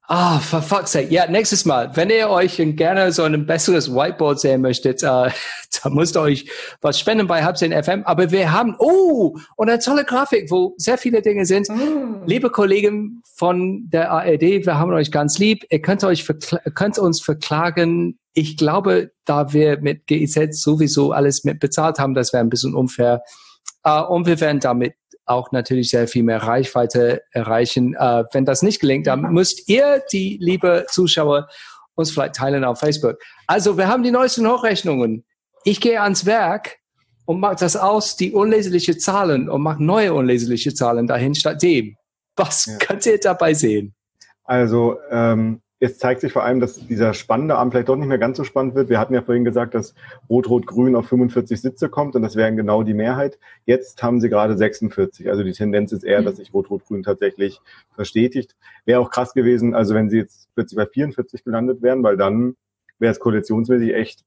Ah, 0.08 0.38
for 0.38 0.62
fuck's 0.62 0.92
sake. 0.92 1.10
Ja, 1.10 1.28
nächstes 1.28 1.64
Mal, 1.64 1.90
wenn 1.96 2.10
ihr 2.10 2.28
euch 2.28 2.62
gerne 2.76 3.10
so 3.10 3.24
ein 3.24 3.44
besseres 3.44 3.92
Whiteboard 3.92 4.38
sehen 4.38 4.60
möchtet, 4.60 5.02
äh, 5.02 5.06
da 5.82 5.90
müsst 5.90 6.16
ihr 6.16 6.20
euch 6.20 6.48
was 6.80 7.00
spenden 7.00 7.26
bei 7.26 7.44
Hubs 7.44 7.60
FM. 7.60 8.04
Aber 8.04 8.30
wir 8.30 8.52
haben, 8.52 8.76
oh, 8.78 9.36
und 9.56 9.68
eine 9.68 9.80
tolle 9.80 10.04
Grafik, 10.04 10.48
wo 10.48 10.74
sehr 10.76 10.96
viele 10.96 11.22
Dinge 11.22 11.44
sind. 11.44 11.66
Liebe 12.24 12.50
Kollegen 12.50 13.20
von 13.34 13.88
der 13.90 14.12
ARD, 14.12 14.64
wir 14.64 14.78
haben 14.78 14.92
euch 14.92 15.10
ganz 15.10 15.38
lieb. 15.38 15.64
Ihr 15.70 15.82
könnt 15.82 16.04
euch 16.04 16.24
könnt 16.74 16.98
uns 16.98 17.20
verklagen. 17.20 18.16
Ich 18.32 18.56
glaube, 18.56 19.10
da 19.24 19.52
wir 19.52 19.80
mit 19.80 20.06
GIZ 20.06 20.62
sowieso 20.62 21.10
alles 21.10 21.42
mit 21.42 21.58
bezahlt 21.58 21.98
haben, 21.98 22.14
das 22.14 22.32
wäre 22.32 22.44
ein 22.44 22.50
bisschen 22.50 22.76
unfair. 22.76 23.22
Äh, 23.82 24.02
und 24.02 24.26
wir 24.26 24.40
werden 24.40 24.60
damit 24.60 24.94
auch 25.26 25.52
natürlich 25.52 25.90
sehr 25.90 26.08
viel 26.08 26.22
mehr 26.22 26.42
Reichweite 26.42 27.22
erreichen. 27.32 27.94
Äh, 27.94 28.24
wenn 28.32 28.44
das 28.44 28.62
nicht 28.62 28.80
gelingt, 28.80 29.06
dann 29.06 29.22
müsst 29.32 29.68
ihr, 29.68 30.02
die 30.12 30.38
liebe 30.40 30.86
Zuschauer, 30.88 31.48
uns 31.94 32.10
vielleicht 32.10 32.34
teilen 32.36 32.64
auf 32.64 32.78
Facebook. 32.80 33.16
Also 33.46 33.76
wir 33.76 33.88
haben 33.88 34.02
die 34.02 34.10
neuesten 34.10 34.46
Hochrechnungen. 34.46 35.24
Ich 35.64 35.80
gehe 35.80 36.00
ans 36.00 36.26
Werk 36.26 36.76
und 37.24 37.40
mache 37.40 37.56
das 37.56 37.76
aus, 37.76 38.16
die 38.16 38.32
unleserliche 38.32 38.96
Zahlen 38.98 39.48
und 39.48 39.62
mache 39.62 39.82
neue 39.82 40.14
unleserliche 40.14 40.74
Zahlen 40.74 41.06
dahin 41.06 41.34
statt 41.34 41.62
dem. 41.62 41.96
Was 42.36 42.66
Ja. 42.66 42.76
könnt 42.78 43.06
ihr 43.06 43.18
dabei 43.18 43.54
sehen? 43.54 43.94
Also 44.44 44.98
ähm, 45.10 45.62
es 45.78 45.98
zeigt 45.98 46.22
sich 46.22 46.32
vor 46.32 46.42
allem, 46.42 46.58
dass 46.60 46.86
dieser 46.86 47.12
spannende 47.12 47.56
Abend 47.56 47.72
vielleicht 47.74 47.88
doch 47.88 47.96
nicht 47.96 48.08
mehr 48.08 48.18
ganz 48.18 48.38
so 48.38 48.44
spannend 48.44 48.74
wird. 48.74 48.88
Wir 48.88 48.98
hatten 48.98 49.12
ja 49.12 49.20
vorhin 49.20 49.44
gesagt, 49.44 49.74
dass 49.74 49.94
Rot-Rot-Grün 50.30 50.96
auf 50.96 51.06
45 51.08 51.60
Sitze 51.60 51.90
kommt 51.90 52.14
und 52.16 52.22
das 52.22 52.34
wären 52.34 52.56
genau 52.56 52.82
die 52.82 52.94
Mehrheit. 52.94 53.38
Jetzt 53.66 54.02
haben 54.02 54.20
sie 54.20 54.30
gerade 54.30 54.56
46. 54.56 55.28
Also 55.28 55.42
die 55.42 55.52
Tendenz 55.52 55.92
ist 55.92 56.02
eher, 56.02 56.20
Mhm. 56.20 56.24
dass 56.24 56.36
sich 56.36 56.54
Rot-Rot-Grün 56.54 57.02
tatsächlich 57.02 57.60
verstetigt. 57.94 58.56
Wäre 58.86 59.00
auch 59.00 59.10
krass 59.10 59.34
gewesen, 59.34 59.74
also 59.74 59.94
wenn 59.94 60.08
sie 60.08 60.16
jetzt 60.18 60.48
plötzlich 60.54 60.76
bei 60.78 60.86
44 60.86 61.44
gelandet 61.44 61.82
wären, 61.82 62.02
weil 62.02 62.16
dann 62.16 62.56
wäre 62.98 63.12
es 63.12 63.20
koalitionsmäßig 63.20 63.92
echt 63.94 64.24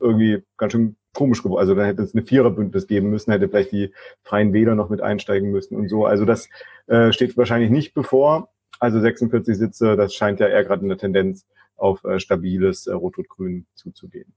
irgendwie 0.00 0.42
ganz 0.56 0.72
schön 0.72 0.96
komisch 1.14 1.42
geworden. 1.42 1.60
Also 1.60 1.74
dann 1.74 1.86
hätte 1.86 2.02
es 2.02 2.14
eine 2.14 2.24
Viererbündnis 2.24 2.86
geben 2.86 3.10
müssen, 3.10 3.30
hätte 3.32 3.48
vielleicht 3.48 3.72
die 3.72 3.92
Freien 4.22 4.52
Wähler 4.52 4.74
noch 4.74 4.88
mit 4.90 5.00
einsteigen 5.00 5.50
müssen 5.50 5.76
und 5.76 5.88
so. 5.88 6.06
Also 6.06 6.24
das 6.24 6.48
äh, 6.86 7.12
steht 7.12 7.36
wahrscheinlich 7.36 7.70
nicht 7.70 7.94
bevor. 7.94 8.48
Also 8.80 8.98
46 9.00 9.56
Sitze, 9.56 9.96
das 9.96 10.14
scheint 10.14 10.40
ja 10.40 10.48
eher 10.48 10.64
gerade 10.64 10.84
eine 10.84 10.96
Tendenz 10.96 11.46
auf 11.76 12.02
äh, 12.04 12.18
stabiles 12.18 12.86
äh, 12.86 12.92
Rot-Rot-Grün 12.92 13.66
zuzugehen. 13.74 14.32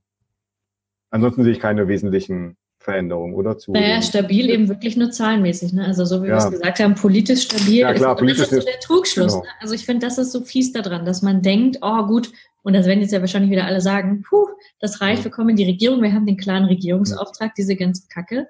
Ansonsten 1.10 1.44
sehe 1.44 1.54
ich 1.54 1.60
keine 1.60 1.88
wesentlichen 1.88 2.58
Veränderungen 2.80 3.34
oder 3.36 3.58
zu. 3.58 3.72
Naja, 3.72 4.02
stabil 4.02 4.50
eben 4.50 4.68
wirklich 4.68 4.98
nur 4.98 5.12
zahlenmäßig. 5.12 5.74
Ne? 5.74 5.86
Also 5.86 6.06
so 6.06 6.20
wie 6.22 6.28
wir 6.28 6.36
Ja. 6.36 6.46
es 6.46 6.52
gesagt 6.52 6.80
haben, 6.80 6.96
politisch 6.96 7.44
stabil. 7.44 7.80
Ja, 7.80 7.94
klar, 7.94 8.16
ist, 8.16 8.22
und 8.22 8.30
das 8.30 8.38
politisch 8.38 8.58
ist 8.58 8.66
so 8.66 8.72
der 8.72 8.80
Trugschluss. 8.80 9.34
genau. 9.34 9.44
Ne? 9.44 9.50
Also 9.62 9.74
ich 9.74 9.86
finde, 9.86 10.06
das 10.06 10.18
ist 10.18 10.32
so 10.32 10.42
fies 10.42 10.74
daran, 10.74 11.06
dass 11.06 11.22
man 11.22 11.42
denkt, 11.42 11.78
oh 11.82 12.06
gut, 12.06 12.32
und 12.64 12.74
das 12.74 12.86
werden 12.86 13.02
jetzt 13.02 13.12
ja 13.12 13.22
wahrscheinlich 13.22 13.52
wieder 13.52 13.66
alle 13.66 13.82
sagen, 13.82 14.24
puh, 14.28 14.48
das 14.80 15.02
reicht, 15.02 15.24
wir 15.24 15.32
kommen 15.32 15.50
in 15.50 15.56
die 15.56 15.66
Regierung, 15.66 16.02
wir 16.02 16.14
haben 16.14 16.26
den 16.26 16.38
klaren 16.38 16.66
Regierungsauftrag, 16.66 17.56
diese 17.56 17.76
ganze 17.76 18.08
Kacke. 18.08 18.48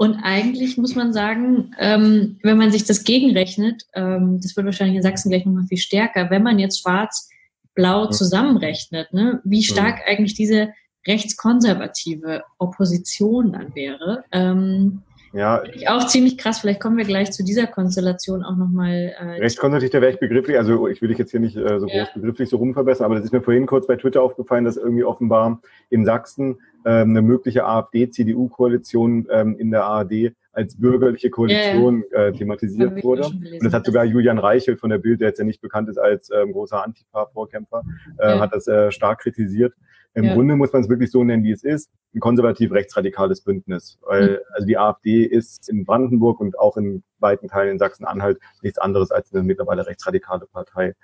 Und 0.00 0.16
eigentlich 0.22 0.78
muss 0.78 0.94
man 0.94 1.12
sagen, 1.12 1.74
ähm, 1.78 2.38
wenn 2.42 2.56
man 2.56 2.72
sich 2.72 2.84
das 2.84 3.04
gegenrechnet, 3.04 3.82
ähm, 3.92 4.40
das 4.42 4.56
wird 4.56 4.64
wahrscheinlich 4.64 4.96
in 4.96 5.02
Sachsen 5.02 5.28
gleich 5.28 5.44
nochmal 5.44 5.66
viel 5.66 5.76
stärker, 5.76 6.30
wenn 6.30 6.42
man 6.42 6.58
jetzt 6.58 6.80
schwarz-blau 6.80 8.06
zusammenrechnet, 8.06 9.12
ne, 9.12 9.42
wie 9.44 9.62
stark 9.62 10.00
eigentlich 10.06 10.32
diese 10.32 10.70
rechtskonservative 11.06 12.44
Opposition 12.56 13.52
dann 13.52 13.74
wäre. 13.74 14.24
Ähm, 14.32 15.02
Ja, 15.34 15.62
ich 15.64 15.86
auch 15.88 16.06
ziemlich 16.06 16.38
krass. 16.38 16.60
Vielleicht 16.60 16.80
kommen 16.80 16.96
wir 16.96 17.04
gleich 17.04 17.30
zu 17.30 17.44
dieser 17.44 17.66
Konstellation 17.66 18.42
auch 18.42 18.56
nochmal. 18.56 19.14
Äh, 19.18 19.40
Rechtskonservativ, 19.40 19.90
da 19.90 20.00
wäre 20.00 20.12
ich 20.12 20.18
begrifflich, 20.18 20.56
also 20.56 20.88
ich 20.88 21.02
will 21.02 21.10
dich 21.10 21.18
jetzt 21.18 21.30
hier 21.30 21.40
nicht 21.40 21.56
äh, 21.56 21.78
so 21.78 21.86
Ja. 21.88 22.04
groß 22.04 22.14
begrifflich 22.14 22.48
so 22.48 22.56
rumverbessern, 22.56 23.04
aber 23.04 23.16
das 23.16 23.24
ist 23.26 23.32
mir 23.32 23.42
vorhin 23.42 23.66
kurz 23.66 23.86
bei 23.86 23.96
Twitter 23.96 24.22
aufgefallen, 24.22 24.64
dass 24.64 24.76
irgendwie 24.78 25.04
offenbar 25.04 25.60
in 25.90 26.04
Sachsen 26.04 26.58
eine 26.84 27.22
mögliche 27.22 27.64
AfD-CDU-Koalition 27.64 29.26
ähm, 29.30 29.56
in 29.58 29.70
der 29.70 29.84
ARD 29.84 30.32
als 30.52 30.76
bürgerliche 30.76 31.30
Koalition 31.30 32.04
ja. 32.12 32.26
Äh, 32.26 32.32
thematisiert 32.32 33.02
wurde. 33.04 33.26
Und 33.26 33.64
das 33.64 33.72
hat 33.72 33.86
sogar 33.86 34.04
Julian 34.04 34.38
Reichelt 34.38 34.80
von 34.80 34.90
der 34.90 34.98
Bild, 34.98 35.20
der 35.20 35.28
jetzt 35.28 35.38
ja 35.38 35.44
nicht 35.44 35.60
bekannt 35.60 35.88
ist 35.88 35.98
als 35.98 36.30
ähm, 36.30 36.52
großer 36.52 36.82
Antifa-Vorkämpfer, 36.82 37.82
äh, 38.18 38.38
hat 38.38 38.52
das 38.52 38.66
äh, 38.66 38.90
stark 38.90 39.20
kritisiert. 39.20 39.74
Im 40.14 40.24
ja. 40.24 40.34
Grunde 40.34 40.56
muss 40.56 40.72
man 40.72 40.82
es 40.82 40.88
wirklich 40.88 41.12
so 41.12 41.22
nennen, 41.22 41.44
wie 41.44 41.52
es 41.52 41.62
ist, 41.62 41.88
ein 42.14 42.20
konservativ-rechtsradikales 42.20 43.42
Bündnis. 43.42 43.98
Weil, 44.02 44.30
mhm. 44.30 44.36
also 44.52 44.66
die 44.66 44.76
AfD 44.76 45.24
ist 45.24 45.68
in 45.68 45.84
Brandenburg 45.84 46.40
und 46.40 46.58
auch 46.58 46.76
in 46.76 47.04
weiten 47.20 47.46
Teilen 47.46 47.72
in 47.72 47.78
Sachsen-Anhalt 47.78 48.40
nichts 48.62 48.78
anderes 48.78 49.12
als 49.12 49.32
eine 49.32 49.44
mittlerweile 49.44 49.86
rechtsradikale 49.86 50.46
Partei. 50.46 50.94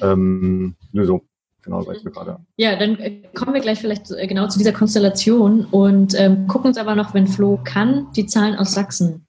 Ähm, 0.00 0.76
nur 0.92 1.06
so. 1.06 1.22
Genau, 1.62 1.82
sag 1.82 1.96
ich 1.96 2.04
mir 2.04 2.10
gerade. 2.10 2.40
Ja, 2.56 2.76
dann 2.76 2.98
äh, 2.98 3.22
kommen 3.34 3.54
wir 3.54 3.60
gleich 3.60 3.80
vielleicht 3.80 4.10
äh, 4.10 4.26
genau 4.26 4.48
zu 4.48 4.58
dieser 4.58 4.72
Konstellation 4.72 5.64
und 5.66 6.18
ähm, 6.18 6.48
gucken 6.48 6.68
uns 6.68 6.78
aber 6.78 6.94
noch, 6.94 7.14
wenn 7.14 7.28
Flo 7.28 7.58
kann, 7.62 8.08
die 8.16 8.26
Zahlen 8.26 8.56
aus 8.56 8.72
Sachsen 8.72 9.26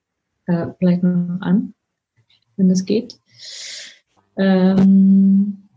äh, 0.47 0.67
vielleicht 0.79 1.03
noch 1.03 1.41
an, 1.41 1.73
wenn 2.57 2.69
das 2.69 2.85
geht. 2.85 3.19
Ähm, 4.37 5.69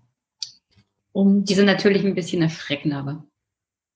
um 1.12 1.44
die 1.44 1.54
sind 1.54 1.66
natürlich 1.66 2.04
ein 2.04 2.14
bisschen 2.14 2.42
erschreckend, 2.42 2.94
aber. 2.94 3.24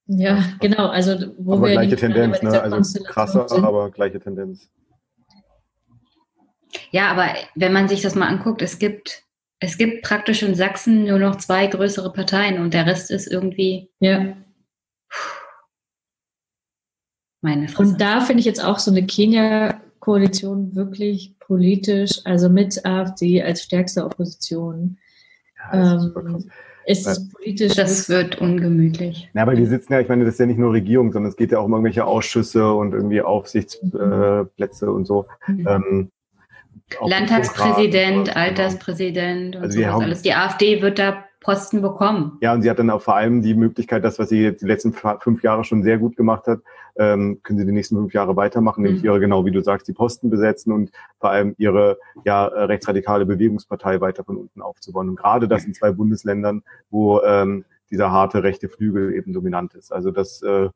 Ja, 0.05 0.43
genau. 0.59 0.87
Also 0.87 1.33
wo 1.37 1.53
aber 1.53 1.67
wir 1.67 1.71
gleiche 1.73 1.95
Tendenz, 1.95 2.41
ne? 2.41 2.61
Also 2.61 3.03
krasser, 3.03 3.47
sind. 3.47 3.63
aber 3.63 3.89
gleiche 3.89 4.19
Tendenz. 4.19 4.69
Ja, 6.91 7.11
aber 7.11 7.27
wenn 7.55 7.73
man 7.73 7.87
sich 7.87 8.01
das 8.01 8.15
mal 8.15 8.27
anguckt, 8.27 8.61
es 8.61 8.77
gibt 8.77 9.23
es 9.63 9.77
gibt 9.77 10.01
praktisch 10.01 10.41
in 10.41 10.55
Sachsen 10.55 11.05
nur 11.05 11.19
noch 11.19 11.35
zwei 11.35 11.67
größere 11.67 12.11
Parteien 12.11 12.59
und 12.59 12.73
der 12.73 12.87
Rest 12.87 13.11
ist 13.11 13.27
irgendwie. 13.27 13.89
Ja. 13.99 14.35
Meine 17.41 17.67
Fresse. 17.67 17.91
Und 17.91 18.01
da 18.01 18.21
finde 18.21 18.39
ich 18.39 18.45
jetzt 18.47 18.63
auch 18.63 18.79
so 18.79 18.89
eine 18.89 19.05
Kenia-Koalition 19.05 20.75
wirklich 20.75 21.35
politisch, 21.39 22.21
also 22.25 22.49
mit 22.49 22.83
AfD 22.85 23.43
als 23.43 23.63
stärkste 23.63 24.03
Opposition. 24.03 24.97
Ja, 25.71 25.93
ähm, 25.95 26.49
ist 26.87 27.05
es 27.05 27.29
politisch. 27.29 27.75
Das 27.75 28.09
wird 28.09 28.41
ungemütlich. 28.41 29.29
Ja, 29.35 29.43
aber 29.43 29.53
die 29.53 29.67
sitzen 29.67 29.93
ja, 29.93 29.99
ich 29.99 30.09
meine, 30.09 30.25
das 30.25 30.33
ist 30.33 30.39
ja 30.39 30.47
nicht 30.47 30.57
nur 30.57 30.73
Regierung, 30.73 31.11
sondern 31.11 31.29
es 31.29 31.37
geht 31.37 31.51
ja 31.51 31.59
auch 31.59 31.65
um 31.65 31.73
irgendwelche 31.73 32.05
Ausschüsse 32.05 32.73
und 32.73 32.93
irgendwie 32.93 33.21
Aufsichtsplätze 33.21 34.91
und 34.91 35.05
so. 35.05 35.27
Mhm. 35.45 35.67
Ähm, 35.67 36.11
Landtagspräsident, 37.05 38.35
Alterspräsident 38.35 39.55
und 39.55 39.63
also 39.63 39.79
sowas 39.79 40.01
alles. 40.01 40.21
Die 40.21 40.33
AfD 40.33 40.81
wird 40.81 40.99
da 40.99 41.23
Posten 41.41 41.81
bekommen. 41.81 42.37
Ja, 42.39 42.53
und 42.53 42.61
sie 42.61 42.69
hat 42.69 42.77
dann 42.77 42.91
auch 42.91 43.01
vor 43.01 43.15
allem 43.15 43.41
die 43.41 43.55
Möglichkeit, 43.55 44.03
das, 44.03 44.19
was 44.19 44.29
sie 44.29 44.43
jetzt 44.43 44.61
die 44.61 44.67
letzten 44.67 44.93
fünf 44.93 45.41
Jahre 45.41 45.63
schon 45.63 45.81
sehr 45.81 45.97
gut 45.97 46.15
gemacht 46.15 46.45
hat, 46.45 46.59
ähm, 46.97 47.39
können 47.41 47.57
sie 47.57 47.65
die 47.65 47.71
nächsten 47.71 47.95
fünf 47.95 48.13
Jahre 48.13 48.35
weitermachen, 48.35 48.81
mhm. 48.81 48.87
nämlich 48.87 49.03
ihre, 49.03 49.19
genau 49.19 49.43
wie 49.43 49.51
du 49.51 49.63
sagst, 49.63 49.87
die 49.87 49.93
Posten 49.93 50.29
besetzen 50.29 50.71
und 50.71 50.91
vor 51.19 51.31
allem 51.31 51.55
ihre 51.57 51.97
ja, 52.25 52.45
rechtsradikale 52.45 53.25
Bewegungspartei 53.25 53.99
weiter 54.01 54.23
von 54.23 54.37
unten 54.37 54.61
aufzubauen. 54.61 55.09
Und 55.09 55.15
gerade 55.15 55.47
das 55.47 55.65
in 55.65 55.73
zwei 55.73 55.91
Bundesländern, 55.91 56.61
wo 56.91 57.21
ähm, 57.21 57.65
dieser 57.89 58.11
harte 58.11 58.43
rechte 58.43 58.69
Flügel 58.69 59.13
eben 59.15 59.33
dominant 59.33 59.73
ist. 59.73 59.91
Also 59.91 60.11
das 60.11 60.43
äh, 60.43 60.69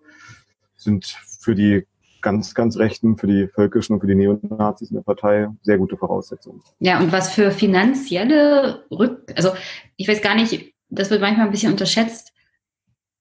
sind 0.75 1.05
für 1.05 1.53
die 1.53 1.85
ganz, 2.25 2.55
ganz 2.55 2.77
Rechten, 2.77 3.17
für 3.17 3.27
die 3.27 3.47
Völkischen 3.47 3.93
und 3.93 4.01
für 4.01 4.07
die 4.07 4.15
Neonazis 4.15 4.89
in 4.89 4.95
der 4.95 5.03
Partei 5.03 5.47
sehr 5.61 5.77
gute 5.77 5.95
Voraussetzungen. 5.95 6.61
Ja, 6.79 6.99
und 6.99 7.11
was 7.11 7.31
für 7.31 7.51
finanzielle 7.51 8.83
Rück, 8.89 9.31
also 9.37 9.53
ich 9.95 10.07
weiß 10.07 10.23
gar 10.23 10.33
nicht, 10.33 10.73
das 10.89 11.11
wird 11.11 11.21
manchmal 11.21 11.45
ein 11.45 11.51
bisschen 11.51 11.71
unterschätzt, 11.71 12.33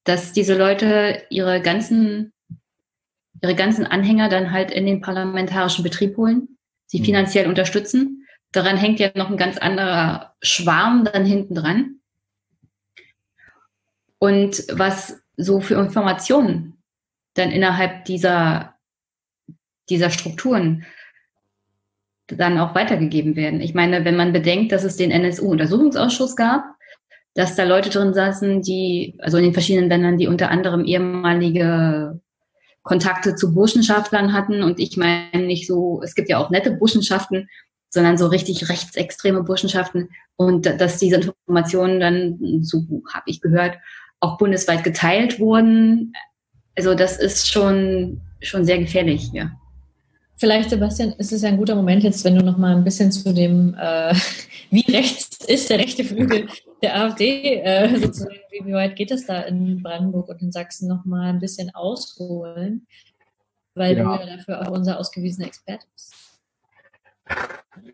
dass 0.05 0.33
diese 0.33 0.57
Leute 0.57 1.23
ihre 1.29 1.61
ganzen, 1.61 2.33
ihre 3.43 3.55
ganzen 3.55 3.87
Anhänger 3.87 4.31
dann 4.31 4.53
halt 4.53 4.71
in 4.71 4.87
den 4.87 5.03
parlamentarischen 5.03 5.85
Betrieb 5.85 6.17
holen, 6.17 6.57
sie 6.87 7.01
mhm. 7.01 7.05
finanziell 7.05 7.47
unterstützen. 7.47 8.27
Daran 8.53 8.79
hängt 8.79 9.01
ja 9.01 9.11
noch 9.17 9.31
ein 9.31 9.37
ganz 9.37 9.59
anderer 9.59 10.35
Schwarm 10.41 11.05
dann 11.05 11.27
hinten 11.27 11.55
dran. 11.55 11.97
Und 14.19 14.65
was 14.73 15.23
so 15.37 15.61
für 15.61 15.75
Informationen 15.75 16.79
dann 17.35 17.51
innerhalb 17.51 18.07
dieser 18.07 18.74
dieser 19.89 20.11
Strukturen 20.11 20.85
dann 22.27 22.59
auch 22.59 22.75
weitergegeben 22.75 23.37
werden. 23.37 23.61
Ich 23.61 23.75
meine, 23.75 24.05
wenn 24.05 24.17
man 24.17 24.33
bedenkt, 24.33 24.73
dass 24.73 24.85
es 24.85 24.97
den 24.97 25.11
NSU-Untersuchungsausschuss 25.11 26.37
gab, 26.37 26.65
dass 27.35 27.57
da 27.57 27.65
Leute 27.65 27.91
drin 27.91 28.15
saßen, 28.15 28.63
die, 28.63 29.17
also 29.19 29.37
in 29.39 29.45
den 29.45 29.53
verschiedenen 29.53 29.89
Ländern, 29.89 30.19
die 30.19 30.29
unter 30.29 30.51
anderem 30.51 30.85
ehemalige 30.85 32.21
Kontakte 32.83 33.35
zu 33.35 33.53
Burschenschaftlern 33.53 34.33
hatten. 34.33 34.63
Und 34.63 34.79
ich 34.79 34.97
meine 34.97 35.47
nicht 35.47 35.67
so, 35.67 36.01
es 36.03 36.15
gibt 36.15 36.29
ja 36.29 36.39
auch 36.39 36.51
nette 36.51 36.71
Burschenschaften, 36.71 37.49
sondern 37.91 38.17
so 38.17 38.29
richtig 38.29 38.69
rechtsextreme 38.69 39.43
Burschenschaften. 39.43 40.11
Und 40.37 40.67
dass 40.67 40.99
diese 40.99 41.17
Informationen 41.17 42.01
dann, 42.01 42.63
so 42.63 42.85
habe 43.13 43.25
ich 43.27 43.41
gehört, 43.41 43.79
auch 44.21 44.39
bundesweit 44.39 44.85
geteilt 44.85 45.41
wurden. 45.41 46.13
Also 46.77 46.95
das 46.95 47.19
ist 47.19 47.51
schon, 47.51 48.21
schon 48.41 48.65
sehr 48.65 48.79
gefährlich, 48.79 49.31
ja. 49.33 49.51
Vielleicht, 50.37 50.71
Sebastian, 50.71 51.13
ist 51.13 51.33
es 51.33 51.43
ja 51.43 51.49
ein 51.49 51.57
guter 51.57 51.77
Moment 51.77 52.03
jetzt, 52.03 52.25
wenn 52.25 52.37
du 52.37 52.45
noch 52.45 52.59
mal 52.59 52.75
ein 52.75 52.85
bisschen 52.85 53.13
zu 53.13 53.33
dem, 53.33 53.75
äh, 53.79 54.15
wie 54.71 54.91
rechts 54.91 55.45
ist 55.47 55.71
der 55.71 55.79
rechte 55.79 56.05
Flügel 56.05 56.49
der 56.83 57.01
AfD, 57.01 57.61
äh, 57.61 57.97
sozusagen, 57.99 58.35
wie, 58.51 58.73
weit 58.73 58.97
geht 58.97 59.11
es 59.11 59.27
da 59.27 59.43
in 59.43 59.83
Brandenburg 59.83 60.29
und 60.29 60.43
in 60.43 60.53
Sachsen 60.53 60.89
noch 60.89 61.05
mal 61.05 61.31
ein 61.31 61.39
bisschen 61.39 61.71
ausholen, 61.75 62.87
weil 63.75 63.97
ja. 63.97 64.05
du 64.05 64.25
ja 64.25 64.37
dafür 64.37 64.63
auch 64.63 64.73
unser 64.73 64.99
ausgewiesener 64.99 65.47
Experte 65.47 65.87
bist. 65.93 66.15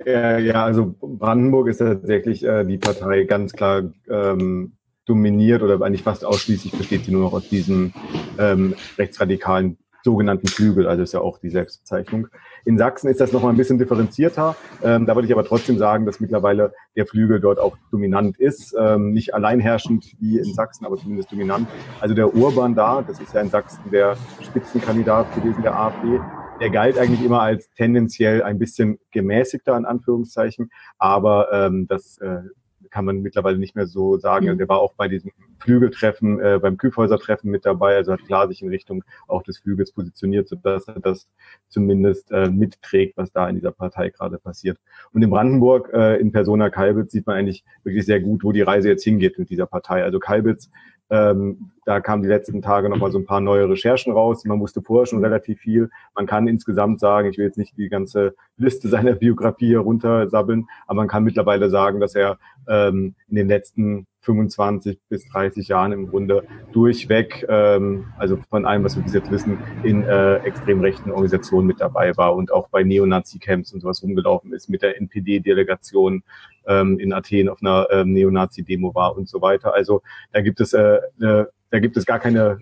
Ja, 0.05 0.39
ja, 0.39 0.65
also 0.65 0.94
Brandenburg 1.01 1.69
ist 1.69 1.78
tatsächlich 1.78 2.43
äh, 2.43 2.65
die 2.65 2.78
Partei 2.78 3.25
ganz 3.25 3.52
klar 3.52 3.93
ähm, 4.09 4.73
dominiert 5.05 5.62
oder 5.62 5.81
eigentlich 5.83 6.02
fast 6.02 6.25
ausschließlich 6.25 6.73
besteht 6.73 7.05
sie 7.05 7.12
nur 7.12 7.23
noch 7.23 7.33
aus 7.33 7.49
diesen 7.49 7.93
ähm, 8.39 8.75
rechtsradikalen 8.99 9.77
sogenannten 10.02 10.46
Flügel, 10.46 10.86
also 10.86 11.02
ist 11.02 11.12
ja 11.12 11.20
auch 11.20 11.38
die 11.38 11.50
Selbstbezeichnung. 11.50 12.28
In 12.64 12.78
Sachsen 12.78 13.08
ist 13.08 13.20
das 13.20 13.32
nochmal 13.32 13.52
ein 13.52 13.56
bisschen 13.56 13.78
differenzierter. 13.78 14.56
Ähm, 14.82 15.06
da 15.06 15.14
würde 15.14 15.26
ich 15.26 15.32
aber 15.32 15.44
trotzdem 15.44 15.78
sagen, 15.78 16.06
dass 16.06 16.20
mittlerweile 16.20 16.72
der 16.96 17.06
Flügel 17.06 17.40
dort 17.40 17.58
auch 17.58 17.76
dominant 17.90 18.38
ist. 18.38 18.74
Ähm, 18.78 19.12
nicht 19.12 19.34
alleinherrschend 19.34 20.16
wie 20.20 20.38
in 20.38 20.54
Sachsen, 20.54 20.84
aber 20.84 20.96
zumindest 20.96 21.32
dominant. 21.32 21.68
Also 22.00 22.14
der 22.14 22.34
Urban 22.34 22.74
da, 22.74 23.02
das 23.02 23.20
ist 23.20 23.34
ja 23.34 23.40
in 23.40 23.50
Sachsen 23.50 23.90
der 23.90 24.16
Spitzenkandidat 24.42 25.34
gewesen 25.34 25.62
der 25.62 25.78
AfD, 25.78 26.20
der 26.60 26.70
galt 26.70 26.98
eigentlich 26.98 27.24
immer 27.24 27.40
als 27.40 27.70
tendenziell 27.70 28.42
ein 28.42 28.58
bisschen 28.58 28.98
gemäßigter, 29.12 29.76
in 29.76 29.86
Anführungszeichen. 29.86 30.70
Aber 30.98 31.50
ähm, 31.52 31.86
das 31.88 32.18
äh, 32.18 32.42
kann 32.91 33.05
man 33.05 33.20
mittlerweile 33.20 33.59
nicht 33.59 33.77
mehr 33.77 33.86
so 33.86 34.19
sagen. 34.19 34.49
Also 34.49 34.59
der 34.59 34.69
war 34.69 34.81
auch 34.81 34.94
bei 34.94 35.09
diesem 35.09 35.33
Flügeltreffen, 35.59 36.41
äh, 36.41 36.59
beim 36.60 36.77
Kühlhäusertreffen 36.77 37.51
mit 37.51 37.65
dabei, 37.65 37.97
also 37.97 38.12
hat 38.12 38.25
klar 38.25 38.49
sich 38.49 38.62
in 38.62 38.69
Richtung 38.69 39.05
auch 39.28 39.43
des 39.43 39.59
Flügels 39.59 39.93
positioniert, 39.93 40.49
sodass 40.49 40.89
er 40.89 41.01
das 41.01 41.28
zumindest 41.69 42.31
äh, 42.33 42.51
mitträgt, 42.51 43.17
was 43.17 43.33
da 43.33 43.49
in 43.49 43.57
dieser 43.57 43.73
Partei 43.73 44.10
gerade 44.10 44.39
passiert. 44.39 44.78
Und 45.12 45.23
in 45.23 45.31
Brandenburg, 45.31 45.91
äh, 45.93 46.17
in 46.17 46.33
Persona 46.33 46.70
Kalbitz, 46.70 47.12
sieht 47.12 47.27
man 47.27 47.36
eigentlich 47.36 47.65
wirklich 47.85 48.07
sehr 48.07 48.20
gut, 48.20 48.44
wo 48.44 48.52
die 48.52 48.62
Reise 48.62 48.89
jetzt 48.89 49.05
hingeht 49.05 49.39
mit 49.39 49.51
dieser 49.51 49.67
Partei. 49.67 50.02
Also 50.02 50.19
Kalbitz 50.19 50.70
ähm, 51.10 51.72
da 51.84 52.00
kamen 52.00 52.22
die 52.22 52.28
letzten 52.28 52.62
Tage 52.62 52.89
nochmal 52.89 53.10
so 53.10 53.18
ein 53.18 53.24
paar 53.24 53.40
neue 53.40 53.68
Recherchen 53.68 54.12
raus. 54.12 54.44
Man 54.44 54.60
wusste 54.60 54.80
vorher 54.80 55.06
schon 55.06 55.24
relativ 55.24 55.58
viel. 55.58 55.90
Man 56.14 56.26
kann 56.26 56.47
insgesamt 56.47 57.00
sagen, 57.00 57.28
ich 57.28 57.39
will 57.39 57.47
jetzt 57.47 57.58
nicht 57.58 57.76
die 57.76 57.89
ganze 57.89 58.34
Liste 58.56 58.89
seiner 58.89 59.14
Biografie 59.14 59.68
hier 59.68 59.80
runtersabbeln, 59.80 60.68
aber 60.86 60.97
man 60.97 61.08
kann 61.08 61.24
mittlerweile 61.24 61.68
sagen, 61.68 61.98
dass 62.00 62.14
er 62.14 62.39
ähm, 62.68 63.14
in 63.28 63.36
den 63.36 63.48
letzten 63.48 64.06
25 64.20 64.99
bis 65.08 65.26
30 65.28 65.68
Jahren 65.68 65.92
im 65.92 66.08
Grunde 66.08 66.44
durchweg, 66.73 67.47
ähm, 67.49 68.07
also 68.18 68.39
von 68.49 68.66
allem, 68.66 68.84
was 68.84 68.97
wir 68.97 69.02
bis 69.02 69.15
jetzt 69.15 69.31
wissen, 69.31 69.58
in 69.82 70.02
äh, 70.02 70.36
extrem 70.39 70.81
rechten 70.81 71.10
Organisationen 71.10 71.66
mit 71.66 71.81
dabei 71.81 72.16
war 72.16 72.34
und 72.34 72.52
auch 72.52 72.68
bei 72.68 72.82
Neonazi-Camps 72.82 73.73
und 73.73 73.81
sowas 73.81 74.02
rumgelaufen 74.02 74.52
ist, 74.52 74.68
mit 74.68 74.82
der 74.82 74.99
NPD-Delegation 75.00 76.23
ähm, 76.66 76.99
in 76.99 77.12
Athen 77.12 77.49
auf 77.49 77.62
einer 77.62 77.89
ähm, 77.90 78.12
Neonazi-Demo 78.12 78.94
war 78.94 79.16
und 79.16 79.28
so 79.28 79.40
weiter. 79.40 79.74
Also 79.74 80.02
da 80.32 80.42
gibt 80.42 80.60
es, 80.60 80.73
äh, 80.73 80.99
äh, 81.20 81.47
da 81.70 81.78
gibt 81.78 81.97
es 81.97 82.05
gar 82.05 82.18
keine, 82.18 82.58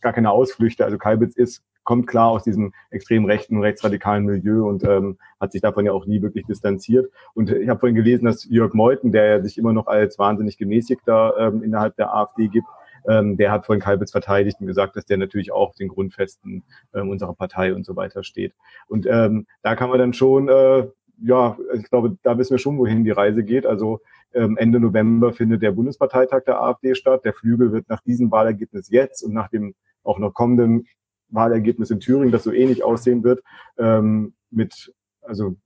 gar 0.00 0.12
keine 0.12 0.30
Ausflüchte. 0.30 0.84
Also 0.84 0.96
Kalbitz 0.96 1.36
ist 1.36 1.62
kommt 1.84 2.06
klar 2.06 2.28
aus 2.28 2.42
diesem 2.42 2.72
extrem 2.90 3.24
rechten, 3.24 3.60
rechtsradikalen 3.60 4.24
Milieu 4.24 4.66
und 4.66 4.84
ähm, 4.84 5.18
hat 5.40 5.52
sich 5.52 5.60
davon 5.60 5.86
ja 5.86 5.92
auch 5.92 6.06
nie 6.06 6.22
wirklich 6.22 6.46
distanziert. 6.46 7.10
Und 7.34 7.50
ich 7.50 7.68
habe 7.68 7.78
vorhin 7.78 7.96
gelesen, 7.96 8.24
dass 8.24 8.44
Jörg 8.44 8.74
Meuthen, 8.74 9.12
der 9.12 9.26
ja 9.26 9.42
sich 9.42 9.58
immer 9.58 9.72
noch 9.72 9.86
als 9.86 10.18
wahnsinnig 10.18 10.58
gemäßigter 10.58 11.34
ähm, 11.38 11.62
innerhalb 11.62 11.96
der 11.96 12.14
AfD 12.14 12.48
gibt, 12.48 12.66
ähm, 13.06 13.36
der 13.36 13.52
hat 13.52 13.66
vorhin 13.66 13.82
Kalbitz 13.82 14.12
verteidigt 14.12 14.60
und 14.60 14.66
gesagt, 14.66 14.96
dass 14.96 15.04
der 15.04 15.18
natürlich 15.18 15.52
auch 15.52 15.74
den 15.74 15.88
Grundfesten 15.88 16.62
ähm, 16.94 17.10
unserer 17.10 17.34
Partei 17.34 17.74
und 17.74 17.84
so 17.84 17.96
weiter 17.96 18.24
steht. 18.24 18.54
Und 18.88 19.06
ähm, 19.06 19.46
da 19.62 19.76
kann 19.76 19.90
man 19.90 19.98
dann 19.98 20.14
schon, 20.14 20.48
äh, 20.48 20.86
ja, 21.22 21.56
ich 21.74 21.88
glaube, 21.90 22.16
da 22.22 22.38
wissen 22.38 22.52
wir 22.52 22.58
schon, 22.58 22.78
wohin 22.78 23.04
die 23.04 23.10
Reise 23.10 23.44
geht. 23.44 23.66
Also 23.66 24.00
ähm, 24.32 24.56
Ende 24.56 24.80
November 24.80 25.32
findet 25.32 25.62
der 25.62 25.72
Bundesparteitag 25.72 26.44
der 26.44 26.60
AfD 26.60 26.94
statt. 26.94 27.24
Der 27.24 27.34
Flügel 27.34 27.72
wird 27.72 27.88
nach 27.88 28.00
diesem 28.02 28.30
Wahlergebnis 28.30 28.90
jetzt 28.90 29.22
und 29.22 29.32
nach 29.32 29.48
dem 29.48 29.74
auch 30.02 30.18
noch 30.18 30.34
kommenden 30.34 30.86
Wahlergebnis 31.34 31.90
in 31.90 32.00
Thüringen, 32.00 32.32
das 32.32 32.44
so 32.44 32.52
ähnlich 32.52 32.84
aussehen 32.84 33.24
wird, 33.24 33.42
ähm, 33.78 34.34
mit, 34.50 34.92
also 35.22 35.56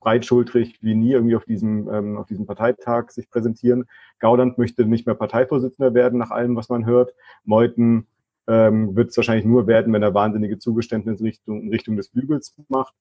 breitschultrig 0.00 0.78
wie 0.82 0.94
nie 0.94 1.12
irgendwie 1.12 1.34
auf 1.34 1.44
diesem, 1.44 1.88
ähm, 1.88 2.18
auf 2.18 2.26
diesem 2.26 2.46
Parteitag 2.46 3.10
sich 3.10 3.28
präsentieren. 3.30 3.86
Gauland 4.20 4.58
möchte 4.58 4.84
nicht 4.84 5.06
mehr 5.06 5.14
Parteivorsitzender 5.14 5.94
werden, 5.94 6.18
nach 6.18 6.30
allem, 6.30 6.54
was 6.56 6.68
man 6.68 6.86
hört. 6.86 7.14
Meuthen 7.44 8.06
ähm, 8.46 8.94
wird 8.94 9.10
es 9.10 9.16
wahrscheinlich 9.16 9.46
nur 9.46 9.66
werden, 9.66 9.92
wenn 9.92 10.02
er 10.02 10.14
wahnsinnige 10.14 10.58
Zugeständnisse 10.58 11.20
in 11.20 11.26
Richtung, 11.26 11.62
in 11.62 11.68
Richtung 11.70 11.96
des 11.96 12.08
Flügels 12.08 12.54
macht. 12.68 12.94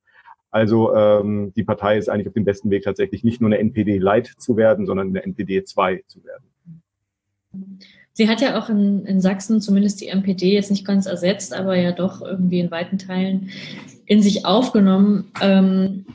Also 0.50 0.96
ähm, 0.96 1.52
die 1.56 1.64
Partei 1.64 1.98
ist 1.98 2.10
eigentlich 2.10 2.28
auf 2.28 2.34
dem 2.34 2.46
besten 2.46 2.70
Weg, 2.70 2.84
tatsächlich 2.84 3.24
nicht 3.24 3.42
nur 3.42 3.50
eine 3.50 3.58
NPD 3.60 3.98
Light 3.98 4.28
zu 4.38 4.56
werden, 4.56 4.86
sondern 4.86 5.10
eine 5.10 5.24
NPD 5.24 5.64
2 5.64 6.04
zu 6.08 6.24
werden. 6.24 6.46
Sie 8.14 8.30
hat 8.30 8.42
ja 8.42 8.60
auch 8.60 8.70
in, 8.70 9.06
in 9.06 9.22
Sachsen 9.22 9.60
zumindest 9.60 10.00
die 10.00 10.08
NPD 10.08 10.54
jetzt 10.54 10.70
nicht 10.70 10.86
ganz 10.86 11.08
ersetzt, 11.08 11.54
aber 11.54 11.76
ja 11.76 11.92
doch 11.92 12.22
irgendwie 12.22 12.60
in 12.60 12.72
weiten 12.72 13.00
Teilen 13.00 13.50
in 14.06 14.22
sich 14.22 14.46
aufgenommen. 14.46 15.32
Ähm, 15.42 16.06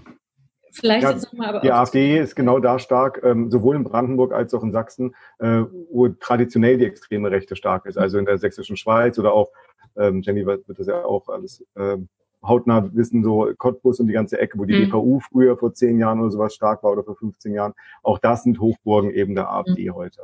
Vielleicht 0.70 1.02
ja, 1.02 1.10
jetzt 1.10 1.32
nochmal 1.32 1.48
aber 1.48 1.60
Die 1.60 1.72
AfD 1.72 2.18
ist 2.18 2.36
genau 2.36 2.60
da 2.60 2.78
stark, 2.78 3.20
ähm, 3.24 3.50
sowohl 3.50 3.74
in 3.74 3.82
Brandenburg 3.82 4.32
als 4.32 4.54
auch 4.54 4.62
in 4.62 4.70
Sachsen, 4.70 5.14
äh, 5.38 5.62
wo 5.90 6.08
traditionell 6.08 6.78
die 6.78 6.84
extreme 6.84 7.32
Rechte 7.32 7.56
stark 7.56 7.86
ist. 7.86 7.98
Also 7.98 8.18
in 8.18 8.26
der 8.26 8.38
sächsischen 8.38 8.76
Schweiz 8.76 9.18
oder 9.18 9.32
auch, 9.32 9.50
ähm, 9.96 10.22
Jenny 10.22 10.46
wird 10.46 10.64
das 10.68 10.86
ja 10.86 11.04
auch 11.04 11.28
alles 11.28 11.64
äh, 11.74 11.96
hautnah 12.44 12.88
wissen, 12.94 13.24
so 13.24 13.50
Cottbus 13.58 13.98
und 13.98 14.06
die 14.06 14.12
ganze 14.12 14.38
Ecke, 14.38 14.56
wo 14.58 14.64
die 14.64 14.74
mhm. 14.74 14.84
DVU 14.86 15.18
früher 15.18 15.56
vor 15.56 15.74
zehn 15.74 15.98
Jahren 15.98 16.20
oder 16.20 16.30
sowas 16.30 16.54
stark 16.54 16.84
war 16.84 16.92
oder 16.92 17.02
vor 17.02 17.16
15 17.16 17.52
Jahren. 17.54 17.74
Auch 18.04 18.20
das 18.20 18.44
sind 18.44 18.60
Hochburgen 18.60 19.10
eben 19.10 19.34
der 19.34 19.50
AfD 19.50 19.90
mhm. 19.90 19.94
heute. 19.94 20.22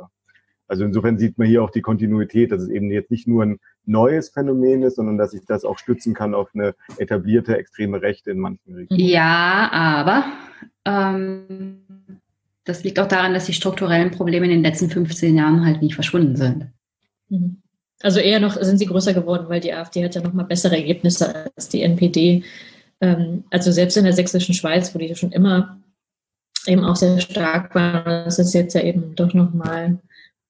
Also 0.66 0.84
insofern 0.84 1.18
sieht 1.18 1.38
man 1.38 1.46
hier 1.46 1.62
auch 1.62 1.70
die 1.70 1.82
Kontinuität, 1.82 2.50
dass 2.50 2.62
es 2.62 2.68
eben 2.68 2.90
jetzt 2.90 3.10
nicht 3.10 3.28
nur 3.28 3.42
ein 3.42 3.58
neues 3.84 4.30
Phänomen 4.30 4.82
ist, 4.82 4.96
sondern 4.96 5.18
dass 5.18 5.34
ich 5.34 5.44
das 5.46 5.64
auch 5.64 5.78
stützen 5.78 6.14
kann 6.14 6.34
auf 6.34 6.48
eine 6.54 6.74
etablierte 6.98 7.56
extreme 7.56 8.00
Rechte 8.00 8.30
in 8.30 8.38
manchen 8.38 8.74
Regionen. 8.74 9.04
Ja, 9.04 9.70
aber 9.72 10.24
ähm, 10.86 11.80
das 12.64 12.82
liegt 12.82 12.98
auch 12.98 13.08
daran, 13.08 13.34
dass 13.34 13.46
die 13.46 13.52
strukturellen 13.52 14.10
Probleme 14.10 14.46
in 14.46 14.52
den 14.52 14.62
letzten 14.62 14.88
15 14.88 15.36
Jahren 15.36 15.66
halt 15.66 15.82
nicht 15.82 15.94
verschwunden 15.94 16.36
sind. 16.36 16.70
Mhm. 17.28 17.58
Also 18.02 18.20
eher 18.20 18.40
noch 18.40 18.60
sind 18.60 18.78
sie 18.78 18.86
größer 18.86 19.14
geworden, 19.14 19.46
weil 19.48 19.60
die 19.60 19.72
AfD 19.72 20.04
hat 20.04 20.14
ja 20.14 20.22
noch 20.22 20.32
mal 20.32 20.44
bessere 20.44 20.76
Ergebnisse 20.76 21.50
als 21.56 21.68
die 21.68 21.82
NPD. 21.82 22.42
Ähm, 23.00 23.44
also 23.50 23.70
selbst 23.70 23.96
in 23.96 24.04
der 24.04 24.12
sächsischen 24.12 24.54
Schweiz, 24.54 24.94
wo 24.94 24.98
die 24.98 25.14
schon 25.14 25.32
immer 25.32 25.78
eben 26.66 26.84
auch 26.84 26.96
sehr 26.96 27.20
stark 27.20 27.74
waren, 27.74 28.24
das 28.24 28.38
ist 28.38 28.54
jetzt 28.54 28.74
ja 28.74 28.82
eben 28.82 29.14
doch 29.14 29.34
noch 29.34 29.52
mal 29.52 29.98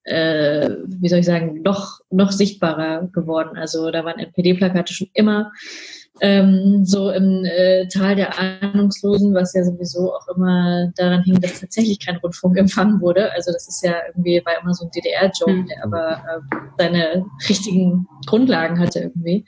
äh, 0.05 0.70
wie 0.86 1.08
soll 1.08 1.20
ich 1.20 1.26
sagen, 1.26 1.62
noch, 1.62 2.00
noch 2.10 2.31
sichtbarer 2.31 3.08
geworden. 3.12 3.57
Also 3.57 3.91
da 3.91 4.05
waren 4.05 4.18
NPD-Plakate 4.18 4.92
schon 4.92 5.08
immer 5.15 5.52
ähm, 6.20 6.84
so 6.84 7.10
im 7.10 7.44
äh, 7.44 7.89
Tal 7.89 8.15
der 8.15 8.39
Ahnungslosen, 8.39 9.34
was 9.34 9.52
ja 9.55 9.65
sowieso 9.65 10.15
auch 10.15 10.28
immer 10.36 10.92
daran 10.97 11.24
hing, 11.24 11.41
dass 11.41 11.60
tatsächlich 11.60 11.99
kein 11.99 12.16
Rundfunk 12.16 12.57
empfangen 12.58 13.00
wurde. 13.00 13.33
Also 13.33 13.52
das 13.52 13.68
ist 13.68 13.84
ja 13.84 13.94
irgendwie, 14.08 14.41
war 14.44 14.60
immer 14.60 14.74
so 14.74 14.84
ein 14.84 14.91
DDR-Joke, 14.92 15.52
mhm. 15.52 15.66
der 15.66 15.84
aber 15.84 16.10
äh, 16.12 16.57
seine 16.78 17.26
richtigen 17.49 18.07
Grundlagen 18.26 18.78
hatte 18.78 19.00
irgendwie. 19.00 19.44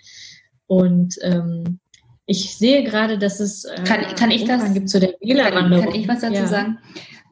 Und 0.67 1.17
ähm, 1.23 1.79
ich 2.27 2.57
sehe 2.57 2.83
gerade, 2.83 3.19
dass 3.19 3.39
es 3.39 3.65
äh, 3.65 3.77
kann, 3.85 4.01
kann 4.17 4.33
ich 4.33 4.45
das 4.45 4.73
gibt 4.75 4.89
zu 4.89 4.99
der 4.99 5.15
Wählerwanderung. 5.21 5.85
Kann, 5.85 5.93
kann 5.93 6.01
ich 6.01 6.09
was 6.09 6.21
dazu 6.21 6.35
ja. 6.35 6.47
sagen? 6.47 6.79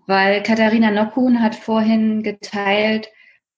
Weil 0.06 0.42
Katharina 0.42 0.90
Nockhuhn 0.90 1.42
hat 1.42 1.54
vorhin 1.56 2.22
geteilt, 2.22 3.08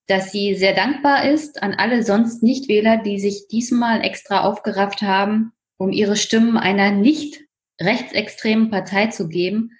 dass 0.07 0.31
sie 0.31 0.55
sehr 0.55 0.73
dankbar 0.73 1.29
ist 1.29 1.61
an 1.61 1.73
alle 1.73 2.03
sonst 2.03 2.41
Nichtwähler, 2.41 2.97
die 2.97 3.19
sich 3.19 3.47
diesmal 3.49 4.03
extra 4.03 4.41
aufgerafft 4.41 5.01
haben, 5.01 5.51
um 5.77 5.91
ihre 5.91 6.15
Stimmen 6.15 6.57
einer 6.57 6.91
nicht 6.91 7.41
rechtsextremen 7.79 8.69
Partei 8.69 9.07
zu 9.07 9.27
geben. 9.27 9.71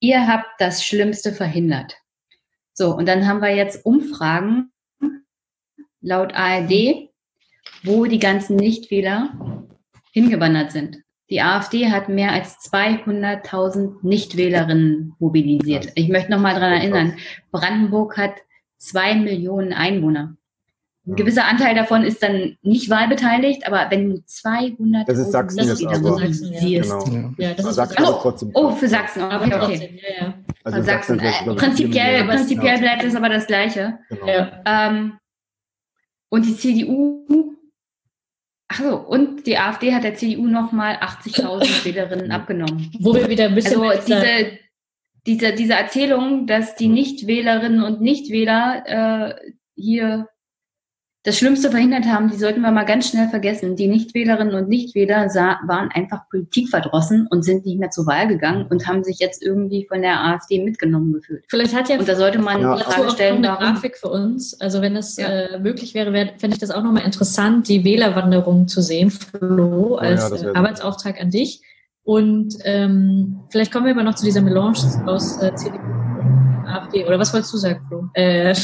Ihr 0.00 0.26
habt 0.26 0.48
das 0.58 0.84
Schlimmste 0.84 1.32
verhindert. 1.32 1.96
So, 2.72 2.94
und 2.96 3.06
dann 3.06 3.26
haben 3.26 3.42
wir 3.42 3.54
jetzt 3.54 3.84
Umfragen 3.84 4.72
laut 6.00 6.34
ARD, 6.34 7.10
wo 7.82 8.06
die 8.06 8.18
ganzen 8.18 8.56
Nichtwähler 8.56 9.66
hingewandert 10.12 10.72
sind. 10.72 10.98
Die 11.28 11.40
AfD 11.40 11.90
hat 11.90 12.08
mehr 12.08 12.32
als 12.32 12.56
200.000 12.70 13.98
Nichtwählerinnen 14.02 15.14
mobilisiert. 15.18 15.88
Ich 15.94 16.08
möchte 16.08 16.30
noch 16.30 16.40
mal 16.40 16.54
daran 16.54 16.72
erinnern, 16.72 17.16
Brandenburg 17.50 18.16
hat 18.16 18.34
zwei 18.82 19.14
Millionen 19.14 19.72
Einwohner. 19.72 20.36
Ein 21.06 21.16
gewisser 21.16 21.46
Anteil 21.46 21.74
davon 21.74 22.04
ist 22.04 22.22
dann 22.22 22.56
nicht 22.62 22.88
wahlbeteiligt, 22.88 23.66
aber 23.66 23.90
wenn 23.90 24.10
du 24.10 24.24
200 24.24 25.08
das 25.08 25.18
ist 25.18 25.32
Sachsen 25.32 25.66
jetzt 25.66 25.84
aber, 25.84 26.10
mobilisierst. 26.10 27.06
Genau. 27.06 27.34
Ja, 27.38 27.54
das 27.54 27.74
Sachsen 27.74 28.04
ist 28.04 28.10
trotzdem. 28.20 28.50
Oh, 28.54 28.70
für 28.70 28.88
Sachsen, 28.88 29.24
okay. 29.24 29.54
okay. 29.54 30.00
Ja, 30.00 30.26
ja. 30.26 30.34
Also 30.62 30.82
Sachsen, 30.82 31.18
Sachsen 31.18 31.50
äh, 31.50 31.54
prinzipiell, 31.54 32.24
prinzipiell 32.24 32.78
bleibt 32.78 33.02
es 33.02 33.16
aber 33.16 33.28
das 33.28 33.48
Gleiche. 33.48 33.98
Genau. 34.10 34.46
Ähm, 34.64 35.18
und 36.28 36.46
die 36.46 36.56
CDU, 36.56 37.56
ach 38.68 38.78
so, 38.78 38.96
und 38.96 39.44
die 39.46 39.58
AfD 39.58 39.92
hat 39.92 40.04
der 40.04 40.14
CDU 40.14 40.46
nochmal 40.46 40.96
80.000 40.96 41.84
Wählerinnen 41.84 42.30
abgenommen. 42.30 42.92
Wo 43.00 43.12
wir 43.12 43.28
wieder 43.28 43.46
ein 43.46 43.56
bisschen 43.56 43.82
also 43.82 44.02
diese, 44.06 44.58
diese, 45.26 45.52
diese 45.52 45.74
Erzählung, 45.74 46.46
dass 46.46 46.74
die 46.74 46.88
Nichtwählerinnen 46.88 47.82
und 47.82 48.00
Nichtwähler 48.00 48.82
äh, 48.86 49.52
hier 49.74 50.28
das 51.24 51.38
Schlimmste 51.38 51.70
verhindert 51.70 52.04
haben, 52.06 52.30
die 52.30 52.36
sollten 52.36 52.62
wir 52.62 52.72
mal 52.72 52.82
ganz 52.84 53.08
schnell 53.08 53.28
vergessen. 53.28 53.76
Die 53.76 53.86
Nichtwählerinnen 53.86 54.54
und 54.54 54.68
Nichtwähler 54.68 55.28
sah, 55.28 55.60
waren 55.66 55.88
einfach 55.92 56.28
politikverdrossen 56.30 57.28
und 57.28 57.44
sind 57.44 57.64
nicht 57.64 57.78
mehr 57.78 57.90
zur 57.90 58.06
Wahl 58.06 58.26
gegangen 58.26 58.66
und 58.68 58.88
haben 58.88 59.04
sich 59.04 59.20
jetzt 59.20 59.40
irgendwie 59.40 59.86
von 59.86 60.02
der 60.02 60.20
AfD 60.20 60.64
mitgenommen 60.64 61.12
gefühlt. 61.12 61.44
Vielleicht 61.48 61.76
hat 61.76 61.88
ja 61.88 61.98
und 61.98 62.08
da 62.08 62.16
sollte 62.16 62.40
man 62.40 62.60
ja. 62.60 62.76
die 62.76 62.82
Frage 62.82 63.10
stellen, 63.10 63.36
eine 63.36 63.48
warum? 63.48 63.74
Grafik 63.74 63.98
für 63.98 64.08
uns. 64.08 64.60
Also 64.60 64.82
wenn 64.82 64.96
es 64.96 65.16
ja. 65.16 65.28
äh, 65.28 65.60
möglich 65.60 65.94
wäre, 65.94 66.12
wär, 66.12 66.32
fände 66.38 66.56
ich 66.56 66.60
das 66.60 66.72
auch 66.72 66.82
nochmal 66.82 67.04
interessant, 67.04 67.68
die 67.68 67.84
Wählerwanderung 67.84 68.66
zu 68.66 68.82
sehen, 68.82 69.10
Flo, 69.12 69.94
als 69.94 70.32
oh 70.32 70.34
ja, 70.34 70.54
Arbeitsauftrag 70.56 71.20
an 71.20 71.30
dich. 71.30 71.62
Und 72.04 72.54
ähm, 72.64 73.40
vielleicht 73.50 73.72
kommen 73.72 73.86
wir 73.86 73.92
aber 73.92 74.02
noch 74.02 74.16
zu 74.16 74.24
dieser 74.24 74.40
Melange 74.40 74.78
aus 75.06 75.40
äh, 75.40 75.54
CDU 75.54 75.78
und 75.78 76.64
AfD. 76.66 77.04
Oder 77.06 77.18
was 77.18 77.32
wolltest 77.32 77.52
du 77.52 77.58
sagen, 77.58 77.80
Flo? 77.88 78.08
Äh, 78.14 78.54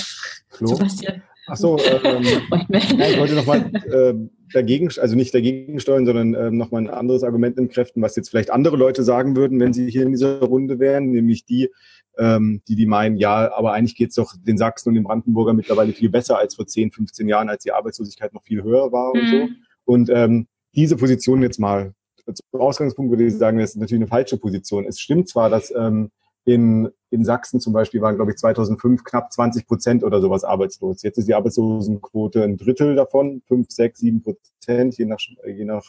Flo? 0.48 0.66
Sebastian. 0.66 1.22
Ach 1.50 1.56
so, 1.56 1.78
ähm, 1.78 2.22
ja, 2.68 3.08
ich 3.08 3.18
wollte 3.18 3.34
nochmal 3.34 3.70
äh, 3.90 4.14
dagegen, 4.52 4.90
also 4.98 5.16
nicht 5.16 5.34
dagegen 5.34 5.80
steuern, 5.80 6.04
sondern 6.04 6.34
äh, 6.34 6.50
nochmal 6.50 6.82
ein 6.82 6.90
anderes 6.90 7.22
Argument 7.22 7.56
entkräften, 7.56 8.02
was 8.02 8.16
jetzt 8.16 8.28
vielleicht 8.28 8.50
andere 8.50 8.76
Leute 8.76 9.02
sagen 9.02 9.34
würden, 9.34 9.58
wenn 9.58 9.72
sie 9.72 9.90
hier 9.90 10.02
in 10.02 10.10
dieser 10.10 10.40
Runde 10.40 10.78
wären, 10.78 11.10
nämlich 11.10 11.46
die, 11.46 11.70
ähm, 12.18 12.60
die, 12.68 12.76
die 12.76 12.86
meinen, 12.86 13.16
ja, 13.16 13.50
aber 13.54 13.72
eigentlich 13.72 13.96
geht's 13.96 14.16
doch 14.16 14.34
den 14.46 14.58
Sachsen 14.58 14.90
und 14.90 14.96
den 14.96 15.04
Brandenburger 15.04 15.54
mittlerweile 15.54 15.92
viel 15.92 16.10
besser 16.10 16.38
als 16.38 16.54
vor 16.54 16.66
10, 16.66 16.92
15 16.92 17.28
Jahren, 17.28 17.48
als 17.48 17.62
die 17.62 17.72
Arbeitslosigkeit 17.72 18.34
noch 18.34 18.42
viel 18.42 18.62
höher 18.62 18.92
war 18.92 19.14
mhm. 19.14 19.20
und 19.20 19.28
so. 19.28 19.36
Mhm. 19.36 19.56
Und 19.84 20.10
ähm, 20.10 20.48
diese 20.74 20.96
Position 20.96 21.42
jetzt 21.42 21.58
mal 21.58 21.94
zum 22.32 22.60
Ausgangspunkt 22.60 23.10
würde 23.10 23.26
ich 23.26 23.36
sagen, 23.36 23.58
das 23.58 23.70
ist 23.70 23.76
natürlich 23.76 24.02
eine 24.02 24.08
falsche 24.08 24.36
Position. 24.36 24.86
Es 24.86 25.00
stimmt 25.00 25.28
zwar, 25.28 25.50
dass 25.50 25.72
ähm, 25.74 26.10
in, 26.44 26.90
in 27.10 27.24
Sachsen 27.24 27.60
zum 27.60 27.72
Beispiel 27.72 28.00
waren, 28.00 28.16
glaube 28.16 28.30
ich, 28.30 28.38
2005 28.38 29.04
knapp 29.04 29.32
20 29.32 29.66
Prozent 29.66 30.04
oder 30.04 30.20
sowas 30.20 30.44
arbeitslos. 30.44 31.02
Jetzt 31.02 31.18
ist 31.18 31.28
die 31.28 31.34
Arbeitslosenquote 31.34 32.42
ein 32.42 32.56
Drittel 32.56 32.94
davon, 32.94 33.42
5, 33.48 33.70
6, 33.70 34.00
7 34.00 34.22
Prozent, 34.22 34.96
je 34.96 35.04
nach, 35.04 35.18
je 35.46 35.64
nach 35.64 35.84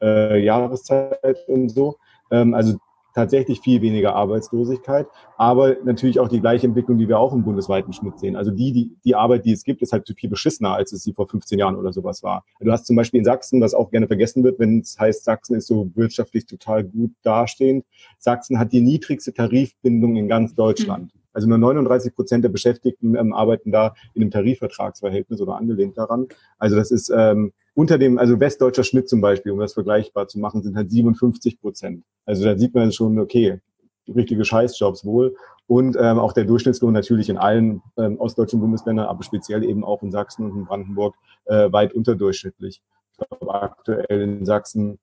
äh, 0.00 0.42
Jahreszeit 0.42 1.46
und 1.48 1.68
so. 1.70 1.98
Ähm, 2.30 2.54
also 2.54 2.78
tatsächlich 3.14 3.60
viel 3.60 3.82
weniger 3.82 4.14
Arbeitslosigkeit, 4.14 5.06
aber 5.36 5.76
natürlich 5.84 6.20
auch 6.20 6.28
die 6.28 6.40
gleiche 6.40 6.66
Entwicklung, 6.66 6.98
die 6.98 7.08
wir 7.08 7.18
auch 7.18 7.32
im 7.32 7.42
bundesweiten 7.42 7.92
Schnitt 7.92 8.18
sehen. 8.18 8.36
Also 8.36 8.50
die, 8.50 8.72
die, 8.72 8.96
die 9.04 9.14
Arbeit, 9.14 9.44
die 9.44 9.52
es 9.52 9.64
gibt, 9.64 9.82
ist 9.82 9.92
halt 9.92 10.10
viel 10.16 10.30
beschissener, 10.30 10.74
als 10.74 10.92
es 10.92 11.02
sie 11.02 11.12
vor 11.12 11.28
15 11.28 11.58
Jahren 11.58 11.76
oder 11.76 11.92
sowas 11.92 12.22
war. 12.22 12.44
Du 12.60 12.70
hast 12.70 12.86
zum 12.86 12.96
Beispiel 12.96 13.18
in 13.18 13.24
Sachsen, 13.24 13.60
was 13.60 13.74
auch 13.74 13.90
gerne 13.90 14.06
vergessen 14.06 14.44
wird, 14.44 14.58
wenn 14.58 14.80
es 14.80 14.98
heißt, 14.98 15.24
Sachsen 15.24 15.56
ist 15.56 15.66
so 15.66 15.90
wirtschaftlich 15.94 16.46
total 16.46 16.84
gut 16.84 17.12
dastehend. 17.22 17.84
Sachsen 18.18 18.58
hat 18.58 18.72
die 18.72 18.80
niedrigste 18.80 19.32
Tarifbindung 19.32 20.16
in 20.16 20.28
ganz 20.28 20.54
Deutschland. 20.54 21.14
Mhm. 21.14 21.20
Also 21.32 21.48
nur 21.48 21.58
39 21.58 22.14
Prozent 22.14 22.44
der 22.44 22.48
Beschäftigten 22.48 23.14
ähm, 23.14 23.32
arbeiten 23.32 23.70
da 23.70 23.94
in 24.14 24.22
einem 24.22 24.30
Tarifvertragsverhältnis 24.30 25.40
oder 25.40 25.56
angelehnt 25.56 25.96
daran. 25.96 26.26
Also 26.58 26.76
das 26.76 26.90
ist 26.90 27.10
ähm, 27.16 27.52
unter 27.80 27.96
dem, 27.96 28.18
also 28.18 28.38
westdeutscher 28.38 28.84
Schnitt 28.84 29.08
zum 29.08 29.22
Beispiel, 29.22 29.52
um 29.52 29.58
das 29.58 29.72
vergleichbar 29.72 30.28
zu 30.28 30.38
machen, 30.38 30.62
sind 30.62 30.76
halt 30.76 30.90
57 30.90 31.62
Prozent. 31.62 32.04
Also 32.26 32.44
da 32.44 32.58
sieht 32.58 32.74
man 32.74 32.92
schon, 32.92 33.18
okay, 33.18 33.58
richtige 34.06 34.44
Scheißjobs 34.44 35.06
wohl. 35.06 35.34
Und 35.66 35.96
ähm, 35.98 36.18
auch 36.18 36.34
der 36.34 36.44
Durchschnittslohn 36.44 36.92
natürlich 36.92 37.30
in 37.30 37.38
allen 37.38 37.80
ähm, 37.96 38.20
ostdeutschen 38.20 38.60
Bundesländern, 38.60 39.06
aber 39.06 39.22
speziell 39.22 39.64
eben 39.64 39.82
auch 39.82 40.02
in 40.02 40.10
Sachsen 40.10 40.44
und 40.44 40.58
in 40.58 40.66
Brandenburg 40.66 41.14
äh, 41.46 41.72
weit 41.72 41.94
unterdurchschnittlich. 41.94 42.82
Ich 43.12 43.28
glaube 43.28 43.54
aktuell 43.54 44.20
in 44.20 44.44
Sachsen 44.44 44.98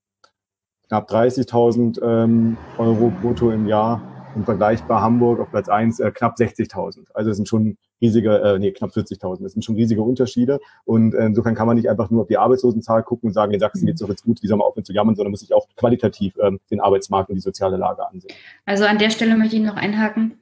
knapp 0.88 1.10
30.000 1.10 2.00
ähm, 2.04 2.58
Euro 2.78 3.12
brutto 3.22 3.50
im 3.50 3.66
Jahr 3.66 4.04
und 4.36 4.46
vergleichbar 4.46 5.02
Hamburg 5.02 5.40
auf 5.40 5.50
Platz 5.50 5.68
eins 5.68 6.00
äh, 6.00 6.12
knapp 6.12 6.36
60.000. 6.36 7.08
Also 7.16 7.32
es 7.32 7.38
sind 7.38 7.48
schon 7.48 7.76
riesige, 8.02 8.40
äh, 8.40 8.60
nee, 8.60 8.72
knapp 8.72 8.92
40.000. 8.92 9.44
Das 9.44 9.54
sind 9.54 9.64
schon 9.64 9.76
riesige 9.76 10.02
Unterschiede. 10.02 10.60
Und 10.86 11.14
äh, 11.14 11.26
insofern 11.26 11.56
kann 11.56 11.68
man 11.68 11.78
nicht 11.78 11.90
einfach 11.90 12.10
nur 12.10 12.22
auf 12.22 12.28
die 12.28 12.38
Arbeitslosenzahl 12.38 13.04
gucken 13.04 13.28
und 13.28 13.34
sagen, 13.34 13.54
in 13.54 13.60
Sachsen 13.60 13.86
geht's 13.86 14.02
doch 14.02 14.10
jetzt 14.10 14.24
gut, 14.24 14.42
wie 14.42 14.48
soll 14.48 14.58
man 14.58 14.68
aufhören 14.68 14.86
zu 14.86 14.94
jammern, 14.94 15.16
sondern 15.16 15.32
muss 15.32 15.42
sich 15.42 15.54
auch 15.54 15.68
qualitativ 15.76 16.34
ähm, 16.42 16.60
den 16.72 16.80
Arbeitsmarkt 16.80 17.30
und 17.30 17.36
die 17.36 17.42
soziale 17.42 17.78
Lage 17.78 18.08
ansehen. 18.08 18.34
Also 18.66 18.86
an 18.86 18.98
der 18.98 19.10
Stelle 19.10 19.36
möchte 19.36 19.56
ich 19.56 19.62
noch 19.62 19.76
einhaken, 19.76 20.40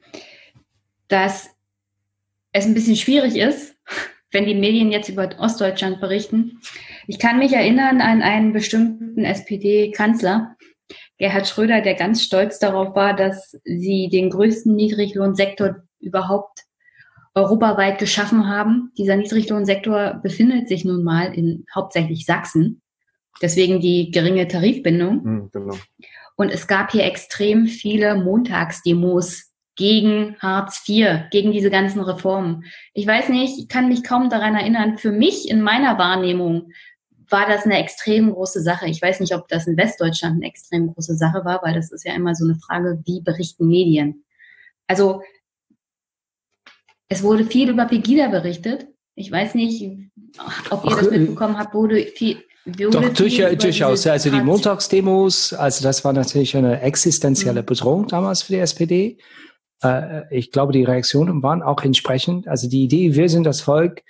dass 1.08 1.50
es 2.52 2.66
ein 2.66 2.74
bisschen 2.74 2.96
schwierig 2.96 3.36
ist, 3.38 3.76
wenn 4.32 4.46
die 4.46 4.56
Medien 4.56 4.92
jetzt 4.92 5.10
über 5.10 5.30
Ostdeutschland 5.40 6.02
berichten. 6.02 6.60
Ich 7.08 7.20
kann 7.20 7.40
mich 7.40 7.54
erinnern 7.54 8.02
an 8.02 8.22
einen 8.22 8.52
bestimmten 8.52 9.24
SPD-Kanzler, 9.24 10.56
Gerhard 11.18 11.48
Schröder, 11.48 11.82
der 11.82 11.96
ganz 11.96 12.22
stolz 12.22 12.60
darauf 12.60 12.96
war, 12.96 13.16
dass 13.16 13.58
sie 13.64 14.10
den 14.12 14.30
größten 14.30 14.76
Niedriglohnsektor 14.76 15.84
überhaupt 16.00 16.65
europaweit 17.36 18.00
geschaffen 18.00 18.48
haben. 18.48 18.92
Dieser 18.98 19.18
Niedriglohnsektor 19.18 20.20
befindet 20.24 20.70
sich 20.70 20.86
nun 20.86 21.04
mal 21.04 21.34
in 21.34 21.66
hauptsächlich 21.74 22.26
Sachsen. 22.26 22.82
Deswegen 23.42 23.82
die 23.82 24.12
geringe 24.12 24.48
Tarifbindung. 24.48 25.24
Mhm, 25.24 25.50
genau. 25.52 25.76
Und 26.38 26.50
es 26.50 26.68
gab 26.68 26.92
hier 26.92 27.04
extrem 27.04 27.68
viele 27.68 28.16
Montagsdemos 28.16 29.52
gegen 29.76 30.38
Hartz 30.40 30.88
IV, 30.88 31.30
gegen 31.32 31.52
diese 31.52 31.70
ganzen 31.70 32.00
Reformen. 32.02 32.64
Ich 32.94 33.06
weiß 33.06 33.30
nicht, 33.30 33.60
ich 33.60 33.68
kann 33.68 33.90
mich 33.90 34.04
kaum 34.04 34.30
daran 34.30 34.56
erinnern. 34.56 34.98
Für 34.98 35.12
mich 35.12 35.50
in 35.50 35.62
meiner 35.62 35.98
Wahrnehmung 35.98 36.72
war 37.30 37.48
das 37.48 37.66
eine 37.66 37.80
extrem 37.80 38.32
große 38.32 38.62
Sache. 38.62 38.88
Ich 38.88 39.02
weiß 39.02 39.20
nicht, 39.20 39.36
ob 39.36 39.48
das 39.50 39.68
in 39.68 39.76
Westdeutschland 39.76 40.36
eine 40.36 40.48
extrem 40.48 40.94
große 40.94 41.16
Sache 41.16 41.44
war, 41.44 41.62
weil 41.64 41.74
das 41.74 41.92
ist 41.92 42.06
ja 42.06 42.14
immer 42.14 42.36
so 42.36 42.46
eine 42.46 42.56
Frage, 42.56 43.02
wie 43.06 43.22
berichten 43.22 43.68
Medien. 43.68 44.24
Also 44.88 45.22
es 47.10 47.24
wurde 47.24 47.46
viel 47.46 47.70
über 47.70 47.86
Pegida 47.86 48.28
berichtet. 48.28 48.88
Ich 49.16 49.32
weiß 49.32 49.56
nicht, 49.56 49.84
ob 50.70 50.86
ihr 50.86 50.92
Ach, 50.92 50.98
das 50.98 51.08
äh, 51.08 51.20
mitbekommen 51.20 51.58
habt, 51.58 51.74
wurde 51.74 52.06
viel. 52.08 52.38
Wurde 52.66 52.90
Doch, 52.90 53.14
durch, 53.14 53.38
durchaus. 53.58 54.08
Also 54.08 54.32
die 54.32 54.42
Montagsdemos, 54.42 55.54
also 55.54 55.84
das 55.84 56.04
war 56.04 56.14
natürlich 56.14 56.58
eine 56.58 56.82
existenzielle 56.82 57.62
mhm. 57.62 57.66
Bedrohung 57.68 58.08
damals 58.08 58.42
für 58.42 58.54
die 58.54 58.60
SPD. 58.60 59.18
Äh, 59.84 60.36
ich 60.36 60.52
glaube, 60.52 60.74
die 60.74 60.84
Reaktionen 60.84 61.44
waren 61.44 61.62
auch 61.62 61.84
entsprechend. 61.84 62.48
Also 62.48 62.68
die 62.68 62.84
Idee, 62.84 63.14
wir 63.14 63.30
sind 63.30 63.44
das 63.44 63.62
Volk, 63.62 64.02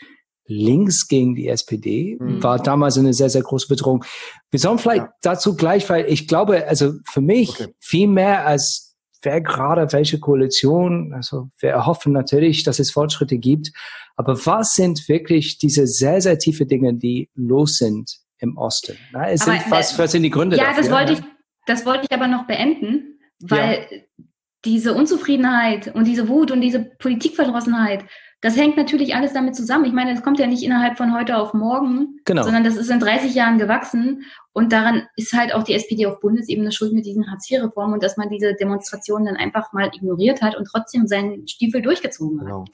links 0.48 1.08
gegen 1.08 1.36
die 1.36 1.50
SPD, 1.50 2.18
mhm. 2.20 2.42
war 2.42 2.62
damals 2.62 2.98
eine 2.98 3.14
sehr, 3.14 3.30
sehr 3.30 3.42
große 3.42 3.68
Bedrohung. 3.68 4.06
Wir 4.52 4.60
sollen 4.60 4.78
vielleicht 4.78 5.04
ja. 5.04 5.14
dazu 5.22 5.56
gleich, 5.56 5.90
weil 5.90 6.06
ich 6.06 6.28
glaube, 6.28 6.68
also 6.68 6.94
für 7.10 7.22
mich 7.22 7.50
okay. 7.50 7.74
viel 7.80 8.08
mehr 8.08 8.46
als 8.46 8.85
wer 9.26 9.42
gerade 9.42 9.92
welche 9.92 10.20
Koalition, 10.20 11.14
also 11.14 11.50
wir 11.60 11.72
erhoffen 11.72 12.14
natürlich, 12.14 12.64
dass 12.64 12.80
es 12.80 12.92
Fortschritte 12.92 13.38
gibt. 13.38 13.72
Aber 14.16 14.46
was 14.46 14.74
sind 14.76 15.10
wirklich 15.10 15.58
diese 15.58 15.88
sehr, 15.88 16.22
sehr 16.22 16.38
tiefe 16.38 16.66
Dinge, 16.66 16.94
die 16.94 17.30
los 17.36 17.78
sind 17.78 18.18
im 18.38 18.58
Osten? 18.58 18.98
Na, 19.12 19.30
es 19.30 19.42
sind, 19.42 19.60
was, 19.70 19.98
was 20.00 20.12
sind 20.12 20.24
die 20.24 20.30
Gründe 20.30 20.56
ja, 20.56 20.66
dafür? 20.66 20.84
das 20.84 20.92
wollte 20.92 21.14
ich, 21.14 21.20
das 21.66 21.86
wollte 21.86 22.08
ich 22.10 22.12
aber 22.14 22.28
noch 22.28 22.48
beenden, 22.48 23.20
weil 23.42 23.88
ja. 23.90 24.24
diese 24.64 24.94
Unzufriedenheit 24.94 25.94
und 25.94 26.06
diese 26.06 26.30
Wut 26.30 26.52
und 26.52 26.62
diese 26.62 26.80
Politikverdrossenheit, 26.80 28.06
das 28.46 28.56
hängt 28.56 28.78
natürlich 28.78 29.16
alles 29.16 29.34
damit 29.34 29.56
zusammen. 29.56 29.86
Ich 29.86 29.92
meine, 29.92 30.14
es 30.14 30.22
kommt 30.22 30.38
ja 30.38 30.46
nicht 30.46 30.62
innerhalb 30.62 30.98
von 30.98 31.16
heute 31.16 31.38
auf 31.38 31.56
morgen, 31.56 32.20
genau. 32.26 32.44
sondern 32.44 32.64
das 32.64 32.76
ist 32.76 32.92
in 32.92 33.00
30 33.00 33.34
Jahren 33.34 33.58
gewachsen. 33.58 34.24
Und 34.54 34.72
daran 34.72 35.08
ist 35.16 35.34
halt 35.34 35.52
auch 35.52 35.64
die 35.64 35.74
SPD 35.74 36.06
auf 36.06 36.20
Bundesebene 36.20 36.72
schuld 36.72 36.94
mit 36.94 37.08
diesen 37.08 37.32
Hartz-IV-Reformen 37.32 37.96
und 37.96 38.04
dass 38.04 38.18
man 38.18 38.30
diese 38.30 38.54
Demonstrationen 38.54 39.26
dann 39.26 39.36
einfach 39.36 39.74
mal 39.74 39.90
ignoriert 39.92 40.44
hat 40.44 40.56
und 40.56 40.66
trotzdem 40.66 41.08
seinen 41.08 41.48
Stiefel 41.48 41.82
durchgezogen 41.82 42.40
hat. 42.42 42.46
Genau. 42.46 42.66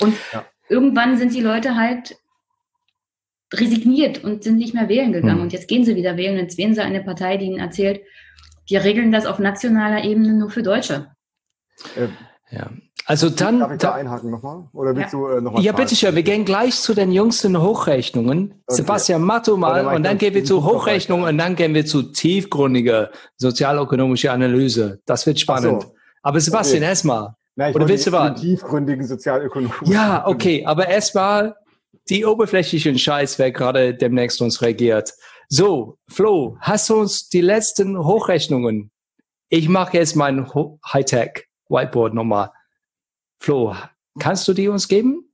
Und 0.00 0.16
ja. 0.32 0.46
irgendwann 0.70 1.18
sind 1.18 1.34
die 1.34 1.42
Leute 1.42 1.76
halt 1.76 2.16
resigniert 3.52 4.24
und 4.24 4.42
sind 4.42 4.56
nicht 4.56 4.72
mehr 4.72 4.88
wählen 4.88 5.12
gegangen. 5.12 5.36
Hm. 5.36 5.42
Und 5.42 5.52
jetzt 5.52 5.68
gehen 5.68 5.84
sie 5.84 5.96
wieder 5.96 6.16
wählen. 6.16 6.38
Jetzt 6.38 6.56
wählen 6.56 6.74
sie 6.74 6.82
eine 6.82 7.04
Partei, 7.04 7.36
die 7.36 7.44
ihnen 7.44 7.60
erzählt, 7.60 8.00
wir 8.66 8.84
regeln 8.84 9.12
das 9.12 9.26
auf 9.26 9.38
nationaler 9.38 10.02
Ebene 10.02 10.32
nur 10.32 10.48
für 10.48 10.62
Deutsche. 10.62 11.14
Äh, 11.94 12.08
ja, 12.50 12.70
also 13.06 13.30
dann. 13.30 13.60
Darf 13.60 13.72
ich 13.72 13.78
da, 13.78 13.88
da 13.88 13.94
einhaken 13.94 14.30
nochmal? 14.30 14.68
Oder 14.72 14.96
willst 14.96 15.12
ja. 15.12 15.18
du 15.18 15.26
äh, 15.26 15.40
nochmal? 15.40 15.62
Ja, 15.62 15.72
bitteschön. 15.72 16.14
Wir 16.14 16.22
gehen 16.22 16.44
gleich 16.44 16.76
zu 16.76 16.94
den 16.94 17.12
jüngsten 17.12 17.60
Hochrechnungen. 17.60 18.62
Okay. 18.66 18.76
Sebastian 18.76 19.22
Matto 19.22 19.56
mal 19.56 19.86
und 19.86 20.02
dann 20.04 20.18
gehen 20.18 20.34
wir 20.34 20.44
zu 20.44 20.64
Hochrechnungen 20.64 21.26
und 21.26 21.38
dann 21.38 21.56
gehen 21.56 21.74
wir 21.74 21.84
zu 21.84 22.02
tiefgründiger 22.02 23.10
sozialökonomische 23.36 24.32
Analyse. 24.32 25.00
Das 25.06 25.26
wird 25.26 25.38
spannend. 25.38 25.82
So. 25.82 25.94
Aber 26.22 26.40
Sebastian, 26.40 26.82
okay. 26.82 26.88
erstmal. 26.88 27.34
Oder 27.56 27.88
willst 27.88 28.06
du 28.06 28.12
warten? 28.12 28.40
Tiefgründigen 28.40 29.06
sozialökonomischen. 29.06 29.86
Ja, 29.86 30.26
okay. 30.26 30.64
Aber 30.66 30.88
erstmal 30.88 31.54
die 32.08 32.24
oberflächlichen 32.24 32.98
Scheiß, 32.98 33.38
wer 33.38 33.52
gerade 33.52 33.94
demnächst 33.94 34.40
uns 34.42 34.60
regiert. 34.62 35.12
So, 35.48 35.98
Flo, 36.08 36.56
hast 36.60 36.90
du 36.90 36.96
uns 36.96 37.28
die 37.28 37.40
letzten 37.40 37.98
Hochrechnungen? 37.98 38.90
Ich 39.48 39.68
mache 39.68 39.98
jetzt 39.98 40.16
mein 40.16 40.50
Hightech 40.92 41.46
Whiteboard 41.68 42.14
nochmal. 42.14 42.50
Flo, 43.44 43.76
kannst 44.18 44.48
du 44.48 44.54
die 44.54 44.68
uns 44.68 44.88
geben? 44.88 45.30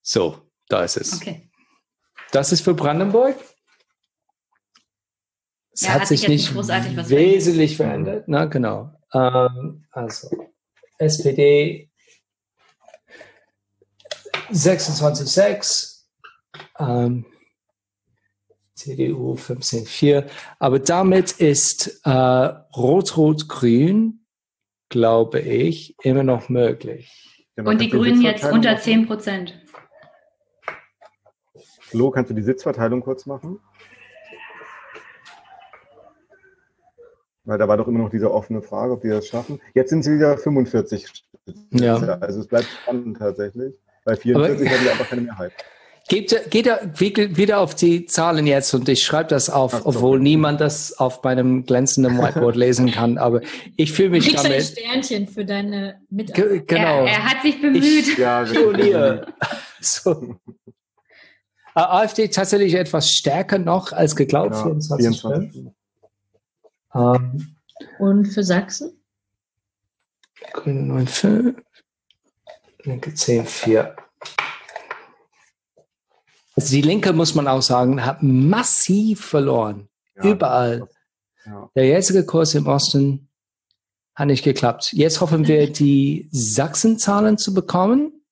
So, 0.00 0.40
da 0.70 0.82
ist 0.82 0.96
es. 0.96 1.20
Okay. 1.20 1.50
Das 2.32 2.52
ist 2.52 2.62
für 2.62 2.72
Brandenburg. 2.72 3.36
Es 5.72 5.82
ja, 5.82 5.90
hat, 5.90 6.00
hat, 6.00 6.08
sich 6.08 6.26
nicht 6.26 6.54
wesentlich 6.54 7.76
verändert. 7.76 8.24
Na, 8.28 8.46
genau. 8.46 8.94
Ähm, 9.12 9.84
also, 9.90 10.30
SPD 10.96 11.90
26,6, 14.50 16.04
ähm, 16.78 17.26
CDU 18.72 19.34
15,4. 19.34 20.30
Aber 20.58 20.78
damit 20.78 21.32
ist 21.32 22.00
äh, 22.04 22.08
Rot-Rot-Grün 22.08 24.22
glaube 24.88 25.40
ich, 25.40 25.96
immer 26.02 26.22
noch 26.22 26.48
möglich. 26.48 27.46
Genau, 27.56 27.70
und 27.70 27.80
die 27.80 27.88
Grünen 27.88 28.20
jetzt 28.20 28.44
unter 28.44 28.76
10 28.78 29.06
Prozent. 29.06 29.62
Flo, 31.80 32.10
kannst 32.10 32.30
du 32.30 32.34
die 32.34 32.42
Sitzverteilung 32.42 33.00
kurz 33.00 33.26
machen? 33.26 33.60
Weil 37.44 37.58
da 37.58 37.68
war 37.68 37.76
doch 37.76 37.86
immer 37.86 38.00
noch 38.00 38.10
diese 38.10 38.32
offene 38.32 38.60
Frage, 38.60 38.92
ob 38.92 39.02
die 39.02 39.08
das 39.08 39.28
schaffen. 39.28 39.60
Jetzt 39.72 39.90
sind 39.90 40.02
sie 40.02 40.16
wieder 40.16 40.36
45. 40.36 41.24
Ja. 41.70 41.96
Also 41.96 42.40
es 42.40 42.48
bleibt 42.48 42.66
spannend 42.82 43.18
tatsächlich. 43.18 43.74
Bei 44.04 44.16
44 44.16 44.68
haben 44.68 44.84
wir 44.84 44.90
einfach 44.90 45.08
keine 45.08 45.22
Mehrheit. 45.22 45.52
Geht, 46.08 46.50
geht 46.50 46.66
er 46.68 46.98
wieder 47.00 47.58
auf 47.58 47.74
die 47.74 48.06
Zahlen 48.06 48.46
jetzt 48.46 48.72
und 48.74 48.88
ich 48.88 49.02
schreibe 49.02 49.28
das 49.28 49.50
auf, 49.50 49.74
Ach, 49.74 49.80
obwohl 49.84 50.20
niemand 50.20 50.60
das 50.60 50.96
auf 50.98 51.24
meinem 51.24 51.64
glänzenden 51.64 52.16
Whiteboard 52.16 52.54
lesen 52.56 52.92
kann. 52.92 53.18
Aber 53.18 53.40
ich 53.76 53.92
fühle 53.92 54.10
mich 54.10 54.28
Kriegst 54.28 54.44
damit. 54.44 54.58
ein 54.58 54.62
Sternchen 54.62 55.26
für 55.26 55.44
deine 55.44 56.00
Mitarbeiter. 56.08 56.60
Genau. 56.60 57.00
Er, 57.00 57.08
er, 57.08 57.24
hat 57.24 57.42
sich 57.42 57.60
bemüht. 57.60 57.82
Ich, 57.82 58.18
ja, 58.18 58.46
so. 59.80 60.36
AfD 61.74 62.28
tatsächlich 62.28 62.74
etwas 62.74 63.10
stärker 63.10 63.58
noch 63.58 63.92
als 63.92 64.14
geglaubt. 64.14 64.54
Ja, 64.54 64.62
24. 64.62 65.20
24. 65.20 65.66
Ähm, 66.94 67.56
und 67.98 68.26
für 68.26 68.44
Sachsen? 68.44 68.92
Grüne 70.52 71.02
9,5. 71.02 71.54
Linke 72.84 73.10
10,4. 73.10 74.05
Also 76.56 76.74
die 76.74 76.82
Linke, 76.82 77.12
muss 77.12 77.34
man 77.34 77.48
auch 77.48 77.60
sagen, 77.60 78.04
hat 78.04 78.22
massiv 78.22 79.24
verloren. 79.24 79.90
Ja, 80.16 80.24
Überall. 80.24 80.88
Ja. 81.44 81.70
Der 81.76 81.86
jetzige 81.86 82.24
Kurs 82.24 82.54
im 82.54 82.66
Osten 82.66 83.28
hat 84.14 84.28
nicht 84.28 84.42
geklappt. 84.42 84.92
Jetzt 84.94 85.20
hoffen 85.20 85.46
wir, 85.46 85.70
die 85.72 86.28
Sachsen-Zahlen 86.32 87.36
zu 87.36 87.52
bekommen. 87.52 88.24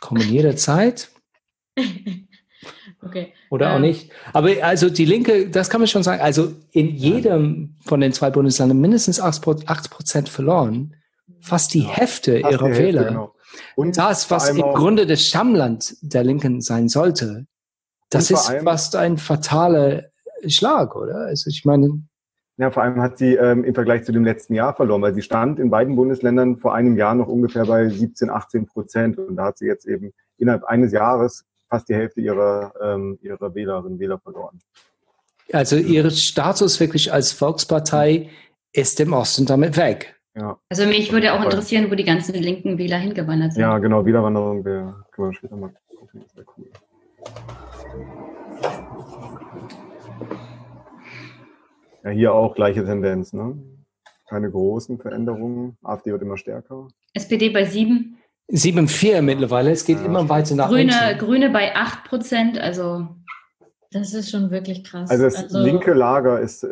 Kommen 0.00 0.28
jederzeit. 0.28 1.10
Okay. 3.04 3.32
Oder 3.50 3.72
auch 3.72 3.76
ähm. 3.76 3.82
nicht. 3.82 4.12
Aber 4.32 4.50
also 4.62 4.88
die 4.88 5.04
Linke, 5.04 5.48
das 5.48 5.70
kann 5.70 5.80
man 5.80 5.88
schon 5.88 6.02
sagen, 6.02 6.22
also 6.22 6.52
in 6.72 6.88
jedem 6.88 7.76
von 7.84 8.00
den 8.00 8.12
zwei 8.12 8.30
Bundesländern 8.30 8.80
mindestens 8.80 9.20
8 9.20 9.42
Prozent 9.42 10.28
verloren. 10.28 10.94
Fast 11.40 11.74
die 11.74 11.82
ja, 11.82 11.90
Hälfte 11.90 12.38
ihrer 12.38 12.50
die 12.50 12.64
Hälfte, 12.64 12.82
Wähler. 12.82 13.04
Genau. 13.04 13.34
Und 13.76 13.98
das, 13.98 14.30
was 14.30 14.48
im 14.48 14.60
Grunde 14.60 15.06
das 15.06 15.22
Stammland 15.22 15.96
der 16.00 16.24
Linken 16.24 16.60
sein 16.60 16.88
sollte, 16.88 17.46
das 18.10 18.30
ist 18.30 18.50
fast 18.62 18.96
ein 18.96 19.18
fataler 19.18 20.04
Schlag, 20.46 20.94
oder? 20.96 21.26
Also 21.26 21.50
ich 21.50 21.64
meine. 21.64 22.02
Ja, 22.56 22.70
vor 22.70 22.84
allem 22.84 23.00
hat 23.00 23.18
sie 23.18 23.34
ähm, 23.34 23.64
im 23.64 23.74
Vergleich 23.74 24.04
zu 24.04 24.12
dem 24.12 24.24
letzten 24.24 24.54
Jahr 24.54 24.74
verloren, 24.74 25.02
weil 25.02 25.14
sie 25.14 25.22
stand 25.22 25.58
in 25.58 25.70
beiden 25.70 25.96
Bundesländern 25.96 26.56
vor 26.58 26.72
einem 26.72 26.96
Jahr 26.96 27.16
noch 27.16 27.26
ungefähr 27.26 27.64
bei 27.66 27.88
17, 27.88 28.30
18 28.30 28.66
Prozent. 28.66 29.18
Und 29.18 29.36
da 29.36 29.46
hat 29.46 29.58
sie 29.58 29.66
jetzt 29.66 29.86
eben 29.86 30.12
innerhalb 30.38 30.62
eines 30.64 30.92
Jahres 30.92 31.44
fast 31.74 31.88
die 31.88 31.94
Hälfte 31.94 32.20
ihrer, 32.20 32.72
ähm, 32.80 33.18
ihrer 33.20 33.52
Wählerinnen 33.52 33.94
und 33.94 33.98
Wähler 33.98 34.18
verloren. 34.20 34.60
Also 35.52 35.76
ihr 35.76 36.08
Status 36.10 36.78
wirklich 36.78 37.12
als 37.12 37.32
Volkspartei 37.32 38.30
ist 38.72 39.00
im 39.00 39.12
Osten 39.12 39.44
damit 39.44 39.76
weg. 39.76 40.14
Ja. 40.36 40.56
Also 40.68 40.86
mich 40.86 41.12
würde 41.12 41.32
auch 41.32 41.42
interessieren, 41.42 41.90
wo 41.90 41.96
die 41.96 42.04
ganzen 42.04 42.34
linken 42.34 42.78
Wähler 42.78 42.98
hingewandert 42.98 43.54
sind. 43.54 43.62
Ja, 43.62 43.78
genau, 43.78 44.06
Wiederwanderung 44.06 44.64
wäre, 44.64 45.04
können 45.10 45.30
wir 45.30 45.34
später 45.34 45.56
mal 45.56 45.72
gucken, 45.98 46.22
das 46.22 46.36
wäre 46.36 46.46
cool. 46.56 46.70
Ja, 52.04 52.10
hier 52.10 52.34
auch 52.34 52.54
gleiche 52.54 52.84
Tendenz, 52.84 53.32
ne? 53.32 53.56
Keine 54.28 54.50
großen 54.50 54.98
Veränderungen. 54.98 55.76
AfD 55.82 56.12
wird 56.12 56.22
immer 56.22 56.36
stärker. 56.36 56.88
SPD 57.14 57.50
bei 57.50 57.64
sieben. 57.64 58.18
7,4 58.50 59.22
mittlerweile. 59.22 59.70
Es 59.70 59.84
geht 59.84 59.98
Ja. 59.98 60.04
immer 60.04 60.28
weiter 60.28 60.54
nach 60.54 60.68
Grüne, 60.68 60.92
unten. 61.10 61.18
Grüne 61.18 61.50
bei 61.50 61.74
acht 61.74 62.04
Prozent. 62.04 62.58
Also 62.58 63.08
das 63.90 64.12
ist 64.12 64.30
schon 64.30 64.50
wirklich 64.50 64.84
krass. 64.84 65.10
Also 65.10 65.24
das 65.24 65.50
linke 65.50 65.92
Lager 65.94 66.40
ist 66.40 66.64
äh, 66.64 66.68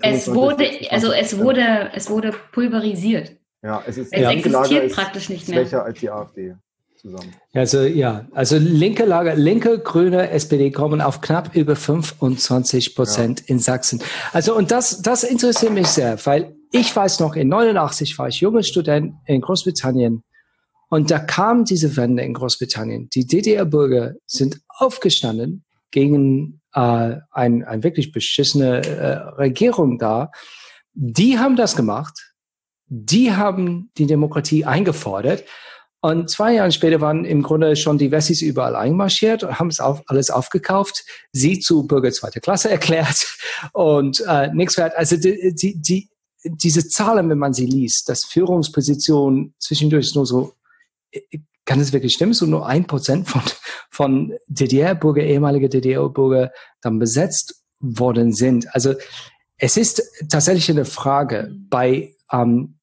es 0.00 0.24
25, 0.24 0.34
wurde, 0.34 0.56
26 0.64 0.92
also 0.92 1.12
es 1.12 1.38
wurde, 1.38 1.90
es 1.94 2.10
wurde 2.10 2.32
pulverisiert. 2.52 3.32
ja, 3.62 3.82
es 3.86 3.98
ist 3.98 4.12
Es 4.12 4.20
Lager 4.20 4.32
existiert 4.36 4.84
ist 4.84 4.94
praktisch 4.94 5.28
nicht 5.28 5.48
mehr. 5.48 5.60
schwächer 5.60 5.84
als 5.84 5.98
die 6.00 6.10
AfD 6.10 6.54
zusammen. 6.96 7.34
Also 7.52 7.82
ja, 7.82 8.26
also 8.32 8.56
linke 8.56 9.04
Lager, 9.04 9.34
linke, 9.34 9.78
grüne, 9.80 10.30
SPD 10.30 10.70
kommen 10.70 11.00
auf 11.02 11.20
knapp 11.20 11.54
über 11.54 11.76
25 11.76 12.94
Prozent 12.94 13.40
in 13.42 13.58
Sachsen. 13.58 14.00
Also 14.32 14.56
und 14.56 14.70
das, 14.70 15.02
das 15.02 15.24
interessiert 15.24 15.72
mich 15.72 15.88
sehr, 15.88 16.16
weil 16.24 16.54
ich 16.70 16.94
weiß 16.94 17.20
noch, 17.20 17.36
in 17.36 17.48
89 17.48 18.18
war 18.18 18.28
ich 18.28 18.40
junger 18.40 18.62
Student 18.62 19.14
in 19.26 19.40
Großbritannien 19.42 20.22
und 20.88 21.10
da 21.10 21.18
kam 21.18 21.64
diese 21.64 21.96
Wende 21.96 22.22
in 22.22 22.34
Großbritannien. 22.34 23.08
Die 23.10 23.26
DDR-Bürger 23.26 24.14
sind 24.26 24.60
aufgestanden 24.68 25.64
gegen 25.90 26.60
äh, 26.74 27.16
ein, 27.30 27.64
ein 27.64 27.82
wirklich 27.82 28.12
beschissene 28.12 28.84
äh, 28.84 29.12
Regierung 29.36 29.98
da. 29.98 30.30
Die 30.92 31.38
haben 31.38 31.56
das 31.56 31.76
gemacht. 31.76 32.34
Die 32.86 33.32
haben 33.32 33.90
die 33.96 34.06
Demokratie 34.06 34.64
eingefordert. 34.64 35.44
Und 36.04 36.28
zwei 36.28 36.52
Jahre 36.52 36.70
später 36.70 37.00
waren 37.00 37.24
im 37.24 37.42
Grunde 37.42 37.76
schon 37.76 37.96
die 37.96 38.10
Wessis 38.10 38.42
überall 38.42 38.76
einmarschiert 38.76 39.42
und 39.42 39.58
haben 39.58 39.68
es 39.68 39.80
auf, 39.80 40.02
alles 40.06 40.28
aufgekauft, 40.28 41.02
sie 41.32 41.60
zu 41.60 41.86
Bürger 41.86 42.12
zweiter 42.12 42.40
Klasse 42.40 42.70
erklärt 42.72 43.26
und 43.72 44.22
äh, 44.28 44.52
nichts 44.52 44.76
wert. 44.76 44.94
Also 44.96 45.16
die, 45.16 45.54
die, 45.54 45.80
die, 45.80 46.10
diese 46.44 46.86
Zahlen, 46.88 47.30
wenn 47.30 47.38
man 47.38 47.54
sie 47.54 47.64
liest, 47.64 48.10
dass 48.10 48.24
Führungspositionen 48.24 49.54
zwischendurch 49.58 50.14
nur 50.14 50.26
so, 50.26 50.52
kann 51.64 51.80
es 51.80 51.92
wirklich 51.92 52.14
stimmen, 52.14 52.34
so 52.34 52.46
nur 52.46 52.66
ein 52.66 52.86
Prozent 52.86 53.28
von, 53.28 53.42
von 53.90 54.32
DDR-Bürger, 54.48 55.22
ehemalige 55.22 55.68
DDR-Bürger 55.68 56.52
dann 56.80 56.98
besetzt 56.98 57.62
worden 57.80 58.32
sind. 58.32 58.72
Also 58.74 58.94
es 59.56 59.76
ist 59.76 60.02
tatsächlich 60.28 60.70
eine 60.70 60.84
Frage 60.84 61.54
bei, 61.70 62.14
ähm, 62.32 62.78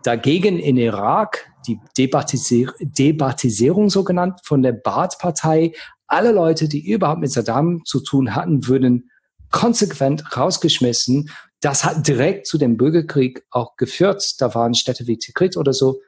Dagegen 0.03 0.59
in 0.59 0.77
Irak 0.77 1.51
die 1.67 1.79
Debattisier 1.97 2.71
Debattisierung 2.79 3.89
so 3.89 4.03
genannt 4.03 4.39
von 4.43 4.61
der 4.61 4.73
Baath-Partei, 4.73 5.71
alle 6.05 6.31
Leute, 6.31 6.69
die 6.69 6.87
überhaupt 6.87 7.21
mit 7.21 7.31
Saddam 7.31 7.81
zu 7.85 8.01
tun 8.01 8.35
hatten, 8.35 8.67
würden 8.67 9.09
konsequent 9.51 10.37
rausgeschmissen. 10.37 11.29
Das 11.65 11.83
hat 11.83 12.07
direkt 12.07 12.45
zu 12.45 12.59
dem 12.59 12.77
Bürgerkrieg 12.77 13.43
auch 13.49 13.75
geführt. 13.75 14.35
Da 14.37 14.53
waren 14.53 14.75
Städte 14.75 15.07
wie 15.07 15.17
Tikrit 15.17 15.57
oder 15.57 15.73
so. 15.73 15.99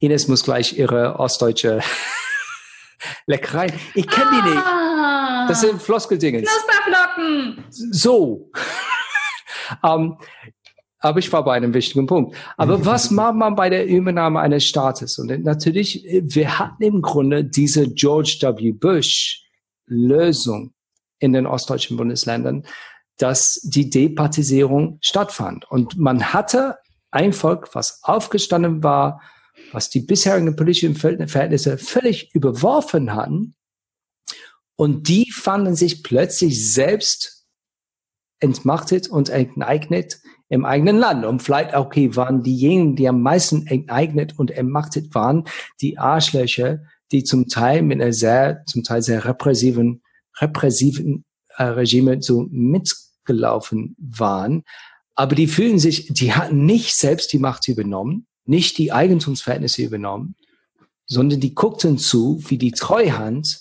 Ines 0.00 0.26
muss 0.26 0.42
gleich 0.42 0.76
ihre 0.76 1.20
ostdeutsche 1.20 1.80
Leckereien. 3.26 3.72
Ich 3.94 4.08
kenne 4.08 4.30
die 4.32 4.50
nicht. 4.50 4.66
Ah, 4.66 5.46
Das 5.46 5.60
sind 5.60 5.80
Floskeldinge. 5.80 6.42
Knusperflocken. 6.42 7.64
So. 7.70 8.50
ähm, 9.84 10.18
aber 10.98 11.20
ich 11.20 11.32
war 11.32 11.44
bei 11.44 11.54
einem 11.54 11.72
wichtigen 11.72 12.08
Punkt. 12.08 12.36
Aber 12.56 12.84
was 12.84 13.12
macht 13.12 13.36
man 13.36 13.54
bei 13.54 13.70
der 13.70 13.86
Übernahme 13.86 14.40
eines 14.40 14.64
Staates? 14.64 15.20
Und 15.20 15.44
natürlich, 15.44 16.04
wir 16.04 16.58
hatten 16.58 16.82
im 16.82 17.00
Grunde 17.00 17.44
diese 17.44 17.88
George 17.90 18.38
W. 18.40 18.72
Bush 18.72 19.40
Lösung 19.86 20.74
in 21.20 21.32
den 21.32 21.46
ostdeutschen 21.46 21.96
Bundesländern, 21.96 22.66
dass 23.18 23.60
die 23.62 23.90
Departisierung 23.90 24.98
stattfand. 25.00 25.70
Und 25.70 25.96
man 25.96 26.32
hatte 26.32 26.78
ein 27.10 27.32
Volk, 27.32 27.74
was 27.74 28.00
aufgestanden 28.02 28.82
war, 28.82 29.20
was 29.72 29.88
die 29.88 30.00
bisherigen 30.00 30.56
politischen 30.56 30.96
Verhältnisse 30.96 31.78
völlig 31.78 32.34
überworfen 32.34 33.14
hatten. 33.14 33.54
Und 34.76 35.08
die 35.08 35.30
fanden 35.30 35.76
sich 35.76 36.02
plötzlich 36.02 36.72
selbst 36.72 37.46
entmachtet 38.40 39.08
und 39.08 39.28
enteignet 39.28 40.18
im 40.48 40.64
eigenen 40.64 40.98
Land. 40.98 41.24
Und 41.24 41.42
vielleicht, 41.42 41.74
okay, 41.74 42.16
waren 42.16 42.42
diejenigen, 42.42 42.96
die 42.96 43.08
am 43.08 43.22
meisten 43.22 43.66
enteignet 43.66 44.38
und 44.38 44.50
entmachtet 44.50 45.14
waren, 45.14 45.44
die 45.80 45.98
Arschlöcher, 45.98 46.80
die 47.12 47.24
zum 47.24 47.48
Teil 47.48 47.82
mit 47.82 48.00
einer 48.00 48.12
sehr, 48.12 48.64
zum 48.66 48.82
Teil 48.82 49.02
sehr 49.02 49.24
repressiven, 49.24 50.02
repressiven 50.40 51.24
äh, 51.56 51.64
Regime 51.64 52.20
so 52.20 52.46
mitgelaufen 53.24 53.96
waren. 53.98 54.64
Aber 55.14 55.34
die 55.34 55.46
fühlen 55.46 55.78
sich, 55.78 56.08
die 56.12 56.32
hatten 56.32 56.66
nicht 56.66 56.96
selbst 56.96 57.32
die 57.32 57.38
Macht 57.38 57.68
übernommen, 57.68 58.26
nicht 58.46 58.78
die 58.78 58.92
Eigentumsverhältnisse 58.92 59.82
übernommen, 59.82 60.34
sondern 61.06 61.40
die 61.40 61.54
guckten 61.54 61.98
zu, 61.98 62.42
wie 62.48 62.58
die 62.58 62.72
Treuhand 62.72 63.60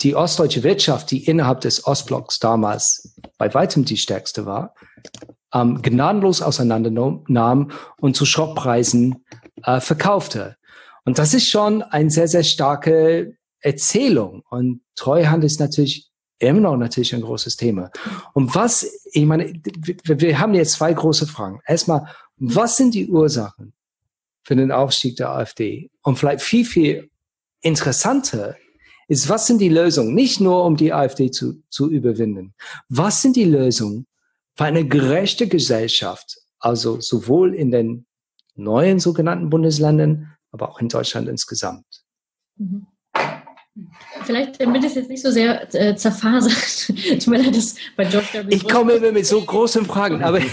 die 0.00 0.14
ostdeutsche 0.14 0.62
Wirtschaft, 0.62 1.10
die 1.10 1.26
innerhalb 1.26 1.60
des 1.60 1.84
Ostblocks 1.86 2.38
damals 2.38 3.16
bei 3.36 3.52
weitem 3.52 3.84
die 3.84 3.96
stärkste 3.96 4.46
war, 4.46 4.74
ähm, 5.52 5.82
gnadenlos 5.82 6.40
auseinandernahm 6.40 7.72
und 8.00 8.16
zu 8.16 8.24
Schrottpreisen 8.24 9.24
äh, 9.64 9.80
verkaufte. 9.80 10.56
Und 11.04 11.18
das 11.18 11.34
ist 11.34 11.48
schon 11.48 11.82
eine 11.82 12.10
sehr, 12.10 12.28
sehr 12.28 12.44
starke 12.44 13.36
Erzählung. 13.60 14.44
Und 14.48 14.82
Treuhand 14.94 15.42
ist 15.42 15.58
natürlich 15.58 16.07
immer 16.38 16.60
noch 16.60 16.76
natürlich 16.76 17.14
ein 17.14 17.22
großes 17.22 17.56
Thema. 17.56 17.90
Und 18.32 18.54
was, 18.54 18.86
ich 19.12 19.24
meine, 19.24 19.52
wir, 20.04 20.20
wir 20.20 20.38
haben 20.38 20.54
jetzt 20.54 20.72
zwei 20.72 20.92
große 20.92 21.26
Fragen. 21.26 21.60
Erstmal, 21.66 22.08
was 22.36 22.76
sind 22.76 22.94
die 22.94 23.08
Ursachen 23.08 23.72
für 24.42 24.56
den 24.56 24.70
Aufstieg 24.70 25.16
der 25.16 25.30
AfD? 25.30 25.90
Und 26.02 26.18
vielleicht 26.18 26.42
viel, 26.42 26.64
viel 26.64 27.10
interessanter 27.60 28.56
ist, 29.08 29.28
was 29.28 29.46
sind 29.46 29.60
die 29.60 29.68
Lösungen? 29.68 30.14
Nicht 30.14 30.40
nur, 30.40 30.64
um 30.64 30.76
die 30.76 30.92
AfD 30.92 31.30
zu, 31.30 31.62
zu 31.70 31.90
überwinden. 31.90 32.54
Was 32.88 33.22
sind 33.22 33.36
die 33.36 33.44
Lösungen 33.44 34.06
für 34.54 34.64
eine 34.64 34.86
gerechte 34.86 35.48
Gesellschaft? 35.48 36.38
Also 36.60 37.00
sowohl 37.00 37.54
in 37.54 37.70
den 37.70 38.06
neuen 38.54 38.98
sogenannten 38.98 39.48
Bundesländern, 39.48 40.36
aber 40.50 40.70
auch 40.70 40.80
in 40.80 40.88
Deutschland 40.88 41.28
insgesamt. 41.28 41.86
Mhm. 42.56 42.87
Vielleicht, 44.24 44.60
damit 44.60 44.84
es 44.84 44.94
jetzt 44.94 45.08
nicht 45.08 45.22
so 45.22 45.30
sehr 45.30 45.72
äh, 45.74 45.94
zerfasert, 45.96 46.52
tut 47.08 47.26
mir 47.28 47.42
leid, 47.42 47.56
dass 47.56 47.74
bei 47.96 48.04
George 48.04 48.28
W. 48.32 48.54
Ich 48.54 48.68
komme 48.68 48.92
immer 48.92 49.12
mit 49.12 49.26
so 49.26 49.40
großen 49.44 49.84
Fragen, 49.86 50.22
aber, 50.22 50.40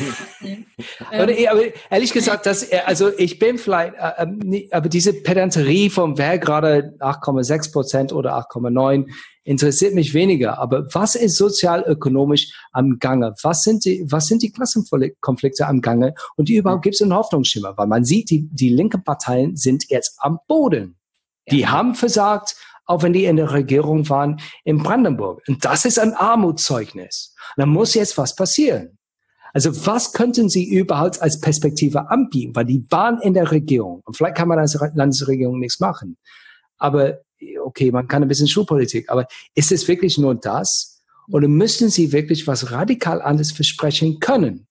Ähm, 1.12 1.22
aber, 1.22 1.34
aber 1.52 1.62
ehrlich 1.90 2.12
gesagt, 2.12 2.46
dass, 2.46 2.70
also 2.86 3.12
ich 3.18 3.40
bin 3.40 3.58
vielleicht, 3.58 3.94
äh, 3.96 4.24
äh, 4.24 4.26
nie- 4.26 4.70
aber 4.72 4.90
diese 4.90 5.14
Pedanterie 5.14 5.90
von 5.90 6.18
wer 6.18 6.38
gerade 6.38 6.96
8,6 7.00 7.72
Prozent 7.72 8.14
oder 8.14 8.36
8,9 8.38 9.08
interessiert 9.44 9.94
mich 9.94 10.14
weniger. 10.14 10.58
Aber 10.58 10.88
was 10.94 11.16
ist 11.16 11.38
sozialökonomisch 11.38 12.52
am 12.72 12.98
Gange? 13.00 13.34
Was 13.44 13.62
sind 13.62 13.86
die, 13.86 14.06
was 14.10 14.26
sind 14.26 14.42
die 14.42 14.52
Klassenkonflikte 14.52 15.68
am 15.68 15.82
Gange? 15.82 16.14
Und 16.36 16.50
überhaupt 16.50 16.84
gibt 16.84 16.96
es 16.96 17.02
einen 17.02 17.14
Hoffnungsschimmer, 17.14 17.78
weil 17.78 17.88
man 17.88 18.04
sieht, 18.04 18.30
die, 18.30 18.50
die 18.52 18.70
linken 18.70 19.04
Parteien 19.04 19.56
sind 19.56 19.90
jetzt 19.90 20.18
am 20.20 20.40
Boden. 20.48 20.98
Die 21.52 21.68
haben 21.68 21.94
versagt, 21.94 22.56
auch 22.86 23.04
wenn 23.04 23.14
die 23.14 23.26
in 23.26 23.38
der 23.38 23.52
Regierung 23.52 24.08
waren 24.10 24.40
in 24.64 24.84
Brandenburg. 24.84 25.42
Und 25.48 25.64
das 25.66 25.86
ist 25.86 26.00
ein 26.00 26.14
Armutszeugnis. 26.14 27.34
Da 27.58 27.66
muss 27.66 27.94
jetzt 27.94 28.18
was 28.18 28.36
passieren. 28.36 28.98
Also 29.54 29.86
was 29.86 30.12
könnten 30.12 30.50
Sie 30.50 30.68
überhaupt 30.68 31.22
als 31.22 31.40
Perspektive 31.40 32.10
anbieten? 32.10 32.56
Weil 32.56 32.66
die 32.66 32.86
waren 32.90 33.22
in 33.22 33.34
der 33.34 33.52
Regierung. 33.52 34.02
Und 34.06 34.18
vielleicht 34.18 34.36
kann 34.36 34.50
man 34.50 34.60
als 34.60 34.78
Landesregierung 34.94 35.60
nichts 35.60 35.80
machen. 35.80 36.18
Aber 36.78 37.20
okay, 37.64 37.92
man 37.92 38.08
kann 38.08 38.22
ein 38.22 38.28
bisschen 38.28 38.48
Schulpolitik. 38.48 39.10
Aber 39.10 39.28
ist 39.56 39.72
es 39.72 39.88
wirklich 39.88 40.18
nur 40.18 40.36
das? 40.36 41.02
Oder 41.30 41.48
müssen 41.48 41.90
sie 41.90 42.12
wirklich 42.12 42.46
was 42.48 42.72
radikal 42.72 43.22
anderes 43.22 43.52
versprechen 43.52 44.20
können? 44.20 44.68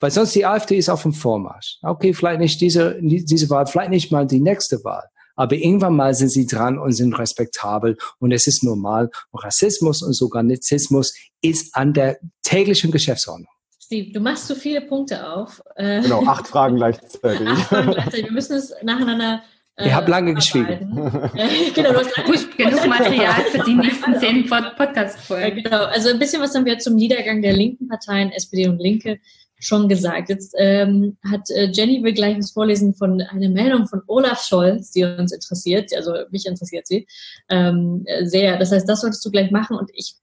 Weil 0.00 0.10
sonst 0.10 0.34
die 0.34 0.44
AfD 0.44 0.76
ist 0.76 0.90
auf 0.90 1.02
dem 1.02 1.14
Vormarsch. 1.14 1.78
Okay, 1.82 2.12
vielleicht 2.12 2.40
nicht 2.40 2.60
diese, 2.60 2.98
diese 3.00 3.48
Wahl, 3.48 3.66
vielleicht 3.66 3.90
nicht 3.90 4.12
mal 4.12 4.26
die 4.26 4.40
nächste 4.40 4.84
Wahl. 4.84 5.04
Aber 5.36 5.54
irgendwann 5.54 5.94
mal 5.94 6.14
sind 6.14 6.30
sie 6.30 6.46
dran 6.46 6.78
und 6.78 6.92
sind 6.92 7.16
respektabel 7.18 7.96
und 8.18 8.32
es 8.32 8.46
ist 8.46 8.64
normal. 8.64 9.10
Und 9.30 9.44
Rassismus 9.44 10.02
und 10.02 10.14
sogar 10.14 10.42
Nazismus 10.42 11.14
ist 11.42 11.76
an 11.76 11.92
der 11.92 12.18
täglichen 12.42 12.90
Geschäftsordnung. 12.90 13.48
Steve, 13.78 14.10
du 14.12 14.18
machst 14.18 14.48
so 14.48 14.56
viele 14.56 14.80
Punkte 14.80 15.28
auf. 15.28 15.62
Äh, 15.76 16.02
genau, 16.02 16.26
acht 16.26 16.48
Fragen 16.48 16.76
gleichzeitig. 16.76 17.46
acht 17.46 17.68
Fragen 17.68 17.92
gleichzeitig. 17.92 18.24
Wir 18.24 18.32
müssen 18.32 18.56
es 18.56 18.74
nacheinander 18.82 19.42
ich 19.78 19.92
habe 19.92 20.10
lange 20.10 20.32
geschwiegen. 20.32 20.88
genau, 21.74 21.92
du 21.92 21.98
hast 21.98 22.14
Gut, 22.24 22.56
genug 22.56 22.86
Material 22.86 23.42
für 23.50 23.62
die 23.62 23.74
nächsten 23.74 24.14
zehn 24.20 24.48
Podcast-Folgen. 24.48 25.64
genau, 25.64 25.84
also 25.84 26.08
ein 26.08 26.18
bisschen 26.18 26.40
was 26.40 26.54
haben 26.54 26.64
wir 26.64 26.78
zum 26.78 26.94
Niedergang 26.94 27.42
der 27.42 27.52
linken 27.52 27.86
Parteien, 27.86 28.32
SPD 28.32 28.68
und 28.68 28.78
Linke, 28.78 29.20
schon 29.66 29.88
gesagt. 29.88 30.28
Jetzt 30.28 30.54
ähm, 30.58 31.16
hat 31.30 31.50
äh, 31.50 31.70
Jenny 31.72 32.02
will 32.02 32.14
gleich 32.14 32.38
was 32.38 32.52
vorlesen 32.52 32.94
von 32.94 33.20
einer 33.20 33.48
Meldung 33.48 33.86
von 33.86 34.02
Olaf 34.06 34.42
Scholz, 34.42 34.92
die 34.92 35.04
uns 35.04 35.32
interessiert, 35.32 35.90
also 35.94 36.12
mich 36.30 36.46
interessiert 36.46 36.86
sie 36.86 37.06
ähm, 37.48 38.04
sehr. 38.22 38.58
Das 38.58 38.72
heißt, 38.72 38.88
das 38.88 39.00
solltest 39.00 39.24
du 39.24 39.30
gleich 39.30 39.50
machen 39.50 39.76
und 39.76 39.90
ich 39.94 40.16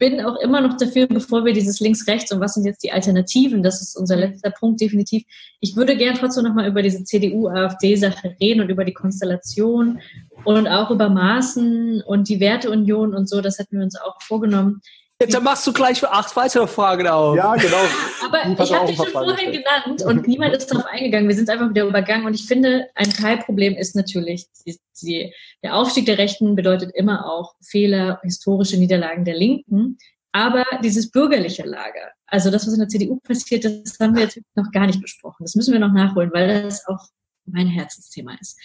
bin 0.00 0.20
auch 0.22 0.36
immer 0.40 0.62
noch 0.62 0.78
dafür, 0.78 1.06
bevor 1.06 1.44
wir 1.44 1.52
dieses 1.52 1.78
links-rechts 1.78 2.32
und 2.32 2.40
was 2.40 2.54
sind 2.54 2.64
jetzt 2.64 2.82
die 2.82 2.90
Alternativen, 2.90 3.62
das 3.62 3.82
ist 3.82 3.96
unser 3.96 4.16
letzter 4.16 4.50
Punkt 4.50 4.80
definitiv. 4.80 5.24
Ich 5.60 5.76
würde 5.76 5.96
gern 5.96 6.14
trotzdem 6.14 6.44
nochmal 6.44 6.66
über 6.66 6.82
diese 6.82 7.04
CDU-AfD-Sache 7.04 8.34
reden 8.40 8.62
und 8.62 8.70
über 8.70 8.86
die 8.86 8.94
Konstellation 8.94 10.00
und 10.44 10.66
auch 10.66 10.90
über 10.90 11.10
Maßen 11.10 12.02
und 12.02 12.30
die 12.30 12.40
Werteunion 12.40 13.14
und 13.14 13.28
so, 13.28 13.42
das 13.42 13.58
hatten 13.58 13.76
wir 13.76 13.84
uns 13.84 14.00
auch 14.00 14.20
vorgenommen. 14.22 14.80
Jetzt 15.20 15.42
machst 15.42 15.66
du 15.66 15.72
gleich 15.72 16.02
acht 16.02 16.34
weitere 16.34 16.66
Fragen 16.66 17.06
auf. 17.06 17.36
Ja, 17.36 17.54
genau. 17.54 17.76
Aber 18.24 18.62
ich 18.62 18.72
habe 18.72 18.86
dich 18.86 18.96
schon 18.96 19.06
vorhin 19.08 19.52
genannt 19.52 20.02
und 20.02 20.26
niemand 20.26 20.54
ist 20.54 20.68
darauf 20.68 20.86
eingegangen. 20.86 21.28
Wir 21.28 21.36
sind 21.36 21.50
einfach 21.50 21.68
wieder 21.68 21.84
übergangen. 21.84 22.24
Und 22.24 22.32
ich 22.32 22.46
finde, 22.46 22.88
ein 22.94 23.10
Teilproblem 23.10 23.74
ist 23.76 23.94
natürlich, 23.94 24.46
die, 24.66 24.78
die, 25.02 25.34
der 25.62 25.76
Aufstieg 25.76 26.06
der 26.06 26.16
Rechten 26.16 26.56
bedeutet 26.56 26.92
immer 26.94 27.30
auch 27.30 27.54
Fehler, 27.62 28.18
historische 28.22 28.78
Niederlagen 28.78 29.26
der 29.26 29.36
Linken. 29.36 29.98
Aber 30.32 30.64
dieses 30.82 31.10
bürgerliche 31.10 31.64
Lager, 31.64 32.12
also 32.26 32.50
das, 32.50 32.66
was 32.66 32.72
in 32.72 32.80
der 32.80 32.88
CDU 32.88 33.18
passiert, 33.20 33.64
das 33.64 33.98
haben 34.00 34.14
wir 34.14 34.22
jetzt 34.22 34.40
noch 34.54 34.70
gar 34.72 34.86
nicht 34.86 35.02
besprochen. 35.02 35.44
Das 35.44 35.54
müssen 35.54 35.72
wir 35.72 35.80
noch 35.80 35.92
nachholen, 35.92 36.30
weil 36.32 36.62
das 36.62 36.86
auch 36.86 37.04
mein 37.44 37.66
Herzensthema 37.66 38.36
ist. 38.40 38.58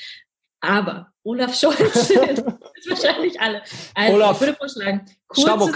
Aber 0.62 1.12
Olaf 1.24 1.54
Scholz 1.56 1.80
ist 2.10 2.90
wahrscheinlich 2.90 3.40
alle. 3.42 3.62
Also, 3.94 4.14
Olaf, 4.14 4.36
ich 4.36 4.42
würde 4.42 4.54
vorschlagen, 4.58 5.06
kurze, 5.28 5.72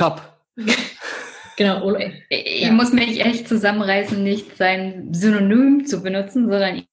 genau. 1.57 1.95
Ich 2.29 2.61
ja. 2.61 2.71
muss 2.71 2.93
mich 2.93 3.23
echt 3.23 3.47
zusammenreißen, 3.47 4.21
nicht 4.23 4.57
sein 4.57 5.13
Synonym 5.13 5.85
zu 5.85 6.01
benutzen, 6.01 6.49
sondern 6.49 6.83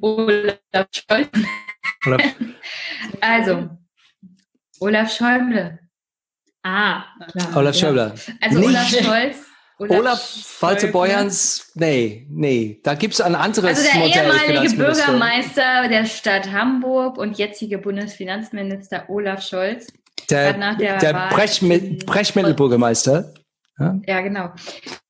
Olaf 0.00 0.88
Scholz. 0.92 1.28
Olaf. 2.06 2.22
also, 3.20 3.70
Olaf 4.80 5.12
Schäuble. 5.12 5.78
Ah, 6.62 7.04
klar. 7.30 7.56
Olaf 7.56 7.76
Schäuble. 7.76 8.14
Also 8.40 8.58
nicht. 8.58 8.68
Olaf 8.68 8.88
Scholz. 8.88 9.36
Olaf, 9.78 9.98
Olaf 9.98 10.56
Walter 10.60 10.86
Beuerns, 10.88 11.72
nee, 11.74 12.26
nee, 12.30 12.80
da 12.84 12.94
gibt 12.94 13.14
es 13.14 13.20
ein 13.20 13.34
anderes 13.34 13.78
Also 13.78 13.82
der 13.82 14.00
Modell 14.00 14.48
ehemalige 14.48 14.76
Bürgermeister 14.76 15.88
der 15.88 16.04
Stadt 16.04 16.52
Hamburg 16.52 17.18
und 17.18 17.38
jetzige 17.38 17.78
Bundesfinanzminister 17.78 19.08
Olaf 19.08 19.42
Scholz 19.42 19.88
der, 20.30 20.76
der, 20.76 20.98
der 20.98 21.28
Brechmittelbürgermeister. 22.06 23.34
Ja? 23.78 24.00
ja, 24.06 24.20
genau. 24.20 24.52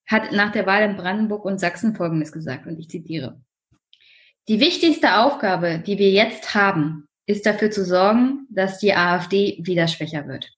Hat 0.06 0.32
nach 0.32 0.52
der 0.52 0.66
Wahl 0.66 0.82
in 0.82 0.96
Brandenburg 0.96 1.44
und 1.44 1.58
Sachsen 1.58 1.94
Folgendes 1.94 2.32
gesagt, 2.32 2.66
und 2.66 2.78
ich 2.78 2.88
zitiere. 2.88 3.40
Die 4.48 4.60
wichtigste 4.60 5.18
Aufgabe, 5.18 5.78
die 5.78 5.98
wir 5.98 6.10
jetzt 6.10 6.54
haben, 6.54 7.06
ist 7.26 7.46
dafür 7.46 7.70
zu 7.70 7.84
sorgen, 7.84 8.46
dass 8.50 8.78
die 8.78 8.94
AfD 8.94 9.58
wieder 9.62 9.86
schwächer 9.86 10.26
wird. 10.26 10.50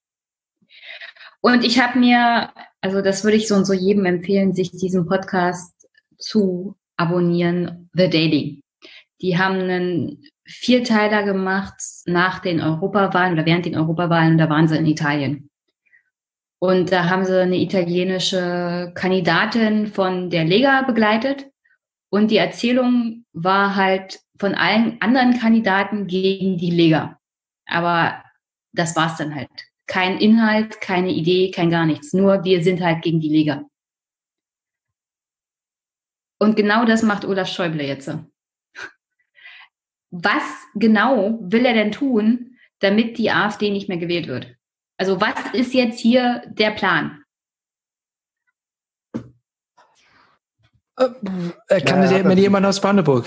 Und 1.41 1.62
ich 1.62 1.78
habe 1.78 1.99
mir, 1.99 2.50
also 2.81 3.02
das 3.02 3.23
würde 3.23 3.36
ich 3.36 3.47
so 3.47 3.55
und 3.55 3.66
so 3.66 3.74
jedem 3.74 4.07
empfehlen, 4.07 4.55
sich 4.55 4.70
diesen 4.70 5.07
Podcast 5.07 5.74
zu 6.16 6.76
abonnieren, 6.97 7.91
The 7.92 8.08
Daily. 8.08 8.62
Die 9.20 9.36
haben 9.36 9.60
einen 9.60 10.24
Vierteiler 10.47 11.23
gemacht 11.23 11.74
nach 12.06 12.40
den 12.40 12.60
Europawahlen 12.60 13.32
oder 13.32 13.47
während 13.47 13.66
den 13.66 13.76
Europawahlen, 13.76 14.39
da 14.39 14.48
waren 14.50 14.68
sie 14.68 14.76
in 14.76 14.86
Italien. 14.86 15.50
Und 16.58 16.92
da 16.92 17.08
haben 17.08 17.24
sie 17.24 17.42
eine 17.42 17.58
italienische 17.58 18.92
Kandidatin 18.94 19.86
von 19.86 20.31
der 20.31 20.44
Lega 20.44 20.82
begleitet. 20.82 21.47
Und 22.10 22.31
die 22.31 22.36
Erzählung 22.36 23.24
war 23.32 23.76
halt 23.76 24.20
von 24.39 24.55
allen 24.55 25.00
anderen 25.00 25.39
Kandidaten 25.39 26.06
gegen 26.06 26.56
die 26.56 26.70
Lega. 26.70 27.18
Aber 27.66 28.23
das 28.73 28.97
war's 28.97 29.16
dann 29.16 29.34
halt. 29.34 29.50
Kein 29.86 30.18
Inhalt, 30.18 30.81
keine 30.81 31.10
Idee, 31.10 31.50
kein 31.50 31.70
gar 31.70 31.86
nichts. 31.86 32.12
Nur 32.12 32.44
wir 32.44 32.62
sind 32.62 32.81
halt 32.81 33.02
gegen 33.02 33.20
die 33.20 33.28
Lega. 33.28 33.64
Und 36.39 36.56
genau 36.56 36.84
das 36.84 37.02
macht 37.02 37.24
Olaf 37.24 37.48
Schäuble 37.48 37.86
jetzt 37.86 38.10
was 40.15 40.44
genau 40.75 41.39
will 41.43 41.67
er 41.67 41.75
denn 41.75 41.91
tun, 41.91 42.57
damit 42.78 43.18
die 43.18 43.31
AfD 43.31 43.70
nicht 43.70 43.89
mehr 43.89 43.99
gewählt 43.99 44.28
wird? 44.28 44.55
Also 44.97 45.20
was 45.20 45.34
ist 45.52 45.75
jetzt 45.75 45.99
hier 45.99 46.43
der 46.47 46.70
Plan? 46.70 47.25
Äh, 50.97 51.09
er 51.68 51.81
kandidiert 51.81 52.23
ja, 52.23 52.28
mit 52.28 52.39
jemand 52.39 52.65
aus 52.65 52.81
Brandenburg. 52.81 53.26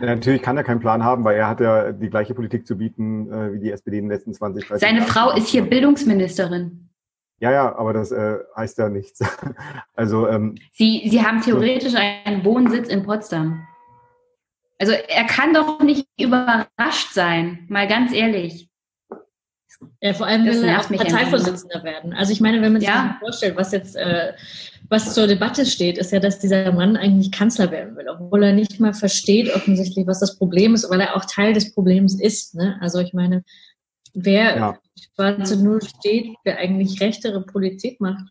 Ja, 0.00 0.06
natürlich 0.06 0.40
kann 0.40 0.56
er 0.56 0.64
keinen 0.64 0.80
Plan 0.80 1.04
haben, 1.04 1.22
weil 1.24 1.36
er 1.36 1.48
hat 1.48 1.60
ja 1.60 1.92
die 1.92 2.08
gleiche 2.08 2.34
Politik 2.34 2.66
zu 2.66 2.78
bieten 2.78 3.30
äh, 3.30 3.52
wie 3.52 3.58
die 3.60 3.70
SPD 3.70 3.98
in 3.98 4.04
den 4.04 4.10
letzten 4.10 4.32
20, 4.32 4.66
30 4.66 4.80
Seine 4.80 4.98
Jahren. 5.00 5.10
Frau 5.10 5.36
ist 5.36 5.48
hier 5.48 5.62
Bildungsministerin. 5.62 6.88
Ja, 7.40 7.50
ja, 7.50 7.76
aber 7.76 7.92
das 7.92 8.10
äh, 8.10 8.38
heißt 8.56 8.78
ja 8.78 8.88
nichts. 8.88 9.20
also 9.94 10.28
ähm, 10.28 10.54
Sie, 10.72 11.02
Sie 11.10 11.22
haben 11.22 11.42
theoretisch 11.42 11.94
einen 11.94 12.44
Wohnsitz 12.44 12.88
in 12.88 13.02
Potsdam. 13.02 13.66
Also 14.82 14.94
er 14.94 15.24
kann 15.26 15.54
doch 15.54 15.78
nicht 15.78 16.08
überrascht 16.18 17.12
sein, 17.12 17.66
mal 17.68 17.86
ganz 17.86 18.12
ehrlich. 18.12 18.68
Ja, 20.00 20.12
vor 20.12 20.26
allem 20.26 20.44
will 20.44 20.64
er 20.64 20.80
auch 20.80 20.88
Parteivorsitzender 20.88 21.84
werden. 21.84 22.12
Also 22.12 22.32
ich 22.32 22.40
meine, 22.40 22.60
wenn 22.60 22.72
man 22.72 22.80
sich 22.80 22.90
ja. 22.90 23.16
vorstellt, 23.20 23.54
was 23.56 23.70
jetzt 23.70 23.94
äh, 23.94 24.32
was 24.88 25.14
zur 25.14 25.28
Debatte 25.28 25.66
steht, 25.66 25.98
ist 25.98 26.10
ja, 26.10 26.18
dass 26.18 26.40
dieser 26.40 26.72
Mann 26.72 26.96
eigentlich 26.96 27.30
Kanzler 27.30 27.70
werden 27.70 27.94
will, 27.94 28.08
obwohl 28.08 28.42
er 28.42 28.52
nicht 28.52 28.80
mal 28.80 28.92
versteht 28.92 29.54
offensichtlich, 29.54 30.04
was 30.08 30.18
das 30.18 30.36
Problem 30.36 30.74
ist, 30.74 30.90
weil 30.90 31.00
er 31.00 31.14
auch 31.14 31.26
Teil 31.26 31.52
des 31.52 31.72
Problems 31.72 32.20
ist. 32.20 32.56
Ne? 32.56 32.76
Also 32.80 32.98
ich 32.98 33.12
meine, 33.12 33.44
wer 34.14 34.56
ja. 34.56 34.78
schwarze 35.14 35.62
Null 35.62 35.80
steht, 35.82 36.34
wer 36.42 36.58
eigentlich 36.58 37.00
rechtere 37.00 37.40
Politik 37.40 38.00
macht. 38.00 38.24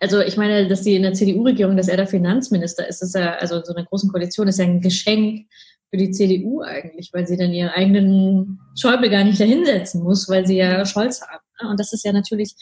Also 0.00 0.20
ich 0.20 0.38
meine, 0.38 0.68
dass 0.68 0.84
sie 0.84 0.96
in 0.96 1.02
der 1.02 1.12
CDU-Regierung, 1.12 1.76
dass 1.76 1.88
er 1.88 1.98
der 1.98 2.06
Finanzminister 2.06 2.88
ist, 2.88 3.02
ist 3.02 3.14
ja, 3.14 3.34
also 3.34 3.62
so 3.62 3.74
einer 3.74 3.84
großen 3.84 4.10
Koalition, 4.10 4.48
ist 4.48 4.58
ja 4.58 4.64
ein 4.64 4.80
Geschenk 4.80 5.46
für 5.90 5.96
die 5.96 6.10
CDU 6.10 6.62
eigentlich, 6.62 7.10
weil 7.12 7.26
sie 7.26 7.36
dann 7.36 7.52
ihren 7.52 7.70
eigenen 7.70 8.60
Schäuble 8.76 9.10
gar 9.10 9.24
nicht 9.24 9.40
dahinsetzen 9.40 10.02
muss, 10.02 10.28
weil 10.28 10.46
sie 10.46 10.56
ja 10.56 10.84
Scholz 10.84 11.22
haben. 11.22 11.44
Ne? 11.62 11.70
Und 11.70 11.80
das 11.80 11.92
ist 11.92 12.04
ja 12.04 12.12
natürlich, 12.12 12.54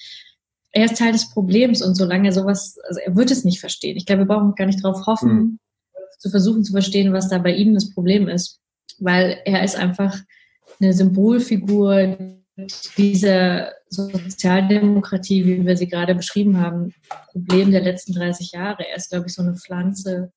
er 0.72 0.84
ist 0.84 0.98
Teil 0.98 1.12
des 1.12 1.30
Problems 1.30 1.82
und 1.82 1.94
solange 1.94 2.28
er 2.28 2.32
sowas, 2.32 2.78
also 2.86 3.00
er 3.00 3.16
wird 3.16 3.30
es 3.30 3.44
nicht 3.44 3.60
verstehen. 3.60 3.96
Ich 3.96 4.06
glaube, 4.06 4.22
wir 4.22 4.26
brauchen 4.26 4.54
gar 4.54 4.66
nicht 4.66 4.84
darauf 4.84 5.06
hoffen, 5.06 5.32
mhm. 5.32 5.58
zu 6.18 6.30
versuchen 6.30 6.62
zu 6.62 6.72
verstehen, 6.72 7.12
was 7.12 7.28
da 7.28 7.38
bei 7.38 7.54
ihm 7.54 7.74
das 7.74 7.92
Problem 7.92 8.28
ist, 8.28 8.60
weil 8.98 9.38
er 9.44 9.64
ist 9.64 9.76
einfach 9.76 10.16
eine 10.80 10.92
Symbolfigur 10.92 12.16
dieser 12.96 13.72
Sozialdemokratie, 13.88 15.44
wie 15.44 15.66
wir 15.66 15.76
sie 15.76 15.88
gerade 15.88 16.14
beschrieben 16.14 16.60
haben, 16.60 16.94
Problem 17.32 17.70
der 17.70 17.82
letzten 17.82 18.14
30 18.14 18.52
Jahre. 18.52 18.88
Er 18.88 18.96
ist, 18.96 19.10
glaube 19.10 19.26
ich, 19.26 19.34
so 19.34 19.42
eine 19.42 19.54
Pflanze, 19.54 20.32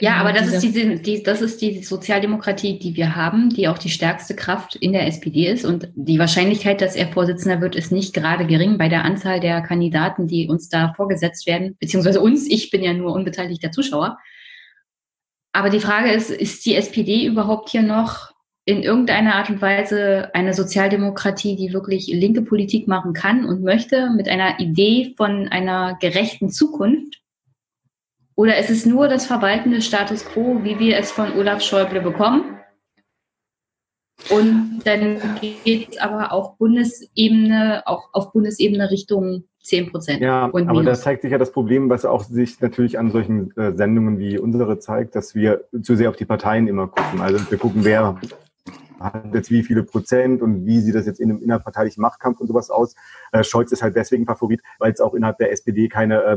ja, 0.00 0.12
genau, 0.12 0.20
aber 0.20 0.32
das 0.32 0.52
ist 0.52 0.62
diese, 0.62 0.96
die, 0.96 1.22
das 1.24 1.42
ist 1.42 1.60
die 1.60 1.82
Sozialdemokratie, 1.82 2.78
die 2.78 2.94
wir 2.94 3.16
haben, 3.16 3.50
die 3.50 3.66
auch 3.66 3.78
die 3.78 3.90
stärkste 3.90 4.36
Kraft 4.36 4.76
in 4.76 4.92
der 4.92 5.06
SPD 5.08 5.48
ist. 5.48 5.64
Und 5.64 5.88
die 5.96 6.20
Wahrscheinlichkeit, 6.20 6.80
dass 6.80 6.94
er 6.94 7.08
Vorsitzender 7.08 7.60
wird, 7.60 7.74
ist 7.74 7.90
nicht 7.90 8.14
gerade 8.14 8.46
gering 8.46 8.78
bei 8.78 8.88
der 8.88 9.04
Anzahl 9.04 9.40
der 9.40 9.60
Kandidaten, 9.60 10.28
die 10.28 10.48
uns 10.48 10.68
da 10.68 10.92
vorgesetzt 10.94 11.48
werden, 11.48 11.76
beziehungsweise 11.80 12.20
uns. 12.20 12.46
Ich 12.46 12.70
bin 12.70 12.84
ja 12.84 12.92
nur 12.92 13.12
unbeteiligter 13.12 13.72
Zuschauer. 13.72 14.18
Aber 15.52 15.70
die 15.70 15.80
Frage 15.80 16.12
ist, 16.12 16.30
ist 16.30 16.64
die 16.64 16.76
SPD 16.76 17.26
überhaupt 17.26 17.70
hier 17.70 17.82
noch 17.82 18.32
in 18.64 18.84
irgendeiner 18.84 19.34
Art 19.34 19.50
und 19.50 19.60
Weise 19.60 20.30
eine 20.34 20.54
Sozialdemokratie, 20.54 21.56
die 21.56 21.72
wirklich 21.72 22.06
linke 22.06 22.42
Politik 22.42 22.86
machen 22.86 23.14
kann 23.14 23.44
und 23.44 23.64
möchte, 23.64 24.10
mit 24.10 24.28
einer 24.28 24.60
Idee 24.60 25.14
von 25.16 25.48
einer 25.48 25.96
gerechten 26.00 26.50
Zukunft? 26.50 27.17
Oder 28.38 28.56
ist 28.56 28.70
es 28.70 28.86
nur 28.86 29.08
das 29.08 29.26
Verwalten 29.26 29.72
des 29.72 29.84
Status 29.84 30.24
quo, 30.24 30.60
wie 30.62 30.78
wir 30.78 30.96
es 30.96 31.10
von 31.10 31.32
Olaf 31.36 31.60
Schäuble 31.60 32.00
bekommen? 32.00 32.56
Und 34.30 34.82
dann 34.84 35.18
geht 35.40 35.88
es 35.90 35.98
aber 35.98 36.30
auch 36.30 36.54
Bundesebene, 36.54 37.82
auch 37.84 38.10
auf 38.12 38.32
Bundesebene 38.32 38.92
Richtung 38.92 39.42
10 39.64 39.90
Prozent. 39.90 40.20
Ja, 40.20 40.44
aber 40.52 40.84
da 40.84 40.94
zeigt 40.94 41.22
sich 41.22 41.32
ja 41.32 41.38
das 41.38 41.50
Problem, 41.50 41.90
was 41.90 42.04
auch 42.04 42.22
sich 42.22 42.60
natürlich 42.60 42.96
an 42.96 43.10
solchen 43.10 43.50
äh, 43.56 43.72
Sendungen 43.76 44.20
wie 44.20 44.38
unsere 44.38 44.78
zeigt, 44.78 45.16
dass 45.16 45.34
wir 45.34 45.64
zu 45.82 45.96
sehr 45.96 46.08
auf 46.08 46.16
die 46.16 46.24
Parteien 46.24 46.68
immer 46.68 46.86
gucken. 46.86 47.20
Also 47.20 47.40
wir 47.50 47.58
gucken, 47.58 47.84
wer 47.84 48.20
hat 49.00 49.34
jetzt 49.34 49.50
wie 49.50 49.64
viele 49.64 49.82
Prozent 49.82 50.42
und 50.42 50.64
wie 50.64 50.78
sieht 50.78 50.94
das 50.94 51.06
jetzt 51.06 51.18
in 51.18 51.30
einem 51.30 51.42
innerparteilichen 51.42 52.00
Machtkampf 52.00 52.38
und 52.38 52.46
sowas 52.46 52.70
aus. 52.70 52.94
Äh, 53.32 53.42
Scholz 53.42 53.72
ist 53.72 53.82
halt 53.82 53.96
deswegen 53.96 54.26
Favorit, 54.26 54.60
weil 54.78 54.92
es 54.92 55.00
auch 55.00 55.14
innerhalb 55.14 55.38
der 55.38 55.50
SPD 55.50 55.88
keine 55.88 56.22
äh, 56.22 56.36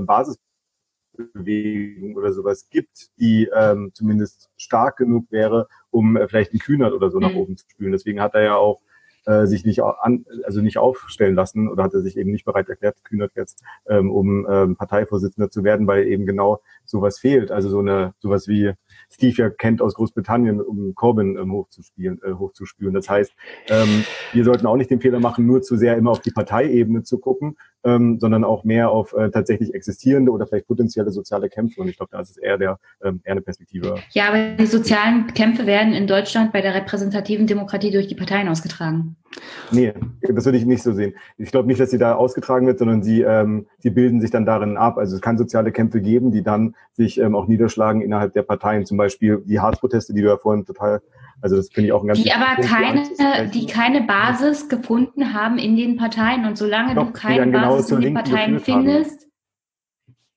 Basisbewegung 1.22 2.16
oder 2.16 2.32
sowas 2.34 2.68
gibt, 2.70 3.10
die 3.20 3.50
ähm, 3.56 3.92
zumindest 3.94 4.50
stark 4.58 4.98
genug 4.98 5.32
wäre, 5.32 5.68
um 5.90 6.18
äh, 6.18 6.28
vielleicht 6.28 6.52
einen 6.52 6.60
Kühnert 6.60 6.94
oder 6.94 7.10
so 7.10 7.18
mhm. 7.18 7.24
nach 7.24 7.36
oben 7.36 7.58
zu 7.58 7.66
spülen. 7.70 7.92
Deswegen 7.92 8.22
hat 8.22 8.34
er 8.36 8.44
ja 8.44 8.56
auch 8.56 8.82
äh, 9.26 9.46
sich 9.46 9.66
nicht 9.66 9.84
an, 9.84 10.26
also 10.46 10.62
nicht 10.62 10.78
aufstellen 10.78 11.36
lassen 11.36 11.68
oder 11.68 11.84
hat 11.84 11.94
er 11.94 12.02
sich 12.02 12.18
eben 12.18 12.32
nicht 12.32 12.46
bereit 12.46 12.70
erklärt, 12.70 13.04
Kühnert 13.04 13.34
jetzt, 13.36 13.64
ähm, 13.88 14.10
um 14.10 14.48
ähm, 14.50 14.76
Parteivorsitzender 14.76 15.52
zu 15.52 15.64
werden, 15.64 15.88
weil 15.88 16.08
eben 16.08 16.26
genau 16.26 16.62
sowas 16.86 17.20
fehlt. 17.20 17.52
Also 17.52 17.70
so 17.70 17.80
eine 17.80 18.14
sowas 18.20 18.48
wie 18.48 18.74
Steve 19.12 19.36
ja 19.36 19.50
kennt 19.50 19.82
aus 19.82 19.94
Großbritannien, 19.94 20.60
um 20.60 20.96
Corbyn 20.96 21.38
ähm, 21.38 21.52
hochzuspielen, 21.52 22.20
äh, 22.24 22.34
hochzuspülen. 22.34 22.94
Das 22.94 23.10
heißt, 23.10 23.32
ähm, 23.70 24.06
wir 24.34 24.44
sollten 24.44 24.66
auch 24.66 24.78
nicht 24.78 24.90
den 24.90 25.02
Fehler 25.02 25.20
machen, 25.20 25.46
nur 25.46 25.62
zu 25.62 25.78
sehr 25.78 25.98
immer 25.98 26.12
auf 26.12 26.22
die 26.22 26.32
Parteiebene 26.32 27.04
zu 27.04 27.20
gucken, 27.20 27.58
ähm, 27.84 28.20
sondern 28.20 28.44
auch 28.44 28.64
mehr 28.64 28.92
auf 28.92 29.14
äh, 29.14 29.30
tatsächlich 29.30 29.74
existierende 29.74 30.32
oder 30.32 30.48
vielleicht 30.48 30.68
potenzielle 30.68 31.12
soziale 31.12 31.50
Kämpfe. 31.50 31.82
Und 31.82 31.88
ich 31.88 31.98
glaube, 31.98 32.12
da 32.12 32.20
ist 32.20 32.32
es 32.32 32.38
eher 32.38 32.58
der 32.58 32.80
ähm, 33.04 33.22
eher 33.24 33.34
eine 33.34 33.42
Perspektive. 33.42 33.96
Ja, 34.12 34.30
aber 34.30 34.56
die 34.56 34.66
sozialen 34.66 35.28
Kämpfe 35.28 35.66
werden 35.66 35.94
in 35.94 36.08
Deutschland 36.08 36.52
bei 36.52 36.62
der 36.62 36.74
repräsentativen 36.74 37.48
Demokratie 37.48 37.92
durch 37.92 38.08
die 38.08 38.16
Parteien 38.16 38.48
ausgetragen. 38.48 39.16
Nee, 39.72 39.94
das 40.22 40.46
würde 40.46 40.58
ich 40.58 40.66
nicht 40.66 40.84
so 40.84 40.92
sehen. 40.92 41.14
Ich 41.38 41.52
glaube 41.52 41.68
nicht, 41.68 41.80
dass 41.80 41.90
sie 41.90 41.98
da 41.98 42.16
ausgetragen 42.16 42.68
wird, 42.68 42.80
sondern 42.80 43.02
sie, 43.02 43.22
ähm, 43.22 43.66
sie 43.80 43.90
bilden 43.90 44.20
sich 44.20 44.32
dann 44.32 44.46
darin 44.46 44.78
ab. 44.78 44.98
Also 44.98 45.16
es 45.16 45.22
kann 45.22 45.38
soziale 45.38 45.72
Kämpfe 45.72 46.02
geben, 46.02 46.32
die 46.32 46.44
dann 46.44 46.76
sich 46.94 47.18
ähm, 47.18 47.36
auch 47.36 47.48
niederschlagen 47.48 48.02
innerhalb 48.02 48.34
der 48.34 48.44
Parteien. 48.44 48.86
Zum 48.86 48.98
Beispiel 48.98 49.42
die 49.46 49.60
Harzproteste, 49.60 50.14
die 50.14 50.22
du 50.22 50.28
ja 50.28 50.38
vorhin 50.38 50.66
total, 50.66 51.02
also 51.42 51.56
das 51.56 51.70
finde 51.70 51.88
ich 51.88 51.94
auch 51.94 52.04
ein 52.04 52.08
ganz 52.08 52.22
Die 52.22 52.32
aber 52.32 52.62
keine, 52.62 53.50
die 53.54 53.66
keine 53.66 54.04
Basis 54.04 54.70
gefunden 54.70 55.34
haben 55.34 55.58
in 55.58 55.76
den 55.76 55.98
Parteien. 55.98 56.46
Und 56.46 56.58
solange 56.58 56.96
Doch, 56.96 57.08
du 57.08 57.14
keine 57.14 57.52
genau 57.52 57.76
Basis 57.76 57.92
in 57.92 58.02
den 58.02 58.14
Parteien 58.14 58.60
findest, 58.60 59.28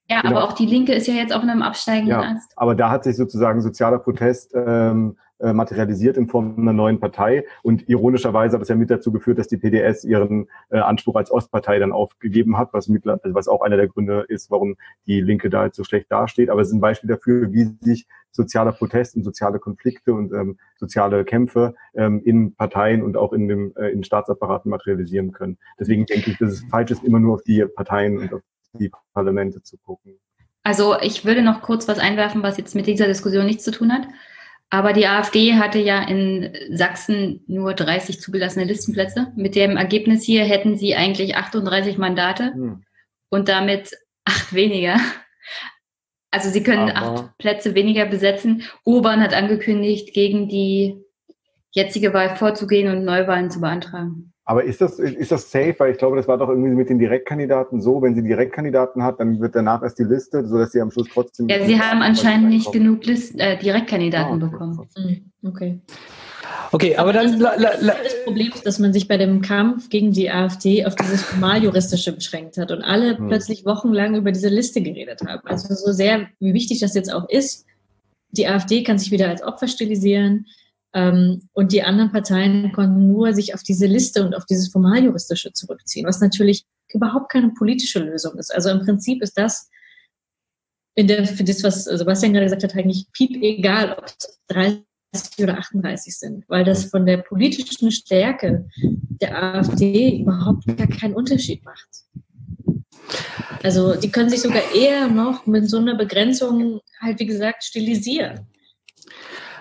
ja, 0.08 0.20
genau. 0.20 0.36
aber 0.36 0.44
auch 0.44 0.52
die 0.52 0.66
Linke 0.66 0.92
ist 0.94 1.06
ja 1.06 1.14
jetzt 1.14 1.34
auf 1.34 1.42
einem 1.42 1.62
absteigenden 1.62 2.20
ja, 2.20 2.34
Ast. 2.34 2.52
Aber 2.56 2.74
da 2.74 2.90
hat 2.90 3.04
sich 3.04 3.16
sozusagen 3.16 3.60
sozialer 3.60 3.98
Protest 3.98 4.52
ähm, 4.54 5.16
äh, 5.40 5.52
materialisiert 5.52 6.16
in 6.16 6.28
Form 6.28 6.54
einer 6.58 6.72
neuen 6.72 7.00
Partei. 7.00 7.44
Und 7.62 7.88
ironischerweise 7.88 8.56
hat 8.56 8.62
es 8.62 8.68
ja 8.68 8.76
mit 8.76 8.90
dazu 8.90 9.12
geführt, 9.12 9.38
dass 9.38 9.48
die 9.48 9.56
PDS 9.56 10.04
ihren 10.04 10.48
äh, 10.70 10.78
Anspruch 10.78 11.16
als 11.16 11.30
Ostpartei 11.30 11.78
dann 11.78 11.92
aufgegeben 11.92 12.56
hat, 12.56 12.72
was, 12.72 12.88
mit, 12.88 13.06
also 13.06 13.34
was 13.34 13.48
auch 13.48 13.62
einer 13.62 13.76
der 13.76 13.88
Gründe 13.88 14.24
ist, 14.28 14.50
warum 14.50 14.76
die 15.06 15.20
Linke 15.20 15.50
da 15.50 15.64
jetzt 15.64 15.76
so 15.76 15.84
schlecht 15.84 16.10
dasteht. 16.10 16.50
Aber 16.50 16.60
es 16.60 16.68
ist 16.68 16.74
ein 16.74 16.80
Beispiel 16.80 17.08
dafür, 17.08 17.52
wie 17.52 17.76
sich 17.80 18.06
sozialer 18.30 18.72
Protest 18.72 19.16
und 19.16 19.24
soziale 19.24 19.58
Konflikte 19.58 20.12
und 20.12 20.32
ähm, 20.32 20.58
soziale 20.76 21.24
Kämpfe 21.24 21.74
ähm, 21.94 22.20
in 22.24 22.54
Parteien 22.54 23.02
und 23.02 23.16
auch 23.16 23.32
in 23.32 23.48
dem 23.48 23.72
äh, 23.76 23.88
in 23.88 24.04
Staatsapparaten 24.04 24.70
materialisieren 24.70 25.32
können. 25.32 25.58
Deswegen 25.78 26.06
denke 26.06 26.30
ich, 26.30 26.38
dass 26.38 26.52
es 26.52 26.64
falsch 26.70 26.90
ist, 26.90 27.04
immer 27.04 27.20
nur 27.20 27.34
auf 27.34 27.42
die 27.42 27.64
Parteien 27.64 28.18
und 28.18 28.34
auf 28.34 28.40
die 28.74 28.90
Parlamente 29.12 29.62
zu 29.62 29.78
gucken. 29.78 30.18
Also 30.64 30.96
ich 31.00 31.24
würde 31.24 31.42
noch 31.42 31.62
kurz 31.62 31.86
was 31.86 31.98
einwerfen, 31.98 32.42
was 32.42 32.56
jetzt 32.56 32.74
mit 32.74 32.86
dieser 32.86 33.06
Diskussion 33.06 33.44
nichts 33.44 33.64
zu 33.64 33.70
tun 33.70 33.92
hat. 33.92 34.06
Aber 34.70 34.92
die 34.92 35.06
AfD 35.06 35.54
hatte 35.54 35.78
ja 35.78 36.02
in 36.02 36.52
Sachsen 36.70 37.44
nur 37.46 37.74
30 37.74 38.20
zugelassene 38.20 38.64
Listenplätze. 38.64 39.32
Mit 39.36 39.54
dem 39.54 39.76
Ergebnis 39.76 40.24
hier 40.24 40.44
hätten 40.44 40.76
sie 40.76 40.96
eigentlich 40.96 41.36
38 41.36 41.96
Mandate 41.96 42.52
hm. 42.52 42.84
und 43.30 43.48
damit 43.48 43.92
acht 44.24 44.52
weniger. 44.52 44.98
Also 46.30 46.50
sie 46.50 46.64
können 46.64 46.90
Aber 46.90 47.20
acht 47.20 47.38
Plätze 47.38 47.76
weniger 47.76 48.06
besetzen. 48.06 48.64
Urban 48.84 49.20
hat 49.20 49.32
angekündigt, 49.32 50.12
gegen 50.14 50.48
die 50.48 50.96
jetzige 51.70 52.12
Wahl 52.12 52.34
vorzugehen 52.34 52.90
und 52.90 53.04
Neuwahlen 53.04 53.50
zu 53.50 53.60
beantragen. 53.60 54.33
Aber 54.46 54.64
ist 54.64 54.80
das, 54.80 54.98
ist 54.98 55.32
das 55.32 55.50
safe? 55.50 55.74
Weil 55.78 55.92
ich 55.92 55.98
glaube, 55.98 56.16
das 56.16 56.28
war 56.28 56.36
doch 56.36 56.50
irgendwie 56.50 56.70
mit 56.70 56.90
den 56.90 56.98
Direktkandidaten 56.98 57.80
so, 57.80 58.02
wenn 58.02 58.14
sie 58.14 58.22
Direktkandidaten 58.22 59.02
hat, 59.02 59.18
dann 59.18 59.40
wird 59.40 59.54
danach 59.54 59.82
erst 59.82 59.98
die 59.98 60.04
Liste, 60.04 60.46
sodass 60.46 60.72
sie 60.72 60.80
am 60.80 60.90
Schluss 60.90 61.08
trotzdem. 61.12 61.48
Ja, 61.48 61.64
sie 61.64 61.80
haben 61.80 62.02
anscheinend 62.02 62.50
nicht 62.50 62.70
genug 62.70 63.06
List, 63.06 63.38
äh, 63.40 63.56
Direktkandidaten 63.58 64.42
ah, 64.42 64.46
okay. 64.46 64.52
bekommen. 64.52 64.88
Mhm, 64.96 65.48
okay. 65.48 65.80
Okay, 66.72 66.96
aber 66.96 67.12
dann. 67.12 67.38
Das, 67.38 67.80
das 67.80 68.24
Problem 68.24 68.52
ist, 68.52 68.66
dass 68.66 68.78
man 68.78 68.92
sich 68.92 69.08
bei 69.08 69.16
dem 69.16 69.40
Kampf 69.40 69.88
gegen 69.88 70.12
die 70.12 70.30
AfD 70.30 70.84
auf 70.84 70.94
dieses 70.94 71.22
Formaljuristische 71.22 72.12
beschränkt 72.12 72.58
hat 72.58 72.70
und 72.70 72.82
alle 72.82 73.16
hm. 73.16 73.28
plötzlich 73.28 73.64
wochenlang 73.64 74.14
über 74.14 74.32
diese 74.32 74.48
Liste 74.48 74.82
geredet 74.82 75.20
haben. 75.26 75.46
Also 75.46 75.74
so 75.74 75.92
sehr, 75.92 76.28
wie 76.40 76.52
wichtig 76.52 76.80
das 76.80 76.94
jetzt 76.94 77.12
auch 77.12 77.28
ist, 77.28 77.64
die 78.32 78.48
AfD 78.48 78.82
kann 78.82 78.98
sich 78.98 79.10
wieder 79.10 79.28
als 79.28 79.42
Opfer 79.42 79.68
stilisieren. 79.68 80.46
Ähm, 80.94 81.48
und 81.52 81.72
die 81.72 81.82
anderen 81.82 82.12
Parteien 82.12 82.72
konnten 82.72 83.08
nur 83.08 83.34
sich 83.34 83.54
auf 83.54 83.62
diese 83.62 83.86
Liste 83.86 84.24
und 84.24 84.34
auf 84.34 84.46
dieses 84.46 84.68
Formaljuristische 84.68 85.52
zurückziehen, 85.52 86.06
was 86.06 86.20
natürlich 86.20 86.64
überhaupt 86.88 87.30
keine 87.30 87.50
politische 87.50 87.98
Lösung 87.98 88.38
ist. 88.38 88.54
Also 88.54 88.70
im 88.70 88.80
Prinzip 88.80 89.20
ist 89.22 89.36
das 89.36 89.68
in 90.94 91.08
der, 91.08 91.26
für 91.26 91.42
das, 91.42 91.64
was 91.64 91.84
Sebastian 91.84 92.32
gerade 92.32 92.46
gesagt 92.46 92.62
hat, 92.62 92.76
eigentlich 92.76 93.06
piep 93.12 93.42
egal, 93.42 93.96
ob 93.98 94.06
es 94.06 94.40
30 94.48 94.84
oder 95.42 95.58
38 95.58 96.16
sind, 96.16 96.44
weil 96.48 96.64
das 96.64 96.84
von 96.84 97.04
der 97.04 97.18
politischen 97.18 97.90
Stärke 97.90 98.68
der 99.20 99.42
AfD 99.42 100.20
überhaupt 100.20 100.64
gar 100.76 100.86
keinen 100.86 101.14
Unterschied 101.14 101.64
macht. 101.64 101.88
Also 103.62 103.94
die 103.96 104.10
können 104.10 104.30
sich 104.30 104.42
sogar 104.42 104.62
eher 104.74 105.08
noch 105.08 105.46
mit 105.46 105.68
so 105.68 105.78
einer 105.78 105.96
Begrenzung 105.96 106.80
halt, 107.00 107.18
wie 107.18 107.26
gesagt, 107.26 107.64
stilisieren. 107.64 108.46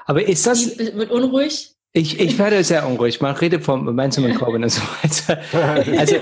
Aber 0.05 0.27
ist 0.27 0.45
das. 0.45 0.77
Wird 0.77 1.11
unruhig? 1.11 1.73
Ich, 1.95 2.19
ich 2.19 2.39
werde 2.39 2.63
sehr 2.63 2.87
unruhig. 2.87 3.21
Man 3.21 3.35
redet 3.35 3.63
vom 3.63 3.85
Momentum 3.85 4.23
und 4.23 4.33
Corbyn 4.33 4.63
und 4.63 4.69
so 4.69 4.81
weiter. 5.03 5.39
Also, 5.99 6.15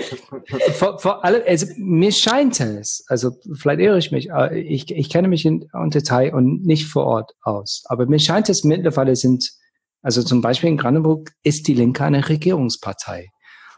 vor, 0.74 1.00
vor 1.00 1.24
allem, 1.24 1.42
also, 1.48 1.66
mir 1.78 2.12
scheint 2.12 2.60
es, 2.60 3.06
also, 3.08 3.32
vielleicht 3.54 3.80
irre 3.80 3.98
ich 3.98 4.12
mich, 4.12 4.30
ich, 4.54 4.92
ich 4.92 5.10
kenne 5.10 5.30
mich 5.30 5.46
in, 5.46 5.70
in 5.74 5.90
Detail 5.90 6.34
und 6.34 6.66
nicht 6.66 6.88
vor 6.88 7.06
Ort 7.06 7.32
aus. 7.42 7.84
Aber 7.86 8.06
mir 8.06 8.20
scheint 8.20 8.50
es 8.50 8.66
mittlerweile 8.66 9.16
sind, 9.16 9.50
also 10.02 10.22
zum 10.24 10.42
Beispiel 10.42 10.70
in 10.70 10.78
Brandenburg 10.78 11.32
ist 11.42 11.70
die 11.70 11.74
Linke 11.74 12.04
eine 12.04 12.28
Regierungspartei. 12.28 13.30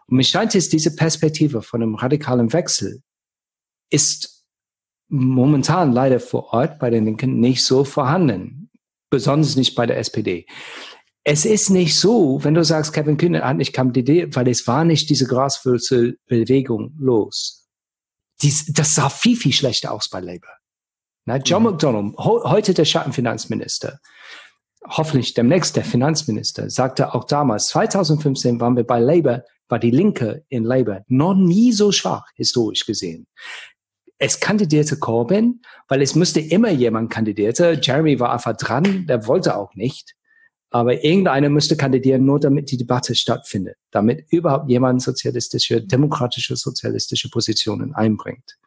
Und 0.07 0.17
mir 0.17 0.23
scheint 0.23 0.55
es, 0.55 0.69
diese 0.69 0.95
Perspektive 0.95 1.61
von 1.61 1.83
einem 1.83 1.93
radikalen 1.93 2.53
Wechsel 2.53 3.03
ist 3.91 4.43
momentan 5.09 5.91
leider 5.91 6.19
vor 6.19 6.53
Ort 6.53 6.79
bei 6.79 6.89
den 6.89 7.05
Linken 7.05 7.39
nicht 7.39 7.63
so 7.63 7.83
vorhanden 7.83 8.62
besonders 9.13 9.55
nicht 9.55 9.75
bei 9.75 9.85
der 9.85 9.99
SPD. 9.99 10.47
Es 11.23 11.45
ist 11.45 11.69
nicht 11.69 11.95
so, 11.99 12.43
wenn 12.43 12.55
du 12.55 12.63
sagst, 12.65 12.93
Kevin 12.93 13.17
Kühne 13.17 13.43
hat 13.43 13.57
nicht 13.57 13.71
kandidiert, 13.71 14.35
weil 14.35 14.47
es 14.47 14.65
war 14.65 14.83
nicht 14.83 15.07
diese 15.07 15.27
Graswurzelbewegung 15.27 16.95
los. 16.97 17.69
Dies, 18.41 18.73
das 18.73 18.95
sah 18.95 19.09
viel, 19.09 19.37
viel 19.37 19.53
schlechter 19.53 19.91
aus 19.91 20.09
bei 20.09 20.19
Labour. 20.19 20.49
Na, 21.25 21.37
John 21.37 21.61
mhm. 21.61 21.69
McDonnell, 21.69 22.13
heute 22.17 22.73
der 22.73 22.85
Schattenfinanzminister, 22.85 23.99
hoffentlich 24.87 25.35
demnächst 25.35 25.75
der 25.75 25.85
Finanzminister, 25.85 26.71
sagte 26.71 27.13
auch 27.13 27.25
damals, 27.25 27.67
2015 27.67 28.59
waren 28.59 28.75
wir 28.75 28.83
bei 28.83 28.99
Labour, 28.99 29.43
war 29.69 29.77
die 29.77 29.91
Linke 29.91 30.43
in 30.49 30.63
Labour 30.63 31.03
noch 31.07 31.35
nie 31.35 31.71
so 31.71 31.91
schwach, 31.91 32.25
historisch 32.35 32.85
gesehen 32.87 33.27
es 34.23 34.39
kandidierte 34.39 34.97
Corbyn, 34.97 35.61
weil 35.89 36.01
es 36.01 36.15
müsste 36.15 36.39
immer 36.39 36.69
jemand 36.69 37.11
kandidierte. 37.11 37.77
Jeremy 37.81 38.21
war 38.21 38.31
einfach 38.31 38.55
dran, 38.55 39.05
der 39.05 39.27
wollte 39.27 39.57
auch 39.57 39.75
nicht. 39.75 40.15
Aber 40.69 41.03
irgendeiner 41.03 41.49
müsste 41.49 41.75
kandidieren, 41.75 42.23
nur 42.23 42.39
damit 42.39 42.71
die 42.71 42.77
Debatte 42.77 43.15
stattfindet, 43.15 43.75
damit 43.91 44.25
überhaupt 44.31 44.69
jemand 44.69 45.01
sozialistische, 45.01 45.81
demokratische, 45.81 46.55
sozialistische 46.55 47.29
Positionen 47.29 47.93
einbringt. 47.93 48.57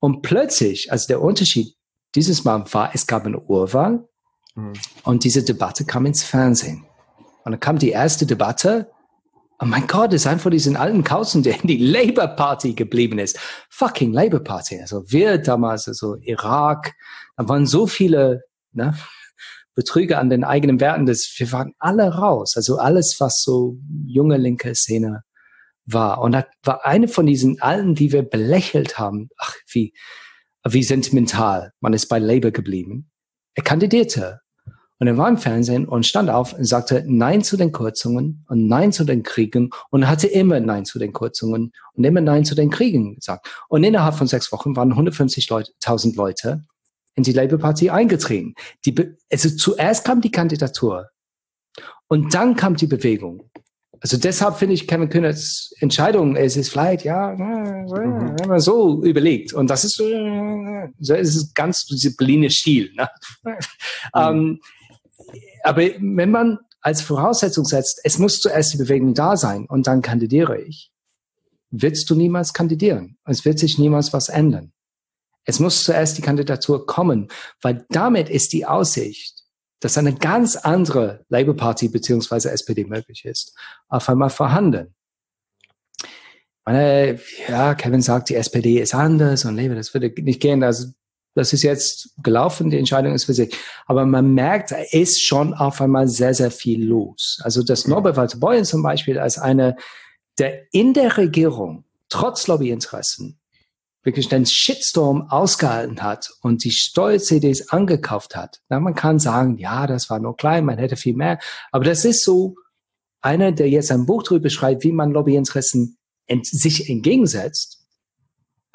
Und 0.00 0.20
plötzlich, 0.20 0.92
also 0.92 1.06
der 1.08 1.22
Unterschied 1.22 1.74
dieses 2.14 2.44
Mal 2.44 2.62
war, 2.72 2.94
es 2.94 3.06
gab 3.06 3.24
eine 3.24 3.40
Urwahl 3.40 4.06
mhm. 4.54 4.74
und 5.02 5.24
diese 5.24 5.42
Debatte 5.42 5.86
kam 5.86 6.04
ins 6.04 6.22
Fernsehen. 6.22 6.84
Und 7.44 7.52
dann 7.52 7.60
kam 7.60 7.78
die 7.78 7.90
erste 7.90 8.26
Debatte 8.26 8.90
Oh 9.60 9.66
mein 9.66 9.86
Gott, 9.86 10.12
ist 10.12 10.26
ein 10.26 10.40
von 10.40 10.50
diesen 10.50 10.76
alten 10.76 11.04
Kausen, 11.04 11.42
der 11.42 11.60
in 11.60 11.68
die 11.68 11.78
Labour 11.78 12.26
Party 12.26 12.74
geblieben 12.74 13.18
ist. 13.18 13.38
Fucking 13.70 14.12
Labour 14.12 14.40
Party. 14.40 14.80
Also 14.80 15.04
wir 15.10 15.38
damals, 15.38 15.86
also 15.86 16.16
Irak, 16.22 16.92
da 17.36 17.48
waren 17.48 17.66
so 17.66 17.86
viele 17.86 18.42
ne, 18.72 18.96
Betrüge 19.74 20.18
an 20.18 20.28
den 20.28 20.44
eigenen 20.44 20.80
Werten, 20.80 21.06
dass 21.06 21.32
wir 21.36 21.52
waren 21.52 21.72
alle 21.78 22.14
raus. 22.14 22.54
Also 22.56 22.78
alles, 22.78 23.16
was 23.20 23.42
so 23.42 23.76
junge 24.06 24.36
linke 24.38 24.74
Szene 24.74 25.22
war. 25.86 26.20
Und 26.20 26.32
da 26.32 26.46
war 26.62 26.84
eine 26.84 27.08
von 27.08 27.26
diesen 27.26 27.60
alten, 27.60 27.94
die 27.94 28.12
wir 28.12 28.22
belächelt 28.22 28.98
haben. 28.98 29.28
Ach, 29.38 29.54
wie, 29.68 29.94
wie 30.66 30.82
sentimental. 30.82 31.72
Man 31.80 31.92
ist 31.92 32.08
bei 32.08 32.18
Labour 32.18 32.50
geblieben. 32.50 33.10
Er 33.54 33.62
kandidierte. 33.62 34.40
Und 34.98 35.08
er 35.08 35.16
war 35.16 35.28
im 35.28 35.38
Fernsehen 35.38 35.86
und 35.86 36.06
stand 36.06 36.30
auf 36.30 36.52
und 36.52 36.64
sagte 36.64 37.04
Nein 37.06 37.42
zu 37.42 37.56
den 37.56 37.72
Kürzungen 37.72 38.44
und 38.48 38.68
Nein 38.68 38.92
zu 38.92 39.04
den 39.04 39.22
Kriegen 39.22 39.70
und 39.90 40.08
hatte 40.08 40.28
immer 40.28 40.60
Nein 40.60 40.84
zu 40.84 40.98
den 40.98 41.12
Kürzungen 41.12 41.72
und 41.94 42.04
immer 42.04 42.20
Nein 42.20 42.44
zu 42.44 42.54
den 42.54 42.70
Kriegen 42.70 43.16
gesagt. 43.16 43.48
Und 43.68 43.82
innerhalb 43.82 44.14
von 44.14 44.28
sechs 44.28 44.52
Wochen 44.52 44.76
waren 44.76 44.92
150.000 44.92 46.16
Leute 46.16 46.64
in 47.16 47.22
die 47.22 47.32
Labour 47.32 47.58
Party 47.58 47.90
eingetreten. 47.90 48.54
Die, 48.84 48.94
also 49.30 49.50
zuerst 49.50 50.04
kam 50.04 50.20
die 50.20 50.30
Kandidatur 50.30 51.08
und 52.08 52.34
dann 52.34 52.56
kam 52.56 52.76
die 52.76 52.86
Bewegung. 52.86 53.50
Also 54.00 54.18
deshalb 54.18 54.56
finde 54.56 54.74
ich 54.74 54.86
Kevin 54.86 55.08
Kühnerts 55.08 55.72
Entscheidung, 55.78 56.36
es 56.36 56.58
ist 56.58 56.68
vielleicht, 56.68 57.04
ja, 57.04 57.34
mhm. 57.34 58.58
so 58.58 59.02
überlegt. 59.02 59.54
Und 59.54 59.70
das 59.70 59.84
ist, 59.84 59.96
so 59.96 61.14
ist 61.14 61.36
es 61.36 61.54
ganz 61.54 61.86
disziplinisch 61.86 62.58
Stil. 62.58 62.92
Ne? 62.94 63.08
Mhm. 63.44 63.54
ähm, 64.14 64.60
aber 65.62 65.82
wenn 65.98 66.30
man 66.30 66.58
als 66.80 67.00
Voraussetzung 67.00 67.64
setzt, 67.64 68.00
es 68.04 68.18
muss 68.18 68.40
zuerst 68.40 68.74
die 68.74 68.78
Bewegung 68.78 69.14
da 69.14 69.36
sein 69.36 69.66
und 69.66 69.86
dann 69.86 70.02
kandidiere 70.02 70.60
ich, 70.60 70.92
willst 71.70 72.08
du 72.10 72.14
niemals 72.14 72.52
kandidieren. 72.52 73.16
Es 73.24 73.44
wird 73.44 73.58
sich 73.58 73.78
niemals 73.78 74.12
was 74.12 74.28
ändern. 74.28 74.72
Es 75.44 75.60
muss 75.60 75.84
zuerst 75.84 76.18
die 76.18 76.22
Kandidatur 76.22 76.86
kommen, 76.86 77.28
weil 77.60 77.84
damit 77.90 78.28
ist 78.28 78.52
die 78.52 78.66
Aussicht, 78.66 79.42
dass 79.80 79.98
eine 79.98 80.14
ganz 80.14 80.56
andere 80.56 81.24
Labour 81.28 81.56
Party 81.56 81.88
beziehungsweise 81.88 82.50
SPD 82.50 82.84
möglich 82.84 83.24
ist, 83.24 83.54
auf 83.88 84.08
einmal 84.08 84.30
vorhanden. 84.30 84.94
Meine, 86.64 87.20
ja, 87.48 87.74
Kevin 87.74 88.00
sagt, 88.00 88.30
die 88.30 88.36
SPD 88.36 88.80
ist 88.80 88.94
anders 88.94 89.44
und 89.44 89.56
Labour, 89.56 89.76
das 89.76 89.92
würde 89.92 90.10
nicht 90.22 90.40
gehen. 90.40 90.62
Also 90.62 90.88
das 91.34 91.52
ist 91.52 91.62
jetzt 91.62 92.10
gelaufen, 92.22 92.70
die 92.70 92.78
Entscheidung 92.78 93.12
ist 93.12 93.24
für 93.24 93.34
sich. 93.34 93.54
Aber 93.86 94.06
man 94.06 94.34
merkt, 94.34 94.70
da 94.70 94.76
ist 94.90 95.22
schon 95.22 95.52
auf 95.52 95.80
einmal 95.80 96.08
sehr, 96.08 96.34
sehr 96.34 96.50
viel 96.50 96.84
los. 96.84 97.40
Also 97.42 97.62
das 97.62 97.88
Norbert 97.88 98.16
Walter 98.16 98.38
Beuern 98.38 98.64
zum 98.64 98.82
Beispiel 98.82 99.18
als 99.18 99.38
eine, 99.38 99.76
der 100.38 100.72
in 100.72 100.94
der 100.94 101.16
Regierung 101.16 101.84
trotz 102.08 102.46
Lobbyinteressen 102.46 103.38
wirklich 104.04 104.28
den 104.28 104.46
Shitstorm 104.46 105.28
ausgehalten 105.30 106.02
hat 106.02 106.30
und 106.42 106.62
die 106.62 106.70
Steuer-CDs 106.70 107.70
angekauft 107.70 108.36
hat. 108.36 108.60
Na, 108.68 108.78
man 108.78 108.94
kann 108.94 109.18
sagen, 109.18 109.56
ja, 109.56 109.86
das 109.86 110.10
war 110.10 110.20
nur 110.20 110.36
klein, 110.36 110.66
man 110.66 110.78
hätte 110.78 110.96
viel 110.96 111.16
mehr. 111.16 111.38
Aber 111.72 111.84
das 111.84 112.04
ist 112.04 112.22
so 112.22 112.56
einer, 113.22 113.50
der 113.50 113.70
jetzt 113.70 113.90
ein 113.90 114.04
Buch 114.04 114.22
darüber 114.22 114.50
schreibt, 114.50 114.84
wie 114.84 114.92
man 114.92 115.10
Lobbyinteressen 115.10 115.96
ent 116.26 116.46
sich 116.46 116.90
entgegensetzt 116.90 117.83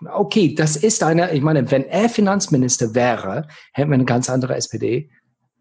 okay, 0.06 0.56
das 0.56 0.76
ist 0.76 1.04
eine, 1.04 1.34
ich 1.34 1.42
meine, 1.42 1.70
wenn 1.72 1.86
er 1.86 2.10
Finanzminister 2.10 2.96
wäre, 2.96 3.48
hätten 3.74 3.90
wir 3.90 3.96
eine 3.96 4.06
ganz 4.06 4.30
andere 4.30 4.56
SPD, 4.56 5.10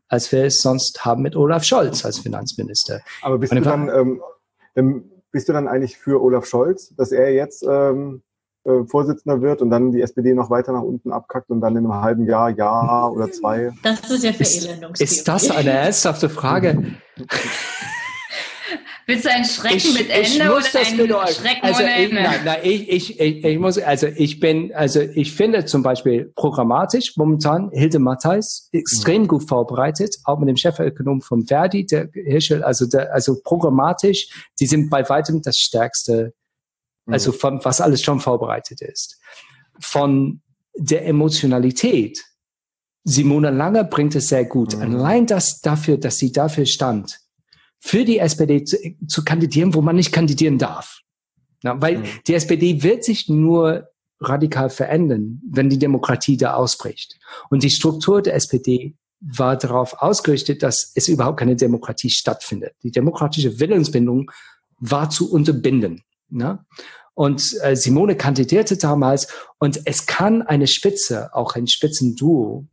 als 0.09 0.31
wir 0.33 0.45
es 0.45 0.61
sonst 0.61 1.05
haben 1.05 1.23
mit 1.23 1.37
Olaf 1.37 1.65
Scholz 1.65 2.05
als 2.05 2.19
Finanzminister. 2.19 3.01
Aber 3.23 3.39
bist, 3.39 3.53
du 3.53 3.61
dann, 3.61 3.89
ähm, 3.89 4.23
ähm, 4.77 5.11
bist 5.31 5.49
du 5.49 5.53
dann 5.53 5.69
eigentlich 5.69 5.97
für 5.97 6.23
Olaf 6.23 6.47
Scholz, 6.47 6.95
dass 6.97 7.13
er 7.13 7.33
jetzt 7.33 7.65
ähm, 7.69 8.23
äh, 8.65 8.85
Vorsitzender 8.85 9.43
wird 9.43 9.63
und 9.63 9.71
dann 9.71 9.93
die 9.93 10.01
SPD 10.01 10.35
noch 10.35 10.51
weiter 10.51 10.73
nach 10.73 10.83
unten 10.83 11.13
abkackt 11.13 11.51
und 11.51 11.61
dann 11.61 11.77
in 11.77 11.85
einem 11.85 12.01
halben 12.01 12.27
Jahr, 12.27 12.51
Jahr 12.51 13.13
oder 13.13 13.31
zwei? 13.31 13.73
Das 13.83 14.11
ist 14.11 14.25
ja 14.25 14.33
Verelendungstheorie. 14.33 15.05
Ist, 15.05 15.19
ist 15.19 15.29
das 15.29 15.51
eine 15.51 15.71
ernsthafte 15.71 16.29
Frage? 16.29 16.95
Willst 19.09 19.25
du 19.25 19.31
ein 19.31 19.45
Schrecken 19.47 19.77
ich, 19.79 19.95
mit 19.95 20.11
Ende 20.11 20.53
oder 20.53 20.57
ein 20.57 21.33
Schrecken 21.33 21.63
also 21.63 21.83
ohne 21.83 21.93
Ende? 21.95 22.15
Nein, 22.17 22.41
nein, 22.45 22.61
ich, 22.63 22.91
ich, 22.91 23.19
ich, 23.19 23.43
ich 23.43 23.59
muss, 23.59 23.79
also 23.79 24.07
ich 24.07 24.39
bin, 24.39 24.71
also 24.75 25.01
ich 25.01 25.33
finde 25.33 25.65
zum 25.65 25.83
Beispiel 25.83 26.31
programmatisch 26.37 27.17
momentan 27.17 27.71
Hilde 27.71 28.01
Matthijs 28.01 28.69
extrem 28.71 29.23
mhm. 29.23 29.29
gut 29.29 29.49
vorbereitet, 29.49 30.15
auch 30.25 30.39
mit 30.39 30.51
dem 30.51 30.59
Chefökonom 30.59 31.23
von 31.23 31.47
Verdi, 31.47 31.87
der 31.87 32.11
Hirschel, 32.13 32.63
also 32.63 32.85
der, 32.85 33.15
also 33.15 33.41
programmatisch, 33.43 34.29
die 34.61 34.67
sind 34.67 34.91
bei 34.91 35.09
weitem 35.09 35.41
das 35.41 35.57
stärkste, 35.57 36.35
mhm. 37.07 37.15
also 37.15 37.33
von 37.33 37.65
was 37.65 37.81
alles 37.81 38.03
schon 38.03 38.21
vorbereitet 38.21 38.83
ist. 38.83 39.19
Von 39.81 40.43
der 40.77 41.07
Emotionalität, 41.07 42.23
Simone 43.05 43.49
Lange 43.53 43.85
bringt 43.85 44.15
es 44.17 44.29
sehr 44.29 44.45
gut. 44.45 44.77
Mhm. 44.77 44.83
Allein 44.83 45.27
das 45.27 45.63
dafür, 45.63 45.97
dass 45.97 46.19
sie 46.19 46.31
dafür 46.31 46.67
stand, 46.67 47.21
für 47.81 48.05
die 48.05 48.19
SPD 48.19 48.65
zu, 48.65 48.77
zu 49.07 49.25
kandidieren, 49.25 49.75
wo 49.75 49.81
man 49.81 49.97
nicht 49.97 50.13
kandidieren 50.13 50.59
darf. 50.59 51.01
Na, 51.63 51.81
weil 51.81 51.99
mhm. 51.99 52.05
die 52.27 52.35
SPD 52.35 52.83
wird 52.83 53.05
sich 53.05 53.29
nur 53.29 53.89
radikal 54.21 54.71
verändern, 54.71 55.41
wenn 55.49 55.71
die 55.71 55.79
Demokratie 55.79 56.37
da 56.37 56.55
ausbricht. 56.55 57.19
Und 57.51 57.63
die 57.63 57.71
Struktur 57.71 58.23
der 58.23 58.35
SPD 58.35 58.95
war 59.21 59.57
darauf 59.57 60.01
ausgerichtet, 60.01 60.63
dass 60.63 60.93
es 60.95 61.09
überhaupt 61.09 61.39
keine 61.39 61.57
Demokratie 61.57 62.11
stattfindet. 62.11 62.75
Die 62.83 62.93
demokratische 62.93 63.59
Willensbindung 63.59 64.31
war 64.79 65.11
zu 65.11 65.33
unterbinden. 65.33 66.03
Ne? 66.29 66.65
Und 67.15 67.57
äh, 67.63 67.75
Simone 67.75 68.17
kandidierte 68.17 68.77
damals 68.77 69.27
und 69.59 69.81
es 69.87 70.07
kann 70.07 70.43
eine 70.43 70.69
Spitze, 70.69 71.35
auch 71.35 71.57
ein 71.57 71.67
Spitzenduo, 71.67 72.67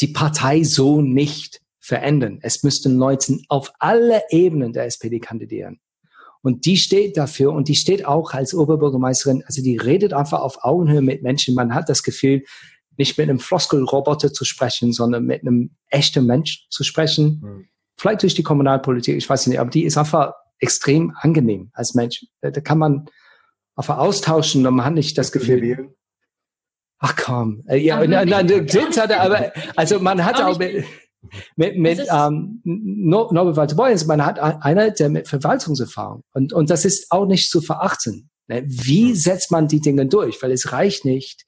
die 0.00 0.08
Partei 0.08 0.62
so 0.62 1.00
nicht 1.00 1.61
verändern. 1.82 2.38
Es 2.42 2.62
müssten 2.62 2.96
Leute 2.96 3.38
auf 3.48 3.72
alle 3.80 4.22
Ebenen 4.30 4.72
der 4.72 4.86
SPD 4.86 5.18
kandidieren. 5.18 5.80
Und 6.40 6.64
die 6.64 6.76
steht 6.76 7.16
dafür 7.16 7.52
und 7.52 7.68
die 7.68 7.74
steht 7.74 8.06
auch 8.06 8.32
als 8.32 8.54
Oberbürgermeisterin, 8.54 9.44
also 9.46 9.62
die 9.62 9.76
redet 9.76 10.12
einfach 10.12 10.40
auf 10.40 10.64
Augenhöhe 10.64 11.02
mit 11.02 11.22
Menschen. 11.22 11.54
Man 11.54 11.74
hat 11.74 11.88
das 11.88 12.02
Gefühl, 12.02 12.44
nicht 12.96 13.18
mit 13.18 13.28
einem 13.28 13.38
Floskelroboter 13.38 14.32
zu 14.32 14.44
sprechen, 14.44 14.92
sondern 14.92 15.24
mit 15.24 15.42
einem 15.42 15.76
echten 15.88 16.26
Mensch 16.26 16.66
zu 16.70 16.84
sprechen. 16.84 17.40
Mhm. 17.42 17.68
Vielleicht 17.96 18.22
durch 18.22 18.34
die 18.34 18.42
Kommunalpolitik, 18.42 19.16
ich 19.16 19.28
weiß 19.28 19.46
nicht, 19.48 19.58
aber 19.58 19.70
die 19.70 19.84
ist 19.84 19.96
einfach 19.96 20.32
extrem 20.58 21.14
angenehm 21.16 21.70
als 21.72 21.94
Mensch. 21.94 22.26
Da 22.40 22.50
kann 22.50 22.78
man 22.78 23.06
einfach 23.74 23.98
austauschen 23.98 24.66
und 24.66 24.74
man 24.74 24.84
hat 24.84 24.94
nicht 24.94 25.16
das 25.18 25.32
Gefühl. 25.32 25.94
Ach 26.98 27.16
komm, 27.16 27.64
äh, 27.66 27.78
ja, 27.78 27.96
nein, 28.06 28.28
nein, 28.28 28.68
aber 29.18 29.52
also 29.74 29.98
man 29.98 30.24
hat 30.24 30.40
auch, 30.40 30.60
auch 30.60 30.60
mit, 31.56 31.78
mit 31.78 32.00
ähm, 32.10 32.60
Norbert 32.64 33.56
Walter 33.56 33.76
Boyens, 33.76 34.06
man 34.06 34.24
hat 34.24 34.38
einer, 34.38 34.90
der 34.90 35.08
mit 35.08 35.28
Verwaltungserfahrung 35.28 36.22
und, 36.32 36.52
und 36.52 36.70
das 36.70 36.84
ist 36.84 37.10
auch 37.10 37.26
nicht 37.26 37.50
zu 37.50 37.60
verachten. 37.60 38.30
Ne? 38.48 38.64
Wie 38.66 39.14
setzt 39.14 39.50
man 39.50 39.68
die 39.68 39.80
Dinge 39.80 40.06
durch? 40.06 40.42
Weil 40.42 40.52
es 40.52 40.72
reicht 40.72 41.04
nicht 41.04 41.44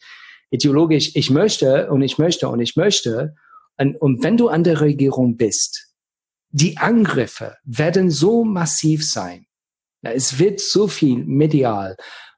ideologisch, 0.51 1.11
ich 1.15 1.31
möchte 1.31 1.91
und 1.91 2.03
ich 2.03 2.19
möchte 2.19 2.49
und 2.49 2.61
ich 2.61 2.77
möchte. 2.77 3.35
Und, 3.77 3.97
und 4.01 4.23
wenn 4.23 4.37
du 4.37 4.49
an 4.49 4.65
der 4.65 4.81
Regierung 4.81 5.37
bist, 5.37 5.95
die 6.51 6.79
Angriffe 6.79 7.57
werden 7.65 8.11
so 8.11 8.45
massiv 8.45 9.05
sein. 9.05 9.47
Es 10.03 10.39
wird 10.39 10.61
so 10.61 10.87
viel 10.87 11.25
medial 11.25 11.97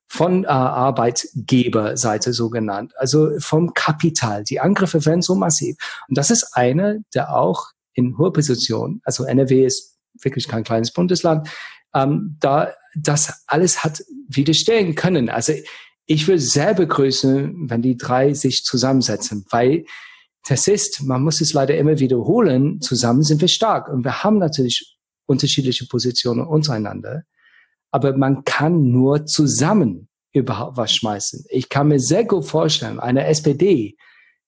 von 0.08 0.44
äh, 0.44 0.48
Arbeitgeberseite 0.48 2.32
so 2.32 2.48
genannt, 2.50 2.92
also 2.96 3.30
vom 3.38 3.74
Kapital. 3.74 4.44
Die 4.44 4.60
Angriffe 4.60 5.04
werden 5.04 5.22
so 5.22 5.34
massiv. 5.34 5.76
Und 6.08 6.16
das 6.16 6.30
ist 6.30 6.52
eine, 6.54 7.02
der 7.14 7.36
auch 7.36 7.66
in 7.94 8.16
hoher 8.18 8.32
Position, 8.32 9.00
also 9.04 9.24
NRW 9.24 9.64
ist 9.64 9.96
wirklich 10.22 10.48
kein 10.48 10.64
kleines 10.64 10.92
Bundesland, 10.92 11.48
ähm, 11.94 12.36
da 12.40 12.72
das 12.94 13.44
alles 13.46 13.84
hat 13.84 14.02
widerstehen 14.28 14.94
können. 14.94 15.28
Also 15.28 15.52
ich 16.06 16.28
würde 16.28 16.40
sehr 16.40 16.74
begrüßen, 16.74 17.68
wenn 17.68 17.82
die 17.82 17.96
drei 17.96 18.32
sich 18.32 18.64
zusammensetzen, 18.64 19.44
weil 19.50 19.84
das 20.48 20.68
ist, 20.68 21.02
man 21.02 21.22
muss 21.22 21.40
es 21.40 21.52
leider 21.52 21.76
immer 21.76 21.98
wiederholen, 21.98 22.80
zusammen 22.80 23.22
sind 23.22 23.40
wir 23.40 23.48
stark. 23.48 23.88
Und 23.88 24.04
wir 24.04 24.22
haben 24.22 24.38
natürlich 24.38 24.96
unterschiedliche 25.26 25.86
Positionen 25.86 26.46
untereinander 26.46 27.24
aber 27.90 28.16
man 28.16 28.44
kann 28.44 28.90
nur 28.90 29.26
zusammen 29.26 30.08
überhaupt 30.32 30.76
was 30.76 30.94
schmeißen. 30.94 31.44
Ich 31.48 31.68
kann 31.68 31.88
mir 31.88 32.00
sehr 32.00 32.24
gut 32.24 32.44
vorstellen, 32.44 33.00
eine 33.00 33.26
SPD, 33.26 33.96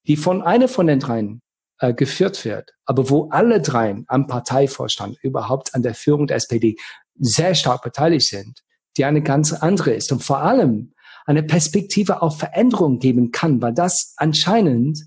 die 0.06 0.16
von 0.16 0.42
einer 0.42 0.68
von 0.68 0.86
den 0.86 1.00
dreien 1.00 1.40
äh, 1.80 1.94
geführt 1.94 2.44
wird, 2.44 2.72
aber 2.84 3.08
wo 3.10 3.28
alle 3.30 3.60
dreien 3.60 4.04
am 4.08 4.26
Parteivorstand 4.26 5.16
überhaupt 5.22 5.74
an 5.74 5.82
der 5.82 5.94
Führung 5.94 6.26
der 6.26 6.36
SPD 6.36 6.76
sehr 7.18 7.54
stark 7.54 7.82
beteiligt 7.82 8.28
sind, 8.28 8.62
die 8.96 9.04
eine 9.04 9.22
ganz 9.22 9.52
andere 9.52 9.92
ist 9.92 10.12
und 10.12 10.22
vor 10.22 10.42
allem 10.42 10.92
eine 11.24 11.42
Perspektive 11.42 12.22
auf 12.22 12.38
Veränderung 12.38 12.98
geben 12.98 13.32
kann, 13.32 13.60
weil 13.60 13.74
das 13.74 14.14
anscheinend 14.16 15.04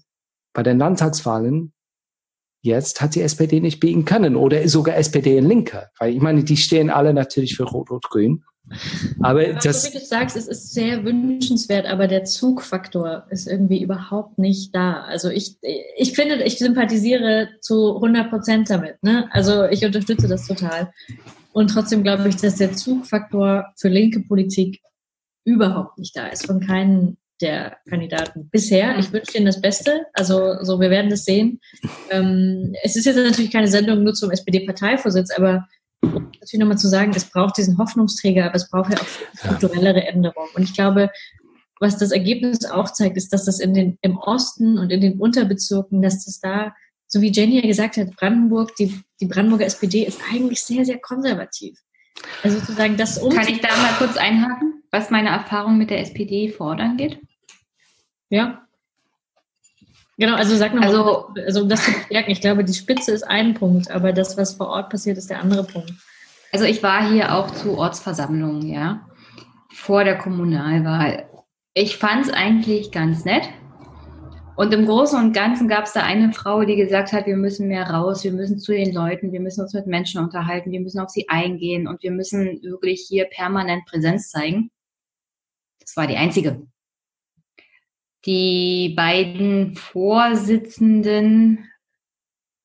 bei 0.53 0.64
den 0.64 0.77
Landtagswahlen 0.77 1.74
Jetzt 2.61 3.01
hat 3.01 3.15
die 3.15 3.22
SPD 3.22 3.59
nicht 3.59 3.80
bieten 3.80 4.06
können 4.06 4.35
oder 4.35 4.67
sogar 4.69 4.95
SPD 4.95 5.38
in 5.38 5.48
Linke, 5.48 5.90
weil 5.99 6.14
ich 6.14 6.22
meine, 6.22 6.43
die 6.43 6.57
stehen 6.57 6.90
alle 6.90 7.14
natürlich 7.14 7.56
für 7.56 7.64
Rot-Rot-Grün. 7.64 8.43
Aber 9.22 9.48
ja, 9.48 9.59
das, 9.59 9.83
so 9.83 9.90
wie 9.90 9.98
du 9.98 10.06
sagst, 10.06 10.38
es 10.38 10.48
ist 10.48 10.73
sehr 10.73 11.03
wünschenswert, 11.03 11.88
aber 11.88 12.07
der 12.07 12.23
Zugfaktor 12.23 13.25
ist 13.30 13.48
irgendwie 13.48 13.81
überhaupt 13.81 14.38
nicht 14.38 14.75
da. 14.75 15.01
Also 15.01 15.30
ich, 15.30 15.57
ich 15.98 16.14
finde, 16.14 16.43
ich 16.43 16.59
sympathisiere 16.59 17.49
zu 17.61 17.95
100 17.95 18.30
Prozent 18.30 18.69
damit. 18.69 19.01
Ne? 19.01 19.27
Also 19.31 19.65
ich 19.65 19.83
unterstütze 19.83 20.27
das 20.27 20.48
total. 20.48 20.91
Und 21.53 21.69
trotzdem 21.69 22.03
glaube 22.03 22.30
ich, 22.30 22.38
dass 22.38 22.56
der 22.56 22.73
Zugfaktor 22.73 23.65
für 23.77 23.90
linke 23.90 24.22
Politik 24.22 24.80
überhaupt 25.43 25.98
nicht 25.98 26.15
da 26.15 26.27
ist, 26.27 26.45
von 26.45 26.59
keinen 26.59 27.17
der 27.41 27.77
Kandidaten 27.89 28.49
bisher. 28.49 28.97
Ich 28.97 29.11
wünsche 29.11 29.37
Ihnen 29.37 29.45
das 29.45 29.61
Beste. 29.61 30.05
Also 30.13 30.63
so, 30.63 30.79
wir 30.79 30.89
werden 30.89 31.09
das 31.09 31.25
sehen. 31.25 31.59
Ähm, 32.09 32.73
es 32.83 32.95
ist 32.95 33.05
jetzt 33.05 33.15
natürlich 33.15 33.51
keine 33.51 33.67
Sendung 33.67 34.03
nur 34.03 34.13
zum 34.13 34.31
SPD-Parteivorsitz, 34.31 35.31
aber 35.35 35.67
um 36.01 36.31
natürlich 36.39 36.59
nochmal 36.59 36.77
zu 36.77 36.87
sagen, 36.87 37.11
es 37.15 37.25
braucht 37.25 37.57
diesen 37.57 37.77
Hoffnungsträger, 37.77 38.45
aber 38.45 38.55
es 38.55 38.69
braucht 38.69 38.91
ja 38.91 38.99
auch 38.99 39.37
strukturellere 39.37 40.03
Änderungen. 40.05 40.49
Und 40.55 40.63
ich 40.63 40.73
glaube, 40.73 41.09
was 41.79 41.97
das 41.97 42.11
Ergebnis 42.11 42.65
auch 42.65 42.91
zeigt, 42.91 43.17
ist, 43.17 43.33
dass 43.33 43.45
das 43.45 43.59
in 43.59 43.73
den, 43.73 43.97
im 44.01 44.17
Osten 44.17 44.77
und 44.77 44.91
in 44.91 45.01
den 45.01 45.19
Unterbezirken, 45.19 46.01
dass 46.01 46.25
das 46.25 46.39
da, 46.39 46.75
so 47.07 47.21
wie 47.21 47.31
Jenny 47.31 47.55
ja 47.55 47.67
gesagt 47.67 47.97
hat, 47.97 48.15
Brandenburg, 48.15 48.75
die, 48.75 49.01
die 49.19 49.25
Brandenburger 49.25 49.65
SPD 49.65 50.03
ist 50.03 50.21
eigentlich 50.31 50.63
sehr, 50.63 50.85
sehr 50.85 50.99
konservativ. 50.99 51.79
Also 52.43 52.59
sozusagen 52.59 52.97
das 52.97 53.17
um. 53.17 53.33
Kann 53.33 53.47
ich 53.47 53.61
da 53.61 53.69
mal 53.77 53.93
kurz 53.97 54.17
einhaken, 54.17 54.83
was 54.91 55.09
meine 55.09 55.29
Erfahrung 55.29 55.77
mit 55.77 55.89
der 55.89 56.01
SPD 56.01 56.49
fordern 56.49 56.97
geht? 56.97 57.19
Ja. 58.32 58.66
Genau, 60.18 60.35
also 60.35 60.56
sag 60.56 60.74
nochmal, 60.74 60.90
also, 60.90 61.34
also 61.45 61.61
um 61.64 61.69
das 61.69 61.84
zu 61.84 61.92
bestärken, 61.92 62.32
ich 62.32 62.42
glaube, 62.42 62.64
die 62.64 62.74
Spitze 62.74 63.11
ist 63.11 63.24
ein 63.24 63.53
Punkt, 63.53 63.92
aber 63.92 64.14
das, 64.14 64.38
was 64.38 64.53
vor 64.53 64.68
Ort 64.68 64.90
passiert, 64.90 65.18
ist 65.18 65.30
der 65.30 65.40
andere 65.40 65.64
Punkt. 65.64 65.93
Also 66.51 66.66
ich 66.66 66.82
war 66.82 67.11
hier 67.11 67.35
auch 67.35 67.51
zu 67.51 67.77
Ortsversammlungen, 67.77 68.68
ja, 68.68 69.08
vor 69.74 70.03
der 70.03 70.18
Kommunalwahl. 70.18 71.30
Ich 71.74 71.98
fand 71.98 72.26
es 72.26 72.34
eigentlich 72.34 72.92
ganz 72.92 73.26
nett. 73.26 73.50
Und 74.56 74.74
im 74.74 74.85
Großen 74.85 75.19
und 75.19 75.34
Ganzen 75.34 75.68
gab 75.68 75.85
es 75.85 75.93
da 75.93 76.03
eine 76.03 76.32
Frau, 76.34 76.64
die 76.64 76.76
gesagt 76.76 77.14
hat, 77.14 77.26
wir 77.26 77.38
müssen 77.38 77.68
mehr 77.68 77.90
raus, 77.90 78.24
wir 78.24 78.32
müssen 78.32 78.60
zu 78.60 78.74
den 78.74 78.93
Leuten, 78.93 79.32
wir 79.32 79.40
müssen 79.40 79.61
uns 79.61 79.74
mit 79.74 79.88
Menschen 79.88 80.22
unterhalten, 80.22 80.72
wir 80.72 80.82
müssen 80.82 81.00
auf 81.00 81.10
sie 81.10 81.27
eingehen 81.30 81.88
und 81.88 82.03
wir 82.03 82.11
müssen 82.11 82.61
wirklich 82.61 83.06
hier 83.08 83.26
permanent 83.26 83.85
Präsenz 83.85 84.30
zeigen. 84.30 84.69
Das 85.80 85.98
war 85.98 86.06
die 86.06 86.18
einzige. 86.18 86.68
Die 88.25 88.93
beiden 88.95 89.75
Vorsitzenden 89.75 91.67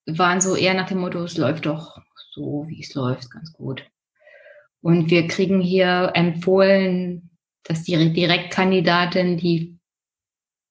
waren 0.06 0.40
so 0.40 0.54
eher 0.54 0.74
nach 0.74 0.88
dem 0.88 0.98
Motto, 0.98 1.22
es 1.24 1.36
läuft 1.36 1.66
doch 1.66 1.98
so, 2.32 2.64
wie 2.68 2.80
es 2.80 2.94
läuft, 2.94 3.30
ganz 3.30 3.52
gut. 3.52 3.84
Und 4.82 5.10
wir 5.10 5.26
kriegen 5.26 5.60
hier 5.60 6.12
empfohlen, 6.14 7.30
dass 7.64 7.82
die 7.82 8.12
Direktkandidatin, 8.12 9.36
die 9.38 9.78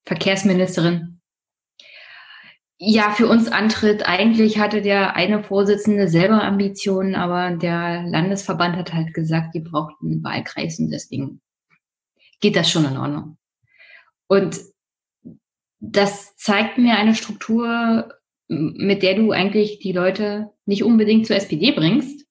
Verkehrsministerin, 0.06 1.20
ja, 2.78 3.12
für 3.12 3.28
uns 3.28 3.48
antritt. 3.48 4.08
Eigentlich 4.08 4.60
hatte 4.60 4.82
der 4.82 5.16
eine 5.16 5.44
Vorsitzende 5.44 6.08
selber 6.08 6.44
Ambitionen, 6.44 7.16
aber 7.16 7.56
der 7.56 8.04
Landesverband 8.04 8.76
hat 8.76 8.94
halt 8.94 9.14
gesagt, 9.14 9.56
die 9.56 9.62
braucht 9.62 9.96
einen 10.02 10.24
Wahlkreis 10.24 10.78
und 10.80 10.92
deswegen 10.92 11.42
geht 12.42 12.56
das 12.56 12.70
schon 12.70 12.86
in 12.86 12.98
Ordnung. 12.98 13.38
Und 14.28 14.60
das 15.80 16.36
zeigt 16.38 16.78
mir 16.78 16.98
eine 16.98 17.16
Struktur, 17.16 18.14
mit 18.48 19.04
der 19.04 19.16
du 19.16 19.32
eigentlich 19.32 19.80
die 19.80 19.92
Leute 19.92 20.52
nicht 20.66 20.84
unbedingt 20.84 21.26
zur 21.26 21.36
SPD 21.36 21.72
bringst. 21.72 22.26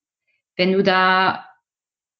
Wenn 0.56 0.72
du 0.72 0.82
da 0.82 1.44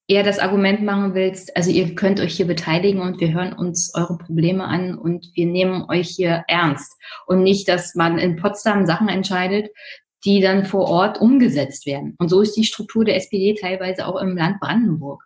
eher 0.07 0.23
das 0.23 0.39
Argument 0.39 0.83
machen 0.83 1.15
willst, 1.15 1.57
also 1.57 1.70
ihr 1.70 1.94
könnt 1.94 2.20
euch 2.20 2.36
hier 2.36 2.47
beteiligen 2.47 3.01
und 3.01 3.20
wir 3.20 3.33
hören 3.33 3.53
uns 3.53 3.93
eure 3.94 4.19
Probleme 4.19 4.65
an 4.65 4.99
und 4.99 5.31
wir 5.35 5.47
nehmen 5.47 5.86
euch 5.89 6.09
hier 6.09 6.44
ernst. 6.49 6.93
Und 7.27 7.43
nicht, 7.43 7.69
dass 7.69 7.94
man 7.94 8.19
in 8.19 8.36
Potsdam 8.36 8.86
Sachen 8.86 9.09
entscheidet, 9.09 9.70
die 10.25 10.41
dann 10.41 10.65
vor 10.65 10.89
Ort 10.89 11.20
umgesetzt 11.20 11.86
werden. 11.86 12.17
Und 12.19 12.28
so 12.28 12.41
ist 12.41 12.57
die 12.57 12.65
Struktur 12.65 13.05
der 13.05 13.17
SPD 13.17 13.55
teilweise 13.55 14.07
auch 14.07 14.20
im 14.20 14.36
Land 14.36 14.61
Brandenburg. 14.61 15.23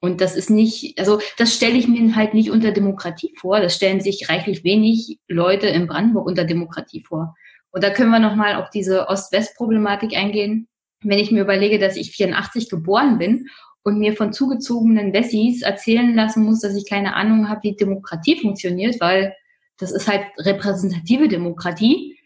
Und 0.00 0.20
das 0.20 0.36
ist 0.36 0.48
nicht, 0.48 0.98
also 0.98 1.20
das 1.38 1.54
stelle 1.54 1.76
ich 1.76 1.88
mir 1.88 2.14
halt 2.14 2.32
nicht 2.32 2.50
unter 2.50 2.70
Demokratie 2.70 3.34
vor. 3.36 3.60
Das 3.60 3.74
stellen 3.74 4.00
sich 4.00 4.28
reichlich 4.28 4.62
wenig 4.62 5.18
Leute 5.26 5.66
in 5.66 5.88
Brandenburg 5.88 6.26
unter 6.26 6.44
Demokratie 6.44 7.02
vor. 7.02 7.34
Und 7.70 7.82
da 7.82 7.90
können 7.90 8.10
wir 8.10 8.20
nochmal 8.20 8.54
auf 8.54 8.70
diese 8.70 9.08
Ost-West-Problematik 9.08 10.16
eingehen. 10.16 10.68
Wenn 11.02 11.18
ich 11.18 11.32
mir 11.32 11.42
überlege, 11.42 11.78
dass 11.78 11.96
ich 11.96 12.12
84 12.12 12.70
geboren 12.70 13.18
bin 13.18 13.48
und 13.82 13.98
mir 13.98 14.14
von 14.14 14.32
zugezogenen 14.32 15.12
Wessis 15.12 15.62
erzählen 15.62 16.14
lassen 16.14 16.44
muss, 16.44 16.60
dass 16.60 16.76
ich 16.76 16.88
keine 16.88 17.14
Ahnung 17.14 17.48
habe, 17.48 17.62
wie 17.64 17.76
Demokratie 17.76 18.40
funktioniert, 18.40 19.00
weil 19.00 19.34
das 19.78 19.92
ist 19.92 20.08
halt 20.08 20.22
repräsentative 20.38 21.28
Demokratie. 21.28 22.18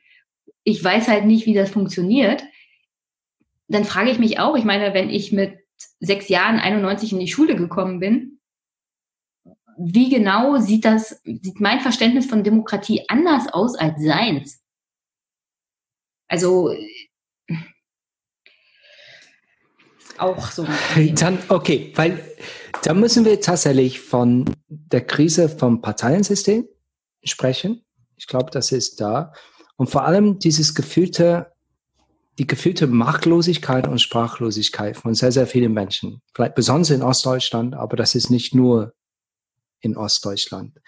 Ich 0.64 0.82
weiß 0.82 1.08
halt 1.08 1.24
nicht, 1.24 1.46
wie 1.46 1.54
das 1.54 1.70
funktioniert. 1.70 2.44
Dann 3.68 3.84
frage 3.84 4.10
ich 4.10 4.18
mich 4.18 4.38
auch, 4.38 4.56
ich 4.56 4.64
meine, 4.64 4.94
wenn 4.94 5.10
ich 5.10 5.32
mit 5.32 5.61
sechs 6.00 6.28
Jahren 6.28 6.58
91 6.58 7.12
in 7.12 7.20
die 7.20 7.28
Schule 7.28 7.56
gekommen 7.56 8.00
bin, 8.00 8.40
wie 9.78 10.10
genau 10.10 10.58
sieht 10.58 10.84
das, 10.84 11.20
sieht 11.24 11.60
mein 11.60 11.80
Verständnis 11.80 12.26
von 12.26 12.44
Demokratie 12.44 13.04
anders 13.08 13.48
aus 13.52 13.74
als 13.76 14.02
seins? 14.02 14.62
Also 16.28 16.74
auch 20.18 20.50
so. 20.50 20.66
Dann, 21.14 21.38
okay, 21.48 21.92
weil 21.96 22.22
da 22.82 22.94
müssen 22.94 23.24
wir 23.24 23.40
tatsächlich 23.40 24.00
von 24.00 24.44
der 24.68 25.04
Krise 25.04 25.48
vom 25.48 25.80
Parteiensystem 25.80 26.68
sprechen. 27.24 27.84
Ich 28.16 28.26
glaube, 28.26 28.50
das 28.50 28.72
ist 28.72 29.00
da. 29.00 29.32
Und 29.76 29.90
vor 29.90 30.04
allem 30.04 30.38
dieses 30.38 30.74
gefühlte 30.74 31.52
die 32.38 32.46
gefühlte 32.46 32.86
Machtlosigkeit 32.86 33.86
und 33.86 34.00
Sprachlosigkeit 34.00 34.96
von 34.96 35.14
sehr, 35.14 35.32
sehr 35.32 35.46
vielen 35.46 35.72
Menschen. 35.72 36.22
Vielleicht 36.34 36.54
besonders 36.54 36.90
in 36.90 37.02
Ostdeutschland, 37.02 37.74
aber 37.74 37.96
das 37.96 38.14
ist 38.14 38.30
nicht 38.30 38.54
nur 38.54 38.94
in 39.80 39.96
Ostdeutschland. 39.96 40.78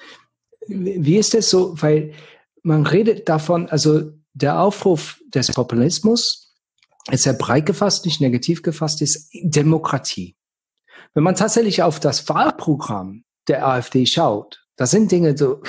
Wie 0.66 1.16
ist 1.16 1.34
das 1.34 1.50
so? 1.50 1.81
Weil 1.82 2.14
man 2.62 2.86
redet 2.86 3.28
davon, 3.28 3.68
also 3.68 4.12
der 4.32 4.58
Aufruf 4.58 5.20
des 5.28 5.52
Populismus 5.52 6.55
ist 7.10 7.24
sehr 7.24 7.34
breit 7.34 7.66
gefasst, 7.66 8.06
nicht 8.06 8.20
negativ 8.20 8.62
gefasst, 8.62 9.02
ist 9.02 9.31
Demokratie. 9.42 10.36
Wenn 11.12 11.23
man 11.23 11.36
tatsächlich 11.36 11.82
auf 11.82 12.00
das 12.00 12.28
Wahlprogramm 12.28 13.24
der 13.47 13.66
AfD 13.66 14.06
schaut, 14.06 14.64
da 14.76 14.86
sind 14.86 15.12
Dinge 15.12 15.36
so, 15.36 15.62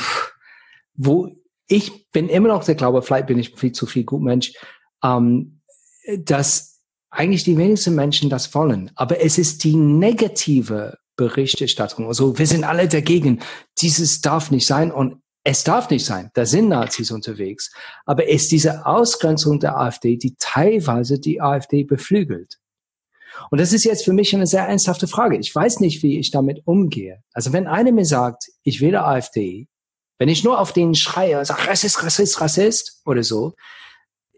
wo 0.93 1.35
ich 1.67 2.09
bin 2.11 2.29
immer 2.29 2.47
noch 2.47 2.63
der 2.63 2.75
Glaube, 2.75 3.01
vielleicht 3.01 3.27
bin 3.27 3.39
ich 3.39 3.55
viel 3.55 3.71
zu 3.71 3.85
viel 3.85 4.05
Gutmensch, 4.05 4.53
ähm, 5.03 5.54
dass 6.19 6.81
eigentlich 7.09 7.43
die 7.43 7.57
wenigsten 7.57 7.95
Menschen 7.95 8.29
das 8.29 8.53
wollen. 8.53 8.91
Aber 8.95 9.21
es 9.21 9.37
ist 9.37 9.63
die 9.63 9.75
negative 9.75 10.97
Berichterstattung. 11.15 12.07
Also 12.07 12.37
wir 12.37 12.47
sind 12.47 12.63
alle 12.63 12.87
dagegen. 12.87 13.41
Dieses 13.79 14.21
darf 14.21 14.51
nicht 14.51 14.67
sein 14.67 14.91
und 14.91 15.21
es 15.43 15.63
darf 15.63 15.89
nicht 15.89 16.05
sein. 16.05 16.31
Da 16.33 16.45
sind 16.45 16.69
Nazis 16.69 17.11
unterwegs. 17.11 17.71
Aber 18.05 18.27
es 18.27 18.43
ist 18.43 18.51
diese 18.51 18.85
Ausgrenzung 18.85 19.59
der 19.59 19.77
AfD, 19.77 20.17
die 20.17 20.35
teilweise 20.39 21.19
die 21.19 21.39
AfD 21.41 21.83
beflügelt. 21.83 22.57
Und 23.51 23.59
das 23.59 23.73
ist 23.73 23.83
jetzt 23.83 24.03
für 24.03 24.13
mich 24.13 24.33
eine 24.33 24.47
sehr 24.47 24.67
ernsthafte 24.67 25.07
Frage. 25.07 25.37
Ich 25.37 25.53
weiß 25.53 25.79
nicht, 25.81 26.03
wie 26.03 26.19
ich 26.19 26.31
damit 26.31 26.61
umgehe. 26.65 27.21
Also 27.33 27.53
wenn 27.53 27.67
einer 27.67 27.91
mir 27.91 28.05
sagt, 28.05 28.45
ich 28.63 28.81
wähle 28.81 29.03
AfD, 29.03 29.67
wenn 30.17 30.29
ich 30.29 30.43
nur 30.43 30.59
auf 30.59 30.73
den 30.73 30.95
schreie, 30.95 31.43
sage 31.45 31.67
Rassist, 31.67 32.01
Rassist, 32.03 32.41
Rassist 32.41 33.01
oder 33.05 33.23
so, 33.23 33.53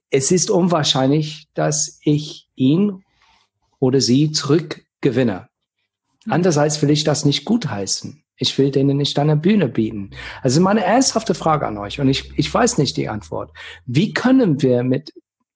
es 0.09 0.31
ist 0.31 0.49
unwahrscheinlich, 0.49 1.47
dass 1.53 1.99
ich 2.03 2.47
ihn 2.55 3.03
oder 3.79 4.01
sie 4.01 4.31
zurückgewinne. 4.31 5.47
Mhm. 6.25 6.31
Andererseits 6.31 6.81
will 6.81 6.89
ich 6.89 7.03
das 7.03 7.25
nicht 7.25 7.45
gutheißen. 7.45 8.23
Ich 8.39 8.57
will 8.57 8.69
denen 8.71 8.97
nicht 8.97 9.17
eine 9.17 9.35
Bühne 9.35 9.67
bieten. 9.67 10.11
Also 10.43 10.61
meine 10.61 10.83
ernsthafte 10.83 11.33
Frage 11.33 11.65
an 11.65 11.77
euch, 11.77 11.99
und 11.99 12.07
ich, 12.07 12.31
ich 12.37 12.53
weiß 12.53 12.77
nicht 12.77 12.95
die 12.95 13.09
Antwort. 13.09 13.51
Wie 13.85 14.13
können 14.13 14.61
wir 14.61 14.83
mit, 14.83 15.11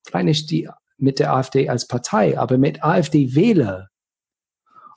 vielleicht 0.06 0.26
nicht 0.26 0.52
die, 0.52 0.68
mit 0.98 1.20
der 1.20 1.34
AfD 1.34 1.70
als 1.70 1.88
Partei, 1.88 2.40
aber 2.40 2.58
mit 2.58 2.84
AfD-Wähler 2.84 3.90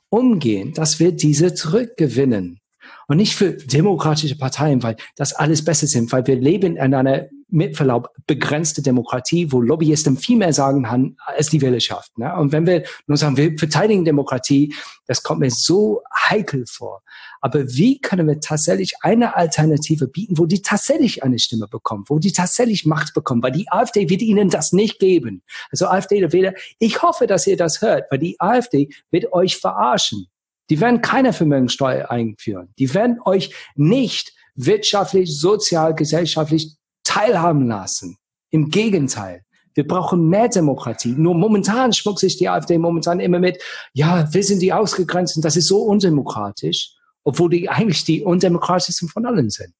umgehen, 0.09 0.73
dass 0.73 0.99
wir 0.99 1.11
diese 1.11 1.53
zurückgewinnen? 1.53 2.59
Und 3.07 3.17
nicht 3.17 3.35
für 3.35 3.53
demokratische 3.53 4.37
Parteien, 4.37 4.81
weil 4.81 4.95
das 5.15 5.33
alles 5.33 5.63
besser 5.63 5.87
sind, 5.87 6.11
weil 6.11 6.25
wir 6.25 6.35
leben 6.35 6.77
in 6.77 6.93
einer 6.93 7.27
mit 7.47 7.77
Verlaub 7.77 8.09
begrenzte 8.27 8.81
Demokratie, 8.81 9.51
wo 9.51 9.61
Lobbyisten 9.61 10.17
viel 10.17 10.37
mehr 10.37 10.53
sagen 10.53 10.89
haben 10.89 11.17
als 11.25 11.49
die 11.49 11.61
Wählerschaft. 11.61 12.17
Ne? 12.17 12.35
Und 12.35 12.51
wenn 12.51 12.65
wir 12.65 12.83
nur 13.07 13.17
sagen, 13.17 13.37
wir 13.37 13.57
verteidigen 13.57 14.03
Demokratie, 14.03 14.73
das 15.07 15.21
kommt 15.21 15.41
mir 15.41 15.51
so 15.51 16.01
heikel 16.29 16.65
vor. 16.67 17.03
Aber 17.41 17.63
wie 17.67 17.99
können 17.99 18.27
wir 18.27 18.39
tatsächlich 18.39 18.93
eine 19.01 19.35
Alternative 19.35 20.07
bieten, 20.07 20.37
wo 20.37 20.45
die 20.45 20.61
tatsächlich 20.61 21.23
eine 21.23 21.37
Stimme 21.37 21.67
bekommen, 21.67 22.05
wo 22.07 22.17
die 22.17 22.31
tatsächlich 22.31 22.85
Macht 22.85 23.13
bekommen? 23.13 23.43
Weil 23.43 23.51
die 23.51 23.71
AfD 23.71 24.09
wird 24.09 24.21
ihnen 24.21 24.49
das 24.49 24.73
nicht 24.73 24.99
geben. 24.99 25.43
Also 25.71 25.87
AfD-Wähler, 25.87 26.53
ich 26.79 27.01
hoffe, 27.03 27.27
dass 27.27 27.45
ihr 27.45 27.57
das 27.57 27.81
hört, 27.81 28.05
weil 28.09 28.19
die 28.19 28.35
AfD 28.39 28.89
wird 29.11 29.31
euch 29.31 29.57
verarschen. 29.57 30.27
Die 30.71 30.81
werden 30.81 31.01
keine 31.01 31.33
Vermögensteuer 31.33 32.09
einführen. 32.09 32.73
Die 32.79 32.91
werden 32.95 33.19
euch 33.23 33.53
nicht 33.75 34.33
wirtschaftlich, 34.55 35.39
sozial, 35.39 35.93
gesellschaftlich 35.93 36.75
teilhaben 37.15 37.67
lassen. 37.67 38.17
Im 38.49 38.69
Gegenteil. 38.69 39.41
Wir 39.73 39.87
brauchen 39.87 40.29
mehr 40.29 40.47
Demokratie. 40.47 41.13
Nur 41.17 41.35
momentan 41.35 41.91
schmuckt 41.91 42.19
sich 42.19 42.37
die 42.37 42.47
AfD 42.47 42.77
momentan 42.77 43.19
immer 43.19 43.39
mit, 43.39 43.61
ja, 43.93 44.33
wir 44.33 44.43
sind 44.43 44.61
die 44.61 44.71
Ausgegrenzten, 44.71 45.41
das 45.41 45.57
ist 45.57 45.67
so 45.67 45.81
undemokratisch, 45.83 46.91
obwohl 47.23 47.49
die 47.49 47.69
eigentlich 47.69 48.03
die 48.05 48.23
undemokratischsten 48.23 49.09
von 49.09 49.25
allen 49.25 49.49
sind. 49.49 49.73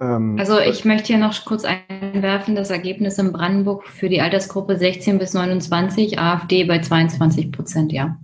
Ähm, 0.00 0.36
also 0.38 0.58
ich 0.58 0.84
möchte 0.84 1.08
hier 1.08 1.18
noch 1.18 1.44
kurz 1.44 1.64
einwerfen, 1.64 2.54
das 2.54 2.70
Ergebnis 2.70 3.18
in 3.18 3.32
Brandenburg 3.32 3.86
für 3.86 4.08
die 4.08 4.20
Altersgruppe 4.20 4.78
16 4.78 5.18
bis 5.18 5.34
29, 5.34 6.18
AfD 6.18 6.64
bei 6.64 6.80
22 6.80 7.52
Prozent, 7.52 7.92
ja. 7.92 8.18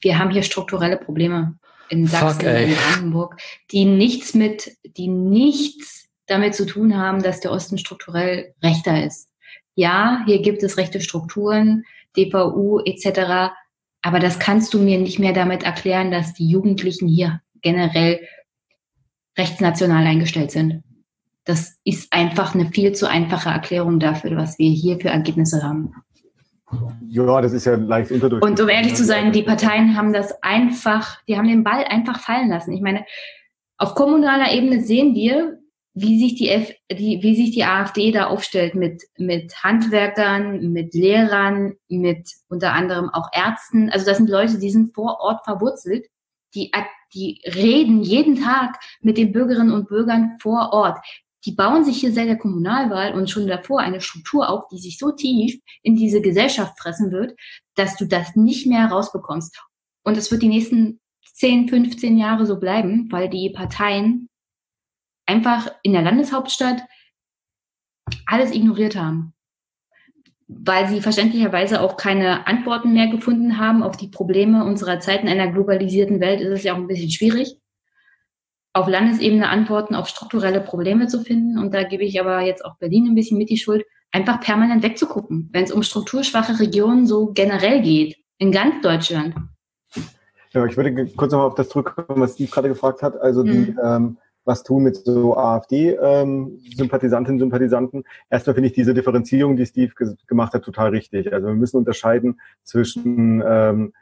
Wir 0.00 0.18
haben 0.18 0.30
hier 0.30 0.42
strukturelle 0.42 0.96
Probleme 0.96 1.56
in 1.88 2.06
Sachsen, 2.06 2.40
Fuck, 2.40 2.48
in 2.48 2.74
Brandenburg, 2.74 3.36
die 3.72 3.84
nichts 3.84 4.34
mit, 4.34 4.76
die 4.96 5.08
nichts 5.08 6.03
damit 6.26 6.54
zu 6.54 6.66
tun 6.66 6.96
haben, 6.96 7.22
dass 7.22 7.40
der 7.40 7.52
Osten 7.52 7.78
strukturell 7.78 8.54
rechter 8.62 9.04
ist. 9.04 9.28
Ja, 9.74 10.22
hier 10.26 10.40
gibt 10.40 10.62
es 10.62 10.78
rechte 10.78 11.00
Strukturen, 11.00 11.84
DVU 12.16 12.80
etc. 12.80 13.52
Aber 14.02 14.20
das 14.20 14.38
kannst 14.38 14.72
du 14.74 14.78
mir 14.78 14.98
nicht 14.98 15.18
mehr 15.18 15.32
damit 15.32 15.64
erklären, 15.64 16.10
dass 16.10 16.34
die 16.34 16.48
Jugendlichen 16.48 17.08
hier 17.08 17.40
generell 17.62 18.20
rechtsnational 19.36 20.06
eingestellt 20.06 20.50
sind. 20.50 20.82
Das 21.44 21.76
ist 21.84 22.12
einfach 22.12 22.54
eine 22.54 22.66
viel 22.66 22.92
zu 22.92 23.08
einfache 23.08 23.50
Erklärung 23.50 23.98
dafür, 24.00 24.36
was 24.36 24.58
wir 24.58 24.70
hier 24.70 24.98
für 25.00 25.08
Ergebnisse 25.08 25.62
haben. 25.62 25.92
Ja, 27.08 27.40
das 27.40 27.52
ist 27.52 27.66
ja 27.66 27.74
leicht 27.74 28.10
unterdurchschnittlich. 28.10 28.50
Und 28.50 28.60
um 28.60 28.68
ehrlich 28.68 28.94
zu 28.94 29.04
sein, 29.04 29.32
die 29.32 29.42
Parteien 29.42 29.96
haben 29.96 30.12
das 30.12 30.42
einfach, 30.42 31.22
die 31.28 31.36
haben 31.36 31.46
den 31.46 31.62
Ball 31.62 31.84
einfach 31.84 32.18
fallen 32.20 32.48
lassen. 32.48 32.72
Ich 32.72 32.80
meine, 32.80 33.04
auf 33.76 33.94
kommunaler 33.94 34.52
Ebene 34.52 34.80
sehen 34.80 35.14
wir, 35.14 35.58
wie 35.94 36.18
sich 36.18 36.34
die, 36.34 36.48
F, 36.48 36.72
die, 36.90 37.20
wie 37.22 37.36
sich 37.36 37.52
die 37.52 37.64
AfD 37.64 38.10
da 38.10 38.26
aufstellt 38.26 38.74
mit, 38.74 39.04
mit 39.16 39.62
Handwerkern, 39.62 40.72
mit 40.72 40.92
Lehrern, 40.92 41.74
mit 41.88 42.28
unter 42.48 42.72
anderem 42.72 43.10
auch 43.10 43.28
Ärzten. 43.32 43.90
Also 43.90 44.04
das 44.04 44.16
sind 44.16 44.28
Leute, 44.28 44.58
die 44.58 44.70
sind 44.70 44.94
vor 44.94 45.20
Ort 45.20 45.44
verwurzelt. 45.44 46.06
Die, 46.54 46.72
die 47.14 47.40
reden 47.46 48.02
jeden 48.02 48.42
Tag 48.42 48.78
mit 49.00 49.18
den 49.18 49.32
Bürgerinnen 49.32 49.72
und 49.72 49.88
Bürgern 49.88 50.36
vor 50.40 50.72
Ort 50.72 50.98
die 51.44 51.52
bauen 51.52 51.84
sich 51.84 51.98
hier 51.98 52.12
seit 52.12 52.28
der 52.28 52.38
Kommunalwahl 52.38 53.14
und 53.14 53.28
schon 53.28 53.46
davor 53.46 53.80
eine 53.80 54.00
Struktur 54.00 54.48
auf, 54.48 54.66
die 54.68 54.78
sich 54.78 54.98
so 54.98 55.12
tief 55.12 55.60
in 55.82 55.96
diese 55.96 56.22
Gesellschaft 56.22 56.78
fressen 56.78 57.12
wird, 57.12 57.34
dass 57.74 57.96
du 57.96 58.06
das 58.06 58.34
nicht 58.34 58.66
mehr 58.66 58.86
rausbekommst. 58.86 59.60
Und 60.04 60.16
es 60.16 60.30
wird 60.30 60.42
die 60.42 60.48
nächsten 60.48 61.00
10, 61.34 61.68
15 61.68 62.16
Jahre 62.16 62.46
so 62.46 62.58
bleiben, 62.58 63.08
weil 63.10 63.28
die 63.28 63.50
Parteien 63.50 64.28
einfach 65.26 65.70
in 65.82 65.92
der 65.92 66.02
Landeshauptstadt 66.02 66.82
alles 68.26 68.52
ignoriert 68.52 68.96
haben. 68.96 69.32
Weil 70.46 70.88
sie 70.88 71.00
verständlicherweise 71.00 71.80
auch 71.80 71.96
keine 71.96 72.46
Antworten 72.46 72.92
mehr 72.92 73.08
gefunden 73.08 73.58
haben 73.58 73.82
auf 73.82 73.96
die 73.96 74.08
Probleme 74.08 74.64
unserer 74.64 75.00
Zeit. 75.00 75.22
In 75.22 75.28
einer 75.28 75.50
globalisierten 75.50 76.20
Welt 76.20 76.40
ist 76.40 76.50
es 76.50 76.62
ja 76.64 76.74
auch 76.74 76.78
ein 76.78 76.86
bisschen 76.86 77.10
schwierig 77.10 77.58
auf 78.74 78.88
Landesebene 78.88 79.48
Antworten 79.48 79.94
auf 79.94 80.08
strukturelle 80.08 80.60
Probleme 80.60 81.06
zu 81.06 81.20
finden. 81.22 81.58
Und 81.58 81.72
da 81.72 81.84
gebe 81.84 82.02
ich 82.02 82.20
aber 82.20 82.40
jetzt 82.40 82.64
auch 82.64 82.76
Berlin 82.76 83.06
ein 83.06 83.14
bisschen 83.14 83.38
mit 83.38 83.48
die 83.48 83.56
Schuld, 83.56 83.84
einfach 84.10 84.40
permanent 84.40 84.82
wegzugucken, 84.82 85.48
wenn 85.52 85.64
es 85.64 85.72
um 85.72 85.82
strukturschwache 85.82 86.58
Regionen 86.60 87.06
so 87.06 87.32
generell 87.32 87.82
geht, 87.82 88.16
in 88.38 88.52
ganz 88.52 88.82
Deutschland. 88.82 89.34
Ja, 90.52 90.66
ich 90.66 90.76
würde 90.76 91.06
kurz 91.16 91.32
noch 91.32 91.42
auf 91.42 91.54
das 91.54 91.68
zurückkommen, 91.68 92.20
was 92.20 92.34
Steve 92.34 92.50
gerade 92.50 92.68
gefragt 92.68 93.02
hat. 93.02 93.16
Also 93.16 93.42
die, 93.42 93.72
mhm. 93.72 93.78
ähm, 93.82 94.18
was 94.44 94.62
tun 94.62 94.82
mit 94.82 94.96
so 94.96 95.36
AfD-Sympathisantinnen, 95.36 97.36
ähm, 97.36 97.38
Sympathisanten. 97.38 98.04
Erstmal 98.30 98.54
finde 98.54 98.68
ich 98.68 98.74
diese 98.74 98.94
Differenzierung, 98.94 99.56
die 99.56 99.66
Steve 99.66 99.92
ge 99.96 100.14
gemacht 100.26 100.54
hat, 100.54 100.62
total 100.62 100.90
richtig. 100.90 101.32
Also 101.32 101.48
wir 101.48 101.54
müssen 101.54 101.78
unterscheiden 101.78 102.40
zwischen 102.62 103.42
ähm, 103.46 103.92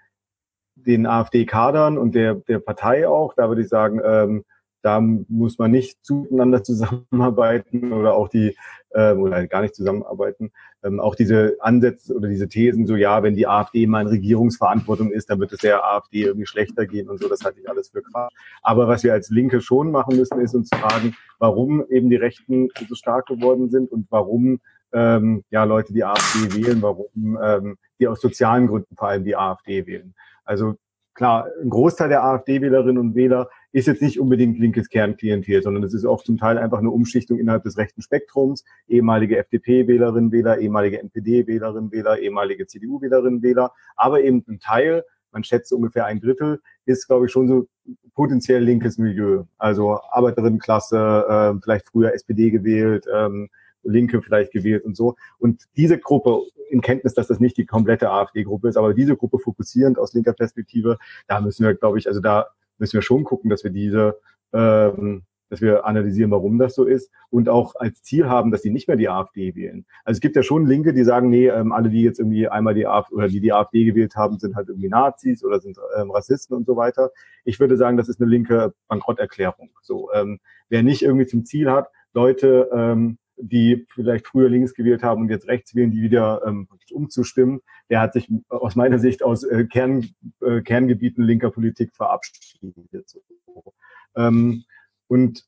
den 0.75 1.07
AfD-Kadern 1.07 1.99
und 1.99 2.15
der, 2.15 2.35
der 2.35 2.59
Partei 2.59 3.07
auch. 3.07 3.35
Da 3.35 3.49
würde 3.49 3.63
ich 3.63 3.69
sagen, 3.69 4.01
ähm, 4.05 4.45
da 4.83 5.01
muss 5.01 5.59
man 5.59 5.71
nicht 5.71 6.05
zueinander 6.05 6.65
zusammenarbeiten 6.65 7.93
oder 7.93 8.15
auch 8.15 8.29
die 8.29 8.57
äh, 8.95 9.13
oder 9.13 9.47
gar 9.47 9.63
nicht 9.63 9.75
zusammenarbeiten. 9.75 10.53
Ähm, 10.83 11.01
auch 11.01 11.15
diese 11.15 11.57
Ansätze 11.61 12.15
oder 12.15 12.29
diese 12.29 12.49
Thesen, 12.49 12.87
so 12.87 12.97
ja, 12.97 13.23
wenn 13.23 13.35
die 13.35 13.47
AfD 13.47 13.87
mal 13.87 14.03
in 14.03 14.09
Regierungsverantwortung 14.09 15.11
ist, 15.11 15.31
dann 15.31 15.41
wird 15.41 15.53
es 15.53 15.61
der 15.61 15.85
AfD 15.85 16.23
irgendwie 16.23 16.47
schlechter 16.47 16.87
gehen 16.87 17.09
und 17.09 17.21
so. 17.21 17.29
Das 17.29 17.45
halte 17.45 17.61
ich 17.61 17.69
alles 17.69 17.91
für 17.91 18.03
Quatsch. 18.03 18.33
Aber 18.63 18.89
was 18.89 19.05
wir 19.05 19.13
als 19.13 19.31
Linke 19.31 19.61
schon 19.61 19.91
machen 19.91 20.17
müssen, 20.17 20.41
ist 20.41 20.55
uns 20.55 20.69
fragen, 20.73 21.15
warum 21.39 21.85
eben 21.89 22.11
die 22.11 22.17
Rechten 22.17 22.69
so 22.89 22.95
stark 22.95 23.27
geworden 23.27 23.71
sind 23.71 23.91
und 23.91 24.07
warum 24.11 24.61
ähm, 24.93 25.45
ja 25.51 25.65
Leute 25.65 25.93
die 25.93 26.05
AfD 26.05 26.55
wählen, 26.55 26.83
warum 26.83 27.39
ähm, 27.43 27.77
die 27.99 28.09
aus 28.09 28.21
sozialen 28.21 28.67
Gründen 28.67 28.95
vor 28.97 29.09
allem 29.09 29.25
die 29.25 29.37
AfD 29.37 29.87
wählen. 29.87 30.15
Also 30.45 30.75
klar, 31.15 31.47
ein 31.63 31.71
Großteil 31.71 32.09
der 32.09 32.25
AfD-Wählerinnen 32.25 32.99
und 32.99 33.15
Wähler 33.15 33.49
ist 33.73 33.87
jetzt 33.87 34.03
nicht 34.03 34.21
unbedingt 34.21 34.59
linkes 34.59 34.89
Kernklientel, 34.89 35.63
sondern 35.63 35.83
es 35.83 35.95
ist 35.95 36.05
auch 36.05 36.23
zum 36.23 36.37
Teil 36.37 36.59
einfach 36.59 36.79
eine 36.79 36.91
Umschichtung 36.91 37.39
innerhalb 37.39 37.65
des 37.65 37.79
rechten 37.79 38.03
Spektrums. 38.03 38.65
Ehemalige 38.87 39.39
FDP-Wählerinnen, 39.39 40.31
Wähler, 40.31 40.59
ehemalige 40.59 41.01
NPD-Wählerinnen, 41.01 41.91
Wähler, 41.91 42.19
ehemalige 42.19 42.67
CDU-Wählerinnen, 42.67 43.43
Wähler, 43.43 43.73
aber 43.97 44.23
eben 44.23 44.45
ein 44.47 44.61
Teil, 44.61 45.05
man 45.33 45.45
schätzt 45.45 45.73
ungefähr 45.73 46.05
ein 46.05 46.21
Drittel, 46.21 46.61
ist, 46.85 47.07
glaube 47.07 47.27
ich, 47.27 47.33
schon 47.33 47.49
so 47.49 47.67
potenziell 48.15 48.63
linkes 48.63 48.99
Milieu. 48.99 49.45
Also 49.57 49.99
Arbeiterinnenklasse, 50.11 51.25
äh, 51.29 51.61
vielleicht 51.63 51.89
früher 51.89 52.13
SPD 52.13 52.51
gewählt, 52.51 53.07
ähm, 53.13 53.49
Linke 53.83 54.23
vielleicht 54.23 54.53
gewählt 54.53 54.85
und 54.85 54.97
so. 54.97 55.17
Und 55.39 55.65
diese 55.77 55.99
Gruppe, 55.99 56.43
in 56.71 56.81
Kenntnis, 56.81 57.15
dass 57.15 57.27
das 57.27 57.41
nicht 57.41 57.57
die 57.57 57.67
komplette 57.67 58.11
AfD-Gruppe 58.11 58.69
ist, 58.69 58.77
aber 58.77 58.95
diese 58.95 59.17
Gruppe 59.17 59.39
fokussierend 59.39 59.99
aus 59.99 60.15
linker 60.15 60.33
Perspektive, 60.33 60.99
da 61.27 61.41
müssen 61.41 61.67
wir, 61.67 61.75
glaube 61.75 61.99
ich, 61.99 62.07
also 62.07 62.21
da 62.21 62.47
müssen 62.83 62.95
wir 62.95 63.03
schon 63.03 63.25
gucken, 63.25 63.49
dass 63.49 63.65
wir 63.65 63.71
diese, 63.71 64.19
ähm, 64.53 65.23
dass 65.49 65.61
wir 65.61 65.87
analysieren, 65.87 66.31
warum 66.31 66.59
das 66.59 66.75
so 66.75 66.85
ist 66.85 67.11
und 67.31 67.49
auch 67.49 67.77
als 67.77 68.03
Ziel 68.03 68.29
haben, 68.29 68.51
dass 68.51 68.63
die 68.63 68.71
nicht 68.71 68.89
mehr 68.89 68.97
die 68.97 69.09
AfD 69.09 69.55
wählen. 69.55 69.87
Also 70.05 70.17
es 70.17 70.21
gibt 70.21 70.35
ja 70.35 70.43
schon 70.43 70.67
Linke, 70.67 70.93
die 70.93 71.05
sagen, 71.05 71.31
nee, 71.31 71.47
ähm, 71.47 71.73
alle, 71.73 71.91
die 71.91 72.03
jetzt 72.03 72.19
irgendwie 72.19 72.49
einmal 72.49 72.75
die 72.75 72.87
AfD 72.87 73.15
oder 73.15 73.29
die 73.29 73.41
die 73.41 73.53
AfD 73.53 73.85
gewählt 73.85 74.17
haben, 74.17 74.39
sind 74.39 74.57
halt 74.57 74.69
irgendwie 74.69 74.89
Nazis 74.89 75.45
oder 75.45 75.61
sind 75.61 75.79
ähm, 75.97 76.11
Rassisten 76.11 76.57
und 76.57 76.67
so 76.67 76.77
weiter. 76.77 77.13
Ich 77.45 77.61
würde 77.61 77.77
sagen, 77.77 77.97
das 77.97 78.09
ist 78.09 78.21
eine 78.21 78.29
linke 78.29 78.75
Bankrotterklärung. 78.89 79.71
So, 79.81 80.11
ähm, 80.13 80.41
wer 80.69 80.83
nicht 80.83 81.03
irgendwie 81.03 81.27
zum 81.27 81.45
Ziel 81.45 81.71
hat, 81.71 81.89
Leute 82.15 82.69
ähm, 82.75 83.19
die 83.43 83.87
vielleicht 83.93 84.27
früher 84.27 84.49
links 84.49 84.75
gewählt 84.75 85.03
haben 85.03 85.23
und 85.23 85.31
jetzt 85.31 85.49
rechts 85.49 85.75
wählen, 85.75 85.91
die 85.91 86.03
wieder 86.03 86.43
ähm, 86.47 86.69
umzustimmen, 86.93 87.61
der 87.91 88.01
hat 88.01 88.13
sich 88.13 88.31
aus 88.49 88.77
meiner 88.77 88.99
Sicht 88.99 89.23
aus 89.23 89.43
äh, 89.45 89.65
Kern, 89.65 90.07
äh, 90.41 90.61
Kerngebieten 90.63 91.25
linker 91.25 91.51
Politik 91.51 91.95
verabschiedet. 91.95 93.09
So. 93.09 93.75
Ähm, 94.17 94.65
und 95.09 95.45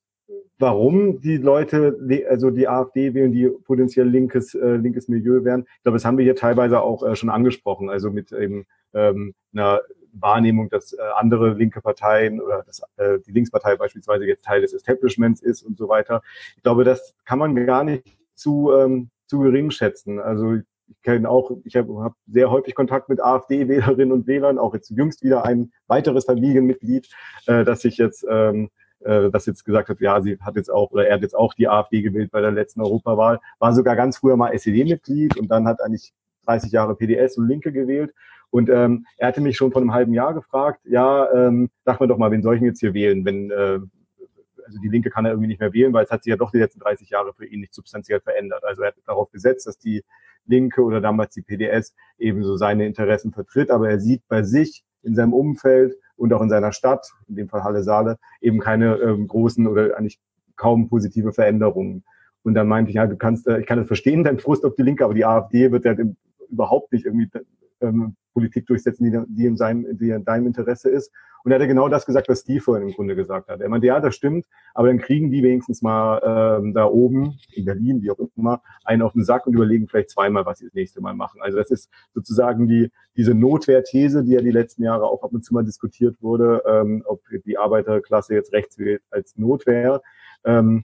warum 0.59 1.21
die 1.21 1.37
Leute, 1.37 1.99
also 2.29 2.51
die 2.51 2.69
AfD 2.69 3.15
wählen, 3.15 3.33
die 3.33 3.49
potenziell 3.49 4.09
linkes, 4.09 4.55
äh, 4.55 4.77
linkes 4.77 5.09
Milieu 5.09 5.45
wären, 5.45 5.65
ich 5.77 5.83
glaube, 5.83 5.97
das 5.97 6.05
haben 6.05 6.19
wir 6.19 6.25
hier 6.25 6.37
teilweise 6.37 6.81
auch 6.81 7.03
äh, 7.03 7.17
schon 7.17 7.31
angesprochen, 7.31 7.91
also 7.91 8.11
mit 8.11 8.33
eben 8.33 8.67
ähm, 8.93 9.35
einer 9.53 9.81
Wahrnehmung, 10.21 10.69
dass 10.69 10.93
äh, 10.93 11.03
andere 11.17 11.55
linke 11.55 11.81
Parteien 11.81 12.41
oder 12.41 12.63
dass 12.63 12.83
äh, 12.97 13.19
die 13.27 13.33
Linkspartei 13.33 13.77
beispielsweise 13.77 14.25
jetzt 14.25 14.45
Teil 14.45 14.61
des 14.61 14.73
Establishments 14.73 15.43
ist 15.43 15.63
und 15.63 15.77
so 15.77 15.89
weiter. 15.89 16.23
Ich 16.57 16.63
glaube, 16.63 16.85
das 16.85 17.15
kann 17.25 17.39
man 17.39 17.55
gar 17.67 17.85
nicht 17.85 18.17
zu, 18.35 18.73
ähm, 18.73 19.11
zu 19.27 19.41
gering 19.41 19.71
schätzen. 19.71 20.19
Also 20.19 20.55
ich 20.55 20.65
kenne 21.03 21.29
auch, 21.29 21.51
ich 21.65 21.77
habe 21.77 22.03
hab 22.03 22.15
sehr 22.27 22.51
häufig 22.51 22.75
Kontakt 22.75 23.09
mit 23.09 23.21
AfD-Wählerinnen 23.21 24.13
und 24.13 24.27
Wählern, 24.27 24.59
auch 24.59 24.75
jetzt 24.75 24.91
jüngst 24.91 25.23
wieder 25.23 25.45
ein 25.45 25.73
weiteres 25.87 26.27
Familienmitglied, 26.27 27.09
äh, 27.47 27.65
das 27.65 27.81
sich 27.81 27.97
jetzt 27.97 28.25
ähm, 28.29 28.71
äh, 29.05 29.31
das 29.31 29.47
jetzt 29.47 29.65
gesagt 29.65 29.89
hat, 29.89 30.01
ja, 30.01 30.21
sie 30.21 30.39
hat 30.41 30.57
jetzt 30.57 30.71
auch, 30.71 30.91
oder 30.91 31.07
er 31.07 31.15
hat 31.15 31.23
jetzt 31.23 31.37
auch 31.37 31.55
die 31.55 31.69
AfD 31.69 32.03
gewählt 32.03 32.31
bei 32.31 32.41
der 32.41 32.53
letzten 32.53 32.81
Europawahl, 32.81 33.41
war 33.59 33.73
sogar 33.75 33.97
ganz 33.97 34.19
früher 34.19 34.37
mal 34.37 34.53
SED-Mitglied 34.53 35.37
und 35.39 35.49
dann 35.49 35.67
hat 35.67 35.81
eigentlich 35.81 36.13
30 36.47 36.73
Jahre 36.73 36.95
PDS 36.95 37.39
und 37.39 37.49
Linke 37.49 37.73
gewählt 37.73 38.15
und 38.55 38.71
ähm, 38.71 39.05
er 39.17 39.27
hatte 39.27 39.41
mich 39.41 39.57
schon 39.57 39.73
vor 39.73 39.81
einem 39.81 39.93
halben 39.93 40.15
Jahr 40.15 40.33
gefragt, 40.33 40.79
ja, 40.85 41.29
ähm, 41.33 41.71
sag 41.85 41.99
mir 42.01 42.07
doch 42.07 42.19
mal, 42.19 42.31
wen 42.31 42.41
soll 42.41 42.55
ich 42.55 42.63
jetzt 42.63 42.79
hier 42.79 42.95
wählen, 42.95 43.25
wenn 43.25 43.51
äh, 43.51 43.81
also 44.65 44.79
die 44.81 44.89
Linke 44.89 45.11
kann 45.11 45.25
er 45.25 45.33
irgendwie 45.33 45.49
nicht 45.49 45.59
mehr 45.59 45.73
wählen, 45.73 45.93
weil 45.93 46.05
es 46.05 46.13
hat 46.13 46.23
sich 46.23 46.31
ja 46.31 46.37
doch 46.37 46.53
die 46.53 46.59
letzten 46.59 46.79
30 46.79 47.11
Jahre 47.11 47.35
für 47.35 47.47
ihn 47.47 47.59
nicht 47.59 47.75
substanziell 47.75 48.21
verändert. 48.21 48.63
Also 48.63 48.83
er 48.83 48.89
hat 48.89 48.95
darauf 49.07 49.29
gesetzt, 49.33 49.67
dass 49.67 49.77
die 49.77 50.05
Linke 50.47 50.85
oder 50.85 51.01
damals 51.01 51.35
die 51.35 51.43
PDS 51.43 51.97
ebenso 52.17 52.57
seine 52.57 52.87
Interessen 52.87 53.33
vertritt, 53.33 53.73
aber 53.73 53.91
er 53.91 53.99
sieht 53.99 54.23
bei 54.29 54.45
sich 54.45 54.85
in 55.03 55.17
seinem 55.17 55.33
Umfeld 55.33 55.97
und 56.15 56.33
auch 56.33 56.41
in 56.41 56.49
seiner 56.49 56.71
Stadt, 56.71 57.11
in 57.27 57.35
dem 57.35 57.49
Fall 57.49 57.65
Halle 57.65 57.83
Saale, 57.83 58.19
eben 58.41 58.61
keine 58.61 58.99
ähm, 58.99 59.27
großen 59.27 59.67
oder 59.67 59.99
eigentlich 59.99 60.21
kaum 60.55 60.89
positive 60.89 61.33
Veränderungen. 61.33 62.05
Und 62.45 62.55
dann 62.55 62.69
meinte 62.69 62.91
ich, 62.91 62.95
ja, 62.95 63.09
du 63.09 63.17
kannst, 63.17 63.49
äh, 63.49 63.59
ich 63.59 63.67
kann 63.67 63.79
das 63.79 63.89
verstehen, 63.89 64.23
dein 64.23 64.39
Frust 64.39 64.65
auf 64.65 64.77
die 64.77 64.83
Linke, 64.83 65.05
aber 65.05 65.15
die 65.15 65.25
AfD 65.25 65.73
wird 65.73 65.85
ja 65.85 65.97
überhaupt 66.49 66.93
nicht 66.93 67.05
irgendwie 67.05 67.29
ähm, 67.85 68.17
Politik 68.33 68.67
durchsetzen, 68.67 69.05
die, 69.05 69.35
die, 69.35 69.47
in 69.47 69.57
seinem, 69.57 69.97
die 69.97 70.11
in 70.11 70.25
deinem 70.25 70.47
Interesse 70.47 70.91
ist. 70.91 71.13
Und 71.45 71.53
er 71.53 71.61
hat 71.61 71.69
genau 71.69 71.89
das 71.89 72.07
gesagt, 72.07 72.29
was 72.29 72.41
Steve 72.41 72.61
vorhin 72.61 72.89
im 72.89 72.95
Grunde 72.95 73.15
gesagt 73.15 73.49
hat. 73.49 73.61
Er 73.61 73.69
meinte, 73.69 73.87
ja, 73.87 74.01
das 74.01 74.17
stimmt, 74.17 74.47
aber 74.73 74.89
dann 74.89 74.99
kriegen 74.99 75.31
die 75.31 75.43
wenigstens 75.43 75.83
mal 75.83 76.59
ähm, 76.59 76.73
da 76.73 76.87
oben, 76.87 77.39
in 77.53 77.67
Berlin, 77.67 78.03
wie 78.03 78.11
auch 78.11 78.19
immer, 78.35 78.63
einen 78.85 79.03
auf 79.03 79.13
den 79.13 79.25
Sack 79.25 79.47
und 79.47 79.55
überlegen 79.55 79.87
vielleicht 79.87 80.11
zweimal, 80.11 80.47
was 80.47 80.59
sie 80.59 80.65
das 80.65 80.75
nächste 80.75 81.03
Mal 81.03 81.15
machen. 81.15 81.41
Also 81.43 81.59
das 81.59 81.71
ist 81.71 81.91
sozusagen 82.15 82.67
die 82.67 82.91
diese 83.17 83.35
Notwehrthese, 83.35 84.25
die 84.25 84.33
ja 84.33 84.41
die 84.41 84.51
letzten 84.51 84.83
Jahre 84.83 85.05
auch 85.05 85.23
ab 85.23 85.33
und 85.33 85.45
zu 85.45 85.55
mal 85.55 85.65
diskutiert 85.65 86.17
wurde, 86.21 86.63
ähm, 86.67 87.03
ob 87.07 87.23
die 87.45 87.59
Arbeiterklasse 87.59 88.35
jetzt 88.35 88.53
rechts 88.53 88.79
wählt 88.79 89.03
als 89.11 89.37
Notwehr. 89.37 90.03
Ähm, 90.45 90.83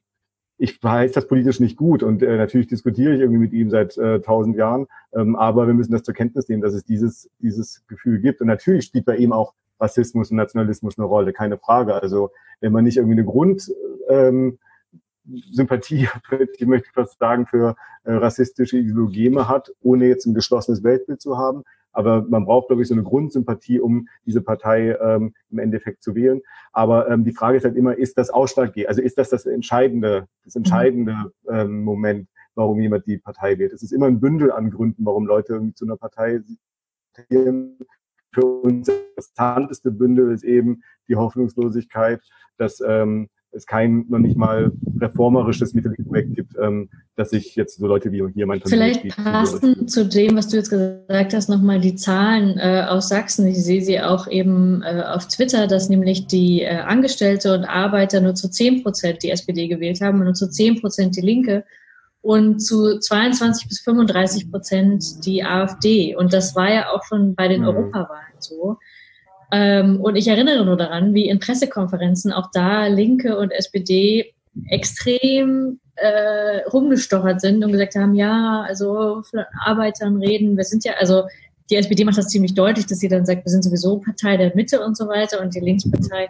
ich 0.60 0.82
weiß 0.82 1.12
das 1.12 1.26
politisch 1.26 1.58
nicht 1.58 1.78
gut 1.78 2.02
und 2.02 2.22
äh, 2.22 2.36
natürlich 2.36 2.66
diskutiere 2.66 3.14
ich 3.14 3.20
irgendwie 3.20 3.38
mit 3.40 3.52
ihm 3.54 3.70
seit 3.70 3.96
äh, 3.96 4.20
tausend 4.20 4.56
Jahren, 4.56 4.88
ähm, 5.14 5.34
aber 5.34 5.66
wir 5.66 5.72
müssen 5.72 5.92
das 5.92 6.02
zur 6.02 6.12
Kenntnis 6.12 6.50
nehmen, 6.50 6.60
dass 6.60 6.74
es 6.74 6.84
dieses, 6.84 7.30
dieses 7.38 7.82
Gefühl 7.86 8.20
gibt. 8.20 8.42
Und 8.42 8.48
natürlich 8.48 8.84
spielt 8.84 9.06
bei 9.06 9.16
ihm 9.16 9.32
auch 9.32 9.54
Rassismus 9.80 10.30
und 10.30 10.36
Nationalismus 10.36 10.98
eine 10.98 11.06
Rolle, 11.06 11.32
keine 11.32 11.56
Frage. 11.56 11.94
Also 11.94 12.30
wenn 12.60 12.72
man 12.72 12.84
nicht 12.84 12.98
irgendwie 12.98 13.16
eine 13.16 13.24
Grund 13.24 13.72
ähm, 14.10 14.58
Sympathie, 15.50 16.08
ich 16.58 16.66
möchte 16.66 16.90
fast 16.92 17.18
sagen, 17.18 17.46
für 17.46 17.74
äh, 18.04 18.12
rassistische 18.12 18.76
Ideologeme 18.76 19.48
hat, 19.48 19.72
ohne 19.80 20.08
jetzt 20.08 20.26
ein 20.26 20.34
geschlossenes 20.34 20.84
Weltbild 20.84 21.22
zu 21.22 21.38
haben, 21.38 21.64
aber 21.92 22.22
man 22.22 22.44
braucht, 22.44 22.68
glaube 22.68 22.82
ich, 22.82 22.88
so 22.88 22.94
eine 22.94 23.02
Grundsympathie, 23.02 23.80
um 23.80 24.08
diese 24.26 24.42
Partei 24.42 24.96
ähm, 25.00 25.34
im 25.50 25.58
Endeffekt 25.58 26.02
zu 26.02 26.14
wählen. 26.14 26.40
Aber 26.72 27.08
ähm, 27.08 27.24
die 27.24 27.32
Frage 27.32 27.56
ist 27.56 27.64
halt 27.64 27.76
immer, 27.76 27.96
ist 27.96 28.18
das 28.18 28.30
ausschlaggebend? 28.30 28.88
Also 28.88 29.02
ist 29.02 29.18
das 29.18 29.30
das 29.30 29.46
entscheidende, 29.46 30.28
das 30.44 30.56
entscheidende 30.56 31.32
ähm, 31.48 31.82
Moment, 31.82 32.28
warum 32.54 32.80
jemand 32.80 33.06
die 33.06 33.18
Partei 33.18 33.58
wählt? 33.58 33.72
Es 33.72 33.82
ist 33.82 33.92
immer 33.92 34.06
ein 34.06 34.20
Bündel 34.20 34.52
an 34.52 34.70
Gründen, 34.70 35.04
warum 35.04 35.26
Leute 35.26 35.54
irgendwie 35.54 35.74
zu 35.74 35.84
einer 35.84 35.96
Partei. 35.96 36.40
Für 38.32 38.44
uns 38.44 38.86
das 38.86 38.96
interessanteste 39.16 39.90
Bündel 39.90 40.32
ist 40.32 40.44
eben 40.44 40.82
die 41.08 41.16
Hoffnungslosigkeit, 41.16 42.22
dass 42.56 42.80
ähm, 42.80 43.28
es 43.52 43.66
kein 43.66 44.06
noch 44.08 44.18
nicht 44.18 44.36
mal 44.36 44.72
reformerisches 45.00 45.74
Mittelprojekt 45.74 46.34
gibt, 46.34 46.54
ähm, 46.60 46.88
dass 47.16 47.30
sich 47.30 47.56
jetzt 47.56 47.78
so 47.78 47.86
Leute 47.86 48.12
wie 48.12 48.22
hier 48.32 48.46
mein 48.46 48.60
Vielleicht 48.60 49.08
passend 49.16 49.90
zu 49.90 50.06
dem, 50.06 50.36
was 50.36 50.48
du 50.48 50.56
jetzt 50.56 50.70
gesagt 50.70 51.34
hast, 51.34 51.48
nochmal 51.48 51.80
die 51.80 51.96
Zahlen 51.96 52.58
äh, 52.58 52.86
aus 52.88 53.08
Sachsen. 53.08 53.46
Ich 53.46 53.62
sehe 53.62 53.82
sie 53.82 54.00
auch 54.00 54.28
eben 54.28 54.82
äh, 54.82 55.02
auf 55.02 55.26
Twitter, 55.28 55.66
dass 55.66 55.88
nämlich 55.88 56.26
die 56.26 56.62
äh, 56.62 56.76
Angestellte 56.76 57.54
und 57.54 57.64
Arbeiter 57.64 58.20
nur 58.20 58.34
zu 58.34 58.50
10 58.50 58.82
Prozent 58.82 59.22
die 59.22 59.30
SPD 59.30 59.68
gewählt 59.68 60.00
haben 60.00 60.18
und 60.18 60.24
nur 60.24 60.34
zu 60.34 60.48
10 60.48 60.80
Prozent 60.80 61.16
die 61.16 61.22
Linke 61.22 61.64
und 62.22 62.60
zu 62.60 62.98
22 62.98 63.68
bis 63.68 63.80
35 63.80 64.50
Prozent 64.50 65.24
die 65.24 65.42
AfD. 65.42 66.14
Und 66.14 66.32
das 66.32 66.54
war 66.54 66.70
ja 66.72 66.90
auch 66.90 67.04
schon 67.04 67.34
bei 67.34 67.48
den 67.48 67.62
mhm. 67.62 67.68
Europawahlen 67.68 68.34
so. 68.38 68.78
Ähm, 69.52 70.00
und 70.00 70.16
ich 70.16 70.28
erinnere 70.28 70.64
nur 70.64 70.76
daran, 70.76 71.14
wie 71.14 71.28
in 71.28 71.40
Pressekonferenzen 71.40 72.32
auch 72.32 72.50
da 72.52 72.86
Linke 72.86 73.38
und 73.38 73.50
SPD 73.50 74.32
extrem 74.68 75.80
äh, 75.96 76.62
rumgestochert 76.72 77.40
sind 77.40 77.64
und 77.64 77.72
gesagt 77.72 77.94
haben, 77.94 78.14
ja, 78.14 78.64
also 78.66 79.22
Arbeitern 79.64 80.16
reden, 80.16 80.56
wir 80.56 80.64
sind 80.64 80.84
ja, 80.84 80.94
also 80.98 81.24
die 81.70 81.76
SPD 81.76 82.04
macht 82.04 82.18
das 82.18 82.28
ziemlich 82.28 82.54
deutlich, 82.54 82.86
dass 82.86 82.98
sie 82.98 83.08
dann 83.08 83.26
sagt, 83.26 83.44
wir 83.44 83.50
sind 83.50 83.62
sowieso 83.62 83.98
Partei 83.98 84.36
der 84.36 84.54
Mitte 84.54 84.84
und 84.84 84.96
so 84.96 85.06
weiter 85.08 85.40
und 85.40 85.54
die 85.54 85.60
Linkspartei 85.60 86.28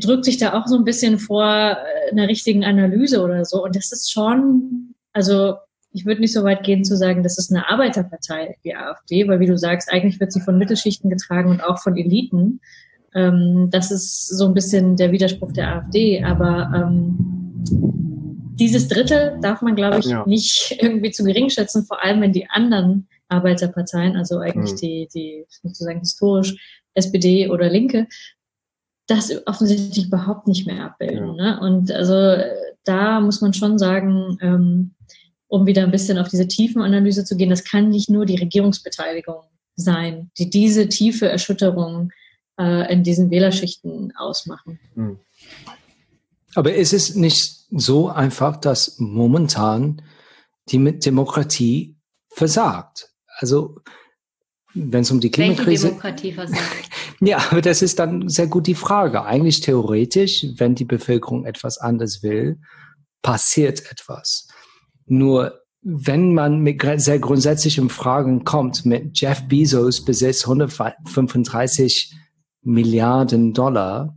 drückt 0.00 0.24
sich 0.26 0.36
da 0.36 0.52
auch 0.52 0.66
so 0.66 0.76
ein 0.76 0.84
bisschen 0.84 1.18
vor 1.18 1.44
äh, 1.44 2.10
einer 2.10 2.28
richtigen 2.28 2.64
Analyse 2.64 3.22
oder 3.22 3.44
so. 3.44 3.64
Und 3.64 3.74
das 3.76 3.92
ist 3.92 4.12
schon, 4.12 4.94
also 5.12 5.54
ich 5.92 6.06
würde 6.06 6.20
nicht 6.20 6.32
so 6.32 6.44
weit 6.44 6.64
gehen 6.64 6.84
zu 6.84 6.96
sagen, 6.96 7.22
das 7.22 7.38
ist 7.38 7.50
eine 7.50 7.68
Arbeiterpartei, 7.68 8.56
die 8.64 8.74
AfD, 8.74 9.26
weil 9.28 9.40
wie 9.40 9.46
du 9.46 9.58
sagst, 9.58 9.92
eigentlich 9.92 10.20
wird 10.20 10.32
sie 10.32 10.40
von 10.40 10.58
Mittelschichten 10.58 11.10
getragen 11.10 11.50
und 11.50 11.62
auch 11.62 11.80
von 11.80 11.96
Eliten. 11.96 12.60
Ähm, 13.14 13.68
das 13.70 13.90
ist 13.90 14.28
so 14.28 14.46
ein 14.46 14.54
bisschen 14.54 14.96
der 14.96 15.12
Widerspruch 15.12 15.52
der 15.52 15.76
AfD. 15.76 16.24
Aber 16.24 16.70
ähm, 16.74 17.16
dieses 18.58 18.88
Drittel 18.88 19.38
darf 19.42 19.60
man, 19.60 19.76
glaube 19.76 19.98
ich, 19.98 20.06
ja. 20.06 20.24
nicht 20.26 20.76
irgendwie 20.80 21.10
zu 21.10 21.24
gering 21.24 21.50
schätzen, 21.50 21.84
vor 21.84 22.02
allem 22.02 22.20
wenn 22.22 22.32
die 22.32 22.48
anderen 22.48 23.08
Arbeiterparteien, 23.28 24.16
also 24.16 24.38
eigentlich 24.38 24.72
mhm. 24.72 24.76
die, 24.76 25.08
die 25.14 25.44
sozusagen 25.48 26.00
historisch 26.00 26.82
SPD 26.94 27.48
oder 27.48 27.68
Linke, 27.68 28.06
das 29.06 29.30
offensichtlich 29.46 30.06
überhaupt 30.06 30.46
nicht 30.46 30.66
mehr 30.66 30.84
abbilden. 30.84 31.34
Ja. 31.36 31.56
Ne? 31.56 31.60
Und 31.60 31.90
also 31.90 32.36
da 32.84 33.20
muss 33.20 33.40
man 33.40 33.52
schon 33.52 33.78
sagen, 33.78 34.38
ähm, 34.40 34.94
um 35.52 35.66
wieder 35.66 35.82
ein 35.82 35.90
bisschen 35.90 36.16
auf 36.16 36.28
diese 36.28 36.48
Tiefenanalyse 36.48 37.26
zu 37.26 37.36
gehen, 37.36 37.50
das 37.50 37.62
kann 37.62 37.90
nicht 37.90 38.08
nur 38.08 38.24
die 38.24 38.36
Regierungsbeteiligung 38.36 39.42
sein, 39.76 40.30
die 40.38 40.48
diese 40.48 40.88
tiefe 40.88 41.28
Erschütterung 41.28 42.10
äh, 42.58 42.90
in 42.90 43.02
diesen 43.02 43.30
Wählerschichten 43.30 44.14
ausmachen. 44.16 44.80
Hm. 44.94 45.18
Aber 46.54 46.74
ist 46.74 46.94
es 46.94 47.16
nicht 47.16 47.66
so 47.70 48.08
einfach, 48.08 48.56
dass 48.56 48.98
momentan 48.98 50.00
die 50.70 50.98
Demokratie 50.98 51.96
versagt? 52.28 53.10
Also 53.36 53.76
wenn 54.72 55.02
es 55.02 55.10
um 55.10 55.20
die 55.20 55.30
Klimakrise 55.30 55.66
Welche 55.66 55.86
Demokratie 55.88 56.32
versagt? 56.32 56.88
ja, 57.20 57.44
aber 57.50 57.60
das 57.60 57.82
ist 57.82 57.98
dann 57.98 58.26
sehr 58.30 58.46
gut 58.46 58.66
die 58.66 58.74
Frage. 58.74 59.26
Eigentlich 59.26 59.60
theoretisch, 59.60 60.46
wenn 60.56 60.74
die 60.74 60.86
Bevölkerung 60.86 61.44
etwas 61.44 61.76
anderes 61.76 62.22
will, 62.22 62.58
passiert 63.20 63.90
etwas. 63.90 64.48
Nur 65.06 65.62
wenn 65.82 66.32
man 66.32 66.60
mit 66.60 66.82
sehr 66.96 67.18
grundsätzlichen 67.18 67.90
Fragen 67.90 68.44
kommt, 68.44 68.86
mit 68.86 69.18
Jeff 69.20 69.42
Bezos 69.48 70.04
besitzt 70.04 70.44
135 70.44 72.14
Milliarden 72.62 73.52
Dollar, 73.52 74.16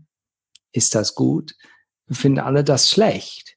ist 0.71 0.93
das 0.93 1.15
gut? 1.15 1.55
Finden 2.09 2.39
alle 2.39 2.63
das 2.63 2.89
schlecht? 2.89 3.55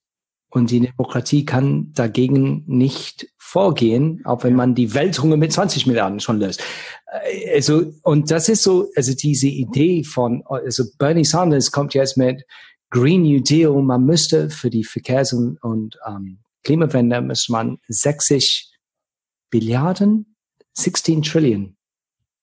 Und 0.51 0.71
die 0.71 0.81
Demokratie 0.81 1.45
kann 1.45 1.93
dagegen 1.93 2.65
nicht 2.67 3.29
vorgehen, 3.37 4.23
auch 4.25 4.45
wenn 4.45 4.55
man 4.55 4.75
die 4.75 4.95
Welthunger 4.95 5.37
mit 5.37 5.53
20 5.53 5.87
Milliarden 5.87 6.21
schon 6.21 6.39
löst. 6.39 6.63
Äh, 7.07 7.55
also, 7.57 7.93
und 8.03 8.31
das 8.31 8.49
ist 8.49 8.63
so, 8.63 8.91
also 8.97 9.13
diese 9.15 9.49
Idee 9.49 10.05
von, 10.05 10.43
also 10.47 10.85
Bernie 10.99 11.27
Sanders 11.27 11.71
kommt 11.71 11.93
jetzt 11.93 12.17
mit 12.17 12.45
Green 12.91 13.23
New 13.23 13.41
Deal, 13.41 13.83
man 13.83 14.07
müsste 14.07 14.49
für 14.49 14.71
die 14.71 14.85
Verkehrs- 14.85 15.35
und, 15.35 15.63
und 15.63 15.99
ähm, 16.07 16.39
Klimawende 16.65 17.21
muss 17.21 17.49
man 17.49 17.79
60 17.89 18.71
Billiarden, 19.51 20.37
16 20.75 21.23
Trillion, 21.23 21.77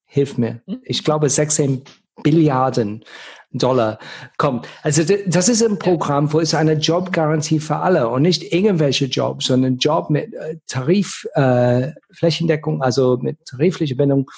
hilf 0.06 0.38
mir. 0.38 0.62
Ich 0.84 1.04
glaube 1.04 1.30
16 1.30 1.84
Billiarden 2.24 3.04
Dollar 3.52 4.00
kommt. 4.38 4.68
Also 4.84 5.04
das 5.28 5.50
ist 5.50 5.64
ein 5.64 5.80
Programm, 5.80 6.32
wo 6.34 6.40
es 6.40 6.54
eine 6.54 6.74
Jobgarantie 6.74 7.60
für 7.60 7.78
alle 7.78 8.10
und 8.10 8.22
nicht 8.22 8.54
irgendwelche 8.54 9.06
Jobs, 9.06 9.46
sondern 9.46 9.78
Job 9.78 10.10
mit 10.10 10.34
äh, 10.34 10.58
Tarif, 10.68 11.26
äh, 11.36 11.92
Flächendeckung, 12.12 12.82
also 12.82 13.18
mit 13.22 13.38
tariflicher 13.46 13.96
Bindung 13.96 14.30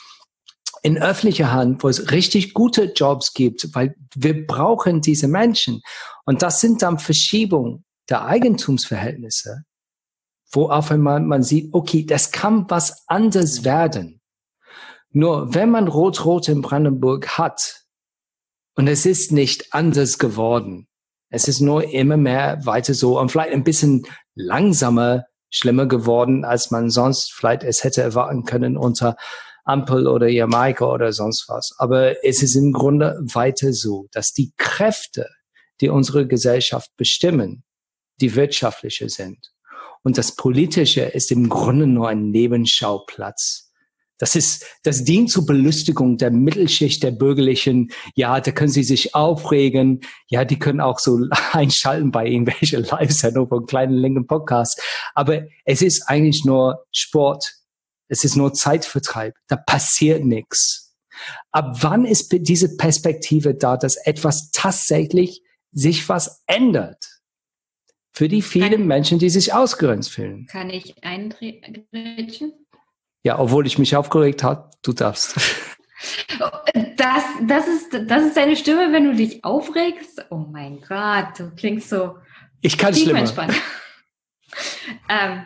in 0.84 0.98
öffentlicher 0.98 1.52
Hand, 1.52 1.84
wo 1.84 1.90
es 1.90 2.12
richtig 2.12 2.54
gute 2.54 2.94
Jobs 2.96 3.34
gibt, 3.34 3.74
weil 3.74 3.96
wir 4.16 4.46
brauchen 4.46 5.02
diese 5.02 5.28
Menschen. 5.28 5.82
Und 6.26 6.42
das 6.44 6.62
sind 6.62 6.82
dann 6.82 7.00
Verschiebungen 7.00 7.84
der 8.10 8.26
Eigentumsverhältnisse, 8.26 9.64
wo 10.52 10.70
auf 10.70 10.92
einmal 10.92 11.20
man 11.20 11.44
sieht, 11.44 11.74
okay, 11.74 12.06
das 12.06 12.32
kann 12.32 12.70
was 12.70 13.04
anderes 13.08 13.64
werden. 13.66 14.22
Nur 15.12 15.54
wenn 15.54 15.72
man 15.72 15.88
Rot-Rot 15.88 16.48
in 16.50 16.62
Brandenburg 16.62 17.38
hat 17.38 17.84
und 18.76 18.88
es 18.88 19.06
ist 19.06 19.32
nicht 19.32 19.74
anders 19.74 20.20
geworden, 20.20 20.88
es 21.30 21.48
ist 21.48 21.60
nur 21.60 21.92
immer 21.92 22.18
mehr 22.18 22.66
weiter 22.66 22.94
so 22.94 23.20
und 23.20 23.32
vielleicht 23.32 23.52
ein 23.52 23.64
bisschen 23.64 24.06
langsamer, 24.36 25.26
schlimmer 25.50 25.86
geworden, 25.86 26.46
als 26.46 26.72
man 26.72 26.90
sonst 26.90 27.34
vielleicht 27.34 27.64
es 27.64 27.84
hätte 27.84 28.02
erwarten 28.02 28.44
können 28.44 28.78
unter 28.78 29.16
Ampel 29.66 30.08
oder 30.08 30.28
Jamaika 30.28 30.86
oder 30.86 31.12
sonst 31.12 31.50
was. 31.50 31.76
Aber 31.78 32.24
es 32.24 32.42
ist 32.42 32.56
im 32.56 32.72
Grunde 32.72 33.20
weiter 33.34 33.74
so, 33.74 34.08
dass 34.12 34.32
die 34.32 34.54
Kräfte, 34.58 35.28
die 35.82 35.90
unsere 35.90 36.26
Gesellschaft 36.26 36.92
bestimmen, 36.96 37.64
die 38.22 38.36
wirtschaftliche 38.36 39.10
sind. 39.10 39.52
Und 40.04 40.18
das 40.18 40.36
Politische 40.36 41.02
ist 41.02 41.32
im 41.32 41.50
Grunde 41.50 41.88
nur 41.88 42.10
ein 42.10 42.30
Nebenschauplatz. 42.30 43.68
Das 44.20 44.36
ist, 44.36 44.66
das 44.84 45.04
dient 45.04 45.30
zur 45.30 45.46
Belustigung 45.46 46.18
der 46.18 46.32
Mittelschicht 46.32 47.04
der 47.04 47.12
Bürgerlichen. 47.12 47.92
Ja, 48.16 48.40
da 48.42 48.52
können 48.52 48.72
sie 48.72 48.84
sich 48.84 49.14
aufregen. 49.14 50.02
Ja, 50.28 50.44
die 50.44 50.58
können 50.58 50.82
auch 50.82 51.00
so 51.00 51.20
einschalten 51.52 52.12
bei 52.12 52.26
irgendwelche 52.26 52.78
Live-Sendungen 52.78 53.50
von 53.50 53.66
kleinen 53.68 53.94
linken 53.94 54.26
Podcasts. 54.26 54.82
Aber 55.14 55.44
es 55.66 55.82
ist 55.82 56.04
eigentlich 56.08 56.46
nur 56.46 56.86
Sport. 56.92 57.54
Es 58.08 58.24
ist 58.24 58.36
nur 58.36 58.54
Zeitvertreib. 58.54 59.36
Da 59.48 59.56
passiert 59.56 60.26
nichts. 60.26 60.96
Ab 61.52 61.78
wann 61.82 62.06
ist 62.06 62.32
diese 62.32 62.76
Perspektive 62.78 63.56
da, 63.56 63.78
dass 63.78 63.98
etwas 63.98 64.52
tatsächlich 64.52 65.42
sich 65.72 66.08
was 66.10 66.44
ändert? 66.48 67.04
Für 68.18 68.28
die 68.28 68.42
vielen 68.42 68.72
kann, 68.72 68.88
Menschen, 68.88 69.20
die 69.20 69.30
sich 69.30 69.54
ausgrenzt 69.54 70.12
fühlen. 70.12 70.48
Kann 70.48 70.72
ich 70.72 70.96
eingrätschen? 71.04 72.52
Ja, 73.22 73.38
obwohl 73.38 73.68
ich 73.68 73.78
mich 73.78 73.96
aufgeregt 73.96 74.42
habe, 74.42 74.72
du 74.82 74.92
darfst. 74.94 75.36
Das, 76.96 77.24
das, 77.48 77.68
ist, 77.68 77.90
das 78.08 78.24
ist 78.24 78.38
deine 78.38 78.56
Stimme, 78.56 78.92
wenn 78.92 79.06
du 79.06 79.16
dich 79.16 79.44
aufregst? 79.44 80.26
Oh 80.30 80.46
mein 80.52 80.80
Gott, 80.82 81.40
du 81.40 81.50
klingst 81.56 81.90
so. 81.90 82.18
Ich 82.62 82.78
kann 82.78 82.94
schlimmer. 82.94 83.24
ähm, 85.10 85.46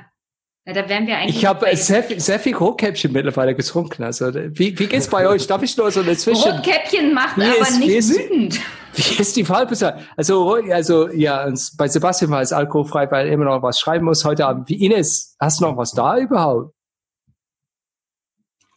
da 0.74 0.88
wären 0.90 1.08
wir 1.08 1.18
eigentlich. 1.18 1.38
Ich 1.38 1.46
habe 1.46 1.76
sehr, 1.76 2.04
viel- 2.04 2.20
sehr 2.20 2.40
viel 2.40 2.56
Rotkäppchen 2.56 3.12
mittlerweile 3.12 3.56
getrunken. 3.56 4.04
Also, 4.04 4.34
wie, 4.34 4.78
wie 4.78 4.88
geht's 4.88 5.08
bei 5.08 5.28
euch? 5.28 5.48
Darf 5.48 5.64
ich 5.64 5.76
nur 5.78 5.90
so 5.92 6.02
eine 6.02 6.16
Zwischen... 6.18 6.52
Rotkäppchen 6.52 7.14
macht 7.14 7.38
Wie 7.38 7.44
aber 7.44 7.62
ist- 7.62 7.76
wie 7.80 7.86
nicht 7.86 7.96
ist- 7.96 8.18
wütend. 8.18 8.60
Wie 8.94 9.22
ist 9.22 9.38
die 9.38 9.46
Fallbezahlung? 9.46 10.02
Also, 10.18 10.54
also, 10.70 11.08
ja, 11.12 11.50
bei 11.78 11.88
Sebastian 11.88 12.30
war 12.30 12.42
es 12.42 12.52
alkoholfrei, 12.52 13.10
weil 13.10 13.28
er 13.28 13.32
immer 13.32 13.46
noch 13.46 13.64
was 13.64 13.80
schreiben 13.80 14.04
muss 14.04 14.26
heute 14.26 14.46
Abend. 14.46 14.68
Wie 14.68 14.84
Ines, 14.86 15.38
hast 15.40 15.62
du 15.62 15.66
noch 15.66 15.78
was 15.78 15.94
da 15.94 16.18
überhaupt? 16.18 16.74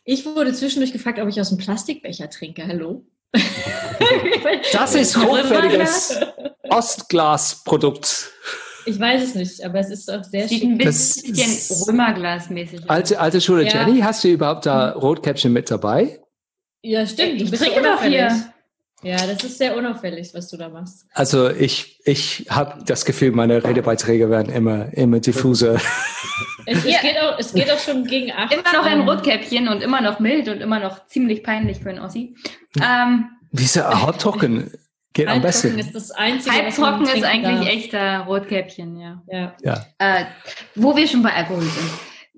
Ich 0.05 0.25
wurde 0.25 0.53
zwischendurch 0.53 0.93
gefragt, 0.93 1.19
ob 1.19 1.29
ich 1.29 1.41
aus 1.41 1.49
dem 1.49 1.59
Plastikbecher 1.59 2.31
trinke. 2.31 2.65
Hallo? 2.65 3.05
Das 4.73 4.95
ist 4.95 5.17
hochwertiges 5.17 6.21
Ostglasprodukt. 6.69 8.31
Ich 8.87 8.99
weiß 9.01 9.23
es 9.23 9.35
nicht, 9.35 9.65
aber 9.65 9.79
es 9.81 9.91
ist 9.91 10.11
auch 10.13 10.23
sehr 10.25 10.47
Sieht 10.49 10.61
schick. 10.61 10.71
ein 10.71 10.79
bisschen 10.79 11.35
ist- 11.35 11.89
Römerglasmäßig 11.89 12.83
aus. 12.85 12.89
Alte, 12.89 13.21
alte 13.21 13.41
Schule, 13.41 13.65
Ja. 13.67 13.87
Jenny, 13.87 14.01
hast 14.01 14.23
du 14.25 14.29
überhaupt 14.29 14.67
da 14.67 14.91
Rotkäppchen 14.93 15.53
mit 15.53 15.71
dabei? 15.71 16.21
Ja, 16.83 17.07
stimmt. 17.07 17.41
Ich 17.41 17.51
trinke 17.51 17.83
doch 17.83 18.03
hier. 18.03 18.27
unauffällig. 18.27 18.33
Ja, 19.03 19.17
das 19.27 19.45
ist 19.45 19.59
sehr 19.59 19.77
unauffällig, 19.77 20.33
was 20.33 20.49
du 20.49 20.57
da 20.57 20.71
machst. 20.71 21.05
Also 21.13 21.51
ich, 21.51 22.01
ich 22.07 22.47
habe 22.49 22.83
das 22.87 23.05
Gefühl, 23.05 23.33
meine 23.33 23.63
Redebeiträge 23.63 24.31
werden 24.31 24.51
immer, 24.53 24.93
immer 24.95 25.21
diffuser. 25.21 25.79
Es, 26.67 26.79
es, 26.79 26.85
geht, 27.03 27.19
auch, 27.21 27.39
es 27.39 27.53
geht 27.53 27.71
auch 27.71 27.79
schon 27.79 28.05
gegen 28.07 28.33
acht. 28.33 28.51
Immer 28.55 28.63
noch 28.73 28.87
ein 28.87 29.03
Rotkäppchen 29.07 29.69
und 29.69 29.83
immer 29.83 30.01
noch 30.01 30.19
mild 30.19 30.49
und 30.49 30.63
immer 30.63 30.81
noch 30.81 31.07
ziemlich 31.09 31.43
peinlich 31.43 31.81
für 31.81 31.91
einen 31.91 31.99
Ossi. 31.99 32.35
Ähm, 32.83 33.27
Diese 33.53 33.87
halbtrocken 33.87 34.71
geht 35.15 35.29
am 35.29 35.43
Halbtrocken 35.43 35.77
besten. 35.77 35.79
ist 35.79 35.95
das 35.95 36.11
Einzige, 36.11 36.57
halbtrocken 36.57 37.07
ist 37.07 37.25
eigentlich 37.25 37.61
darf. 37.61 37.69
echter 37.69 38.21
Rotkäppchen, 38.21 39.01
ja. 39.01 39.23
Ja. 39.29 39.57
Ja. 39.63 39.87
Äh, 39.99 40.25
wo 40.75 40.95
wir 40.97 41.07
schon 41.09 41.23
bei 41.23 41.33
Alkohol 41.33 41.63
sind. 41.63 41.91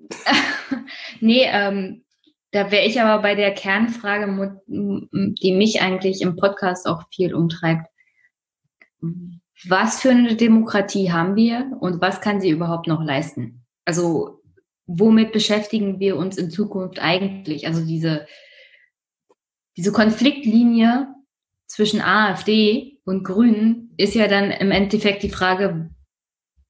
nee, 1.19 1.43
ähm, 1.51 2.03
da 2.51 2.71
wäre 2.71 2.85
ich 2.85 3.01
aber 3.01 3.21
bei 3.21 3.35
der 3.35 3.53
Kernfrage, 3.53 4.61
die 4.67 5.51
mich 5.51 5.81
eigentlich 5.81 6.21
im 6.21 6.37
Podcast 6.37 6.87
auch 6.87 7.03
viel 7.13 7.33
umtreibt. 7.33 7.87
Was 9.67 10.01
für 10.01 10.11
eine 10.11 10.35
Demokratie 10.35 11.11
haben 11.11 11.35
wir 11.35 11.71
und 11.79 11.99
was 11.99 12.21
kann 12.21 12.39
sie 12.39 12.49
überhaupt 12.49 12.87
noch 12.87 13.03
leisten? 13.03 13.65
Also 13.85 14.41
womit 14.85 15.33
beschäftigen 15.33 15.99
wir 15.99 16.15
uns 16.15 16.37
in 16.37 16.51
Zukunft 16.51 16.99
eigentlich? 16.99 17.67
Also 17.67 17.83
diese, 17.83 18.27
diese 19.75 19.91
Konfliktlinie 19.91 21.07
zwischen 21.67 22.01
AfD 22.01 22.99
und 23.05 23.23
Grünen 23.23 23.93
ist 23.97 24.15
ja 24.15 24.27
dann 24.27 24.51
im 24.51 24.71
Endeffekt 24.71 25.23
die 25.23 25.29
Frage, 25.29 25.89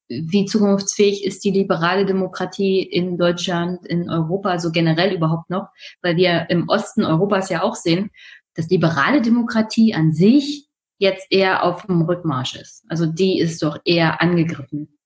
wie 0.09 0.45
zukunftsfähig 0.45 1.25
ist 1.25 1.43
die 1.43 1.51
liberale 1.51 2.05
Demokratie 2.05 2.81
in 2.81 3.17
Deutschland, 3.17 3.85
in 3.85 4.09
Europa, 4.09 4.57
so 4.59 4.71
generell 4.71 5.13
überhaupt 5.13 5.49
noch, 5.49 5.67
weil 6.01 6.15
wir 6.15 6.47
im 6.49 6.69
Osten 6.69 7.03
Europas 7.03 7.49
ja 7.49 7.61
auch 7.61 7.75
sehen, 7.75 8.11
dass 8.55 8.69
liberale 8.69 9.21
Demokratie 9.21 9.93
an 9.93 10.13
sich 10.13 10.67
jetzt 10.97 11.27
eher 11.29 11.63
auf 11.63 11.85
dem 11.85 12.01
Rückmarsch 12.01 12.55
ist. 12.55 12.83
Also 12.87 13.05
die 13.05 13.39
ist 13.39 13.61
doch 13.61 13.77
eher 13.85 14.21
angegriffen. 14.21 14.97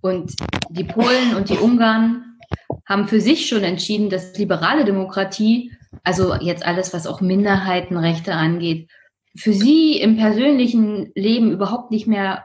Und 0.00 0.34
die 0.70 0.84
Polen 0.84 1.34
und 1.34 1.50
die 1.50 1.58
Ungarn 1.58 2.38
haben 2.86 3.06
für 3.08 3.20
sich 3.20 3.48
schon 3.48 3.64
entschieden, 3.64 4.08
dass 4.08 4.36
liberale 4.38 4.84
Demokratie, 4.84 5.72
also 6.04 6.34
jetzt 6.36 6.64
alles, 6.64 6.94
was 6.94 7.06
auch 7.06 7.20
Minderheitenrechte 7.20 8.32
angeht, 8.32 8.88
für 9.36 9.52
sie 9.52 10.00
im 10.00 10.16
persönlichen 10.16 11.12
Leben 11.14 11.52
überhaupt 11.52 11.90
nicht 11.90 12.06
mehr 12.06 12.44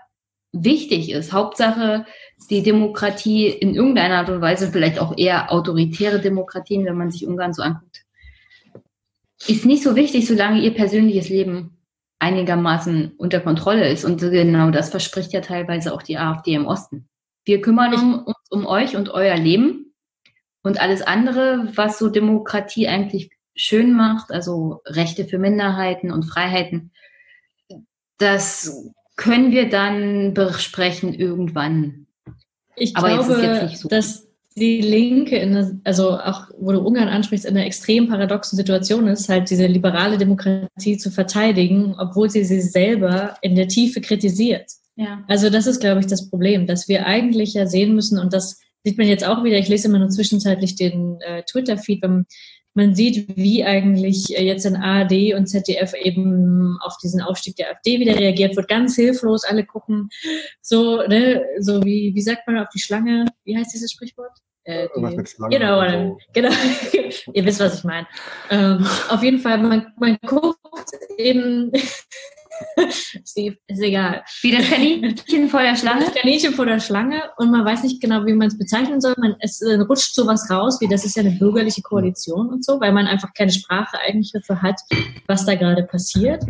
wichtig 0.52 1.12
ist. 1.12 1.34
Hauptsache 1.34 2.06
die 2.50 2.64
Demokratie 2.64 3.48
in 3.48 3.76
irgendeiner 3.76 4.20
Art 4.20 4.30
und 4.30 4.42
Weise, 4.42 4.72
vielleicht 4.72 5.00
auch 5.00 5.18
eher 5.18 5.52
autoritäre 5.52 6.20
Demokratien, 6.20 6.86
wenn 6.86 6.98
man 6.98 7.12
sich 7.12 7.28
Ungarn 7.28 7.54
so 7.54 7.62
anguckt, 7.62 8.06
ist 9.48 9.66
nicht 9.66 9.84
so 9.84 9.96
wichtig, 9.96 10.28
solange 10.28 10.62
ihr 10.62 10.74
persönliches 10.74 11.30
Leben 11.30 11.78
einigermaßen 12.20 13.14
unter 13.18 13.40
Kontrolle 13.42 13.90
ist. 13.90 14.06
Und 14.06 14.22
genau 14.22 14.72
das 14.72 14.90
verspricht 14.90 15.34
ja 15.34 15.42
teilweise 15.42 15.94
auch 15.94 16.02
die 16.02 16.18
AfD 16.18 16.54
im 16.54 16.66
Osten. 16.66 17.08
Wir 17.44 17.62
kümmern 17.62 17.94
um, 17.94 18.24
uns 18.24 18.38
um 18.50 18.66
euch 18.66 18.96
und 18.96 19.10
euer 19.10 19.38
Leben 19.38 19.94
und 20.64 20.80
alles 20.82 21.02
andere, 21.02 21.68
was 21.76 22.00
so 22.00 22.10
Demokratie 22.10 22.88
eigentlich 22.88 23.30
schön 23.56 23.94
macht, 23.94 24.32
also 24.32 24.82
Rechte 24.86 25.26
für 25.26 25.40
Minderheiten 25.40 26.12
und 26.12 26.24
Freiheiten, 26.24 26.92
das 28.18 28.92
können 29.16 29.52
wir 29.52 29.70
dann 29.70 30.34
besprechen 30.34 31.14
irgendwann. 31.14 32.08
Ich 32.76 32.96
Aber 32.96 33.12
jetzt 33.12 33.30
ist 33.30 33.40
glaube, 33.40 33.72
so. 33.76 33.88
dass 33.88 34.28
die 34.58 34.82
Linke, 34.82 35.38
in 35.38 35.54
der, 35.54 35.72
also 35.84 36.12
auch 36.12 36.48
wo 36.58 36.72
du 36.72 36.80
Ungarn 36.80 37.10
ansprichst, 37.10 37.46
in 37.46 37.58
einer 37.58 37.66
extrem 37.66 38.08
paradoxen 38.08 38.56
Situation 38.56 39.08
ist, 39.08 39.28
halt 39.28 39.50
diese 39.50 39.68
liberale 39.68 40.18
Demokratie 40.18 40.98
zu 40.98 41.12
verteidigen, 41.12 41.96
obwohl 41.98 42.30
sie 42.30 42.46
sie 42.46 42.62
selber 42.62 43.36
in 43.42 43.56
der 43.56 43.68
Tiefe 43.68 44.00
kritisiert. 44.00 44.72
Ja. 44.96 45.24
Also 45.28 45.50
das 45.50 45.68
ist, 45.68 45.82
glaube 45.82 46.00
ich, 46.00 46.08
das 46.08 46.30
Problem, 46.30 46.68
dass 46.68 46.88
wir 46.88 47.06
eigentlich 47.06 47.54
ja 47.54 47.68
sehen 47.68 47.96
müssen, 47.96 48.18
und 48.18 48.32
das 48.32 48.60
sieht 48.86 48.98
man 48.98 49.08
jetzt 49.08 49.26
auch 49.26 49.44
wieder, 49.44 49.58
ich 49.58 49.68
lese 49.68 49.90
immer 49.90 50.00
nur 50.00 50.10
zwischenzeitlich 50.10 50.76
den 50.76 51.20
äh, 51.22 51.44
Twitter-Feed, 51.44 52.02
wenn 52.04 52.26
man 52.76 52.94
sieht, 52.94 53.36
wie 53.36 53.64
eigentlich 53.64 54.38
äh, 54.38 54.44
jetzt 54.44 54.66
in 54.66 54.76
ARD 54.76 55.34
und 55.34 55.48
ZDF 55.48 55.94
eben 55.94 56.78
auf 56.82 56.98
diesen 56.98 57.22
Aufstieg 57.22 57.56
der 57.56 57.72
AfD 57.72 58.00
wieder 58.00 58.16
reagiert 58.16 58.56
wird, 58.56 58.68
ganz 58.68 58.96
hilflos, 58.96 59.44
alle 59.46 59.66
gucken 59.66 60.10
so, 60.62 61.02
ne, 61.08 61.44
so 61.60 61.84
wie, 61.84 62.12
wie 62.14 62.22
sagt 62.22 62.46
man 62.48 62.58
auf 62.60 62.70
die 62.74 62.80
Schlange, 62.80 63.26
wie 63.44 63.58
heißt 63.58 63.74
dieses 63.74 63.92
Sprichwort? 63.92 64.38
Äh, 64.66 64.88
die, 64.96 65.02
mit 65.02 65.30
Schlangen 65.30 65.52
Genau, 65.52 65.90
so. 65.90 66.18
genau. 66.34 66.50
Ihr 67.34 67.46
wisst, 67.46 67.60
was 67.60 67.80
ich 67.80 67.84
meine. 67.84 68.08
Ähm, 68.50 68.86
auf 69.10 69.24
jeden 69.24 69.40
Fall, 69.40 69.60
man, 69.60 69.94
man 69.98 70.18
guckt 70.26 70.58
eben, 71.18 71.72
Steve, 73.26 73.58
ist 73.68 73.82
egal. 73.82 74.24
Wie 74.42 74.52
das 74.52 74.66
Kaninchen 74.70 75.50
vor 75.50 75.62
der 75.62 75.76
Schlange? 75.76 76.06
Das 76.06 76.14
Kaninchen 76.14 76.54
vor 76.54 76.66
der 76.66 76.80
Schlange 76.80 77.22
und 77.38 77.52
man 77.52 77.66
weiß 77.66 77.84
nicht 77.84 78.02
genau, 78.02 78.26
wie 78.26 78.34
man 78.34 78.48
es 78.48 78.58
bezeichnen 78.58 79.02
soll. 79.02 79.16
Man, 79.18 79.36
es 79.40 79.62
äh, 79.62 79.76
rutscht 79.76 80.14
sowas 80.14 80.50
raus, 80.50 80.80
wie 80.82 80.88
das 80.88 81.06
ist 81.06 81.16
ja 81.16 81.24
eine 81.24 81.32
bürgerliche 81.32 81.82
Koalition 81.82 82.50
und 82.50 82.66
so, 82.66 82.80
weil 82.80 82.92
man 82.92 83.08
einfach 83.08 83.34
keine 83.34 83.52
Sprache 83.52 83.98
eigentlich 84.00 84.32
dafür 84.32 84.62
hat, 84.62 84.80
was 85.28 85.46
da 85.46 85.56
gerade 85.56 85.84
passiert. 85.84 86.44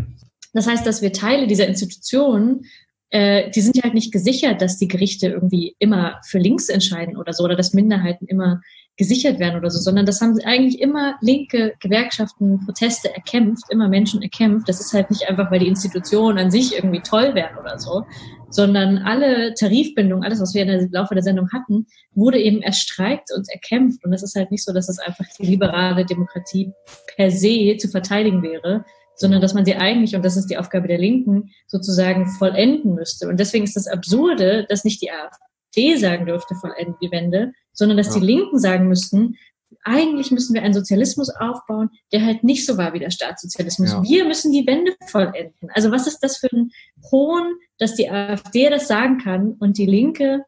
Das 0.53 0.67
heißt, 0.67 0.85
dass 0.85 1.01
wir 1.01 1.11
Teile 1.11 1.47
dieser 1.47 1.67
Institutionen, 1.67 2.65
äh, 3.09 3.51
die 3.51 3.61
sind 3.61 3.75
ja 3.75 3.83
halt 3.83 3.93
nicht 3.93 4.11
gesichert, 4.11 4.61
dass 4.61 4.77
die 4.77 4.87
Gerichte 4.87 5.27
irgendwie 5.27 5.75
immer 5.79 6.19
für 6.25 6.39
links 6.39 6.69
entscheiden 6.69 7.17
oder 7.17 7.33
so, 7.33 7.43
oder 7.43 7.55
dass 7.55 7.73
Minderheiten 7.73 8.25
immer 8.25 8.61
gesichert 8.97 9.39
werden 9.39 9.57
oder 9.57 9.69
so, 9.69 9.79
sondern 9.79 10.05
das 10.05 10.21
haben 10.21 10.37
eigentlich 10.45 10.79
immer 10.79 11.15
linke 11.21 11.73
Gewerkschaften, 11.81 12.61
Proteste 12.65 13.13
erkämpft, 13.13 13.65
immer 13.69 13.89
Menschen 13.89 14.21
erkämpft. 14.21 14.69
Das 14.69 14.79
ist 14.79 14.93
halt 14.93 15.09
nicht 15.09 15.29
einfach, 15.29 15.51
weil 15.51 15.59
die 15.59 15.67
Institutionen 15.67 16.37
an 16.37 16.51
sich 16.51 16.75
irgendwie 16.75 17.01
toll 17.01 17.35
wären 17.35 17.57
oder 17.57 17.77
so, 17.77 18.03
sondern 18.49 18.99
alle 18.99 19.53
Tarifbindungen, 19.53 20.23
alles, 20.23 20.39
was 20.39 20.53
wir 20.53 20.63
im 20.63 20.91
Laufe 20.91 21.13
der 21.13 21.23
Sendung 21.23 21.49
hatten, 21.51 21.87
wurde 22.13 22.39
eben 22.39 22.61
erstreikt 22.61 23.31
und 23.35 23.47
erkämpft. 23.49 24.05
Und 24.05 24.13
es 24.13 24.23
ist 24.23 24.35
halt 24.35 24.51
nicht 24.51 24.63
so, 24.63 24.71
dass 24.71 24.87
es 24.87 24.99
einfach 24.99 25.25
die 25.39 25.45
liberale 25.45 26.05
Demokratie 26.05 26.71
per 27.17 27.31
se 27.31 27.75
zu 27.77 27.89
verteidigen 27.89 28.41
wäre, 28.43 28.85
sondern 29.15 29.41
dass 29.41 29.53
man 29.53 29.65
sie 29.65 29.75
eigentlich, 29.75 30.15
und 30.15 30.23
das 30.23 30.37
ist 30.37 30.47
die 30.47 30.57
Aufgabe 30.57 30.87
der 30.87 30.97
Linken, 30.97 31.51
sozusagen 31.67 32.27
vollenden 32.27 32.95
müsste. 32.95 33.27
Und 33.27 33.39
deswegen 33.39 33.65
ist 33.65 33.75
das 33.75 33.87
Absurde, 33.87 34.65
dass 34.69 34.83
nicht 34.83 35.01
die 35.01 35.11
AfD 35.11 35.97
sagen 35.97 36.25
dürfte, 36.25 36.55
vollenden 36.55 36.95
die 37.01 37.11
Wende, 37.11 37.51
sondern 37.75 37.97
dass 37.97 38.07
Ja. 38.07 38.19
die 38.19 38.25
Linken 38.25 38.59
sagen 38.59 38.87
müssten, 38.87 39.37
eigentlich 39.83 40.31
müssen 40.31 40.55
wir 40.55 40.63
einen 40.63 40.73
Sozialismus 40.73 41.29
aufbauen, 41.29 41.89
der 42.11 42.25
halt 42.25 42.43
nicht 42.43 42.65
so 42.65 42.77
war 42.77 42.93
wie 42.93 42.99
der 42.99 43.11
Staatssozialismus. 43.11 43.91
Ja. 43.91 44.03
Wir 44.03 44.25
müssen 44.25 44.51
die 44.51 44.65
Wende 44.65 44.95
vollenden. 45.07 45.69
Also 45.73 45.91
was 45.91 46.07
ist 46.07 46.19
das 46.19 46.37
für 46.37 46.49
ein 46.51 46.71
Hohn, 47.11 47.43
dass 47.77 47.93
die 47.93 48.09
AfD 48.09 48.69
das 48.69 48.87
sagen 48.87 49.19
kann 49.19 49.53
und 49.59 49.77
die 49.77 49.85
Linke 49.85 50.43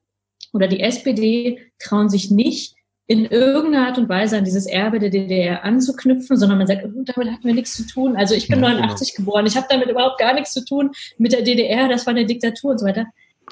oder 0.53 0.67
die 0.67 0.79
SPD 0.79 1.59
trauen 1.77 2.09
sich 2.09 2.31
nicht, 2.31 2.75
in 3.09 3.25
irgendeiner 3.25 3.87
Art 3.87 3.97
und 3.97 4.09
Weise 4.09 4.37
an 4.37 4.43
dieses 4.43 4.65
Erbe 4.65 4.99
der 4.99 5.09
DDR 5.09 5.63
anzuknüpfen, 5.63 6.35
sondern 6.35 6.57
man 6.57 6.67
sagt, 6.67 6.83
oh, 6.85 7.03
damit 7.05 7.31
hatten 7.33 7.47
wir 7.47 7.53
nichts 7.53 7.77
zu 7.77 7.87
tun. 7.87 8.17
Also 8.17 8.35
ich 8.35 8.49
bin 8.49 8.61
Ja, 8.61 8.69
89 8.73 9.15
geboren, 9.15 9.45
ich 9.45 9.55
habe 9.55 9.67
damit 9.69 9.87
überhaupt 9.87 10.19
gar 10.19 10.33
nichts 10.33 10.51
zu 10.51 10.65
tun 10.65 10.91
mit 11.17 11.31
der 11.31 11.41
DDR, 11.41 11.87
das 11.87 12.05
war 12.05 12.11
eine 12.11 12.25
Diktatur 12.25 12.71
und 12.71 12.79
so 12.79 12.85
weiter. 12.85 13.05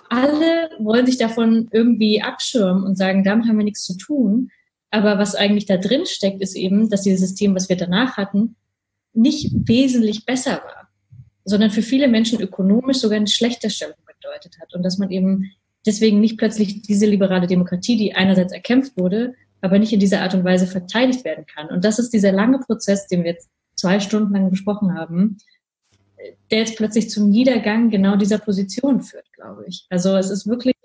Alle 0.09 0.69
wollen 0.79 1.05
sich 1.05 1.17
davon 1.17 1.67
irgendwie 1.71 2.21
abschirmen 2.21 2.83
und 2.83 2.97
sagen, 2.97 3.23
damit 3.23 3.47
haben 3.47 3.57
wir 3.57 3.65
nichts 3.65 3.83
zu 3.83 3.97
tun. 3.97 4.49
Aber 4.91 5.17
was 5.17 5.35
eigentlich 5.35 5.65
da 5.65 5.77
drin 5.77 6.05
steckt, 6.05 6.41
ist 6.41 6.55
eben, 6.55 6.89
dass 6.89 7.01
dieses 7.01 7.21
System, 7.21 7.55
was 7.55 7.69
wir 7.69 7.75
danach 7.75 8.17
hatten, 8.17 8.55
nicht 9.13 9.51
wesentlich 9.53 10.25
besser 10.25 10.61
war, 10.63 10.89
sondern 11.43 11.71
für 11.71 11.81
viele 11.81 12.07
Menschen 12.07 12.39
ökonomisch 12.39 12.97
sogar 12.97 13.17
eine 13.17 13.27
Schlechterstellung 13.27 13.97
bedeutet 14.05 14.59
hat. 14.61 14.73
Und 14.73 14.83
dass 14.83 14.97
man 14.97 15.11
eben 15.11 15.51
deswegen 15.85 16.19
nicht 16.19 16.37
plötzlich 16.37 16.81
diese 16.81 17.05
liberale 17.05 17.47
Demokratie, 17.47 17.97
die 17.97 18.15
einerseits 18.15 18.53
erkämpft 18.53 18.97
wurde, 18.97 19.33
aber 19.61 19.79
nicht 19.79 19.93
in 19.93 19.99
dieser 19.99 20.21
Art 20.21 20.33
und 20.33 20.43
Weise 20.43 20.67
verteidigt 20.67 21.25
werden 21.25 21.45
kann. 21.45 21.67
Und 21.67 21.83
das 21.83 21.99
ist 21.99 22.11
dieser 22.11 22.31
lange 22.31 22.59
Prozess, 22.59 23.07
den 23.07 23.23
wir 23.23 23.31
jetzt 23.31 23.49
zwei 23.75 23.99
Stunden 23.99 24.33
lang 24.33 24.49
besprochen 24.49 24.93
haben, 24.93 25.37
der 26.51 26.59
jetzt 26.59 26.77
plötzlich 26.77 27.09
zum 27.09 27.29
Niedergang 27.29 27.89
genau 27.89 28.15
dieser 28.15 28.37
Position 28.37 29.01
führt, 29.01 29.31
glaube 29.33 29.65
ich. 29.67 29.85
Also 29.89 30.15
es 30.15 30.29
ist 30.29 30.47
wirklich 30.47 30.75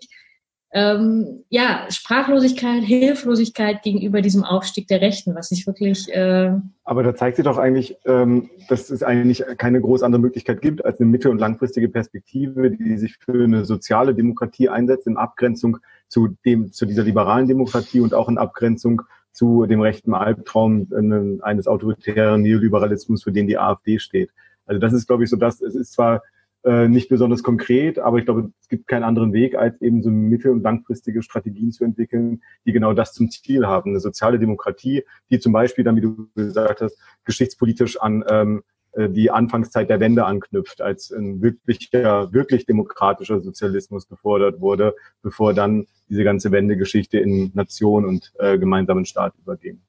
ähm, 0.73 1.45
ja, 1.49 1.87
Sprachlosigkeit, 1.91 2.85
Hilflosigkeit 2.85 3.83
gegenüber 3.83 4.23
diesem 4.23 4.45
Aufstieg 4.45 4.87
der 4.87 5.01
Rechten, 5.01 5.35
was 5.35 5.51
ich 5.51 5.67
wirklich. 5.67 6.09
Äh 6.13 6.53
Aber 6.85 7.03
da 7.03 7.13
zeigt 7.15 7.37
sich 7.37 7.45
doch 7.45 7.59
eigentlich, 7.59 7.97
ähm, 8.05 8.51
dass 8.69 8.89
es 8.89 9.03
eigentlich 9.03 9.45
keine 9.59 9.81
groß 9.81 10.05
andere 10.05 10.23
Möglichkeit 10.23 10.63
gibt 10.63 10.85
als 10.85 11.01
eine 11.01 11.09
mittel- 11.09 11.33
und 11.33 11.39
langfristige 11.39 11.89
Perspektive, 11.89 12.71
die 12.71 12.99
sich 12.99 13.17
für 13.17 13.43
eine 13.45 13.65
soziale 13.65 14.15
Demokratie 14.15 14.69
einsetzt, 14.69 15.09
in 15.09 15.17
Abgrenzung 15.17 15.79
zu 16.07 16.37
dem, 16.45 16.73
zu 16.73 16.87
dieser 16.87 17.03
liberalen 17.03 17.49
Demokratie 17.49 17.99
und 17.99 18.15
auch 18.15 18.29
in 18.29 18.39
Abgrenzung 18.39 19.03
zu 19.33 19.67
dem 19.67 19.81
rechten 19.81 20.15
Albtraum 20.15 20.87
äh, 20.93 21.43
eines 21.43 21.67
autoritären 21.67 22.43
Neoliberalismus, 22.43 23.25
für 23.25 23.33
den 23.33 23.49
die 23.49 23.59
AfD 23.59 23.99
steht. 23.99 24.31
Also 24.71 24.79
das 24.79 24.93
ist, 24.93 25.09
glaube 25.09 25.25
ich, 25.25 25.31
so 25.31 25.37
das, 25.37 25.61
es 25.61 25.75
ist 25.75 25.93
zwar 25.93 26.23
äh, 26.63 26.87
nicht 26.87 27.09
besonders 27.09 27.43
konkret, 27.43 27.99
aber 27.99 28.19
ich 28.19 28.25
glaube, 28.25 28.53
es 28.61 28.69
gibt 28.69 28.87
keinen 28.87 29.03
anderen 29.03 29.33
Weg, 29.33 29.57
als 29.57 29.83
eben 29.83 30.01
so 30.01 30.11
mittel- 30.11 30.53
und 30.53 30.63
langfristige 30.63 31.25
Strategien 31.25 31.73
zu 31.73 31.83
entwickeln, 31.83 32.41
die 32.65 32.71
genau 32.71 32.93
das 32.93 33.13
zum 33.13 33.29
Ziel 33.33 33.67
haben. 33.67 33.91
Eine 33.91 33.99
soziale 33.99 34.39
Demokratie, 34.39 35.03
die 35.29 35.41
zum 35.41 35.53
Beispiel 35.53 35.83
dann, 35.83 35.97
wie 35.97 36.03
du 36.03 36.29
gesagt 36.37 36.83
hast, 36.83 36.97
geschichtspolitisch 37.25 38.01
an 38.01 38.23
ähm, 38.29 38.63
äh, 38.93 39.09
die 39.09 39.33
Anfangszeit 39.33 39.91
der 39.91 39.99
Wende 39.99 40.25
anknüpft, 40.25 40.83
als 40.83 41.11
ein 41.11 41.43
wirklicher, 41.43 42.33
wirklich 42.33 42.65
demokratischer 42.65 43.41
Sozialismus 43.41 44.07
gefordert 44.07 44.61
wurde, 44.61 44.95
bevor 45.21 45.53
dann 45.53 45.89
diese 46.09 46.23
ganze 46.23 46.53
Wendegeschichte 46.53 47.19
in 47.19 47.51
Nation 47.55 48.05
und 48.05 48.33
äh, 48.39 48.57
gemeinsamen 48.57 49.05
Staat 49.05 49.35
überging. 49.37 49.81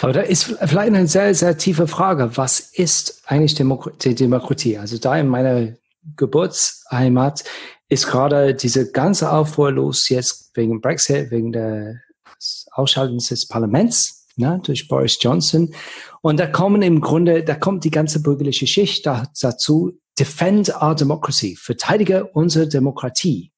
Aber 0.00 0.12
da 0.12 0.20
ist 0.20 0.44
vielleicht 0.44 0.94
eine 0.94 1.06
sehr, 1.06 1.34
sehr 1.34 1.58
tiefe 1.58 1.86
Frage. 1.86 2.36
Was 2.36 2.60
ist 2.60 3.22
eigentlich 3.26 3.54
Demo 3.54 3.84
die 4.02 4.14
Demokratie? 4.14 4.78
Also 4.78 4.98
da 4.98 5.16
in 5.18 5.28
meiner 5.28 5.74
Geburtsheimat 6.16 7.44
ist 7.88 8.06
gerade 8.06 8.54
diese 8.54 8.92
ganze 8.92 9.30
Aufruhr 9.30 9.72
los 9.72 10.08
jetzt 10.08 10.52
wegen 10.54 10.80
Brexit, 10.80 11.30
wegen 11.30 11.52
des 11.52 12.66
Ausschaltens 12.72 13.28
des 13.28 13.46
Parlaments 13.46 14.26
ne, 14.36 14.60
durch 14.64 14.88
Boris 14.88 15.18
Johnson. 15.20 15.74
Und 16.22 16.40
da 16.40 16.46
kommen 16.46 16.82
im 16.82 17.00
Grunde, 17.00 17.44
da 17.44 17.54
kommt 17.54 17.84
die 17.84 17.90
ganze 17.90 18.22
bürgerliche 18.22 18.66
Schicht 18.66 19.06
dazu, 19.06 19.92
defend 20.18 20.74
our 20.80 20.94
democracy, 20.94 21.56
verteidige 21.56 22.24
unsere 22.26 22.68
Demokratie. 22.68 23.52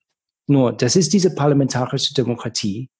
Nur, 0.48 0.72
das 0.72 0.96
ist 0.96 1.12
diese 1.12 1.34
parlamentarische 1.34 2.14
Demokratie, 2.14 2.90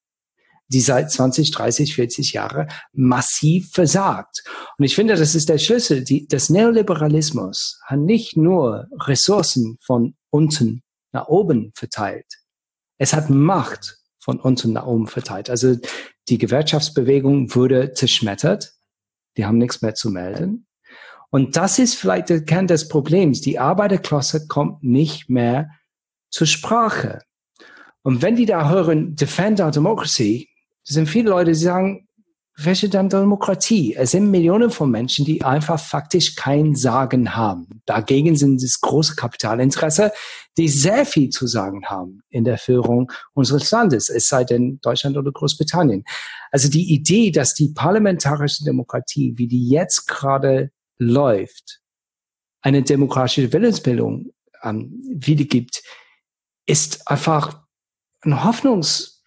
die 0.73 0.81
seit 0.81 1.11
20, 1.11 1.51
30, 1.51 1.95
40 1.95 2.33
Jahre 2.33 2.69
massiv 2.93 3.71
versagt. 3.73 4.43
Und 4.79 4.85
ich 4.85 4.95
finde, 4.95 5.15
das 5.15 5.35
ist 5.35 5.49
der 5.49 5.59
Schlüssel. 5.59 6.05
Die, 6.05 6.27
das 6.27 6.51
Neoliberalismus 6.51 7.79
hat 7.85 8.01
nicht 8.01 8.37
nur 8.37 8.89
Ressourcen 9.01 9.79
von 9.85 10.15
unten 10.31 10.83
nach 11.13 11.29
oben 11.29 11.73
verteilt. 11.75 12.27
Es 12.99 13.13
hat 13.13 13.31
Macht 13.31 13.99
von 14.19 14.41
unten 14.41 14.73
nach 14.73 14.87
oben 14.87 15.07
verteilt. 15.07 15.51
Also 15.51 15.77
die 16.29 16.39
Gewerkschaftsbewegung 16.39 17.55
wurde 17.55 17.93
zerschmettert. 17.93 18.73
Die 19.37 19.45
haben 19.45 19.59
nichts 19.59 19.83
mehr 19.83 19.95
zu 19.95 20.11
melden. 20.11 20.67
Und 21.31 21.57
das 21.57 21.79
ist 21.79 21.95
vielleicht 21.95 22.29
der 22.29 22.45
Kern 22.45 22.67
des 22.67 22.89
Problems. 22.89 23.41
Die 23.41 23.59
Arbeiterklasse 23.59 24.47
kommt 24.47 24.83
nicht 24.83 25.31
mehr 25.31 25.71
zur 26.31 26.47
Sprache. 26.47 27.21
Und 28.03 28.21
wenn 28.21 28.37
die 28.37 28.47
da 28.47 28.69
hören, 28.69 29.15
Defend 29.17 29.61
our 29.61 29.71
Democracy, 29.71 30.49
es 30.85 30.95
sind 30.95 31.09
viele 31.09 31.31
Leute, 31.31 31.53
die 31.53 31.59
sagen, 31.59 32.09
welche 32.57 32.89
dann 32.89 33.09
Demokratie? 33.09 33.95
Es 33.95 34.11
sind 34.11 34.31
Millionen 34.31 34.71
von 34.71 34.91
Menschen, 34.91 35.25
die 35.25 35.43
einfach 35.43 35.81
faktisch 35.81 36.37
kein 36.37 36.75
Sagen 36.75 37.35
haben. 37.35 37.83
Dagegen 37.87 38.37
sind 38.37 38.63
es 38.63 38.81
große 38.81 39.17
Kapitalinteresse, 39.17 40.13
die 40.59 40.69
sehr 40.69 41.07
viel 41.07 41.31
zu 41.31 41.47
sagen 41.47 41.87
haben 41.87 42.21
in 42.29 42.45
der 42.45 42.59
Führung 42.59 43.11
unseres 43.33 43.71
Landes, 43.71 44.11
es 44.11 44.27
sei 44.27 44.45
denn 44.45 44.79
Deutschland 44.83 45.17
oder 45.17 45.33
Großbritannien. 45.33 46.05
Also 46.51 46.69
die 46.69 46.93
Idee, 46.93 47.31
dass 47.31 47.55
die 47.55 47.73
parlamentarische 47.73 48.65
Demokratie, 48.65 49.33
wie 49.37 49.49
die 49.49 49.69
jetzt 49.69 50.07
gerade 50.07 50.71
läuft, 50.99 51.81
eine 52.61 52.83
demokratische 52.83 53.53
Willensbildung 53.53 54.31
ähm, 54.63 55.01
wiedergibt, 55.03 55.83
ist 56.67 57.09
einfach 57.09 57.63
ein 58.21 58.45
Hoffnungs 58.45 59.22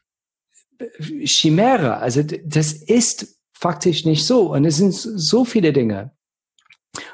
Chimäre. 1.00 1.98
Also 1.98 2.24
das 2.24 2.74
ist 2.74 3.40
faktisch 3.54 4.06
nicht 4.06 4.26
so. 4.26 4.54
Und 4.54 4.66
es 4.66 4.78
sind 4.78 4.94
so 4.94 5.46
viele 5.46 5.74
Dinge. 5.74 6.12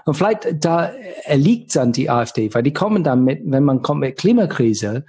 Und 0.05 0.15
vielleicht 0.15 0.63
da 0.63 0.85
erliegt 1.23 1.75
dann 1.75 1.91
die 1.91 2.09
AfD, 2.09 2.53
weil 2.53 2.63
die 2.63 2.73
kommen 2.73 3.03
dann 3.03 3.23
mit, 3.23 3.41
wenn 3.45 3.63
man 3.63 3.81
kommt 3.81 4.01
mit 4.01 4.17
Klimakrise, 4.17 5.05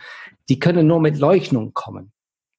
die 0.49 0.59
können 0.59 0.87
nur 0.87 1.01
mit 1.01 1.19
Leugnung 1.19 1.73
kommen. 1.75 2.13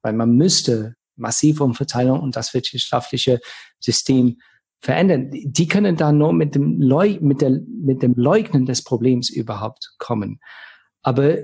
Weil 0.04 0.14
man 0.14 0.36
müsste 0.36 0.96
massiv 1.16 1.62
Umverteilung 1.62 2.20
und 2.20 2.36
das 2.36 2.54
wirtschaftliche 2.54 3.40
System 3.80 4.38
verändern. 4.80 5.30
Die 5.32 5.68
können 5.68 5.96
dann 5.96 6.18
nur 6.18 6.34
mit 6.34 6.56
dem, 6.56 6.82
Leug 6.82 7.22
mit, 7.22 7.42
der, 7.42 7.52
mit 7.68 8.04
dem 8.04 8.14
Leugnen 8.16 8.66
des 8.66 8.84
Problems 8.84 9.30
überhaupt 9.30 9.94
kommen. 9.98 10.40
Aber 11.04 11.38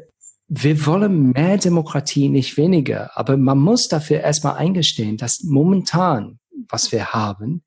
wir 0.50 0.86
wollen 0.88 1.32
mehr 1.32 1.58
Demokratie, 1.58 2.28
nicht 2.28 2.58
weniger. 2.58 3.16
Aber 3.16 3.38
man 3.38 3.60
muss 3.60 3.88
dafür 3.88 4.22
erstmal 4.22 4.56
eingestehen, 4.56 5.16
dass 5.16 5.44
momentan, 5.44 6.40
was 6.68 6.92
wir 6.92 7.14
haben, 7.14 7.64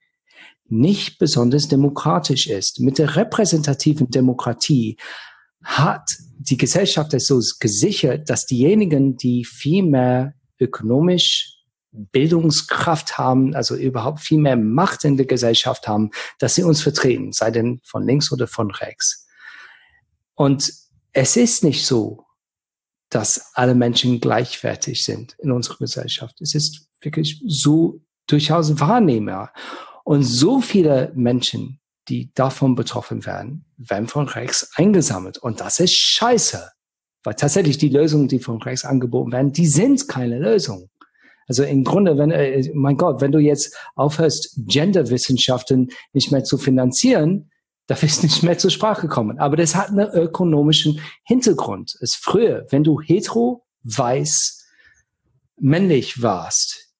nicht 0.67 1.19
besonders 1.19 1.69
demokratisch 1.69 2.49
ist. 2.49 2.81
Mit 2.81 2.99
der 2.99 3.15
repräsentativen 3.15 4.11
Demokratie 4.11 4.97
hat 5.62 6.11
die 6.39 6.57
Gesellschaft 6.57 7.15
es 7.15 7.27
so 7.27 7.41
gesichert, 7.61 8.28
dass 8.28 8.47
diejenigen, 8.47 9.17
die 9.17 9.44
viel 9.44 9.85
mehr 9.85 10.35
ökonomisch 10.59 11.59
Bildungskraft 11.93 13.17
haben, 13.17 13.55
also 13.55 13.77
überhaupt 13.77 14.20
viel 14.20 14.39
mehr 14.39 14.57
Macht 14.57 15.05
in 15.05 15.17
der 15.17 15.27
Gesellschaft 15.27 15.86
haben, 15.86 16.11
dass 16.39 16.57
sie 16.57 16.65
uns 16.65 16.83
vertreten, 16.83 17.33
sei 17.33 17.51
denn 17.52 17.81
von 17.85 18.05
links 18.05 18.33
oder 18.33 18.49
von 18.49 18.70
rechts. 18.73 19.28
Und 20.35 20.73
es 21.12 21.36
ist 21.36 21.62
nicht 21.62 21.86
so, 21.86 22.25
dass 23.12 23.52
alle 23.55 23.74
Menschen 23.74 24.20
gleichwertig 24.20 25.05
sind 25.05 25.36
in 25.39 25.52
unserer 25.52 25.76
Gesellschaft. 25.78 26.41
Es 26.41 26.55
ist 26.55 26.89
wirklich 27.02 27.42
so 27.47 28.00
durchaus 28.26 28.81
wahrnehmbar. 28.81 29.52
Und 30.05 30.23
so 30.23 30.60
viele 30.60 31.12
Menschen, 31.15 31.78
die 32.08 32.32
davon 32.34 32.74
betroffen 32.74 33.26
werden, 33.26 33.66
werden 33.76 34.08
von 34.08 34.28
rechts 34.28 34.70
eingesammelt. 34.76 35.39
Und 35.39 35.60
das 35.60 35.78
ist 35.78 35.94
scheiße. 35.94 36.70
Weil 37.23 37.34
tatsächlich 37.34 37.78
die 37.78 37.91
Lösungen, 37.91 38.28
die 38.28 38.41
von 38.41 38.60
rechts 38.62 38.84
angeboten 38.84 39.31
werden, 39.31 39.52
die 39.52 39.66
sind 39.66 40.08
keine 40.08 40.39
Lösung. 40.39 40.89
Also 41.47 41.65
im 41.65 41.84
Grunde, 41.84 42.16
wenn, 42.16 42.31
äh, 42.31 42.70
mein 42.74 42.97
Gott, 42.97 43.20
wenn 43.20 43.31
du 43.31 43.39
jetzt 43.39 43.76
aufhörst, 43.94 44.58
Genderwissenschaften 44.66 45.91
nicht 46.15 46.32
mehr 46.32 46.44
zu 46.44 46.57
finanzieren, 46.57 47.50
da 47.86 47.94
ist 47.97 48.23
nicht 48.23 48.43
mehr 48.43 48.59
zur 48.59 48.70
Sprache 48.70 49.09
kommen. 49.09 49.39
Aber 49.39 49.57
das 49.57 49.75
hat 49.75 49.89
einen 49.89 50.09
ökonomischen 50.11 51.01
Hintergrund. 51.25 51.97
Es 52.01 52.15
früher, 52.15 52.67
wenn 52.70 52.85
du 52.85 53.01
hetero, 53.01 53.67
weiß, 53.83 54.65
männlich 55.59 56.23
warst, 56.23 56.93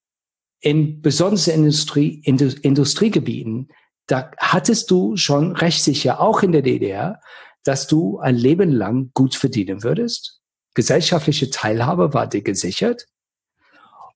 in 0.61 1.01
besonders 1.02 1.49
Industrie, 1.49 2.23
Industriegebieten, 2.25 3.69
da 4.07 4.31
hattest 4.39 4.91
du 4.91 5.17
schon 5.17 5.57
recht 5.57 5.83
sicher, 5.83 6.20
auch 6.20 6.43
in 6.43 6.52
der 6.52 6.62
DDR, 6.62 7.20
dass 7.65 7.86
du 7.86 8.19
ein 8.19 8.36
Leben 8.36 8.70
lang 8.70 9.11
gut 9.15 9.35
verdienen 9.35 9.83
würdest. 9.83 10.41
Gesellschaftliche 10.75 11.51
Teilhabe 11.51 12.15
war 12.15 12.27
dir 12.27 12.43
gesichert. 12.43 13.07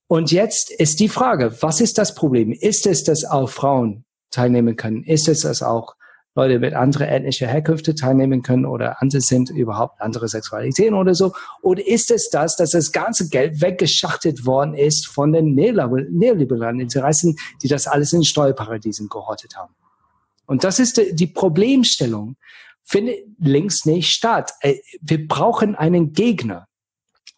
Und 0.09 0.31
jetzt 0.31 0.71
ist 0.71 1.01
die 1.01 1.09
Frage, 1.09 1.57
was 1.63 1.81
ist 1.81 1.99
das 1.99 2.15
Problem? 2.15 2.53
Ist 2.53 2.87
es, 2.87 3.03
dass 3.03 3.25
auch 3.25 3.51
Frauen 3.51 4.05
teilnehmen 4.31 4.77
können? 4.77 5.03
Ist 5.03 5.29
es, 5.29 5.41
dass 5.41 5.63
auch 5.63 5.96
Leute 6.37 6.59
mit 6.59 6.75
anderer 6.75 7.09
ethnischer 7.09 7.47
Herkünfte 7.47 7.95
teilnehmen 7.95 8.43
können 8.43 8.67
oder 8.67 9.01
andere 9.01 9.23
sind 9.23 9.51
überhaupt 9.51 10.01
andere 10.01 10.29
Sexualitäten 10.29 10.95
oder 10.95 11.15
so? 11.15 11.33
Oder 11.63 11.87
ist 11.87 12.11
es 12.11 12.29
das, 12.29 12.57
dass 12.57 12.71
das 12.71 12.93
ganze 12.93 13.29
Geld 13.31 13.63
weggeschachtet 13.63 14.45
worden 14.45 14.75
ist 14.75 15.07
von 15.07 15.33
den 15.33 15.55
neoliberalen 15.55 16.81
Interessen, 16.81 17.37
die 17.63 17.69
das 17.69 17.87
alles 17.87 18.13
in 18.13 18.23
Steuerparadiesen 18.23 19.09
gehortet 19.09 19.57
haben? 19.57 19.75
Und 20.45 20.63
das 20.63 20.79
ist 20.79 21.01
die 21.11 21.27
Problemstellung. 21.27 22.37
Findet 22.85 23.25
links 23.41 23.85
nicht 23.85 24.11
statt. 24.11 24.53
Äh, 24.61 24.77
wir 25.01 25.27
brauchen 25.27 25.75
einen 25.75 26.13
Gegner. 26.13 26.69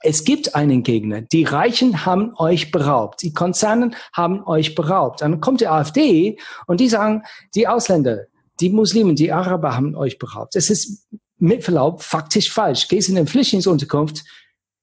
Es 0.00 0.24
gibt 0.24 0.54
einen 0.54 0.82
Gegner. 0.82 1.22
Die 1.22 1.44
Reichen 1.44 2.04
haben 2.04 2.34
euch 2.36 2.70
beraubt. 2.70 3.22
Die 3.22 3.32
Konzerne 3.32 3.92
haben 4.12 4.44
euch 4.44 4.74
beraubt. 4.74 5.22
Dann 5.22 5.40
kommt 5.40 5.60
die 5.60 5.68
AfD 5.68 6.38
und 6.66 6.80
die 6.80 6.88
sagen, 6.88 7.22
die 7.54 7.66
Ausländer, 7.66 8.26
die 8.60 8.70
Muslimen, 8.70 9.16
die 9.16 9.32
Araber 9.32 9.76
haben 9.76 9.94
euch 9.94 10.18
beraubt. 10.18 10.56
Es 10.56 10.70
ist 10.70 11.06
mit 11.38 11.64
Verlaub 11.64 12.02
faktisch 12.02 12.52
falsch. 12.52 12.88
Gehst 12.88 13.08
in 13.08 13.16
eine 13.16 13.26
Flüchtlingsunterkunft, 13.26 14.24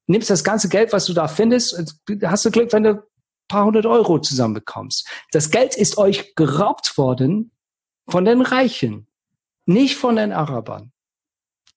nimmst 0.08 0.30
das 0.30 0.44
ganze 0.44 0.70
Geld, 0.70 0.94
was 0.94 1.06
du 1.06 1.14
da 1.14 1.28
findest, 1.28 1.96
hast 2.24 2.46
du 2.46 2.52
Glück, 2.52 2.72
wenn 2.74 2.84
du 2.84 2.90
ein 2.92 3.02
paar 3.48 3.66
hundert 3.66 3.86
Euro 3.86 4.20
zusammenbekommst. 4.20 5.08
Das 5.32 5.52
Geld 5.52 5.76
ist 5.76 5.98
euch 5.98 6.36
geraubt 6.36 6.98
worden 6.98 7.52
von 8.08 8.26
den 8.26 8.42
Reichen, 8.42 9.08
nicht 9.66 9.96
von 9.96 10.16
den 10.16 10.32
Arabern. 10.32 10.92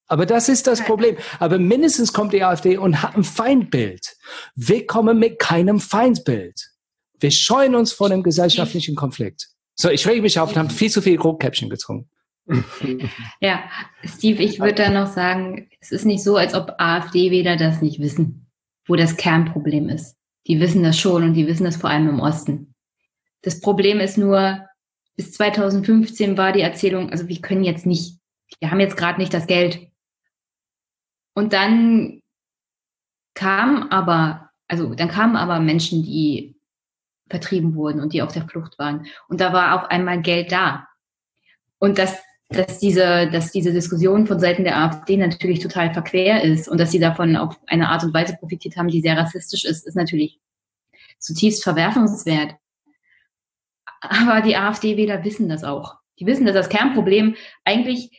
Aber 0.09 0.25
das 0.25 0.49
ist 0.49 0.67
das 0.67 0.83
Problem. 0.83 1.17
Aber 1.39 1.59
mindestens 1.59 2.15
kommt 2.15 2.33
die 2.33 2.43
AfD 2.43 2.79
und 2.79 3.03
hat 3.03 3.15
ein 3.15 3.25
Feindbild. 3.25 4.17
Wir 4.55 4.87
kommen 4.87 5.19
mit 5.19 5.39
keinem 5.39 5.81
Feindbild. 5.81 6.71
Wir 7.21 7.31
scheuen 7.31 7.75
uns 7.75 7.93
vor 7.93 8.09
dem 8.09 8.23
gesellschaftlichen 8.23 8.95
Konflikt. 8.95 9.51
So, 9.81 9.91
ich 9.91 10.07
rege 10.09 10.23
mich 10.23 10.39
auf 10.41 10.51
und 10.51 10.57
habe 10.57 10.71
viel 10.71 10.91
zu 10.91 11.01
viel 11.01 11.19
Rotkäppchen 11.19 11.71
getrunken. 11.71 12.11
Ja, 13.41 13.63
Steve, 14.05 14.43
ich 14.43 14.59
würde 14.59 14.75
da 14.75 14.91
noch 14.91 15.07
sagen, 15.07 15.69
es 15.81 15.93
ist 15.93 16.07
nicht 16.07 16.25
so, 16.25 16.37
als 16.37 16.55
ob 16.55 16.75
AfD-Wähler 16.79 17.57
das 17.57 17.83
nicht 17.83 18.01
wissen, 18.01 18.51
wo 18.87 18.97
das 18.97 19.17
Kernproblem 19.17 19.89
ist. 19.91 20.17
Die 20.47 20.59
wissen 20.59 20.83
das 20.83 20.99
schon 20.99 21.23
und 21.23 21.35
die 21.35 21.47
wissen 21.47 21.65
das 21.65 21.77
vor 21.77 21.91
allem 21.91 22.09
im 22.09 22.21
Osten. 22.21 22.75
Das 23.43 23.61
Problem 23.61 24.01
ist 24.01 24.17
nur, 24.17 24.67
bis 25.17 25.33
2015 25.33 26.37
war 26.39 26.53
die 26.53 26.63
Erzählung, 26.63 27.11
also 27.11 27.29
wir 27.29 27.41
können 27.41 27.65
jetzt 27.65 27.87
nicht, 27.87 28.19
wir 28.61 28.71
haben 28.71 28.81
jetzt 28.81 28.97
gerade 28.97 29.21
nicht 29.21 29.35
das 29.35 29.47
Geld. 29.47 29.87
Und 31.35 31.53
dann 31.53 32.23
kam 33.35 33.91
aber, 33.91 34.51
also 34.67 34.95
dann 34.95 35.09
kamen 35.09 35.37
aber 35.37 35.61
Menschen, 35.61 36.03
die 36.03 36.58
vertrieben 37.29 37.75
wurden 37.75 38.01
und 38.01 38.13
die 38.13 38.23
auf 38.23 38.33
der 38.33 38.49
Flucht 38.49 38.79
waren. 38.79 39.07
Und 39.29 39.41
da 39.41 39.53
war 39.53 39.77
auf 39.77 39.91
einmal 39.91 40.21
Geld 40.23 40.53
da. 40.53 40.87
Und 41.79 41.99
dass, 41.99 42.19
dass, 42.49 42.79
diese, 42.79 43.31
dass 43.31 43.53
diese 43.53 43.73
Diskussion 43.73 44.27
von 44.27 44.41
Seiten 44.41 44.65
der 44.65 44.79
AfD 44.79 45.17
natürlich 45.17 45.61
total 45.61 45.93
verquer 45.93 46.43
ist 46.43 46.69
und 46.69 46.79
dass 46.79 46.91
sie 46.91 46.99
davon 46.99 47.37
auf 47.37 47.59
eine 47.67 47.89
Art 47.89 48.05
und 48.05 48.15
Weise 48.15 48.37
profitiert 48.39 48.77
haben, 48.77 48.89
die 48.89 49.01
sehr 49.01 49.17
rassistisch 49.17 49.65
ist, 49.65 49.87
ist 49.87 49.97
natürlich 49.97 50.41
zutiefst 51.19 51.63
verwerfungswert. 51.63 52.55
Aber 54.01 54.43
die 54.43 54.57
AfD-Wähler 54.57 55.25
wissen 55.25 55.49
das 55.49 55.65
auch. 55.65 55.97
Die 56.19 56.27
wissen, 56.27 56.47
dass 56.47 56.55
das 56.55 56.69
Kernproblem 56.69 57.37
eigentlich 57.65 58.11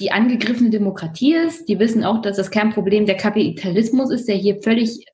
die 0.00 0.10
angegriffene 0.10 0.70
Demokratie 0.70 1.34
ist. 1.34 1.68
Die 1.68 1.78
wissen 1.78 2.04
auch, 2.04 2.22
dass 2.22 2.36
das 2.36 2.50
Kernproblem 2.50 3.06
der 3.06 3.16
Kapitalismus 3.16 4.10
ist, 4.10 4.26
der 4.26 4.36
hier 4.36 4.60
völlig, 4.62 5.04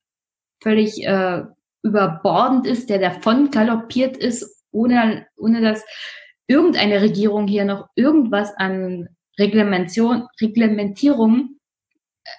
völlig 0.63 1.05
äh, 1.05 1.43
überbordend 1.83 2.67
ist, 2.67 2.91
der 2.91 2.99
davon 2.99 3.51
galoppiert 3.51 4.17
ist, 4.17 4.65
ohne, 4.71 5.27
ohne 5.37 5.61
dass 5.61 5.85
irgendeine 6.47 7.01
Regierung 7.03 7.47
hier 7.47 7.65
noch 7.65 7.89
irgendwas 7.95 8.55
an 8.57 9.09
Reglementation, 9.39 10.27
Reglementierung 10.41 11.59
äh, 12.25 12.31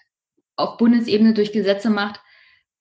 auf 0.58 0.77
Bundesebene 0.77 1.34
durch 1.34 1.51
Gesetze 1.51 1.90
macht. 1.90 2.19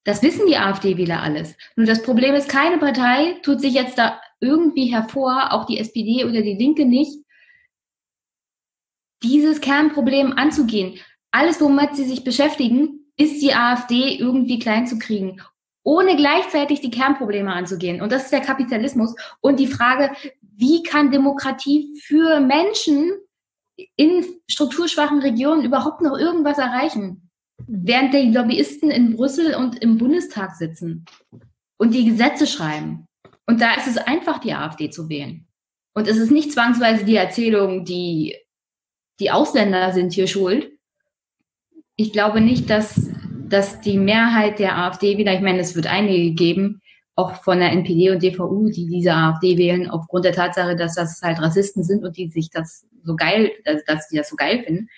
Das 0.05 0.23
wissen 0.23 0.47
die 0.47 0.57
AfD-Wähler 0.57 1.23
alles. 1.23 1.55
Nur 1.77 1.87
das 1.87 2.03
Problem 2.03 2.35
ist, 2.35 2.49
keine 2.49 2.79
Partei 2.79 3.39
tut 3.43 3.61
sich 3.61 3.75
jetzt 3.75 3.99
da 3.99 4.21
irgendwie 4.41 4.87
hervor, 4.87 5.53
auch 5.53 5.67
die 5.67 5.79
SPD 5.79 6.25
oder 6.25 6.43
die 6.43 6.55
Linke 6.55 6.87
nicht, 6.87 7.25
dieses 9.23 9.61
Kernproblem 9.61 10.33
anzugehen. 10.33 10.99
Alles, 11.31 11.61
womit 11.61 11.97
sie 11.97 12.05
sich 12.05 12.25
beschäftigen, 12.25 13.13
ist 13.17 13.43
die 13.43 13.53
AfD 13.53 14.17
irgendwie 14.17 14.59
klein 14.59 14.87
zu 14.87 14.99
kriegen, 14.99 15.43
ohne 15.89 16.17
gleichzeitig 16.17 16.83
die 16.83 16.91
Kernprobleme 16.91 17.51
anzugehen. 17.51 18.03
Und 18.03 18.13
das 18.13 18.25
ist 18.25 18.33
der 18.33 18.43
Kapitalismus 18.43 19.15
und 19.41 19.59
die 19.59 19.67
Frage, 19.67 20.15
wie 20.43 20.83
kann 20.83 21.11
Demokratie 21.11 21.99
für 22.05 22.41
Menschen 22.41 23.13
in 23.97 24.23
strukturschwachen 24.51 25.21
Regionen 25.21 25.65
überhaupt 25.65 26.03
noch 26.03 26.19
irgendwas 26.19 26.59
erreichen, 26.59 27.31
während 27.67 28.13
die 28.13 28.31
Lobbyisten 28.31 28.91
in 28.91 29.17
Brüssel 29.17 29.55
und 29.55 29.79
im 29.79 29.97
Bundestag 29.97 30.57
sitzen 30.57 31.07
und 31.79 31.95
die 31.95 32.05
Gesetze 32.05 32.47
schreiben. 32.47 33.07
Und 33.47 33.63
da 33.63 33.75
ist 33.77 33.87
es 33.87 33.97
einfach, 33.97 34.41
die 34.41 34.53
AfD 34.53 34.91
zu 34.91 35.09
wählen. 35.09 35.47
Und 35.95 36.07
es 36.07 36.19
ist 36.19 36.31
nicht 36.31 36.53
zwangsweise 36.53 37.07
die 37.07 37.17
Erzählung, 37.17 37.87
die, 37.87 38.37
die 39.21 39.31
Ausländer 39.31 39.95
sind 39.95 40.13
hier 40.13 40.27
schuld. 40.27 40.71
Ich 41.97 42.13
glaube 42.13 42.43
nicht, 42.43 42.69
dass, 42.69 43.09
dass 43.49 43.81
die 43.81 43.99
Mehrheit 43.99 44.59
der 44.59 44.77
AfD 44.79 45.19
wieder, 45.19 45.35
ich 45.35 45.41
meine, 45.41 45.61
es 45.61 45.75
wird 45.75 45.87
einige 45.87 46.35
geben, 46.35 46.81
auch 47.17 47.35
von 47.43 47.59
der 47.59 47.73
NPD 47.73 48.11
und 48.11 48.23
DVU, 48.23 48.69
die 48.71 48.87
diese 48.87 49.13
AfD 49.13 49.59
wählen, 49.59 49.91
aufgrund 49.91 50.25
der 50.25 50.33
Tatsache, 50.33 50.77
dass 50.77 50.95
das 50.95 51.21
halt 51.23 51.41
Rassisten 51.41 51.83
sind 51.83 52.05
und 52.05 52.17
die 52.17 52.29
sich 52.29 52.51
das 52.51 52.87
so 53.03 53.17
geil, 53.17 53.51
dass 53.87 54.09
die 54.09 54.17
das 54.17 54.29
so 54.29 54.37
geil 54.37 54.63
finden. 54.65 54.89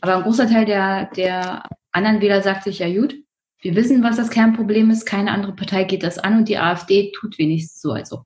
Aber 0.00 0.16
ein 0.16 0.22
großer 0.22 0.48
Teil 0.48 0.64
der, 0.64 1.10
der 1.16 1.62
anderen 1.92 2.20
Wähler 2.20 2.42
sagt 2.42 2.64
sich 2.64 2.80
ja 2.80 2.92
gut, 2.92 3.14
wir 3.62 3.76
wissen, 3.76 4.02
was 4.02 4.16
das 4.16 4.30
Kernproblem 4.30 4.90
ist. 4.90 5.04
Keine 5.04 5.30
andere 5.30 5.54
Partei 5.54 5.84
geht 5.84 6.02
das 6.02 6.18
an 6.18 6.38
und 6.38 6.48
die 6.48 6.58
AfD 6.58 7.12
tut 7.14 7.38
wenigstens 7.38 7.82
so, 7.82 7.92
also. 7.92 8.24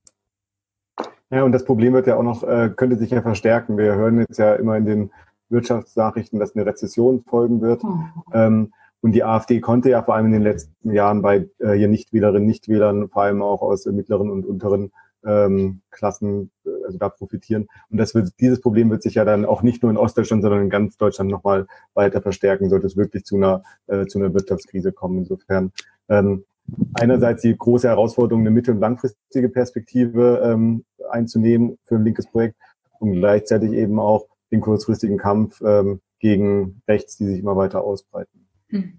Ja, 1.30 1.42
und 1.42 1.52
das 1.52 1.64
Problem 1.64 1.92
wird 1.92 2.06
ja 2.06 2.16
auch 2.16 2.22
noch, 2.22 2.44
äh, 2.44 2.70
könnte 2.74 2.96
sich 2.96 3.10
ja 3.10 3.20
verstärken. 3.20 3.76
Wir 3.76 3.94
hören 3.94 4.20
jetzt 4.20 4.38
ja 4.38 4.54
immer 4.54 4.76
in 4.76 4.86
den 4.86 5.10
Wirtschaftsnachrichten, 5.48 6.38
dass 6.38 6.54
eine 6.54 6.64
Rezession 6.64 7.24
folgen 7.24 7.60
wird. 7.60 7.82
Mhm. 7.82 8.12
Ähm, 8.32 8.72
und 9.04 9.12
die 9.12 9.22
AfD 9.22 9.60
konnte 9.60 9.90
ja 9.90 10.02
vor 10.02 10.14
allem 10.14 10.24
in 10.24 10.32
den 10.32 10.42
letzten 10.42 10.90
Jahren 10.90 11.20
bei 11.20 11.46
äh, 11.58 11.72
hier 11.72 11.88
Nichtwählerinnen, 11.88 12.46
Nichtwählern, 12.46 13.10
vor 13.10 13.24
allem 13.24 13.42
auch 13.42 13.60
aus 13.60 13.84
mittleren 13.84 14.30
und 14.30 14.46
unteren 14.46 14.92
ähm, 15.26 15.82
Klassen, 15.90 16.50
äh, 16.64 16.70
also 16.86 16.96
da 16.96 17.10
profitieren. 17.10 17.66
Und 17.90 17.98
das 17.98 18.14
wird, 18.14 18.32
dieses 18.40 18.62
Problem 18.62 18.88
wird 18.88 19.02
sich 19.02 19.16
ja 19.16 19.26
dann 19.26 19.44
auch 19.44 19.60
nicht 19.60 19.82
nur 19.82 19.90
in 19.90 19.98
Ostdeutschland, 19.98 20.42
sondern 20.42 20.62
in 20.62 20.70
ganz 20.70 20.96
Deutschland 20.96 21.30
nochmal 21.30 21.66
weiter 21.92 22.22
verstärken, 22.22 22.70
sollte 22.70 22.86
es 22.86 22.96
wirklich 22.96 23.24
zu 23.26 23.36
einer, 23.36 23.62
äh, 23.88 24.06
zu 24.06 24.18
einer 24.18 24.32
Wirtschaftskrise 24.32 24.90
kommen. 24.90 25.18
Insofern 25.18 25.70
ähm, 26.08 26.46
einerseits 26.94 27.42
die 27.42 27.54
große 27.54 27.86
Herausforderung, 27.86 28.40
eine 28.40 28.52
mittel- 28.52 28.72
und 28.72 28.80
langfristige 28.80 29.50
Perspektive 29.50 30.40
ähm, 30.42 30.86
einzunehmen 31.10 31.76
für 31.84 31.96
ein 31.96 32.04
linkes 32.04 32.26
Projekt 32.26 32.56
und 33.00 33.12
gleichzeitig 33.12 33.72
eben 33.72 33.98
auch 33.98 34.28
den 34.50 34.62
kurzfristigen 34.62 35.18
Kampf 35.18 35.60
ähm, 35.60 36.00
gegen 36.20 36.80
rechts, 36.88 37.18
die 37.18 37.26
sich 37.26 37.40
immer 37.40 37.54
weiter 37.54 37.84
ausbreiten. 37.84 38.43
Hm. 38.68 38.98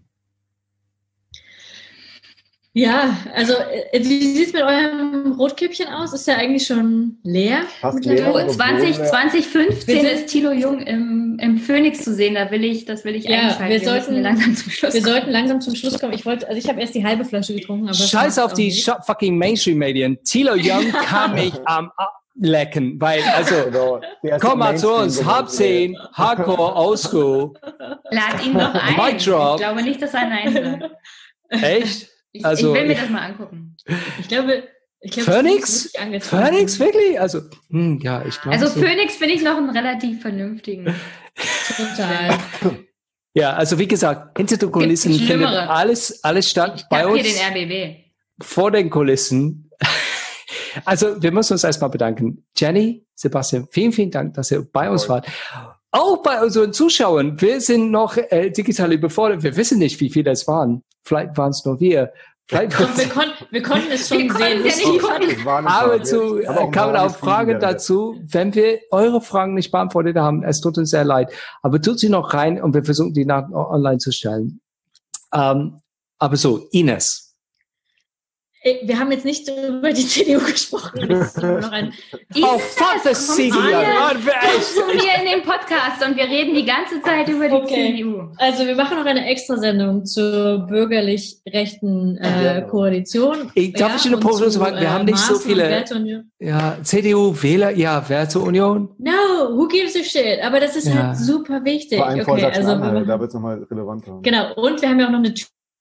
Ja, 2.77 3.15
also 3.33 3.53
äh, 3.53 4.03
wie 4.03 4.35
sieht 4.35 4.47
es 4.47 4.53
mit 4.53 4.61
eurem 4.61 5.31
Rotkäppchen 5.39 5.87
aus? 5.87 6.11
Ist 6.11 6.27
ja 6.27 6.35
eigentlich 6.35 6.67
schon 6.67 7.17
leer. 7.23 7.61
Fast 7.79 8.03
leer 8.03 8.49
20, 8.49 8.97
2015 8.97 10.05
ist 10.05 10.27
Tilo 10.27 10.51
Jung 10.51 10.81
im, 10.81 11.37
im 11.39 11.57
Phoenix 11.57 12.03
zu 12.03 12.13
sehen. 12.13 12.35
Da 12.35 12.51
will 12.51 12.65
ich, 12.65 12.83
das 12.83 13.05
will 13.05 13.15
ich 13.15 13.23
ja, 13.23 13.43
einschalten. 13.43 13.69
Wir, 13.69 13.79
wir 13.79 13.87
sollten 13.87 14.21
langsam 14.21 14.55
zum 14.57 14.71
Schluss. 14.73 14.93
Wir 14.93 15.01
kommen. 15.01 15.13
sollten 15.13 15.31
langsam 15.31 15.61
zum 15.61 15.73
Schluss 15.73 15.97
kommen. 15.97 16.11
Ich 16.11 16.25
wollte, 16.25 16.49
also 16.49 16.59
ich 16.59 16.67
habe 16.67 16.81
erst 16.81 16.93
die 16.95 17.05
halbe 17.05 17.23
Flasche 17.23 17.55
getrunken. 17.55 17.87
Aber 17.87 17.93
Scheiß 17.95 18.39
auf 18.39 18.51
die 18.51 18.83
fucking 19.05 19.37
Mainstream-Medien. 19.37 20.21
Tilo 20.25 20.55
Jung 20.55 20.91
kann 20.91 21.33
mich 21.35 21.53
am 21.63 21.91
lecken, 22.35 22.99
weil 22.99 23.21
also 23.23 23.55
genau. 24.21 24.37
komm 24.39 24.59
mal 24.59 24.77
zu 24.77 24.91
uns, 24.93 25.23
halb 25.23 25.49
zehn, 25.49 25.97
Hardcore, 26.13 26.75
Oldschool. 26.75 27.53
Lad 28.11 28.45
ihn 28.45 28.53
doch 28.53 28.73
ein. 28.73 28.95
Mic 28.95 29.23
drop. 29.23 29.55
Ich 29.59 29.65
glaube 29.65 29.81
nicht, 29.83 30.01
dass 30.01 30.13
er 30.13 30.27
nein 30.29 30.53
wird. 30.53 30.91
Echt? 31.49 32.07
Ich, 32.31 32.45
Also, 32.45 32.73
ich 32.73 32.81
will 32.81 32.87
mir 32.87 32.95
das 32.95 33.09
mal 33.09 33.21
angucken. 33.29 33.77
Ich 34.19 34.27
glaube, 34.27 34.63
ich 34.99 35.11
glaube 35.11 35.31
Phoenix? 35.31 35.61
das 35.61 35.69
ist 35.69 35.93
wirklich 35.93 36.01
angezogen. 36.05 36.45
Phoenix, 36.45 36.79
wirklich? 36.79 37.19
Also, 37.21 37.41
hm, 37.69 37.99
ja, 38.01 38.25
ich 38.25 38.41
glaube. 38.41 38.57
Also 38.57 38.67
so. 38.67 38.79
Phoenix 38.85 39.15
finde 39.15 39.35
ich 39.35 39.41
noch 39.43 39.57
einen 39.57 39.69
relativ 39.69 40.21
vernünftigen. 40.21 40.93
Total. 41.77 42.37
Ja, 43.37 43.51
also 43.51 43.77
wie 43.77 43.87
gesagt, 43.89 44.37
hinter 44.37 44.55
den 44.55 44.71
Kulissen 44.71 45.13
findet 45.13 45.49
alles, 45.49 46.23
alles 46.23 46.49
statt 46.49 46.75
Ich 46.77 46.85
bei 46.89 47.03
habe 47.03 47.17
hier 47.17 47.25
uns. 47.25 47.37
den 47.37 47.67
RBB. 47.67 48.05
vor 48.41 48.71
den 48.71 48.89
Kulissen. 48.89 49.69
Also, 50.83 51.21
wir 51.21 51.31
müssen 51.31 51.53
uns 51.53 51.63
erstmal 51.63 51.89
bedanken. 51.89 52.45
Jenny, 52.55 53.05
Sebastian, 53.15 53.67
vielen, 53.71 53.91
vielen 53.91 54.11
Dank, 54.11 54.33
dass 54.33 54.51
ihr 54.51 54.65
bei 54.71 54.89
uns 54.89 55.07
wart. 55.07 55.27
Auch 55.91 56.21
bei 56.21 56.43
unseren 56.43 56.73
Zuschauern. 56.73 57.39
Wir 57.39 57.61
sind 57.61 57.89
noch 57.89 58.17
äh, 58.17 58.49
digital 58.49 58.91
überfordert. 58.91 59.43
Wir 59.43 59.55
wissen 59.55 59.79
nicht, 59.79 59.99
wie 60.01 60.09
viele 60.09 60.31
es 60.31 60.45
waren. 60.47 60.83
Vielleicht 61.03 61.37
waren 61.37 61.51
es 61.51 61.63
nur 61.63 61.79
wir. 61.79 62.11
Vielleicht 62.47 62.77
wir, 62.77 63.09
kon 63.09 63.25
wir 63.49 63.63
konnten 63.63 63.91
es 63.91 64.07
schon 64.09 64.17
Wir 64.19 64.71
sehen. 64.71 64.99
konnten 64.99 65.29
es. 65.29 65.35
Das 65.37 65.45
war 65.45 65.61
nicht 65.61 65.71
Aber 65.71 66.03
zu, 66.03 66.45
auch 66.47 66.69
kann 66.71 66.91
man 66.91 66.95
paar 66.95 67.05
auch 67.05 67.15
Fragen 67.15 67.59
dazu, 67.59 68.19
wenn 68.27 68.53
wir 68.53 68.79
eure 68.91 69.21
Fragen 69.21 69.53
nicht 69.55 69.71
beantwortet 69.71 70.17
haben. 70.17 70.43
Es 70.43 70.61
tut 70.61 70.77
uns 70.77 70.89
sehr 70.91 71.05
leid. 71.05 71.31
Aber 71.63 71.81
tut 71.81 71.99
sie 71.99 72.09
noch 72.09 72.33
rein 72.33 72.61
und 72.61 72.73
wir 72.73 72.83
versuchen, 72.83 73.13
die 73.13 73.25
nach 73.25 73.49
online 73.51 73.97
zu 73.97 74.11
stellen. 74.11 74.59
Ähm, 75.33 75.79
aber 76.19 76.35
so, 76.37 76.67
Ines. 76.71 77.24
Äh, 78.65 78.87
Wir 78.87 78.99
haben 78.99 79.11
jetzt 79.11 79.23
nicht 79.25 79.47
über 79.47 79.93
die 79.93 80.05
CDU 80.07 80.39
gesprochen. 80.39 81.07
Das 81.07 81.27
ist 81.35 81.37
immer 81.43 81.61
noch 81.61 81.71
ein 81.71 81.93
Oh, 82.41 82.57
fuck 82.57 83.01
the 83.03 83.13
CDU. 83.13 83.61
hier. 83.61 83.85
Du 84.75 84.85
mir 84.93 85.13
in 85.21 85.25
den 85.31 85.43
Podcast 85.43 86.03
und 86.05 86.17
wir 86.17 86.23
reden 86.25 86.55
die 86.55 86.65
ganze 86.65 87.01
Zeit 87.01 87.29
über 87.29 87.47
die 87.47 87.53
Okay. 87.53 87.93
CDU. 87.95 88.23
Also 88.37 88.65
wir 88.65 88.75
machen 88.75 88.97
noch 88.97 89.05
eine 89.05 89.25
Extrasendung 89.27 90.03
zur 90.05 90.59
bürgerlich-rechten 90.67 92.17
äh. 92.17 92.65
Koalition. 92.69 93.51
Ich- 93.53 93.73
darf 93.73 93.95
ich 93.97 94.07
eine 94.07 94.17
Prognose 94.17 94.49
zu, 94.49 94.59
machen? 94.59 94.79
Wir 94.79 94.91
haben 94.91 95.05
nicht 95.05 95.17
so 95.19 95.33
Maßen 95.33 95.51
und 95.51 95.53
viele-. 95.53 96.25
Ja, 96.39 96.77
CDU, 96.81 97.35
Wähler, 97.41 97.71
ja, 97.71 98.03
Werteunion. 98.09 98.89
No, 98.97 99.11
who 99.51 99.67
gives 99.67 99.95
a 99.95 100.03
shit? 100.03 100.41
Aber 100.43 100.59
das 100.59 100.75
ist 100.75 100.87
Ja. 100.87 101.07
halt 101.09 101.17
super 101.17 101.63
wichtig. 101.63 101.97
Vor 101.99 102.07
allem 102.07 102.19
Okay, 102.27 102.45
also 102.45 102.67
wir 102.67 103.05
da 103.05 103.19
wird 103.19 103.29
es 103.29 103.33
nochmal 103.35 103.63
relevanter. 103.69 104.19
genau. 104.23 104.53
Und 104.55 104.81
wir 104.81 104.89
haben 104.89 104.99
ja 104.99 105.05
auch 105.07 105.11
noch 105.11 105.19
eine 105.19 105.33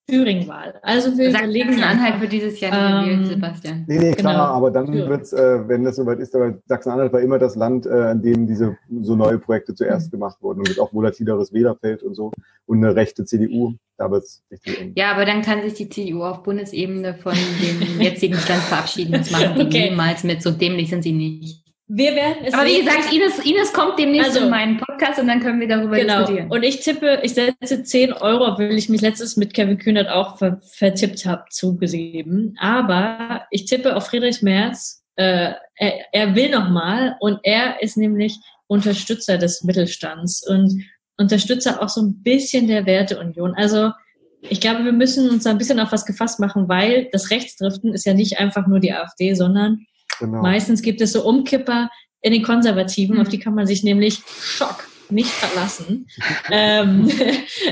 Thüringen-Wahl. 0.06 0.74
Also 0.82 1.16
wir 1.16 1.30
überlegen 1.30 1.70
Sachsen-Anhalt 1.72 2.20
für 2.20 2.28
dieses 2.28 2.60
Jahr 2.60 3.04
Ähm, 3.08 3.24
Sebastian. 3.24 3.84
Nee, 3.88 3.98
nee, 3.98 4.12
klar, 4.12 4.34
Genau. 4.34 4.44
aber 4.44 4.70
dann 4.70 4.92
Ja. 4.92 5.08
wird's, 5.08 5.32
äh, 5.32 5.66
wenn 5.66 5.82
das 5.84 5.96
soweit 5.96 6.18
ist, 6.20 6.34
aber 6.34 6.58
Sachsen-Anhalt 6.66 7.12
war 7.12 7.20
immer 7.20 7.38
das 7.38 7.56
Land, 7.56 7.86
äh, 7.86 8.10
in 8.10 8.20
dem 8.22 8.46
diese 8.46 8.76
so 9.02 9.16
neue 9.16 9.38
Projekte 9.38 9.74
zuerst 9.74 10.10
gemacht 10.10 10.36
wurden 10.42 10.60
und 10.60 10.68
mit 10.68 10.78
auch 10.78 10.92
volatileres 10.92 11.52
Wählerfeld 11.54 12.02
und 12.02 12.14
so 12.14 12.32
und 12.66 12.84
eine 12.84 12.94
rechte 12.94 13.24
CDU, 13.24 13.72
da 13.96 14.10
wird's 14.10 14.42
richtig 14.50 14.78
eng. 14.78 14.92
Ja, 14.94 15.12
aber 15.12 15.24
dann 15.24 15.40
kann 15.40 15.62
sich 15.62 15.74
die 15.74 15.88
CDU 15.88 16.22
auf 16.22 16.42
Bundesebene 16.42 17.14
von 17.14 17.32
dem 17.32 18.00
jetzigen 18.02 18.34
Stand 18.34 18.62
verabschieden. 18.64 19.12
Das 19.12 19.30
machen 19.30 19.54
die 19.56 19.62
Okay. 19.66 19.88
niemals 19.90 20.22
mit. 20.22 20.42
So 20.42 20.50
dämlich 20.50 20.90
sind 20.90 21.02
sie 21.02 21.12
nicht. 21.12 21.63
Wir 21.86 22.14
werden 22.14 22.44
es 22.46 22.54
Aber 22.54 22.64
wie 22.64 22.78
gesagt, 22.82 23.12
Ines, 23.12 23.38
Ines 23.44 23.72
kommt 23.72 23.98
demnächst 23.98 24.28
Also- 24.30 24.40
in 24.44 24.50
meinen 24.50 24.78
Podcast 24.78 25.18
und 25.20 25.26
dann 25.26 25.40
können 25.40 25.60
wir 25.60 25.68
darüber 25.68 25.96
Genau. 25.96 26.20
diskutieren. 26.20 26.50
Und 26.50 26.62
ich 26.62 26.80
tippe, 26.80 27.20
ich 27.22 27.34
setze 27.34 27.82
10 27.82 28.12
Euro, 28.14 28.46
obwohl 28.48 28.72
ich 28.72 28.88
mich 28.88 29.02
letztes 29.02 29.36
mit 29.36 29.52
Kevin 29.52 29.76
Kühnert 29.78 30.08
auch 30.08 30.38
ver 30.38 30.60
vertippt 30.62 31.26
habe, 31.26 31.44
zugegeben. 31.50 32.56
Aber 32.58 33.44
ich 33.50 33.66
tippe 33.66 33.96
auf 33.96 34.06
Friedrich 34.06 34.40
Merz. 34.42 35.04
Äh, 35.16 35.52
er, 35.76 35.92
er 36.12 36.34
will 36.34 36.50
nochmal 36.50 37.16
und 37.20 37.38
er 37.42 37.82
ist 37.82 37.96
nämlich 37.98 38.38
Unterstützer 38.66 39.36
des 39.36 39.62
Mittelstands 39.62 40.44
und 40.48 40.82
Unterstützer 41.18 41.82
auch 41.82 41.88
so 41.90 42.00
ein 42.02 42.22
bisschen 42.22 42.66
der 42.66 42.86
Werteunion. 42.86 43.54
Also 43.54 43.92
ich 44.40 44.60
glaube, 44.60 44.84
wir 44.84 44.92
müssen 44.92 45.28
uns 45.30 45.44
da 45.44 45.50
ein 45.50 45.58
bisschen 45.58 45.78
auf 45.80 45.92
was 45.92 46.06
gefasst 46.06 46.40
machen, 46.40 46.68
weil 46.68 47.08
das 47.12 47.30
Rechtsdriften 47.30 47.92
ist 47.94 48.06
ja 48.06 48.14
nicht 48.14 48.38
einfach 48.40 48.66
nur 48.66 48.80
die 48.80 48.92
AfD, 48.92 49.34
sondern 49.34 49.84
Genau. 50.20 50.42
Meistens 50.42 50.82
gibt 50.82 51.00
es 51.00 51.12
so 51.12 51.24
Umkipper 51.24 51.90
in 52.20 52.32
den 52.32 52.42
Konservativen, 52.42 53.16
Mhm. 53.16 53.22
auf 53.22 53.28
die 53.28 53.38
kann 53.38 53.54
man 53.54 53.66
sich 53.66 53.82
nämlich 53.84 54.20
Schock 54.40 54.84
nicht 55.10 55.30
verlassen. 55.30 56.06
ähm, 56.50 57.10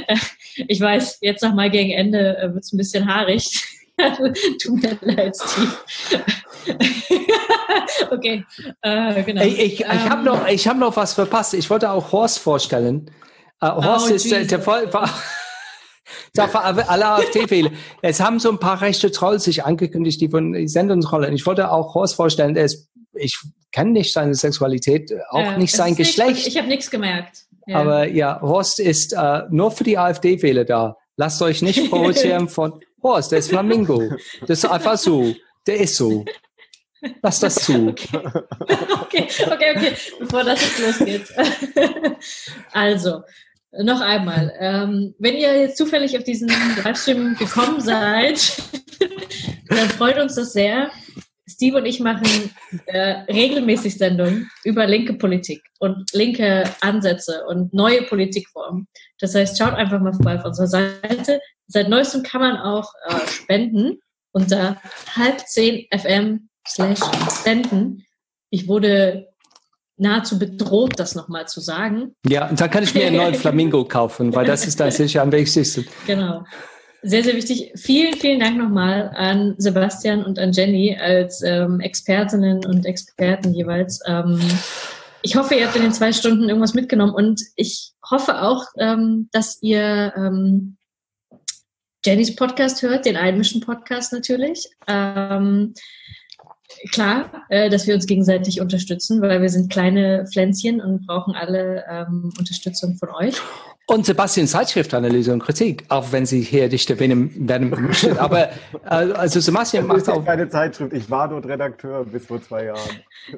ich 0.68 0.80
weiß, 0.80 1.18
jetzt 1.22 1.42
noch 1.42 1.54
mal 1.54 1.70
gegen 1.70 1.90
Ende 1.92 2.50
wird 2.52 2.64
es 2.64 2.72
ein 2.72 2.76
bisschen 2.78 3.06
haarig. 3.12 3.48
Tut 4.62 4.82
mir 4.82 4.98
leid, 5.02 5.36
Steve. 5.36 5.72
okay, 8.10 8.44
äh, 8.82 9.22
genau. 9.22 9.42
Ich, 9.42 9.58
ich, 9.58 9.80
ich 9.80 9.86
habe 9.86 10.18
Ähm, 10.20 10.24
noch, 10.24 10.46
ich 10.48 10.66
hab 10.68 10.76
noch 10.78 10.96
was 10.96 11.14
verpasst. 11.14 11.54
Ich 11.54 11.68
wollte 11.70 11.90
auch 11.90 12.12
Horst 12.12 12.38
vorstellen. 12.38 13.10
Äh, 13.60 13.66
Horst 13.68 14.10
Oh, 14.10 14.14
ist 14.14 14.30
der, 14.30 14.44
der 14.44 14.58
Jesus. 14.58 14.64
war 16.36 16.88
alle 16.88 17.06
AfD-Wähler. 17.06 17.70
Es 18.02 18.20
haben 18.20 18.38
so 18.38 18.50
ein 18.50 18.58
paar 18.58 18.80
rechte 18.80 19.10
Trolls 19.10 19.44
sich 19.44 19.64
angekündigt, 19.64 20.20
die 20.20 20.28
von 20.28 20.52
die 20.52 20.68
Sendungsrolle. 20.68 21.30
Ich 21.32 21.46
wollte 21.46 21.70
auch 21.70 21.94
Horst 21.94 22.14
vorstellen. 22.16 22.54
Der 22.54 22.64
ist, 22.64 22.88
ich 23.14 23.38
kenne 23.72 23.92
nicht 23.92 24.12
seine 24.12 24.34
Sexualität, 24.34 25.12
auch 25.30 25.52
äh, 25.52 25.58
nicht 25.58 25.74
sein 25.74 25.92
ist 25.92 25.98
nicht- 25.98 26.08
Geschlecht. 26.16 26.46
ich 26.46 26.58
habe 26.58 26.68
nichts 26.68 26.90
gemerkt. 26.90 27.42
Ja. 27.66 27.78
Aber 27.78 28.08
ja, 28.08 28.40
Horst 28.40 28.80
ist 28.80 29.12
äh, 29.12 29.42
nur 29.50 29.70
für 29.70 29.84
die 29.84 29.96
AfD-Wähler 29.98 30.64
da. 30.64 30.96
Lasst 31.16 31.40
euch 31.42 31.62
nicht 31.62 31.90
provozieren 31.90 32.48
von 32.48 32.80
Horst, 33.02 33.32
der 33.32 33.38
ist 33.40 33.48
Flamingo. 33.50 34.02
Das 34.46 34.58
ist 34.58 34.64
einfach 34.64 34.96
so. 34.96 35.34
Der 35.66 35.80
ist 35.80 35.96
so. 35.96 36.24
Lass 37.20 37.40
das 37.40 37.56
zu. 37.56 37.88
okay, 37.88 39.26
okay, 39.46 39.74
okay, 39.76 39.92
bevor 40.20 40.44
das 40.44 40.60
jetzt 40.62 40.78
losgeht. 40.78 41.24
also, 42.72 43.22
noch 43.72 44.00
einmal, 44.00 44.52
ähm, 44.58 45.14
wenn 45.18 45.36
ihr 45.36 45.58
jetzt 45.58 45.78
zufällig 45.78 46.16
auf 46.16 46.24
diesen 46.24 46.48
Livestream 46.84 47.36
gekommen 47.36 47.80
seid, 47.80 48.62
dann 49.68 49.88
freut 49.90 50.18
uns 50.18 50.34
das 50.34 50.52
sehr. 50.52 50.90
Steve 51.48 51.78
und 51.78 51.86
ich 51.86 52.00
machen 52.00 52.50
äh, 52.86 53.24
regelmäßig 53.32 53.96
Sendungen 53.98 54.50
über 54.64 54.86
linke 54.86 55.14
Politik 55.14 55.62
und 55.80 56.12
linke 56.12 56.64
Ansätze 56.80 57.44
und 57.46 57.72
neue 57.72 58.02
Politikformen. 58.02 58.86
Das 59.18 59.34
heißt, 59.34 59.58
schaut 59.58 59.74
einfach 59.74 60.00
mal 60.00 60.12
vorbei 60.12 60.38
auf 60.38 60.44
unserer 60.44 60.68
Seite. 60.68 61.40
Seit 61.66 61.88
neuestem 61.88 62.22
kann 62.22 62.40
man 62.40 62.56
auch 62.56 62.92
äh, 63.08 63.26
spenden 63.26 64.00
unter 64.32 64.80
halb 65.14 65.40
zehn 65.40 65.86
FM 65.96 66.48
slash 66.66 67.00
spenden. 67.40 68.04
Ich 68.50 68.68
wurde 68.68 69.31
nahezu 70.02 70.38
bedroht, 70.38 70.92
das 70.98 71.14
nochmal 71.14 71.48
zu 71.48 71.60
sagen. 71.60 72.14
Ja, 72.28 72.48
und 72.48 72.60
dann 72.60 72.70
kann 72.70 72.84
ich 72.84 72.94
mir 72.94 73.06
einen 73.06 73.16
neuen 73.16 73.34
Flamingo 73.34 73.84
kaufen, 73.88 74.34
weil 74.34 74.44
das 74.44 74.66
ist 74.66 74.78
dann 74.78 74.90
sicher 74.90 75.22
am 75.22 75.32
wichtigsten. 75.32 75.86
Genau. 76.06 76.44
Sehr, 77.04 77.24
sehr 77.24 77.34
wichtig. 77.34 77.72
Vielen, 77.76 78.14
vielen 78.14 78.38
Dank 78.38 78.56
nochmal 78.58 79.10
an 79.16 79.54
Sebastian 79.58 80.24
und 80.24 80.38
an 80.38 80.52
Jenny 80.52 80.96
als 80.96 81.42
ähm, 81.42 81.80
Expertinnen 81.80 82.64
und 82.64 82.86
Experten 82.86 83.54
jeweils. 83.54 84.00
Ähm, 84.06 84.38
ich 85.22 85.34
hoffe, 85.34 85.54
ihr 85.54 85.66
habt 85.66 85.76
in 85.76 85.82
den 85.82 85.92
zwei 85.92 86.12
Stunden 86.12 86.48
irgendwas 86.48 86.74
mitgenommen 86.74 87.14
und 87.14 87.40
ich 87.56 87.92
hoffe 88.08 88.42
auch, 88.42 88.66
ähm, 88.78 89.28
dass 89.32 89.60
ihr 89.62 90.12
ähm, 90.16 90.76
Jennys 92.04 92.34
Podcast 92.34 92.82
hört, 92.82 93.04
den 93.04 93.16
Einmischen 93.16 93.60
Podcast 93.60 94.12
natürlich. 94.12 94.68
Ähm, 94.88 95.74
klar, 96.92 97.30
äh, 97.48 97.68
dass 97.70 97.86
wir 97.86 97.94
uns 97.94 98.06
gegenseitig 98.06 98.60
unterstützen, 98.60 99.20
weil 99.22 99.40
wir 99.42 99.48
sind 99.48 99.70
kleine 99.70 100.26
Pflänzchen 100.32 100.80
und 100.80 101.06
brauchen 101.06 101.34
alle 101.34 101.84
ähm, 101.88 102.32
Unterstützung 102.38 102.96
von 102.96 103.08
euch. 103.10 103.34
Und 103.86 104.06
Sebastian 104.06 104.46
Zeitschriftanalyse 104.46 105.32
und 105.32 105.40
Kritik, 105.42 105.84
auch 105.88 106.12
wenn 106.12 106.24
sie 106.24 106.40
hier 106.40 106.68
nicht 106.68 106.88
erwähnen 106.88 107.48
werden 107.48 107.70
möchten. 107.70 108.16
Aber 108.18 108.50
äh, 108.50 108.52
also 108.88 109.40
Sebastian 109.40 109.86
macht 109.86 110.08
auch. 110.08 110.24
keine 110.24 110.48
Zeitschrift. 110.48 110.92
Ich 110.92 111.10
war 111.10 111.28
dort 111.28 111.46
Redakteur 111.46 112.04
bis 112.04 112.26
vor 112.26 112.40
zwei 112.40 112.66
Jahren. 112.66 112.78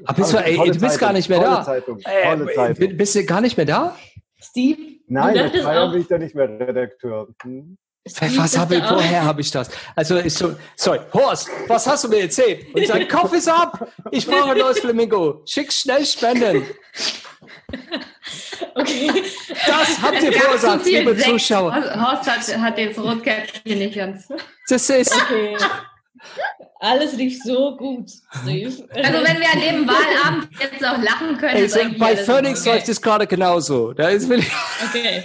Ah, 0.05 0.13
bist 0.13 0.33
du, 0.33 0.37
Aber 0.39 0.47
ey, 0.47 0.57
du 0.57 0.65
bist 0.79 0.81
gar 0.81 0.91
Zeitung, 0.91 1.13
nicht 1.15 1.29
mehr 1.31 1.39
tolle 1.39 1.51
da. 1.57 1.65
Zeitung, 1.65 1.99
Äh, 2.05 2.37
tolle 2.37 2.55
Zeitung. 2.55 2.89
b- 2.89 2.95
bist 2.95 3.15
du 3.15 3.25
gar 3.25 3.41
nicht 3.41 3.57
mehr 3.57 3.67
da? 3.67 3.97
Steve, 4.41 4.79
Nein, 5.07 5.35
seit 5.35 5.53
zwei 5.63 5.75
Jahren 5.75 5.93
bin 5.93 6.01
ich 6.03 6.07
da 6.09 6.19
nicht 6.19 6.35
mehr 6.35 6.49
Redakteur. 6.49 7.29
Hm? 7.43 7.77
Was 8.05 8.59
habe 8.59 8.77
ich, 8.77 8.83
woher 8.83 9.25
habe 9.25 9.41
ich 9.41 9.51
das? 9.51 9.71
Also 9.97 10.17
ist 10.17 10.37
so, 10.37 10.55
sorry, 10.77 11.01
Horst, 11.15 11.49
was 11.69 11.87
hast 11.87 12.05
du 12.05 12.09
mir 12.09 12.21
erzählt? 12.23 12.75
Und 12.75 12.87
sein 12.87 13.09
Kopf 13.09 13.33
ist 13.33 13.49
ab. 13.49 13.89
Ich 14.11 14.27
brauche 14.27 14.51
ein 14.51 14.59
neues 14.59 14.81
Flamingo. 14.81 15.43
Schick 15.47 15.73
schnell 15.73 16.05
Spenden. 16.05 16.67
Okay. 18.77 19.11
Das 19.67 20.01
habt 20.03 20.23
ihr 20.23 20.33
viel 20.33 20.99
liebe. 20.99 21.17
Zuschauer. 21.17 21.73
Horst 21.75 22.29
hat, 22.29 22.59
hat 22.61 22.79
jetzt 22.79 22.99
Rotkäppchen 22.99 23.79
nicht 23.79 23.95
ganz. 23.97 24.27
Das 24.69 24.89
ist, 24.91 25.15
Okay. 25.15 25.57
Alles 26.81 27.15
lief 27.15 27.43
so 27.43 27.77
gut, 27.77 28.11
Steve. 28.43 28.71
Also 28.93 29.13
wenn 29.25 29.41
wir 29.41 29.53
an 29.53 29.61
dem 29.61 29.89
Wahlabend 29.89 30.49
jetzt 30.61 30.85
auch 30.85 31.03
lachen 31.03 31.39
können, 31.39 31.57
ey, 31.57 31.65
ist 31.65 31.75
so, 31.75 31.81
bei 31.99 32.15
Phoenix 32.15 32.61
okay. 32.61 32.75
läuft 32.75 32.89
es 32.91 33.01
gerade 33.01 33.27
genauso. 33.27 33.95
Da 33.95 34.09
ist 34.09 34.31
Okay. 34.31 35.23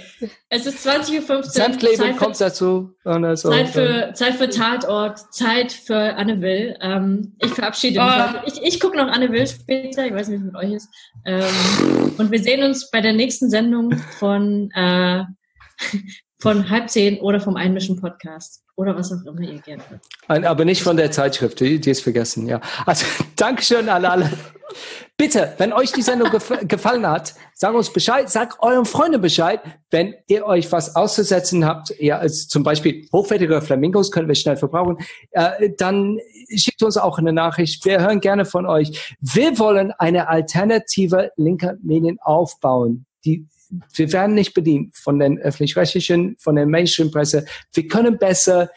Es 0.48 0.64
ist 0.64 0.86
20.15 0.86 1.30
Uhr. 1.30 1.42
Senfkleben 1.44 1.96
Zeit 1.96 2.16
kommt 2.16 2.36
für, 2.36 2.44
dazu. 2.44 2.94
Und 3.04 3.24
also, 3.24 3.50
Zeit, 3.50 3.68
für, 3.68 4.12
Zeit 4.14 4.34
für 4.36 4.48
Tatort, 4.48 5.18
Zeit 5.34 5.72
für 5.72 6.16
Anne 6.16 6.40
Will. 6.40 6.76
Ähm, 6.80 7.36
ich 7.40 7.52
verabschiede 7.52 8.00
mich. 8.02 8.10
Oh. 8.10 8.42
Ich, 8.46 8.74
ich 8.74 8.80
gucke 8.80 8.96
noch 8.96 9.08
Anne 9.08 9.30
Will 9.30 9.46
später. 9.46 10.06
Ich 10.06 10.14
weiß 10.14 10.28
nicht, 10.28 10.42
wie 10.42 10.46
es 10.46 10.52
mit 10.52 10.56
euch 10.56 10.72
ist. 10.72 10.88
Ähm, 11.26 12.14
und 12.16 12.30
wir 12.30 12.42
sehen 12.42 12.62
uns 12.62 12.90
bei 12.90 13.02
der 13.02 13.12
nächsten 13.12 13.50
Sendung 13.50 13.92
von, 14.18 14.70
äh, 14.74 15.24
von 16.40 16.68
halb 16.70 16.90
zehn 16.90 17.20
oder 17.20 17.40
vom 17.40 17.56
Einmischen 17.56 18.00
Podcast. 18.00 18.62
Oder 18.76 18.96
was 18.96 19.12
auch 19.12 19.24
immer 19.26 19.42
ihr 19.42 19.58
gerne. 19.60 19.82
Ein- 20.26 20.46
aber 20.46 20.64
nicht 20.64 20.82
von 20.82 20.96
der 20.96 21.10
Zeitschrift, 21.10 21.60
die, 21.60 21.78
die 21.80 21.90
ist 21.90 22.02
vergessen, 22.02 22.46
ja. 22.46 22.60
Also, 22.86 23.04
Dankeschön 23.36 23.88
an 23.90 24.04
alle. 24.06 24.30
Bitte, 25.18 25.52
wenn 25.58 25.74
euch 25.74 25.92
die 25.92 26.00
Sendung 26.00 26.30
gef 26.30 26.50
gefallen 26.66 27.06
hat, 27.06 27.34
sag 27.52 27.74
uns 27.74 27.92
Bescheid, 27.92 28.30
sag 28.30 28.62
euren 28.62 28.86
Freunden 28.86 29.20
Bescheid, 29.20 29.60
wenn 29.90 30.14
ihr 30.28 30.46
euch 30.46 30.72
was 30.72 30.96
auszusetzen 30.96 31.66
habt, 31.66 31.92
ja, 31.98 32.16
als 32.18 32.48
zum 32.48 32.62
Beispiel 32.62 33.06
hochwertige 33.12 33.60
Flamingos 33.60 34.10
können 34.10 34.28
wir 34.28 34.34
schnell 34.34 34.56
verbrauchen, 34.56 34.96
äh, 35.32 35.70
dann 35.76 36.18
schickt 36.56 36.82
uns 36.82 36.96
auch 36.96 37.18
eine 37.18 37.34
Nachricht. 37.34 37.84
Wir 37.84 38.00
hören 38.00 38.20
gerne 38.20 38.46
von 38.46 38.64
euch. 38.64 39.14
Wir 39.20 39.58
wollen 39.58 39.92
eine 39.98 40.28
alternative 40.28 41.32
linker 41.36 41.74
Medien 41.82 42.18
aufbauen, 42.22 43.04
die 43.26 43.46
wir 43.94 44.12
werden 44.12 44.34
nicht 44.34 44.54
bedient 44.54 44.96
von 44.96 45.18
den 45.18 45.38
öffentlich-rechtlichen, 45.38 46.36
von 46.38 46.56
der 46.56 46.66
Mainstream-Presse. 46.66 47.44
Wir 47.72 47.88
können 47.88 48.18
besser. 48.18 48.70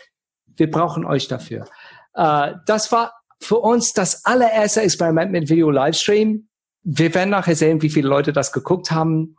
Wir 0.55 0.69
brauchen 0.69 1.05
euch 1.05 1.27
dafür. 1.27 1.65
Äh, 2.13 2.53
das 2.65 2.91
war 2.91 3.13
für 3.39 3.59
uns 3.59 3.93
das 3.93 4.25
allererste 4.25 4.81
Experiment 4.81 5.31
mit 5.31 5.49
Video-Livestream. 5.49 6.47
Wir 6.83 7.13
werden 7.13 7.29
nachher 7.29 7.55
sehen, 7.55 7.81
wie 7.81 7.89
viele 7.89 8.07
Leute 8.07 8.33
das 8.33 8.51
geguckt 8.51 8.91
haben. 8.91 9.35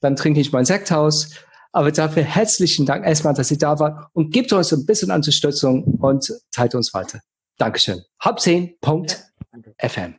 Dann 0.00 0.16
trinke 0.16 0.40
ich 0.40 0.52
mein 0.52 0.64
Sekthaus. 0.64 1.30
Aber 1.72 1.92
dafür 1.92 2.22
herzlichen 2.22 2.86
Dank 2.86 3.06
erstmal, 3.06 3.34
dass 3.34 3.50
ihr 3.50 3.58
da 3.58 3.78
wart 3.78 4.08
und 4.14 4.32
gebt 4.32 4.52
uns 4.52 4.72
ein 4.72 4.86
bisschen 4.86 5.10
Unterstützung 5.10 5.84
und 5.84 6.32
teilt 6.50 6.74
uns 6.74 6.94
weiter. 6.94 7.20
Dankeschön. 7.58 8.02
Hab 8.20 8.38
10.fm. 8.38 10.14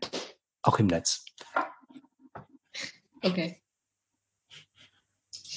Auch 0.61 0.80
im 0.80 0.88
Netz. 0.88 1.25
Okay. 3.22 3.61